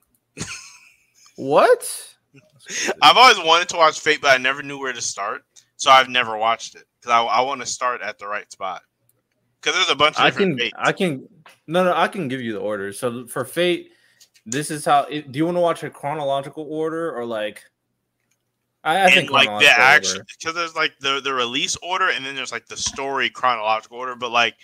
What? 1.36 2.14
I've 3.02 3.16
always 3.16 3.38
wanted 3.38 3.68
to 3.70 3.76
watch 3.76 4.00
Fate, 4.00 4.20
but 4.20 4.30
I 4.30 4.38
never 4.38 4.62
knew 4.62 4.78
where 4.78 4.92
to 4.92 5.00
start, 5.00 5.44
so 5.76 5.90
I've 5.90 6.08
never 6.08 6.36
watched 6.36 6.74
it 6.74 6.84
because 7.00 7.12
I, 7.12 7.22
I 7.22 7.40
want 7.42 7.60
to 7.60 7.66
start 7.66 8.00
at 8.00 8.18
the 8.18 8.26
right 8.26 8.50
spot. 8.50 8.82
Because 9.60 9.76
there's 9.76 9.90
a 9.90 9.96
bunch 9.96 10.16
of 10.16 10.24
I 10.24 10.30
can, 10.30 10.58
Fates. 10.58 10.74
I 10.78 10.92
can, 10.92 11.28
no, 11.66 11.84
no, 11.84 11.94
I 11.94 12.08
can 12.08 12.28
give 12.28 12.40
you 12.40 12.52
the 12.52 12.60
order. 12.60 12.92
So 12.92 13.26
for 13.26 13.44
Fate, 13.44 13.92
this 14.44 14.70
is 14.70 14.84
how. 14.84 15.04
It, 15.04 15.32
do 15.32 15.38
you 15.38 15.46
want 15.46 15.56
to 15.56 15.62
watch 15.62 15.82
a 15.82 15.90
chronological 15.90 16.66
order 16.68 17.14
or 17.16 17.24
like? 17.24 17.64
I, 18.84 19.06
I 19.06 19.10
think 19.10 19.30
like 19.30 19.48
the 19.60 19.70
action 19.70 20.20
because 20.38 20.54
there's 20.54 20.76
like 20.76 20.98
the 20.98 21.20
the 21.20 21.32
release 21.32 21.74
order 21.82 22.10
and 22.10 22.24
then 22.24 22.36
there's 22.36 22.52
like 22.52 22.66
the 22.66 22.76
story 22.76 23.30
chronological 23.30 23.96
order 23.96 24.14
but 24.14 24.30
like 24.30 24.56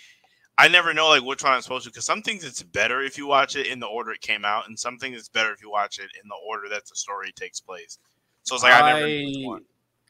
i 0.59 0.67
never 0.67 0.93
know 0.93 1.09
like 1.09 1.23
which 1.23 1.43
one 1.43 1.53
i'm 1.53 1.61
supposed 1.63 1.85
to 1.85 1.89
because 1.89 2.05
some 2.05 2.21
things 2.21 2.43
it's 2.43 2.61
better 2.61 3.01
if 3.01 3.17
you 3.17 3.25
watch 3.25 3.55
it 3.55 3.65
in 3.65 3.79
the 3.79 3.87
order 3.87 4.11
it 4.11 4.21
came 4.21 4.45
out 4.45 4.67
and 4.67 4.77
some 4.77 4.99
things 4.99 5.17
it's 5.17 5.27
better 5.27 5.51
if 5.51 5.59
you 5.59 5.71
watch 5.71 5.97
it 5.97 6.11
in 6.21 6.29
the 6.29 6.35
order 6.47 6.69
that 6.69 6.85
the 6.85 6.95
story 6.95 7.31
takes 7.31 7.59
place 7.59 7.97
so 8.43 8.53
it's 8.53 8.63
like 8.63 8.73
i, 8.73 8.93
never 8.93 9.07
knew 9.07 9.25
which 9.25 9.47
one. 9.47 9.61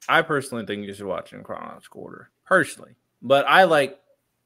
I 0.10 0.22
personally 0.22 0.66
think 0.66 0.86
you 0.86 0.94
should 0.94 1.06
watch 1.06 1.32
it 1.34 1.38
in 1.38 1.44
chronological 1.44 2.02
order, 2.02 2.30
personally. 2.46 2.96
But 3.22 3.46
I 3.48 3.64
like 3.66 4.00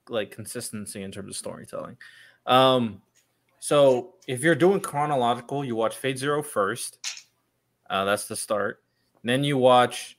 like 0.09 0.29
consistency 0.31 1.01
in 1.01 1.11
terms 1.11 1.29
of 1.31 1.35
storytelling. 1.37 1.97
Um, 2.45 3.01
so 3.59 4.15
if 4.27 4.41
you're 4.41 4.53
doing 4.55 4.79
chronological, 4.79 5.65
you 5.65 5.75
watch 5.75 5.95
Fate 5.95 6.19
Zero 6.19 6.43
first. 6.43 6.99
Uh, 7.89 8.05
that's 8.05 8.27
the 8.27 8.35
start. 8.35 8.83
Then 9.23 9.43
you 9.43 9.57
watch. 9.57 10.17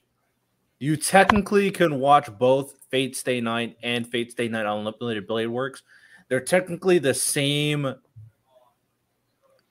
You 0.79 0.95
technically 0.97 1.71
can 1.71 1.99
watch 1.99 2.29
both 2.37 2.75
Fate 2.91 3.15
Stay 3.15 3.41
Night 3.41 3.77
and 3.81 4.07
Fate 4.07 4.31
Stay 4.31 4.47
Night 4.47 4.65
Unlimited 4.65 5.25
Blade 5.27 5.47
Works. 5.47 5.83
They're 6.27 6.39
technically 6.41 6.99
the 6.99 7.13
same 7.13 7.95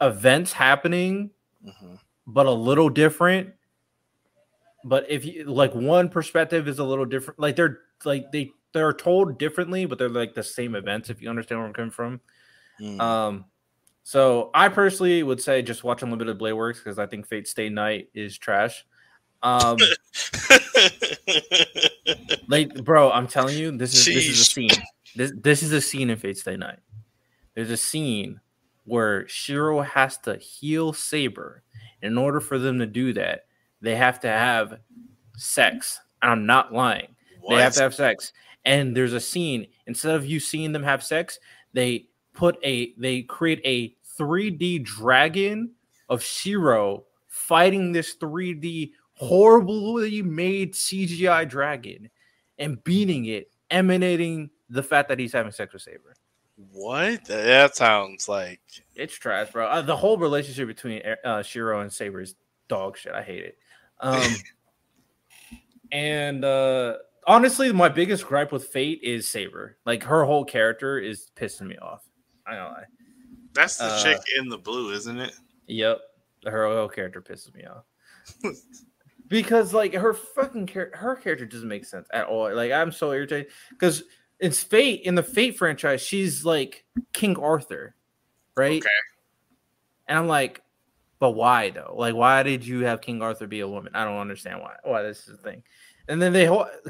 events 0.00 0.52
happening 0.52 1.30
Mhm. 1.64 1.98
but 2.26 2.46
a 2.46 2.50
little 2.50 2.88
different. 2.88 3.54
But 4.86 5.10
if 5.10 5.24
you 5.24 5.44
like 5.44 5.74
one 5.74 6.08
perspective 6.08 6.68
is 6.68 6.78
a 6.78 6.84
little 6.84 7.04
different, 7.04 7.40
like 7.40 7.56
they're 7.56 7.80
like 8.04 8.30
they 8.30 8.52
they're 8.72 8.92
told 8.92 9.36
differently, 9.36 9.84
but 9.84 9.98
they're 9.98 10.08
like 10.08 10.34
the 10.34 10.44
same 10.44 10.76
events. 10.76 11.10
If 11.10 11.20
you 11.20 11.28
understand 11.28 11.58
where 11.58 11.66
I'm 11.66 11.74
coming 11.74 11.90
from. 11.90 12.20
Mm. 12.80 13.00
Um, 13.00 13.44
so 14.04 14.52
I 14.54 14.68
personally 14.68 15.24
would 15.24 15.42
say 15.42 15.60
just 15.60 15.82
watch 15.82 16.04
Unlimited 16.04 16.38
Blade 16.38 16.52
Works 16.52 16.78
because 16.78 17.00
I 17.00 17.06
think 17.06 17.26
Fate 17.26 17.48
Stay 17.48 17.68
Night 17.68 18.10
is 18.14 18.38
trash. 18.38 18.86
Um, 19.42 19.76
like 22.48 22.72
bro, 22.84 23.10
I'm 23.10 23.26
telling 23.26 23.58
you, 23.58 23.76
this 23.76 23.92
is 23.92 24.04
this 24.04 24.28
is 24.28 24.40
a 24.40 24.44
scene. 24.44 24.70
This 25.16 25.32
this 25.34 25.64
is 25.64 25.72
a 25.72 25.80
scene 25.80 26.10
in 26.10 26.16
Fate 26.16 26.38
Stay 26.38 26.56
Night. 26.56 26.78
There's 27.56 27.70
a 27.70 27.76
scene 27.76 28.40
where 28.84 29.26
Shiro 29.26 29.80
has 29.80 30.16
to 30.18 30.36
heal 30.36 30.92
Saber. 30.92 31.64
In 32.02 32.16
order 32.18 32.40
for 32.40 32.58
them 32.58 32.78
to 32.78 32.86
do 32.86 33.14
that, 33.14 33.46
they 33.86 33.94
have 33.94 34.18
to 34.20 34.28
have 34.28 34.80
sex. 35.36 36.00
And 36.20 36.32
I'm 36.32 36.46
not 36.46 36.72
lying. 36.72 37.14
They 37.48 37.56
have 37.56 37.74
to 37.74 37.82
have 37.82 37.94
sex. 37.94 38.32
And 38.64 38.96
there's 38.96 39.12
a 39.12 39.20
scene, 39.20 39.68
instead 39.86 40.16
of 40.16 40.26
you 40.26 40.40
seeing 40.40 40.72
them 40.72 40.82
have 40.82 41.04
sex, 41.04 41.38
they 41.72 42.08
put 42.32 42.58
a 42.64 42.94
they 42.98 43.22
create 43.22 43.60
a 43.64 43.94
3D 44.18 44.82
dragon 44.82 45.70
of 46.08 46.20
Shiro 46.20 47.04
fighting 47.28 47.92
this 47.92 48.16
3D 48.16 48.90
horribly 49.12 50.20
made 50.20 50.74
CGI 50.74 51.48
dragon 51.48 52.10
and 52.58 52.82
beating 52.82 53.26
it, 53.26 53.52
emanating 53.70 54.50
the 54.68 54.82
fact 54.82 55.08
that 55.10 55.20
he's 55.20 55.32
having 55.32 55.52
sex 55.52 55.72
with 55.72 55.82
Saber. 55.82 56.16
what 56.72 57.24
that 57.26 57.76
sounds 57.76 58.28
like 58.28 58.60
It's 58.96 59.14
trash, 59.14 59.52
bro. 59.52 59.68
Uh, 59.68 59.82
the 59.82 59.96
whole 59.96 60.18
relationship 60.18 60.66
between 60.66 61.02
uh, 61.24 61.42
Shiro 61.42 61.82
and 61.82 61.92
Saber 61.92 62.20
is 62.20 62.34
dog 62.68 62.96
shit. 62.96 63.12
I 63.12 63.22
hate 63.22 63.44
it. 63.44 63.58
Um, 64.00 64.34
and 65.92 66.44
uh, 66.44 66.96
honestly, 67.26 67.72
my 67.72 67.88
biggest 67.88 68.26
gripe 68.26 68.52
with 68.52 68.66
Fate 68.68 69.00
is 69.02 69.28
Saber. 69.28 69.78
Like 69.86 70.02
her 70.04 70.24
whole 70.24 70.44
character 70.44 70.98
is 70.98 71.30
pissing 71.36 71.66
me 71.68 71.76
off. 71.78 72.04
I 72.46 72.54
don't 72.56 72.72
lie. 72.72 72.84
that's 73.54 73.76
the 73.78 73.84
Uh, 73.84 74.02
chick 74.02 74.20
in 74.38 74.48
the 74.48 74.58
blue 74.58 74.92
isn't 74.92 75.18
it 75.18 75.32
Yep, 75.68 75.98
her 76.46 76.66
whole 76.66 76.88
character 76.88 77.20
pisses 77.22 77.54
me 77.54 77.64
off. 77.64 77.84
because 79.28 79.72
like 79.74 79.94
her 79.94 80.14
fucking 80.14 80.66
char- 80.66 80.92
her 80.94 81.16
character 81.16 81.46
doesn't 81.46 81.68
make 81.68 81.84
sense 81.84 82.06
at 82.12 82.26
all. 82.26 82.54
Like 82.54 82.70
I'm 82.72 82.92
so 82.92 83.12
irritated 83.12 83.50
because 83.70 84.04
it's 84.38 84.62
Fate 84.62 85.02
in 85.02 85.14
the 85.14 85.22
Fate 85.22 85.56
franchise. 85.56 86.02
She's 86.02 86.44
like 86.44 86.84
King 87.12 87.36
Arthur, 87.38 87.96
right? 88.56 88.82
Okay. 88.82 88.90
And 90.08 90.18
I'm 90.18 90.28
like, 90.28 90.62
but 91.18 91.32
why 91.32 91.70
though? 91.70 91.94
Like, 91.96 92.14
why 92.14 92.42
did 92.42 92.66
you 92.66 92.84
have 92.84 93.00
King 93.00 93.22
Arthur 93.22 93.46
be 93.46 93.60
a 93.60 93.68
woman? 93.68 93.92
I 93.94 94.04
don't 94.04 94.18
understand 94.18 94.60
why. 94.60 94.74
Why 94.84 95.02
this 95.02 95.20
is 95.20 95.36
the 95.36 95.36
thing. 95.36 95.62
And 96.08 96.20
then 96.22 96.32
they 96.32 96.48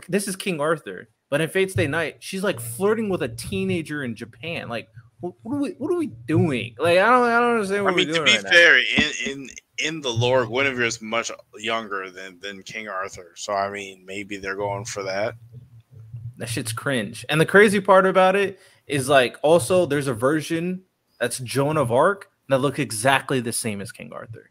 this 0.08 0.28
is 0.28 0.36
King 0.36 0.60
Arthur, 0.60 1.08
but 1.30 1.40
in 1.40 1.48
Fate 1.48 1.70
Stay 1.70 1.86
Night, 1.86 2.16
she's 2.20 2.42
like 2.42 2.60
flirting 2.60 3.08
with 3.08 3.22
a 3.22 3.28
teenager 3.28 4.04
in 4.04 4.14
Japan. 4.14 4.68
Like, 4.68 4.88
what, 5.20 5.34
what 5.42 5.54
are 5.56 5.60
we 5.60 5.70
what 5.78 5.92
are 5.92 5.96
we 5.96 6.08
doing? 6.08 6.74
Like, 6.78 6.98
I 6.98 7.08
don't 7.08 7.22
I 7.24 7.40
don't 7.40 7.52
understand 7.54 7.80
i 7.80 7.82
what 7.82 7.94
mean 7.94 8.08
we're 8.08 8.14
to 8.14 8.24
doing 8.24 8.26
be 8.26 8.32
right 8.34 8.44
now. 8.44 8.50
fair 8.50 8.78
in 8.78 9.10
in 9.26 9.48
in 9.78 10.00
the 10.00 10.10
lore 10.10 10.46
guinevere 10.46 10.84
is 10.84 11.00
much 11.00 11.30
younger 11.58 12.10
than 12.10 12.38
than 12.40 12.62
king 12.62 12.88
arthur 12.88 13.32
so 13.36 13.52
i 13.52 13.68
mean 13.70 14.02
maybe 14.06 14.38
they're 14.38 14.56
going 14.56 14.84
for 14.86 15.02
that 15.02 15.34
That 16.38 16.48
shit's 16.48 16.72
cringe. 16.72 17.24
And 17.28 17.40
the 17.40 17.46
crazy 17.46 17.80
part 17.80 18.06
about 18.06 18.36
it 18.36 18.58
is 18.86 19.08
like 19.08 19.36
also 19.42 19.84
there's 19.86 20.06
a 20.06 20.14
version 20.14 20.82
that's 21.20 21.38
Joan 21.38 21.76
of 21.76 21.90
Arc 21.92 22.30
that 22.48 22.58
look 22.58 22.78
exactly 22.78 23.40
the 23.40 23.52
same 23.52 23.80
as 23.80 23.92
King 23.92 24.12
Arthur. 24.12 24.50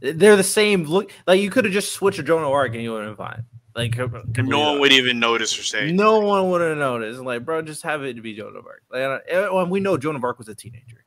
They're 0.00 0.36
the 0.36 0.42
same 0.42 0.84
look. 0.84 1.12
Like 1.26 1.40
you 1.40 1.50
could 1.50 1.64
have 1.64 1.74
just 1.74 1.92
switched 1.92 2.16
to 2.16 2.22
Joan 2.22 2.42
of 2.42 2.50
Arc 2.50 2.72
and 2.74 2.82
you 2.82 2.92
would 2.92 3.04
have 3.06 3.16
been 3.16 3.26
fine. 3.26 3.44
Like 3.76 3.96
no 4.38 4.60
one 4.60 4.80
would 4.80 4.92
even 4.92 5.20
notice 5.20 5.56
or 5.58 5.62
say 5.62 5.92
no 5.92 6.18
one 6.20 6.50
would 6.50 6.60
have 6.60 6.76
noticed. 6.78 7.20
Like, 7.20 7.44
bro, 7.44 7.62
just 7.62 7.82
have 7.82 8.02
it 8.02 8.14
to 8.14 8.22
be 8.22 8.34
Joan 8.34 8.56
of 8.56 8.66
Arc. 8.66 8.82
Like, 8.90 9.02
I 9.30 9.32
don't- 9.32 9.70
we 9.70 9.78
know 9.80 9.96
Joan 9.96 10.16
of 10.16 10.24
Arc 10.24 10.38
was 10.38 10.48
a 10.48 10.54
teenager. 10.54 11.04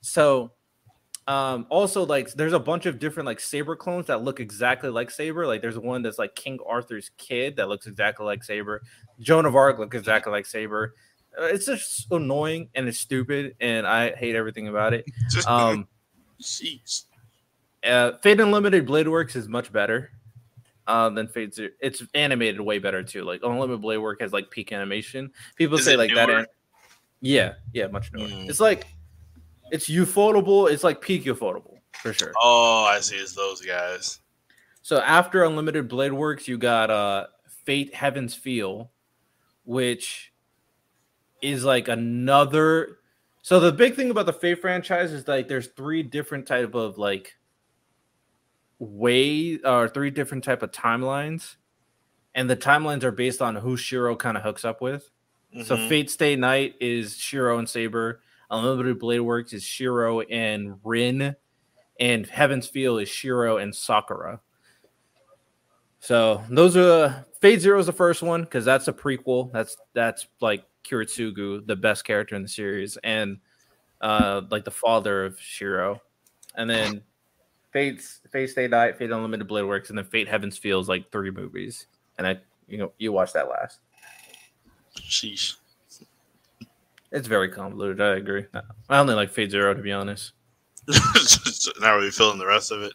So, 0.00 0.52
um, 1.28 1.66
also 1.70 2.06
like 2.06 2.32
there's 2.34 2.52
a 2.52 2.58
bunch 2.60 2.86
of 2.86 3.00
different 3.00 3.26
like 3.26 3.40
Saber 3.40 3.74
clones 3.74 4.06
that 4.06 4.22
look 4.22 4.38
exactly 4.38 4.88
like 4.90 5.10
Saber. 5.10 5.46
Like, 5.46 5.60
there's 5.60 5.78
one 5.78 6.02
that's 6.02 6.18
like 6.18 6.34
King 6.36 6.58
Arthur's 6.66 7.10
kid 7.18 7.56
that 7.56 7.68
looks 7.68 7.86
exactly 7.86 8.24
like 8.24 8.44
Saber. 8.44 8.82
Joan 9.18 9.44
of 9.44 9.56
Arc 9.56 9.78
looks 9.78 9.96
exactly 9.96 10.30
like 10.32 10.46
Saber. 10.46 10.94
Uh, 11.38 11.44
it's 11.44 11.66
just 11.66 12.10
annoying 12.10 12.68
and 12.74 12.88
it's 12.88 12.98
stupid, 12.98 13.54
and 13.60 13.86
I 13.86 14.14
hate 14.14 14.34
everything 14.34 14.68
about 14.68 14.94
it. 14.94 15.04
Um, 15.46 15.86
Jeez. 16.40 17.04
uh, 17.84 18.12
Fate 18.18 18.40
Unlimited 18.40 18.86
Blade 18.86 19.08
Works 19.08 19.36
is 19.36 19.48
much 19.48 19.72
better 19.72 20.10
uh, 20.86 21.08
than 21.10 21.28
Fate 21.28 21.54
Zero. 21.54 21.70
It's 21.80 22.02
animated 22.14 22.60
way 22.60 22.78
better 22.78 23.02
too. 23.02 23.24
Like 23.24 23.40
Unlimited 23.42 23.80
Blade 23.82 23.98
Work 23.98 24.20
has 24.20 24.32
like 24.32 24.50
peak 24.50 24.72
animation. 24.72 25.30
People 25.56 25.78
Is 25.78 25.84
say 25.84 25.96
like 25.96 26.14
that. 26.14 26.28
an- 26.30 26.46
yeah, 27.20 27.54
yeah, 27.72 27.86
much 27.86 28.12
newer. 28.12 28.28
Mm. 28.28 28.48
It's 28.48 28.60
like 28.60 28.86
it's 29.70 29.88
ufotable. 29.88 30.70
It's 30.70 30.84
like 30.84 31.00
peak 31.00 31.24
ufotable 31.24 31.78
for 32.02 32.12
sure. 32.12 32.32
Oh, 32.42 32.84
I 32.84 33.00
see. 33.00 33.16
It's 33.16 33.34
those 33.34 33.60
guys. 33.62 34.20
So 34.82 35.00
after 35.00 35.44
Unlimited 35.44 35.88
Blade 35.88 36.12
Works, 36.12 36.46
you 36.46 36.58
got 36.58 36.90
uh 36.90 37.26
Fate 37.64 37.94
Heaven's 37.94 38.34
Feel, 38.34 38.90
which 39.64 40.32
is 41.42 41.64
like 41.64 41.88
another. 41.88 42.98
So 43.42 43.60
the 43.60 43.72
big 43.72 43.94
thing 43.94 44.10
about 44.10 44.26
the 44.26 44.32
Fate 44.32 44.60
franchise 44.60 45.12
is 45.12 45.28
like 45.28 45.48
there's 45.48 45.68
three 45.68 46.02
different 46.02 46.46
type 46.46 46.74
of 46.74 46.98
like 46.98 47.36
way 48.78 49.58
or 49.64 49.88
three 49.88 50.10
different 50.10 50.44
type 50.44 50.62
of 50.62 50.70
timelines, 50.72 51.56
and 52.34 52.50
the 52.50 52.56
timelines 52.56 53.04
are 53.04 53.12
based 53.12 53.40
on 53.40 53.54
who 53.56 53.76
Shiro 53.76 54.16
kind 54.16 54.36
of 54.36 54.42
hooks 54.42 54.64
up 54.64 54.80
with. 54.80 55.10
So 55.64 55.76
Mhm. 55.76 55.88
Fate 55.88 56.10
Stay 56.10 56.36
Night 56.36 56.74
is 56.80 57.16
Shiro 57.16 57.58
and 57.58 57.68
Saber. 57.68 58.20
Unlimited 58.50 58.98
Blade 58.98 59.20
Works 59.20 59.52
is 59.52 59.62
Shiro 59.62 60.20
and 60.20 60.78
Rin, 60.84 61.34
and 61.98 62.26
Heaven's 62.26 62.66
Feel 62.68 62.98
is 62.98 63.08
Shiro 63.08 63.56
and 63.56 63.74
Sakura. 63.74 64.40
So 66.00 66.44
those 66.50 66.76
are 66.76 67.24
Fate 67.40 67.60
Zero 67.60 67.78
is 67.78 67.86
the 67.86 67.92
first 67.92 68.22
one 68.22 68.42
because 68.42 68.64
that's 68.64 68.88
a 68.88 68.92
prequel. 68.92 69.50
That's 69.52 69.76
that's 69.94 70.26
like 70.40 70.64
Kiritsugu, 70.88 71.66
the 71.66 71.76
best 71.76 72.04
character 72.04 72.36
in 72.36 72.42
the 72.42 72.48
series, 72.48 72.96
and 73.02 73.38
uh 74.00 74.42
like 74.50 74.64
the 74.64 74.70
father 74.70 75.24
of 75.24 75.40
Shiro. 75.40 76.00
And 76.54 76.68
then 76.68 77.02
Fate's 77.72 78.20
Fate 78.30 78.48
Stay 78.48 78.68
Night, 78.68 78.96
Fate 78.96 79.10
Unlimited 79.10 79.46
Blade 79.46 79.64
Works, 79.64 79.90
and 79.90 79.98
then 79.98 80.06
Fate 80.06 80.28
Heavens 80.28 80.56
feels 80.56 80.88
like 80.88 81.10
three 81.10 81.30
movies. 81.30 81.86
And 82.18 82.26
I 82.26 82.38
you 82.68 82.78
know 82.78 82.92
you 82.98 83.12
watched 83.12 83.34
that 83.34 83.48
last. 83.48 83.80
Sheesh. 84.98 85.56
It's 87.12 87.28
very 87.28 87.48
convoluted. 87.48 88.00
I 88.00 88.16
agree. 88.16 88.46
I 88.88 88.98
only 88.98 89.14
like 89.14 89.30
Fate 89.30 89.50
Zero 89.50 89.74
to 89.74 89.82
be 89.82 89.92
honest. 89.92 90.32
Now 90.88 91.90
Not 91.90 91.94
really 91.96 92.10
feeling 92.10 92.38
the 92.38 92.46
rest 92.46 92.70
of 92.70 92.82
it. 92.82 92.92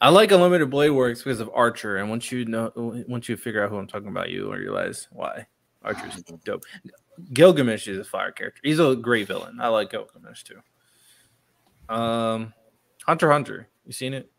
I 0.00 0.10
like 0.10 0.30
Unlimited 0.30 0.70
Blade 0.70 0.90
Works 0.90 1.22
because 1.22 1.40
of 1.40 1.50
Archer, 1.54 1.96
and 1.96 2.10
once 2.10 2.30
you 2.30 2.44
know, 2.44 2.70
once 3.08 3.28
you 3.28 3.36
figure 3.36 3.64
out 3.64 3.70
who 3.70 3.78
I'm 3.78 3.86
talking 3.86 4.08
about, 4.08 4.30
you 4.30 4.52
realize 4.52 5.08
why 5.10 5.46
Archer's 5.86 6.22
dope. 6.44 6.64
Gilgamesh 7.32 7.88
is 7.88 7.98
a 7.98 8.04
fire 8.04 8.32
character. 8.32 8.60
He's 8.62 8.78
a 8.78 8.94
great 8.96 9.26
villain. 9.26 9.58
I 9.60 9.68
like 9.68 9.90
Gilgamesh 9.90 10.42
too. 10.42 10.60
Um, 11.94 12.52
Hunter 13.06 13.30
Hunter. 13.30 13.68
You 13.86 13.92
seen 13.92 14.12
it? 14.12 14.30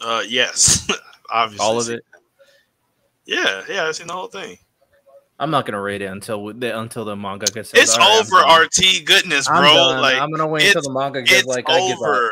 Uh, 0.00 0.22
yes, 0.26 0.88
obviously. 1.30 1.66
All 1.66 1.78
of 1.78 1.90
it. 1.90 2.02
Yeah, 3.26 3.62
yeah, 3.68 3.84
I've 3.84 3.96
seen 3.96 4.06
the 4.06 4.12
whole 4.14 4.28
thing. 4.28 4.56
I'm 5.38 5.50
not 5.50 5.66
gonna 5.66 5.80
rate 5.80 6.02
it 6.02 6.06
until 6.06 6.52
the 6.52 6.78
until 6.78 7.04
the 7.04 7.16
manga 7.16 7.46
gets. 7.46 7.72
It's 7.74 7.94
"All 7.94 8.00
right, 8.00 8.26
I'm 8.30 8.58
over. 8.60 8.64
RT. 8.64 9.04
Goodness, 9.04 9.48
I'm 9.48 9.62
bro. 9.62 10.00
Like 10.00 10.20
I'm 10.20 10.30
gonna 10.30 10.46
wait 10.46 10.66
until 10.66 10.82
the 10.82 10.92
manga 10.92 11.22
gets 11.22 11.40
it's 11.40 11.46
like 11.48 11.68
I 11.68 11.80
give 11.88 11.98
up. 11.98 12.02
over. 12.02 12.30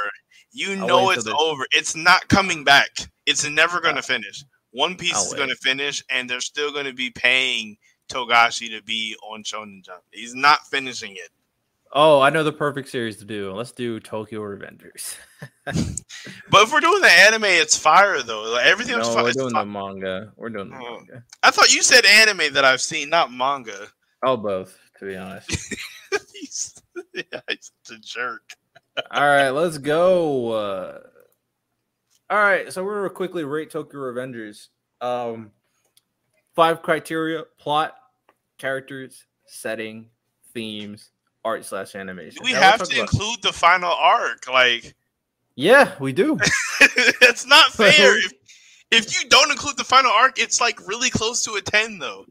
You 0.52 0.76
know 0.76 1.10
it's 1.10 1.26
over. 1.26 1.64
It's 1.72 1.94
not 1.94 2.26
coming 2.28 2.64
back. 2.64 2.88
It's 3.26 3.48
never 3.48 3.80
going 3.80 3.96
to 3.96 4.02
finish. 4.02 4.42
One 4.72 4.96
Piece 4.96 5.14
I'll 5.14 5.24
is 5.24 5.32
wait. 5.32 5.36
going 5.36 5.48
to 5.50 5.56
finish, 5.56 6.02
and 6.10 6.28
they're 6.28 6.40
still 6.40 6.72
going 6.72 6.86
to 6.86 6.94
be 6.94 7.10
paying 7.10 7.76
Togashi 8.08 8.68
to 8.76 8.82
be 8.82 9.16
on 9.22 9.42
Shonen 9.42 9.84
Jump. 9.84 10.02
He's 10.10 10.34
not 10.34 10.66
finishing 10.66 11.12
it. 11.12 11.30
Oh, 11.92 12.20
I 12.20 12.28
know 12.28 12.44
the 12.44 12.52
perfect 12.52 12.88
series 12.90 13.16
to 13.16 13.24
do. 13.24 13.50
Let's 13.52 13.72
do 13.72 13.98
Tokyo 14.00 14.40
Revengers. 14.40 15.16
But 16.50 16.62
if 16.62 16.72
we're 16.72 16.80
doing 16.80 17.02
the 17.02 17.10
anime, 17.10 17.44
it's 17.44 17.76
fire 17.76 18.22
though. 18.22 18.50
Like, 18.52 18.66
everything 18.66 18.96
no, 18.98 19.04
fire. 19.04 19.24
we're 19.24 19.32
doing 19.32 19.50
fi- 19.52 19.60
the 19.60 19.66
manga. 19.66 20.32
We're 20.36 20.48
doing 20.48 20.70
the 20.70 20.76
Oh. 20.76 20.96
manga. 20.98 21.22
I 21.42 21.50
thought 21.50 21.72
you 21.74 21.82
said 21.82 22.04
anime 22.06 22.52
that 22.54 22.64
I've 22.64 22.80
seen, 22.80 23.10
not 23.10 23.30
manga. 23.32 23.86
Oh, 24.22 24.36
both. 24.36 24.78
To 24.98 25.04
be 25.06 25.16
honest. 25.16 25.50
he's, 26.34 26.74
yeah, 27.14 27.40
he's 27.48 27.70
a 27.90 27.98
jerk. 27.98 28.42
All 29.10 29.22
right, 29.26 29.50
let's 29.50 29.78
go. 29.78 30.52
Uh, 30.52 30.98
all 32.30 32.38
right, 32.38 32.72
so 32.72 32.82
we're 32.82 32.96
gonna 32.96 33.10
quickly 33.10 33.44
rate 33.44 33.70
Tokyo 33.70 34.00
Revengers. 34.00 34.68
Um, 35.00 35.52
five 36.58 36.82
criteria: 36.82 37.44
plot, 37.56 37.94
characters, 38.58 39.24
setting, 39.46 40.06
themes, 40.52 41.12
art 41.44 41.64
slash 41.64 41.94
animation. 41.94 42.42
Do 42.42 42.46
we 42.46 42.52
Now 42.52 42.62
have 42.62 42.82
to 42.82 42.96
about- 42.96 43.12
include 43.12 43.42
the 43.42 43.52
final 43.52 43.92
arc? 43.92 44.48
Like, 44.48 44.96
Yeah, 45.54 45.92
we 46.00 46.12
do. 46.12 46.36
it's 46.80 47.46
not 47.46 47.66
fair. 47.72 48.18
if, 48.18 48.32
if 48.90 49.22
you 49.22 49.28
don't 49.28 49.52
include 49.52 49.76
the 49.76 49.84
final 49.84 50.10
arc, 50.10 50.40
it's 50.40 50.60
like 50.60 50.84
really 50.88 51.10
close 51.10 51.44
to 51.44 51.52
a 51.54 51.60
10, 51.62 52.00
though. 52.00 52.26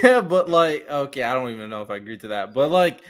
yeah, 0.00 0.20
but 0.20 0.48
like, 0.48 0.88
okay, 0.88 1.24
I 1.24 1.34
don't 1.34 1.50
even 1.50 1.70
know 1.70 1.82
if 1.82 1.90
I 1.90 1.96
agree 1.96 2.18
to 2.18 2.28
that, 2.28 2.54
but 2.54 2.70
like, 2.70 3.00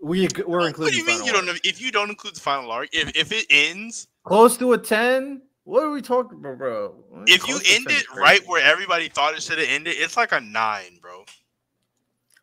we 0.00 0.28
we're 0.46 0.68
including. 0.68 0.84
What 0.84 0.92
do 0.92 0.98
you 0.98 1.04
mean 1.06 1.24
you 1.24 1.32
don't? 1.32 1.46
Know, 1.46 1.54
if 1.64 1.80
you 1.80 1.90
don't 1.90 2.10
include 2.10 2.36
the 2.36 2.40
final 2.40 2.70
arc, 2.70 2.90
if, 2.92 3.16
if 3.16 3.32
it 3.32 3.46
ends, 3.50 4.06
close 4.22 4.56
to 4.58 4.74
a 4.74 4.78
ten? 4.78 5.42
What 5.64 5.82
are 5.82 5.90
we 5.90 6.02
talking 6.02 6.38
about, 6.38 6.58
bro? 6.58 6.94
if 7.26 7.48
you 7.48 7.54
end 7.56 7.86
it 7.90 8.06
crazy. 8.06 8.20
right 8.20 8.46
where 8.46 8.62
everybody 8.62 9.08
thought 9.08 9.34
it 9.34 9.42
should 9.42 9.58
have 9.58 9.68
ended, 9.68 9.94
it's 9.96 10.16
like 10.16 10.32
a 10.32 10.40
nine, 10.40 10.98
bro. 11.00 11.24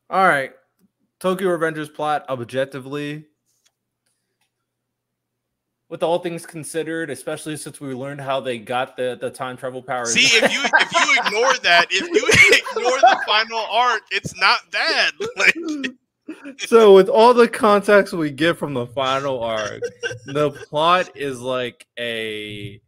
All 0.09 0.27
right. 0.27 0.51
Tokyo 1.19 1.56
Revengers 1.56 1.93
plot 1.93 2.25
objectively. 2.30 3.25
With 5.88 6.03
all 6.03 6.19
things 6.19 6.45
considered, 6.45 7.09
especially 7.09 7.58
since 7.58 7.80
we 7.80 7.93
learned 7.93 8.22
how 8.22 8.40
they 8.40 8.58
got 8.58 8.98
the, 8.98 9.17
the 9.19 9.30
time 9.30 9.58
travel 9.58 9.83
powers. 9.83 10.14
See, 10.14 10.38
if 10.38 10.51
you 10.51 10.61
if 10.64 10.93
you 10.93 11.22
ignore 11.25 11.53
that, 11.64 11.88
if 11.91 12.08
you 12.08 12.08
ignore 12.77 13.00
the 13.01 13.22
final 13.27 13.59
arc, 13.69 14.01
it's 14.09 14.35
not 14.40 14.59
bad. 14.72 15.14
Like, 15.38 15.56
so 16.59 16.93
with 16.95 17.09
all 17.09 17.33
the 17.33 17.48
context 17.48 18.14
we 18.14 18.32
get 18.32 18.58
from 18.58 18.74
the 18.74 18.88
final 18.88 19.43
arc, 19.43 19.82
the 20.25 20.51
plot 20.69 21.16
is 21.16 21.41
like 21.41 21.85
a 22.00 22.82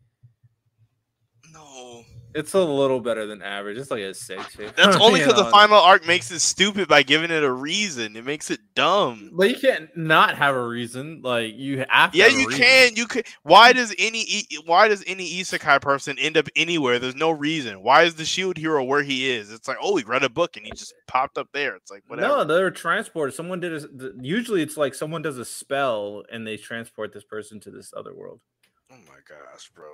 no, 1.73 2.03
it's 2.35 2.53
a 2.53 2.63
little 2.63 2.99
better 2.99 3.27
than 3.27 3.41
average. 3.41 3.77
It's 3.77 3.91
like 3.91 4.01
a 4.01 4.13
six. 4.13 4.55
that's 4.75 4.97
only 4.97 5.19
because 5.19 5.35
the 5.35 5.45
final 5.45 5.77
arc 5.77 6.07
makes 6.07 6.31
it 6.31 6.39
stupid 6.39 6.87
by 6.87 7.03
giving 7.03 7.29
it 7.29 7.43
a 7.43 7.51
reason. 7.51 8.15
It 8.15 8.25
makes 8.25 8.49
it 8.49 8.59
dumb. 8.75 9.29
But 9.33 9.49
you 9.49 9.55
can't 9.57 9.95
not 9.95 10.35
have 10.35 10.55
a 10.55 10.67
reason. 10.67 11.21
Like 11.21 11.53
you 11.55 11.85
have 11.89 12.11
to 12.11 12.17
Yeah, 12.17 12.25
have 12.29 12.39
you 12.39 12.47
can. 12.47 12.95
You 12.95 13.05
can. 13.05 13.23
Why 13.43 13.73
does 13.73 13.93
any 13.99 14.47
why 14.65 14.87
does 14.87 15.03
any 15.05 15.29
isekai 15.41 15.81
person 15.81 16.17
end 16.17 16.37
up 16.37 16.47
anywhere? 16.55 16.97
There's 16.99 17.15
no 17.15 17.29
reason. 17.29 17.83
Why 17.83 18.03
is 18.03 18.15
the 18.15 18.25
shield 18.25 18.57
hero 18.57 18.83
where 18.83 19.03
he 19.03 19.29
is? 19.29 19.51
It's 19.51 19.67
like, 19.67 19.77
oh, 19.81 19.95
he 19.95 20.03
read 20.03 20.23
a 20.23 20.29
book 20.29 20.57
and 20.57 20.65
he 20.65 20.71
just 20.71 20.93
popped 21.07 21.37
up 21.37 21.49
there. 21.53 21.75
It's 21.75 21.91
like 21.91 22.03
whatever. 22.07 22.27
No, 22.27 22.43
they're 22.45 22.71
transported. 22.71 23.35
Someone 23.35 23.59
did 23.59 23.73
a, 23.73 24.11
usually 24.21 24.63
it's 24.63 24.77
like 24.77 24.95
someone 24.95 25.21
does 25.21 25.37
a 25.37 25.45
spell 25.45 26.23
and 26.31 26.47
they 26.47 26.57
transport 26.57 27.13
this 27.13 27.23
person 27.23 27.59
to 27.61 27.71
this 27.71 27.93
other 27.95 28.13
world. 28.13 28.39
Oh 28.91 28.97
my 29.07 29.19
gosh, 29.27 29.69
bro. 29.69 29.91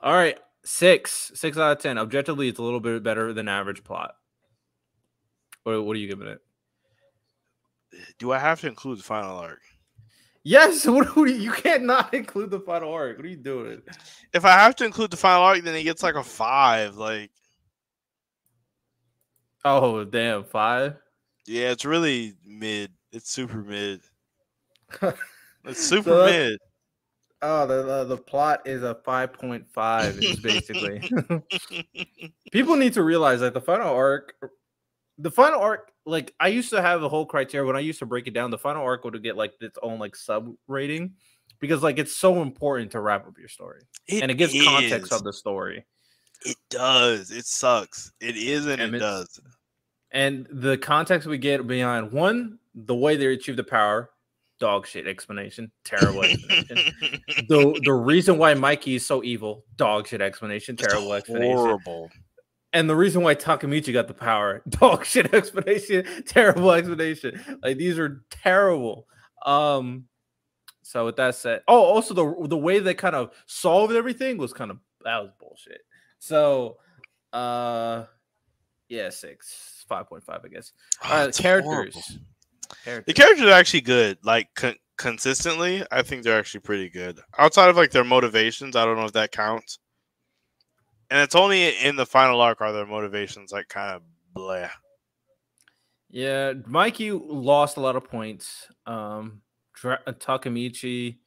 All 0.00 0.12
right, 0.14 0.38
six, 0.64 1.32
six 1.34 1.56
out 1.58 1.72
of 1.76 1.82
ten. 1.82 1.98
Objectively, 1.98 2.48
it's 2.48 2.58
a 2.58 2.62
little 2.62 2.80
bit 2.80 3.02
better 3.02 3.32
than 3.32 3.48
average 3.48 3.82
plot. 3.84 4.14
What, 5.64 5.84
what 5.84 5.96
are 5.96 6.00
you 6.00 6.08
giving 6.08 6.28
it? 6.28 6.40
Do 8.18 8.32
I 8.32 8.38
have 8.38 8.60
to 8.60 8.68
include 8.68 8.98
the 8.98 9.02
final 9.02 9.36
arc? 9.38 9.60
Yes. 10.44 10.86
What, 10.88 11.16
what, 11.16 11.30
you 11.30 11.50
can't 11.52 11.84
not 11.84 12.14
include 12.14 12.50
the 12.50 12.60
final 12.60 12.92
arc. 12.92 13.16
What 13.16 13.26
are 13.26 13.28
you 13.28 13.36
doing? 13.36 13.82
If 14.32 14.44
I 14.44 14.52
have 14.52 14.76
to 14.76 14.84
include 14.84 15.10
the 15.10 15.16
final 15.16 15.42
arc, 15.42 15.62
then 15.62 15.74
it 15.74 15.82
gets 15.82 16.02
like 16.02 16.14
a 16.14 16.22
five. 16.22 16.96
Like, 16.96 17.30
Oh 19.64 20.04
damn, 20.04 20.44
five. 20.44 20.96
yeah, 21.46 21.70
it's 21.70 21.84
really 21.84 22.34
mid. 22.44 22.92
It's 23.12 23.30
super 23.30 23.58
mid. 23.62 24.00
It's 25.64 25.84
super 25.84 26.10
So 26.10 26.24
mid. 26.26 26.58
Oh, 27.40 27.66
the, 27.66 27.82
the 27.82 28.04
the 28.04 28.16
plot 28.16 28.62
is 28.66 28.82
a 28.82 28.96
five 28.96 29.32
point 29.32 29.66
five. 29.68 30.18
Is 30.18 30.40
basically. 30.40 31.00
people 32.52 32.76
need 32.76 32.94
to 32.94 33.02
realize 33.02 33.40
that 33.40 33.54
the 33.54 33.60
final 33.60 33.94
arc 33.94 34.34
the 35.18 35.30
final 35.30 35.60
arc 35.60 35.92
like 36.06 36.34
i 36.40 36.48
used 36.48 36.70
to 36.70 36.80
have 36.80 37.02
a 37.02 37.08
whole 37.08 37.26
criteria 37.26 37.66
when 37.66 37.76
i 37.76 37.80
used 37.80 37.98
to 37.98 38.06
break 38.06 38.26
it 38.26 38.32
down 38.32 38.50
the 38.50 38.58
final 38.58 38.82
arc 38.82 39.04
would 39.04 39.20
get 39.22 39.36
like 39.36 39.52
its 39.60 39.78
own 39.82 39.98
like 39.98 40.16
sub 40.16 40.52
rating 40.66 41.12
because 41.60 41.82
like 41.82 41.98
it's 41.98 42.16
so 42.16 42.40
important 42.40 42.90
to 42.92 43.00
wrap 43.00 43.26
up 43.26 43.36
your 43.38 43.48
story 43.48 43.82
and 44.08 44.30
it 44.30 44.34
gives 44.34 44.54
context 44.64 45.12
of 45.12 45.24
the 45.24 45.32
story 45.32 45.84
It 46.44 46.56
does. 46.70 47.32
It 47.32 47.46
sucks. 47.46 48.12
It 48.20 48.36
is 48.36 48.66
and 48.66 48.80
And 48.80 48.94
it 48.94 49.00
does. 49.00 49.40
and 50.12 50.46
the 50.50 50.78
context 50.78 51.26
we 51.26 51.36
get 51.36 51.66
behind 51.66 52.12
one 52.12 52.58
the 52.74 52.94
way 52.94 53.16
they 53.16 53.26
achieve 53.26 53.56
the 53.56 53.64
power 53.64 54.10
dog 54.58 54.86
shit 54.86 55.06
explanation 55.06 55.70
terrible 55.84 56.24
explanation 56.24 56.92
the 57.48 57.80
the 57.84 57.92
reason 57.92 58.38
why 58.38 58.54
mikey 58.54 58.96
is 58.96 59.06
so 59.06 59.22
evil 59.22 59.64
dog 59.76 60.06
shit 60.08 60.20
explanation 60.20 60.76
terrible 60.76 61.12
explanation 61.12 61.56
Horrible. 61.56 62.10
And 62.74 62.88
the 62.88 62.94
reason 62.96 63.22
why 63.22 63.34
Takamichi 63.34 63.94
got 63.94 64.08
the 64.08 64.14
power, 64.14 64.62
dog 64.68 65.06
shit 65.06 65.32
explanation, 65.32 66.04
terrible 66.26 66.70
explanation. 66.72 67.40
Like 67.62 67.78
these 67.78 67.98
are 67.98 68.22
terrible. 68.30 69.08
Um, 69.46 70.04
so 70.82 71.06
with 71.06 71.16
that 71.16 71.34
said, 71.34 71.62
oh, 71.66 71.82
also 71.82 72.12
the 72.12 72.46
the 72.46 72.58
way 72.58 72.78
they 72.78 72.92
kind 72.92 73.14
of 73.16 73.30
solved 73.46 73.94
everything 73.94 74.36
was 74.36 74.52
kind 74.52 74.70
of 74.70 74.78
that 75.02 75.22
was 75.22 75.30
bullshit. 75.40 75.80
So, 76.18 76.76
uh, 77.32 78.04
yeah, 78.90 79.08
six, 79.10 79.84
five 79.88 80.06
point 80.06 80.24
five, 80.24 80.40
I 80.44 80.48
guess. 80.48 80.72
Oh, 81.04 81.08
Uh, 81.08 81.32
characters, 81.32 81.64
horrible. 81.64 82.02
Characters. 82.84 83.04
The 83.06 83.14
characters 83.14 83.46
are 83.46 83.52
actually 83.52 83.80
good. 83.82 84.18
Like 84.22 84.48
con- 84.54 84.76
consistently, 84.96 85.84
I 85.90 86.02
think 86.02 86.22
they're 86.22 86.38
actually 86.38 86.60
pretty 86.60 86.90
good. 86.90 87.20
Outside 87.38 87.68
of 87.68 87.76
like 87.76 87.90
their 87.90 88.04
motivations, 88.04 88.76
I 88.76 88.84
don't 88.84 88.96
know 88.96 89.06
if 89.06 89.12
that 89.12 89.32
counts. 89.32 89.78
And 91.10 91.20
it's 91.20 91.34
only 91.34 91.70
in 91.78 91.96
the 91.96 92.04
final 92.04 92.40
arc 92.40 92.60
are 92.60 92.72
their 92.72 92.86
motivations 92.86 93.50
like 93.50 93.68
kind 93.68 93.96
of 93.96 94.02
blah. 94.34 94.68
Yeah, 96.10 96.54
Mikey 96.66 97.12
lost 97.12 97.76
a 97.76 97.80
lot 97.80 97.96
of 97.96 98.04
points. 98.04 98.66
Um, 98.86 99.42
Dra- 99.74 100.02
Takamichi 100.06 101.18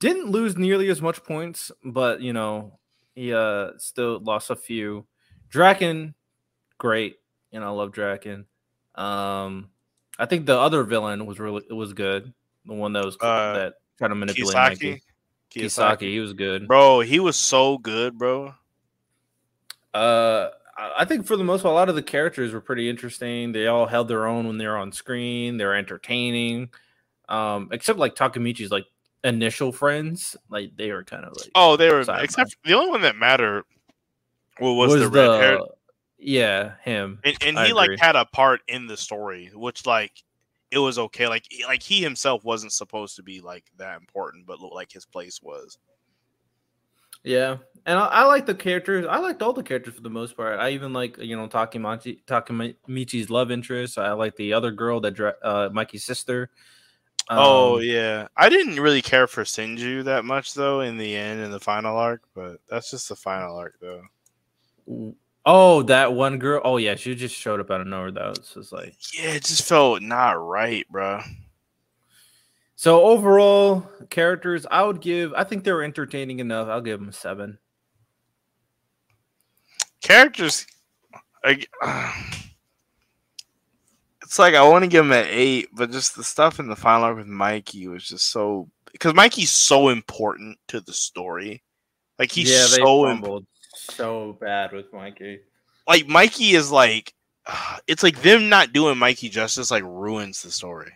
didn't 0.00 0.30
lose 0.30 0.56
nearly 0.56 0.88
as 0.88 1.02
much 1.02 1.22
points, 1.24 1.70
but 1.84 2.20
you 2.20 2.32
know 2.32 2.78
he 3.14 3.32
uh 3.32 3.70
still 3.78 4.20
lost 4.20 4.50
a 4.50 4.56
few. 4.56 5.06
Draken, 5.48 6.14
great. 6.78 7.16
You 7.50 7.60
know, 7.60 7.66
I 7.66 7.70
love 7.70 7.92
Draken. 7.92 8.46
Um, 8.94 9.70
I 10.18 10.26
think 10.26 10.46
the 10.46 10.58
other 10.58 10.84
villain 10.84 11.26
was 11.26 11.38
really 11.38 11.62
was 11.70 11.92
good. 11.92 12.32
The 12.66 12.74
one 12.74 12.92
that 12.92 13.04
was 13.04 13.16
Uh, 13.20 13.54
that 13.54 13.74
tried 13.98 14.08
to 14.08 14.14
manipulate 14.14 14.54
Kisaki. 14.54 14.90
Mikey. 14.92 15.02
Kisaki, 15.50 16.00
he 16.12 16.20
was 16.20 16.32
good. 16.32 16.66
Bro, 16.66 17.00
he 17.00 17.20
was 17.20 17.36
so 17.36 17.78
good, 17.78 18.18
bro. 18.18 18.54
Uh, 19.92 20.48
I 20.76 21.04
think 21.04 21.26
for 21.26 21.36
the 21.36 21.44
most 21.44 21.62
part, 21.62 21.72
a 21.72 21.74
lot 21.74 21.88
of 21.88 21.94
the 21.94 22.02
characters 22.02 22.52
were 22.52 22.60
pretty 22.60 22.90
interesting. 22.90 23.52
They 23.52 23.68
all 23.68 23.86
held 23.86 24.08
their 24.08 24.26
own 24.26 24.48
when 24.48 24.58
they 24.58 24.66
were 24.66 24.76
on 24.76 24.90
screen. 24.90 25.56
They're 25.56 25.76
entertaining. 25.76 26.70
Um, 27.28 27.68
except 27.70 27.98
like 27.98 28.16
Takamichi's 28.16 28.70
like 28.70 28.86
initial 29.22 29.72
friends, 29.72 30.36
like 30.50 30.76
they 30.76 30.90
were 30.90 31.04
kind 31.04 31.24
of 31.24 31.36
like 31.36 31.50
Oh, 31.54 31.76
they 31.76 31.90
were 31.90 32.00
except 32.00 32.56
the 32.64 32.74
only 32.74 32.90
one 32.90 33.02
that 33.02 33.16
mattered 33.16 33.64
well, 34.60 34.76
was, 34.76 34.94
the 34.94 35.08
red 35.08 35.40
hair, 35.40 35.58
yeah 36.24 36.72
him. 36.82 37.20
and, 37.24 37.36
and 37.42 37.58
he 37.58 37.72
like 37.72 37.98
had 37.98 38.16
a 38.16 38.24
part 38.24 38.60
in 38.68 38.86
the 38.86 38.96
story, 38.96 39.50
which 39.54 39.86
like 39.86 40.22
it 40.70 40.78
was 40.78 40.98
okay. 40.98 41.28
Like 41.28 41.44
like 41.66 41.82
he 41.82 42.02
himself 42.02 42.44
wasn't 42.44 42.72
supposed 42.72 43.16
to 43.16 43.22
be 43.22 43.40
like 43.40 43.64
that 43.78 44.00
important, 44.00 44.46
but 44.46 44.60
like 44.60 44.90
his 44.90 45.06
place 45.06 45.40
was. 45.42 45.78
Yeah, 47.22 47.58
and 47.86 47.98
I, 47.98 48.06
I 48.06 48.24
like 48.24 48.44
the 48.44 48.54
characters. 48.54 49.06
I 49.08 49.18
liked 49.18 49.40
all 49.40 49.52
the 49.52 49.62
characters 49.62 49.94
for 49.94 50.02
the 50.02 50.10
most 50.10 50.36
part. 50.36 50.58
I 50.58 50.70
even 50.70 50.92
like 50.92 51.16
you 51.18 51.36
know 51.36 51.48
Takamichi 51.48 52.24
Takamichi's 52.26 53.30
love 53.30 53.50
interest. 53.50 53.98
I 53.98 54.12
like 54.12 54.36
the 54.36 54.52
other 54.52 54.70
girl 54.70 55.00
that 55.00 55.36
uh 55.42 55.70
Mikey's 55.72 56.04
sister. 56.04 56.50
oh 57.30 57.76
Um, 57.76 57.82
yeah, 57.82 58.28
I 58.36 58.48
didn't 58.48 58.80
really 58.80 59.00
care 59.00 59.26
for 59.26 59.44
Senju 59.44 60.04
that 60.04 60.24
much 60.24 60.54
though 60.54 60.80
in 60.80 60.98
the 60.98 61.16
end 61.16 61.40
in 61.40 61.50
the 61.50 61.60
final 61.60 61.96
arc, 61.96 62.22
but 62.34 62.58
that's 62.68 62.90
just 62.90 63.08
the 63.08 63.16
final 63.16 63.56
arc 63.56 63.74
though. 63.80 64.02
Oh, 65.46 65.82
that 65.82 66.14
one 66.14 66.38
girl. 66.38 66.60
Oh 66.64 66.78
yeah, 66.78 66.94
she 66.94 67.14
just 67.14 67.34
showed 67.34 67.60
up 67.60 67.70
out 67.70 67.82
of 67.82 67.86
nowhere. 67.86 68.10
That 68.10 68.28
was 68.38 68.50
just 68.54 68.72
like 68.72 68.94
Yeah, 69.12 69.32
it 69.32 69.44
just 69.44 69.68
felt 69.68 70.00
not 70.02 70.32
right, 70.32 70.86
bro. 70.88 71.20
so. 72.76 73.02
Overall, 73.04 73.86
characters, 74.10 74.66
I 74.70 74.82
would 74.84 75.00
give. 75.00 75.34
I 75.34 75.44
think 75.44 75.64
they 75.64 75.72
were 75.72 75.82
entertaining 75.82 76.40
enough. 76.40 76.68
I'll 76.68 76.80
give 76.80 76.98
them 76.98 77.10
a 77.10 77.12
seven. 77.12 77.58
Characters, 80.00 80.66
like, 81.44 81.70
it's 84.22 84.38
like 84.38 84.54
I 84.54 84.66
want 84.68 84.84
to 84.84 84.88
give 84.88 85.04
them 85.04 85.12
an 85.12 85.26
eight, 85.28 85.68
but 85.74 85.90
just 85.90 86.16
the 86.16 86.24
stuff 86.24 86.58
in 86.58 86.68
the 86.68 86.76
final 86.76 87.04
arc 87.04 87.18
with 87.18 87.26
Mikey 87.26 87.86
was 87.88 88.06
just 88.06 88.30
so 88.30 88.70
because 88.92 89.12
Mikey's 89.14 89.50
so 89.50 89.90
important 89.90 90.58
to 90.68 90.80
the 90.80 90.92
story. 90.92 91.62
Like 92.18 92.30
he's 92.30 92.50
yeah, 92.50 92.64
so 92.64 93.08
im- 93.08 93.18
fumbled 93.20 93.46
so 93.74 94.36
bad 94.40 94.72
with 94.72 94.92
Mikey. 94.92 95.40
like 95.86 96.06
Mikey 96.06 96.54
is 96.54 96.70
like 96.70 97.14
it's 97.86 98.02
like 98.02 98.22
them 98.22 98.48
not 98.48 98.72
doing 98.72 98.98
Mikey 98.98 99.28
justice 99.28 99.70
like 99.70 99.84
ruins 99.84 100.42
the 100.42 100.50
story. 100.50 100.92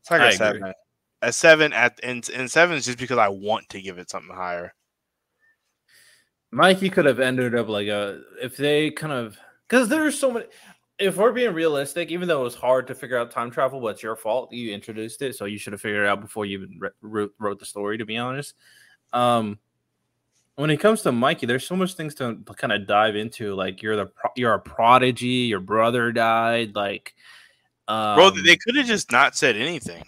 It's 0.00 0.10
like 0.10 0.20
I 0.20 0.24
a 0.24 0.28
agree. 0.28 0.36
seven. 0.36 0.72
A 1.22 1.32
seven 1.32 1.72
at 1.74 2.00
and, 2.02 2.26
and 2.30 2.50
seven 2.50 2.76
is 2.76 2.86
just 2.86 2.98
because 2.98 3.18
I 3.18 3.28
want 3.28 3.68
to 3.70 3.82
give 3.82 3.98
it 3.98 4.08
something 4.08 4.34
higher. 4.34 4.72
Mikey 6.50 6.90
could 6.90 7.04
have 7.04 7.20
ended 7.20 7.54
up 7.54 7.68
like 7.68 7.88
a 7.88 8.22
if 8.42 8.56
they 8.56 8.90
kind 8.90 9.12
of 9.12 9.38
because 9.68 9.88
there's 9.88 10.18
so 10.18 10.32
many. 10.32 10.46
If 10.98 11.16
we're 11.16 11.32
being 11.32 11.54
realistic, 11.54 12.10
even 12.10 12.28
though 12.28 12.40
it 12.42 12.44
was 12.44 12.54
hard 12.54 12.86
to 12.88 12.94
figure 12.94 13.16
out 13.16 13.30
time 13.30 13.50
travel, 13.50 13.80
but 13.80 13.88
it's 13.88 14.02
your 14.02 14.16
fault 14.16 14.52
you 14.52 14.74
introduced 14.74 15.22
it, 15.22 15.34
so 15.34 15.46
you 15.46 15.56
should 15.56 15.72
have 15.72 15.80
figured 15.80 16.04
it 16.04 16.08
out 16.08 16.20
before 16.20 16.44
you 16.44 16.58
even 16.58 16.78
re- 16.78 16.90
wrote, 17.00 17.34
wrote 17.38 17.58
the 17.58 17.64
story. 17.64 17.96
To 17.96 18.04
be 18.04 18.18
honest, 18.18 18.54
um, 19.12 19.58
when 20.60 20.68
it 20.68 20.76
comes 20.76 21.00
to 21.02 21.10
Mikey, 21.12 21.46
there's 21.46 21.66
so 21.66 21.74
much 21.74 21.94
things 21.94 22.14
to 22.16 22.36
kind 22.56 22.70
of 22.72 22.86
dive 22.86 23.16
into. 23.16 23.54
Like 23.54 23.82
you're 23.82 23.96
the 23.96 24.06
pro- 24.06 24.32
you're 24.36 24.52
a 24.52 24.60
prodigy, 24.60 25.48
your 25.48 25.60
brother 25.60 26.12
died, 26.12 26.74
like 26.74 27.14
um, 27.88 28.16
Bro, 28.16 28.30
they 28.44 28.56
could 28.56 28.76
have 28.76 28.86
just 28.86 29.10
not 29.10 29.34
said 29.34 29.56
anything. 29.56 30.04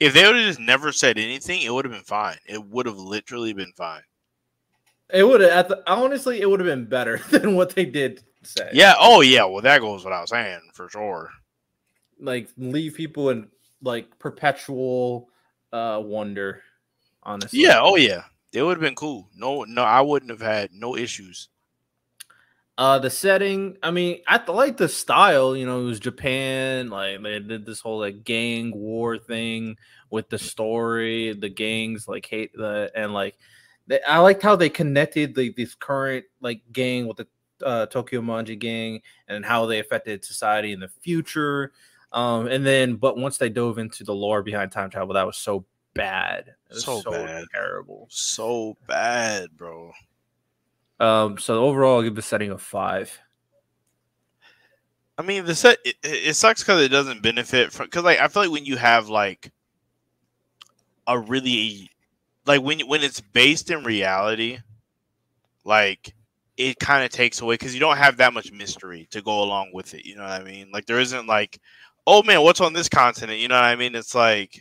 If 0.00 0.12
they 0.12 0.26
would 0.26 0.34
have 0.34 0.44
just 0.44 0.58
never 0.58 0.90
said 0.90 1.18
anything, 1.18 1.62
it 1.62 1.72
would 1.72 1.84
have 1.84 1.92
been 1.92 2.02
fine. 2.02 2.36
It 2.46 2.64
would 2.64 2.86
have 2.86 2.98
literally 2.98 3.52
been 3.52 3.72
fine. 3.76 4.02
It 5.14 5.22
would 5.22 5.40
have 5.40 5.72
honestly, 5.86 6.40
it 6.40 6.50
would 6.50 6.58
have 6.58 6.66
been 6.66 6.86
better 6.86 7.18
than 7.30 7.54
what 7.54 7.70
they 7.70 7.84
did 7.84 8.24
say. 8.42 8.70
Yeah. 8.72 8.94
Oh, 8.98 9.20
yeah. 9.20 9.44
Well, 9.44 9.62
that 9.62 9.80
goes 9.82 10.04
without 10.04 10.28
saying 10.28 10.60
for 10.74 10.88
sure. 10.88 11.30
like 12.18 12.48
leave 12.56 12.94
people 12.94 13.30
in 13.30 13.46
like 13.82 14.18
perpetual 14.18 15.28
uh 15.72 16.00
wonder. 16.02 16.62
Honestly, 17.22 17.60
Yeah. 17.60 17.78
Oh, 17.80 17.94
yeah. 17.94 18.24
It 18.52 18.62
would 18.62 18.76
have 18.76 18.82
been 18.82 18.94
cool. 18.94 19.28
No, 19.34 19.64
no, 19.64 19.82
I 19.82 20.00
wouldn't 20.02 20.30
have 20.30 20.40
had 20.40 20.72
no 20.72 20.96
issues. 20.96 21.48
Uh, 22.78 22.98
the 22.98 23.10
setting. 23.10 23.76
I 23.82 23.90
mean, 23.90 24.22
I 24.26 24.42
like 24.50 24.76
the 24.76 24.88
style. 24.88 25.54
You 25.56 25.66
know, 25.66 25.80
it 25.80 25.84
was 25.84 26.00
Japan. 26.00 26.88
Like 26.88 27.22
they 27.22 27.38
did 27.38 27.66
this 27.66 27.80
whole 27.80 28.00
like 28.00 28.24
gang 28.24 28.72
war 28.74 29.18
thing 29.18 29.76
with 30.10 30.28
the 30.30 30.38
story. 30.38 31.34
The 31.34 31.48
gangs 31.48 32.08
like 32.08 32.26
hate 32.26 32.52
the 32.54 32.90
and 32.94 33.12
like 33.12 33.36
they, 33.86 34.00
I 34.02 34.18
liked 34.18 34.42
how 34.42 34.56
they 34.56 34.70
connected 34.70 35.34
the 35.34 35.52
this 35.56 35.74
current 35.74 36.24
like 36.40 36.62
gang 36.72 37.06
with 37.06 37.18
the 37.18 37.26
uh, 37.64 37.86
Tokyo 37.86 38.20
Manji 38.20 38.58
gang 38.58 39.02
and 39.28 39.44
how 39.44 39.66
they 39.66 39.78
affected 39.78 40.24
society 40.24 40.72
in 40.72 40.80
the 40.80 40.88
future. 40.88 41.72
Um, 42.10 42.46
and 42.46 42.64
then 42.64 42.96
but 42.96 43.16
once 43.16 43.38
they 43.38 43.48
dove 43.48 43.78
into 43.78 44.02
the 44.02 44.14
lore 44.14 44.42
behind 44.42 44.72
time 44.72 44.90
travel, 44.90 45.14
that 45.14 45.26
was 45.26 45.36
so 45.36 45.66
bad. 45.94 46.54
Was 46.70 46.84
So 46.84 47.02
bad. 47.02 47.44
terrible. 47.52 48.06
So 48.10 48.76
bad, 48.86 49.56
bro. 49.56 49.92
Um, 51.00 51.38
so 51.38 51.64
overall, 51.64 51.96
I'll 51.96 52.02
give 52.02 52.14
the 52.14 52.22
setting 52.22 52.50
a 52.50 52.58
five. 52.58 53.18
I 55.18 55.22
mean, 55.22 55.44
the 55.44 55.54
set 55.54 55.78
it, 55.84 55.96
it 56.02 56.28
it 56.28 56.34
sucks 56.36 56.62
because 56.62 56.82
it 56.82 56.88
doesn't 56.88 57.22
benefit 57.22 57.72
from 57.72 57.86
because 57.86 58.04
like 58.04 58.18
I 58.18 58.28
feel 58.28 58.44
like 58.44 58.52
when 58.52 58.64
you 58.64 58.76
have 58.76 59.08
like 59.08 59.52
a 61.06 61.18
really 61.18 61.90
like 62.46 62.62
when 62.62 62.80
when 62.80 63.02
it's 63.02 63.20
based 63.20 63.70
in 63.70 63.84
reality, 63.84 64.58
like 65.64 66.14
it 66.56 66.78
kind 66.78 67.04
of 67.04 67.10
takes 67.10 67.40
away 67.40 67.54
because 67.54 67.74
you 67.74 67.80
don't 67.80 67.96
have 67.96 68.16
that 68.18 68.32
much 68.32 68.52
mystery 68.52 69.06
to 69.10 69.22
go 69.22 69.42
along 69.42 69.70
with 69.72 69.94
it. 69.94 70.04
You 70.04 70.16
know 70.16 70.22
what 70.22 70.40
I 70.40 70.44
mean? 70.44 70.70
Like 70.72 70.86
there 70.86 71.00
isn't 71.00 71.26
like, 71.26 71.58
oh 72.06 72.22
man, 72.22 72.42
what's 72.42 72.60
on 72.60 72.72
this 72.72 72.88
continent? 72.88 73.38
You 73.40 73.48
know 73.48 73.56
what 73.56 73.64
I 73.64 73.76
mean? 73.76 73.94
It's 73.94 74.14
like, 74.14 74.60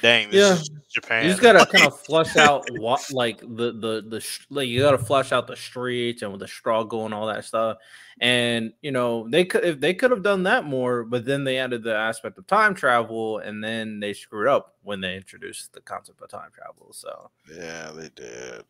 dang, 0.00 0.30
this 0.30 0.36
Yeah. 0.40 0.54
is 0.60 0.70
Japan. 0.90 1.24
You 1.24 1.30
just 1.30 1.42
gotta 1.42 1.64
kind 1.66 1.86
of 1.86 1.98
flush 2.06 2.36
out 2.36 2.64
what 2.78 3.10
like 3.12 3.40
the 3.40 3.72
the 3.72 4.04
the 4.08 4.20
sh- 4.20 4.46
like 4.50 4.68
you 4.68 4.80
gotta 4.80 4.98
flush 4.98 5.32
out 5.32 5.46
the 5.46 5.56
streets 5.56 6.22
and 6.22 6.30
with 6.32 6.40
the 6.40 6.48
struggle 6.48 7.04
and 7.04 7.14
all 7.14 7.26
that 7.26 7.44
stuff. 7.44 7.78
And 8.20 8.72
you 8.82 8.92
know 8.92 9.26
they 9.28 9.44
could 9.44 9.64
if 9.64 9.80
they 9.80 9.94
could 9.94 10.10
have 10.10 10.22
done 10.22 10.42
that 10.44 10.64
more, 10.64 11.04
but 11.04 11.24
then 11.24 11.44
they 11.44 11.58
added 11.58 11.82
the 11.82 11.94
aspect 11.96 12.36
of 12.38 12.46
time 12.46 12.74
travel, 12.74 13.38
and 13.38 13.62
then 13.64 14.00
they 14.00 14.12
screwed 14.12 14.48
up 14.48 14.76
when 14.82 15.00
they 15.00 15.16
introduced 15.16 15.72
the 15.72 15.80
concept 15.80 16.20
of 16.20 16.28
time 16.28 16.50
travel. 16.54 16.92
So 16.92 17.30
yeah, 17.54 17.90
they 17.90 18.10
did. 18.14 18.64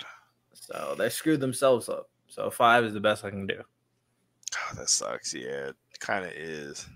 so 0.54 0.94
they 0.96 1.08
screwed 1.08 1.40
themselves 1.40 1.88
up. 1.88 2.08
So 2.28 2.50
five 2.50 2.84
is 2.84 2.94
the 2.94 3.00
best 3.00 3.24
I 3.24 3.30
can 3.30 3.46
do. 3.46 3.56
God, 4.52 4.78
that 4.78 4.88
sucks. 4.88 5.34
Yeah, 5.34 5.68
it 5.70 5.76
kind 5.98 6.24
of 6.24 6.30
is. 6.32 6.86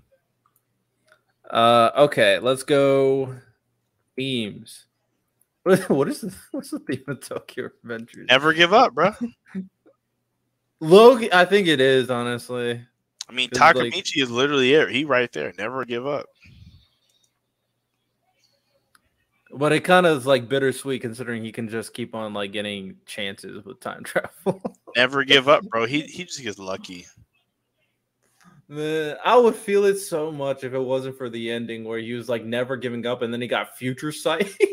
Uh, 1.51 1.91
okay, 1.97 2.39
let's 2.39 2.63
go 2.63 3.35
themes. 4.17 4.87
What 5.89 6.09
is 6.09 6.21
the, 6.21 6.33
what's 6.53 6.71
the 6.71 6.79
theme 6.79 7.03
of 7.09 7.21
Tokyo 7.27 7.71
Revengers? 7.85 8.29
Never 8.29 8.53
give 8.53 8.73
up, 8.73 8.95
bro. 8.95 9.11
Logan, 10.81 11.31
I 11.33 11.45
think 11.45 11.67
it 11.67 11.81
is 11.81 12.09
honestly. 12.09 12.81
I 13.29 13.33
mean, 13.33 13.51
'Cause, 13.51 13.75
like- 13.75 13.93
Takamichi 13.93 14.23
is 14.23 14.31
literally 14.31 14.75
it. 14.75 14.91
He 14.91 15.05
right 15.05 15.33
there. 15.33 15.53
Never 15.59 15.85
give 15.85 16.07
up. 16.07 16.27
But 19.53 19.73
it 19.73 19.81
kind 19.81 20.07
of 20.07 20.19
is 20.19 20.27
like 20.27 20.49
bittersweet 20.49 21.01
considering 21.03 21.43
he 21.45 21.51
can 21.51 21.69
just 21.69 21.95
keep 21.95 22.15
on 22.15 22.35
like 22.35 22.53
getting 22.53 22.97
chances 23.07 23.65
with 23.65 23.81
time 23.81 24.05
travel. 24.05 24.61
Never 24.97 25.25
give 25.25 25.49
up, 25.49 25.65
bro. 25.65 25.87
He 25.87 26.03
he 26.03 26.25
just 26.25 26.43
gets 26.43 26.59
lucky. 26.59 27.07
Man, 28.69 29.17
I 29.25 29.37
would 29.37 29.55
feel 29.55 29.85
it 29.85 29.99
so 29.99 30.33
much 30.33 30.65
if 30.65 30.75
it 30.75 30.81
wasn't 30.81 31.17
for 31.17 31.29
the 31.31 31.51
ending 31.53 31.85
where 31.85 32.01
he 32.01 32.13
was 32.15 32.29
like 32.29 32.45
never 32.45 32.77
giving 32.77 33.07
up 33.07 33.23
and 33.23 33.33
then 33.33 33.41
he 33.41 33.47
got 33.47 33.77
future 33.77 34.13
sight. 34.13 34.53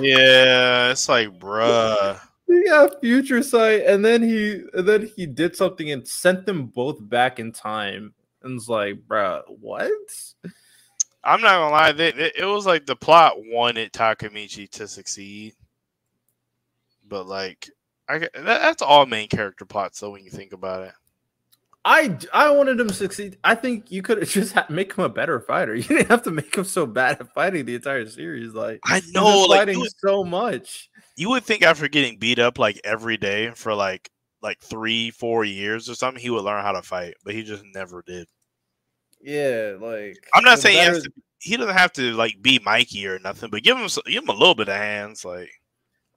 Yeah, 0.00 0.90
it's 0.90 1.08
like, 1.08 1.38
bruh. 1.38 2.20
he 2.46 2.64
got 2.66 3.00
future 3.00 3.42
sight 3.42 3.84
and 3.84 4.04
then 4.04 4.22
he 4.22 4.62
and 4.74 4.86
then 4.88 5.10
he 5.16 5.26
did 5.26 5.56
something 5.56 5.90
and 5.90 6.06
sent 6.06 6.46
them 6.46 6.66
both 6.66 6.96
back 7.00 7.40
in 7.40 7.52
time. 7.52 8.14
And 8.42 8.56
it's 8.56 8.68
like, 8.68 8.96
bruh, 9.08 9.42
what? 9.48 9.90
I'm 11.24 11.40
not 11.40 11.58
gonna 11.58 11.70
lie. 11.70 11.92
They, 11.92 12.08
it, 12.08 12.32
it 12.38 12.44
was 12.44 12.64
like 12.64 12.86
the 12.86 12.96
plot 12.96 13.34
wanted 13.36 13.92
Takamichi 13.92 14.70
to 14.72 14.86
succeed, 14.86 15.54
but 17.08 17.26
like, 17.26 17.68
I 18.08 18.18
that, 18.18 18.32
that's 18.44 18.82
all 18.82 19.04
main 19.04 19.28
character 19.28 19.64
plots. 19.64 20.00
though 20.00 20.10
when 20.10 20.24
you 20.24 20.30
think 20.30 20.52
about 20.52 20.84
it. 20.84 20.92
I 21.84 22.18
I 22.32 22.50
wanted 22.50 22.80
him 22.80 22.88
to 22.88 22.94
succeed. 22.94 23.38
I 23.44 23.54
think 23.54 23.90
you 23.90 24.02
could 24.02 24.18
have 24.18 24.28
just 24.30 24.52
had, 24.52 24.70
make 24.70 24.94
him 24.94 25.04
a 25.04 25.08
better 25.08 25.40
fighter. 25.40 25.74
You 25.76 25.82
didn't 25.82 26.08
have 26.08 26.22
to 26.22 26.30
make 26.30 26.54
him 26.54 26.64
so 26.64 26.86
bad 26.86 27.20
at 27.20 27.32
fighting 27.34 27.64
the 27.64 27.76
entire 27.76 28.06
series. 28.06 28.52
Like 28.52 28.80
I 28.84 29.00
know, 29.12 29.44
like 29.48 29.60
fighting 29.60 29.80
would, 29.80 29.92
so 29.98 30.24
much. 30.24 30.90
you 31.16 31.30
would 31.30 31.44
think 31.44 31.62
after 31.62 31.88
getting 31.88 32.18
beat 32.18 32.38
up 32.38 32.58
like 32.58 32.80
every 32.84 33.16
day 33.16 33.52
for 33.54 33.74
like 33.74 34.10
like 34.42 34.60
three, 34.60 35.10
four 35.10 35.44
years 35.44 35.88
or 35.88 35.94
something, 35.94 36.22
he 36.22 36.30
would 36.30 36.44
learn 36.44 36.62
how 36.62 36.72
to 36.72 36.82
fight, 36.82 37.14
but 37.24 37.34
he 37.34 37.42
just 37.42 37.64
never 37.74 38.02
did. 38.06 38.28
Yeah, 39.20 39.76
like 39.80 40.16
I'm 40.34 40.44
not 40.44 40.60
saying 40.60 40.94
he, 40.94 41.00
to, 41.00 41.10
he 41.40 41.56
doesn't 41.56 41.74
have 41.74 41.92
to 41.94 42.12
like 42.12 42.40
be 42.40 42.60
Mikey 42.64 43.06
or 43.06 43.18
nothing, 43.18 43.50
but 43.50 43.62
give 43.62 43.76
him 43.76 43.84
s- 43.84 43.98
give 44.06 44.22
him 44.22 44.28
a 44.28 44.32
little 44.32 44.54
bit 44.54 44.68
of 44.68 44.76
hands. 44.76 45.24
Like 45.24 45.50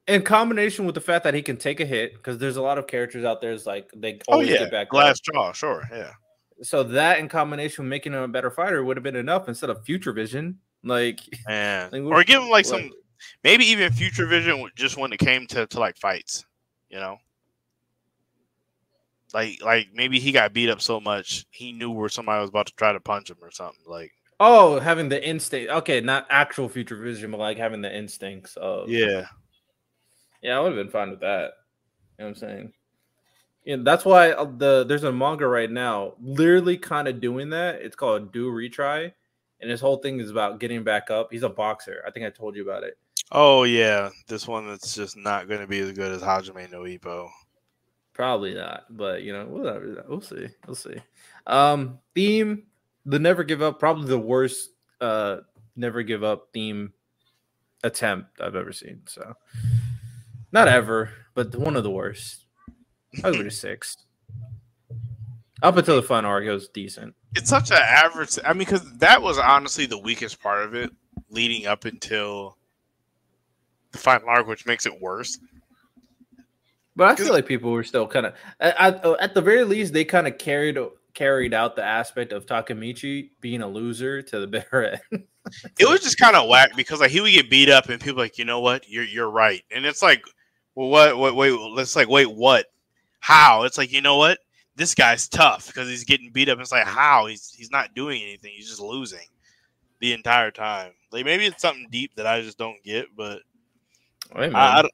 in 0.07 0.21
combination 0.23 0.85
with 0.85 0.95
the 0.95 1.01
fact 1.01 1.23
that 1.23 1.33
he 1.33 1.41
can 1.41 1.57
take 1.57 1.79
a 1.79 1.85
hit, 1.85 2.13
because 2.13 2.37
there's 2.37 2.57
a 2.57 2.61
lot 2.61 2.77
of 2.77 2.87
characters 2.87 3.23
out 3.23 3.41
there. 3.41 3.51
Is 3.51 3.65
like 3.65 3.89
they 3.95 4.19
Oh 4.27 4.33
always 4.33 4.49
yeah, 4.49 4.59
get 4.59 4.71
back. 4.71 4.89
glass 4.89 5.19
up. 5.29 5.33
jaw, 5.33 5.51
sure, 5.53 5.83
yeah. 5.91 6.11
So 6.63 6.83
that 6.83 7.19
in 7.19 7.27
combination 7.29 7.83
with 7.85 7.89
making 7.89 8.13
him 8.13 8.21
a 8.21 8.27
better 8.27 8.51
fighter 8.51 8.83
would 8.83 8.97
have 8.97 9.03
been 9.03 9.15
enough 9.15 9.47
instead 9.47 9.69
of 9.69 9.83
future 9.85 10.13
vision. 10.13 10.59
Like, 10.83 11.19
Like, 11.47 11.93
or 11.93 12.23
give 12.23 12.41
him 12.41 12.49
like 12.49 12.65
like- 12.65 12.65
some 12.65 12.91
maybe 13.43 13.65
even 13.65 13.91
future 13.93 14.25
vision 14.27 14.67
just 14.75 14.97
when 14.97 15.13
it 15.13 15.19
came 15.19 15.45
to, 15.47 15.65
to 15.67 15.79
like 15.79 15.97
fights, 15.97 16.45
you 16.89 16.99
know. 16.99 17.17
Like 19.33 19.59
like 19.63 19.87
maybe 19.93 20.19
he 20.19 20.31
got 20.33 20.51
beat 20.53 20.69
up 20.69 20.81
so 20.81 20.99
much 20.99 21.45
he 21.51 21.71
knew 21.71 21.89
where 21.89 22.09
somebody 22.09 22.41
was 22.41 22.49
about 22.49 22.65
to 22.67 22.73
try 22.75 22.91
to 22.91 22.99
punch 22.99 23.29
him 23.29 23.37
or 23.41 23.49
something. 23.51 23.79
Like 23.87 24.11
oh, 24.41 24.79
having 24.79 25.07
the 25.07 25.25
instinct. 25.25 25.71
Okay, 25.71 26.01
not 26.01 26.27
actual 26.29 26.67
future 26.67 26.97
vision, 26.97 27.31
but 27.31 27.39
like 27.39 27.57
having 27.57 27.81
the 27.81 27.95
instincts 27.95 28.57
of 28.57 28.89
yeah. 28.89 29.25
Yeah, 30.41 30.57
I 30.57 30.59
would 30.59 30.75
have 30.75 30.83
been 30.83 30.91
fine 30.91 31.09
with 31.11 31.19
that. 31.21 31.53
You 32.17 32.25
know 32.25 32.25
what 32.25 32.27
I'm 32.29 32.35
saying? 32.35 32.73
Yeah, 33.63 33.77
that's 33.79 34.05
why 34.05 34.31
uh, 34.31 34.45
the 34.57 34.85
there's 34.85 35.03
a 35.03 35.11
manga 35.11 35.45
right 35.45 35.69
now, 35.69 36.13
literally 36.19 36.77
kind 36.77 37.07
of 37.07 37.21
doing 37.21 37.49
that. 37.51 37.81
It's 37.81 37.95
called 37.95 38.31
Do 38.31 38.51
Retry, 38.51 39.11
and 39.59 39.69
his 39.69 39.79
whole 39.79 39.97
thing 39.97 40.19
is 40.19 40.31
about 40.31 40.59
getting 40.59 40.83
back 40.83 41.11
up. 41.11 41.31
He's 41.31 41.43
a 41.43 41.49
boxer. 41.49 42.03
I 42.07 42.11
think 42.11 42.25
I 42.25 42.29
told 42.31 42.55
you 42.55 42.63
about 42.63 42.83
it. 42.83 42.97
Oh 43.31 43.63
yeah, 43.63 44.09
this 44.27 44.47
one 44.47 44.67
that's 44.67 44.95
just 44.95 45.15
not 45.15 45.47
going 45.47 45.61
to 45.61 45.67
be 45.67 45.79
as 45.79 45.91
good 45.91 46.11
as 46.11 46.21
Hajime 46.21 46.71
no 46.71 46.81
Ippo. 46.81 47.29
Probably 48.13 48.53
not, 48.53 48.85
but 48.89 49.21
you 49.21 49.31
know, 49.31 49.45
whatever. 49.45 50.03
We'll 50.07 50.21
see. 50.21 50.47
We'll 50.65 50.75
see. 50.75 50.97
Um, 51.45 51.99
theme: 52.15 52.63
the 53.05 53.19
Never 53.19 53.43
Give 53.43 53.61
Up. 53.61 53.79
Probably 53.79 54.07
the 54.07 54.19
worst 54.19 54.71
uh 54.99 55.37
Never 55.75 56.03
Give 56.03 56.23
Up 56.23 56.49
theme 56.51 56.93
attempt 57.83 58.41
I've 58.41 58.55
ever 58.55 58.73
seen. 58.73 59.01
So, 59.05 59.33
not 60.51 60.67
ever, 60.67 61.09
but 61.33 61.55
one 61.55 61.75
of 61.75 61.83
the 61.83 61.91
worst. 61.91 62.45
It 63.13 63.45
a 63.45 63.51
six. 63.51 63.97
Up 65.63 65.77
until 65.77 65.95
the 65.95 66.03
final 66.03 66.29
arc, 66.29 66.45
it 66.45 66.51
was 66.51 66.69
decent. 66.69 67.13
It's 67.35 67.49
such 67.49 67.71
an 67.71 67.77
average. 67.79 68.39
I 68.45 68.53
mean, 68.53 68.59
because 68.59 68.97
that 68.97 69.21
was 69.21 69.37
honestly 69.37 69.85
the 69.85 69.97
weakest 69.97 70.41
part 70.41 70.63
of 70.63 70.73
it, 70.73 70.91
leading 71.29 71.67
up 71.67 71.85
until 71.85 72.57
the 73.91 73.97
final 73.97 74.29
arc, 74.29 74.47
which 74.47 74.65
makes 74.65 74.85
it 74.85 75.01
worse. 75.01 75.37
But 76.95 77.09
I 77.09 77.15
feel 77.15 77.31
like 77.31 77.45
people 77.45 77.71
were 77.71 77.83
still 77.83 78.07
kind 78.07 78.25
of 78.25 78.33
at, 78.59 79.05
at 79.05 79.33
the 79.33 79.41
very 79.41 79.63
least 79.63 79.93
they 79.93 80.03
kind 80.03 80.27
of 80.27 80.37
carried 80.37 80.77
carried 81.13 81.53
out 81.53 81.75
the 81.75 81.83
aspect 81.83 82.31
of 82.31 82.45
Takemichi 82.45 83.29
being 83.39 83.61
a 83.61 83.67
loser 83.67 84.21
to 84.21 84.39
the 84.39 84.47
bitter 84.47 84.99
end. 85.11 85.23
It 85.79 85.89
was 85.89 86.01
just 86.01 86.19
kind 86.19 86.35
of 86.35 86.47
whack 86.47 86.69
because 86.75 86.99
like 86.99 87.09
he 87.09 87.19
would 87.19 87.31
get 87.31 87.49
beat 87.49 87.67
up 87.67 87.89
and 87.89 87.99
people 87.99 88.19
like, 88.19 88.37
you 88.37 88.45
know 88.45 88.59
what, 88.59 88.87
you're 88.87 89.03
you're 89.03 89.29
right, 89.29 89.63
and 89.71 89.87
it's 89.87 90.03
like, 90.03 90.23
well, 90.89 90.89
what, 90.89 91.17
what, 91.17 91.35
wait, 91.35 91.51
let's 91.51 91.95
like, 91.95 92.09
wait, 92.09 92.31
what, 92.31 92.65
how? 93.19 93.63
It's 93.63 93.77
like, 93.77 93.91
you 93.91 94.01
know 94.01 94.17
what, 94.17 94.39
this 94.75 94.95
guy's 94.95 95.27
tough 95.27 95.67
because 95.67 95.87
he's 95.89 96.03
getting 96.03 96.31
beat 96.31 96.49
up. 96.49 96.59
It's 96.59 96.71
like, 96.71 96.87
how? 96.87 97.27
He's 97.27 97.53
he's 97.55 97.71
not 97.71 97.93
doing 97.93 98.21
anything. 98.21 98.51
He's 98.55 98.69
just 98.69 98.81
losing 98.81 99.27
the 99.99 100.13
entire 100.13 100.51
time. 100.51 100.93
Like 101.11 101.25
maybe 101.25 101.45
it's 101.45 101.61
something 101.61 101.87
deep 101.91 102.15
that 102.15 102.25
I 102.25 102.41
just 102.41 102.57
don't 102.57 102.81
get, 102.83 103.07
but 103.15 103.41
Hey. 104.35 104.51
I, 104.51 104.79
I 104.79 104.81
don't. 104.81 104.93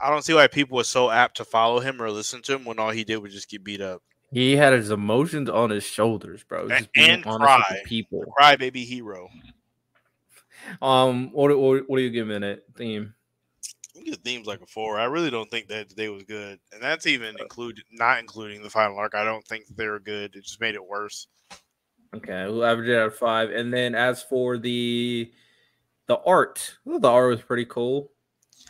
I 0.00 0.10
don't 0.10 0.24
see 0.24 0.34
why 0.34 0.48
people 0.48 0.76
were 0.76 0.84
so 0.84 1.10
apt 1.10 1.36
to 1.36 1.44
follow 1.44 1.78
him 1.78 2.02
or 2.02 2.10
listen 2.10 2.42
to 2.42 2.54
him 2.54 2.64
when 2.64 2.80
all 2.80 2.90
he 2.90 3.04
did 3.04 3.18
was 3.18 3.32
just 3.32 3.48
get 3.48 3.62
beat 3.62 3.80
up. 3.80 4.02
He 4.32 4.56
had 4.56 4.72
his 4.72 4.90
emotions 4.90 5.48
on 5.48 5.70
his 5.70 5.84
shoulders, 5.84 6.42
bro. 6.42 6.68
Just 6.68 6.88
and 6.96 7.22
the 7.22 7.38
cry. 7.38 7.82
people. 7.84 8.24
Crybaby 8.40 8.84
hero. 8.84 9.28
Um, 10.80 11.30
what, 11.32 11.56
what 11.56 11.88
what 11.88 11.96
are 11.98 12.02
you 12.02 12.10
giving 12.10 12.42
it? 12.42 12.64
Theme? 12.76 13.14
I 13.94 13.98
think 13.98 14.08
his 14.08 14.18
theme's 14.18 14.46
like 14.46 14.62
a 14.62 14.66
four. 14.66 14.98
I 14.98 15.04
really 15.04 15.30
don't 15.30 15.50
think 15.50 15.68
that 15.68 15.90
today 15.90 16.08
was 16.08 16.22
good, 16.22 16.58
and 16.72 16.82
that's 16.82 17.06
even 17.06 17.36
uh, 17.36 17.42
included, 17.42 17.84
not 17.90 18.20
including 18.20 18.62
the 18.62 18.70
final 18.70 18.96
arc. 18.96 19.14
I 19.14 19.24
don't 19.24 19.46
think 19.46 19.66
they 19.68 19.86
were 19.86 20.00
good. 20.00 20.34
It 20.34 20.44
just 20.44 20.60
made 20.60 20.74
it 20.74 20.84
worse. 20.84 21.26
Okay, 22.14 22.44
we'll 22.46 22.64
average 22.64 22.88
it 22.88 22.96
out 22.96 23.08
of 23.08 23.16
five. 23.16 23.50
And 23.50 23.72
then 23.72 23.94
as 23.94 24.22
for 24.22 24.58
the 24.58 25.30
the 26.06 26.18
art, 26.26 26.76
well, 26.84 27.00
the 27.00 27.10
art 27.10 27.30
was 27.30 27.42
pretty 27.42 27.66
cool. 27.66 28.10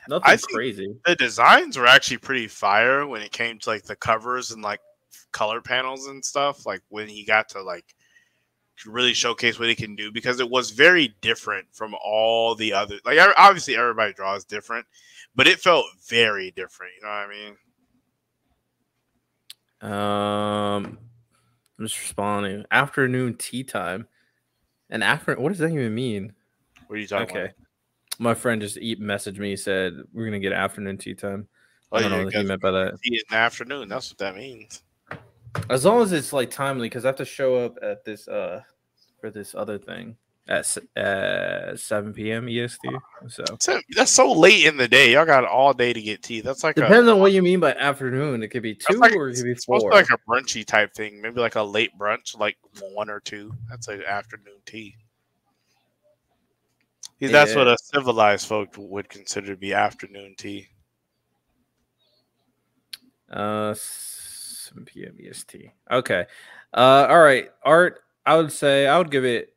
Nothing 0.09 0.39
crazy. 0.53 0.97
The 1.07 1.15
designs 1.15 1.77
were 1.77 1.87
actually 1.87 2.19
pretty 2.19 2.49
fire 2.49 3.07
when 3.07 3.23
it 3.23 3.31
came 3.31 3.59
to 3.61 3.71
like 3.71 3.85
the 3.85 3.97
covers 3.97 4.51
and 4.51 4.63
like 4.63 4.81
color 5.31 5.61
panels 5.61 6.07
and 6.07 6.25
stuff. 6.25 6.67
Like 6.67 6.83
when 6.89 7.09
he 7.09 7.25
got 7.25 7.49
to 7.51 7.63
like 7.63 7.95
really 8.87 9.15
showcase 9.15 9.59
what 9.59 9.69
he 9.69 9.75
can 9.75 9.95
do 9.95 10.11
because 10.11 10.41
it 10.41 10.51
was 10.51 10.71
very 10.71 11.15
different 11.21 11.67
from 11.73 11.95
all 12.03 12.55
the 12.55 12.73
other. 12.73 12.99
Like 13.05 13.19
obviously 13.37 13.77
everybody 13.77 14.13
draws 14.13 14.45
different, 14.45 14.87
but 15.35 15.47
it 15.47 15.61
felt 15.61 15.87
very 16.09 16.51
different. 16.51 16.93
You 16.97 17.03
know 17.03 17.09
what 17.09 17.15
I 17.15 17.29
mean? 17.29 17.57
Um, 19.83 20.99
I'm 21.79 21.87
just 21.87 22.01
responding. 22.01 22.65
Afternoon 22.71 23.37
tea 23.37 23.65
time. 23.65 24.07
And 24.91 25.03
after, 25.03 25.35
what 25.37 25.49
does 25.49 25.59
that 25.59 25.71
even 25.71 25.95
mean? 25.95 26.33
What 26.87 26.97
are 26.97 26.99
you 26.99 27.07
talking 27.07 27.31
Okay, 27.31 27.45
about? 27.45 27.55
my 28.19 28.35
friend 28.35 28.61
just 28.61 28.77
eat 28.79 29.01
messaged 29.01 29.39
me. 29.39 29.51
He 29.51 29.57
said 29.57 29.95
we're 30.13 30.27
gonna 30.27 30.39
get 30.39 30.53
afternoon 30.53 30.99
tea 30.99 31.15
time. 31.15 31.49
Oh, 31.91 31.97
I 31.97 32.03
don't 32.03 32.11
yeah, 32.11 32.19
know 32.19 32.25
what 32.25 32.35
he 32.35 32.45
meant 32.45 32.61
by 32.61 32.71
that. 32.71 32.99
Tea 33.03 33.15
in 33.17 33.23
the 33.31 33.37
afternoon. 33.37 33.89
That's 33.89 34.11
what 34.11 34.19
that 34.19 34.37
means. 34.37 34.83
As 35.71 35.85
long 35.85 36.03
as 36.03 36.13
it's 36.13 36.33
like 36.33 36.51
timely, 36.51 36.89
because 36.89 37.05
I 37.05 37.09
have 37.09 37.17
to 37.17 37.25
show 37.25 37.57
up 37.57 37.77
at 37.83 38.05
this 38.05 38.29
uh 38.29 38.63
for 39.21 39.31
this 39.31 39.55
other 39.55 39.79
thing 39.79 40.17
at 40.49 40.77
uh 40.97 41.77
7 41.77 42.13
p.m. 42.13 42.49
EST. 42.49 42.79
So 43.29 43.45
So, 43.61 43.81
that's 43.95 44.11
so 44.11 44.33
late 44.33 44.67
in 44.67 44.77
the 44.77 44.89
day. 44.89 45.13
Y'all 45.13 45.25
got 45.25 45.45
all 45.45 45.73
day 45.73 45.93
to 45.93 46.03
get 46.03 46.23
tea. 46.23 46.41
That's 46.41 46.65
like 46.65 46.77
a 46.77 46.83
depends 46.83 47.09
on 47.09 47.21
what 47.21 47.33
you 47.33 47.43
mean 47.43 47.61
by 47.61 47.75
afternoon. 47.75 48.43
It 48.43 48.49
could 48.49 48.63
be 48.63 48.75
two 48.75 48.99
like- 48.99 49.15
or 49.15 49.29
it 49.29 49.37
could 49.37 49.45
be 49.45 49.53
it's 49.53 49.65
supposed 49.65 49.83
to 49.83 49.85
four. 49.85 49.91
be 49.91 49.97
like 49.97 50.11
a 50.11 50.19
brunchy 50.29 50.65
type 50.65 50.93
thing. 50.95 51.21
Maybe 51.23 51.41
like 51.41 51.55
a 51.55 51.63
late 51.63 51.97
brunch, 51.99 52.39
like 52.39 52.57
one 52.93 53.09
or 53.09 53.21
two. 53.21 53.53
That's 53.71 53.87
like 53.89 54.03
afternoon 54.03 54.59
tea. 54.67 54.97
See, 57.21 57.29
That's 57.29 57.55
what 57.55 57.69
a 57.69 57.79
civilized 57.79 58.49
folk 58.49 58.75
would 58.77 59.09
consider 59.09 59.49
to 59.55 59.57
be 59.57 59.73
afternoon 59.73 60.35
tea. 60.37 60.67
Uh, 63.31 63.75
7 63.77 64.85
p.m. 64.85 65.17
EST. 65.25 65.71
Okay. 65.91 66.27
Uh, 66.75 67.07
all 67.09 67.21
right. 67.21 67.49
Art. 67.65 68.01
I 68.27 68.37
would 68.37 68.51
say 68.51 68.89
I 68.89 68.99
would 68.99 69.11
give 69.13 69.25
it. 69.25 69.52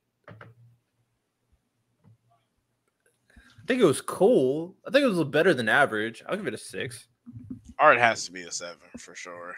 I 3.66 3.68
think 3.68 3.82
it 3.82 3.86
was 3.86 4.02
cool. 4.02 4.76
I 4.88 4.92
think 4.92 5.04
it 5.04 5.08
was 5.08 5.24
better 5.24 5.52
than 5.52 5.68
average. 5.68 6.22
I'll 6.30 6.38
give 6.38 6.46
it 6.46 6.54
a 6.54 6.58
six. 6.58 7.08
Art 7.80 7.98
has 7.98 8.24
to 8.26 8.32
be 8.32 8.44
a 8.44 8.52
seven 8.52 8.78
for 8.96 9.16
sure. 9.16 9.56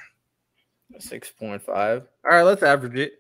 Six 0.98 1.30
point 1.30 1.62
five. 1.62 2.08
All 2.24 2.32
right, 2.32 2.44
let's 2.44 2.64
average 2.64 2.96
it. 2.96 3.16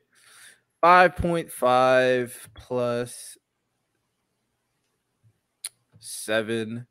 Five 0.80 1.17
point 1.17 1.51
five 1.51 2.49
plus 2.53 3.38
seven 5.99 6.88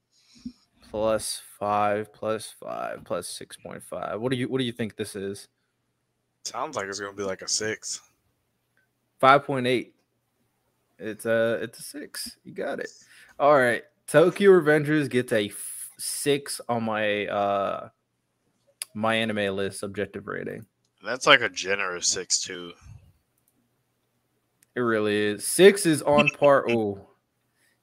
plus 0.91 1.41
five 1.59 2.13
plus 2.13 2.55
five 2.61 3.03
plus 3.03 3.27
six 3.27 3.57
point 3.57 3.83
five. 3.83 4.21
What 4.21 4.31
do 4.31 4.37
you 4.37 4.47
what 4.51 4.59
do 4.59 4.65
you 4.65 4.73
think 4.73 4.97
this 4.97 5.17
is? 5.17 5.49
Sounds 6.45 6.77
like 6.77 6.85
it's 6.85 7.01
gonna 7.01 7.15
be 7.15 7.23
like 7.23 7.41
a 7.41 7.49
six. 7.49 8.03
Five 9.21 9.47
point 9.47 9.67
eight. 9.67 9.95
It's 10.99 11.25
a 11.25 11.55
it's 11.63 11.79
a 11.79 11.83
six. 11.83 12.37
You 12.45 12.53
got 12.53 12.79
it. 12.79 12.91
All 13.39 13.57
right. 13.57 13.83
Tokyo 14.07 14.51
Revengers 14.53 15.11
gets 15.11 15.33
a 15.33 15.47
f- 15.49 15.91
six 15.99 16.61
on 16.69 16.85
my 16.85 17.27
uh 17.27 17.89
my 18.95 19.15
anime 19.17 19.55
list 19.57 19.83
objective 19.83 20.27
rating. 20.27 20.65
That's 21.05 21.27
like 21.27 21.41
a 21.41 21.49
generous 21.49 22.07
six 22.09 22.41
too. 22.41 22.73
It 24.75 24.81
really 24.81 25.17
is. 25.17 25.47
Six 25.47 25.87
is 25.87 26.03
on 26.03 26.29
par. 26.39 26.67
Oh, 26.71 27.07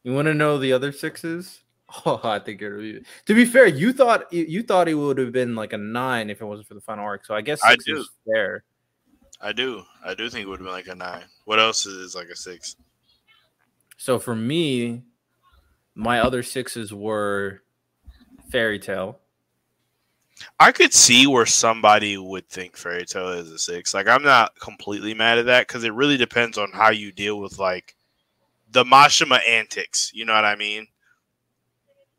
you 0.03 0.13
want 0.13 0.27
to 0.27 0.33
know 0.33 0.57
the 0.57 0.73
other 0.73 0.91
sixes? 0.91 1.59
Oh, 2.07 2.19
I 2.23 2.39
think 2.39 2.59
it. 2.63 2.67
Really, 2.69 3.05
to 3.27 3.35
be 3.35 3.45
fair, 3.45 3.67
you 3.67 3.93
thought 3.93 4.31
you- 4.33 4.63
thought 4.63 4.87
it 4.87 4.95
would 4.95 5.19
have 5.19 5.31
been 5.31 5.53
like 5.55 5.73
a 5.73 5.77
nine 5.77 6.31
if 6.31 6.41
it 6.41 6.45
wasn't 6.45 6.67
for 6.67 6.73
the 6.73 6.81
final 6.81 7.03
arc. 7.03 7.23
So 7.23 7.35
I 7.35 7.41
guess 7.41 7.61
I 7.63 7.71
six 7.73 7.85
do. 7.85 7.97
is 7.99 8.09
fair. 8.25 8.63
I 9.39 9.51
do. 9.51 9.83
I 10.03 10.15
do 10.15 10.27
think 10.27 10.43
it 10.45 10.49
would 10.49 10.59
have 10.59 10.65
been 10.65 10.73
like 10.73 10.87
a 10.87 10.95
nine. 10.95 11.25
What 11.45 11.59
else 11.59 11.85
is 11.85 12.15
like 12.15 12.29
a 12.29 12.35
six? 12.35 12.77
So 13.97 14.17
for 14.17 14.35
me, 14.35 15.03
my 15.95 16.19
other 16.19 16.43
sixes 16.43 16.93
were 16.93 17.61
Fairy 18.49 18.79
Tail. 18.79 19.19
I 20.59 20.71
could 20.71 20.93
see 20.93 21.27
where 21.27 21.45
somebody 21.45 22.17
would 22.17 22.49
think 22.49 22.75
Fairy 22.75 23.05
Tail 23.05 23.29
is 23.29 23.51
a 23.51 23.59
six. 23.59 23.93
Like 23.93 24.07
I'm 24.07 24.23
not 24.23 24.59
completely 24.59 25.13
mad 25.13 25.37
at 25.37 25.45
that 25.45 25.67
because 25.67 25.83
it 25.83 25.93
really 25.93 26.17
depends 26.17 26.57
on 26.57 26.71
how 26.71 26.89
you 26.89 27.11
deal 27.11 27.39
with 27.39 27.59
like 27.59 27.95
the 28.71 28.83
Mashima 28.83 29.47
antics. 29.47 30.11
You 30.13 30.25
know 30.25 30.33
what 30.33 30.45
I 30.45 30.55
mean? 30.55 30.87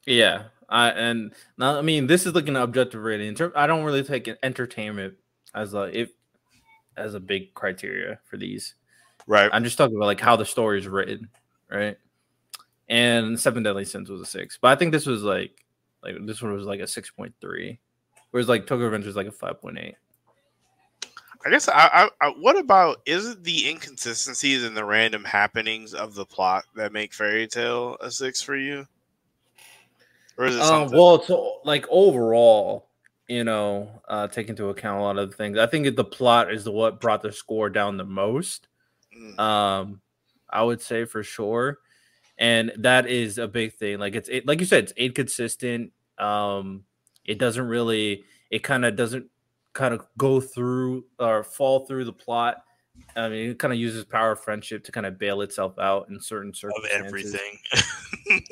Yeah, 0.07 0.45
I 0.69 0.91
and 0.91 1.35
now 1.59 1.79
I 1.79 1.83
mean 1.83 2.07
this 2.07 2.27
is 2.27 2.35
looking 2.35 2.57
at 2.57 2.63
objective 2.63 3.03
rating. 3.03 3.29
In 3.29 3.35
term, 3.35 3.53
I 3.57 3.67
don't 3.67 3.85
really 3.85 4.05
take 4.05 4.31
entertainment 4.43 5.15
as 5.55 5.75
a 5.75 5.99
if 5.99 6.11
as 6.97 7.15
a 7.15 7.21
big 7.21 7.55
criteria 7.55 8.21
for 8.25 8.37
these. 8.37 8.75
Right. 9.27 9.51
I'm 9.53 9.65
just 9.65 9.79
talking 9.79 9.97
about 9.97 10.07
like 10.07 10.21
how 10.21 10.37
the 10.37 10.45
story 10.45 10.79
is 10.79 10.87
written, 10.87 11.29
right? 11.71 11.97
And 12.89 13.39
Seven 13.39 13.63
Deadly 13.63 13.85
Sins 13.85 14.11
was 14.11 14.21
a 14.21 14.27
six, 14.27 14.59
but 14.61 14.69
I 14.69 14.77
think 14.77 14.93
this 14.93 15.07
was 15.07 15.23
like 15.23 15.65
Like 16.03 16.17
this 16.27 16.43
one 16.43 16.53
was 16.53 16.67
like 16.67 16.81
a 16.81 16.87
six 16.87 17.11
point 17.11 17.35
three, 17.41 17.81
whereas 18.31 18.49
like 18.49 18.67
Tokyo 18.67 18.85
Revenge 18.85 19.07
was 19.07 19.17
like 19.17 19.27
a 19.27 19.33
five 19.33 19.61
point 19.61 19.79
eight. 19.79 19.97
I 21.47 21.51
guess 21.51 21.69
I, 21.69 21.73
I, 21.93 22.09
I 22.21 22.29
what 22.41 22.59
about 22.59 23.01
is 23.07 23.27
it 23.29 23.45
the 23.45 23.69
inconsistencies 23.71 24.65
and 24.65 24.77
the 24.77 24.85
random 24.85 25.25
happenings 25.25 25.95
of 25.95 26.15
the 26.15 26.27
plot 26.27 26.65
that 26.75 26.93
make 26.93 27.15
Fairy 27.15 27.47
Tail 27.47 27.97
a 28.01 28.11
six 28.11 28.43
for 28.43 28.57
you? 28.57 28.87
Or 30.37 30.47
is 30.47 30.57
it 30.57 30.63
Um, 30.63 30.89
something? 30.89 30.99
well, 30.99 31.23
so 31.23 31.61
like 31.65 31.87
overall, 31.89 32.89
you 33.29 33.45
know, 33.45 34.03
uh, 34.09 34.27
take 34.29 34.49
into 34.49 34.69
account 34.69 35.01
a 35.01 35.03
lot 35.03 35.19
of 35.19 35.31
the 35.31 35.37
things. 35.37 35.57
I 35.59 35.67
think 35.67 35.95
the 35.97 36.05
plot 36.05 36.53
is 36.53 36.65
the 36.65 36.73
what 36.73 37.01
brought 37.01 37.23
the 37.23 37.33
score 37.33 37.71
down 37.71 37.97
the 37.97 38.05
most. 38.05 38.69
Mm, 39.17 39.39
Um, 39.39 40.01
I 40.51 40.63
would 40.63 40.81
say 40.81 41.05
for 41.05 41.23
sure, 41.23 41.79
and 42.39 42.73
that 42.79 43.07
is 43.07 43.39
a 43.39 43.49
big 43.49 43.75
thing. 43.75 43.99
Like 43.99 44.15
it's 44.15 44.29
it, 44.29 44.47
like 44.47 44.61
you 44.61 44.67
said, 44.67 44.85
it's 44.85 44.93
inconsistent. 44.93 45.93
Um, 46.19 46.85
it 47.25 47.39
doesn't 47.39 47.67
really. 47.67 48.25
It 48.51 48.63
kind 48.63 48.85
of 48.85 48.97
doesn't 48.97 49.27
kind 49.73 49.95
of 49.95 50.07
go 50.17 50.41
through 50.41 51.05
or 51.19 51.43
fall 51.43 51.87
through 51.87 52.05
the 52.05 52.13
plot. 52.13 52.59
I 53.17 53.29
mean, 53.29 53.51
it 53.51 53.59
kind 53.59 53.73
of 53.73 53.79
uses 53.79 54.05
power 54.05 54.33
of 54.33 54.41
friendship 54.41 54.85
to 54.85 54.93
kind 54.93 55.07
of 55.07 55.19
bail 55.19 55.41
itself 55.41 55.79
out 55.79 56.09
in 56.09 56.21
certain 56.21 56.55
circumstances. 56.55 57.01
of 57.01 57.07
everything. 57.07 57.59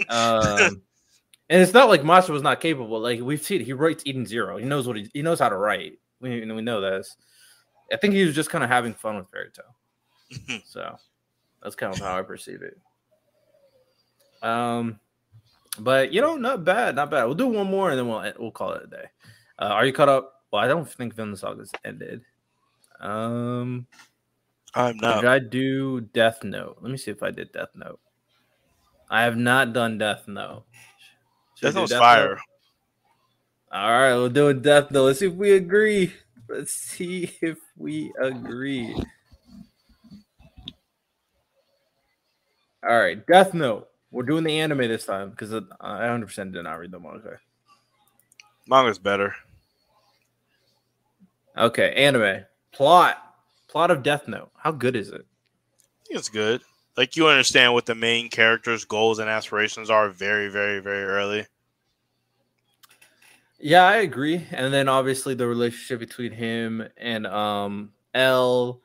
Um, 0.08 0.82
and 1.48 1.62
it's 1.62 1.72
not 1.72 1.88
like 1.88 2.04
Masha 2.04 2.32
was 2.32 2.42
not 2.42 2.60
capable. 2.60 3.00
Like 3.00 3.20
we've 3.20 3.42
seen, 3.42 3.64
he 3.64 3.72
writes 3.72 4.02
Eden 4.06 4.26
Zero. 4.26 4.56
He 4.56 4.64
knows 4.64 4.86
what 4.86 4.96
he, 4.96 5.08
he 5.14 5.22
knows 5.22 5.38
how 5.38 5.48
to 5.48 5.56
write. 5.56 5.98
We 6.20 6.40
we 6.40 6.62
know 6.62 6.80
this. 6.80 7.16
I 7.92 7.96
think 7.96 8.14
he 8.14 8.24
was 8.24 8.34
just 8.34 8.50
kind 8.50 8.64
of 8.64 8.70
having 8.70 8.94
fun 8.94 9.16
with 9.16 9.28
Fairy 9.30 9.50
Tail. 9.50 10.60
So 10.64 10.96
that's 11.62 11.74
kind 11.74 11.92
of 11.92 12.00
how 12.00 12.18
I 12.18 12.22
perceive 12.22 12.62
it. 12.62 12.78
Um, 14.42 14.98
but 15.78 16.12
you 16.12 16.20
know, 16.20 16.36
not 16.36 16.64
bad, 16.64 16.96
not 16.96 17.10
bad. 17.10 17.24
We'll 17.24 17.34
do 17.34 17.46
one 17.46 17.70
more 17.70 17.90
and 17.90 17.98
then 17.98 18.08
we'll 18.08 18.32
we'll 18.38 18.50
call 18.50 18.72
it 18.72 18.84
a 18.84 18.86
day. 18.88 19.04
Uh, 19.58 19.66
are 19.66 19.86
you 19.86 19.92
caught 19.92 20.08
up? 20.08 20.34
Well, 20.52 20.62
I 20.62 20.68
don't 20.68 20.88
think 20.88 21.14
Vinland 21.14 21.38
Saga's 21.38 21.72
ended. 21.84 22.22
Um, 23.00 23.86
I'm 24.74 24.96
not. 24.98 25.22
did. 25.22 25.30
I 25.30 25.38
do 25.38 26.00
Death 26.00 26.44
Note? 26.44 26.78
Let 26.80 26.90
me 26.90 26.98
see 26.98 27.10
if 27.10 27.22
I 27.22 27.30
did 27.30 27.52
Death 27.52 27.70
Note. 27.74 28.00
I 29.10 29.22
have 29.22 29.36
not 29.36 29.72
done 29.72 29.98
Death 29.98 30.26
Note. 30.28 30.64
Should 31.56 31.66
Death 31.66 31.74
do 31.74 31.80
Note's 31.80 31.92
fire. 31.92 32.38
All 33.72 33.90
right, 33.90 34.14
we're 34.16 34.28
doing 34.28 34.60
Death 34.60 34.90
Note. 34.90 35.04
Let's 35.04 35.18
see 35.20 35.26
if 35.26 35.34
we 35.34 35.52
agree. 35.52 36.12
Let's 36.48 36.72
see 36.72 37.30
if 37.40 37.58
we 37.76 38.12
agree. 38.20 38.94
All 42.86 42.98
right, 42.98 43.24
Death 43.26 43.54
Note. 43.54 43.88
We're 44.12 44.24
doing 44.24 44.44
the 44.44 44.60
anime 44.60 44.78
this 44.78 45.06
time 45.06 45.30
because 45.30 45.52
I 45.52 45.58
100% 45.60 46.52
did 46.52 46.62
not 46.62 46.78
read 46.78 46.92
the 46.92 47.00
manga. 47.00 47.40
Manga's 48.68 48.98
better. 48.98 49.34
Okay, 51.56 51.92
anime 51.94 52.44
plot. 52.72 53.18
Plot 53.68 53.90
of 53.90 54.02
Death 54.02 54.28
Note. 54.28 54.50
How 54.54 54.70
good 54.70 54.96
is 54.96 55.08
it? 55.08 55.22
I 55.22 56.04
think 56.06 56.18
it's 56.18 56.28
good. 56.28 56.60
Like 56.96 57.16
you 57.16 57.26
understand 57.26 57.72
what 57.72 57.86
the 57.86 57.94
main 57.94 58.28
character's 58.28 58.84
goals 58.84 59.18
and 59.18 59.30
aspirations 59.30 59.88
are 59.88 60.10
very, 60.10 60.48
very, 60.48 60.78
very 60.80 61.04
early. 61.04 61.46
Yeah, 63.58 63.84
I 63.84 63.96
agree. 63.96 64.46
And 64.50 64.74
then 64.74 64.88
obviously 64.88 65.34
the 65.34 65.46
relationship 65.46 66.00
between 66.00 66.32
him 66.32 66.86
and 66.98 67.26
um 67.26 67.92
L 68.12 68.82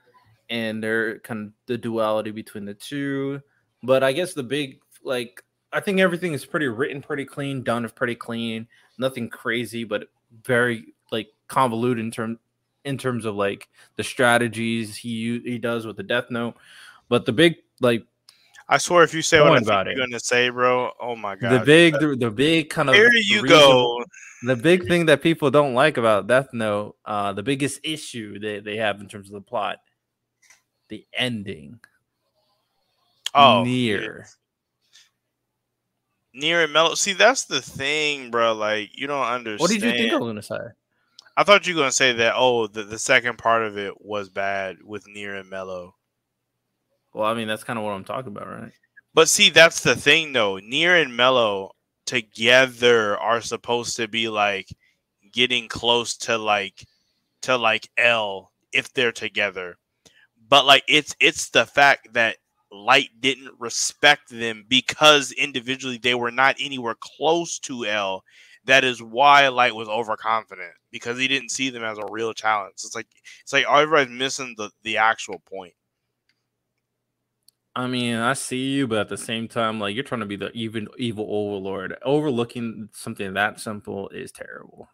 and 0.49 0.81
their 0.81 1.19
kind 1.19 1.47
of 1.47 1.53
the 1.65 1.77
duality 1.77 2.31
between 2.31 2.63
the 2.63 2.75
two. 2.75 3.41
But 3.83 4.03
I 4.03 4.13
guess 4.13 4.33
the 4.33 4.43
big 4.43 4.79
like 5.07 5.43
I 5.73 5.79
think 5.79 5.99
everything 5.99 6.33
is 6.33 6.45
pretty 6.45 6.67
written 6.67 7.01
pretty 7.01 7.25
clean, 7.25 7.63
done 7.63 7.87
pretty 7.89 8.15
clean, 8.15 8.67
nothing 8.99 9.29
crazy, 9.29 9.83
but 9.83 10.09
very 10.43 10.93
like 11.11 11.29
convoluted 11.47 12.03
in 12.03 12.11
term 12.11 12.39
in 12.85 12.97
terms 12.97 13.25
of 13.25 13.35
like 13.35 13.67
the 13.95 14.03
strategies 14.03 14.95
he 14.95 15.39
he 15.39 15.57
does 15.57 15.85
with 15.87 15.97
the 15.97 16.03
Death 16.03 16.29
Note. 16.29 16.55
But 17.09 17.25
the 17.25 17.31
big 17.31 17.55
like 17.81 18.05
I 18.69 18.77
swear, 18.77 19.03
if 19.03 19.13
you 19.13 19.21
say 19.21 19.39
what 19.39 19.51
I 19.53 19.55
think 19.55 19.67
about 19.67 19.85
you're 19.87 20.03
it. 20.05 20.11
to 20.11 20.19
say, 20.19 20.49
bro, 20.49 20.91
oh 20.99 21.15
my 21.15 21.35
god, 21.35 21.61
the 21.61 21.65
big 21.65 21.93
the, 21.99 22.15
the 22.15 22.29
big 22.31 22.69
kind 22.69 22.89
of 22.89 22.95
Here 22.95 23.09
the 23.09 23.23
you 23.23 23.41
reason- 23.41 23.57
go. 23.57 24.03
the 24.43 24.55
big 24.57 24.87
thing 24.87 25.05
that 25.05 25.21
people 25.21 25.49
don't 25.49 25.73
like 25.73 25.95
about 25.97 26.27
Death 26.27 26.49
Note, 26.53 26.95
uh, 27.05 27.31
the 27.33 27.43
biggest 27.43 27.79
issue 27.83 28.39
they, 28.39 28.59
they 28.59 28.75
have 28.75 28.99
in 28.99 29.07
terms 29.07 29.27
of 29.29 29.33
the 29.33 29.41
plot, 29.41 29.77
the 30.89 31.05
ending. 31.13 31.79
Oh, 33.33 33.63
near. 33.63 34.27
Near 36.37 36.63
and 36.63 36.71
mellow. 36.71 36.95
See, 36.95 37.13
that's 37.13 37.45
the 37.45 37.61
thing, 37.61 38.31
bro. 38.31 38.53
Like 38.53 38.91
you 38.93 39.07
don't 39.07 39.25
understand. 39.25 39.59
What 39.59 39.71
did 39.71 39.83
you 39.83 39.91
think 39.91 40.13
I 40.13 40.17
was 40.17 40.29
gonna 40.29 40.41
say? 40.41 40.59
I 41.35 41.43
thought 41.43 41.67
you 41.67 41.75
were 41.75 41.81
gonna 41.81 41.91
say 41.91 42.13
that. 42.13 42.33
Oh, 42.35 42.67
the, 42.67 42.83
the 42.83 42.99
second 42.99 43.37
part 43.37 43.63
of 43.63 43.77
it 43.77 43.99
was 43.99 44.29
bad 44.29 44.77
with 44.83 45.07
near 45.07 45.35
and 45.35 45.49
mellow. 45.49 45.95
Well, 47.13 47.27
I 47.27 47.33
mean 47.33 47.47
that's 47.47 47.63
kind 47.63 47.77
of 47.77 47.85
what 47.85 47.91
I'm 47.91 48.05
talking 48.05 48.31
about, 48.31 48.47
right? 48.47 48.71
But 49.13 49.29
see, 49.29 49.49
that's 49.49 49.81
the 49.81 49.95
thing, 49.95 50.33
though. 50.33 50.57
Near 50.57 50.95
and 50.95 51.17
mellow 51.17 51.71
together 52.05 53.17
are 53.17 53.41
supposed 53.41 53.95
to 53.97 54.07
be 54.07 54.29
like 54.29 54.67
getting 55.31 55.67
close 55.67 56.17
to 56.17 56.37
like 56.37 56.85
to 57.41 57.57
like 57.57 57.89
L 57.97 58.51
if 58.71 58.93
they're 58.93 59.11
together. 59.11 59.77
But 60.49 60.65
like 60.65 60.83
it's 60.87 61.15
it's 61.19 61.49
the 61.49 61.65
fact 61.65 62.13
that 62.13 62.37
Light 62.71 63.09
didn't 63.19 63.53
respect 63.59 64.29
them 64.29 64.65
because 64.67 65.31
individually 65.31 65.97
they 65.97 66.15
were 66.15 66.31
not 66.31 66.55
anywhere 66.59 66.95
close 66.99 67.59
to 67.59 67.85
L. 67.85 68.23
That 68.65 68.83
is 68.83 69.01
why 69.01 69.47
Light 69.47 69.75
was 69.75 69.87
overconfident 69.87 70.73
because 70.91 71.17
he 71.17 71.27
didn't 71.27 71.51
see 71.51 71.69
them 71.69 71.83
as 71.83 71.97
a 71.97 72.05
real 72.09 72.33
challenge. 72.33 72.73
It's 72.73 72.95
like 72.95 73.07
it's 73.41 73.53
like 73.53 73.65
everybody's 73.67 74.13
missing 74.13 74.55
the 74.57 74.71
the 74.83 74.97
actual 74.97 75.39
point. 75.39 75.73
I 77.75 77.85
mean, 77.85 78.15
I 78.15 78.33
see 78.33 78.69
you, 78.71 78.87
but 78.87 78.97
at 78.97 79.09
the 79.09 79.17
same 79.17 79.47
time, 79.47 79.79
like 79.79 79.93
you're 79.93 80.03
trying 80.03 80.21
to 80.21 80.25
be 80.25 80.35
the 80.35 80.51
even 80.51 80.87
evil 80.97 81.27
overlord. 81.29 81.95
Overlooking 82.03 82.89
something 82.93 83.33
that 83.35 83.59
simple 83.59 84.09
is 84.09 84.31
terrible. 84.31 84.89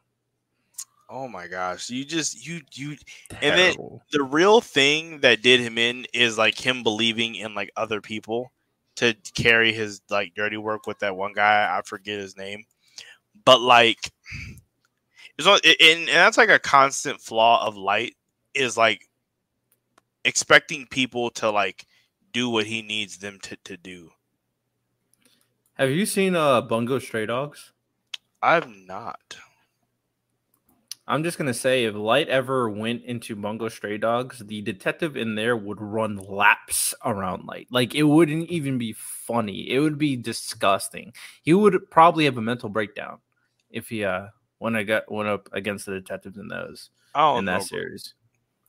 Oh 1.16 1.28
my 1.28 1.48
gosh, 1.48 1.92
you 1.92 2.04
just 2.04 2.44
you 2.44 2.62
you 2.74 2.98
And 3.40 3.60
then- 3.60 3.76
the 4.12 4.24
real 4.24 4.62
thing 4.62 5.20
that 5.20 5.44
did 5.44 5.60
him 5.60 5.78
in 5.78 6.08
is 6.12 6.40
like 6.40 6.58
him 6.58 6.82
believing 6.82 7.36
in 7.36 7.54
like 7.54 7.70
other 7.78 8.02
people 8.02 8.52
to 8.96 9.16
carry 9.36 9.72
his 9.74 10.02
like 10.10 10.34
dirty 10.34 10.58
work 10.58 10.88
with 10.88 10.98
that 11.00 11.16
one 11.16 11.34
guy. 11.34 11.68
I 11.70 11.84
forget 11.84 12.18
his 12.18 12.36
name, 12.36 12.64
but 13.46 13.62
like 13.62 14.12
it's 15.38 15.46
not, 15.46 15.64
and, 15.64 15.78
and 16.00 16.08
that's 16.08 16.38
like 16.40 16.50
a 16.50 16.58
constant 16.58 17.22
flaw 17.22 17.64
of 17.68 17.78
light 17.78 18.16
is 18.56 18.76
like 18.76 19.08
expecting 20.26 20.88
people 20.88 21.30
to 21.32 21.52
like 21.52 21.86
do 22.32 22.50
what 22.50 22.66
he 22.66 22.82
needs 22.82 23.20
them 23.20 23.38
to, 23.44 23.56
to 23.66 23.78
do. 23.78 24.10
Have 25.76 25.92
you 25.92 26.08
seen 26.08 26.36
uh 26.36 26.62
Bungo 26.62 26.98
Stray 26.98 27.28
Dogs? 27.28 27.72
I've 28.42 28.68
not. 28.68 29.38
I'm 31.06 31.24
just 31.24 31.38
gonna 31.38 31.54
say, 31.54 31.84
if 31.84 31.96
Light 31.96 32.30
ever 32.30 32.70
went 32.70 33.04
into 33.04 33.36
Bungo 33.36 33.68
Stray 33.68 33.98
Dogs, 33.98 34.40
the 34.40 34.62
detective 34.62 35.18
in 35.18 35.36
there 35.36 35.58
would 35.58 35.82
run 35.82 36.16
laps 36.16 36.94
around 37.04 37.46
Light. 37.46 37.68
Like 37.72 37.94
it 37.94 38.04
wouldn't 38.04 38.50
even 38.50 38.78
be 38.78 38.94
funny. 38.94 39.70
It 39.70 39.80
would 39.80 39.98
be 39.98 40.16
disgusting. 40.16 41.14
He 41.42 41.54
would 41.54 41.90
probably 41.92 42.24
have 42.26 42.38
a 42.38 42.42
mental 42.42 42.70
breakdown 42.70 43.20
if 43.70 43.90
he 43.90 44.06
uh 44.06 44.28
when 44.60 44.76
I 44.78 44.84
got 44.84 45.12
went 45.12 45.28
up 45.28 45.50
against 45.52 45.86
the 45.86 45.92
detectives 45.94 46.38
in 46.38 46.48
those 46.48 46.90
Oh, 47.16 47.38
in 47.38 47.46
that 47.46 47.58
bro. 47.58 47.66
series. 47.66 48.14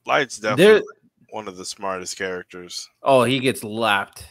Light's 0.05 0.39
definitely 0.39 0.83
one 1.31 1.47
of 1.47 1.57
the 1.57 1.65
smartest 1.65 2.19
characters. 2.19 2.89
Oh, 3.03 3.23
he 3.23 3.39
gets 3.39 3.63
lapped. 3.63 4.27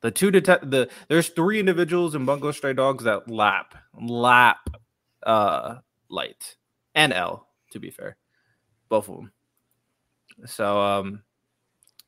The 0.00 0.10
two 0.10 0.30
detect 0.32 0.70
the 0.70 0.90
there's 1.08 1.28
three 1.28 1.60
individuals 1.60 2.16
in 2.16 2.24
Bungo 2.24 2.50
Stray 2.50 2.72
Dogs 2.72 3.04
that 3.04 3.30
lap 3.30 3.76
lap 3.94 4.68
uh 5.22 5.76
Light 6.10 6.56
and 6.94 7.12
L 7.12 7.48
to 7.70 7.80
be 7.80 7.90
fair, 7.90 8.16
both 8.88 9.08
of 9.08 9.16
them. 9.16 9.32
So 10.46 10.80
um, 10.80 11.22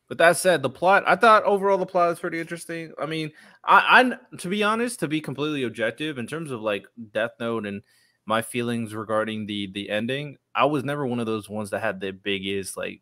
but 0.09 0.19
that 0.19 0.37
said, 0.37 0.63
the 0.63 0.71
plot 0.71 1.05
I 1.07 1.17
thought 1.17 1.45
overall 1.45 1.79
the 1.79 1.87
plot 1.87 2.13
is 2.13 2.19
pretty 2.19 2.41
interesting. 2.41 2.93
I 3.01 3.07
mean, 3.07 3.33
I 3.65 4.03
I 4.33 4.37
to 4.39 4.49
be 4.49 4.63
honest, 4.63 5.01
to 5.01 5.09
be 5.09 5.21
completely 5.21 5.65
objective 5.65 6.19
in 6.19 6.27
terms 6.27 6.51
of 6.51 6.61
like 6.61 6.87
Death 7.13 7.33
Note 7.41 7.67
and 7.67 7.83
my 8.25 8.43
feelings 8.43 8.95
regarding 8.95 9.47
the 9.47 9.71
the 9.73 9.91
ending, 9.91 10.39
I 10.55 10.67
was 10.67 10.85
never 10.85 11.07
one 11.07 11.21
of 11.21 11.27
those 11.27 11.49
ones 11.49 11.71
that 11.71 11.81
had 11.81 12.01
the 12.01 12.13
biggest 12.13 12.77
like 12.77 13.01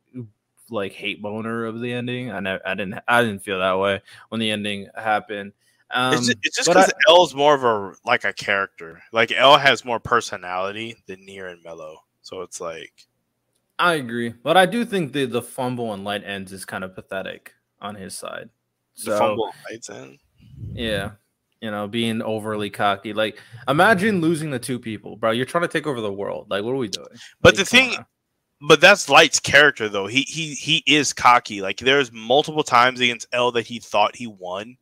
like 0.70 0.92
hate 0.92 1.20
boner 1.20 1.66
of 1.66 1.80
the 1.80 1.92
ending. 1.92 2.30
I 2.30 2.40
know 2.40 2.58
I 2.64 2.74
didn't 2.74 3.00
I 3.06 3.22
didn't 3.22 3.44
feel 3.44 3.58
that 3.58 3.78
way 3.78 4.00
when 4.30 4.40
the 4.40 4.50
ending 4.50 4.88
happened. 4.96 5.52
Um, 5.94 6.14
it's 6.14 6.26
just, 6.26 6.38
it's 6.42 6.56
just 6.56 6.68
because 6.68 6.92
L's 7.08 7.34
more 7.34 7.54
of 7.54 7.64
a 7.64 7.94
like 8.04 8.24
a 8.24 8.32
character. 8.32 9.00
Like 9.12 9.32
L 9.32 9.56
has 9.56 9.84
more 9.84 10.00
personality 10.00 10.96
than 11.06 11.24
Near 11.24 11.48
and 11.48 11.62
Mellow. 11.62 11.98
So 12.22 12.42
it's 12.42 12.60
like 12.60 12.92
I 13.78 13.94
agree, 13.94 14.30
but 14.30 14.56
I 14.56 14.66
do 14.66 14.84
think 14.84 15.12
the 15.12 15.24
the 15.26 15.42
fumble 15.42 15.92
and 15.92 16.04
light 16.04 16.24
ends 16.24 16.52
is 16.52 16.64
kind 16.64 16.84
of 16.84 16.94
pathetic 16.94 17.52
on 17.80 17.94
his 17.94 18.14
side. 18.14 18.50
the 19.04 19.12
So 19.12 19.18
fumble 19.18 19.52
lights 19.70 19.88
in. 19.88 20.18
yeah, 20.72 21.12
you 21.60 21.70
know, 21.70 21.86
being 21.88 22.22
overly 22.22 22.70
cocky. 22.70 23.12
Like, 23.12 23.38
imagine 23.68 24.20
losing 24.20 24.50
the 24.50 24.58
two 24.58 24.78
people, 24.78 25.16
bro. 25.16 25.30
You're 25.32 25.44
trying 25.46 25.62
to 25.62 25.68
take 25.68 25.86
over 25.86 26.00
the 26.00 26.12
world. 26.12 26.48
Like, 26.50 26.64
what 26.64 26.72
are 26.72 26.76
we 26.76 26.88
doing? 26.88 27.06
But 27.40 27.54
Like, 27.54 27.56
the 27.56 27.64
thing, 27.64 27.96
on. 27.96 28.06
but 28.68 28.80
that's 28.80 29.08
Light's 29.08 29.40
character 29.40 29.88
though. 29.88 30.06
He 30.06 30.22
he 30.22 30.54
he 30.54 30.82
is 30.86 31.12
cocky. 31.12 31.60
Like 31.60 31.78
there's 31.78 32.12
multiple 32.12 32.62
times 32.64 33.00
against 33.00 33.26
L 33.32 33.50
that 33.52 33.66
he 33.66 33.78
thought 33.80 34.16
he 34.16 34.26
won, 34.28 34.76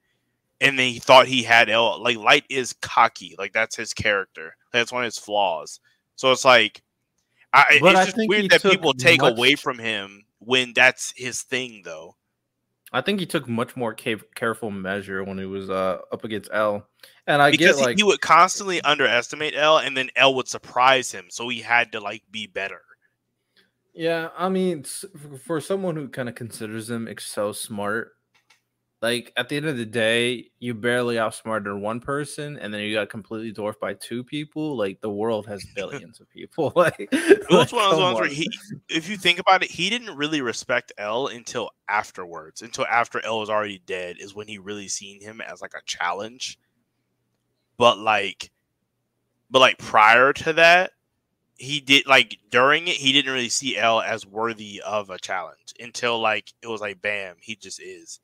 and 0.62 0.78
then 0.78 0.92
he 0.92 0.98
thought 0.98 1.26
he 1.26 1.42
had 1.42 1.68
L. 1.68 2.00
Like 2.02 2.16
Light 2.16 2.44
is 2.48 2.72
cocky. 2.72 3.34
Like 3.38 3.52
that's 3.52 3.76
his 3.76 3.92
character. 3.92 4.56
That's 4.72 4.90
one 4.92 5.02
of 5.02 5.06
his 5.06 5.18
flaws. 5.18 5.80
So 6.16 6.32
it's 6.32 6.44
like, 6.44 6.82
I, 7.52 7.78
But 7.80 7.90
it's 7.92 8.00
I 8.00 8.04
just 8.04 8.16
think 8.16 8.30
weird 8.30 8.50
that 8.50 8.62
people 8.62 8.94
take 8.94 9.20
much- 9.20 9.36
away 9.36 9.54
from 9.56 9.78
him 9.78 10.24
when 10.38 10.72
that's 10.74 11.12
his 11.16 11.42
thing 11.42 11.82
though. 11.84 12.16
I 12.94 13.00
think 13.00 13.20
he 13.20 13.26
took 13.26 13.48
much 13.48 13.74
more 13.74 13.94
ca- 13.98 14.20
careful 14.34 14.70
measure 14.70 15.24
when 15.24 15.38
he 15.38 15.46
was 15.46 15.70
uh, 15.70 16.00
up 16.12 16.24
against 16.24 16.50
L. 16.52 16.86
And 17.26 17.40
I 17.40 17.50
because 17.50 17.76
get 17.76 17.76
he- 17.76 17.84
like, 17.84 17.96
he 17.98 18.02
would 18.04 18.20
constantly 18.20 18.82
underestimate 18.82 19.54
L, 19.56 19.78
and 19.78 19.96
then 19.96 20.10
L 20.14 20.34
would 20.34 20.46
surprise 20.48 21.10
him. 21.10 21.26
So 21.30 21.48
he 21.48 21.60
had 21.60 21.92
to 21.92 22.00
like 22.00 22.22
be 22.30 22.46
better. 22.46 22.82
yeah, 23.94 24.28
I 24.36 24.48
mean, 24.50 24.84
for 25.44 25.60
someone 25.60 25.96
who 25.96 26.08
kind 26.08 26.28
of 26.28 26.34
considers 26.34 26.90
him 26.90 27.08
ex- 27.08 27.26
so 27.26 27.52
smart, 27.52 28.12
like 29.02 29.32
at 29.36 29.48
the 29.48 29.56
end 29.56 29.66
of 29.66 29.76
the 29.76 29.84
day, 29.84 30.48
you 30.60 30.74
barely 30.74 31.18
outsmarted 31.18 31.74
one 31.74 31.98
person, 31.98 32.56
and 32.56 32.72
then 32.72 32.82
you 32.82 32.94
got 32.94 33.08
completely 33.08 33.50
dwarfed 33.50 33.80
by 33.80 33.94
two 33.94 34.22
people. 34.22 34.76
Like 34.76 35.00
the 35.00 35.10
world 35.10 35.44
has 35.48 35.66
billions 35.74 36.20
of 36.20 36.30
people. 36.30 36.72
like, 36.76 37.08
It 37.10 37.50
was 37.50 37.72
like, 37.72 37.72
one 37.72 37.84
of 37.84 37.90
those 37.90 38.00
ones 38.00 38.20
where 38.20 38.28
he, 38.28 38.48
if 38.88 39.10
you 39.10 39.16
think 39.16 39.40
about 39.40 39.64
it, 39.64 39.72
he 39.72 39.90
didn't 39.90 40.16
really 40.16 40.40
respect 40.40 40.92
L 40.98 41.26
until 41.26 41.70
afterwards. 41.88 42.62
Until 42.62 42.86
after 42.86 43.20
L 43.24 43.40
was 43.40 43.50
already 43.50 43.82
dead, 43.84 44.16
is 44.20 44.36
when 44.36 44.46
he 44.46 44.58
really 44.58 44.86
seen 44.86 45.20
him 45.20 45.40
as 45.40 45.60
like 45.60 45.74
a 45.74 45.82
challenge. 45.84 46.60
But 47.76 47.98
like, 47.98 48.52
but 49.50 49.58
like 49.58 49.78
prior 49.78 50.32
to 50.32 50.52
that, 50.52 50.92
he 51.56 51.80
did 51.80 52.06
like 52.06 52.38
during 52.50 52.86
it, 52.86 52.94
he 52.94 53.12
didn't 53.12 53.32
really 53.32 53.48
see 53.48 53.76
L 53.76 54.00
as 54.00 54.24
worthy 54.24 54.80
of 54.80 55.10
a 55.10 55.18
challenge 55.18 55.74
until 55.80 56.20
like 56.20 56.52
it 56.62 56.68
was 56.68 56.80
like, 56.80 57.02
bam, 57.02 57.34
he 57.40 57.56
just 57.56 57.82
is. 57.82 58.20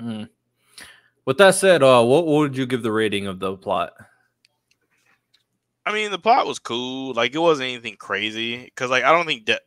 Mm. 0.00 0.28
With 1.24 1.38
that 1.38 1.54
said, 1.54 1.82
uh, 1.82 2.02
what, 2.02 2.26
what 2.26 2.38
would 2.38 2.56
you 2.56 2.66
give 2.66 2.82
the 2.82 2.92
rating 2.92 3.26
of 3.26 3.38
the 3.38 3.56
plot? 3.56 3.92
I 5.84 5.92
mean, 5.92 6.10
the 6.10 6.18
plot 6.18 6.46
was 6.46 6.58
cool. 6.58 7.14
Like, 7.14 7.34
it 7.34 7.38
wasn't 7.38 7.70
anything 7.70 7.96
crazy 7.96 8.64
because, 8.64 8.90
like, 8.90 9.04
I 9.04 9.12
don't 9.12 9.26
think 9.26 9.46
that, 9.46 9.62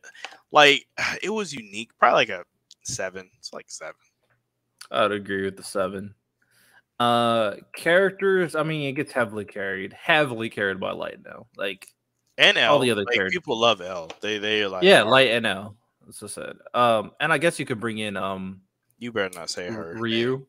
like, 0.50 0.86
it 1.22 1.30
was 1.30 1.52
unique. 1.52 1.90
Probably 1.98 2.16
like 2.16 2.28
a 2.30 2.44
seven. 2.82 3.30
It's 3.38 3.52
like 3.52 3.66
seven. 3.68 3.94
I'd 4.90 5.12
agree 5.12 5.44
with 5.44 5.56
the 5.56 5.62
seven. 5.62 6.14
Uh, 6.98 7.56
characters. 7.74 8.54
I 8.54 8.62
mean, 8.62 8.88
it 8.88 8.92
gets 8.92 9.12
heavily 9.12 9.44
carried, 9.44 9.92
heavily 9.92 10.48
carried 10.48 10.80
by 10.80 10.92
Light 10.92 11.18
now. 11.24 11.46
Like, 11.56 11.86
And 12.38 12.56
L. 12.56 12.74
All 12.74 12.78
the 12.78 12.90
other 12.90 13.04
like, 13.04 13.14
characters. 13.14 13.34
people 13.34 13.58
love 13.58 13.80
L. 13.80 14.10
They 14.20 14.38
they 14.38 14.66
like, 14.66 14.82
yeah, 14.84 15.02
"Oh, 15.02 15.08
Light 15.08 15.30
and 15.30 15.46
L. 15.46 15.76
That's 16.06 16.22
what 16.22 16.30
I 16.30 16.34
said. 16.34 16.56
Um, 16.72 17.10
and 17.20 17.32
I 17.32 17.38
guess 17.38 17.58
you 17.58 17.66
could 17.66 17.80
bring 17.80 17.98
in 17.98 18.16
um 18.16 18.62
You 18.98 19.12
better 19.12 19.38
not 19.38 19.50
say 19.50 19.68
her. 19.70 19.94
Ryuk. 19.96 20.42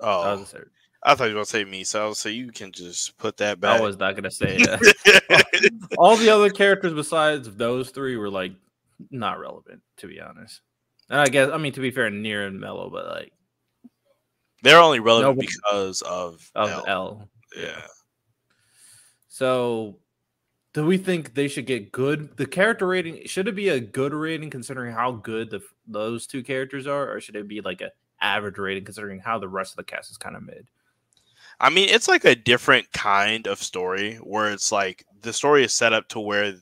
I, 0.00 0.04
Oh, 0.04 0.36
was, 0.40 0.52
gonna 0.52 0.64
I 1.04 1.14
thought 1.14 1.24
you 1.24 1.30
were 1.30 1.38
gonna 1.38 1.46
say 1.46 1.64
me. 1.64 1.84
So 1.84 2.12
so 2.12 2.28
you 2.28 2.50
can 2.50 2.72
just 2.72 3.16
put 3.18 3.36
that 3.38 3.60
back. 3.60 3.80
I 3.80 3.84
was 3.84 3.98
not 3.98 4.16
gonna 4.16 4.30
say 4.30 4.56
that. 4.64 5.70
All 5.98 6.16
the 6.16 6.30
other 6.30 6.50
characters 6.50 6.92
besides 6.92 7.48
those 7.54 7.90
three 7.90 8.16
were 8.16 8.30
like 8.30 8.52
not 9.10 9.38
relevant, 9.38 9.80
to 9.98 10.06
be 10.06 10.20
honest. 10.20 10.60
And 11.10 11.20
I 11.20 11.26
guess 11.26 11.50
I 11.52 11.58
mean 11.58 11.72
to 11.74 11.80
be 11.80 11.90
fair, 11.90 12.10
near 12.10 12.46
and 12.46 12.58
mellow, 12.60 12.90
but 12.90 13.06
like 13.06 13.32
They're 14.62 14.80
only 14.80 15.00
relevant 15.00 15.36
No, 15.38 15.40
because 15.40 16.02
of, 16.02 16.50
of 16.54 16.70
L. 16.70 16.84
L. 16.86 17.28
Yeah. 17.56 17.82
So, 19.28 19.98
do 20.74 20.84
we 20.86 20.98
think 20.98 21.34
they 21.34 21.48
should 21.48 21.66
get 21.66 21.90
good? 21.92 22.36
The 22.36 22.46
character 22.46 22.86
rating 22.86 23.26
should 23.26 23.48
it 23.48 23.54
be 23.54 23.70
a 23.70 23.80
good 23.80 24.12
rating 24.12 24.50
considering 24.50 24.94
how 24.94 25.12
good 25.12 25.50
the 25.50 25.62
those 25.92 26.26
two 26.26 26.42
characters 26.42 26.86
are, 26.86 27.12
or 27.12 27.20
should 27.20 27.36
it 27.36 27.48
be 27.48 27.60
like 27.60 27.80
a 27.80 27.92
average 28.20 28.58
rating 28.58 28.84
considering 28.84 29.20
how 29.20 29.38
the 29.38 29.48
rest 29.48 29.72
of 29.72 29.76
the 29.76 29.84
cast 29.84 30.10
is 30.10 30.16
kind 30.16 30.36
of 30.36 30.42
mid? 30.42 30.66
I 31.60 31.70
mean, 31.70 31.88
it's 31.88 32.08
like 32.08 32.24
a 32.24 32.34
different 32.34 32.90
kind 32.92 33.46
of 33.46 33.62
story 33.62 34.16
where 34.16 34.50
it's 34.50 34.72
like 34.72 35.04
the 35.20 35.32
story 35.32 35.64
is 35.64 35.72
set 35.72 35.92
up 35.92 36.08
to 36.08 36.20
where, 36.20 36.54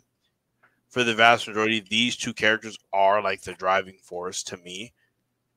for 0.88 1.04
the 1.04 1.14
vast 1.14 1.48
majority, 1.48 1.80
these 1.80 2.16
two 2.16 2.34
characters 2.34 2.78
are 2.92 3.22
like 3.22 3.42
the 3.42 3.54
driving 3.54 3.96
force 4.02 4.42
to 4.44 4.56
me, 4.58 4.92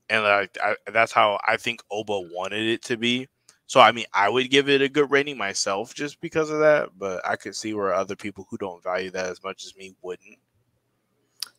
and 0.09 0.23
like 0.23 0.57
I, 0.63 0.75
that's 0.91 1.11
how 1.11 1.39
I 1.47 1.57
think 1.57 1.81
Ohba 1.91 2.31
wanted 2.33 2.67
it 2.67 2.83
to 2.83 2.97
be. 2.97 3.27
So 3.65 3.79
I 3.79 3.91
mean, 3.91 4.05
I 4.13 4.29
would 4.29 4.49
give 4.49 4.69
it 4.69 4.81
a 4.81 4.89
good 4.89 5.09
rating 5.11 5.37
myself 5.37 5.93
just 5.93 6.21
because 6.21 6.49
of 6.49 6.59
that, 6.59 6.89
but 6.97 7.27
I 7.27 7.35
could 7.35 7.55
see 7.55 7.73
where 7.73 7.93
other 7.93 8.15
people 8.15 8.45
who 8.49 8.57
don't 8.57 8.83
value 8.83 9.11
that 9.11 9.25
as 9.25 9.43
much 9.43 9.65
as 9.65 9.75
me 9.75 9.95
wouldn't. 10.01 10.37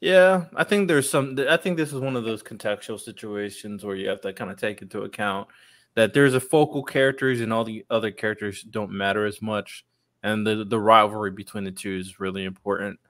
Yeah, 0.04 0.44
I 0.54 0.64
think 0.64 0.86
there's 0.86 1.08
some. 1.08 1.34
I 1.48 1.56
think 1.56 1.78
this 1.78 1.90
is 1.90 1.98
one 1.98 2.14
of 2.14 2.24
those 2.24 2.42
contextual 2.42 3.00
situations 3.00 3.82
where 3.86 3.96
you 3.96 4.10
have 4.10 4.20
to 4.20 4.34
kind 4.34 4.50
of 4.50 4.60
take 4.60 4.82
into 4.82 5.00
account 5.00 5.48
that 5.94 6.12
there's 6.12 6.34
a 6.34 6.40
focal 6.40 6.82
characters 6.82 7.40
and 7.40 7.50
all 7.50 7.64
the 7.64 7.86
other 7.88 8.10
characters 8.10 8.62
don't 8.64 8.90
matter 8.90 9.24
as 9.24 9.40
much, 9.40 9.86
and 10.22 10.46
the 10.46 10.62
the 10.62 10.78
rivalry 10.78 11.30
between 11.30 11.64
the 11.64 11.72
two 11.72 11.96
is 11.96 12.20
really 12.20 12.44
important. 12.44 13.00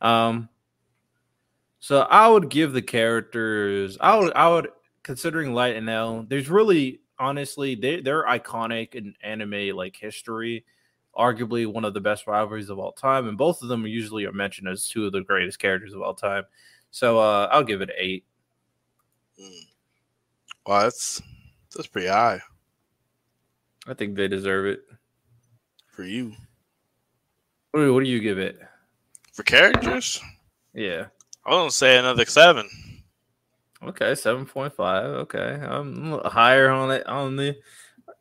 Um, 0.00 0.48
so 1.80 2.00
I 2.00 2.26
would 2.28 2.48
give 2.48 2.72
the 2.72 2.80
characters. 2.80 3.98
I 4.00 4.16
would. 4.16 4.32
I 4.32 4.48
would 4.48 4.68
considering 5.02 5.52
Light 5.52 5.76
and 5.76 5.90
L. 5.90 6.24
There's 6.26 6.48
really, 6.48 7.02
honestly, 7.18 7.74
they 7.74 8.00
they're 8.00 8.24
iconic 8.24 8.94
in 8.94 9.12
anime 9.22 9.76
like 9.76 9.96
history. 9.96 10.64
Arguably 11.18 11.66
one 11.66 11.84
of 11.84 11.94
the 11.94 12.00
best 12.00 12.26
rivalries 12.26 12.70
of 12.70 12.78
all 12.78 12.92
time, 12.92 13.26
and 13.28 13.36
both 13.36 13.60
of 13.62 13.68
them 13.68 13.86
usually 13.86 14.24
are 14.24 14.32
mentioned 14.32 14.68
as 14.68 14.86
two 14.88 15.04
of 15.06 15.12
the 15.12 15.20
greatest 15.22 15.58
characters 15.58 15.92
of 15.92 16.00
all 16.00 16.14
time. 16.14 16.44
So 16.92 17.18
uh, 17.18 17.48
I'll 17.50 17.64
give 17.64 17.80
it 17.80 17.90
eight. 17.98 18.24
Mm. 19.40 19.66
Well, 20.66 20.82
that's 20.82 21.20
that's 21.74 21.86
pretty 21.88 22.08
high 22.08 22.40
I 23.86 23.94
think 23.94 24.16
they 24.16 24.28
deserve 24.28 24.66
it. 24.66 24.80
for 25.92 26.04
you 26.04 26.32
What 27.72 27.80
do, 27.80 27.94
what 27.94 28.04
do 28.04 28.10
you 28.10 28.20
give 28.20 28.38
it? 28.38 28.58
for 29.32 29.42
characters. 29.44 30.20
Yeah. 30.74 31.06
I 31.46 31.50
was 31.50 31.56
gonna 31.58 31.70
say 31.70 31.98
another 31.98 32.24
seven. 32.26 32.68
Okay, 33.82 34.14
seven 34.16 34.44
point 34.44 34.74
five. 34.74 35.04
Okay, 35.04 35.58
I'm 35.62 36.12
a 36.12 36.16
little 36.16 36.30
higher 36.30 36.68
on 36.70 36.90
it. 36.90 37.06
On 37.06 37.36
the, 37.36 37.56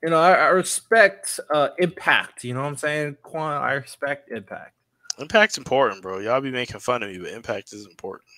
you 0.03 0.09
know, 0.09 0.19
I, 0.19 0.33
I 0.33 0.47
respect 0.47 1.39
uh 1.53 1.69
impact. 1.77 2.43
You 2.43 2.53
know 2.53 2.61
what 2.61 2.67
I'm 2.67 2.77
saying? 2.77 3.17
Quan, 3.23 3.61
I 3.61 3.73
respect 3.73 4.31
impact. 4.31 4.73
Impact's 5.19 5.57
important, 5.57 6.01
bro. 6.01 6.19
Y'all 6.19 6.41
be 6.41 6.51
making 6.51 6.79
fun 6.79 7.03
of 7.03 7.09
me, 7.09 7.17
but 7.17 7.29
impact 7.29 7.73
is 7.73 7.85
important. 7.87 8.29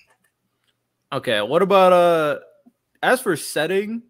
Okay, 1.12 1.40
what 1.42 1.62
about 1.62 1.92
uh? 1.92 2.38
As 3.02 3.20
for 3.20 3.34
setting, 3.34 4.02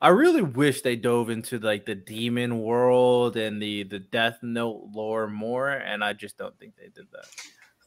I 0.00 0.08
really 0.08 0.42
wish 0.42 0.82
they 0.82 0.96
dove 0.96 1.30
into 1.30 1.58
like 1.58 1.86
the 1.86 1.94
demon 1.94 2.60
world 2.60 3.36
and 3.36 3.62
the 3.62 3.84
the 3.84 4.00
Death 4.00 4.38
Note 4.42 4.88
lore 4.92 5.28
more, 5.28 5.70
and 5.70 6.02
I 6.02 6.12
just 6.12 6.36
don't 6.36 6.58
think 6.58 6.74
they 6.76 6.88
did 6.88 7.06
that. 7.12 7.26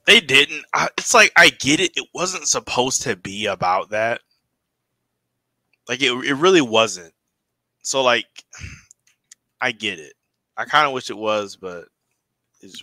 They 0.06 0.22
didn't. 0.22 0.64
I, 0.74 0.88
it's 0.98 1.14
like 1.14 1.32
I 1.36 1.50
get 1.50 1.80
it. 1.80 1.92
It 1.98 2.08
wasn't 2.14 2.48
supposed 2.48 3.02
to 3.04 3.16
be 3.16 3.48
about 3.48 3.90
that. 3.90 4.22
Like 5.90 6.02
it, 6.02 6.12
it 6.26 6.36
really 6.36 6.62
wasn't. 6.62 7.14
So 7.82 8.02
like, 8.02 8.28
I 9.66 9.72
get 9.72 9.98
it. 9.98 10.14
I 10.56 10.66
kind 10.66 10.86
of 10.86 10.94
wish 10.94 11.10
it 11.10 11.18
was, 11.18 11.56
but 11.56 11.86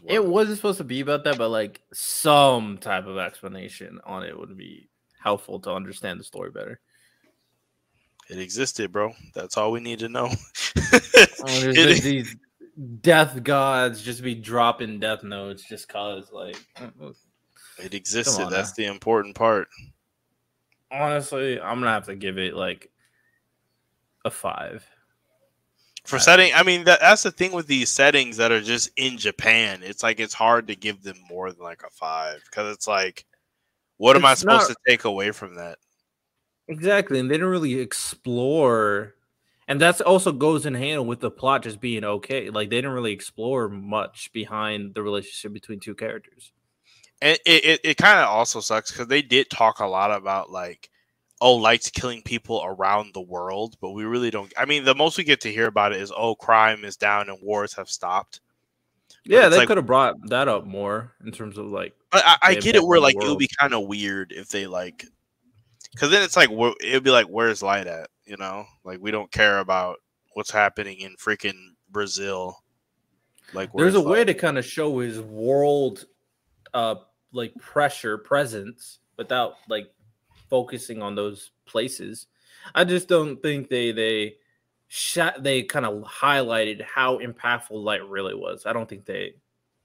it 0.09 0.25
wasn't. 0.27 0.57
supposed 0.57 0.79
to 0.79 0.85
be 0.85 0.99
about 0.99 1.23
that, 1.23 1.39
but 1.39 1.49
like 1.51 1.81
some 1.93 2.77
type 2.77 3.07
of 3.07 3.19
explanation 3.19 4.01
on 4.05 4.25
it 4.25 4.37
would 4.37 4.57
be 4.57 4.89
helpful 5.23 5.61
to 5.61 5.71
understand 5.71 6.19
the 6.19 6.25
story 6.25 6.51
better. 6.51 6.81
It 8.29 8.41
existed, 8.41 8.91
bro. 8.91 9.13
That's 9.33 9.57
all 9.57 9.71
we 9.71 9.79
need 9.79 10.01
to 10.01 10.09
know. 10.09 10.29
Oh, 10.29 10.35
there's 11.61 11.65
It- 11.79 11.89
just 11.89 12.03
these 12.03 12.37
death 13.01 13.45
gods 13.45 14.03
just 14.03 14.21
be 14.25 14.35
dropping 14.35 14.99
death 14.99 15.23
notes 15.23 15.63
just 15.63 15.89
cause 15.89 16.33
like 16.33 16.57
uh, 16.81 16.89
uh, 17.01 17.13
it 17.79 17.95
existed. 17.95 18.49
That's 18.51 18.71
now. 18.71 18.75
the 18.87 18.91
important 18.91 19.37
part. 19.37 19.69
honestly, 20.91 21.61
I'm 21.61 21.79
gonna 21.79 21.93
have 21.93 22.07
to 22.07 22.17
give 22.17 22.39
it 22.39 22.55
like 22.55 22.91
a 24.25 24.31
five. 24.33 24.85
For 26.05 26.19
setting, 26.19 26.53
I 26.55 26.63
mean 26.63 26.85
that, 26.85 27.01
that's 27.01 27.23
the 27.23 27.31
thing 27.31 27.53
with 27.53 27.69
these 27.69 27.89
settings 27.89 28.37
that 28.37 28.51
are 28.51 28.61
just 28.61 28.91
in 28.97 29.19
Japan. 29.19 29.83
It's 29.85 30.03
like 30.03 30.19
it's 30.19 30.35
hard 30.35 30.67
to 30.67 30.75
give 30.75 31.03
them 31.03 31.17
more 31.29 31.53
than 31.53 31.63
like 31.63 31.83
a 31.87 31.91
five 31.91 32.43
because 32.45 32.75
it's 32.75 32.89
like, 32.89 33.25
what 33.99 34.17
am 34.17 34.25
I 34.25 34.35
supposed 34.35 34.69
not- 34.69 34.77
to 34.77 34.91
take 34.91 35.05
away 35.05 35.31
from 35.31 35.55
that? 35.57 35.79
Exactly, 36.69 37.19
and 37.19 37.29
they 37.29 37.35
didn't 37.35 37.49
really 37.49 37.75
explore, 37.75 39.15
and 39.69 39.81
that's 39.81 40.01
also 40.01 40.33
goes 40.33 40.65
in 40.65 40.75
hand 40.75 41.07
with 41.07 41.21
the 41.21 41.31
plot 41.31 41.65
just 41.65 41.81
being 41.81 42.05
okay. 42.05 42.51
Like 42.51 42.71
they 42.71 42.77
didn't 42.77 42.93
really 42.93 43.13
explore 43.13 43.69
much 43.69 44.33
behind 44.33 44.95
the 44.95 45.03
relationship 45.03 45.53
between 45.53 45.81
two 45.81 45.95
characters. 45.95 46.53
And 47.21 47.39
it, 47.47 47.65
it, 47.65 47.81
it 47.85 47.97
kind 47.97 48.21
of 48.21 48.29
also 48.29 48.61
sucks 48.61 48.91
because 48.91 49.09
they 49.09 49.23
did 49.23 49.51
talk 49.51 49.81
a 49.81 49.87
lot 49.87 50.11
about 50.11 50.51
like 50.51 50.89
oh, 51.43 51.57
Light's 51.57 51.91
killing 51.91 52.23
people 52.23 52.63
around 52.65 53.13
the 53.13 53.21
world, 53.21 53.77
but 53.81 53.91
we 53.91 54.05
really 54.05 54.31
don't. 54.31 54.53
I 54.57 54.65
mean, 54.65 54.85
the 54.85 54.95
most 54.95 55.19
we 55.19 55.25
get 55.25 55.41
to 55.43 55.53
hear 55.53 55.67
about 55.67 55.93
it 55.93 56.01
is 56.01 56.13
oh, 56.17 56.37
crime 56.37 56.85
is 56.85 56.97
down 56.97 57.29
and 57.29 57.39
wars 57.43 57.75
have 57.75 57.91
stopped. 57.91 58.41
Yeah, 59.25 59.49
they 59.49 59.59
like- 59.59 59.69
could 59.69 59.77
have 59.77 59.87
brought 59.87 60.15
that 60.31 60.49
up 60.49 60.65
more 60.65 61.13
in 61.25 61.33
terms 61.33 61.59
of 61.59 61.67
like 61.67 61.95
But 62.11 62.23
I, 62.25 62.37
I 62.43 62.55
get 62.55 62.77
it 62.77 62.85
where 62.85 63.01
like 63.01 63.17
it 63.17 63.29
would 63.29 63.39
be 63.39 63.51
kind 63.61 63.75
of 63.75 63.87
weird 63.87 64.33
if 64.33 64.49
they 64.49 64.67
like, 64.67 65.05
because 65.93 66.11
then 66.11 66.23
it's 66.23 66.37
like 66.37 66.51
it 66.51 66.95
would 66.95 67.05
be 67.05 67.11
like, 67.11 67.27
where's 67.27 67.63
Light 67.63 67.89
at? 67.89 68.09
You 68.25 68.37
know, 68.37 68.65
like 68.85 69.01
we 69.01 69.11
don't 69.11 69.31
care 69.31 69.59
about 69.59 69.99
what's 70.35 70.51
happening 70.51 71.01
in 71.01 71.17
freaking 71.17 71.75
Brazil. 71.91 72.57
Like 73.53 73.71
there's 73.75 73.97
a 73.97 74.01
way 74.01 74.25
to 74.25 74.33
kind 74.33 74.59
of 74.59 74.65
show 74.65 75.01
his 75.01 75.21
world 75.21 76.07
uh 76.73 76.95
like 77.33 77.55
pressure 77.57 78.17
presence 78.17 79.01
without 79.19 79.55
like 79.69 79.93
focusing 80.53 81.01
on 81.03 81.15
those 81.17 81.51
places 81.67 82.27
i 82.75 82.85
just 82.85 83.09
don't 83.09 83.43
think 83.43 83.69
they 83.71 83.91
they 83.93 84.35
shot 84.89 85.43
they 85.43 85.63
kind 85.63 85.87
of 85.87 86.03
highlighted 86.05 86.83
how 86.83 87.19
impactful 87.19 87.83
light 87.83 88.07
really 88.09 88.35
was 88.35 88.67
i 88.67 88.73
don't 88.73 88.89
think 88.89 89.07
they 89.07 89.33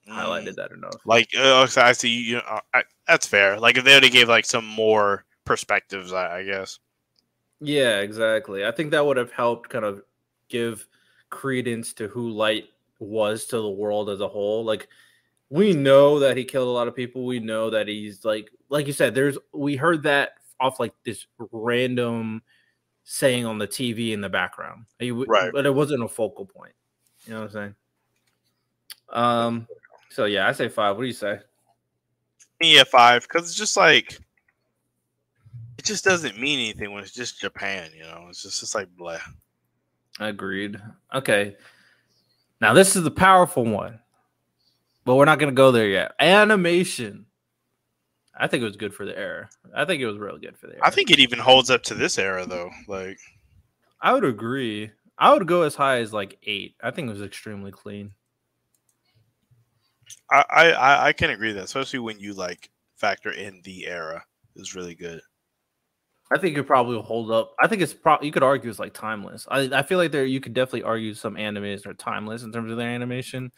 Mm. 0.07 0.13
highlighted 0.15 0.55
that 0.55 0.71
enough 0.71 0.99
Like 1.05 1.29
uh, 1.37 1.67
I 1.77 1.91
see, 1.91 2.09
you 2.09 2.35
know, 2.35 2.59
I, 2.73 2.83
that's 3.07 3.27
fair. 3.27 3.59
Like 3.59 3.77
if 3.77 3.83
they 3.83 3.91
already 3.91 4.09
gave 4.09 4.29
like 4.29 4.45
some 4.45 4.65
more 4.65 5.25
perspectives, 5.45 6.13
I, 6.13 6.39
I 6.39 6.43
guess. 6.43 6.79
yeah 7.59 7.99
exactly 7.99 8.65
i 8.65 8.71
think 8.71 8.91
that 8.91 9.05
would 9.05 9.17
have 9.17 9.31
helped 9.31 9.69
kind 9.69 9.85
of 9.85 10.01
give 10.49 10.87
credence 11.29 11.93
to 11.93 12.07
who 12.07 12.29
light 12.29 12.65
was 12.99 13.45
to 13.45 13.57
the 13.57 13.69
world 13.69 14.09
as 14.09 14.21
a 14.21 14.27
whole 14.27 14.63
like 14.63 14.87
we 15.49 15.73
know 15.73 16.19
that 16.19 16.37
he 16.37 16.45
killed 16.45 16.67
a 16.67 16.71
lot 16.71 16.87
of 16.87 16.95
people 16.95 17.25
we 17.25 17.39
know 17.39 17.69
that 17.69 17.87
he's 17.87 18.25
like 18.25 18.51
like 18.69 18.87
you 18.87 18.93
said 18.93 19.15
there's 19.15 19.37
we 19.53 19.75
heard 19.75 20.03
that 20.03 20.31
off 20.59 20.79
like 20.79 20.93
this 21.05 21.25
random 21.51 22.41
saying 23.03 23.45
on 23.45 23.57
the 23.57 23.67
tv 23.67 24.11
in 24.11 24.21
the 24.21 24.29
background 24.29 24.85
w- 24.99 25.25
Right. 25.27 25.51
but 25.53 25.65
it 25.65 25.73
wasn't 25.73 26.03
a 26.03 26.07
focal 26.07 26.45
point 26.45 26.73
you 27.25 27.33
know 27.33 27.41
what 27.41 27.45
i'm 27.47 27.51
saying 27.51 27.75
um 29.09 29.67
so 30.09 30.25
yeah 30.25 30.47
i 30.47 30.51
say 30.51 30.67
five 30.67 30.95
what 30.95 31.03
do 31.03 31.07
you 31.07 31.13
say 31.13 31.39
Yeah, 32.61 32.83
five 32.83 33.21
because 33.23 33.43
it's 33.43 33.55
just 33.55 33.77
like 33.77 34.19
it 35.77 35.85
just 35.85 36.03
doesn't 36.03 36.39
mean 36.39 36.59
anything 36.59 36.91
when 36.91 37.03
it's 37.03 37.13
just 37.13 37.39
Japan. 37.39 37.91
You 37.95 38.01
know, 38.01 38.25
it's 38.29 38.41
just 38.41 38.63
it's 38.63 38.73
like 38.73 38.87
blah. 38.97 39.19
Agreed. 40.19 40.81
Okay. 41.13 41.55
Now 42.59 42.73
this 42.73 42.95
is 42.95 43.03
the 43.03 43.11
powerful 43.11 43.63
one, 43.63 43.99
but 45.05 45.13
we're 45.15 45.25
not 45.25 45.37
going 45.37 45.51
to 45.51 45.55
go 45.55 45.71
there 45.71 45.87
yet. 45.87 46.13
Animation. 46.19 47.26
I 48.39 48.47
think 48.47 48.61
it 48.61 48.65
was 48.65 48.77
good 48.77 48.93
for 48.93 49.05
the 49.05 49.17
era. 49.17 49.49
I 49.75 49.85
think 49.85 50.01
it 50.01 50.07
was 50.07 50.17
real 50.17 50.37
good 50.37 50.57
for 50.57 50.67
the 50.67 50.73
era. 50.73 50.83
I 50.85 50.89
think 50.91 51.09
it 51.11 51.19
even 51.19 51.39
holds 51.39 51.69
up 51.69 51.83
to 51.83 51.95
this 51.95 52.17
era 52.17 52.45
though. 52.45 52.69
Like 52.87 53.17
I 54.01 54.13
would 54.13 54.25
agree. 54.25 54.91
I 55.17 55.33
would 55.33 55.47
go 55.47 55.63
as 55.63 55.75
high 55.75 55.97
as 55.99 56.13
like 56.13 56.37
eight. 56.43 56.75
I 56.81 56.91
think 56.91 57.07
it 57.09 57.13
was 57.13 57.21
extremely 57.21 57.71
clean. 57.71 58.11
I 60.31 60.43
I, 60.49 61.07
I- 61.07 61.13
can 61.13 61.31
agree 61.31 61.51
that, 61.53 61.63
especially 61.63 61.99
when 61.99 62.19
you 62.19 62.33
like 62.33 62.69
factor 62.95 63.31
in 63.31 63.61
the 63.63 63.87
era 63.87 64.23
is 64.55 64.75
really 64.75 64.95
good. 64.95 65.21
I 66.31 66.37
think 66.37 66.57
it 66.57 66.63
probably 66.63 66.95
will 66.95 67.03
hold 67.03 67.31
up. 67.31 67.55
I 67.59 67.67
think 67.67 67.81
it's 67.81 67.93
probably 67.93 68.27
you 68.27 68.33
could 68.33 68.43
argue 68.43 68.69
it's 68.69 68.79
like 68.79 68.93
timeless. 68.93 69.47
I, 69.49 69.69
I 69.73 69.81
feel 69.81 69.97
like 69.97 70.11
there 70.11 70.25
you 70.25 70.41
could 70.41 70.53
definitely 70.53 70.83
argue 70.83 71.13
some 71.13 71.35
animes 71.35 71.85
are 71.85 71.93
timeless 71.93 72.43
in 72.43 72.51
terms 72.51 72.69
of 72.69 72.77
their 72.77 72.89
animation. 72.89 73.51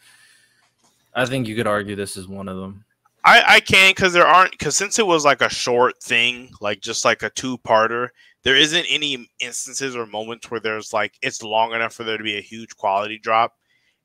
I 1.14 1.26
think 1.26 1.48
you 1.48 1.56
could 1.56 1.66
argue 1.66 1.96
this 1.96 2.16
is 2.16 2.28
one 2.28 2.48
of 2.48 2.56
them. 2.56 2.84
I, 3.24 3.42
I 3.56 3.60
can 3.60 3.90
because 3.90 4.12
there 4.12 4.26
aren't 4.26 4.52
because 4.52 4.76
since 4.76 4.98
it 4.98 5.06
was 5.06 5.24
like 5.24 5.42
a 5.42 5.50
short 5.50 6.02
thing, 6.02 6.50
like 6.60 6.80
just 6.80 7.04
like 7.04 7.22
a 7.22 7.30
two 7.30 7.58
parter, 7.58 8.08
there 8.42 8.56
isn't 8.56 8.86
any 8.88 9.28
instances 9.40 9.94
or 9.94 10.06
moments 10.06 10.50
where 10.50 10.60
there's 10.60 10.92
like 10.92 11.14
it's 11.22 11.42
long 11.42 11.72
enough 11.72 11.92
for 11.94 12.04
there 12.04 12.16
to 12.18 12.24
be 12.24 12.38
a 12.38 12.42
huge 12.42 12.76
quality 12.76 13.18
drop, 13.18 13.54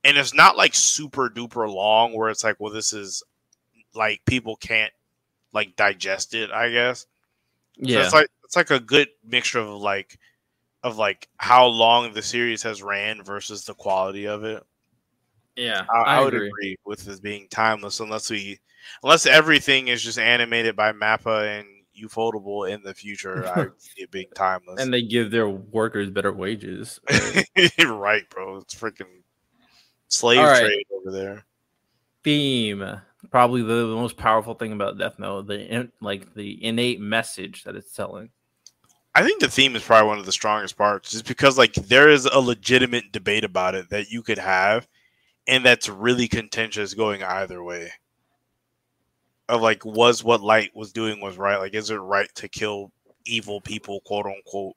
and 0.03 0.17
it's 0.17 0.33
not 0.33 0.57
like 0.57 0.75
super 0.75 1.29
duper 1.29 1.71
long 1.73 2.13
where 2.13 2.29
it's 2.29 2.43
like, 2.43 2.57
well, 2.59 2.73
this 2.73 2.91
is 2.93 3.23
like 3.93 4.21
people 4.25 4.57
can't 4.57 4.91
like 5.53 5.75
digest 5.75 6.33
it. 6.33 6.51
I 6.51 6.69
guess. 6.69 7.01
So 7.01 7.07
Yeah. 7.77 8.03
it's 8.03 8.13
like 8.13 8.27
it's 8.43 8.55
like 8.55 8.71
a 8.71 8.79
good 8.79 9.07
mixture 9.25 9.59
of 9.59 9.69
like 9.69 10.17
of 10.83 10.97
like 10.97 11.27
how 11.37 11.65
long 11.65 12.13
the 12.13 12.21
series 12.21 12.61
has 12.63 12.83
ran 12.83 13.23
versus 13.23 13.65
the 13.65 13.73
quality 13.73 14.27
of 14.27 14.43
it. 14.43 14.61
yeah. 15.55 15.85
I, 15.93 16.17
I, 16.17 16.21
would 16.23 16.33
agree. 16.33 16.47
agree 16.49 16.77
with 16.85 17.05
this 17.05 17.19
being 17.19 17.47
timeless 17.49 17.99
unless 18.01 18.29
we 18.29 18.59
unless 19.03 19.25
everything 19.25 19.87
is 19.87 20.03
just 20.03 20.19
animated 20.19 20.75
by 20.75 20.91
Mappa 20.91 21.59
and 21.59 21.67
Ufotable 22.01 22.69
in 22.69 22.83
the 22.83 22.93
future. 22.93 23.47
I 23.47 23.67
see 23.77 24.03
it 24.03 24.11
being 24.11 24.27
timeless. 24.35 24.81
And 24.81 24.93
they 24.93 25.01
give 25.01 25.31
their 25.31 25.49
workers 25.49 26.09
better 26.09 26.33
wages. 26.33 26.99
right, 27.85 28.29
bro. 28.29 28.57
It's 28.57 28.75
freaking 28.75 29.21
slave 30.07 30.39
right. 30.39 30.61
trade 30.61 30.85
over 30.93 31.11
there. 31.11 31.45
theme 32.23 33.01
probably 33.31 33.61
the, 33.61 33.87
the 33.87 33.95
most 33.95 34.17
powerful 34.17 34.53
thing 34.53 34.71
about 34.71 34.97
death 34.97 35.17
note 35.17 35.47
the 35.47 35.59
in, 35.59 35.91
like 35.99 36.33
the 36.35 36.63
innate 36.63 36.99
message 36.99 37.63
that 37.63 37.75
it's 37.75 37.91
telling 37.91 38.29
I 39.15 39.23
think 39.23 39.39
the 39.39 39.47
theme 39.47 39.77
is 39.77 39.83
probably 39.83 40.09
one 40.09 40.19
of 40.19 40.25
the 40.25 40.33
strongest 40.33 40.77
parts, 40.77 41.11
just 41.11 41.25
because 41.25 41.57
like 41.57 41.73
there 41.73 42.09
is 42.09 42.25
a 42.25 42.39
legitimate 42.39 43.13
debate 43.13 43.45
about 43.45 43.73
it 43.73 43.89
that 43.89 44.09
you 44.11 44.21
could 44.21 44.37
have, 44.37 44.89
and 45.47 45.63
that's 45.65 45.87
really 45.87 46.27
contentious 46.27 46.93
going 46.93 47.23
either 47.23 47.63
way. 47.63 47.93
Of 49.47 49.61
like, 49.61 49.85
was 49.85 50.23
what 50.23 50.41
Light 50.41 50.75
was 50.75 50.91
doing 50.91 51.21
was 51.21 51.37
right? 51.37 51.57
Like, 51.57 51.75
is 51.75 51.91
it 51.91 51.95
right 51.95 52.29
to 52.35 52.47
kill 52.47 52.91
evil 53.25 53.61
people, 53.61 54.01
quote 54.01 54.25
unquote, 54.25 54.75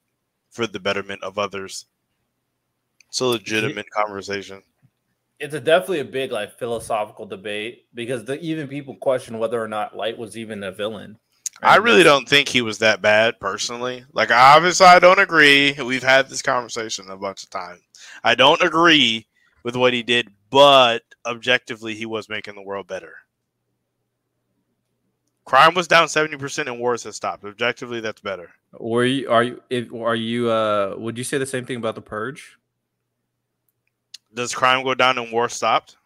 for 0.51 0.67
the 0.67 0.81
betterment 0.81 1.23
of 1.23 1.39
others? 1.39 1.87
It's 3.09 3.21
a 3.21 3.27
legitimate 3.27 3.89
conversation. 3.91 4.63
it's 5.41 5.55
a 5.55 5.61
definitely 5.61 6.01
a 6.01 6.05
big 6.05 6.33
like 6.33 6.59
philosophical 6.59 7.25
debate 7.25 7.87
because 7.95 8.25
the, 8.25 8.39
even 8.41 8.69
people 8.69 8.95
question 8.97 9.39
whether 9.39 9.63
or 9.63 9.69
not 9.69 9.97
light 9.97 10.19
was 10.19 10.37
even 10.37 10.63
a 10.63 10.73
villain 10.73 11.17
I 11.63 11.77
really 11.77 12.05
don't 12.05 12.29
think 12.29 12.49
he 12.49 12.63
was 12.63 12.79
that 12.79 13.03
bad 13.03 13.41
personally. 13.41 14.05
Like, 14.13 14.31
obviously, 14.31 14.87
I 14.87 15.01
don't 15.01 15.19
agree. 15.19 15.73
We've 15.73 16.05
had 16.05 16.29
this 16.29 16.43
conversation 16.43 17.11
a 17.11 17.17
bunch 17.17 17.43
of 17.43 17.51
times. 17.51 17.81
I 18.23 18.37
don't 18.37 18.63
agree 18.63 19.27
with 19.65 19.75
what 19.75 19.93
he 19.93 20.05
did, 20.05 20.29
but 20.51 21.03
objectively, 21.27 21.95
he 21.95 22.07
was 22.07 22.29
making 22.29 22.55
the 22.55 22.63
world 22.63 22.87
better. 22.87 23.13
Crime 25.49 25.73
was 25.73 25.89
down 25.89 26.11
seventy 26.11 26.37
percent, 26.37 26.69
and 26.69 26.79
wars 26.79 27.05
has 27.05 27.17
stopped. 27.17 27.43
Objectively, 27.43 28.01
that's 28.01 28.21
better. 28.21 28.51
were 28.79 29.07
you 29.07 29.31
are 29.31 29.43
you 29.43 29.63
if, 29.71 29.91
are 29.95 30.15
you 30.15 30.51
uh 30.51 30.95
would 30.99 31.17
you 31.17 31.25
say 31.25 31.39
the 31.39 31.47
same 31.47 31.65
thing 31.65 31.79
about 31.79 31.95
the 31.95 32.03
purge 32.03 32.59
Does 34.35 34.55
crime 34.55 34.85
go 34.85 34.95
down 34.95 35.17
and 35.17 35.33
war 35.33 35.49
stopped? 35.49 35.97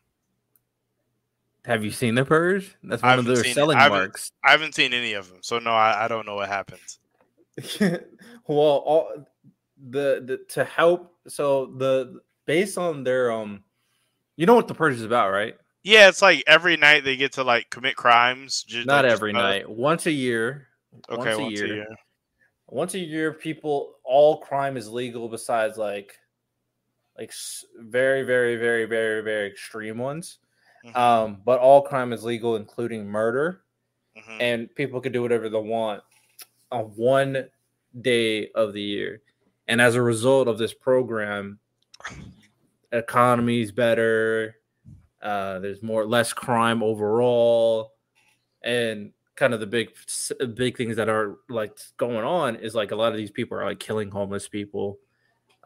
have 1.65 1.85
you 1.85 1.91
seen 1.91 2.15
the 2.15 2.25
purge 2.25 2.77
that's 2.85 3.03
I 3.03 3.09
one 3.11 3.19
of 3.19 3.25
haven't 3.25 3.35
their 3.35 3.45
seen 3.45 3.55
selling 3.55 3.79
I 3.79 3.89
marks 3.89 4.31
I 4.45 4.53
haven't 4.53 4.77
seen 4.77 4.95
any 4.95 5.15
of 5.15 5.29
them, 5.29 5.39
so 5.41 5.59
no, 5.59 5.71
I, 5.71 6.05
I 6.05 6.09
don't 6.09 6.25
know 6.25 6.37
what 6.37 6.49
happens. 6.49 7.01
well 8.47 8.59
all 8.87 9.27
the, 9.91 10.23
the 10.25 10.41
to 10.51 10.63
help 10.63 11.17
so 11.27 11.67
the 11.79 12.21
based 12.47 12.79
on 12.79 13.03
their 13.03 13.33
um 13.33 13.65
you 14.37 14.47
know 14.47 14.55
what 14.55 14.69
the 14.69 14.75
purge 14.75 14.95
is 14.95 15.03
about 15.03 15.33
right 15.33 15.57
Yeah, 15.83 16.09
it's 16.09 16.23
like 16.23 16.45
every 16.47 16.77
night 16.77 17.05
they 17.05 17.17
get 17.17 17.33
to 17.33 17.45
like 17.45 17.69
commit 17.71 17.97
crimes. 17.97 18.63
ju- 18.63 18.85
not 18.85 19.05
like, 19.05 19.11
just, 19.11 19.21
every 19.21 19.33
night. 19.33 19.69
Once 19.69 20.07
a 20.07 20.13
year. 20.13 20.69
Okay, 21.11 21.17
once 21.17 21.39
a 21.39 21.43
once 21.43 21.61
year. 21.61 21.87
once 22.69 22.95
a 22.95 22.99
year 22.99 23.33
people 23.33 23.95
all 24.05 24.41
crime 24.41 24.77
is 24.77 24.89
legal 24.89 25.29
besides 25.29 25.79
like 25.79 26.19
like 27.19 27.33
very 27.79 28.23
very 28.23 28.57
very 28.57 28.85
very 28.85 29.23
very 29.23 29.47
extreme 29.49 29.99
ones. 29.99 30.39
Mhm, 30.85 30.97
um 30.97 31.43
but 31.45 31.59
all 31.61 31.83
crime 31.83 32.13
is 32.13 32.25
legal 32.25 32.57
including 32.57 33.07
murder. 33.07 33.63
Mhm. 34.17 34.37
and 34.41 34.75
people 34.75 35.01
can 35.01 35.11
do 35.11 35.23
whatever 35.23 35.49
they 35.49 35.59
want 35.59 36.03
on 36.71 36.85
one 36.97 37.49
day 38.03 38.49
of 38.51 38.75
the 38.75 38.83
year. 38.83 39.23
And 39.69 39.81
as 39.81 39.95
a 39.95 40.03
result 40.03 40.49
of 40.49 40.59
this 40.59 40.75
program 40.75 41.59
economy's 42.93 43.73
better 43.73 44.57
uh 45.23 45.59
there's 45.61 45.83
more 45.83 46.07
less 46.07 46.33
crime 46.33 46.83
overall. 46.83 47.93
And 48.65 49.13
kind 49.37 49.55
of 49.55 49.61
the 49.61 49.67
big 49.67 49.91
big 50.55 50.77
things 50.77 50.97
that 50.97 51.09
are 51.09 51.39
like 51.49 51.79
going 51.97 52.25
on 52.25 52.57
is 52.57 52.75
like 52.75 52.91
a 52.91 52.97
lot 52.97 53.13
of 53.13 53.19
these 53.19 53.31
people 53.31 53.59
are 53.59 53.65
like 53.65 53.81
killing 53.81 54.11
homeless 54.11 54.49
people. 54.49 54.99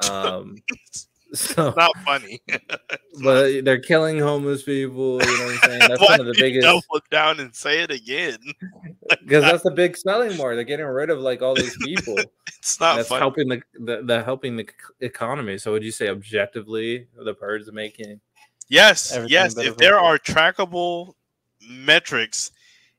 Um 0.09 0.57
so 1.35 1.69
It's 1.69 1.77
not 1.77 1.91
funny. 2.05 2.41
but 3.23 3.65
they're 3.65 3.81
killing 3.81 4.19
homeless 4.19 4.63
people 4.63 5.21
you 5.23 5.39
know 5.39 5.45
what 5.47 5.55
i'm 5.55 5.71
saying? 5.71 5.81
That's 5.81 6.01
one 6.01 6.21
of 6.21 6.27
the 6.27 6.37
biggest 6.39 6.65
double 6.65 7.05
down 7.11 7.41
and 7.41 7.55
say 7.55 7.83
it 7.83 7.91
again. 7.91 8.39
because 9.09 9.43
that's 9.43 9.63
the 9.63 9.73
big 9.73 9.97
selling 9.97 10.37
more. 10.37 10.55
They're 10.55 10.65
getting 10.65 10.87
rid 10.87 11.11
of 11.11 11.21
like 11.21 11.43
all 11.43 11.55
these 11.55 11.77
people. 11.79 12.17
It's 12.59 12.81
not 12.81 12.97
that's 12.97 13.09
funny. 13.09 13.21
helping 13.21 13.49
the, 13.49 13.63
the 13.75 14.03
the 14.03 14.25
helping 14.25 14.57
the 14.57 14.69
economy. 15.01 15.59
So 15.59 15.73
would 15.73 15.83
you 15.85 15.93
say 15.93 16.09
objectively 16.09 17.09
the 17.17 17.35
purge 17.35 17.63
is 17.63 17.73
making 17.73 18.21
Yes, 18.69 19.19
yes. 19.29 19.57
If 19.57 19.77
there 19.77 19.99
are 19.99 20.19
trackable 20.19 21.15
metrics 21.61 22.51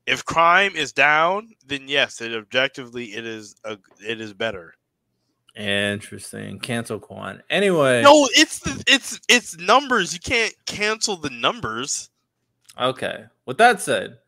If 0.07 0.23
crime 0.23 0.73
is 0.73 0.93
down, 0.93 1.49
then 1.65 1.89
yes, 1.89 2.21
it 2.21 2.33
objectively 2.33 3.07
it 3.13 3.25
is 3.25 3.57
a, 3.65 3.77
it 3.99 4.21
is 4.21 4.33
better. 4.33 4.73
Interesting. 5.57 6.59
Cancel 6.59 6.97
Quan. 6.97 7.43
Anyway. 7.49 8.01
No, 8.03 8.27
it's 8.31 8.59
the, 8.59 8.81
it's 8.87 9.19
it's 9.27 9.57
numbers. 9.57 10.13
You 10.13 10.21
can't 10.21 10.53
cancel 10.65 11.17
the 11.17 11.29
numbers. 11.29 12.09
Okay. 12.79 13.25
With 13.45 13.57
that 13.57 13.81
said, 13.81 14.19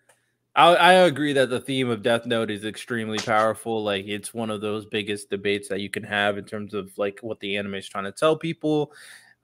I, 0.56 0.76
I 0.76 0.94
agree 0.94 1.32
that 1.34 1.50
the 1.50 1.62
theme 1.62 1.90
of 1.90 2.02
Death 2.02 2.26
Note 2.26 2.52
is 2.52 2.66
extremely 2.66 3.20
powerful. 3.20 3.82
Like 3.82 4.06
it's 4.06 4.34
one 4.34 4.50
of 4.50 4.60
those 4.60 4.86
biggest 4.86 5.30
debates 5.30 5.70
that 5.70 5.80
you 5.80 5.90
can 5.90 6.04
have 6.04 6.38
in 6.38 6.44
terms 6.44 6.74
of 6.74 6.92
like 6.98 7.20
what 7.22 7.40
the 7.40 7.56
anime 7.56 7.76
is 7.76 7.88
trying 7.88 8.04
to 8.04 8.12
tell 8.12 8.36
people. 8.36 8.92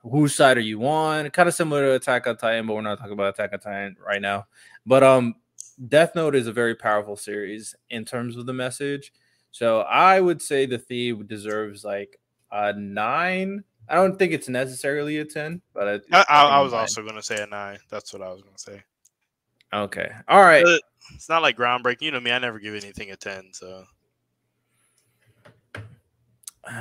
Whose 0.10 0.36
side 0.36 0.58
are 0.58 0.62
you 0.62 0.86
on? 0.86 1.30
Kind 1.32 1.50
of 1.50 1.56
similar 1.56 1.84
to 1.84 1.96
Attack 1.96 2.28
on 2.28 2.38
Titan, 2.38 2.68
but 2.68 2.76
we're 2.76 2.82
not 2.82 3.00
talking 3.00 3.14
about 3.14 3.34
Attack 3.34 3.54
on 3.54 3.60
Titan 3.60 3.98
right 4.06 4.22
now. 4.22 4.46
But 4.86 5.02
um, 5.02 5.36
Death 5.88 6.14
Note 6.16 6.36
is 6.36 6.46
a 6.46 6.54
very 6.54 6.76
powerful 6.76 7.16
series 7.16 7.76
in 7.90 8.06
terms 8.06 8.38
of 8.38 8.46
the 8.46 8.54
message. 8.54 9.12
So 9.52 9.80
I 9.82 10.20
would 10.20 10.42
say 10.42 10.66
the 10.66 10.78
theme 10.78 11.26
deserves 11.26 11.84
like 11.84 12.20
a 12.52 12.74
nine. 12.74 13.64
I 13.90 13.96
don't 13.96 14.18
think 14.18 14.32
it's 14.32 14.50
necessarily 14.50 15.18
a 15.18 15.26
ten, 15.26 15.62
but 15.74 15.88
I, 15.88 15.94
I, 16.12 16.26
I, 16.30 16.46
I 16.46 16.60
was 16.62 16.74
also 16.74 17.02
going 17.02 17.16
to 17.16 17.24
say 17.24 17.42
a 17.42 17.48
nine. 17.48 17.80
That's 17.90 18.14
what 18.14 18.22
I 18.22 18.30
was 18.30 18.42
going 18.42 18.56
to 18.56 18.62
say. 18.62 18.84
Okay. 19.74 20.12
All 20.28 20.42
right. 20.42 20.64
But 20.64 20.82
it's 21.16 21.30
not 21.30 21.42
like 21.42 21.58
groundbreaking. 21.58 22.02
You 22.02 22.12
know 22.12 22.20
me. 22.20 22.32
I 22.32 22.40
never 22.40 22.60
give 22.60 22.76
anything 22.76 23.12
a 23.12 23.16
ten. 23.16 23.50
So. 23.54 23.86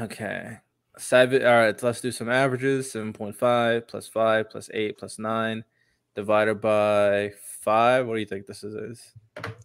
Okay. 0.02 0.58
Seven. 0.96 1.44
All 1.44 1.52
right. 1.54 1.82
Let's 1.82 2.00
do 2.00 2.12
some 2.12 2.30
averages. 2.30 2.92
Seven 2.92 3.12
point 3.12 3.36
five 3.36 3.88
plus 3.88 4.06
five 4.06 4.50
plus 4.50 4.70
eight 4.72 4.96
plus 4.98 5.18
nine 5.18 5.64
divided 6.14 6.60
by 6.60 7.32
five. 7.60 8.06
What 8.06 8.14
do 8.14 8.20
you 8.20 8.26
think 8.26 8.46
this 8.46 8.62
is? 8.62 9.12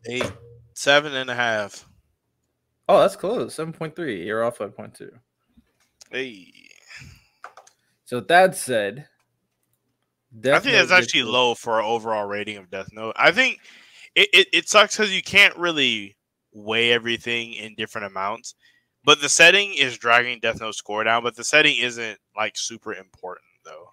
Eight, 0.08 0.32
seven 0.74 1.14
and 1.14 1.30
a 1.30 1.36
half. 1.36 1.86
Oh, 2.88 3.02
that's 3.02 3.16
close. 3.16 3.54
Seven 3.54 3.74
point 3.74 3.96
three. 3.96 4.26
You're 4.26 4.44
off 4.44 4.58
by 4.60 4.68
point 4.68 4.96
two. 4.96 5.12
Hey. 6.10 6.52
So 8.06 8.20
that 8.22 8.56
said, 8.56 9.08
Death 10.40 10.56
I 10.56 10.60
think 10.62 10.74
Note 10.74 10.88
that's 10.88 11.04
actually 11.04 11.24
low 11.24 11.54
for 11.54 11.78
an 11.78 11.86
overall 11.86 12.26
rating 12.26 12.58
of 12.58 12.72
Death 12.72 12.90
Note. 12.92 13.16
I 13.16 13.32
think 13.32 13.60
it, 14.16 14.30
it, 14.34 14.48
it 14.52 14.70
sucks 14.70 14.98
because 14.98 15.14
you 15.16 15.22
can't 15.22 15.56
really 15.56 16.16
weigh 16.52 16.92
everything 16.92 17.54
in 17.54 17.76
different 17.76 18.08
amounts. 18.08 18.56
But 19.04 19.22
the 19.22 19.30
setting 19.30 19.74
is 19.74 19.98
dragging 19.98 20.40
Death 20.40 20.60
Note 20.60 20.76
score 20.76 21.04
down, 21.04 21.24
but 21.24 21.36
the 21.36 21.44
setting 21.44 21.78
isn't 21.78 22.20
like 22.36 22.58
super 22.58 22.94
important 22.94 23.46
though. 23.64 23.92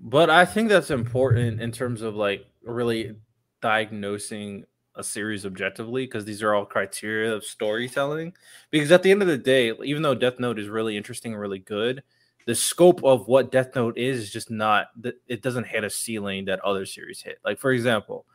But 0.00 0.30
I 0.30 0.44
think 0.44 0.68
that's 0.68 0.90
important 0.90 1.60
in 1.60 1.72
terms 1.72 2.02
of 2.02 2.14
like 2.14 2.46
really 2.62 3.16
diagnosing 3.60 4.64
a 4.94 5.02
series 5.02 5.46
objectively 5.46 6.04
because 6.04 6.24
these 6.24 6.42
are 6.42 6.54
all 6.54 6.64
criteria 6.64 7.32
of 7.32 7.44
storytelling. 7.44 8.34
Because 8.70 8.90
at 8.90 9.02
the 9.02 9.10
end 9.10 9.22
of 9.22 9.28
the 9.28 9.38
day, 9.38 9.72
even 9.84 10.02
though 10.02 10.14
Death 10.14 10.40
Note 10.40 10.58
is 10.58 10.68
really 10.68 10.96
interesting 10.96 11.32
and 11.32 11.40
really 11.40 11.60
good, 11.60 12.02
the 12.46 12.54
scope 12.54 13.04
of 13.04 13.28
what 13.28 13.52
Death 13.52 13.74
Note 13.76 13.96
is 13.98 14.20
is 14.20 14.32
just 14.32 14.50
not 14.50 14.88
that 15.00 15.20
it 15.26 15.42
doesn't 15.42 15.66
hit 15.66 15.84
a 15.84 15.90
ceiling 15.90 16.46
that 16.46 16.60
other 16.60 16.86
series 16.86 17.22
hit. 17.22 17.38
Like 17.44 17.58
for 17.58 17.72
example, 17.72 18.26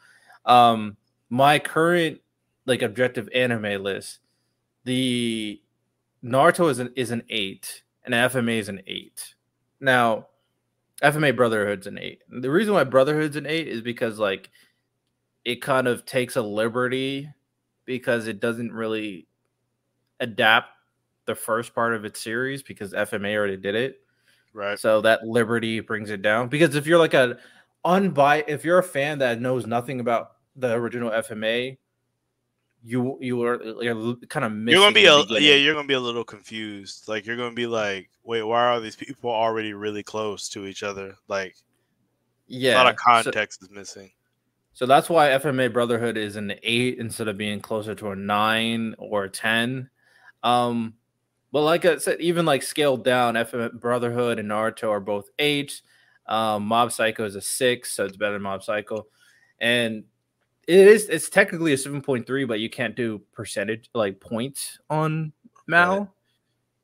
um 0.45 0.97
my 1.29 1.57
current 1.59 2.21
like 2.65 2.81
objective 2.81 3.27
anime 3.33 3.81
list, 3.81 4.19
the 4.83 5.61
Naruto 6.23 6.69
is 6.69 6.79
an 6.79 6.91
is 6.95 7.11
an 7.11 7.23
eight 7.29 7.83
and 8.05 8.13
FMA 8.13 8.57
is 8.57 8.69
an 8.69 8.81
eight. 8.87 9.35
Now, 9.79 10.27
FMA 11.01 11.35
Brotherhood's 11.35 11.87
an 11.87 11.97
eight. 11.97 12.21
The 12.29 12.49
reason 12.49 12.73
why 12.73 12.83
Brotherhood's 12.85 13.35
an 13.35 13.45
eight 13.45 13.67
is 13.67 13.81
because 13.81 14.19
like 14.19 14.49
it 15.43 15.61
kind 15.61 15.87
of 15.87 16.05
takes 16.05 16.35
a 16.35 16.41
liberty 16.41 17.29
because 17.85 18.27
it 18.27 18.39
doesn't 18.39 18.71
really 18.71 19.27
adapt 20.19 20.69
the 21.25 21.35
first 21.35 21.75
part 21.75 21.93
of 21.93 22.05
its 22.05 22.21
series 22.21 22.63
because 22.63 22.93
FMA 22.93 23.35
already 23.35 23.57
did 23.57 23.75
it. 23.75 23.99
Right. 24.53 24.79
So 24.79 25.01
that 25.01 25.25
liberty 25.25 25.79
brings 25.79 26.09
it 26.09 26.21
down. 26.21 26.47
Because 26.47 26.75
if 26.75 26.87
you're 26.87 26.99
like 26.99 27.13
a 27.13 27.37
unbiased, 27.83 28.49
if 28.49 28.63
you're 28.63 28.79
a 28.79 28.83
fan 28.83 29.19
that 29.19 29.41
knows 29.41 29.65
nothing 29.65 29.99
about 29.99 30.33
the 30.55 30.73
original 30.73 31.09
FMA, 31.09 31.77
you 32.83 33.17
you 33.21 33.41
are 33.43 33.63
you're 33.81 34.15
kind 34.27 34.45
of 34.45 34.51
missing. 34.51 34.79
you're 34.79 34.85
gonna 34.85 34.93
be 34.93 35.05
a, 35.05 35.39
yeah 35.39 35.55
you're 35.55 35.73
gonna 35.73 35.87
be 35.87 35.93
a 35.93 35.99
little 35.99 36.23
confused. 36.23 37.07
Like 37.07 37.25
you're 37.25 37.37
gonna 37.37 37.55
be 37.55 37.67
like, 37.67 38.09
wait, 38.23 38.43
why 38.43 38.65
are 38.65 38.79
these 38.79 38.95
people 38.95 39.31
already 39.31 39.73
really 39.73 40.03
close 40.03 40.49
to 40.49 40.65
each 40.65 40.83
other? 40.83 41.15
Like, 41.27 41.55
yeah, 42.47 42.75
a 42.75 42.83
lot 42.83 42.89
of 42.89 42.97
context 42.97 43.61
so, 43.61 43.65
is 43.65 43.71
missing. 43.71 44.11
So 44.73 44.85
that's 44.85 45.09
why 45.09 45.29
FMA 45.29 45.71
Brotherhood 45.71 46.17
is 46.17 46.35
an 46.35 46.53
eight 46.61 46.97
instead 46.97 47.27
of 47.27 47.37
being 47.37 47.61
closer 47.61 47.95
to 47.95 48.09
a 48.09 48.15
nine 48.15 48.95
or 48.97 49.25
a 49.25 49.29
ten. 49.29 49.89
Um, 50.43 50.95
but 51.53 51.61
like 51.61 51.85
I 51.85 51.97
said, 51.97 52.19
even 52.19 52.45
like 52.45 52.63
scaled 52.63 53.05
down, 53.05 53.35
FMA 53.35 53.79
Brotherhood 53.79 54.39
and 54.39 54.49
Naruto 54.49 54.89
are 54.89 54.99
both 54.99 55.29
eights. 55.39 55.83
Um, 56.25 56.65
Mob 56.65 56.91
Psycho 56.91 57.25
is 57.25 57.35
a 57.35 57.41
six, 57.41 57.93
so 57.93 58.05
it's 58.05 58.17
better 58.17 58.33
than 58.33 58.41
Mob 58.41 58.63
Psycho. 58.63 59.07
And 59.59 60.03
it 60.67 60.87
is 60.87 61.09
it's 61.09 61.29
technically 61.29 61.73
a 61.73 61.77
7.3, 61.77 62.47
but 62.47 62.59
you 62.59 62.69
can't 62.69 62.95
do 62.95 63.21
percentage 63.31 63.89
like 63.93 64.19
points 64.19 64.79
on 64.89 65.33
Mal. 65.67 65.99
Right. 65.99 66.07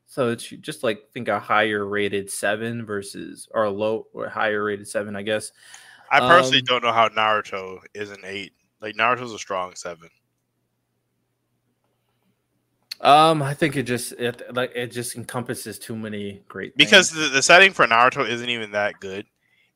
So 0.06 0.30
it's 0.30 0.48
just 0.48 0.84
like 0.84 1.12
think 1.14 1.28
a 1.28 1.40
higher 1.40 1.86
rated 1.86 2.32
seven 2.32 2.86
versus 2.86 3.48
or 3.54 3.66
a 3.66 3.70
low 3.70 4.08
or 4.14 4.28
higher 4.28 4.64
rated 4.64 4.88
seven, 4.88 5.16
I 5.16 5.22
guess. 5.22 5.52
I 6.12 6.20
personally 6.20 6.60
um, 6.60 6.66
don't 6.66 6.84
know 6.84 6.92
how 6.92 7.10
Naruto 7.10 7.80
is 7.94 8.10
an 8.10 8.22
eight. 8.24 8.54
Like 8.82 8.96
Naruto's 8.96 9.34
a 9.34 9.38
strong 9.38 9.76
seven. 9.76 10.10
Um, 13.02 13.42
I 13.42 13.54
think 13.54 13.78
it 13.78 13.84
just 13.84 14.14
it 14.14 14.42
like 14.54 14.72
it 14.76 14.88
just 14.88 15.16
encompasses 15.16 15.80
too 15.80 15.96
many 15.96 16.42
great 16.48 16.76
because 16.76 17.12
the, 17.12 17.30
the 17.30 17.42
setting 17.42 17.72
for 17.72 17.86
Naruto 17.86 18.28
isn't 18.28 18.50
even 18.50 18.72
that 18.72 19.00
good. 19.00 19.26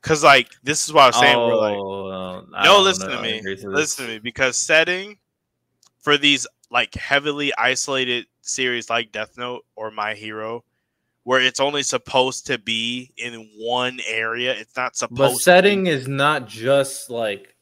Because 0.04 0.22
like 0.24 0.50
this 0.64 0.84
is 0.86 0.94
what 0.94 1.04
I 1.04 1.08
was 1.08 1.16
saying. 1.16 1.36
Oh, 1.38 2.46
like, 2.52 2.66
no, 2.66 2.82
listen 2.82 3.10
know. 3.10 3.16
to 3.16 3.22
me. 3.22 3.42
To 3.56 3.70
listen 3.70 4.06
to 4.06 4.12
me. 4.12 4.20
Because 4.20 4.58
setting 4.58 5.18
for 6.02 6.18
these 6.18 6.46
like 6.70 6.94
heavily 6.94 7.54
isolated 7.58 8.26
series 8.42 8.90
like 8.90 9.14
Death 9.14 9.38
Note 9.38 9.64
or 9.78 9.92
My 9.92 10.14
Hero, 10.14 10.66
where 11.24 11.40
it's 11.40 11.62
only 11.62 11.84
supposed 11.84 12.48
to 12.48 12.58
be 12.58 13.14
in 13.16 13.50
one 13.58 14.00
area, 14.06 14.54
it's 14.54 14.76
not 14.76 14.98
supposed. 14.98 15.18
But 15.18 15.38
setting 15.38 15.88
is 15.88 16.06
not 16.06 16.50
just 16.50 17.10
like 17.10 17.56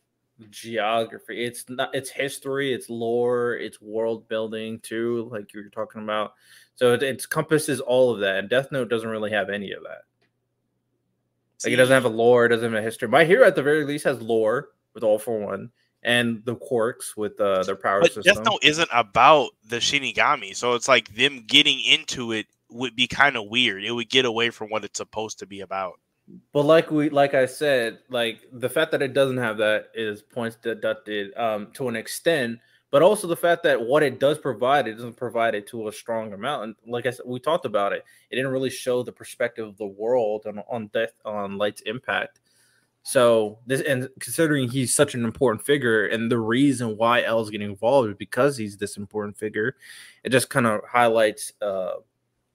geography. 0.49 1.45
It's 1.45 1.65
not. 1.69 1.93
It's 1.93 2.09
history. 2.09 2.73
It's 2.73 2.89
lore. 2.89 3.53
It's 3.53 3.79
world 3.79 4.27
building 4.27 4.79
too, 4.79 5.29
like 5.31 5.53
you 5.53 5.61
were 5.61 5.69
talking 5.69 6.01
about. 6.01 6.33
So 6.73 6.93
it, 6.93 7.03
it 7.03 7.21
encompasses 7.21 7.79
all 7.79 8.11
of 8.11 8.21
that, 8.21 8.37
and 8.37 8.49
Death 8.49 8.71
Note 8.71 8.89
doesn't 8.89 9.07
really 9.07 9.31
have 9.31 9.51
any 9.51 9.73
of 9.73 9.83
that. 9.83 10.05
Like 11.63 11.73
it 11.73 11.77
doesn't 11.77 11.93
have 11.93 12.05
a 12.05 12.09
lore, 12.09 12.45
it 12.45 12.49
doesn't 12.49 12.71
have 12.71 12.81
a 12.81 12.83
history. 12.83 13.07
My 13.07 13.25
hero 13.25 13.45
at 13.45 13.55
the 13.55 13.63
very 13.63 13.85
least 13.85 14.05
has 14.05 14.21
lore 14.21 14.69
with 14.93 15.03
all 15.03 15.19
for 15.19 15.39
one 15.39 15.71
and 16.03 16.41
the 16.45 16.55
quirks 16.55 17.15
with 17.15 17.39
uh, 17.39 17.63
their 17.63 17.75
power 17.75 18.01
but 18.01 18.13
system. 18.13 18.35
Death 18.35 18.43
Note 18.45 18.63
isn't 18.63 18.89
about 18.91 19.51
the 19.67 19.77
Shinigami, 19.77 20.55
so 20.55 20.73
it's 20.73 20.87
like 20.87 21.13
them 21.15 21.43
getting 21.47 21.79
into 21.81 22.31
it 22.31 22.47
would 22.69 22.95
be 22.95 23.07
kind 23.07 23.35
of 23.35 23.47
weird. 23.47 23.83
It 23.83 23.91
would 23.91 24.09
get 24.09 24.25
away 24.25 24.49
from 24.49 24.69
what 24.69 24.83
it's 24.83 24.97
supposed 24.97 25.39
to 25.39 25.45
be 25.45 25.61
about. 25.61 25.99
But 26.53 26.63
like 26.63 26.91
we, 26.91 27.09
like 27.09 27.33
I 27.33 27.45
said, 27.45 27.99
like 28.09 28.41
the 28.53 28.69
fact 28.69 28.91
that 28.91 29.01
it 29.01 29.13
doesn't 29.13 29.37
have 29.37 29.57
that 29.57 29.87
is 29.93 30.21
points 30.21 30.55
deducted 30.55 31.35
um, 31.37 31.67
to 31.73 31.89
an 31.89 31.95
extent 31.95 32.59
but 32.91 33.01
also 33.01 33.25
the 33.25 33.35
fact 33.35 33.63
that 33.63 33.81
what 33.81 34.03
it 34.03 34.19
does 34.19 34.37
provide, 34.37 34.87
it 34.87 34.95
doesn't 34.95 35.17
provide 35.17 35.55
it 35.55 35.65
to 35.67 35.87
a 35.87 35.93
strong 35.93 36.33
amount. 36.33 36.63
And 36.63 36.75
like 36.85 37.05
I 37.05 37.11
said, 37.11 37.25
we 37.25 37.39
talked 37.39 37.65
about 37.65 37.93
it. 37.93 38.03
It 38.29 38.35
didn't 38.35 38.51
really 38.51 38.69
show 38.69 39.01
the 39.01 39.13
perspective 39.13 39.67
of 39.67 39.77
the 39.77 39.87
world 39.87 40.45
on 40.45 40.59
on 40.69 40.87
death 40.87 41.13
on 41.25 41.57
Light's 41.57 41.81
impact. 41.81 42.41
So 43.03 43.57
this 43.65 43.81
and 43.81 44.09
considering 44.19 44.69
he's 44.69 44.93
such 44.93 45.15
an 45.15 45.23
important 45.23 45.65
figure, 45.65 46.05
and 46.05 46.29
the 46.29 46.37
reason 46.37 46.97
why 46.97 47.23
L 47.23 47.41
is 47.41 47.49
getting 47.49 47.69
involved 47.69 48.09
is 48.09 48.15
because 48.15 48.57
he's 48.57 48.77
this 48.77 48.97
important 48.97 49.37
figure, 49.37 49.75
it 50.23 50.29
just 50.29 50.49
kind 50.49 50.67
of 50.67 50.81
highlights 50.87 51.53
uh, 51.61 51.93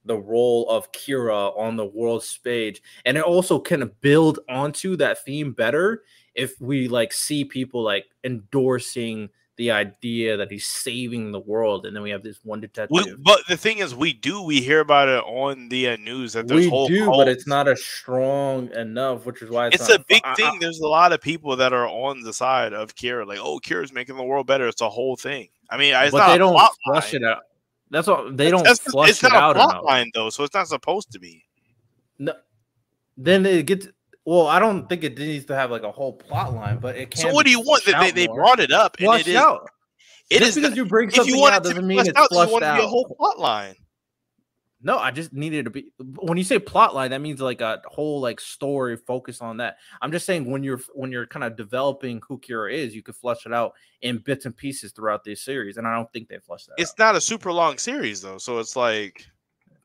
the 0.05 0.17
role 0.17 0.69
of 0.69 0.93
Kira 0.93 1.59
on 1.59 1.77
the 1.77 1.87
world 1.87 2.23
stage, 2.23 2.81
and 3.05 3.17
it 3.17 3.25
also 3.25 3.59
kind 3.59 3.83
of 3.83 4.01
build 4.01 4.39
onto 4.49 4.97
that 4.97 5.25
theme 5.25 5.53
better 5.53 6.05
if 6.35 6.61
we 6.61 6.87
like 6.87 7.13
see 7.13 7.45
people 7.45 7.83
like 7.83 8.05
endorsing 8.23 9.31
the 9.57 9.71
idea 9.71 10.37
that 10.37 10.51
he's 10.51 10.67
saving 10.67 11.33
the 11.33 11.41
world, 11.41 11.87
and 11.87 11.97
then 11.97 12.03
we 12.03 12.11
have 12.11 12.23
this 12.23 12.39
one 12.43 12.61
detective. 12.61 12.91
We, 12.91 13.15
but 13.19 13.41
the 13.49 13.57
thing 13.57 13.79
is, 13.79 13.95
we 13.95 14.13
do 14.13 14.43
we 14.43 14.61
hear 14.61 14.81
about 14.81 15.09
it 15.09 15.25
on 15.25 15.69
the 15.69 15.89
uh, 15.89 15.97
news 15.97 16.35
that 16.35 16.47
there's 16.47 16.65
we 16.65 16.69
whole 16.69 16.89
do, 16.89 17.07
but 17.07 17.27
it's 17.27 17.47
not 17.47 17.67
as 17.67 17.83
strong 17.83 18.71
enough, 18.73 19.25
which 19.25 19.41
is 19.41 19.51
why 19.51 19.69
it's, 19.69 19.77
it's 19.77 19.89
a 19.89 19.99
big 19.99 20.23
I, 20.25 20.35
thing. 20.35 20.47
I, 20.47 20.59
there's 20.61 20.81
a 20.81 20.87
lot 20.87 21.13
of 21.13 21.21
people 21.21 21.57
that 21.57 21.73
are 21.73 21.89
on 21.89 22.21
the 22.21 22.33
side 22.33 22.75
of 22.75 22.95
Kira, 22.95 23.27
like, 23.27 23.39
oh, 23.41 23.59
Kira's 23.59 23.93
making 23.93 24.17
the 24.17 24.25
world 24.25 24.47
better. 24.47 24.69
It's 24.69 24.83
a 24.83 24.91
whole 24.91 25.17
thing. 25.17 25.49
I 25.71 25.79
mean, 25.79 25.95
it's 25.95 26.13
but 26.13 26.33
they 26.33 26.39
don't 26.39 26.59
flush 26.85 27.13
line. 27.13 27.23
it 27.23 27.27
out. 27.27 27.43
That's 27.91 28.09
what 28.09 28.37
they 28.37 28.51
don't 28.51 28.65
that's, 28.65 28.81
flush 28.81 29.11
it's 29.11 29.25
it 29.25 29.33
out. 29.33 29.53
It's 29.53 29.59
not 29.59 29.69
a 29.69 29.73
plot 29.73 29.85
line 29.85 30.11
though, 30.13 30.31
so 30.31 30.45
it's 30.45 30.55
not 30.55 30.69
supposed 30.69 31.13
to 31.13 31.19
be. 31.19 31.45
No, 32.19 32.35
then 33.17 33.47
it 33.47 33.67
gets 33.67 33.89
well, 34.27 34.49
I 34.49 34.59
don't 34.59 34.89
think 34.89 35.05
it 35.05 35.17
needs 35.17 35.47
to 35.47 35.55
have 35.55 35.71
like 35.71 35.85
a 35.85 35.93
whole 35.93 36.13
plot 36.13 36.53
line, 36.53 36.79
but 36.79 36.97
it 36.97 37.13
can. 37.13 37.23
So 37.23 37.33
what 37.33 37.47
do 37.47 37.53
you 37.53 37.61
want? 37.61 37.85
They, 37.85 38.11
they 38.11 38.27
brought 38.27 38.59
it 38.59 38.73
up. 38.73 38.97
And 38.99 39.27
it 39.27 39.37
out. 39.37 39.71
It 40.29 40.41
just 40.41 40.51
is 40.51 40.55
because 40.57 40.71
not- 40.71 40.77
you 40.77 40.85
bring 40.85 41.11
something 41.11 41.33
you 41.33 41.41
want 41.41 41.55
out 41.55 41.65
it 41.65 41.69
doesn't 41.69 41.87
mean 41.87 42.01
it's 42.01 42.09
out, 42.11 42.29
you 42.33 42.37
flushed 42.37 42.53
want 42.53 42.65
to 42.65 42.75
be 42.75 42.83
a 42.83 42.87
whole 42.89 43.07
plot 43.17 43.39
line. 43.39 43.77
No, 44.83 44.99
I 44.99 45.13
just 45.13 45.33
needed 45.33 45.65
to 45.65 45.71
be. 45.71 45.87
When 45.99 46.37
you 46.37 46.45
say 46.45 46.59
plot 46.59 46.95
line, 46.95 47.11
that 47.11 47.21
means 47.21 47.41
like 47.41 47.61
a 47.61 47.81
whole 47.87 48.21
like 48.21 48.41
story 48.41 48.97
focus 48.97 49.41
on 49.41 49.59
that. 49.59 49.77
I'm 50.03 50.11
just 50.11 50.27
saying 50.27 50.51
when 50.51 50.65
you're 50.65 50.81
when 50.93 51.13
you're 51.13 51.27
kind 51.27 51.45
of 51.45 51.57
developing 51.57 52.21
who 52.29 52.39
Kira 52.39 52.73
is, 52.73 52.95
you 52.95 53.03
could 53.03 53.17
flush 53.17 53.47
it 53.47 53.53
out 53.53 53.75
in 54.03 54.19
bits 54.19 54.45
and 54.45 54.57
pieces 54.57 54.93
throughout 54.93 55.25
this 55.25 55.43
series, 55.43 55.77
and 55.77 55.87
I 55.87 55.95
don't 55.95 56.13
think 56.13 56.29
they 56.29 56.39
flushed 56.39 56.67
that. 56.67 56.75
It's 56.79 56.91
out. 56.93 56.99
not 56.99 57.17
a 57.17 57.21
super 57.21 57.53
long 57.53 57.79
series 57.79 58.21
though, 58.21 58.39
so 58.39 58.59
it's 58.59 58.77
like 58.77 59.25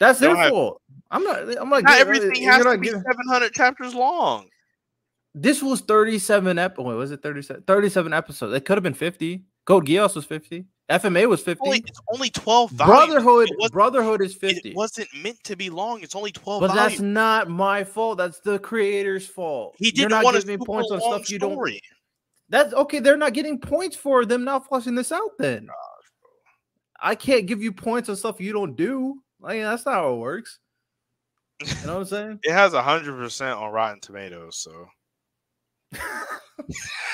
That's 0.01 0.19
their 0.19 0.35
have- 0.35 0.49
fault. 0.49 0.81
I'm 1.11 1.23
not. 1.23 1.57
I'm 1.59 1.69
like 1.69 1.83
not 1.83 1.99
everything 1.99 2.43
has 2.43 2.63
to 2.63 2.77
be 2.77 2.87
giving- 2.87 3.03
700 3.03 3.53
chapters 3.53 3.93
long. 3.93 4.47
This 5.35 5.61
was 5.61 5.81
37 5.81 6.57
ep. 6.57 6.77
Wait, 6.79 6.95
was 6.95 7.11
it 7.11 7.21
37? 7.21 7.63
37 7.67 8.11
episodes. 8.11 8.53
It 8.55 8.65
could 8.65 8.77
have 8.77 8.83
been 8.83 8.95
50. 8.95 9.45
Code 9.65 9.85
Geass 9.85 10.15
was 10.15 10.25
50. 10.25 10.65
FMA 10.89 11.29
was 11.29 11.41
50. 11.41 11.61
Only, 11.63 11.83
it's 11.85 12.01
only 12.13 12.29
12 12.31 12.71
volumes. 12.71 13.13
Brotherhood. 13.13 13.49
Brotherhood 13.71 14.21
is 14.21 14.33
50. 14.33 14.71
It 14.71 14.75
wasn't 14.75 15.07
meant 15.15 15.41
to 15.43 15.55
be 15.55 15.69
long. 15.69 16.01
It's 16.01 16.15
only 16.15 16.31
12 16.31 16.61
but 16.61 16.67
volumes. 16.67 16.93
that's 16.93 17.01
not 17.01 17.47
my 17.47 17.83
fault. 17.83 18.17
That's 18.17 18.39
the 18.39 18.57
creator's 18.59 19.27
fault. 19.27 19.75
he 19.77 19.91
didn't 19.91 20.09
not 20.09 20.23
want 20.23 20.35
to 20.35 20.41
giving 20.41 20.59
me 20.59 20.65
points 20.65 20.91
on 20.91 20.99
stuff 20.99 21.29
you 21.29 21.37
don't. 21.37 21.53
story. 21.53 21.79
That's 22.49 22.73
okay. 22.73 22.99
They're 22.99 23.15
not 23.15 23.33
getting 23.33 23.59
points 23.59 23.95
for 23.95 24.25
them 24.25 24.43
not 24.43 24.67
flushing 24.67 24.95
this 24.95 25.11
out. 25.11 25.37
Then 25.37 25.69
I 26.99 27.13
can't 27.15 27.45
give 27.45 27.61
you 27.61 27.71
points 27.71 28.09
on 28.09 28.15
stuff 28.15 28.41
you 28.41 28.51
don't 28.51 28.75
do. 28.75 29.21
Like 29.41 29.61
that's 29.61 29.85
not 29.85 29.95
how 29.95 30.13
it 30.13 30.17
works. 30.17 30.59
You 31.61 31.67
know 31.87 31.93
what 31.95 31.99
I'm 32.01 32.05
saying? 32.05 32.39
It 32.43 32.51
has 32.53 32.73
100% 32.73 33.57
on 33.61 33.71
Rotten 33.71 33.99
Tomatoes, 33.99 34.57
so. 34.57 34.87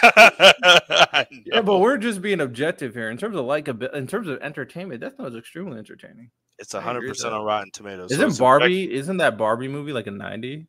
Yeah, 0.04 1.62
but 1.64 1.80
we're 1.80 1.98
just 2.08 2.22
being 2.22 2.42
objective 2.42 2.94
here 2.94 3.10
in 3.10 3.18
terms 3.18 3.36
of 3.38 3.46
like 3.46 3.68
a 3.68 3.98
in 3.98 4.08
terms 4.08 4.28
of 4.28 4.40
entertainment. 4.42 5.02
Death 5.02 5.14
Note 5.18 5.30
is 5.30 5.36
extremely 5.36 5.78
entertaining. 5.78 6.30
it's 6.60 6.76
I 6.76 6.84
100% 6.84 7.32
on 7.32 7.44
Rotten 7.46 7.72
Tomatoes. 7.72 8.12
Isn't 8.12 8.28
it's 8.30 8.40
Barbie? 8.40 8.94
Isn't 8.94 9.18
that 9.18 9.38
Barbie 9.38 9.68
movie 9.68 9.94
like 9.94 10.08
a 10.08 10.12
90? 10.12 10.68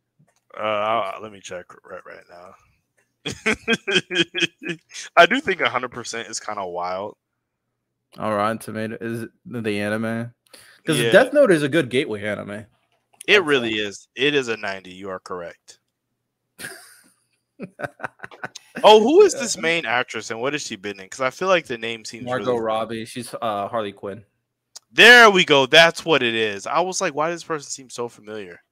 Uh, 0.57 0.63
I'll- 0.63 1.23
let 1.23 1.33
me 1.33 1.41
check 1.41 1.67
right 1.85 2.01
right 2.07 2.25
now. 2.31 2.55
I 5.17 5.27
do 5.27 5.41
think 5.41 5.61
100% 5.61 6.31
is 6.31 6.41
kind 6.41 6.59
of 6.59 6.71
wild. 6.71 7.17
All 8.19 8.35
right, 8.35 8.59
tomato 8.59 8.97
is 9.01 9.27
the 9.45 9.81
anime 9.81 10.33
because 10.89 11.03
Yeah. 11.03 11.13
Death 11.13 11.35
Note 11.35 11.51
is 11.53 11.63
a 11.63 11.69
good 11.69 11.91
gateway 11.91 12.25
anime. 12.25 12.65
It 13.27 13.45
really 13.45 13.75
is. 13.75 14.09
It 14.17 14.35
is 14.35 14.49
a 14.49 14.57
90. 14.57 14.91
You 14.91 15.11
are 15.11 15.19
correct. 15.21 15.81
oh, 18.83 19.03
who 19.03 19.21
is 19.21 19.35
this 19.35 19.59
main 19.61 19.85
actress 19.85 20.31
and 20.31 20.41
what 20.41 20.55
has 20.55 20.63
she 20.63 20.77
been 20.77 20.99
in? 20.99 21.05
Because 21.05 21.21
I 21.21 21.29
feel 21.29 21.49
like 21.49 21.67
the 21.67 21.77
name 21.77 22.07
seems 22.07 22.25
Margot 22.25 22.53
really... 22.53 22.63
Robbie, 22.63 23.05
she's 23.05 23.35
uh, 23.35 23.69
Harley 23.69 23.93
Quinn. 23.93 24.25
There 24.91 25.31
we 25.31 25.45
go. 25.45 25.67
That's 25.67 26.07
what 26.07 26.23
it 26.23 26.35
is. 26.35 26.67
I 26.67 26.81
was 26.81 27.03
like, 27.03 27.15
why 27.15 27.29
does 27.29 27.43
this 27.43 27.47
person 27.47 27.71
seem 27.71 27.91
so 27.91 28.09
familiar? 28.09 28.63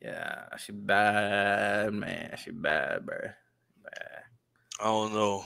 Yeah, 0.00 0.44
she 0.56 0.72
bad 0.72 1.92
man. 1.92 2.38
She 2.42 2.52
bad, 2.52 3.04
bro. 3.04 3.18
Bad. 3.84 4.22
I 4.80 4.84
don't 4.84 5.12
know. 5.12 5.44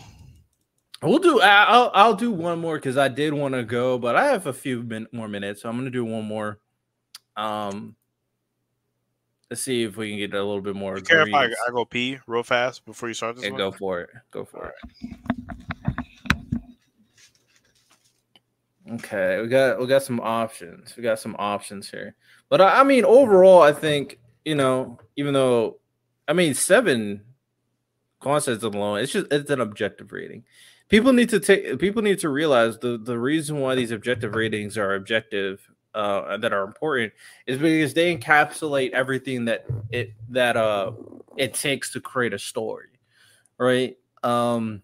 We'll 1.02 1.18
do. 1.18 1.40
I'll 1.40 1.90
I'll 1.94 2.14
do 2.14 2.30
one 2.30 2.60
more 2.60 2.76
because 2.76 2.96
I 2.96 3.08
did 3.08 3.34
want 3.34 3.54
to 3.54 3.64
go, 3.64 3.98
but 3.98 4.14
I 4.14 4.26
have 4.26 4.46
a 4.46 4.52
few 4.52 4.82
min- 4.82 5.08
more 5.10 5.26
minutes, 5.26 5.62
so 5.62 5.68
I'm 5.68 5.76
gonna 5.76 5.90
do 5.90 6.04
one 6.04 6.24
more. 6.24 6.60
Um, 7.36 7.96
let's 9.50 9.62
see 9.62 9.82
if 9.82 9.96
we 9.96 10.10
can 10.10 10.18
get 10.18 10.32
a 10.34 10.42
little 10.42 10.60
bit 10.60 10.76
more. 10.76 10.96
You 10.96 11.02
care 11.02 11.26
if 11.26 11.34
I. 11.34 11.46
I 11.46 11.70
go 11.72 11.84
pee 11.84 12.18
real 12.28 12.44
fast 12.44 12.84
before 12.84 13.08
you 13.08 13.14
start 13.14 13.34
this 13.34 13.44
Yeah, 13.44 13.50
one? 13.50 13.58
go 13.58 13.72
for 13.72 14.00
it. 14.02 14.10
Go 14.30 14.44
for 14.44 14.68
it. 14.68 15.08
Okay, 18.92 19.40
we 19.40 19.48
got 19.48 19.80
we 19.80 19.86
got 19.86 20.02
some 20.02 20.20
options. 20.20 20.96
We 20.96 21.02
got 21.02 21.18
some 21.18 21.34
options 21.38 21.90
here. 21.90 22.14
But 22.48 22.60
I, 22.60 22.80
I 22.80 22.84
mean, 22.84 23.04
overall, 23.04 23.62
I 23.62 23.72
think 23.72 24.20
you 24.44 24.54
know, 24.54 24.98
even 25.16 25.34
though 25.34 25.78
I 26.28 26.32
mean 26.32 26.54
seven 26.54 27.22
concepts 28.20 28.62
alone, 28.62 28.98
it's 29.00 29.12
just 29.12 29.32
it's 29.32 29.50
an 29.50 29.60
objective 29.60 30.12
rating. 30.12 30.44
People 30.92 31.14
need 31.14 31.30
to 31.30 31.40
take 31.40 31.78
people 31.78 32.02
need 32.02 32.18
to 32.18 32.28
realize 32.28 32.78
the 32.78 32.98
the 32.98 33.18
reason 33.18 33.60
why 33.60 33.74
these 33.74 33.92
objective 33.92 34.34
ratings 34.34 34.76
are 34.76 34.94
objective 34.94 35.66
uh 35.94 36.36
that 36.36 36.52
are 36.52 36.64
important 36.64 37.14
is 37.46 37.56
because 37.56 37.94
they 37.94 38.14
encapsulate 38.14 38.90
everything 38.90 39.46
that 39.46 39.64
it 39.90 40.12
that 40.28 40.54
uh 40.54 40.92
it 41.38 41.54
takes 41.54 41.90
to 41.94 42.00
create 42.02 42.34
a 42.34 42.38
story 42.38 42.88
right? 43.56 43.96
Um 44.22 44.82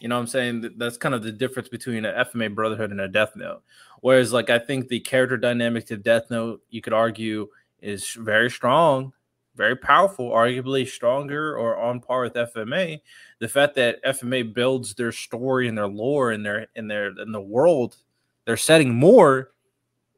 you 0.00 0.06
know 0.06 0.14
what 0.14 0.20
i'm 0.20 0.26
saying? 0.28 0.62
Th- 0.62 0.74
that's 0.76 0.98
kind 0.98 1.16
of 1.16 1.24
the 1.24 1.32
difference 1.32 1.68
between 1.68 2.04
an 2.04 2.14
fma 2.26 2.54
brotherhood 2.54 2.92
and 2.92 3.00
a 3.00 3.08
death 3.08 3.32
note. 3.34 3.64
Whereas 4.02 4.32
like 4.32 4.50
i 4.50 4.58
think 4.60 4.86
the 4.86 5.00
character 5.00 5.36
dynamic 5.36 5.86
to 5.86 5.96
death 5.96 6.30
note 6.30 6.62
you 6.70 6.80
could 6.80 6.92
argue 6.92 7.48
is 7.80 8.10
very 8.12 8.50
strong 8.50 9.12
very 9.56 9.76
powerful 9.76 10.30
arguably 10.30 10.86
stronger 10.86 11.56
or 11.56 11.76
on 11.76 12.00
par 12.00 12.22
with 12.22 12.34
fma 12.34 13.00
the 13.38 13.48
fact 13.48 13.74
that 13.74 14.02
fma 14.04 14.54
builds 14.54 14.94
their 14.94 15.12
story 15.12 15.66
and 15.68 15.76
their 15.76 15.88
lore 15.88 16.30
and 16.30 16.44
their 16.44 16.66
in 16.74 16.88
their 16.88 17.08
in 17.20 17.32
the 17.32 17.40
world 17.40 17.96
they're 18.44 18.56
setting 18.56 18.94
more 18.94 19.52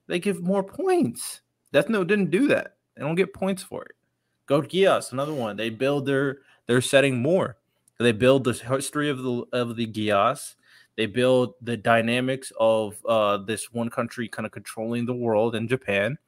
they 0.06 0.18
give 0.18 0.42
more 0.42 0.62
points 0.62 1.40
death 1.72 1.88
note 1.88 2.08
didn't 2.08 2.30
do 2.30 2.48
that 2.48 2.76
they 2.96 3.02
don't 3.02 3.14
get 3.14 3.32
points 3.32 3.62
for 3.62 3.82
it 3.84 3.92
Code 4.48 4.70
Geass, 4.70 5.12
another 5.12 5.34
one. 5.34 5.56
They 5.56 5.68
build 5.68 6.06
their 6.06 6.38
their 6.66 6.80
setting 6.80 7.20
more. 7.20 7.58
They 7.98 8.12
build 8.12 8.44
the 8.44 8.54
history 8.54 9.10
of 9.10 9.18
the 9.18 9.44
of 9.52 9.76
the 9.76 9.86
Geass. 9.86 10.54
They 10.96 11.06
build 11.06 11.54
the 11.60 11.76
dynamics 11.76 12.50
of 12.58 12.96
uh, 13.06 13.36
this 13.38 13.70
one 13.72 13.90
country 13.90 14.26
kind 14.26 14.46
of 14.46 14.52
controlling 14.52 15.04
the 15.04 15.14
world 15.14 15.54
in 15.54 15.68
Japan. 15.68 16.18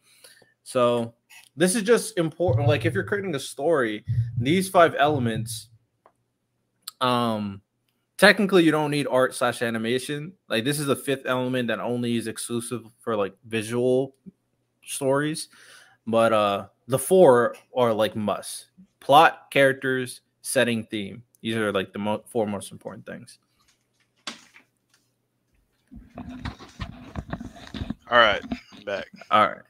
So 0.63 1.15
this 1.61 1.77
is 1.77 1.83
just 1.83 2.17
important. 2.19 2.67
Like 2.67 2.87
if 2.87 2.95
you're 2.95 3.05
creating 3.05 3.35
a 3.35 3.39
story, 3.41 4.05
these 4.39 4.69
five 4.69 4.95
elements, 4.99 5.69
um, 7.01 7.61
technically 8.17 8.65
you 8.65 8.71
don't 8.71 8.91
need 8.91 9.07
art 9.07 9.35
slash 9.35 9.61
animation. 9.63 10.33
Like 10.49 10.65
this 10.65 10.81
is 10.81 10.87
the 10.87 10.97
fifth 10.97 11.27
element 11.27 11.69
that 11.69 11.79
only 11.81 12.17
is 12.17 12.27
exclusive 12.27 12.85
for 13.01 13.15
like 13.15 13.35
visual 13.45 14.15
stories 14.83 15.49
but 16.07 16.33
uh 16.33 16.67
the 16.89 16.99
four 16.99 17.55
are 17.77 17.93
like 17.93 18.17
must 18.17 18.71
plot 18.99 19.51
characters 19.51 20.23
setting 20.41 20.85
theme 20.85 21.23
these 21.43 21.55
are 21.55 21.71
like 21.71 21.93
the 21.93 21.99
mo- 21.99 22.25
four 22.27 22.47
most 22.47 22.73
important 22.73 23.05
things 23.05 23.39
All 28.11 28.19
right, 28.19 28.43
I'm 28.77 28.85
back. 28.85 29.07
all 29.31 29.47
right 29.47 29.70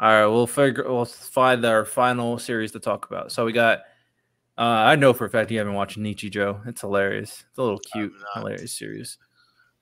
all 0.00 0.10
right 0.10 0.26
we'll 0.26 0.46
figure 0.46 0.84
we'll 0.86 1.04
find 1.04 1.64
our 1.64 1.84
final 1.84 2.38
series 2.38 2.72
to 2.72 2.80
talk 2.80 3.06
about 3.06 3.32
so 3.32 3.44
we 3.44 3.52
got 3.52 3.80
uh 4.56 4.62
i 4.62 4.96
know 4.96 5.12
for 5.12 5.24
a 5.24 5.30
fact 5.30 5.50
you 5.50 5.58
haven't 5.58 5.74
watched 5.74 5.98
Nichijou. 5.98 6.66
it's 6.66 6.80
hilarious 6.80 7.44
it's 7.48 7.58
a 7.58 7.62
little 7.62 7.78
cute 7.78 8.12
hilarious 8.34 8.72
series 8.72 9.18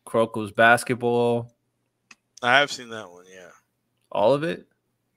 Kuroko's 0.07 0.53
basketball 0.53 1.53
I 2.43 2.59
have 2.59 2.71
seen 2.71 2.91
that 2.91 3.11
one. 3.11 3.25
Yeah, 3.35 3.49
all 4.13 4.35
of 4.35 4.45
it 4.45 4.67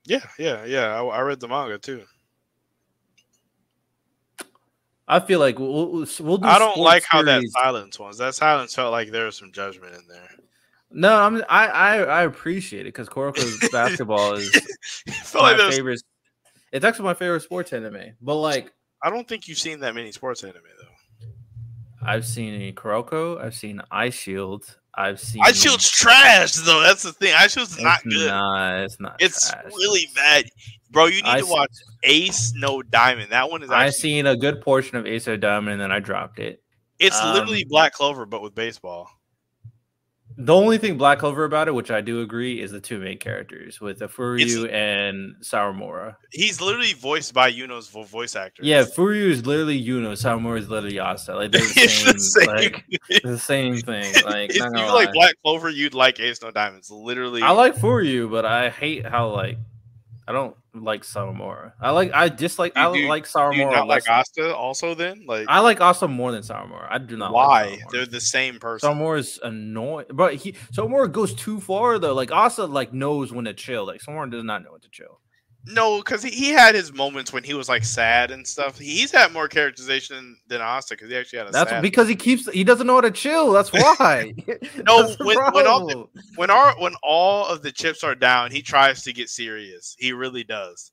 yeah, 0.09 0.25
yeah, 0.39 0.65
yeah. 0.65 0.99
I, 0.99 1.03
I 1.03 1.21
read 1.21 1.39
the 1.39 1.47
manga 1.47 1.77
too. 1.77 2.03
i 5.07 5.19
feel 5.19 5.39
like 5.39 5.59
we'll, 5.59 6.05
we'll, 6.19 6.37
do 6.37 6.47
I 6.47 6.57
don't 6.57 6.77
like 6.77 7.03
how 7.03 7.21
that 7.23 7.43
silence 7.49 7.99
was. 7.99 8.17
That 8.17 8.33
silence 8.33 8.73
felt 8.73 8.91
like 8.91 9.11
there 9.11 9.25
was 9.25 9.37
some 9.37 9.51
judgment 9.51 9.93
in 9.93 10.07
there. 10.07 10.29
No, 10.91 11.15
I'm 11.15 11.43
I 11.49 11.67
I, 11.67 11.97
I 11.97 12.23
appreciate 12.23 12.81
it 12.81 12.93
because 12.93 13.09
Kuroko's 13.09 13.69
basketball 13.71 14.33
is 14.33 14.51
my 15.33 15.55
like 15.55 15.73
favorite. 15.73 16.01
It's 16.71 16.85
actually 16.85 17.05
my 17.05 17.13
favorite 17.13 17.41
sports 17.41 17.73
anime. 17.73 18.13
But 18.21 18.35
like 18.35 18.73
I 19.03 19.09
don't 19.09 19.27
think 19.27 19.47
you've 19.47 19.59
seen 19.59 19.79
that 19.81 19.95
many 19.95 20.11
sports 20.11 20.43
anime 20.43 20.61
though. 20.63 21.27
I've 22.01 22.25
seen 22.25 22.73
Kuroko, 22.75 23.43
I've 23.43 23.55
seen 23.55 23.81
Eyeshield, 23.91 24.77
I've 24.95 25.19
seen 25.19 25.43
Eyeshield's 25.43 25.89
trash 25.89 26.53
though. 26.53 26.81
That's 26.81 27.03
the 27.03 27.13
thing. 27.13 27.33
Eyeshield's 27.33 27.79
not 27.79 28.03
good. 28.03 28.27
Nah, 28.27 28.83
it's 28.83 28.99
not. 28.99 29.15
it's 29.19 29.51
trash. 29.51 29.65
really 29.65 30.09
bad, 30.15 30.49
bro. 30.91 31.05
You 31.05 31.21
need 31.21 31.25
I 31.25 31.39
to 31.39 31.45
se- 31.45 31.51
watch 31.51 31.71
Ace 32.03 32.53
No 32.55 32.81
Diamond. 32.81 33.31
That 33.31 33.51
one 33.51 33.61
is 33.61 33.69
I 33.69 33.85
actually 33.85 33.99
seen 33.99 34.25
a 34.25 34.35
good 34.35 34.61
portion 34.61 34.97
of 34.97 35.05
Ace 35.05 35.27
No 35.27 35.37
Diamond 35.37 35.73
and 35.73 35.81
then 35.81 35.91
I 35.91 35.99
dropped 35.99 36.39
it. 36.39 36.63
it's 36.97 37.19
um, 37.19 37.33
literally 37.33 37.63
Black 37.63 37.93
Clover 37.93 38.25
but 38.25 38.41
with 38.41 38.55
baseball. 38.55 39.09
The 40.41 40.55
only 40.55 40.77
thing 40.77 40.97
Black 40.97 41.19
Clover 41.19 41.43
about 41.43 41.67
it, 41.67 41.73
which 41.73 41.91
I 41.91 41.99
do 41.99 42.21
agree, 42.21 42.61
is 42.61 42.71
the 42.71 42.79
two 42.79 42.97
main 42.97 43.17
characters 43.17 43.81
with 43.81 43.99
the 43.99 44.07
Furuya 44.07 44.41
It's- 44.41 44.71
and 44.73 45.35
Sawamura. 45.41 46.15
He's 46.31 46.61
literally 46.61 46.93
voiced 46.93 47.33
by 47.33 47.51
Yuno's 47.51 47.89
vo- 47.89 48.03
voice 48.03 48.37
actor. 48.37 48.63
Yeah, 48.63 48.83
Furuya 48.83 49.29
is 49.31 49.45
literally 49.45 49.83
Yuno, 49.83 50.13
Sawamura 50.13 50.59
is 50.59 50.69
literally 50.69 50.97
Asta. 50.97 51.35
Like 51.35 51.51
they're 51.51 51.61
the 51.61 51.67
same, 51.89 52.13
the 52.13 52.19
same. 52.19 52.47
like 52.47 52.85
the 53.23 53.37
same 53.37 53.77
thing. 53.77 54.13
Like 54.25 54.51
if 54.51 54.55
you 54.55 54.61
gonna 54.61 54.93
like. 54.93 55.11
Black 55.11 55.35
Clover, 55.43 55.69
you'd 55.69 55.93
like 55.93 56.19
Ace 56.21 56.41
No 56.41 56.51
Diamonds. 56.51 56.89
Literally, 56.89 57.41
I 57.41 57.51
like 57.51 57.75
for 57.77 58.01
you, 58.01 58.29
but 58.29 58.45
I 58.45 58.69
hate 58.69 59.05
how 59.05 59.29
like 59.29 59.57
I 60.29 60.31
don't 60.31 60.55
like 60.75 61.01
Sawamura. 61.01 61.73
I 61.81 61.89
like 61.89 62.13
I 62.13 62.29
dislike 62.29 62.73
You 62.75 62.81
I 62.83 62.93
do- 62.93 63.07
like 63.07 63.23
Do 63.23 63.29
Sawamura. 63.31 63.55
you 63.55 63.65
not 63.65 63.87
like 63.87 64.07
Asta 64.07 64.55
also 64.55 64.93
then? 64.93 65.25
Like 65.27 65.47
I 65.49 65.59
like 65.59 65.81
Asta 65.81 66.07
more 66.07 66.31
than 66.31 66.43
Sawamura. 66.43 66.87
I 66.87 66.99
do 66.99 67.17
not. 67.17 67.33
why? 67.33 67.65
Like 67.71 67.89
They're 67.91 68.05
the 68.05 68.21
same 68.21 68.59
person. 68.59 68.87
Sawamura 68.91 69.17
is 69.19 69.39
annoying, 69.43 70.05
but 70.13 70.35
he 70.35 70.51
Sawamura 70.71 71.11
goes 71.11 71.33
too 71.33 71.59
far 71.59 71.97
though. 71.97 72.13
Like 72.13 72.31
Asta 72.31 72.65
like 72.65 72.93
knows 72.93 73.33
when 73.33 73.45
to 73.45 73.53
chill. 73.55 73.87
Like 73.87 74.01
Sawamura 74.01 74.29
does 74.29 74.43
not 74.43 74.63
know 74.63 74.71
when 74.73 74.81
to 74.81 74.89
chill. 74.89 75.19
No, 75.65 75.97
because 75.99 76.23
he, 76.23 76.29
he 76.31 76.49
had 76.49 76.73
his 76.73 76.93
moments 76.93 77.33
when 77.33 77.43
he 77.43 77.53
was 77.53 77.67
like 77.69 77.83
sad 77.83 78.31
and 78.31 78.47
stuff. 78.47 78.79
He's 78.79 79.11
had 79.11 79.31
more 79.33 79.47
characterization 79.47 80.37
than 80.47 80.61
Asta 80.61 80.95
because 80.95 81.09
he 81.09 81.17
actually 81.17 81.39
had 81.39 81.47
a 81.49 81.51
That's 81.51 81.69
sad. 81.69 81.81
because 81.81 82.07
he 82.07 82.15
keeps 82.15 82.49
he 82.51 82.63
doesn't 82.63 82.87
know 82.87 82.95
how 82.95 83.01
to 83.01 83.11
chill. 83.11 83.51
That's 83.51 83.69
why. 83.73 84.33
No, 84.85 85.03
That's 85.07 85.19
when- 85.19 85.37
when 85.53 85.67
all 85.67 85.85
the- 85.85 86.05
when 86.37 86.49
our 86.49 86.73
when 86.79 86.93
all 87.03 87.45
of 87.45 87.61
the 87.61 87.71
chips 87.71 88.03
are 88.03 88.15
down, 88.15 88.51
he 88.51 88.61
tries 88.61 89.03
to 89.03 89.13
get 89.13 89.29
serious. 89.29 89.95
He 89.99 90.13
really 90.13 90.43
does. 90.43 90.91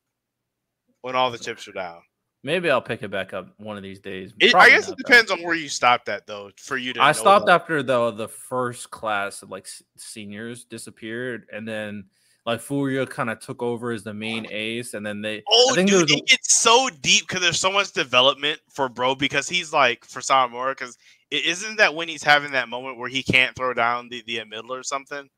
When 1.02 1.14
all 1.14 1.30
the 1.30 1.38
chips 1.38 1.68
are 1.68 1.72
down, 1.72 2.00
maybe 2.42 2.68
I'll 2.68 2.82
pick 2.82 3.04
it 3.04 3.10
back 3.12 3.32
up 3.32 3.48
one 3.58 3.76
of 3.76 3.84
these 3.84 4.00
days. 4.00 4.32
it, 4.40 4.52
I 4.56 4.68
guess 4.70 4.88
it 4.88 4.90
though. 4.90 4.94
depends 4.96 5.30
on 5.30 5.42
where 5.42 5.54
you 5.54 5.68
stopped 5.68 6.08
at 6.08 6.26
though. 6.26 6.50
For 6.58 6.76
you 6.76 6.92
to, 6.94 7.02
I 7.02 7.12
stopped 7.12 7.46
that. 7.46 7.52
after 7.52 7.84
the 7.84 8.10
the 8.10 8.28
first 8.28 8.90
class 8.90 9.42
of 9.42 9.50
like 9.50 9.66
s- 9.66 9.82
seniors 9.96 10.64
disappeared, 10.64 11.46
and 11.52 11.66
then 11.66 12.06
like 12.46 12.60
Furuya 12.60 13.10
kind 13.10 13.28
of 13.28 13.40
took 13.40 13.60
over 13.60 13.90
as 13.90 14.04
the 14.04 14.14
main 14.14 14.46
ace, 14.50 14.94
and 14.94 15.04
then 15.04 15.20
they. 15.20 15.42
Oh, 15.48 15.72
I 15.72 15.74
think 15.74 15.90
dude, 15.90 16.02
was 16.02 16.12
a- 16.12 16.16
it 16.16 16.26
gets 16.26 16.58
so 16.60 16.88
deep 17.02 17.26
because 17.26 17.42
there's 17.42 17.58
so 17.60 17.72
much 17.72 17.92
development 17.92 18.60
for 18.72 18.88
bro 18.88 19.14
because 19.16 19.48
he's 19.48 19.72
like 19.72 20.04
for 20.04 20.20
Sawamura 20.20 20.70
because 20.70 20.96
it 21.32 21.44
isn't 21.44 21.76
that 21.76 21.94
when 21.94 22.06
he's 22.08 22.22
having 22.22 22.52
that 22.52 22.68
moment 22.68 22.98
where 22.98 23.08
he 23.08 23.22
can't 23.22 23.56
throw 23.56 23.74
down 23.74 24.08
the 24.08 24.22
the 24.26 24.44
middle 24.44 24.72
or 24.72 24.84
something. 24.84 25.28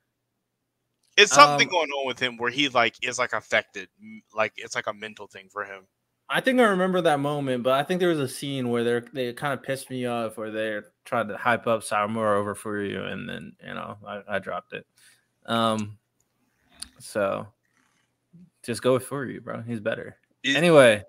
It's 1.16 1.34
something 1.34 1.66
Um, 1.66 1.72
going 1.72 1.90
on 1.90 2.06
with 2.06 2.20
him 2.20 2.36
where 2.36 2.50
he 2.50 2.68
like 2.68 2.94
is 3.02 3.18
like 3.18 3.32
affected, 3.32 3.88
like 4.34 4.52
it's 4.56 4.76
like 4.76 4.86
a 4.86 4.94
mental 4.94 5.26
thing 5.26 5.48
for 5.50 5.64
him. 5.64 5.84
I 6.28 6.42
think 6.42 6.60
I 6.60 6.64
remember 6.64 7.00
that 7.00 7.20
moment, 7.20 7.62
but 7.62 7.72
I 7.72 7.82
think 7.82 8.00
there 8.00 8.10
was 8.10 8.20
a 8.20 8.28
scene 8.28 8.68
where 8.68 8.84
they're 8.84 9.04
they 9.14 9.32
kind 9.32 9.54
of 9.54 9.62
pissed 9.62 9.88
me 9.88 10.04
off, 10.04 10.36
where 10.36 10.50
they're 10.50 10.92
trying 11.06 11.28
to 11.28 11.38
hype 11.38 11.66
up 11.66 11.80
Sawamura 11.80 12.36
over 12.36 12.54
Furuya, 12.54 13.10
and 13.10 13.26
then 13.26 13.52
you 13.66 13.72
know 13.72 13.96
I, 14.06 14.36
I 14.36 14.38
dropped 14.38 14.74
it. 14.74 14.86
Um, 15.46 15.98
so 16.98 17.46
just 18.62 18.82
go 18.82 18.98
for 18.98 19.24
you, 19.24 19.40
bro. 19.40 19.62
He's 19.62 19.80
better. 19.80 20.16
It- 20.42 20.56
Anyway, 20.56 21.02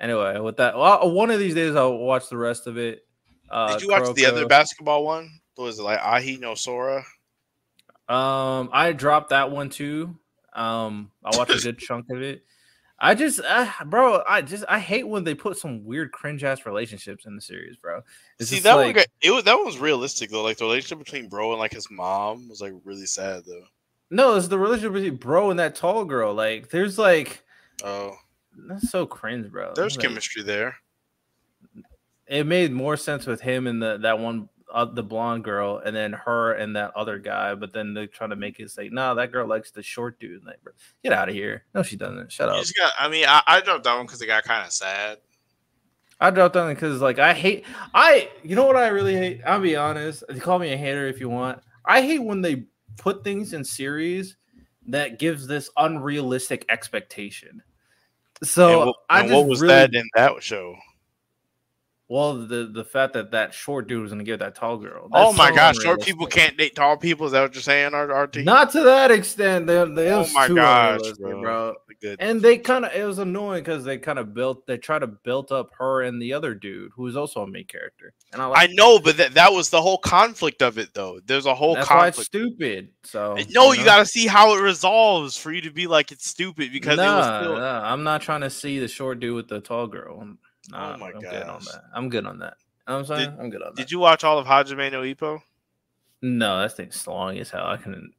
anyway, 0.00 0.38
with 0.40 0.56
that, 0.58 0.76
well, 0.76 1.10
one 1.10 1.30
of 1.30 1.38
these 1.38 1.54
days 1.54 1.74
I'll 1.74 1.98
watch 1.98 2.28
the 2.28 2.36
rest 2.36 2.66
of 2.66 2.78
it. 2.78 3.06
Uh, 3.50 3.74
Did 3.74 3.82
you 3.82 3.88
watch 3.90 4.14
the 4.14 4.26
other 4.26 4.46
basketball 4.46 5.04
one? 5.04 5.30
What 5.54 5.64
was 5.66 5.78
it 5.78 5.82
like 5.82 6.00
Ahiru 6.00 6.40
no 6.40 6.54
Sora? 6.54 7.04
Um, 8.08 8.70
I 8.72 8.92
dropped 8.92 9.30
that 9.30 9.50
one 9.50 9.68
too. 9.70 10.16
Um, 10.52 11.10
I 11.24 11.36
watched 11.36 11.52
a 11.52 11.58
good 11.62 11.78
chunk 11.78 12.06
of 12.10 12.22
it. 12.22 12.42
I 12.98 13.14
just, 13.14 13.40
uh, 13.40 13.70
bro, 13.84 14.22
I 14.26 14.40
just, 14.40 14.64
I 14.70 14.78
hate 14.78 15.06
when 15.06 15.22
they 15.24 15.34
put 15.34 15.58
some 15.58 15.84
weird 15.84 16.12
cringe 16.12 16.42
ass 16.44 16.64
relationships 16.64 17.26
in 17.26 17.34
the 17.36 17.42
series, 17.42 17.76
bro. 17.76 18.00
It's 18.38 18.48
See 18.48 18.60
that 18.60 18.74
one, 18.74 18.86
like- 18.86 18.96
got, 18.96 19.06
it 19.20 19.30
was 19.32 19.44
that 19.44 19.54
one 19.54 19.66
was 19.66 19.78
realistic 19.78 20.30
though. 20.30 20.42
Like 20.42 20.56
the 20.56 20.64
relationship 20.64 20.98
between 21.04 21.28
bro 21.28 21.50
and 21.50 21.58
like 21.58 21.72
his 21.72 21.90
mom 21.90 22.48
was 22.48 22.60
like 22.62 22.72
really 22.84 23.04
sad 23.06 23.42
though. 23.44 23.64
No, 24.10 24.36
it's 24.36 24.48
the 24.48 24.58
relationship 24.58 24.92
between 24.92 25.16
bro 25.16 25.50
and 25.50 25.58
that 25.58 25.74
tall 25.74 26.04
girl. 26.04 26.32
Like, 26.34 26.70
there's 26.70 26.98
like, 26.98 27.42
Oh, 27.84 28.12
that's 28.68 28.90
so 28.90 29.04
cringe, 29.06 29.50
bro. 29.50 29.72
there's 29.74 29.96
Like, 29.96 30.02
chemistry 30.06 30.42
there. 30.42 30.76
It 32.26 32.44
made 32.46 32.72
more 32.72 32.96
sense 32.96 33.26
with 33.26 33.40
him 33.40 33.66
and 33.66 33.80
the 33.80 33.98
that 33.98 34.18
one, 34.18 34.48
uh, 34.72 34.84
the 34.84 35.02
blonde 35.02 35.44
girl, 35.44 35.78
and 35.84 35.94
then 35.94 36.12
her 36.12 36.54
and 36.54 36.74
that 36.74 36.92
other 36.96 37.18
guy. 37.18 37.54
But 37.54 37.72
then 37.72 37.94
they're 37.94 38.06
trying 38.08 38.30
to 38.30 38.36
make 38.36 38.58
it 38.58 38.70
say, 38.70 38.88
no, 38.88 39.14
that 39.14 39.30
girl 39.30 39.46
likes 39.46 39.70
the 39.70 39.82
short 39.82 40.18
dude. 40.18 40.44
Like, 40.44 40.60
bro, 40.62 40.72
get 41.04 41.12
out 41.12 41.28
of 41.28 41.34
here. 41.36 41.64
No, 41.74 41.82
she 41.84 41.96
doesn't. 41.96 42.32
Shut 42.32 42.48
You 42.48 42.60
up. 42.60 42.66
got, 42.76 42.92
I 42.98 43.08
mean, 43.08 43.26
I, 43.28 43.42
I 43.46 43.60
dropped 43.60 43.84
that 43.84 43.94
one 43.96 44.06
because 44.06 44.20
it 44.22 44.26
got 44.26 44.42
kind 44.44 44.66
of 44.66 44.72
sad. 44.72 45.18
I 46.18 46.30
dropped 46.30 46.54
down 46.54 46.72
because 46.72 47.00
like 47.02 47.18
I 47.18 47.34
hate 47.34 47.66
I 47.92 48.30
you 48.42 48.56
know 48.56 48.64
what 48.64 48.76
I 48.76 48.88
really 48.88 49.14
hate? 49.14 49.42
I'll 49.46 49.60
be 49.60 49.76
honest. 49.76 50.24
You 50.34 50.40
call 50.40 50.58
me 50.58 50.72
a 50.72 50.76
hater 50.76 51.06
if 51.06 51.20
you 51.20 51.28
want. 51.28 51.60
I 51.84 52.00
hate 52.00 52.20
when 52.20 52.40
they 52.40 52.64
put 52.96 53.24
things 53.24 53.52
in 53.52 53.64
series 53.64 54.36
that 54.88 55.18
gives 55.18 55.46
this 55.46 55.70
unrealistic 55.76 56.64
expectation. 56.68 57.62
So 58.42 58.68
and 58.68 58.86
what, 58.86 58.96
I 59.10 59.22
just 59.22 59.34
what 59.34 59.46
was 59.46 59.60
really, 59.60 59.74
that 59.74 59.94
in 59.94 60.08
that 60.14 60.42
show? 60.42 60.76
Well 62.08 62.34
the 62.34 62.70
the 62.72 62.84
fact 62.84 63.14
that 63.14 63.30
that 63.32 63.52
short 63.52 63.88
dude 63.88 64.02
was 64.02 64.12
gonna 64.12 64.24
get 64.24 64.38
that 64.38 64.54
tall 64.54 64.76
girl. 64.76 65.08
Oh 65.12 65.32
my 65.32 65.48
so 65.50 65.54
gosh, 65.56 65.76
short 65.78 66.02
people 66.02 66.26
can't 66.26 66.56
date 66.56 66.74
tall 66.76 66.96
people. 66.96 67.26
Is 67.26 67.32
that 67.32 67.42
what 67.42 67.54
you're 67.54 67.62
saying, 67.62 67.92
RT? 67.94 68.36
Not 68.44 68.70
to 68.72 68.82
that 68.82 69.10
extent. 69.10 69.66
They, 69.66 69.84
they, 69.94 70.12
Oh 70.12 70.26
my 70.32 70.48
gosh, 70.48 71.00
bro. 71.18 71.40
bro. 71.40 71.74
And 72.18 72.40
they 72.42 72.58
kind 72.58 72.84
of 72.84 72.94
it 72.94 73.04
was 73.04 73.18
annoying 73.18 73.62
because 73.64 73.84
they 73.84 73.98
kind 73.98 74.18
of 74.18 74.34
built 74.34 74.66
they 74.66 74.76
tried 74.76 75.00
to 75.00 75.06
build 75.06 75.50
up 75.50 75.70
her 75.78 76.02
and 76.02 76.20
the 76.20 76.32
other 76.32 76.54
dude 76.54 76.92
who 76.94 77.02
was 77.02 77.16
also 77.16 77.42
a 77.42 77.46
main 77.46 77.66
character. 77.66 78.12
And 78.32 78.42
I 78.42 78.46
like 78.46 78.70
I 78.70 78.72
know, 78.72 78.98
but 78.98 79.16
that, 79.16 79.34
that 79.34 79.52
was 79.52 79.70
the 79.70 79.80
whole 79.80 79.98
conflict 79.98 80.62
of 80.62 80.78
it, 80.78 80.94
though. 80.94 81.20
There's 81.24 81.46
a 81.46 81.54
whole 81.54 81.74
That's 81.74 81.88
why 81.88 82.08
it's 82.08 82.16
conflict. 82.18 82.26
stupid. 82.26 82.88
So 83.04 83.34
eh, 83.34 83.44
no, 83.50 83.72
you 83.72 83.78
know? 83.78 83.84
got 83.84 83.98
to 83.98 84.06
see 84.06 84.26
how 84.26 84.56
it 84.56 84.60
resolves 84.60 85.36
for 85.36 85.52
you 85.52 85.62
to 85.62 85.70
be 85.70 85.86
like 85.86 86.12
it's 86.12 86.28
stupid 86.28 86.70
because 86.72 86.98
it 86.98 87.02
was 87.02 87.42
still. 87.42 87.56
nah, 87.56 87.80
I'm 87.90 88.02
not 88.02 88.20
trying 88.20 88.42
to 88.42 88.50
see 88.50 88.78
the 88.78 88.88
short 88.88 89.20
dude 89.20 89.34
with 89.34 89.48
the 89.48 89.60
tall 89.60 89.86
girl. 89.86 90.36
I'm, 90.72 90.80
nah, 90.80 90.94
Oh 90.94 90.98
my 90.98 91.12
I'm 91.12 91.20
good 91.20 91.42
on 91.42 91.60
that. 91.64 91.82
I'm 91.94 92.08
good 92.08 92.26
on 92.26 92.38
that. 92.40 92.54
You 92.86 92.92
know 92.92 93.00
what 93.00 93.10
I'm 93.10 93.16
saying? 93.16 93.36
I'm 93.40 93.50
good 93.50 93.62
on 93.62 93.68
that. 93.74 93.76
Did 93.76 93.90
you 93.90 93.98
watch 93.98 94.24
all 94.24 94.38
of 94.38 94.46
Hajime 94.46 94.92
no 94.92 95.02
Ippo? 95.02 95.40
No, 96.22 96.60
that 96.60 96.76
thing's 96.76 97.06
long 97.06 97.38
as 97.38 97.50
hell. 97.50 97.66
I 97.66 97.76
couldn't. 97.76 98.12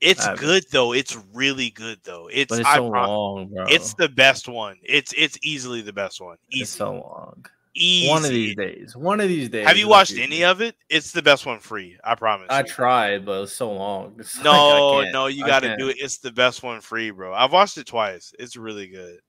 It's 0.00 0.26
I 0.26 0.34
good 0.34 0.64
though. 0.70 0.92
It's 0.92 1.16
really 1.32 1.70
good 1.70 2.00
though. 2.02 2.28
It's 2.32 2.48
But 2.48 2.60
it's 2.60 2.68
I 2.68 2.76
so 2.76 2.88
long, 2.88 3.48
bro. 3.48 3.66
It's 3.68 3.94
the 3.94 4.08
best 4.08 4.48
one. 4.48 4.78
It's 4.82 5.14
it's 5.16 5.38
easily 5.42 5.80
the 5.80 5.92
best 5.92 6.20
one. 6.20 6.38
Easy. 6.50 6.62
it's 6.62 6.72
so 6.72 6.92
long. 6.92 7.44
Easy. 7.74 8.08
One 8.08 8.24
of 8.24 8.30
these 8.30 8.56
days. 8.56 8.96
One 8.96 9.20
of 9.20 9.28
these 9.28 9.48
days. 9.48 9.66
Have 9.66 9.78
you 9.78 9.88
watched 9.88 10.18
any 10.18 10.44
of 10.44 10.60
it? 10.60 10.74
It's 10.90 11.12
the 11.12 11.22
best 11.22 11.46
one 11.46 11.58
free. 11.58 11.98
I 12.04 12.16
promise. 12.16 12.48
I 12.50 12.60
you. 12.60 12.66
tried, 12.66 13.24
but 13.24 13.32
it 13.32 13.40
was 13.40 13.54
so 13.54 13.72
long. 13.72 14.16
It's 14.18 14.42
No, 14.42 15.00
can't. 15.02 15.12
no, 15.12 15.26
you 15.26 15.46
got 15.46 15.60
to 15.60 15.76
do 15.76 15.88
it. 15.88 15.96
It's 15.98 16.18
the 16.18 16.32
best 16.32 16.62
one 16.62 16.80
free, 16.80 17.10
bro. 17.10 17.32
I've 17.32 17.52
watched 17.52 17.78
it 17.78 17.86
twice. 17.86 18.34
It's 18.38 18.56
really 18.56 18.88
good. 18.88 19.20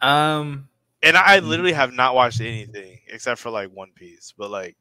Um, 0.00 0.68
And 1.02 1.16
I 1.16 1.38
Mm. 1.40 1.46
literally 1.46 1.72
have 1.72 1.92
not 1.92 2.14
watched 2.14 2.40
anything 2.40 3.00
except 3.08 3.40
for 3.40 3.50
like 3.50 3.70
One 3.70 3.92
Piece, 3.94 4.32
but 4.36 4.50
like 4.50 4.76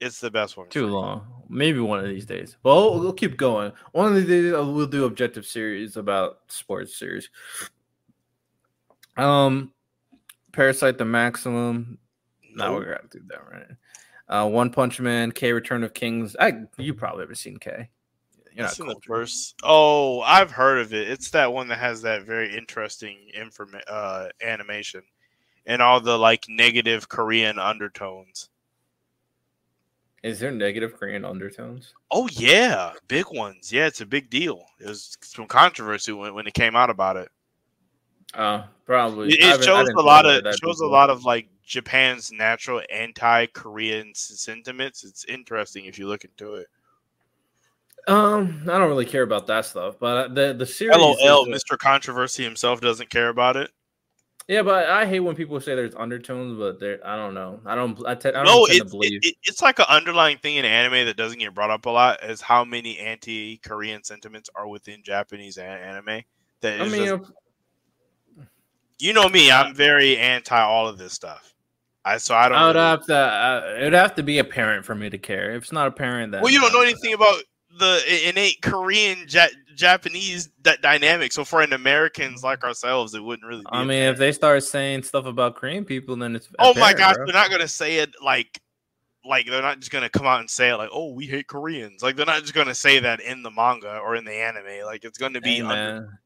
it's 0.00 0.20
the 0.20 0.30
best 0.30 0.56
one. 0.56 0.68
too 0.68 0.86
long. 0.86 1.44
Maybe 1.48 1.78
one 1.78 1.98
of 1.98 2.06
these 2.06 2.24
days. 2.26 2.56
We'll, 2.62 2.98
we'll 3.00 3.12
keep 3.12 3.36
going. 3.36 3.72
One 3.92 4.06
of 4.08 4.14
these 4.14 4.26
days, 4.26 4.54
uh, 4.54 4.64
we'll 4.64 4.86
do 4.86 5.04
objective 5.04 5.44
series 5.44 5.96
about 5.96 6.38
sports 6.48 6.96
series. 6.98 7.28
Um, 9.16 9.72
Parasite 10.52 10.98
the 10.98 11.04
Maximum. 11.04 11.98
No, 12.54 12.72
we're 12.72 12.84
gonna 12.96 13.08
do 13.10 13.20
that 13.28 13.42
right. 13.50 13.66
Uh, 14.28 14.48
One 14.48 14.70
Punch 14.70 15.00
Man, 15.00 15.32
K 15.32 15.52
Return 15.52 15.84
of 15.84 15.94
Kings. 15.94 16.34
I 16.38 16.62
you 16.78 16.94
probably 16.94 17.22
ever 17.24 17.34
seen 17.34 17.58
K. 17.58 17.88
You're 18.52 18.66
not 18.66 18.76
the 18.76 18.96
first. 19.06 19.54
Oh, 19.62 20.20
I've 20.22 20.50
heard 20.50 20.78
of 20.78 20.92
it. 20.92 21.08
It's 21.08 21.30
that 21.30 21.52
one 21.52 21.68
that 21.68 21.78
has 21.78 22.02
that 22.02 22.24
very 22.24 22.56
interesting 22.56 23.16
informa- 23.36 23.82
uh, 23.86 24.28
animation 24.42 25.02
and 25.66 25.82
all 25.82 26.00
the 26.00 26.18
like 26.18 26.46
negative 26.48 27.08
Korean 27.08 27.58
undertones. 27.58 28.48
Is 30.22 30.38
there 30.38 30.50
negative 30.50 30.94
Korean 30.98 31.24
undertones? 31.24 31.94
Oh 32.10 32.28
yeah, 32.32 32.92
big 33.08 33.26
ones. 33.32 33.72
Yeah, 33.72 33.86
it's 33.86 34.02
a 34.02 34.06
big 34.06 34.28
deal. 34.28 34.64
It 34.78 34.88
was 34.88 35.16
some 35.22 35.46
controversy 35.46 36.12
when, 36.12 36.34
when 36.34 36.46
it 36.46 36.54
came 36.54 36.76
out 36.76 36.90
about 36.90 37.16
it. 37.16 37.30
Uh, 38.34 38.64
probably. 38.84 39.28
It, 39.28 39.40
it 39.40 39.64
shows 39.64 39.88
a 39.88 40.00
lot 40.00 40.26
of 40.26 40.44
shows 40.62 40.80
a 40.80 40.86
lot 40.86 41.08
of 41.08 41.24
like 41.24 41.48
Japan's 41.64 42.30
natural 42.30 42.82
anti-Korean 42.90 44.12
sentiments. 44.14 45.04
It's 45.04 45.24
interesting 45.24 45.86
if 45.86 45.98
you 45.98 46.06
look 46.06 46.24
into 46.24 46.56
it. 46.56 46.66
Um, 48.08 48.62
I 48.64 48.78
don't 48.78 48.88
really 48.88 49.06
care 49.06 49.22
about 49.22 49.46
that 49.46 49.64
stuff, 49.64 49.96
but 49.98 50.16
uh, 50.16 50.34
the 50.34 50.52
the 50.52 50.66
series. 50.66 50.96
LOL, 50.96 51.46
Mr. 51.46 51.78
Controversy 51.78 52.44
himself 52.44 52.80
doesn't 52.80 53.08
care 53.08 53.28
about 53.28 53.56
it. 53.56 53.70
Yeah, 54.50 54.62
but 54.62 54.86
I 54.90 55.06
hate 55.06 55.20
when 55.20 55.36
people 55.36 55.60
say 55.60 55.76
there's 55.76 55.94
undertones, 55.94 56.58
but 56.58 56.80
there 56.80 56.98
I 57.06 57.14
don't 57.14 57.34
know. 57.34 57.60
I 57.64 57.76
don't. 57.76 57.96
I, 58.04 58.16
te- 58.16 58.30
I 58.30 58.32
don't 58.32 58.46
no, 58.46 58.66
tend 58.66 58.80
it's 58.80 58.90
to 58.90 58.96
believe. 58.96 59.20
it, 59.22 59.26
it- 59.28 59.36
it's 59.44 59.62
like 59.62 59.78
an 59.78 59.84
underlying 59.88 60.38
thing 60.38 60.56
in 60.56 60.64
anime 60.64 61.06
that 61.06 61.16
doesn't 61.16 61.38
get 61.38 61.54
brought 61.54 61.70
up 61.70 61.86
a 61.86 61.90
lot 61.90 62.24
is 62.24 62.40
how 62.40 62.64
many 62.64 62.98
anti-Korean 62.98 64.02
sentiments 64.02 64.50
are 64.56 64.66
within 64.66 65.04
Japanese 65.04 65.56
a- 65.56 65.62
anime. 65.64 66.22
That 66.62 66.80
I 66.80 66.88
mean, 66.88 67.06
just- 67.06 67.30
you 68.98 69.12
know 69.12 69.28
me, 69.28 69.52
I'm 69.52 69.72
very 69.72 70.18
anti 70.18 70.60
all 70.60 70.88
of 70.88 70.98
this 70.98 71.12
stuff. 71.12 71.54
I 72.04 72.16
so 72.18 72.34
I 72.34 72.48
don't. 72.48 72.58
I 72.58 72.66
would 72.66 72.74
really- 72.74 72.86
have 72.88 73.06
to. 73.06 73.14
Uh, 73.16 73.74
it'd 73.78 73.92
have 73.92 74.16
to 74.16 74.24
be 74.24 74.38
apparent 74.38 74.84
for 74.84 74.96
me 74.96 75.10
to 75.10 75.18
care. 75.18 75.52
If 75.52 75.62
it's 75.62 75.72
not 75.72 75.86
apparent, 75.86 76.32
then 76.32 76.42
well, 76.42 76.52
you 76.52 76.60
don't 76.60 76.72
know 76.72 76.82
anything 76.82 77.12
about 77.12 77.40
the 77.78 78.28
innate 78.28 78.60
Korean 78.62 79.26
ja- 79.28 79.46
Japanese 79.74 80.48
d- 80.62 80.72
dynamic. 80.82 81.32
So 81.32 81.44
for 81.44 81.60
an 81.60 81.72
Americans 81.72 82.42
like 82.42 82.64
ourselves, 82.64 83.14
it 83.14 83.22
wouldn't 83.22 83.46
really. 83.46 83.62
Be 83.62 83.68
I 83.70 83.84
mean, 83.84 84.02
if 84.04 84.18
they 84.18 84.32
start 84.32 84.62
saying 84.62 85.02
stuff 85.04 85.26
about 85.26 85.56
Korean 85.56 85.84
people, 85.84 86.16
then 86.16 86.36
it's. 86.36 86.48
oh 86.58 86.74
my 86.74 86.92
gosh, 86.92 87.16
bro. 87.16 87.26
they're 87.26 87.34
not 87.34 87.50
gonna 87.50 87.68
say 87.68 87.98
it 87.98 88.14
like. 88.22 88.60
Like 89.22 89.46
they're 89.46 89.60
not 89.60 89.80
just 89.80 89.90
gonna 89.90 90.08
come 90.08 90.26
out 90.26 90.40
and 90.40 90.48
say 90.48 90.70
it 90.70 90.76
like, 90.76 90.88
"Oh, 90.92 91.12
we 91.12 91.26
hate 91.26 91.46
Koreans." 91.46 92.02
Like 92.02 92.16
they're 92.16 92.24
not 92.24 92.40
just 92.40 92.54
gonna 92.54 92.74
say 92.74 93.00
that 93.00 93.20
in 93.20 93.42
the 93.42 93.50
manga 93.50 93.98
or 93.98 94.16
in 94.16 94.24
the 94.24 94.32
anime. 94.32 94.86
Like 94.86 95.04
it's 95.04 95.18
gonna 95.18 95.42
be 95.42 95.56
Hey, 95.56 95.60
under- 95.60 96.20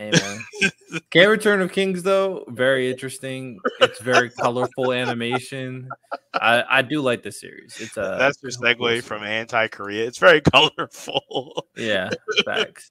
man. 0.00 0.12
Hey 0.12 0.70
man, 0.90 1.00
K 1.10 1.26
Return 1.26 1.60
of 1.60 1.72
Kings 1.72 2.02
though 2.02 2.44
very 2.48 2.90
interesting. 2.90 3.58
It's 3.80 4.00
very 4.00 4.30
colorful 4.30 4.92
animation. 4.92 5.88
I 6.34 6.64
I 6.68 6.82
do 6.82 7.00
like 7.00 7.22
the 7.22 7.32
series. 7.32 7.76
It's 7.80 7.96
a 7.96 8.16
That's 8.18 8.42
your 8.42 8.52
segue 8.52 9.02
from 9.02 9.22
anti 9.22 9.68
Korea. 9.68 10.06
It's 10.06 10.18
very 10.18 10.40
colorful. 10.52 11.66
yeah 11.76 12.10
facts. 12.44 12.90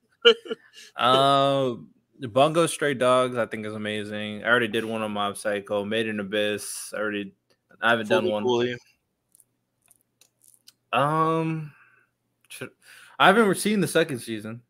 Um, 0.95 1.89
Bungo 2.21 2.65
Stray 2.65 2.93
Dogs 2.93 3.37
I 3.37 3.45
think 3.45 3.65
is 3.65 3.73
amazing. 3.73 4.43
I 4.43 4.47
already 4.47 4.67
did 4.67 4.85
one 4.85 5.01
on 5.01 5.11
Mob 5.11 5.37
Psycho. 5.37 5.85
Made 5.85 6.07
in 6.07 6.19
Abyss. 6.19 6.93
I 6.95 6.99
already 6.99 7.33
I 7.81 7.91
haven't 7.91 8.09
done 8.09 8.25
one. 8.25 8.43
Fully. 8.43 8.75
Um, 10.91 11.71
should, 12.49 12.69
I 13.19 13.27
haven't 13.27 13.57
seen 13.57 13.79
the 13.79 13.87
second 13.87 14.19
season, 14.19 14.61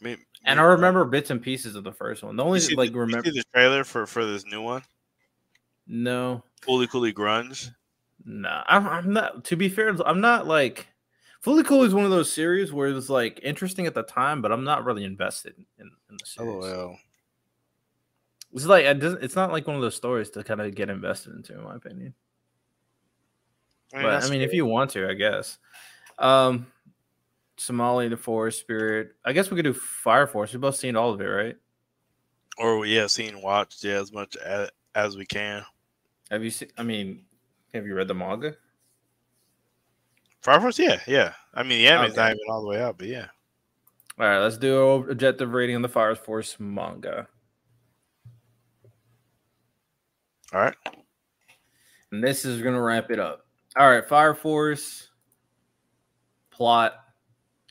I 0.00 0.04
mean, 0.04 0.18
and 0.48 0.60
I 0.60 0.64
remember 0.64 1.04
bits 1.04 1.30
and 1.30 1.40
pieces 1.40 1.76
of 1.76 1.84
the 1.84 1.92
first 1.92 2.22
one. 2.22 2.36
The 2.36 2.44
only 2.44 2.60
see, 2.60 2.74
like 2.74 2.94
remember 2.94 3.30
the 3.30 3.44
trailer 3.54 3.84
for 3.84 4.06
for 4.06 4.24
this 4.24 4.44
new 4.44 4.62
one, 4.62 4.82
no. 5.86 6.42
Fooly 6.62 6.88
Cooly 6.88 7.12
Grunge. 7.12 7.70
Nah, 8.24 8.62
I'm, 8.66 8.86
I'm 8.86 9.12
not. 9.12 9.44
To 9.44 9.56
be 9.56 9.68
fair, 9.68 9.94
I'm 10.04 10.20
not 10.20 10.46
like 10.46 10.86
Fully 11.40 11.62
Cool 11.62 11.84
is 11.84 11.94
one 11.94 12.04
of 12.04 12.10
those 12.10 12.32
series 12.32 12.72
where 12.72 12.88
it 12.88 12.94
was 12.94 13.08
like 13.08 13.40
interesting 13.42 13.86
at 13.86 13.94
the 13.94 14.02
time, 14.02 14.42
but 14.42 14.52
I'm 14.52 14.64
not 14.64 14.84
really 14.84 15.04
invested 15.04 15.54
in, 15.78 15.90
in 16.10 16.16
the 16.18 16.26
series. 16.26 16.52
LOL. 16.52 16.98
It's 18.52 18.66
like 18.66 18.84
it 18.84 18.98
doesn't. 18.98 19.22
It's 19.22 19.36
not 19.36 19.52
like 19.52 19.66
one 19.66 19.76
of 19.76 19.82
those 19.82 19.94
stories 19.94 20.30
to 20.30 20.42
kind 20.42 20.60
of 20.60 20.74
get 20.74 20.90
invested 20.90 21.34
into, 21.34 21.54
in 21.54 21.62
my 21.62 21.76
opinion. 21.76 22.14
I 23.92 23.96
mean, 23.96 24.06
but 24.06 24.24
I 24.24 24.28
mean, 24.28 24.42
if 24.42 24.52
you 24.52 24.66
want 24.66 24.90
to, 24.90 25.08
I 25.08 25.14
guess. 25.14 25.58
Um, 26.18 26.66
Somali, 27.58 28.08
the 28.08 28.16
Forest 28.16 28.60
Spirit. 28.60 29.12
I 29.24 29.32
guess 29.32 29.50
we 29.50 29.56
could 29.56 29.64
do 29.64 29.74
Fire 29.74 30.26
Force. 30.26 30.52
We've 30.52 30.60
both 30.60 30.76
seen 30.76 30.96
all 30.96 31.10
of 31.12 31.20
it, 31.20 31.24
right? 31.24 31.56
or 32.58 32.84
yeah, 32.86 33.06
seen 33.06 33.40
watched 33.40 33.84
yeah 33.84 33.94
as 34.00 34.12
much 34.12 34.36
as, 34.36 34.68
as 34.94 35.16
we 35.16 35.24
can. 35.24 35.64
Have 36.30 36.42
you 36.42 36.50
seen? 36.50 36.68
I 36.76 36.82
mean, 36.82 37.24
have 37.72 37.86
you 37.86 37.94
read 37.94 38.08
the 38.08 38.14
manga? 38.14 38.56
Fire 40.42 40.60
Force, 40.60 40.78
yeah, 40.78 41.00
yeah. 41.06 41.32
I 41.54 41.62
mean, 41.62 41.78
the 41.78 41.88
anime's 41.88 42.12
Okay. 42.12 42.20
not 42.20 42.30
even 42.30 42.40
all 42.48 42.62
the 42.62 42.68
way 42.68 42.80
out, 42.82 42.98
but 42.98 43.06
yeah. 43.06 43.26
All 44.18 44.26
right, 44.26 44.38
let's 44.38 44.58
do 44.58 45.04
an 45.04 45.10
objective 45.10 45.52
rating 45.52 45.76
on 45.76 45.82
the 45.82 45.88
Fire 45.88 46.14
Force 46.16 46.56
manga. 46.58 47.28
All 50.52 50.60
right. 50.60 50.74
And 52.10 52.24
this 52.24 52.44
is 52.44 52.62
gonna 52.62 52.82
wrap 52.82 53.10
it 53.10 53.20
up. 53.20 53.46
All 53.76 53.88
right, 53.88 54.04
Fire 54.06 54.34
Force 54.34 55.08
plot. 56.50 56.94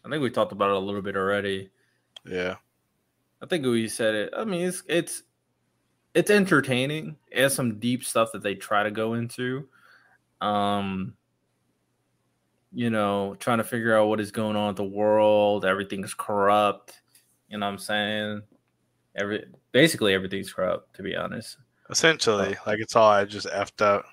I 0.06 0.10
think 0.10 0.22
we 0.22 0.30
talked 0.30 0.52
about 0.52 0.70
it 0.70 0.76
a 0.76 0.80
little 0.80 1.02
bit 1.02 1.16
already. 1.16 1.70
Yeah. 2.26 2.56
I 3.42 3.46
think 3.46 3.66
we 3.66 3.88
said 3.88 4.16
it. 4.16 4.34
I 4.36 4.46
mean, 4.46 4.68
it's 4.68 4.84
it's 4.88 5.24
it's 6.14 6.32
entertaining. 6.32 7.18
It 7.32 7.42
has 7.42 7.54
some 7.54 7.80
deep 7.80 8.04
stuff 8.04 8.32
that 8.34 8.42
they 8.42 8.56
try 8.56 8.84
to 8.84 8.92
go 8.92 9.14
into. 9.14 9.68
Um, 10.42 11.14
you 12.74 12.90
know, 12.90 13.36
trying 13.40 13.60
to 13.60 13.64
figure 13.64 13.96
out 13.96 14.08
what 14.08 14.20
is 14.20 14.32
going 14.32 14.56
on 14.56 14.68
with 14.68 14.78
the 14.78 14.84
world. 14.84 15.66
Everything's 15.66 16.14
corrupt. 16.14 17.02
You 17.50 17.58
know 17.58 17.66
what 17.66 17.74
I'm 17.74 17.78
saying? 17.78 18.42
Every 19.16 19.46
basically 19.72 20.14
everything's 20.14 20.52
corrupt, 20.52 20.96
to 20.96 21.04
be 21.04 21.16
honest. 21.16 21.58
Essentially, 21.90 22.56
like 22.66 22.80
it's 22.80 22.96
all 22.96 23.10
I 23.10 23.26
just 23.26 23.48
effed 23.48 23.82
up. 23.82 24.06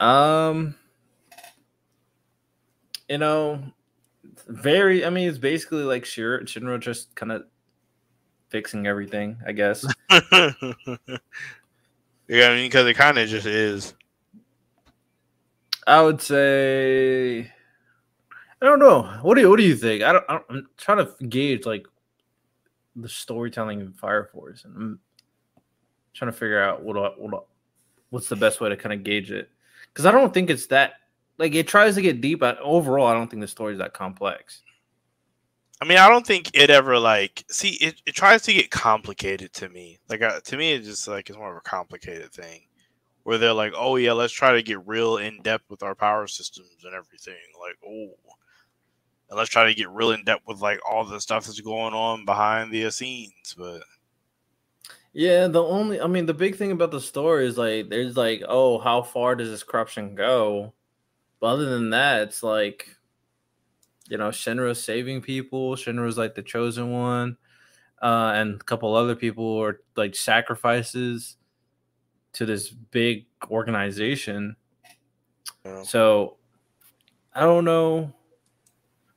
Um, 0.00 0.74
you 3.08 3.18
know, 3.18 3.62
very. 4.48 5.04
I 5.04 5.10
mean, 5.10 5.28
it's 5.28 5.38
basically 5.38 5.84
like 5.84 6.04
Shir- 6.04 6.42
Shinra 6.42 6.80
just 6.80 7.14
kind 7.14 7.32
of 7.32 7.44
fixing 8.48 8.86
everything. 8.86 9.36
I 9.46 9.52
guess. 9.52 9.84
yeah, 10.10 10.20
I 10.28 10.52
mean, 12.28 12.66
because 12.66 12.86
it 12.86 12.94
kind 12.94 13.18
of 13.18 13.28
just 13.28 13.46
is. 13.46 13.94
I 15.86 16.02
would 16.02 16.20
say. 16.20 17.52
I 18.62 18.64
don't 18.64 18.78
know. 18.78 19.02
What 19.22 19.34
do 19.34 19.42
you 19.42 19.50
What 19.50 19.58
do 19.58 19.62
you 19.62 19.76
think? 19.76 20.02
I 20.02 20.12
don't. 20.12 20.24
I 20.28 20.32
don't 20.34 20.44
I'm 20.48 20.68
trying 20.76 21.06
to 21.06 21.26
gauge 21.26 21.66
like 21.66 21.86
the 22.96 23.08
storytelling 23.08 23.80
in 23.80 23.92
Fire 23.92 24.28
Force, 24.32 24.64
and 24.64 24.76
I'm 24.76 25.00
trying 26.14 26.30
to 26.30 26.36
figure 26.36 26.62
out 26.62 26.82
what 26.82 27.20
what 27.20 27.46
what's 28.10 28.28
the 28.28 28.36
best 28.36 28.60
way 28.60 28.68
to 28.68 28.76
kind 28.76 28.92
of 28.92 29.04
gauge 29.04 29.30
it. 29.30 29.50
Because 29.92 30.06
I 30.06 30.10
don't 30.10 30.32
think 30.32 30.50
it's 30.50 30.66
that 30.68 30.94
like 31.38 31.54
it 31.54 31.68
tries 31.68 31.94
to 31.94 32.02
get 32.02 32.20
deep, 32.20 32.40
but 32.40 32.58
overall, 32.60 33.06
I 33.06 33.14
don't 33.14 33.28
think 33.30 33.40
the 33.42 33.48
story's 33.48 33.78
that 33.78 33.94
complex. 33.94 34.62
I 35.80 35.84
mean, 35.84 35.98
I 35.98 36.08
don't 36.08 36.26
think 36.26 36.50
it 36.54 36.70
ever 36.70 36.98
like 36.98 37.44
see 37.50 37.74
it. 37.74 38.00
It 38.06 38.14
tries 38.14 38.42
to 38.42 38.52
get 38.52 38.70
complicated 38.70 39.52
to 39.54 39.68
me. 39.68 39.98
Like 40.08 40.22
uh, 40.22 40.40
to 40.40 40.56
me, 40.56 40.72
it's 40.72 40.86
just 40.86 41.06
like 41.08 41.28
it's 41.28 41.38
more 41.38 41.50
of 41.50 41.58
a 41.58 41.60
complicated 41.60 42.32
thing, 42.32 42.62
where 43.24 43.38
they're 43.38 43.52
like, 43.52 43.72
"Oh 43.76 43.96
yeah, 43.96 44.12
let's 44.12 44.32
try 44.32 44.54
to 44.54 44.62
get 44.62 44.86
real 44.86 45.18
in 45.18 45.42
depth 45.42 45.64
with 45.68 45.82
our 45.82 45.94
power 45.94 46.26
systems 46.26 46.84
and 46.84 46.94
everything." 46.94 47.34
Like, 47.60 47.76
oh, 47.86 48.14
and 49.28 49.36
let's 49.36 49.50
try 49.50 49.66
to 49.66 49.74
get 49.74 49.90
real 49.90 50.12
in 50.12 50.24
depth 50.24 50.46
with 50.46 50.60
like 50.60 50.80
all 50.88 51.04
the 51.04 51.20
stuff 51.20 51.46
that's 51.46 51.60
going 51.60 51.94
on 51.94 52.24
behind 52.24 52.72
the 52.72 52.90
scenes. 52.90 53.54
But 53.56 53.82
Yeah, 55.12 55.48
the 55.48 55.62
only 55.62 56.00
I 56.00 56.06
mean 56.06 56.26
the 56.26 56.34
big 56.34 56.56
thing 56.56 56.72
about 56.72 56.90
the 56.90 57.00
story 57.00 57.46
is 57.46 57.58
like 57.58 57.88
there's 57.88 58.16
like, 58.16 58.42
oh, 58.48 58.78
how 58.78 59.02
far 59.02 59.34
does 59.34 59.50
this 59.50 59.62
corruption 59.62 60.14
go? 60.14 60.74
But 61.40 61.46
other 61.48 61.66
than 61.66 61.90
that, 61.90 62.22
it's 62.22 62.42
like 62.42 62.96
you 64.08 64.18
know, 64.18 64.28
Shinra's 64.28 64.82
saving 64.82 65.22
people, 65.22 65.74
Shinra's 65.74 66.18
like 66.18 66.34
the 66.34 66.42
chosen 66.42 66.92
one, 66.92 67.36
uh, 68.02 68.32
and 68.34 68.60
a 68.60 68.64
couple 68.64 68.94
other 68.94 69.16
people 69.16 69.58
are 69.58 69.80
like 69.96 70.14
sacrifices 70.14 71.36
to 72.34 72.46
this 72.46 72.70
big 72.70 73.26
organization. 73.50 74.56
know, 75.64 75.82
So 75.82 76.36
I 77.34 77.40
don't 77.40 77.64
know. 77.64 78.12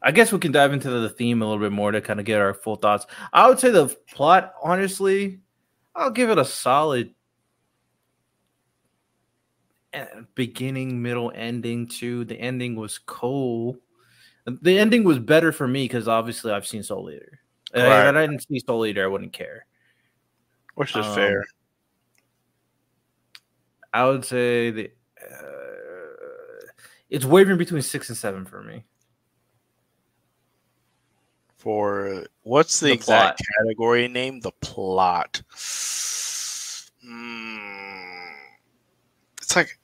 I 0.02 0.12
guess 0.12 0.32
we 0.32 0.40
can 0.40 0.54
dive 0.54 0.72
into 0.72 0.90
the 0.90 1.10
theme 1.10 1.42
a 1.42 1.46
little 1.46 1.62
bit 1.62 1.74
more 1.74 1.92
to 1.92 2.00
kind 2.00 2.22
of 2.22 2.26
get 2.26 2.40
our 2.40 2.54
full 2.54 2.78
thoughts. 2.78 3.06
I 3.34 3.50
would 3.50 3.60
say 3.60 3.70
the 3.70 3.88
plot, 4.14 4.54
honestly, 4.64 5.40
I'll 5.94 6.12
give 6.12 6.30
it 6.30 6.38
a 6.38 6.46
solid 6.46 7.14
beginning, 10.36 11.02
middle, 11.02 11.32
ending 11.36 11.88
too. 11.88 12.26
The 12.26 12.40
ending 12.40 12.76
was 12.76 12.98
cool. 12.98 13.78
The 14.46 14.80
ending 14.80 15.04
was 15.04 15.20
better 15.20 15.52
for 15.52 15.68
me 15.68 15.86
because 15.86 16.08
obviously 16.08 16.52
I've 16.52 16.68
seen 16.68 16.84
Soul 16.84 17.12
Eater. 17.12 17.40
Right. 17.76 18.08
If 18.10 18.16
I 18.16 18.22
didn't 18.22 18.42
see 18.48 18.60
Soul 18.60 18.86
Eater, 18.86 19.04
I 19.04 19.08
wouldn't 19.08 19.34
care. 19.34 19.66
which 20.76 20.92
is 20.96 21.06
Um, 21.06 21.16
fair. 21.16 21.46
I 23.94 24.06
would 24.06 24.24
say 24.24 24.72
the 24.72 24.92
uh, 25.22 26.66
it's 27.10 27.26
wavering 27.26 27.58
between 27.58 27.82
six 27.82 28.08
and 28.10 28.18
seven 28.18 28.46
for 28.46 28.62
me. 28.64 28.86
For 31.58 32.26
what's 32.44 32.80
the, 32.80 32.88
the 32.88 32.94
exact 32.94 33.40
plot. 33.40 33.48
category 33.58 34.08
name? 34.08 34.40
The 34.40 34.52
plot. 34.62 35.42
Hmm. 37.04 37.58
It's 39.42 39.56
like. 39.56 39.79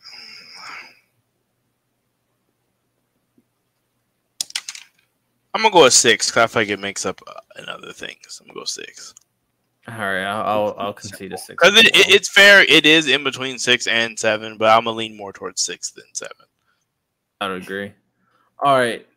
I'm 5.56 5.62
gonna 5.62 5.72
go 5.72 5.84
with 5.84 5.94
six 5.94 6.30
because 6.30 6.44
I 6.44 6.48
feel 6.48 6.62
like 6.64 6.70
it 6.70 6.80
makes 6.82 7.06
up 7.06 7.22
uh, 7.26 7.40
in 7.58 7.70
other 7.70 7.94
things. 7.94 8.42
I'm 8.42 8.48
gonna 8.48 8.60
go 8.60 8.66
six 8.66 9.14
All 9.88 9.94
right, 9.94 10.24
I'll 10.24 10.44
I'll, 10.44 10.76
I'll 10.78 10.94
concede 10.94 11.32
a 11.32 11.38
six. 11.38 11.56
because 11.58 11.80
it, 11.80 11.86
it, 11.96 12.14
it's 12.14 12.30
fair. 12.30 12.64
It 12.64 12.86
is 12.86 13.08
in 13.08 13.24
between 13.24 13.58
six 13.58 13.88
and 13.88 14.20
seven, 14.20 14.58
but 14.58 14.70
I'm 14.70 14.84
gonna 14.84 14.98
lean 14.98 15.16
more 15.16 15.32
towards 15.32 15.62
six 15.62 15.92
than 15.92 16.04
seven. 16.12 16.46
I 17.40 17.48
would 17.48 17.64
agree. 17.64 17.94
All 18.60 18.78
right, 18.78 19.08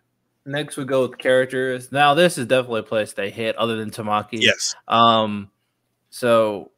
next 0.46 0.76
we 0.76 0.84
go 0.84 1.02
with 1.02 1.18
characters. 1.18 1.90
Now 1.90 2.14
this 2.14 2.38
is 2.38 2.46
definitely 2.46 2.80
a 2.80 2.84
place 2.84 3.14
they 3.14 3.30
hit, 3.30 3.56
other 3.56 3.76
than 3.76 3.90
Tamaki. 3.90 4.40
Yes. 4.40 4.76
Um, 4.86 5.50
so 6.10 6.70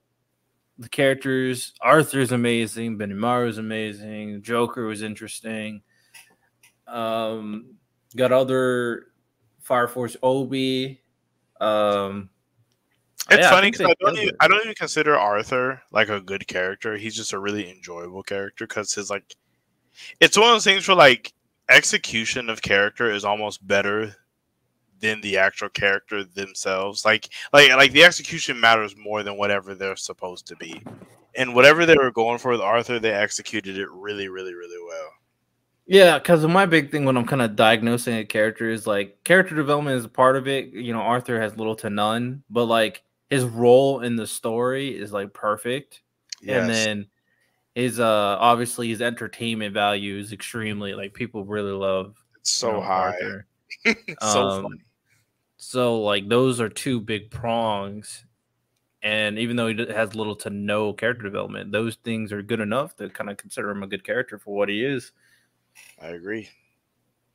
the 0.79 0.89
characters, 0.89 1.75
Arthur's 1.83 2.33
amazing, 2.33 2.97
Benimaru's 2.97 3.59
amazing, 3.59 4.41
Joker 4.41 4.87
was 4.87 5.03
interesting. 5.03 5.83
Um, 6.89 7.75
got 8.17 8.33
other 8.33 9.10
Fire 9.71 9.87
Force 9.87 10.17
Obi. 10.21 11.01
Um, 11.61 12.29
It's 13.31 13.39
yeah, 13.39 13.51
funny 13.51 13.71
because 13.71 13.87
they 13.87 13.93
I 13.93 13.95
don't 14.01 14.19
even. 14.19 14.35
I 14.41 14.49
don't 14.49 14.61
even 14.63 14.75
consider 14.75 15.17
Arthur 15.17 15.81
like 15.93 16.09
a 16.09 16.21
good 16.21 16.49
character. 16.49 16.97
He's 16.97 17.15
just 17.15 17.33
a 17.33 17.39
really 17.39 17.71
enjoyable 17.71 18.25
character 18.25 18.67
because 18.67 18.93
his 18.93 19.11
like, 19.11 19.37
it's 20.19 20.37
one 20.37 20.49
of 20.49 20.55
those 20.55 20.65
things 20.65 20.89
where 20.89 20.97
like 20.97 21.33
execution 21.69 22.51
of 22.51 22.63
character 22.63 23.13
is 23.13 23.25
almost 23.25 23.65
better 23.65 24.17
than 24.99 25.21
the 25.21 25.39
actual 25.39 25.69
character 25.69 26.25
themselves. 26.25 27.05
Like 27.05 27.29
like 27.53 27.71
like 27.71 27.93
the 27.93 28.03
execution 28.03 28.59
matters 28.59 28.97
more 28.97 29.23
than 29.23 29.39
whatever 29.39 29.77
they're 29.77 29.95
supposed 29.95 30.49
to 30.49 30.57
be. 30.57 30.83
And 31.37 31.55
whatever 31.55 31.87
they 31.87 31.95
were 31.95 32.11
going 32.11 32.39
for 32.39 32.51
with 32.51 32.61
Arthur, 32.61 32.99
they 32.99 33.13
executed 33.13 33.79
it 33.79 33.89
really, 33.93 34.27
really, 34.27 34.53
really 34.53 34.83
well. 34.85 35.11
Yeah, 35.91 36.21
because 36.21 36.47
my 36.47 36.67
big 36.67 36.93
thing 36.93 37.05
when 37.05 37.17
I'm 37.17 37.27
kind 37.27 37.43
of 37.43 37.57
diagnosing 37.57 38.17
a 38.19 38.25
character 38.25 38.71
is 38.71 38.87
like 38.87 39.25
character 39.25 39.57
development 39.57 39.97
is 39.99 40.05
a 40.05 40.09
part 40.09 40.37
of 40.37 40.47
it. 40.47 40.69
You 40.73 40.93
know, 40.93 41.01
Arthur 41.01 41.41
has 41.41 41.57
little 41.57 41.75
to 41.77 41.91
none, 41.91 42.45
but 42.49 42.67
like 42.67 43.03
his 43.29 43.45
role 43.45 43.99
in 44.01 44.15
the 44.15 44.27
story 44.27 44.97
is 44.97 45.13
like 45.13 45.35
perfect. 45.35 46.03
Yes. 46.41 46.61
And 46.61 46.71
then 46.71 47.07
his 47.75 47.99
uh 47.99 48.37
obviously 48.39 48.89
his 48.89 49.03
entertainment 49.03 49.75
value 49.75 50.17
is 50.17 50.33
extremely 50.33 50.95
like 50.95 51.13
people 51.13 51.45
really 51.45 51.73
love 51.73 52.15
it's 52.37 52.63
you 52.63 52.69
so 52.69 52.73
know, 52.75 52.81
high. 52.83 53.15
So 54.21 54.49
Um, 54.49 54.63
funny. 54.63 54.81
So 55.57 56.01
like 56.03 56.29
those 56.29 56.61
are 56.61 56.69
two 56.69 57.01
big 57.01 57.33
prongs. 57.33 58.25
And 59.03 59.39
even 59.41 59.57
though 59.57 59.69
he 59.69 59.87
has 59.93 60.15
little 60.15 60.37
to 60.37 60.51
no 60.51 60.93
character 60.93 61.25
development, 61.25 61.73
those 61.73 61.97
things 61.97 62.33
are 62.33 62.43
good 62.43 62.61
enough 62.61 62.97
to 62.99 63.09
kind 63.11 63.31
of 63.31 63.39
consider 63.39 63.71
him 63.71 63.83
a 63.83 63.89
good 63.89 64.05
character 64.05 64.39
for 64.39 64.55
what 64.55 64.69
he 64.69 64.85
is. 64.85 65.13
I 66.01 66.09
agree. 66.09 66.49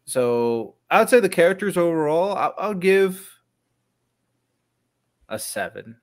So 0.06 0.76
I'd 0.90 1.10
say 1.10 1.20
the 1.20 1.30
characters 1.30 1.78
overall, 1.78 2.36
I'll, 2.36 2.54
I'll 2.58 2.74
give 2.74 3.30
a 5.30 5.40
seven. 5.40 5.98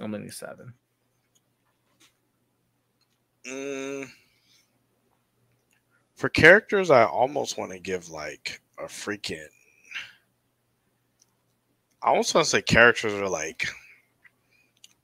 I'm 0.00 0.10
gonna 0.10 0.30
seven. 0.30 0.72
Mm, 3.46 4.08
for 6.14 6.28
characters, 6.28 6.90
I 6.90 7.04
almost 7.04 7.58
want 7.58 7.70
to 7.72 7.78
give 7.78 8.10
like 8.10 8.60
a 8.78 8.84
freaking. 8.84 9.46
I 12.02 12.08
almost 12.08 12.34
want 12.34 12.44
to 12.44 12.50
say 12.50 12.62
characters 12.62 13.12
are 13.12 13.28
like. 13.28 13.66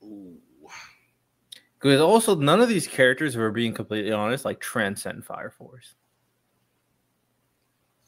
Ooh. 0.03 0.37
Because 1.79 2.01
also 2.01 2.35
none 2.35 2.61
of 2.61 2.69
these 2.69 2.87
characters, 2.87 3.35
if 3.35 3.39
we're 3.39 3.51
being 3.51 3.73
completely 3.73 4.11
honest, 4.11 4.43
like 4.43 4.59
transcend 4.59 5.23
Fire 5.25 5.51
Force. 5.51 5.95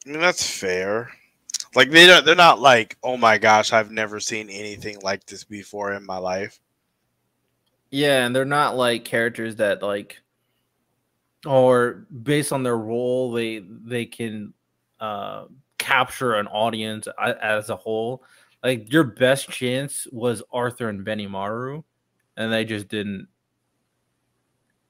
I 0.07 0.11
mean 0.11 0.21
that's 0.21 0.49
fair. 0.49 1.11
Like 1.75 1.89
they 1.89 2.07
don't, 2.07 2.25
they're 2.25 2.35
not 2.35 2.61
like, 2.61 2.97
oh 3.03 3.17
my 3.17 3.37
gosh, 3.37 3.73
I've 3.73 3.91
never 3.91 4.21
seen 4.21 4.49
anything 4.49 4.99
like 5.01 5.25
this 5.25 5.43
before 5.43 5.91
in 5.93 6.05
my 6.05 6.17
life. 6.17 6.61
Yeah, 7.91 8.25
and 8.25 8.33
they're 8.33 8.45
not 8.45 8.77
like 8.77 9.03
characters 9.03 9.57
that 9.57 9.83
like 9.83 10.21
or 11.45 12.05
based 12.23 12.53
on 12.53 12.63
their 12.63 12.77
role, 12.77 13.33
they 13.33 13.59
they 13.59 14.05
can 14.05 14.53
uh 14.99 15.45
capture 15.77 16.35
an 16.35 16.47
audience 16.47 17.07
as 17.41 17.69
a 17.69 17.75
whole. 17.75 18.23
Like 18.63 18.91
your 18.91 19.03
best 19.03 19.49
chance 19.49 20.07
was 20.11 20.41
Arthur 20.51 20.87
and 20.87 21.05
Benimaru, 21.05 21.83
and 22.37 22.51
they 22.51 22.63
just 22.63 22.87
didn't. 22.87 23.27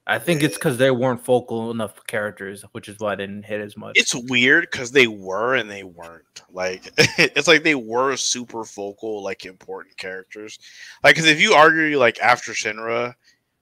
I 0.10 0.20
think 0.20 0.42
it's 0.42 0.56
eh. 0.56 0.58
because 0.58 0.78
they 0.78 0.90
weren't 0.90 1.24
focal 1.24 1.70
enough 1.70 2.00
characters, 2.08 2.64
which 2.72 2.88
is 2.88 2.98
why 2.98 3.16
they 3.16 3.24
didn't 3.24 3.44
hit 3.44 3.60
as 3.60 3.76
much. 3.76 3.92
It's 3.96 4.16
weird 4.16 4.70
because 4.72 4.92
they 4.92 5.08
were 5.08 5.56
and 5.56 5.70
they 5.70 5.84
weren't. 5.84 6.44
Like 6.50 6.90
it's 6.98 7.48
like 7.48 7.64
they 7.64 7.76
were 7.76 8.16
super 8.16 8.64
focal, 8.64 9.22
like 9.22 9.46
important 9.46 9.98
characters. 9.98 10.60
Like 11.04 11.16
because 11.16 11.30
if 11.30 11.42
you 11.42 11.54
argue 11.54 12.00
like 12.00 12.20
after 12.20 12.54
Shinra, 12.54 13.16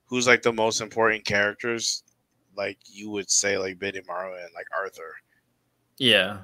who's 0.06 0.28
like 0.28 0.44
the 0.44 0.54
most 0.54 0.82
important 0.82 1.26
characters, 1.26 2.04
like 2.56 2.78
you 2.86 3.10
would 3.10 3.30
say 3.30 3.58
like 3.58 3.80
Benimaru 3.80 4.44
and 4.44 4.54
like 4.54 4.68
Arthur. 4.78 5.16
yeah, 5.98 6.42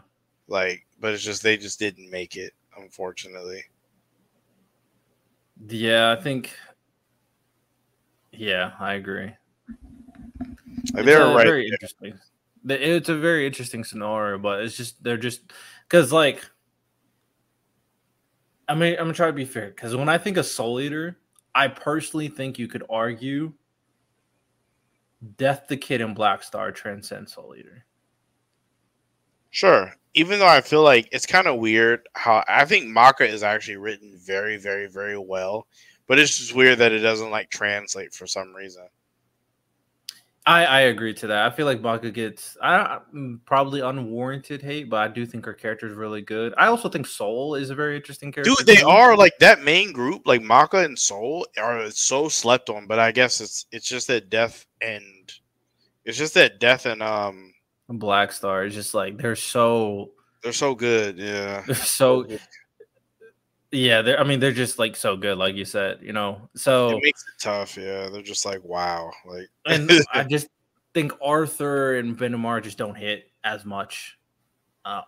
Like, 0.47 0.85
but 0.99 1.13
it's 1.13 1.23
just 1.23 1.43
they 1.43 1.57
just 1.57 1.77
didn't 1.77 2.09
make 2.09 2.35
it, 2.35 2.53
unfortunately. 2.75 3.63
yeah, 5.67 6.11
I 6.11 6.21
think. 6.21 6.55
Yeah, 8.31 8.71
I 8.79 8.93
agree. 8.93 9.33
Like 10.93 11.03
It's 11.03 11.05
they 11.05 11.15
were 11.15 11.21
a 11.23 11.35
right. 11.35 11.45
Very 11.45 11.63
there. 11.63 11.73
interesting. 11.73 12.19
It's 12.67 13.09
a 13.09 13.17
very 13.17 13.45
interesting 13.47 13.83
scenario, 13.83 14.37
but 14.37 14.61
it's 14.61 14.77
just 14.77 15.03
they're 15.03 15.17
just 15.17 15.51
because 15.87 16.11
like 16.11 16.45
I 18.67 18.75
mean 18.75 18.93
I'm 18.93 19.05
gonna 19.05 19.13
try 19.13 19.27
to 19.27 19.33
be 19.33 19.45
fair 19.45 19.69
because 19.69 19.95
when 19.95 20.09
I 20.09 20.17
think 20.17 20.37
of 20.37 20.45
Soul 20.45 20.79
Eater, 20.79 21.17
I 21.55 21.67
personally 21.67 22.27
think 22.27 22.59
you 22.59 22.67
could 22.67 22.83
argue 22.89 23.53
Death 25.37 25.65
the 25.67 25.77
Kid 25.77 26.01
and 26.01 26.15
Black 26.15 26.43
Star 26.43 26.71
transcend 26.71 27.29
Soul 27.29 27.55
Eater. 27.57 27.85
Sure. 29.49 29.93
Even 30.13 30.39
though 30.39 30.47
I 30.47 30.61
feel 30.61 30.83
like 30.83 31.07
it's 31.11 31.25
kind 31.25 31.47
of 31.47 31.59
weird 31.59 32.07
how 32.13 32.43
I 32.47 32.65
think 32.65 32.87
Maka 32.87 33.25
is 33.27 33.43
actually 33.43 33.77
written 33.77 34.17
very, 34.17 34.57
very, 34.57 34.87
very 34.87 35.17
well, 35.17 35.67
but 36.07 36.19
it's 36.19 36.37
just 36.37 36.55
weird 36.55 36.79
that 36.79 36.91
it 36.91 36.99
doesn't 36.99 37.31
like 37.31 37.49
translate 37.49 38.13
for 38.13 38.27
some 38.27 38.53
reason. 38.53 38.87
I 40.45 40.65
I 40.65 40.79
agree 40.81 41.13
to 41.15 41.27
that. 41.27 41.45
I 41.45 41.55
feel 41.55 41.67
like 41.67 41.81
Maka 41.81 42.09
gets 42.09 42.57
I 42.61 42.99
probably 43.45 43.81
unwarranted 43.81 44.61
hate, 44.61 44.89
but 44.89 44.97
I 44.97 45.07
do 45.07 45.25
think 45.25 45.45
her 45.45 45.53
character 45.53 45.87
is 45.87 45.93
really 45.93 46.21
good. 46.21 46.53
I 46.57 46.67
also 46.67 46.89
think 46.89 47.05
Soul 47.05 47.55
is 47.55 47.69
a 47.69 47.75
very 47.75 47.95
interesting 47.95 48.31
character. 48.31 48.51
Dude, 48.57 48.65
they 48.65 48.81
too. 48.81 48.87
are 48.87 49.15
like 49.15 49.33
that 49.39 49.61
main 49.61 49.91
group, 49.91 50.23
like 50.25 50.41
Maka 50.41 50.79
and 50.79 50.97
Soul, 50.97 51.45
are 51.59 51.91
so 51.91 52.27
slept 52.27 52.69
on. 52.69 52.87
But 52.87 52.97
I 52.97 53.11
guess 53.11 53.39
it's 53.39 53.67
it's 53.71 53.87
just 53.87 54.07
that 54.07 54.29
death 54.29 54.65
and 54.81 55.31
it's 56.05 56.17
just 56.17 56.33
that 56.33 56.59
death 56.59 56.87
and 56.87 57.03
um 57.03 57.53
Black 57.87 58.31
Star 58.31 58.65
is 58.65 58.73
just 58.73 58.93
like 58.95 59.17
they're 59.17 59.35
so 59.35 60.11
they're 60.41 60.53
so 60.53 60.73
good. 60.73 61.17
Yeah. 61.17 61.61
they're 61.67 61.75
so 61.75 62.25
Yeah, 63.71 64.01
they're. 64.01 64.19
I 64.19 64.23
mean, 64.23 64.39
they're 64.41 64.51
just 64.51 64.79
like 64.79 64.95
so 64.97 65.15
good, 65.15 65.37
like 65.37 65.55
you 65.55 65.63
said. 65.63 65.99
You 66.01 66.11
know, 66.11 66.49
so 66.55 66.97
it 66.97 67.03
makes 67.03 67.21
it 67.21 67.41
tough. 67.41 67.77
Yeah, 67.77 68.09
they're 68.09 68.21
just 68.21 68.45
like 68.45 68.63
wow. 68.63 69.11
Like 69.25 69.47
and 69.65 69.89
I 70.13 70.23
just 70.23 70.47
think 70.93 71.13
Arthur 71.21 71.95
and 71.95 72.17
Benimaru 72.17 72.63
just 72.63 72.77
don't 72.77 72.95
hit 72.95 73.31
as 73.45 73.63
much. 73.63 74.17
Uh, 74.83 75.03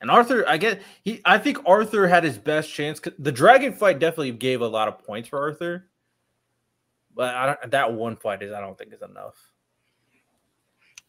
and 0.00 0.10
Arthur, 0.10 0.44
I 0.48 0.56
get 0.56 0.82
he. 1.04 1.20
I 1.24 1.38
think 1.38 1.58
Arthur 1.64 2.08
had 2.08 2.24
his 2.24 2.38
best 2.38 2.72
chance. 2.72 3.00
The 3.18 3.30
dragon 3.30 3.72
fight 3.72 4.00
definitely 4.00 4.32
gave 4.32 4.62
a 4.62 4.68
lot 4.68 4.88
of 4.88 4.98
points 5.04 5.28
for 5.28 5.38
Arthur, 5.38 5.86
but 7.14 7.36
I 7.36 7.46
don't, 7.46 7.70
that 7.70 7.92
one 7.92 8.16
fight 8.16 8.42
is 8.42 8.52
I 8.52 8.60
don't 8.60 8.76
think 8.76 8.92
is 8.92 9.02
enough. 9.02 9.36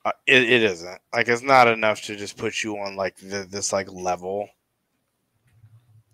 uh, 0.07 0.11
it, 0.25 0.43
it 0.43 0.63
isn't 0.63 0.99
like 1.13 1.27
it's 1.27 1.41
not 1.41 1.67
enough 1.67 2.01
to 2.03 2.15
just 2.15 2.37
put 2.37 2.63
you 2.63 2.77
on 2.77 2.95
like 2.95 3.17
the, 3.17 3.45
this 3.49 3.73
like 3.73 3.91
level 3.91 4.47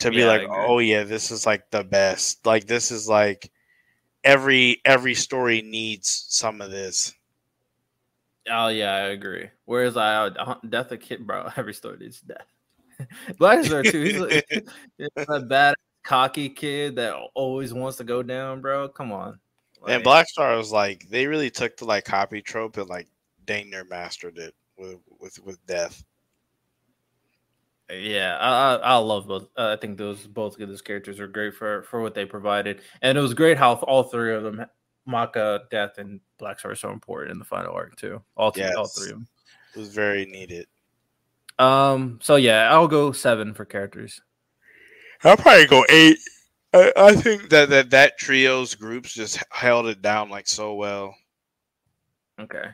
to 0.04 0.12
be 0.12 0.18
Yeah, 0.18 0.28
like 0.28 0.48
oh 0.50 0.80
yeah 0.80 1.04
this 1.04 1.32
is 1.32 1.46
like 1.46 1.70
the 1.72 1.84
best 1.84 2.46
like 2.46 2.66
this 2.66 2.92
is 2.92 3.08
like 3.08 3.52
every 4.24 4.82
every 4.86 5.14
story 5.14 5.62
needs 5.62 6.26
some 6.30 6.62
of 6.62 6.72
this 6.72 7.14
Oh 8.50 8.68
yeah, 8.68 8.94
I 8.94 9.00
agree. 9.10 9.50
Whereas 9.66 9.96
I 9.96 10.16
uh, 10.28 10.56
Death 10.68 10.90
the 10.90 10.98
Kid, 10.98 11.26
bro, 11.26 11.50
every 11.58 11.74
story 11.74 11.98
needs 11.98 12.22
death. 12.22 12.48
Black 13.38 13.64
Star 13.64 13.84
too. 13.84 14.04
He's, 14.04 14.20
like, 14.20 14.46
he's 14.98 15.08
a 15.30 15.40
bad 15.42 15.76
cocky 16.04 16.50
kid 16.50 16.98
that 16.98 17.16
always 17.34 17.74
wants 17.74 17.98
to 17.98 18.04
go 18.04 18.22
down, 18.22 18.62
bro. 18.62 18.90
Come 18.90 19.12
on. 19.12 19.40
and 19.88 19.96
Like, 19.96 20.04
black 20.04 20.28
star 20.30 20.58
was 20.58 20.72
like 20.72 21.08
they 21.10 21.28
really 21.28 21.50
took 21.50 21.78
the 21.78 21.86
like 21.86 22.06
copy 22.06 22.42
trope 22.42 22.78
and 22.78 22.90
like 22.90 23.08
dang 23.46 23.70
near 23.70 23.86
mastered 23.86 24.38
it 24.38 24.54
with 24.78 24.98
with 25.20 25.40
with 25.40 25.66
death 25.66 26.04
Yeah, 27.92 28.38
I, 28.40 28.76
I, 28.76 28.76
I 28.76 28.96
love 28.96 29.28
both. 29.28 29.50
Uh, 29.58 29.70
I 29.70 29.76
think 29.76 29.98
those 29.98 30.26
both 30.26 30.60
of 30.60 30.68
those 30.68 30.82
characters 30.82 31.20
are 31.20 31.28
great 31.28 31.54
for 31.54 31.84
for 31.84 32.02
what 32.02 32.16
they 32.16 32.26
provided, 32.26 32.82
and 33.02 33.18
it 33.18 33.22
was 33.22 33.34
great 33.34 33.58
how 33.58 33.74
all 33.76 34.04
three 34.04 34.34
of 34.34 34.44
them, 34.44 34.66
Maka, 35.06 35.64
Death, 35.70 35.98
and 35.98 36.20
Black 36.40 36.60
Star, 36.60 36.72
are 36.72 36.76
so 36.76 36.92
important 36.92 37.32
in 37.32 37.40
the 37.40 37.46
final 37.46 37.74
arc 37.74 37.96
too. 37.96 38.22
All 38.38 38.52
three, 38.52 38.72
all 38.74 38.88
three 38.88 39.12
of 39.12 39.18
them. 39.18 39.28
it 39.76 39.80
was 39.80 39.90
very 39.90 40.26
needed 40.26 40.68
Um. 41.60 42.20
So 42.22 42.36
yeah, 42.38 42.72
I'll 42.72 42.88
go 42.88 43.12
seven 43.12 43.54
for 43.54 43.66
characters. 43.66 44.22
i'll 45.26 45.38
probably 45.38 45.68
go 45.68 45.86
eight 45.90 46.18
I, 46.74 46.92
I 46.98 47.16
think 47.16 47.50
that, 47.50 47.70
that 47.70 47.92
that 47.92 48.20
trio's 48.20 48.76
groups 48.76 49.14
just 49.14 49.42
held 49.52 49.86
it 49.88 50.02
down 50.02 50.30
like 50.30 50.48
so 50.48 50.74
well 50.74 51.16
Okay. 52.40 52.66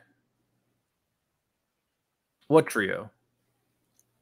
What 2.47 2.67
trio? 2.67 3.11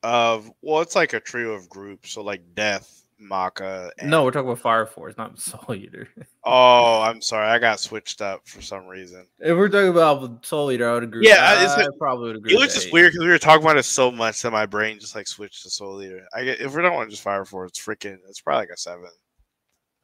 Of 0.08 0.50
well 0.62 0.82
it's 0.82 0.96
like 0.96 1.14
a 1.14 1.20
trio 1.20 1.52
of 1.52 1.68
groups 1.70 2.12
so 2.12 2.22
like 2.24 2.42
death 2.56 3.04
maka 3.20 3.92
and, 3.98 4.12
No, 4.12 4.24
we're 4.24 4.30
talking 4.32 4.48
about 4.48 4.60
Fire 4.62 4.86
Force, 4.86 5.18
not 5.18 5.40
Soul 5.50 5.74
Eater. 5.76 6.08
oh 6.44 7.02
i'm 7.02 7.20
sorry 7.22 7.48
i 7.48 7.58
got 7.60 7.80
switched 7.80 8.22
up 8.22 8.48
for 8.48 8.62
some 8.62 8.86
reason 8.88 9.26
if 9.40 9.58
we're 9.58 9.70
talking 9.70 9.90
about 9.90 10.46
Soul 10.46 10.72
Eater, 10.72 10.90
I 10.90 10.94
would 10.94 11.04
agree. 11.04 11.28
Yeah, 11.28 11.38
I- 11.42 11.64
it's 11.64 11.74
I 11.74 11.82
like- 11.84 11.98
probably 12.00 12.28
would 12.28 12.36
agree. 12.38 12.54
it 12.54 12.60
was 12.60 12.74
just 12.76 12.88
eight. 12.88 12.94
weird 12.94 13.12
because 13.12 13.26
we 13.26 13.32
were 13.32 13.40
talking 13.40 13.64
about 13.66 13.78
it 13.78 13.84
so 13.84 14.12
much 14.12 14.42
that 14.44 14.52
my 14.52 14.66
brain 14.66 15.00
just 15.00 15.16
like 15.16 15.28
switched 15.28 15.64
to 15.64 15.70
soul 15.70 16.02
eater 16.02 16.26
i 16.34 16.44
get 16.44 16.62
if 16.62 16.74
we're 16.74 16.84
not 16.84 16.94
on 16.94 17.10
just 17.10 17.24
fire 17.24 17.44
Force, 17.44 17.70
it's 17.72 17.80
freaking 17.84 18.18
it's 18.30 18.40
probably 18.42 18.62
like 18.62 18.70
a 18.70 18.78
seven 18.78 19.10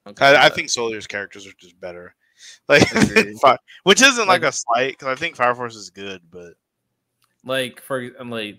Okay, 0.06 0.26
I, 0.26 0.48
I 0.48 0.50
think 0.50 0.70
Soul 0.70 0.90
Eater's 0.90 1.08
characters 1.08 1.48
are 1.48 1.54
just 1.58 1.80
better, 1.80 2.14
like, 2.68 2.84
which 3.84 4.02
isn't 4.02 4.28
like, 4.28 4.42
Like- 4.42 4.50
a 4.50 4.52
slight 4.52 4.92
because 5.00 5.08
I 5.08 5.16
think 5.16 5.38
Fire 5.38 5.56
Force 5.56 5.76
is 5.78 5.92
good, 5.92 6.22
but 6.30 6.56
like 7.46 7.80
for 7.80 8.10
I'm 8.20 8.30
like 8.30 8.58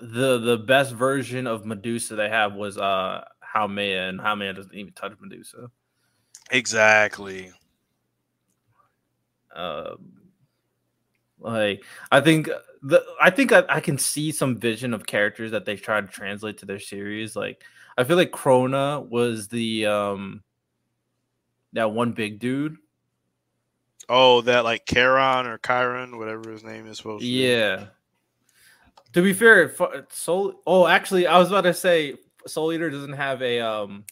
the 0.00 0.38
the 0.38 0.56
best 0.56 0.92
version 0.92 1.46
of 1.46 1.64
Medusa 1.66 2.16
they 2.16 2.28
have 2.28 2.54
was 2.54 2.78
uh 2.78 3.24
Haumea 3.54 4.08
and 4.08 4.20
Haumea 4.20 4.54
doesn't 4.54 4.74
even 4.74 4.92
touch 4.92 5.12
Medusa. 5.20 5.70
exactly. 6.50 7.52
Um 9.54 10.20
Like 11.38 11.84
I 12.12 12.20
think 12.20 12.48
the 12.82 13.04
I 13.20 13.30
think 13.30 13.52
I, 13.52 13.64
I 13.68 13.80
can 13.80 13.98
see 13.98 14.30
some 14.30 14.56
vision 14.56 14.94
of 14.94 15.06
characters 15.06 15.50
that 15.52 15.64
they 15.64 15.76
try 15.76 16.00
to 16.00 16.06
translate 16.06 16.58
to 16.58 16.66
their 16.66 16.78
series. 16.78 17.34
Like 17.34 17.64
I 17.96 18.04
feel 18.04 18.16
like 18.16 18.30
Krona 18.30 19.06
was 19.08 19.48
the 19.48 19.86
um 19.86 20.42
that 21.72 21.92
one 21.92 22.12
big 22.12 22.38
dude. 22.38 22.76
Oh, 24.08 24.40
that 24.42 24.64
like 24.64 24.84
Charon 24.86 25.46
or 25.46 25.58
Chiron, 25.58 26.18
whatever 26.18 26.50
his 26.50 26.64
name 26.64 26.86
is 26.86 26.98
supposed 26.98 27.22
to 27.22 27.28
be. 27.36 27.36
Yeah. 27.38 27.86
To 29.14 29.22
be 29.22 29.32
fair, 29.32 29.74
Soul. 30.10 30.60
Oh, 30.66 30.86
actually, 30.86 31.26
I 31.26 31.38
was 31.38 31.48
about 31.48 31.62
to 31.62 31.74
say 31.74 32.14
Soul 32.46 32.72
Eater 32.72 32.90
doesn't 32.90 33.14
have 33.14 33.42
a 33.42 33.60
um. 33.60 34.04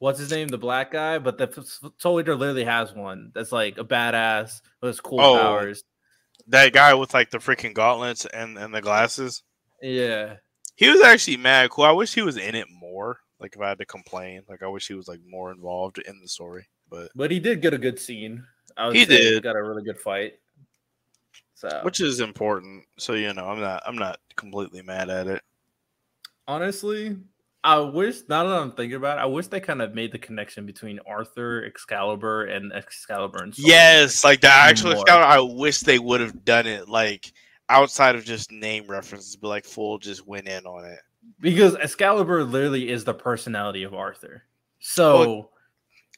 What's 0.00 0.18
his 0.18 0.30
name? 0.30 0.48
The 0.48 0.58
black 0.58 0.90
guy, 0.90 1.18
but 1.18 1.38
the 1.38 1.92
Soul 1.98 2.20
Eater 2.20 2.34
literally 2.36 2.64
has 2.64 2.92
one 2.92 3.32
that's 3.34 3.52
like 3.52 3.78
a 3.78 3.84
badass 3.84 4.60
with 4.82 5.02
cool 5.02 5.20
Oh. 5.20 5.38
powers. 5.38 5.82
That 6.48 6.72
guy 6.72 6.92
with 6.94 7.14
like 7.14 7.30
the 7.30 7.38
freaking 7.38 7.72
gauntlets 7.72 8.26
and, 8.26 8.58
and 8.58 8.74
the 8.74 8.82
glasses. 8.82 9.42
Yeah, 9.80 10.36
He 10.76 10.88
was 10.90 11.00
actually 11.02 11.36
mad 11.38 11.70
cool. 11.70 11.84
I 11.84 11.92
wish 11.92 12.12
he 12.12 12.22
was 12.22 12.36
in 12.36 12.54
it 12.54 12.66
more. 12.70 13.18
Like 13.40 13.54
if 13.54 13.62
I 13.62 13.68
had 13.70 13.78
to 13.78 13.86
complain, 13.86 14.42
like 14.48 14.62
I 14.62 14.66
wish 14.68 14.86
he 14.88 14.94
was 14.94 15.08
like 15.08 15.20
more 15.26 15.52
involved 15.52 15.98
in 15.98 16.20
the 16.20 16.28
story. 16.28 16.66
But 16.90 17.10
but 17.14 17.30
he 17.30 17.38
did 17.40 17.62
get 17.62 17.72
a 17.74 17.78
good 17.78 17.98
scene. 17.98 18.44
I 18.76 18.86
would 18.88 18.96
He 18.96 19.04
did. 19.06 19.42
got 19.42 19.56
a 19.56 19.62
really 19.62 19.84
good 19.84 19.98
fight. 19.98 20.34
So, 21.54 21.80
which 21.82 22.00
is 22.00 22.20
important. 22.20 22.84
So 22.98 23.14
you 23.14 23.32
know, 23.32 23.46
I'm 23.46 23.60
not 23.60 23.82
I'm 23.86 23.96
not 23.96 24.18
completely 24.36 24.82
mad 24.82 25.08
at 25.08 25.26
it. 25.26 25.42
honestly, 26.48 27.16
I 27.62 27.78
wish 27.78 28.16
now 28.28 28.44
that 28.44 28.60
I'm 28.60 28.72
thinking 28.72 28.96
about 28.96 29.18
it, 29.18 29.22
I 29.22 29.26
wish 29.26 29.46
they 29.46 29.60
kind 29.60 29.80
of 29.80 29.94
made 29.94 30.12
the 30.12 30.18
connection 30.18 30.66
between 30.66 31.00
Arthur, 31.06 31.64
Excalibur, 31.64 32.44
and 32.44 32.72
Excalibur 32.72 33.42
and 33.42 33.54
Soul 33.54 33.66
Yes, 33.66 34.22
like 34.22 34.42
the 34.42 34.50
actual 34.50 34.90
More. 34.90 35.00
Excalibur. 35.00 35.26
I 35.26 35.40
wish 35.40 35.80
they 35.80 35.98
would 35.98 36.20
have 36.20 36.44
done 36.44 36.66
it 36.66 36.88
like 36.88 37.32
outside 37.70 38.16
of 38.16 38.24
just 38.24 38.52
name 38.52 38.86
references, 38.86 39.36
but 39.36 39.48
like 39.48 39.64
full 39.64 39.98
just 39.98 40.26
went 40.26 40.46
in 40.46 40.66
on 40.66 40.84
it. 40.84 40.98
because 41.40 41.74
Excalibur 41.76 42.44
literally 42.44 42.90
is 42.90 43.04
the 43.04 43.14
personality 43.14 43.82
of 43.84 43.94
Arthur. 43.94 44.42
So, 44.80 45.50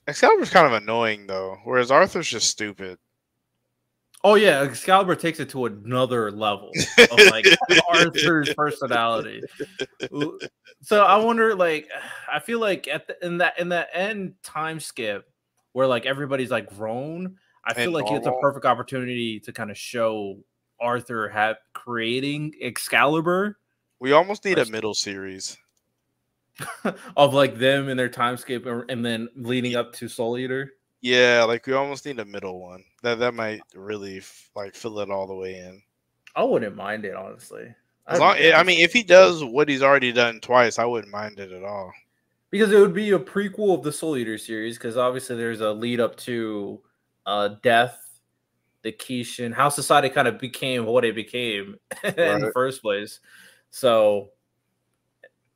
Excalibur's 0.09 0.51
kind 0.51 0.67
of 0.67 0.73
annoying 0.73 1.27
though, 1.29 1.59
whereas 1.65 1.93
Arthur's 1.93 2.29
just 2.29 2.51
stupid. 2.51 2.99
Oh 4.25 4.35
yeah, 4.35 4.63
Excalibur 4.63 5.15
takes 5.15 5.41
it 5.41 5.49
to 5.51 5.67
another 5.67 6.31
level 6.31 6.71
of 6.99 7.19
like 7.31 7.47
Arthur's 7.89 8.53
personality. 8.55 9.43
So 10.83 11.03
I 11.05 11.17
wonder, 11.17 11.55
like, 11.55 11.89
I 12.33 12.41
feel 12.41 12.61
like 12.61 12.89
at 12.89 13.07
the, 13.07 13.27
in 13.27 13.39
that 13.39 13.59
in 13.59 13.71
that 13.71 13.89
end 13.93 14.35
time 14.43 14.81
skip 14.81 15.29
where 15.73 15.87
like 15.87 16.07
everybody's 16.07 16.51
like 16.51 16.69
grown, 16.75 17.37
I 17.65 17.75
feel 17.75 17.85
And 17.85 17.93
like 17.95 18.11
it's 18.11 18.27
a 18.27 18.33
perfect 18.41 18.65
opportunity 18.65 19.41
to 19.41 19.53
kind 19.53 19.71
of 19.71 19.77
show 19.77 20.39
Arthur 20.81 21.29
have 21.29 21.57
creating 21.73 22.55
Excalibur 22.61 23.59
We 23.99 24.13
almost 24.13 24.45
need 24.45 24.59
a 24.59 24.67
middle 24.67 24.95
series. 24.95 25.57
of 27.17 27.35
like 27.35 27.59
them 27.59 27.89
in 27.89 27.97
their 27.97 28.09
timescape 28.09 28.65
er, 28.67 28.83
and 28.83 28.91
and 28.91 29.05
then 29.05 29.29
leading 29.37 29.77
up 29.77 29.93
to 29.95 30.09
Soul 30.09 30.39
Eater. 30.39 30.73
Yeah, 31.07 31.45
like 31.45 31.65
we 31.69 31.73
almost 31.73 32.05
need 32.05 32.19
a 32.19 32.25
middle 32.25 32.61
one. 32.61 32.83
That 33.03 33.21
that 33.21 33.33
might 33.33 33.61
really 33.77 34.19
f- 34.19 34.51
like 34.57 34.75
fill 34.75 34.99
it 34.99 35.09
all 35.09 35.29
the 35.29 35.37
way 35.37 35.55
in. 35.55 35.81
I 36.35 36.43
wouldn't 36.43 36.75
mind 36.75 37.05
it 37.05 37.15
honestly. 37.15 37.73
As 38.09 38.19
long, 38.19 38.37
I 38.37 38.65
mean, 38.65 38.81
if 38.81 38.93
he 38.93 39.05
does 39.05 39.45
what 39.45 39.69
he's 39.69 39.83
already 39.83 40.11
done 40.11 40.41
twice, 40.41 40.81
I 40.81 40.85
wouldn't 40.85 41.13
mind 41.13 41.39
it 41.39 41.53
at 41.53 41.63
all. 41.63 41.93
because 42.51 42.73
it 42.73 42.81
would 42.81 42.93
be 42.93 43.13
a 43.13 43.21
prequel 43.21 43.73
of 43.73 43.85
the 43.85 43.93
Soul 43.93 44.17
Eater 44.17 44.37
series. 44.37 44.79
Because 44.79 44.97
obviously 44.97 45.37
there's 45.37 45.61
a 45.61 45.71
lead 45.71 46.01
up 46.01 46.17
to 46.17 46.81
uh 47.25 47.51
Death, 47.63 48.21
the 48.83 48.91
Kishin, 48.91 49.55
how 49.55 49.69
society 49.69 50.09
kind 50.09 50.27
of 50.27 50.41
became 50.41 50.87
what 50.87 51.05
it 51.05 51.15
became 51.15 51.77
in 52.03 52.41
the 52.41 52.51
first 52.53 52.83
place. 52.83 53.21
So, 53.71 54.31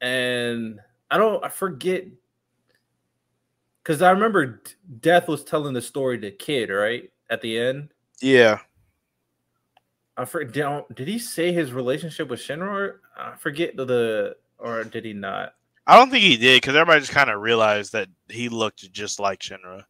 and 0.00 0.78
I 1.10 1.18
don't, 1.18 1.44
I 1.44 1.48
forget 1.48 2.04
because 3.82 4.02
I 4.02 4.10
remember 4.10 4.62
Death 5.00 5.28
was 5.28 5.44
telling 5.44 5.74
the 5.74 5.82
story 5.82 6.18
to 6.20 6.30
Kid 6.30 6.70
right 6.70 7.10
at 7.28 7.40
the 7.40 7.58
end. 7.58 7.90
Yeah, 8.20 8.58
I 10.16 10.24
forget. 10.24 10.54
Don't, 10.54 10.94
did 10.94 11.08
he 11.08 11.18
say 11.18 11.52
his 11.52 11.72
relationship 11.72 12.28
with 12.28 12.40
Shinra? 12.40 12.94
I 13.16 13.36
forget 13.36 13.76
the, 13.76 13.84
the 13.84 14.36
or 14.58 14.84
did 14.84 15.04
he 15.04 15.12
not? 15.12 15.54
I 15.86 15.96
don't 15.96 16.10
think 16.10 16.22
he 16.22 16.36
did 16.36 16.60
because 16.60 16.76
everybody 16.76 17.00
just 17.00 17.12
kind 17.12 17.30
of 17.30 17.40
realized 17.40 17.92
that 17.92 18.08
he 18.28 18.48
looked 18.48 18.90
just 18.92 19.18
like 19.18 19.40
Shinra. 19.40 19.84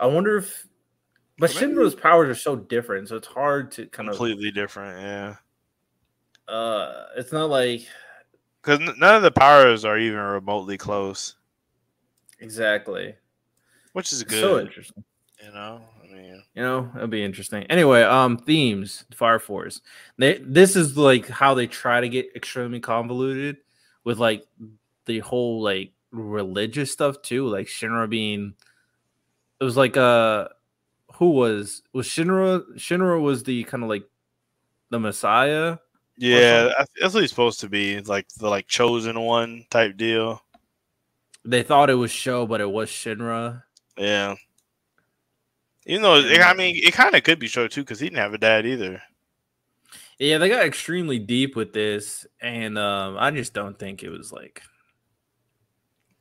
I 0.00 0.06
wonder 0.06 0.38
if, 0.38 0.66
but 1.38 1.54
Maybe- 1.54 1.72
Shinra's 1.72 1.94
powers 1.94 2.28
are 2.28 2.40
so 2.40 2.56
different, 2.56 3.08
so 3.08 3.16
it's 3.16 3.26
hard 3.26 3.70
to 3.72 3.86
kind 3.86 4.08
of 4.08 4.16
Completely 4.16 4.50
different, 4.50 5.00
yeah. 5.00 5.36
Uh, 6.52 7.06
it's 7.16 7.32
not 7.32 7.50
like 7.50 7.86
Because 8.62 8.80
none 8.98 9.14
of 9.14 9.22
the 9.22 9.30
powers 9.30 9.84
are 9.84 9.98
even 9.98 10.18
remotely 10.18 10.76
close, 10.76 11.36
exactly. 12.40 13.14
which 13.92 14.12
is 14.12 14.22
good. 14.24 14.40
So 14.40 14.60
interesting. 14.60 15.04
you 15.42 15.52
know, 15.52 15.80
I 16.02 16.14
mean, 16.14 16.42
You 16.54 16.62
know, 16.62 16.90
it'll 16.94 17.06
be 17.06 17.24
interesting. 17.24 17.64
Anyway, 17.64 18.02
um, 18.02 18.36
themes, 18.38 19.04
Fire 19.14 19.38
Force. 19.38 19.80
They 20.18 20.38
this 20.38 20.76
is 20.76 20.96
like 20.96 21.28
how 21.28 21.54
they 21.54 21.66
try 21.66 22.00
to 22.00 22.08
get 22.08 22.34
extremely 22.34 22.80
convoluted 22.80 23.58
with 24.04 24.18
like 24.18 24.44
the 25.06 25.20
whole 25.20 25.62
like 25.62 25.92
religious 26.10 26.92
stuff 26.92 27.22
too. 27.22 27.46
Like 27.46 27.66
Shinra 27.66 28.08
being, 28.08 28.54
it 29.60 29.64
was 29.64 29.76
like 29.76 29.96
uh, 29.96 30.48
who 31.14 31.30
was 31.30 31.82
was 31.92 32.06
Shinra? 32.06 32.62
Shinra 32.76 33.20
was 33.20 33.42
the 33.44 33.64
kind 33.64 33.82
of 33.82 33.88
like 33.88 34.04
the 34.90 34.98
Messiah. 34.98 35.78
Yeah, 36.20 36.64
that's- 36.64 36.88
that's 37.00 37.14
what 37.14 37.20
he's 37.20 37.30
supposed 37.30 37.60
to 37.60 37.68
be, 37.68 38.00
like 38.00 38.28
the 38.38 38.48
like 38.48 38.66
chosen 38.66 39.18
one 39.20 39.64
type 39.70 39.96
deal. 39.96 40.42
They 41.44 41.62
thought 41.62 41.90
it 41.90 41.94
was 41.94 42.10
Sho, 42.10 42.46
but 42.46 42.60
it 42.60 42.70
was 42.70 42.90
Shinra. 42.90 43.62
Yeah. 43.96 44.34
Even 45.86 46.02
though, 46.02 46.16
it, 46.16 46.40
I 46.42 46.52
mean, 46.52 46.76
it 46.76 46.92
kind 46.92 47.14
of 47.14 47.22
could 47.22 47.38
be 47.38 47.46
Sho 47.46 47.68
too 47.68 47.80
because 47.82 48.00
he 48.00 48.06
didn't 48.06 48.18
have 48.18 48.34
a 48.34 48.38
dad 48.38 48.66
either. 48.66 49.00
Yeah, 50.18 50.38
they 50.38 50.48
got 50.48 50.66
extremely 50.66 51.18
deep 51.20 51.54
with 51.54 51.72
this, 51.72 52.26
and 52.40 52.76
um, 52.76 53.16
I 53.18 53.30
just 53.30 53.54
don't 53.54 53.78
think 53.78 54.02
it 54.02 54.10
was 54.10 54.32
like 54.32 54.62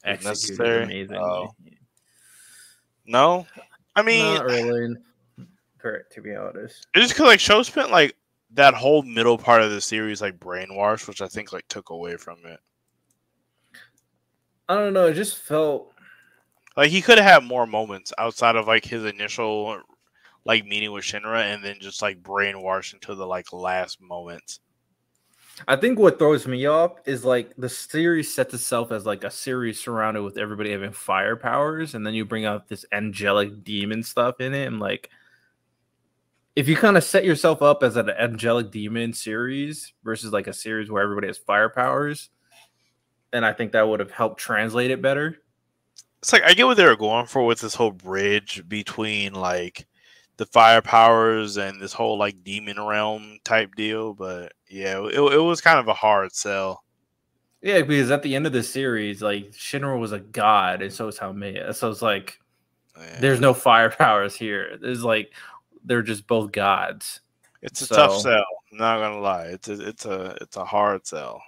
executed 0.03 0.29
necessary? 0.29 0.83
amazingly. 0.83 1.17
Oh. 1.19 1.53
No, 3.05 3.47
I 3.95 4.01
mean, 4.03 4.35
Not 4.35 4.45
really. 4.45 4.95
Correct, 5.79 6.11
to 6.13 6.21
be 6.21 6.35
honest. 6.35 6.87
it's 6.93 7.03
just 7.05 7.13
because 7.13 7.27
like 7.27 7.39
Sho 7.39 7.63
spent 7.63 7.89
like 7.91 8.15
that 8.51 8.73
whole 8.73 9.03
middle 9.03 9.37
part 9.37 9.61
of 9.61 9.71
the 9.71 9.81
series 9.81 10.21
like 10.21 10.39
brainwashed, 10.39 11.07
which 11.07 11.21
I 11.21 11.27
think 11.27 11.53
like 11.53 11.67
took 11.67 11.89
away 11.89 12.17
from 12.17 12.39
it. 12.45 12.59
I 14.69 14.75
don't 14.75 14.93
know. 14.93 15.07
It 15.07 15.13
just 15.13 15.37
felt 15.37 15.93
Like 16.77 16.91
he 16.91 17.01
could 17.01 17.17
have 17.17 17.41
had 17.41 17.43
more 17.47 17.65
moments 17.67 18.13
outside 18.17 18.55
of 18.55 18.67
like 18.67 18.85
his 18.85 19.03
initial 19.03 19.81
like 20.45 20.65
meeting 20.65 20.91
with 20.91 21.03
Shinra, 21.03 21.53
and 21.53 21.63
then 21.63 21.77
just 21.81 22.01
like 22.01 22.23
brainwashed 22.23 22.93
until 22.93 23.15
the 23.15 23.25
like 23.25 23.51
last 23.51 23.99
moments. 24.01 24.59
I 25.67 25.75
think 25.75 25.97
what 25.97 26.19
throws 26.19 26.45
me 26.47 26.67
off 26.67 26.99
is 27.05 27.25
like 27.25 27.53
the 27.57 27.69
series 27.69 28.33
sets 28.33 28.53
itself 28.53 28.91
as 28.91 29.05
like 29.05 29.23
a 29.23 29.31
series 29.31 29.79
surrounded 29.83 30.21
with 30.21 30.37
everybody 30.37 30.71
having 30.71 30.91
fire 30.91 31.35
powers, 31.35 31.95
and 31.95 32.05
then 32.05 32.13
you 32.13 32.25
bring 32.25 32.45
out 32.45 32.67
this 32.67 32.85
angelic 32.91 33.63
demon 33.63 34.03
stuff 34.03 34.39
in 34.39 34.53
it, 34.53 34.67
and 34.67 34.79
like 34.79 35.09
if 36.57 36.67
you 36.67 36.75
kind 36.75 36.97
of 36.97 37.03
set 37.03 37.23
yourself 37.23 37.61
up 37.61 37.83
as 37.83 37.97
an 37.97 38.09
angelic 38.09 38.71
demon 38.71 39.13
series 39.13 39.93
versus 40.03 40.33
like 40.33 40.47
a 40.47 40.53
series 40.53 40.89
where 40.89 41.03
everybody 41.03 41.27
has 41.27 41.37
fire 41.37 41.69
powers, 41.69 42.31
then 43.31 43.43
I 43.43 43.53
think 43.53 43.73
that 43.73 43.87
would 43.87 43.99
have 43.99 44.09
helped 44.09 44.39
translate 44.39 44.89
it 44.89 44.99
better. 44.99 45.37
It's 46.17 46.33
like 46.33 46.41
I 46.41 46.55
get 46.55 46.65
what 46.65 46.75
they 46.75 46.85
were 46.85 46.95
going 46.95 47.27
for 47.27 47.45
with 47.45 47.61
this 47.61 47.75
whole 47.75 47.91
bridge 47.91 48.63
between 48.67 49.33
like 49.33 49.85
the 50.37 50.47
fire 50.47 50.81
powers 50.81 51.57
and 51.57 51.79
this 51.79 51.93
whole 51.93 52.17
like 52.17 52.43
demon 52.43 52.83
realm 52.83 53.37
type 53.43 53.75
deal, 53.75 54.15
but 54.15 54.51
yeah, 54.67 54.99
it, 55.05 55.13
it 55.13 55.43
was 55.43 55.61
kind 55.61 55.77
of 55.77 55.87
a 55.87 55.93
hard 55.93 56.33
sell. 56.33 56.83
Yeah, 57.61 57.83
because 57.83 58.09
at 58.09 58.23
the 58.23 58.35
end 58.35 58.47
of 58.47 58.51
the 58.51 58.63
series, 58.63 59.21
like 59.21 59.51
Shinra 59.51 59.99
was 59.99 60.11
a 60.11 60.21
god, 60.21 60.81
and 60.81 60.91
so 60.91 61.07
is 61.07 61.19
Haumea. 61.19 61.75
So 61.75 61.91
it's 61.91 62.01
like 62.01 62.39
there's 63.19 63.39
no 63.39 63.53
fire 63.53 63.91
powers 63.95 64.35
here. 64.35 64.79
There's 64.81 65.03
like 65.03 65.31
they're 65.87 66.01
just 66.01 66.27
both 66.27 66.51
gods. 66.51 67.21
It's 67.61 67.81
a 67.81 67.87
tough 67.87 68.21
sell. 68.21 68.45
I'm 68.71 68.77
not 68.77 68.99
gonna 68.99 69.19
lie. 69.19 69.45
It's 69.45 69.67
a 69.67 69.87
it's 69.87 70.05
a 70.05 70.37
it's 70.41 70.57
a 70.57 70.65
hard 70.65 71.07
sell. 71.07 71.41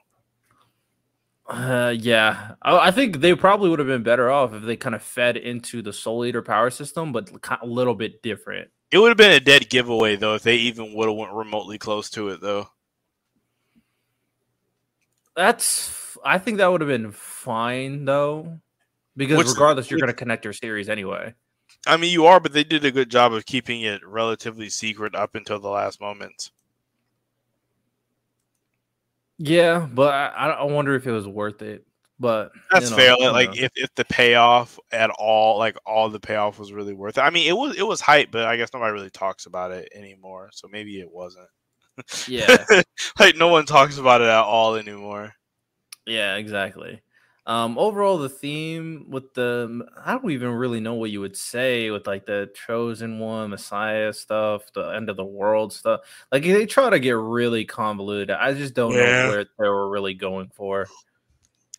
Uh, 1.47 1.93
yeah, 1.97 2.53
I, 2.61 2.87
I 2.87 2.91
think 2.91 3.21
they 3.21 3.35
probably 3.35 3.69
would 3.69 3.79
have 3.79 3.87
been 3.87 4.03
better 4.03 4.29
off 4.29 4.53
if 4.53 4.63
they 4.63 4.75
kind 4.75 4.93
of 4.93 5.01
fed 5.01 5.35
into 5.35 5.81
the 5.81 5.91
Soul 5.91 6.23
Eater 6.25 6.43
power 6.43 6.69
system, 6.69 7.11
but 7.11 7.31
a 7.61 7.65
little 7.65 7.95
bit 7.95 8.21
different. 8.21 8.69
It 8.91 8.99
would 8.99 9.09
have 9.09 9.17
been 9.17 9.31
a 9.31 9.39
dead 9.39 9.69
giveaway 9.69 10.15
though 10.15 10.35
if 10.35 10.43
they 10.43 10.55
even 10.57 10.93
would 10.93 11.07
have 11.07 11.17
went 11.17 11.31
remotely 11.31 11.77
close 11.77 12.09
to 12.11 12.29
it 12.29 12.41
though. 12.41 12.69
That's 15.35 16.17
I 16.23 16.37
think 16.37 16.57
that 16.57 16.71
would 16.71 16.81
have 16.81 16.87
been 16.87 17.11
fine 17.11 18.05
though, 18.05 18.59
because 19.15 19.37
What's- 19.37 19.51
regardless, 19.51 19.89
you're 19.89 19.99
going 19.99 20.07
to 20.07 20.13
connect 20.13 20.43
your 20.43 20.53
series 20.53 20.89
anyway. 20.89 21.33
I 21.88 21.98
mean, 21.98 22.11
you 22.11 22.25
are, 22.25 22.40
but 22.40 22.53
they 22.53 22.64
did 22.64 22.85
a 22.85 22.91
good 22.91 23.09
job 23.09 23.33
of 23.33 23.45
keeping 23.45 23.82
it 23.82 24.06
relatively 24.06 24.69
secret 24.69 25.16
up 25.16 25.35
until 25.35 25.59
the 25.59 25.69
last 25.69 26.01
moments. 26.01 26.51
Yeah, 29.38 29.88
but 29.91 30.14
I, 30.14 30.49
I 30.49 30.64
wonder 30.64 30.95
if 30.95 31.08
it 31.08 31.11
was 31.11 31.27
worth 31.27 31.61
it. 31.61 31.85
But 32.19 32.51
That's 32.69 32.90
you 32.90 32.98
know, 32.98 32.98
fair. 32.98 33.32
Like 33.32 33.58
if, 33.58 33.72
if 33.75 33.95
the 33.95 34.03
payoff 34.03 34.77
at 34.91 35.09
all, 35.11 35.58
like 35.58 35.77
all 35.85 36.09
the 36.09 36.19
payoff 36.19 36.59
was 36.59 36.74
really 36.74 36.93
worth 36.93 37.17
it. 37.17 37.22
I 37.22 37.30
mean, 37.30 37.48
it 37.48 37.56
was 37.56 37.77
it 37.77 37.88
was 37.88 38.01
hype, 38.01 38.30
but 38.32 38.45
I 38.45 38.58
guess 38.58 38.74
nobody 38.74 38.91
really 38.91 39.09
talks 39.09 39.45
about 39.45 39.72
it 39.72 39.88
anymore. 39.95 40.49
So 40.51 40.67
maybe 40.67 40.99
it 40.99 41.09
wasn't. 41.09 41.48
yeah, 42.27 42.66
like 43.19 43.38
no 43.38 43.48
one 43.48 43.66
talks 43.66 43.98
about 43.98 44.19
it 44.19 44.27
at 44.27 44.43
all 44.43 44.75
anymore. 44.75 45.33
yeah, 46.06 46.35
exactly. 46.35 47.01
Um, 47.49 47.79
overall, 47.79 48.19
the 48.19 48.29
theme 48.29 49.07
with 49.09 49.33
the 49.33 49.83
I 50.05 50.13
don't 50.13 50.29
even 50.29 50.51
really 50.51 50.79
know 50.79 50.93
what 50.93 51.09
you 51.09 51.19
would 51.21 51.35
say 51.35 51.89
with 51.89 52.05
like 52.05 52.27
the 52.27 52.51
chosen 52.53 53.17
one, 53.17 53.49
Messiah 53.49 54.13
stuff, 54.13 54.71
the 54.73 54.89
end 54.89 55.09
of 55.09 55.17
the 55.17 55.25
world 55.25 55.73
stuff. 55.73 56.01
Like 56.31 56.43
they 56.43 56.67
try 56.67 56.91
to 56.91 56.99
get 56.99 57.17
really 57.17 57.65
convoluted. 57.65 58.29
I 58.29 58.53
just 58.53 58.75
don't 58.75 58.93
Yeah. 58.93 59.23
know 59.23 59.29
where 59.29 59.45
they 59.45 59.67
were 59.67 59.89
really 59.89 60.13
going 60.13 60.51
for. 60.53 60.87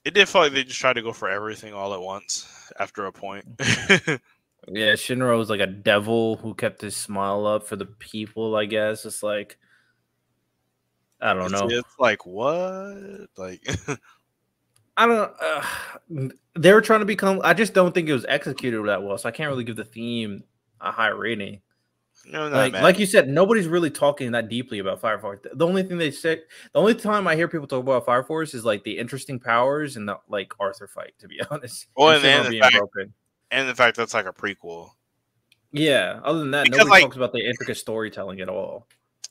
It 0.04 0.12
did 0.14 0.28
feel 0.28 0.42
like 0.42 0.52
they 0.52 0.64
just 0.64 0.80
tried 0.80 0.94
to 0.94 1.02
go 1.02 1.12
for 1.12 1.30
everything 1.30 1.72
all 1.72 1.94
at 1.94 2.00
once 2.00 2.72
after 2.80 3.06
a 3.06 3.12
point. 3.12 3.44
Yeah, 4.68 4.92
Shinra 4.92 5.38
was 5.38 5.48
like 5.48 5.60
a 5.60 5.66
devil 5.66 6.36
who 6.36 6.54
kept 6.54 6.82
his 6.82 6.94
smile 6.94 7.46
up 7.46 7.66
for 7.66 7.76
the 7.76 7.86
people. 7.86 8.54
I 8.54 8.66
guess 8.66 9.06
it's 9.06 9.22
like 9.22 9.58
I 11.20 11.32
don't 11.32 11.50
it's, 11.50 11.52
know. 11.52 11.68
it's 11.70 11.98
like 11.98 12.26
what? 12.26 13.28
Like 13.38 13.66
I 15.00 15.06
don't. 15.06 15.32
Uh, 15.40 16.28
they 16.58 16.72
were 16.72 16.80
trying 16.82 17.00
to 17.00 17.06
become. 17.06 17.40
I 17.42 17.54
just 17.54 17.72
don't 17.74 17.92
think 17.94 18.08
it 18.08 18.12
was 18.12 18.26
executed 18.28 18.82
that 18.86 19.02
well. 19.02 19.16
So 19.18 19.28
I 19.28 19.32
can't 19.32 19.48
really 19.50 19.64
give 19.64 19.76
the 19.76 19.84
theme 19.84 20.44
a 20.80 20.90
high 20.92 21.08
rating. 21.08 21.60
no, 22.26 22.48
Like, 22.48 22.74
like 22.74 22.98
you 22.98 23.06
said, 23.06 23.28
nobody's 23.28 23.66
really 23.66 23.90
talking 23.90 24.32
that 24.32 24.48
deeply 24.48 24.78
about 24.78 25.00
Fire 25.00 25.18
Force. 25.18 25.40
The 25.54 25.66
only 25.66 25.82
thing 25.82 25.96
they 25.98 26.10
say, 26.10 26.42
the 26.72 26.78
only 26.78 26.94
time 26.94 27.26
I 27.26 27.34
hear 27.34 27.48
people 27.48 27.66
talk 27.66 27.80
about 27.80 28.04
Fire 28.04 28.22
Force 28.22 28.52
is 28.54 28.64
like 28.64 28.84
the 28.84 28.98
interesting 28.98 29.38
powers 29.40 29.96
and 29.96 30.06
the 30.08 30.18
like 30.28 30.52
Arthur 30.60 30.86
fight. 30.86 31.14
To 31.20 31.28
be 31.28 31.40
honest, 31.50 31.86
Well, 31.96 32.10
And 32.10 32.24
and 32.24 32.44
the 32.46 32.50
being 32.50 32.62
fact- 32.62 32.76
broken. 32.76 33.14
and 33.50 33.68
the 33.68 33.74
fact 33.74 33.96
that's 33.96 34.12
like 34.14 34.26
a 34.26 34.32
prequel. 34.32 34.90
Yeah. 35.72 36.20
Other 36.24 36.40
than 36.40 36.50
that, 36.50 36.64
Because, 36.64 36.78
nobody 36.78 36.90
like- 36.90 37.02
talks 37.04 37.16
about 37.16 37.32
the 37.32 37.46
intricate 37.46 37.76
storytelling 37.76 38.40
at 38.40 38.48
all. 38.48 38.86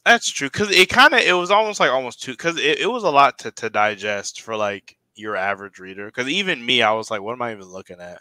That's 0.05 0.31
true 0.31 0.49
because 0.49 0.71
it 0.71 0.87
kind 0.89 1.13
of 1.13 1.19
it 1.19 1.33
was 1.33 1.51
almost 1.51 1.79
like 1.79 1.91
almost 1.91 2.23
too 2.23 2.31
because 2.31 2.57
it, 2.57 2.79
it 2.79 2.89
was 2.89 3.03
a 3.03 3.09
lot 3.11 3.37
to, 3.39 3.51
to 3.51 3.69
digest 3.69 4.41
for 4.41 4.55
like 4.55 4.97
your 5.19 5.35
average 5.35 5.79
reader. 5.79 6.05
Because 6.07 6.27
even 6.27 6.65
me, 6.65 6.81
I 6.81 6.91
was 6.93 7.11
like, 7.11 7.21
what 7.21 7.33
am 7.33 7.41
I 7.41 7.51
even 7.51 7.65
looking 7.65 7.99
at? 7.99 8.19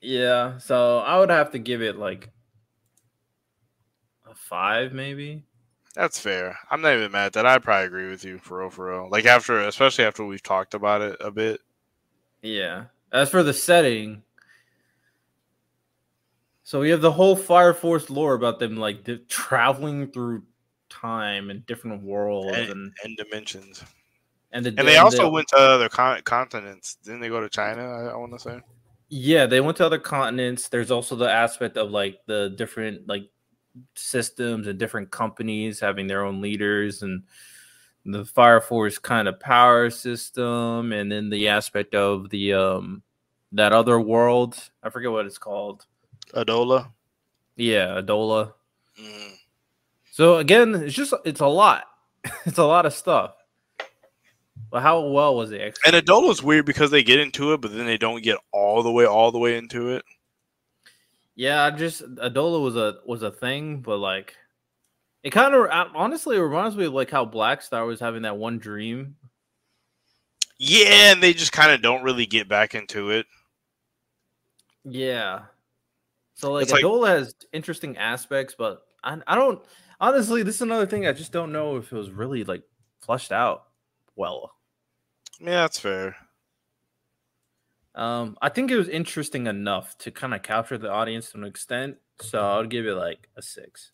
Yeah. 0.00 0.58
So 0.58 0.98
I 0.98 1.18
would 1.18 1.30
have 1.30 1.52
to 1.52 1.58
give 1.58 1.82
it 1.82 1.96
like 1.96 2.30
a 4.28 4.34
five, 4.34 4.92
maybe. 4.92 5.44
That's 5.94 6.18
fair. 6.18 6.58
I'm 6.70 6.80
not 6.80 6.94
even 6.94 7.12
mad 7.12 7.26
at 7.26 7.32
that. 7.34 7.46
I 7.46 7.58
probably 7.58 7.86
agree 7.86 8.08
with 8.10 8.24
you 8.24 8.38
for 8.38 8.60
real, 8.60 8.70
for 8.70 8.90
real. 8.90 9.08
Like 9.10 9.26
after, 9.26 9.60
especially 9.60 10.04
after 10.04 10.24
we've 10.24 10.42
talked 10.42 10.74
about 10.74 11.02
it 11.02 11.16
a 11.20 11.30
bit. 11.30 11.60
Yeah. 12.40 12.84
As 13.12 13.28
for 13.28 13.42
the 13.42 13.52
setting, 13.52 14.22
so 16.62 16.80
we 16.80 16.88
have 16.90 17.02
the 17.02 17.12
whole 17.12 17.36
Fire 17.36 17.74
Force 17.74 18.08
lore 18.08 18.34
about 18.34 18.58
them 18.58 18.76
like 18.78 19.04
di- 19.04 19.18
traveling 19.28 20.10
through 20.10 20.44
time 20.88 21.50
and 21.50 21.66
different 21.66 22.02
worlds, 22.02 22.56
And- 22.56 22.70
and 22.70 22.92
and 23.04 23.16
dimensions. 23.18 23.84
And 24.52 24.64
the 24.66 24.70
And 24.76 24.86
they 24.86 24.96
and 24.96 25.04
also 25.04 25.22
the- 25.24 25.30
went 25.30 25.48
to 25.48 25.56
other 25.56 25.88
con- 25.88 26.20
continents. 26.22 26.96
Didn't 27.02 27.20
they 27.20 27.28
go 27.28 27.40
to 27.40 27.48
China? 27.48 27.82
I, 27.90 28.12
I 28.12 28.16
want 28.16 28.32
to 28.32 28.38
say. 28.38 28.60
Yeah, 29.08 29.46
they 29.46 29.60
went 29.60 29.76
to 29.78 29.86
other 29.86 29.98
continents. 29.98 30.68
There's 30.68 30.90
also 30.90 31.16
the 31.16 31.30
aspect 31.30 31.76
of 31.76 31.90
like 31.90 32.20
the 32.26 32.54
different 32.56 33.06
like 33.08 33.28
systems 33.94 34.66
and 34.66 34.78
different 34.78 35.10
companies 35.10 35.80
having 35.80 36.06
their 36.06 36.24
own 36.24 36.40
leaders 36.40 37.02
and 37.02 37.22
the 38.04 38.24
Fire 38.24 38.60
Force 38.60 38.98
kind 38.98 39.28
of 39.28 39.38
power 39.38 39.88
system, 39.90 40.92
and 40.92 41.10
then 41.12 41.30
the 41.30 41.48
aspect 41.48 41.94
of 41.94 42.30
the 42.30 42.54
um 42.54 43.02
that 43.52 43.72
other 43.72 44.00
world. 44.00 44.56
I 44.82 44.90
forget 44.90 45.10
what 45.12 45.26
it's 45.26 45.38
called. 45.38 45.86
Adolla. 46.34 46.90
Yeah, 47.56 48.00
Adolla. 48.00 48.52
Mm. 49.00 49.32
So 50.10 50.38
again, 50.38 50.74
it's 50.74 50.94
just 50.94 51.12
it's 51.24 51.40
a 51.40 51.46
lot. 51.46 51.84
it's 52.46 52.58
a 52.58 52.64
lot 52.64 52.86
of 52.86 52.92
stuff. 52.94 53.34
But 54.72 54.82
how 54.82 55.02
well 55.02 55.36
was 55.36 55.52
it? 55.52 55.60
And 55.60 55.64
executed? 55.68 56.06
Adolla's 56.06 56.42
weird 56.42 56.64
because 56.64 56.90
they 56.90 57.02
get 57.02 57.20
into 57.20 57.52
it, 57.52 57.60
but 57.60 57.76
then 57.76 57.84
they 57.84 57.98
don't 57.98 58.22
get 58.22 58.38
all 58.52 58.82
the 58.82 58.90
way, 58.90 59.04
all 59.04 59.30
the 59.30 59.38
way 59.38 59.58
into 59.58 59.90
it. 59.90 60.02
Yeah, 61.34 61.62
I 61.62 61.70
just 61.70 62.02
Adolla 62.16 62.62
was 62.62 62.74
a 62.74 62.96
was 63.04 63.22
a 63.22 63.30
thing, 63.30 63.82
but 63.82 63.98
like 63.98 64.34
it 65.22 65.30
kind 65.30 65.54
of 65.54 65.68
honestly 65.94 66.36
it 66.36 66.40
reminds 66.40 66.74
me 66.74 66.86
of 66.86 66.94
like 66.94 67.10
how 67.10 67.26
Black 67.26 67.60
Star 67.60 67.84
was 67.84 68.00
having 68.00 68.22
that 68.22 68.38
one 68.38 68.58
dream. 68.58 69.16
Yeah, 70.56 71.12
and 71.12 71.22
they 71.22 71.34
just 71.34 71.52
kind 71.52 71.70
of 71.70 71.82
don't 71.82 72.02
really 72.02 72.24
get 72.24 72.48
back 72.48 72.74
into 72.74 73.10
it. 73.10 73.26
Yeah. 74.84 75.42
So 76.34 76.50
like 76.50 76.62
It's 76.62 76.72
like- 76.72 76.82
Adolla 76.82 77.08
has 77.08 77.34
interesting 77.52 77.98
aspects, 77.98 78.54
but 78.56 78.86
I, 79.04 79.18
I 79.26 79.34
don't 79.34 79.62
honestly. 80.00 80.42
This 80.42 80.56
is 80.56 80.62
another 80.62 80.86
thing 80.86 81.06
I 81.06 81.12
just 81.12 81.32
don't 81.32 81.52
know 81.52 81.76
if 81.76 81.92
it 81.92 81.96
was 81.96 82.10
really 82.10 82.44
like 82.44 82.62
flushed 83.00 83.32
out 83.32 83.64
well. 84.16 84.52
Yeah, 85.42 85.62
that's 85.62 85.80
fair. 85.80 86.16
Um, 87.94 88.38
I 88.40 88.48
think 88.48 88.70
it 88.70 88.76
was 88.76 88.88
interesting 88.88 89.46
enough 89.46 89.98
to 89.98 90.10
kind 90.10 90.34
of 90.34 90.42
capture 90.42 90.78
the 90.78 90.90
audience 90.90 91.32
to 91.32 91.38
an 91.38 91.44
extent. 91.44 91.96
So 92.20 92.40
I 92.40 92.58
would 92.58 92.70
give 92.70 92.86
it 92.86 92.94
like 92.94 93.28
a 93.36 93.42
six. 93.42 93.90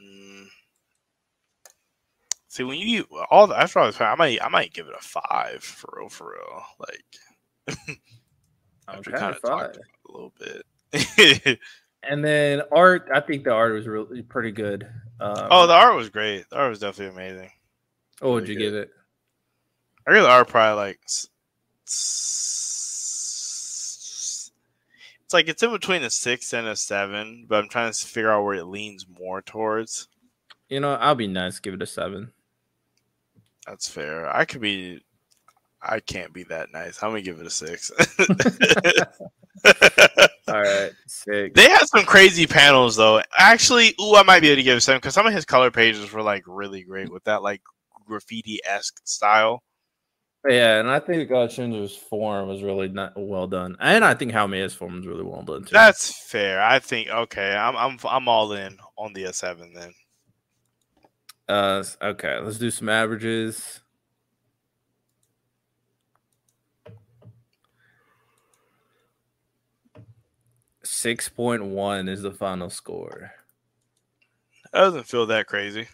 Mm. 0.00 0.46
See, 2.48 2.64
when 2.64 2.78
you 2.78 3.04
all 3.30 3.46
the, 3.46 3.56
after 3.56 3.78
all 3.78 3.86
this, 3.86 4.00
I 4.00 4.14
might, 4.14 4.42
I 4.42 4.48
might 4.48 4.72
give 4.72 4.86
it 4.86 4.94
a 4.98 5.02
five 5.02 5.62
for 5.62 5.98
real, 5.98 6.08
for 6.08 6.32
real. 6.32 7.76
Like 7.76 7.88
after 8.88 9.10
kind 9.12 9.36
of 9.36 9.42
talked 9.42 9.76
a 9.76 10.12
little 10.12 10.32
bit. 10.38 11.58
And 12.08 12.24
then 12.24 12.62
art, 12.72 13.08
I 13.12 13.20
think 13.20 13.44
the 13.44 13.52
art 13.52 13.72
was 13.72 13.86
really 13.86 14.22
pretty 14.22 14.52
good. 14.52 14.86
Um, 15.18 15.48
oh, 15.50 15.66
the 15.66 15.72
art 15.72 15.96
was 15.96 16.08
great. 16.08 16.48
The 16.50 16.56
art 16.56 16.70
was 16.70 16.78
definitely 16.78 17.14
amazing. 17.20 17.50
What 18.20 18.32
would 18.32 18.48
you 18.48 18.58
give 18.58 18.74
it? 18.74 18.90
I 20.06 20.10
really 20.12 20.28
are 20.28 20.44
probably 20.44 20.76
like. 20.76 21.00
s- 21.06 21.28
s- 21.86 23.00
It's 25.24 25.34
like 25.34 25.48
it's 25.48 25.62
in 25.62 25.70
between 25.72 26.02
a 26.02 26.10
six 26.10 26.52
and 26.52 26.66
a 26.66 26.76
seven, 26.76 27.46
but 27.48 27.62
I'm 27.62 27.68
trying 27.68 27.92
to 27.92 28.06
figure 28.06 28.30
out 28.30 28.44
where 28.44 28.54
it 28.54 28.64
leans 28.66 29.06
more 29.08 29.42
towards. 29.42 30.08
You 30.68 30.80
know, 30.80 30.94
I'll 30.94 31.14
be 31.14 31.26
nice. 31.28 31.58
Give 31.60 31.74
it 31.74 31.82
a 31.82 31.86
seven. 31.86 32.32
That's 33.66 33.88
fair. 33.88 34.28
I 34.34 34.44
could 34.44 34.60
be. 34.60 35.02
I 35.82 36.00
can't 36.00 36.32
be 36.32 36.44
that 36.44 36.72
nice. 36.72 37.02
I'm 37.02 37.10
gonna 37.10 37.22
give 37.22 37.38
it 37.40 37.46
a 37.46 37.50
six. 37.50 37.90
All 40.48 40.62
right, 40.62 40.92
six. 41.08 41.60
they 41.60 41.68
had 41.68 41.86
some 41.88 42.04
crazy 42.04 42.46
panels 42.46 42.94
though. 42.96 43.20
Actually, 43.36 43.94
ooh, 44.00 44.14
I 44.14 44.22
might 44.22 44.40
be 44.40 44.48
able 44.48 44.56
to 44.56 44.62
give 44.62 44.76
it 44.76 44.80
seven 44.80 44.98
because 44.98 45.14
some 45.14 45.26
of 45.26 45.32
his 45.32 45.44
color 45.44 45.70
pages 45.72 46.12
were 46.12 46.22
like 46.22 46.44
really 46.46 46.82
great 46.82 47.10
with 47.12 47.24
that 47.24 47.42
like 47.42 47.60
graffiti 48.06 48.60
esque 48.64 49.00
style. 49.04 49.62
Yeah, 50.48 50.78
and 50.78 50.88
I 50.88 51.00
think 51.00 51.30
uh, 51.30 51.48
Shinzo's 51.48 51.96
form 51.96 52.48
was 52.48 52.62
really 52.62 52.88
not 52.88 53.12
well 53.16 53.48
done, 53.48 53.76
and 53.80 54.04
I 54.04 54.14
think 54.14 54.32
Haumea's 54.32 54.74
form 54.74 54.94
was 54.96 55.06
really 55.06 55.24
well 55.24 55.42
done 55.42 55.64
too. 55.64 55.72
That's 55.72 56.12
fair. 56.28 56.60
I 56.62 56.78
think 56.80 57.08
okay. 57.08 57.54
I'm 57.54 57.76
I'm 57.76 57.98
I'm 58.04 58.28
all 58.28 58.52
in 58.52 58.78
on 58.96 59.12
the 59.12 59.26
S 59.26 59.38
seven 59.38 59.72
then. 59.74 59.94
uh 61.48 61.84
okay. 62.02 62.38
Let's 62.40 62.58
do 62.58 62.70
some 62.70 62.88
averages. 62.88 63.80
Six 70.82 71.28
point 71.28 71.64
one 71.64 72.08
is 72.08 72.22
the 72.22 72.32
final 72.32 72.70
score, 72.70 73.32
That 74.72 74.80
doesn't 74.80 75.04
feel 75.08 75.26
that 75.26 75.46
crazy. 75.46 75.88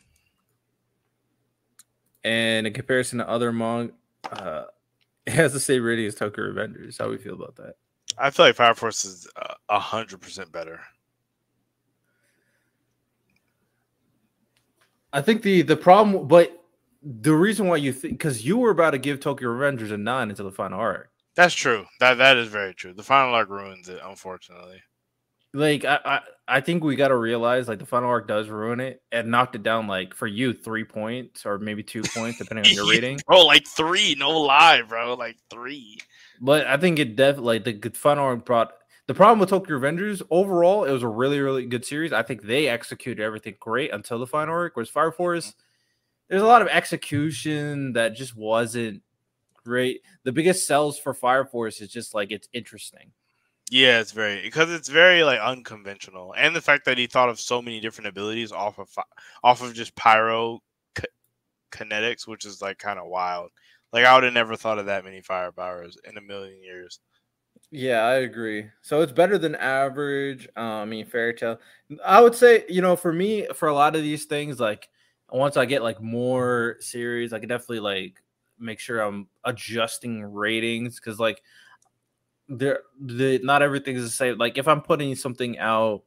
And 2.25 2.67
in 2.67 2.73
comparison 2.73 3.19
to 3.19 3.29
other 3.29 3.53
manga, 3.53 3.93
uh, 4.31 4.65
it 5.27 5.33
has 5.33 5.53
the 5.53 5.61
same 5.61 5.83
rating 5.83 6.07
as 6.07 6.15
Tokyo 6.15 6.45
Revengers. 6.45 6.99
How 6.99 7.09
we 7.09 7.19
feel 7.19 7.35
about 7.35 7.57
that? 7.57 7.75
I 8.19 8.31
feel 8.31 8.47
like 8.47 8.57
Fire 8.57 8.75
Force 8.75 9.05
is 9.05 9.27
uh, 9.37 9.55
a 9.69 9.79
hundred 9.79 10.21
percent 10.21 10.53
better. 10.53 10.81
I 15.13 15.21
think 15.21 15.43
the 15.43 15.63
the 15.63 15.77
problem, 15.77 16.27
but 16.27 16.59
the 17.03 17.35
reason 17.35 17.67
why 17.67 17.77
you 17.77 17.93
think 17.93 18.15
because 18.15 18.45
you 18.45 18.57
were 18.57 18.71
about 18.71 18.91
to 18.93 18.99
give 18.99 19.21
Tokyo 19.21 19.49
Revengers 19.49 19.93
a 19.93 19.97
nine 19.97 20.31
into 20.31 20.43
the 20.43 20.53
final 20.53 20.79
arc. 20.79 21.11
That's 21.35 21.55
true. 21.55 21.87
That 22.01 22.15
that 22.15 22.37
is 22.37 22.49
very 22.49 22.75
true. 22.75 22.93
The 22.93 23.03
final 23.03 23.35
arc 23.35 23.49
ruins 23.49 23.89
it, 23.89 24.01
unfortunately. 24.05 24.83
Like 25.55 25.85
I, 25.85 25.99
I, 26.05 26.21
I 26.49 26.61
think 26.61 26.83
we 26.83 26.97
got 26.97 27.09
to 27.09 27.17
realize 27.17 27.69
like 27.69 27.79
the 27.79 27.87
final 27.87 28.09
arc 28.09 28.27
does 28.27 28.49
ruin 28.49 28.81
it 28.81 29.03
and 29.13 29.31
knocked 29.31 29.55
it 29.55 29.63
down 29.63 29.87
like 29.87 30.15
for 30.15 30.27
you 30.27 30.53
three 30.53 30.85
points 30.85 31.47
or 31.47 31.59
maybe 31.59 31.83
two 31.83 32.03
points 32.03 32.39
depending 32.39 32.67
on 32.67 32.73
your 32.73 32.91
rating. 32.91 33.21
Bro, 33.27 33.47
like 33.47 33.67
three, 33.67 34.15
no 34.19 34.31
lie, 34.31 34.83
bro. 34.83 35.15
Like 35.15 35.37
three. 35.51 35.99
But 36.41 36.67
I 36.67 36.77
think 36.77 36.99
it 36.99 37.17
definitely 37.17 37.61
like 37.61 37.83
the 37.83 37.91
final 37.91 38.25
arc 38.25 38.45
brought 38.45 38.73
The 39.07 39.15
problem 39.15 39.39
with 39.39 39.51
Tokyo 39.51 39.79
Revengers 39.79 40.23
overall, 40.31 40.85
it 40.85 40.93
was 40.93 41.03
a 41.03 41.09
really, 41.09 41.41
really 41.41 41.67
good 41.67 41.85
series. 41.85 42.13
I 42.13 42.23
think 42.23 42.43
they 42.43 42.69
executed 42.69 43.23
everything 43.23 43.55
great 43.61 43.93
until 43.93 44.19
the 44.19 44.27
final 44.27 44.55
arc. 44.55 44.75
Whereas 44.75 44.89
Fire 44.89 45.13
Force, 45.13 45.49
mm-hmm. 45.49 45.61
there's 46.29 46.43
a 46.43 46.47
lot 46.47 46.63
of 46.63 46.69
execution 46.69 47.93
that 47.93 48.17
just 48.17 48.37
wasn't 48.37 49.03
great. 49.65 50.03
The 50.25 50.33
biggest 50.33 50.67
sells 50.67 50.99
for 50.99 51.15
Fire 51.15 51.45
Force 51.45 51.81
is 51.81 51.91
just 51.91 52.15
like 52.15 52.33
it's 52.33 52.49
interesting. 52.53 53.13
Yeah, 53.73 54.01
it's 54.01 54.13
very 54.13 54.43
because 54.43 54.71
it's 54.71 54.91
very 54.91 55.25
like 55.25 55.41
unconventional, 55.41 56.35
and 56.37 56.55
the 56.55 56.61
fact 56.61 56.85
that 56.85 56.99
he 56.99 57.07
thought 57.07 57.31
of 57.31 57.41
so 57.41 57.63
many 57.63 57.81
different 57.81 58.09
abilities 58.09 58.53
off 58.53 58.79
of 58.79 58.91
off 59.43 59.63
of 59.63 59.73
just 59.73 59.97
pyro 59.97 60.61
kinetics, 61.73 62.27
which 62.27 62.45
is 62.45 62.61
like 62.61 62.79
kind 62.79 62.99
of 62.99 63.07
wild. 63.07 63.51
Like 63.93 64.05
I 64.05 64.15
would 64.15 64.25
have 64.25 64.35
never 64.35 64.57
thought 64.57 64.79
of 64.79 64.87
that 64.87 65.05
many 65.05 65.23
fire 65.23 65.53
powers 65.53 65.97
in 66.05 66.19
a 66.19 66.21
million 66.21 66.63
years. 66.63 67.01
Yeah, 67.71 68.03
I 68.03 68.17
agree. 68.17 68.67
So 68.83 69.01
it's 69.01 69.13
better 69.13 69.39
than 69.39 69.55
average. 69.55 70.47
Uh, 70.55 70.61
I 70.61 70.85
mean, 70.85 71.07
Fairy 71.07 71.33
Tail. 71.33 71.59
I 72.05 72.21
would 72.21 72.35
say, 72.35 72.65
you 72.69 72.83
know, 72.83 72.97
for 72.97 73.13
me, 73.13 73.47
for 73.55 73.69
a 73.69 73.75
lot 73.75 73.97
of 73.97 74.03
these 74.03 74.27
things, 74.27 74.61
like 74.61 74.89
once 75.31 75.57
I 75.57 75.65
get 75.65 75.83
like 75.83 76.03
more 76.03 76.77
series, 76.81 77.33
I 77.33 77.39
can 77.39 77.49
definitely 77.49 77.81
like 77.81 78.23
make 78.59 78.79
sure 78.79 79.01
I'm 79.01 79.29
adjusting 79.45 80.23
ratings 80.23 81.01
because 81.01 81.19
like 81.19 81.43
there, 82.59 82.81
the 83.01 83.41
not 83.43 83.63
everything 83.63 83.97
is 83.97 84.05
the 84.05 84.11
same. 84.11 84.39
Like 84.39 84.59
if 84.59 84.69
I'm 84.69 84.83
putting 84.83 85.15
something 85.15 85.59
out, 85.59 86.03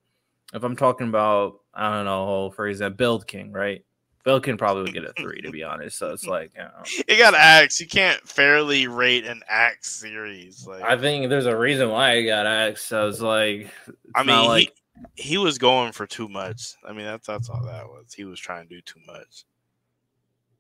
if 0.54 0.64
I'm 0.64 0.76
talking 0.76 1.08
about, 1.08 1.62
I 1.74 1.94
don't 1.94 2.06
know, 2.06 2.52
for 2.52 2.68
example, 2.68 2.98
Build 2.98 3.28
King, 3.28 3.52
right? 3.52 3.84
Build 4.24 4.44
King 4.44 4.58
probably 4.58 4.84
would 4.84 4.94
get 4.94 5.06
a 5.06 5.14
three 5.14 5.40
to 5.42 5.52
be 5.52 5.64
honest. 5.64 5.98
So 5.98 6.12
it's 6.12 6.26
like, 6.26 6.52
you 6.56 6.64
know, 6.64 6.84
It 7.08 7.18
got 7.18 7.36
axe. 7.36 7.80
You 7.80 7.88
can't 7.88 8.20
fairly 8.28 8.88
rate 8.88 9.26
an 9.26 9.42
axe 9.48 9.92
series. 9.92 10.66
Like 10.66 10.82
I 10.84 10.98
think 10.98 11.30
there's 11.30 11.46
a 11.46 11.56
reason 11.56 11.90
why 11.90 12.14
I 12.14 12.26
got 12.26 12.48
X. 12.48 12.84
So 12.84 13.08
it's 13.08 13.22
like, 13.22 13.70
it's 13.88 13.98
I 14.16 14.24
mean, 14.24 14.46
like 14.46 14.74
he, 15.16 15.24
he 15.24 15.38
was 15.38 15.58
going 15.58 15.92
for 15.92 16.08
too 16.08 16.28
much. 16.28 16.74
I 16.88 16.94
mean, 16.94 17.06
that's 17.06 17.28
that's 17.28 17.50
all 17.50 17.64
that 17.66 17.86
was. 17.88 18.14
He 18.14 18.26
was 18.26 18.40
trying 18.40 18.68
to 18.68 18.76
do 18.76 18.82
too 18.82 19.00
much. 19.06 19.46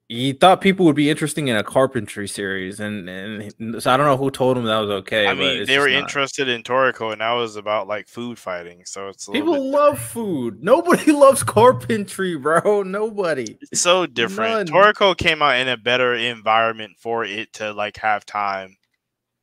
He 0.08 0.34
thought 0.34 0.62
people 0.62 0.86
would 0.86 0.96
be 0.96 1.10
interesting 1.10 1.48
in 1.48 1.56
a 1.56 1.64
carpentry 1.64 2.28
series, 2.28 2.80
and 2.80 3.10
and 3.10 3.82
so 3.82 3.92
I 3.92 3.98
don't 3.98 4.06
know 4.06 4.18
who 4.18 4.30
told 4.30 4.56
him 4.56 4.66
that 4.66 4.78
was 4.78 4.90
okay. 4.90 5.26
I 5.26 5.34
mean, 5.34 5.66
they 5.66 5.80
were 5.80 5.90
not. 5.90 5.98
interested 5.98 6.48
in 6.48 6.62
Toriko, 6.62 7.12
and 7.12 7.22
that 7.22 7.34
was 7.34 7.56
about 7.56 7.88
like 7.88 8.08
food 8.08 8.38
fighting. 8.38 8.84
So 8.86 9.08
it's 9.08 9.28
People 9.28 9.72
love 9.72 10.00
food. 10.00 10.64
Nobody 10.64 11.12
loves 11.12 11.42
carpentry, 11.42 12.38
bro. 12.38 12.84
Nobody. 12.84 13.58
it's 13.72 13.82
so 13.82 14.06
different. 14.06 14.70
None. 14.70 14.94
Toriko 14.94 15.18
came 15.18 15.42
out 15.42 15.58
in 15.58 15.68
a 15.68 15.78
better 15.78 16.14
environment 16.14 16.94
for 17.00 17.26
it 17.26 17.52
to 17.54 17.74
like 17.74 17.98
have 17.98 18.28
time 18.28 18.78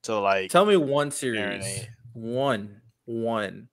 to 0.04 0.16
like. 0.20 0.52
Tell 0.52 0.64
me 0.66 0.76
one 0.76 1.10
series, 1.10 1.64
Marinate. 1.64 1.88
one, 2.12 2.80
one, 3.06 3.68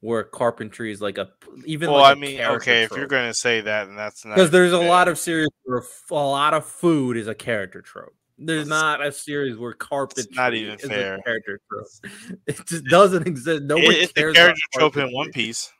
where 0.00 0.24
carpentry 0.24 0.90
is 0.92 1.00
like 1.00 1.18
a 1.18 1.28
even. 1.66 1.90
well, 1.90 2.00
like 2.00 2.10
I 2.10 2.12
a 2.12 2.16
mean, 2.16 2.36
character 2.38 2.70
okay, 2.70 2.82
if 2.84 2.90
you're 2.92 3.06
gonna 3.06 3.34
say 3.34 3.60
that, 3.60 3.88
and 3.88 3.98
that's 3.98 4.24
not 4.24 4.34
because 4.34 4.50
there's 4.50 4.72
a 4.72 4.78
lot 4.78 5.08
of 5.08 5.18
series 5.18 5.48
where 5.64 5.82
a 6.10 6.14
lot 6.14 6.54
of 6.54 6.64
food 6.64 7.16
is 7.16 7.26
a 7.28 7.34
character 7.34 7.82
trope. 7.82 8.14
There's 8.42 8.66
That's- 8.68 8.82
not 9.00 9.06
a 9.06 9.12
series 9.12 9.58
where 9.58 9.74
carpentry 9.74 10.32
not 10.34 10.54
even 10.54 10.76
is 10.76 10.86
fair. 10.86 11.16
a 11.16 11.22
character 11.22 11.60
trope. 11.70 12.38
It 12.46 12.66
just 12.66 12.84
doesn't 12.86 13.26
exist. 13.26 13.62
It- 13.62 13.66
Nobody 13.66 13.88
it's 13.98 14.12
the 14.14 14.20
cares. 14.22 14.34
character 14.36 14.60
about 14.74 14.92
trope 14.94 15.06
in. 15.08 15.14
One 15.14 15.30
Piece. 15.30 15.70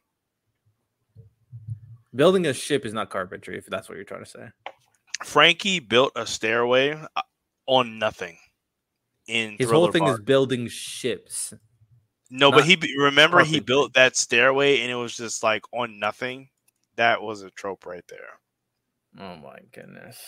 Building 2.15 2.47
a 2.47 2.53
ship 2.53 2.85
is 2.85 2.93
not 2.93 3.09
carpentry, 3.09 3.57
if 3.57 3.67
that's 3.67 3.89
what 3.89 3.95
you're 3.95 4.05
trying 4.05 4.25
to 4.25 4.31
say. 4.31 4.49
Franky 5.25 5.79
built 5.79 6.13
a 6.17 6.27
stairway 6.27 6.91
uh, 6.93 7.23
on 7.67 7.99
nothing. 7.99 8.37
In 9.29 9.57
His 9.59 9.69
Thriller 9.69 9.85
whole 9.87 9.93
thing 9.93 10.07
is 10.09 10.19
building 10.19 10.67
ships. 10.69 11.55
No, 12.31 12.51
but 12.51 12.65
he 12.65 12.79
remember 12.97 13.43
he 13.45 13.61
built 13.61 13.95
that 13.95 14.17
stairway 14.17 14.81
and 14.81 14.91
it 14.91 14.95
was 14.95 15.17
just 15.17 15.43
like 15.43 15.63
on 15.73 15.99
nothing. 15.99 16.49
That 16.97 17.23
was 17.23 17.43
a 17.43 17.51
trope 17.51 17.87
right 17.87 18.05
there, 18.09 18.39
Oh 19.19 19.37
my 19.37 19.59
goodness. 19.73 20.19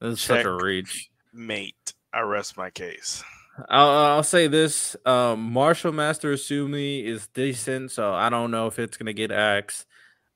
This 0.00 0.14
is 0.14 0.20
such 0.20 0.44
a 0.44 0.52
reach. 0.52 1.10
mate. 1.32 1.94
I 2.14 2.20
rest 2.20 2.56
my 2.56 2.70
case. 2.70 3.22
I'll, 3.68 3.88
I'll 3.88 4.22
say 4.22 4.48
this: 4.48 4.96
um, 5.06 5.52
Martial 5.52 5.92
Master 5.92 6.32
Asumi 6.34 7.04
is 7.04 7.26
decent, 7.28 7.90
so 7.90 8.12
I 8.12 8.28
don't 8.30 8.50
know 8.50 8.66
if 8.66 8.78
it's 8.78 8.96
gonna 8.96 9.12
get 9.12 9.30
axed. 9.30 9.86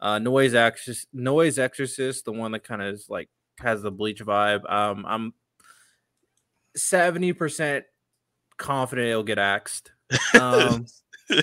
Uh, 0.01 0.19
Noise 0.19 0.55
Exorcist, 0.55 1.09
Noise 1.13 1.59
Exorcist, 1.59 2.25
the 2.27 2.33
one 2.33 2.53
that 2.53 2.65
kind 2.65 2.83
of 2.83 2.95
is 2.95 3.07
like 3.09 3.29
has 3.61 3.81
the 3.83 3.91
Bleach 3.91 4.23
vibe. 4.23 4.71
Um, 4.71 5.05
I'm 5.07 5.35
seventy 6.77 7.33
percent 7.33 7.85
confident 8.59 9.09
it'll 9.09 9.23
get 9.23 9.39
axed. 9.39 9.93
Um, 10.41 10.87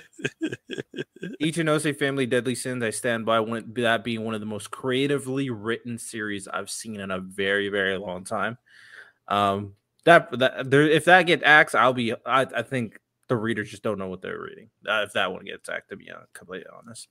Ichinose 1.42 1.98
Family 1.98 2.25
Deadly 2.25 2.56
Sins, 2.56 2.83
I 2.83 2.90
stand 2.90 3.25
by 3.25 3.40
one, 3.40 3.74
that 3.75 4.03
being 4.03 4.24
one 4.24 4.33
of 4.33 4.40
the 4.40 4.45
most 4.45 4.72
creatively 4.72 5.50
written 5.50 5.98
series 5.98 6.48
I've 6.48 6.69
seen 6.69 7.00
in 7.00 7.11
a 7.11 7.19
very, 7.19 7.69
very 7.69 7.98
long 7.98 8.24
time. 8.24 8.58
Um, 9.27 9.74
that 10.06 10.38
that 10.40 10.69
there, 10.69 10.83
if 10.83 11.06
that 11.06 11.24
gets 11.24 11.43
axed, 11.45 11.75
I'll 11.75 11.93
be. 11.93 12.14
I, 12.25 12.42
I 12.42 12.61
think 12.61 13.00
the 13.30 13.38
readers 13.38 13.69
just 13.72 13.83
don't 13.83 13.98
know 13.98 14.09
what 14.09 14.22
they're 14.22 14.42
reading. 14.42 14.69
Uh, 14.88 15.03
if 15.08 15.14
that 15.14 15.32
one 15.32 15.45
gets 15.45 15.69
axed, 15.69 15.90
to 15.90 15.95
be 15.95 16.09
completely 16.33 16.67
honest. 16.77 17.08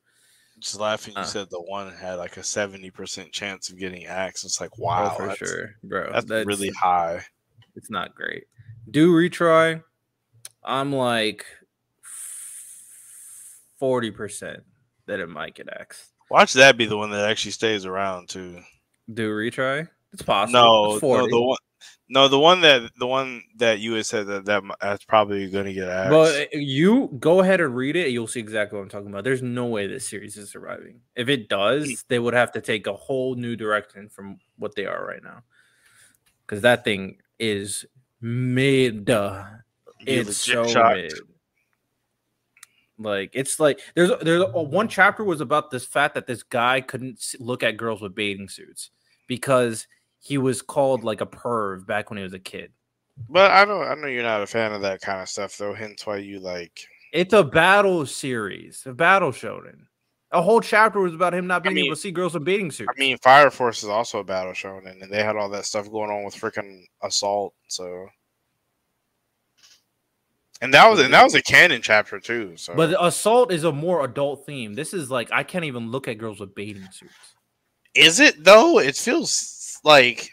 Just 0.58 0.78
laughing, 0.78 1.14
you 1.14 1.20
Uh. 1.22 1.24
said 1.24 1.48
the 1.50 1.62
one 1.62 1.90
had 1.90 2.14
like 2.16 2.36
a 2.36 2.42
seventy 2.42 2.90
percent 2.90 3.32
chance 3.32 3.70
of 3.70 3.78
getting 3.78 4.04
axed. 4.04 4.44
It's 4.44 4.60
like 4.60 4.70
Oh, 4.78 4.82
wow, 4.84 5.14
for 5.16 5.34
sure, 5.34 5.74
bro. 5.82 6.12
that's, 6.12 6.26
That's 6.26 6.46
really 6.46 6.68
high. 6.70 7.24
It's 7.76 7.88
not 7.90 8.14
great. 8.14 8.44
Do 8.90 9.14
retry. 9.14 9.82
I'm 10.64 10.92
like 10.92 11.46
forty 13.78 14.10
percent 14.10 14.62
that 15.06 15.20
it 15.20 15.28
might 15.28 15.54
get 15.54 15.68
axed. 15.68 16.12
Watch 16.30 16.52
that 16.54 16.76
be 16.76 16.86
the 16.86 16.96
one 16.96 17.10
that 17.10 17.28
actually 17.28 17.50
stays 17.50 17.84
around 17.84 18.28
too. 18.28 18.60
Do 19.12 19.30
retry? 19.30 19.88
It's 20.12 20.22
possible. 20.22 20.60
No, 20.60 20.94
It's 20.94 21.02
no, 21.02 21.26
the 21.26 21.42
one, 21.42 21.58
no, 22.08 22.28
the 22.28 22.38
one 22.38 22.60
that 22.60 22.90
the 22.98 23.06
one 23.06 23.42
that 23.56 23.80
you 23.80 23.94
had 23.94 24.06
said 24.06 24.26
that, 24.26 24.44
that 24.44 24.62
that's 24.80 25.04
probably 25.04 25.50
going 25.50 25.64
to 25.66 25.72
get 25.72 25.88
axed. 25.88 26.10
But 26.10 26.40
uh, 26.42 26.58
you 26.58 27.08
go 27.18 27.40
ahead 27.40 27.60
and 27.60 27.74
read 27.74 27.96
it. 27.96 28.10
You'll 28.10 28.26
see 28.26 28.40
exactly 28.40 28.78
what 28.78 28.84
I'm 28.84 28.90
talking 28.90 29.08
about. 29.08 29.24
There's 29.24 29.42
no 29.42 29.66
way 29.66 29.86
this 29.86 30.08
series 30.08 30.36
is 30.36 30.50
surviving. 30.50 31.00
If 31.16 31.28
it 31.28 31.48
does, 31.48 32.04
they 32.08 32.18
would 32.18 32.34
have 32.34 32.52
to 32.52 32.60
take 32.60 32.86
a 32.86 32.92
whole 32.92 33.34
new 33.34 33.56
direction 33.56 34.08
from 34.08 34.38
what 34.58 34.74
they 34.74 34.86
are 34.86 35.06
right 35.06 35.22
now. 35.22 35.42
Because 36.46 36.62
that 36.62 36.84
thing 36.84 37.18
is 37.38 37.86
mid. 38.20 39.10
It's 40.06 40.36
so 40.36 40.66
shocked. 40.66 40.96
mid. 40.96 41.12
Like 42.98 43.30
it's 43.34 43.58
like 43.58 43.80
there's 43.94 44.10
there's 44.20 44.42
a, 44.42 44.62
one 44.62 44.88
chapter 44.88 45.24
was 45.24 45.40
about 45.40 45.70
this 45.70 45.84
fact 45.84 46.14
that 46.14 46.26
this 46.26 46.42
guy 46.42 46.80
couldn't 46.80 47.20
look 47.40 47.62
at 47.62 47.76
girls 47.76 48.00
with 48.00 48.14
bathing 48.14 48.48
suits 48.48 48.90
because 49.26 49.86
he 50.20 50.38
was 50.38 50.62
called 50.62 51.02
like 51.02 51.20
a 51.20 51.26
perv 51.26 51.86
back 51.86 52.10
when 52.10 52.18
he 52.18 52.22
was 52.22 52.34
a 52.34 52.38
kid. 52.38 52.72
But 53.28 53.50
I 53.50 53.64
know 53.64 53.82
I 53.82 53.94
know 53.94 54.06
you're 54.06 54.22
not 54.22 54.42
a 54.42 54.46
fan 54.46 54.72
of 54.72 54.82
that 54.82 55.00
kind 55.00 55.20
of 55.20 55.28
stuff 55.28 55.56
though. 55.56 55.74
Hence 55.74 56.06
why 56.06 56.18
you 56.18 56.38
like. 56.38 56.86
It's 57.12 57.34
a 57.34 57.44
battle 57.44 58.06
series, 58.06 58.84
a 58.86 58.94
battle 58.94 59.32
shonen. 59.32 59.86
A 60.30 60.40
whole 60.40 60.62
chapter 60.62 60.98
was 60.98 61.12
about 61.12 61.34
him 61.34 61.46
not 61.46 61.62
being 61.62 61.74
mean- 61.74 61.84
able 61.86 61.96
to 61.96 62.00
see 62.00 62.10
girls 62.10 62.34
in 62.34 62.42
bathing 62.42 62.70
suits. 62.70 62.88
I 62.94 62.98
mean, 62.98 63.18
Fire 63.18 63.50
Force 63.50 63.82
is 63.82 63.90
also 63.90 64.20
a 64.20 64.24
battle 64.24 64.52
shonen, 64.54 65.02
and 65.02 65.12
they 65.12 65.22
had 65.22 65.36
all 65.36 65.50
that 65.50 65.66
stuff 65.66 65.90
going 65.90 66.10
on 66.10 66.24
with 66.24 66.34
freaking 66.34 66.84
assault. 67.02 67.52
So, 67.68 68.06
and 70.62 70.72
that 70.72 70.88
was 70.88 71.00
and 71.00 71.12
that 71.12 71.24
was 71.24 71.34
a 71.34 71.42
canon 71.42 71.82
chapter 71.82 72.18
too. 72.18 72.56
So, 72.56 72.74
but 72.74 72.94
assault 72.98 73.52
is 73.52 73.64
a 73.64 73.72
more 73.72 74.02
adult 74.04 74.46
theme. 74.46 74.72
This 74.74 74.94
is 74.94 75.10
like 75.10 75.28
I 75.30 75.42
can't 75.42 75.66
even 75.66 75.90
look 75.90 76.08
at 76.08 76.16
girls 76.16 76.40
with 76.40 76.54
bathing 76.54 76.88
suits. 76.90 77.12
is 77.94 78.18
it 78.20 78.42
though? 78.42 78.78
It 78.78 78.96
feels 78.96 79.78
like 79.84 80.30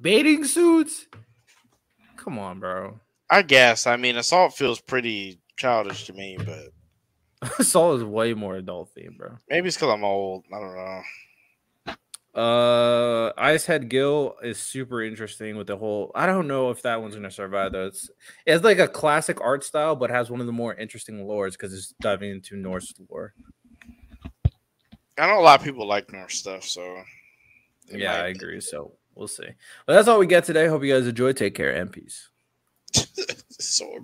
Bathing 0.00 0.44
suits? 0.44 1.06
Come 2.16 2.38
on, 2.38 2.60
bro. 2.60 3.00
I 3.30 3.42
guess. 3.42 3.86
I 3.86 3.96
mean, 3.96 4.16
assault 4.16 4.54
feels 4.54 4.80
pretty 4.80 5.40
childish 5.56 6.04
to 6.06 6.12
me, 6.12 6.36
but 6.38 7.50
Assault 7.58 7.98
is 7.98 8.04
way 8.04 8.34
more 8.34 8.56
adult 8.56 8.90
theme, 8.94 9.14
bro. 9.18 9.36
maybe 9.48 9.68
it's 9.68 9.76
because 9.76 9.92
I'm 9.92 10.04
old. 10.04 10.44
I 10.52 10.58
don't 10.60 10.74
know. 10.74 11.00
Uh, 12.34 13.32
Icehead 13.34 13.88
Gill 13.88 14.34
is 14.42 14.58
super 14.58 15.02
interesting 15.02 15.56
with 15.56 15.68
the 15.68 15.76
whole. 15.76 16.10
I 16.16 16.26
don't 16.26 16.48
know 16.48 16.70
if 16.70 16.82
that 16.82 17.00
one's 17.00 17.14
gonna 17.14 17.30
survive 17.30 17.72
though. 17.72 17.86
It's 17.86 18.10
it's 18.44 18.64
like 18.64 18.80
a 18.80 18.88
classic 18.88 19.40
art 19.40 19.62
style, 19.62 19.94
but 19.94 20.10
has 20.10 20.30
one 20.30 20.40
of 20.40 20.46
the 20.46 20.52
more 20.52 20.74
interesting 20.74 21.24
lores 21.26 21.52
because 21.52 21.72
it's 21.72 21.94
diving 22.00 22.30
into 22.30 22.56
Norse 22.56 22.92
lore. 23.08 23.34
I 25.16 25.28
know 25.28 25.38
a 25.38 25.42
lot 25.42 25.60
of 25.60 25.64
people 25.64 25.86
like 25.86 26.12
Norse 26.12 26.38
stuff, 26.38 26.64
so 26.64 27.02
yeah, 27.86 28.14
I 28.14 28.28
agree. 28.28 28.60
So 28.60 28.92
we'll 29.14 29.28
see. 29.28 29.48
But 29.86 29.94
that's 29.94 30.08
all 30.08 30.18
we 30.18 30.26
got 30.26 30.42
today. 30.42 30.66
Hope 30.66 30.82
you 30.82 30.92
guys 30.92 31.06
enjoy. 31.06 31.32
Take 31.34 31.54
care 31.54 31.70
and 31.70 31.92
peace. 31.92 32.30
so 33.48 34.00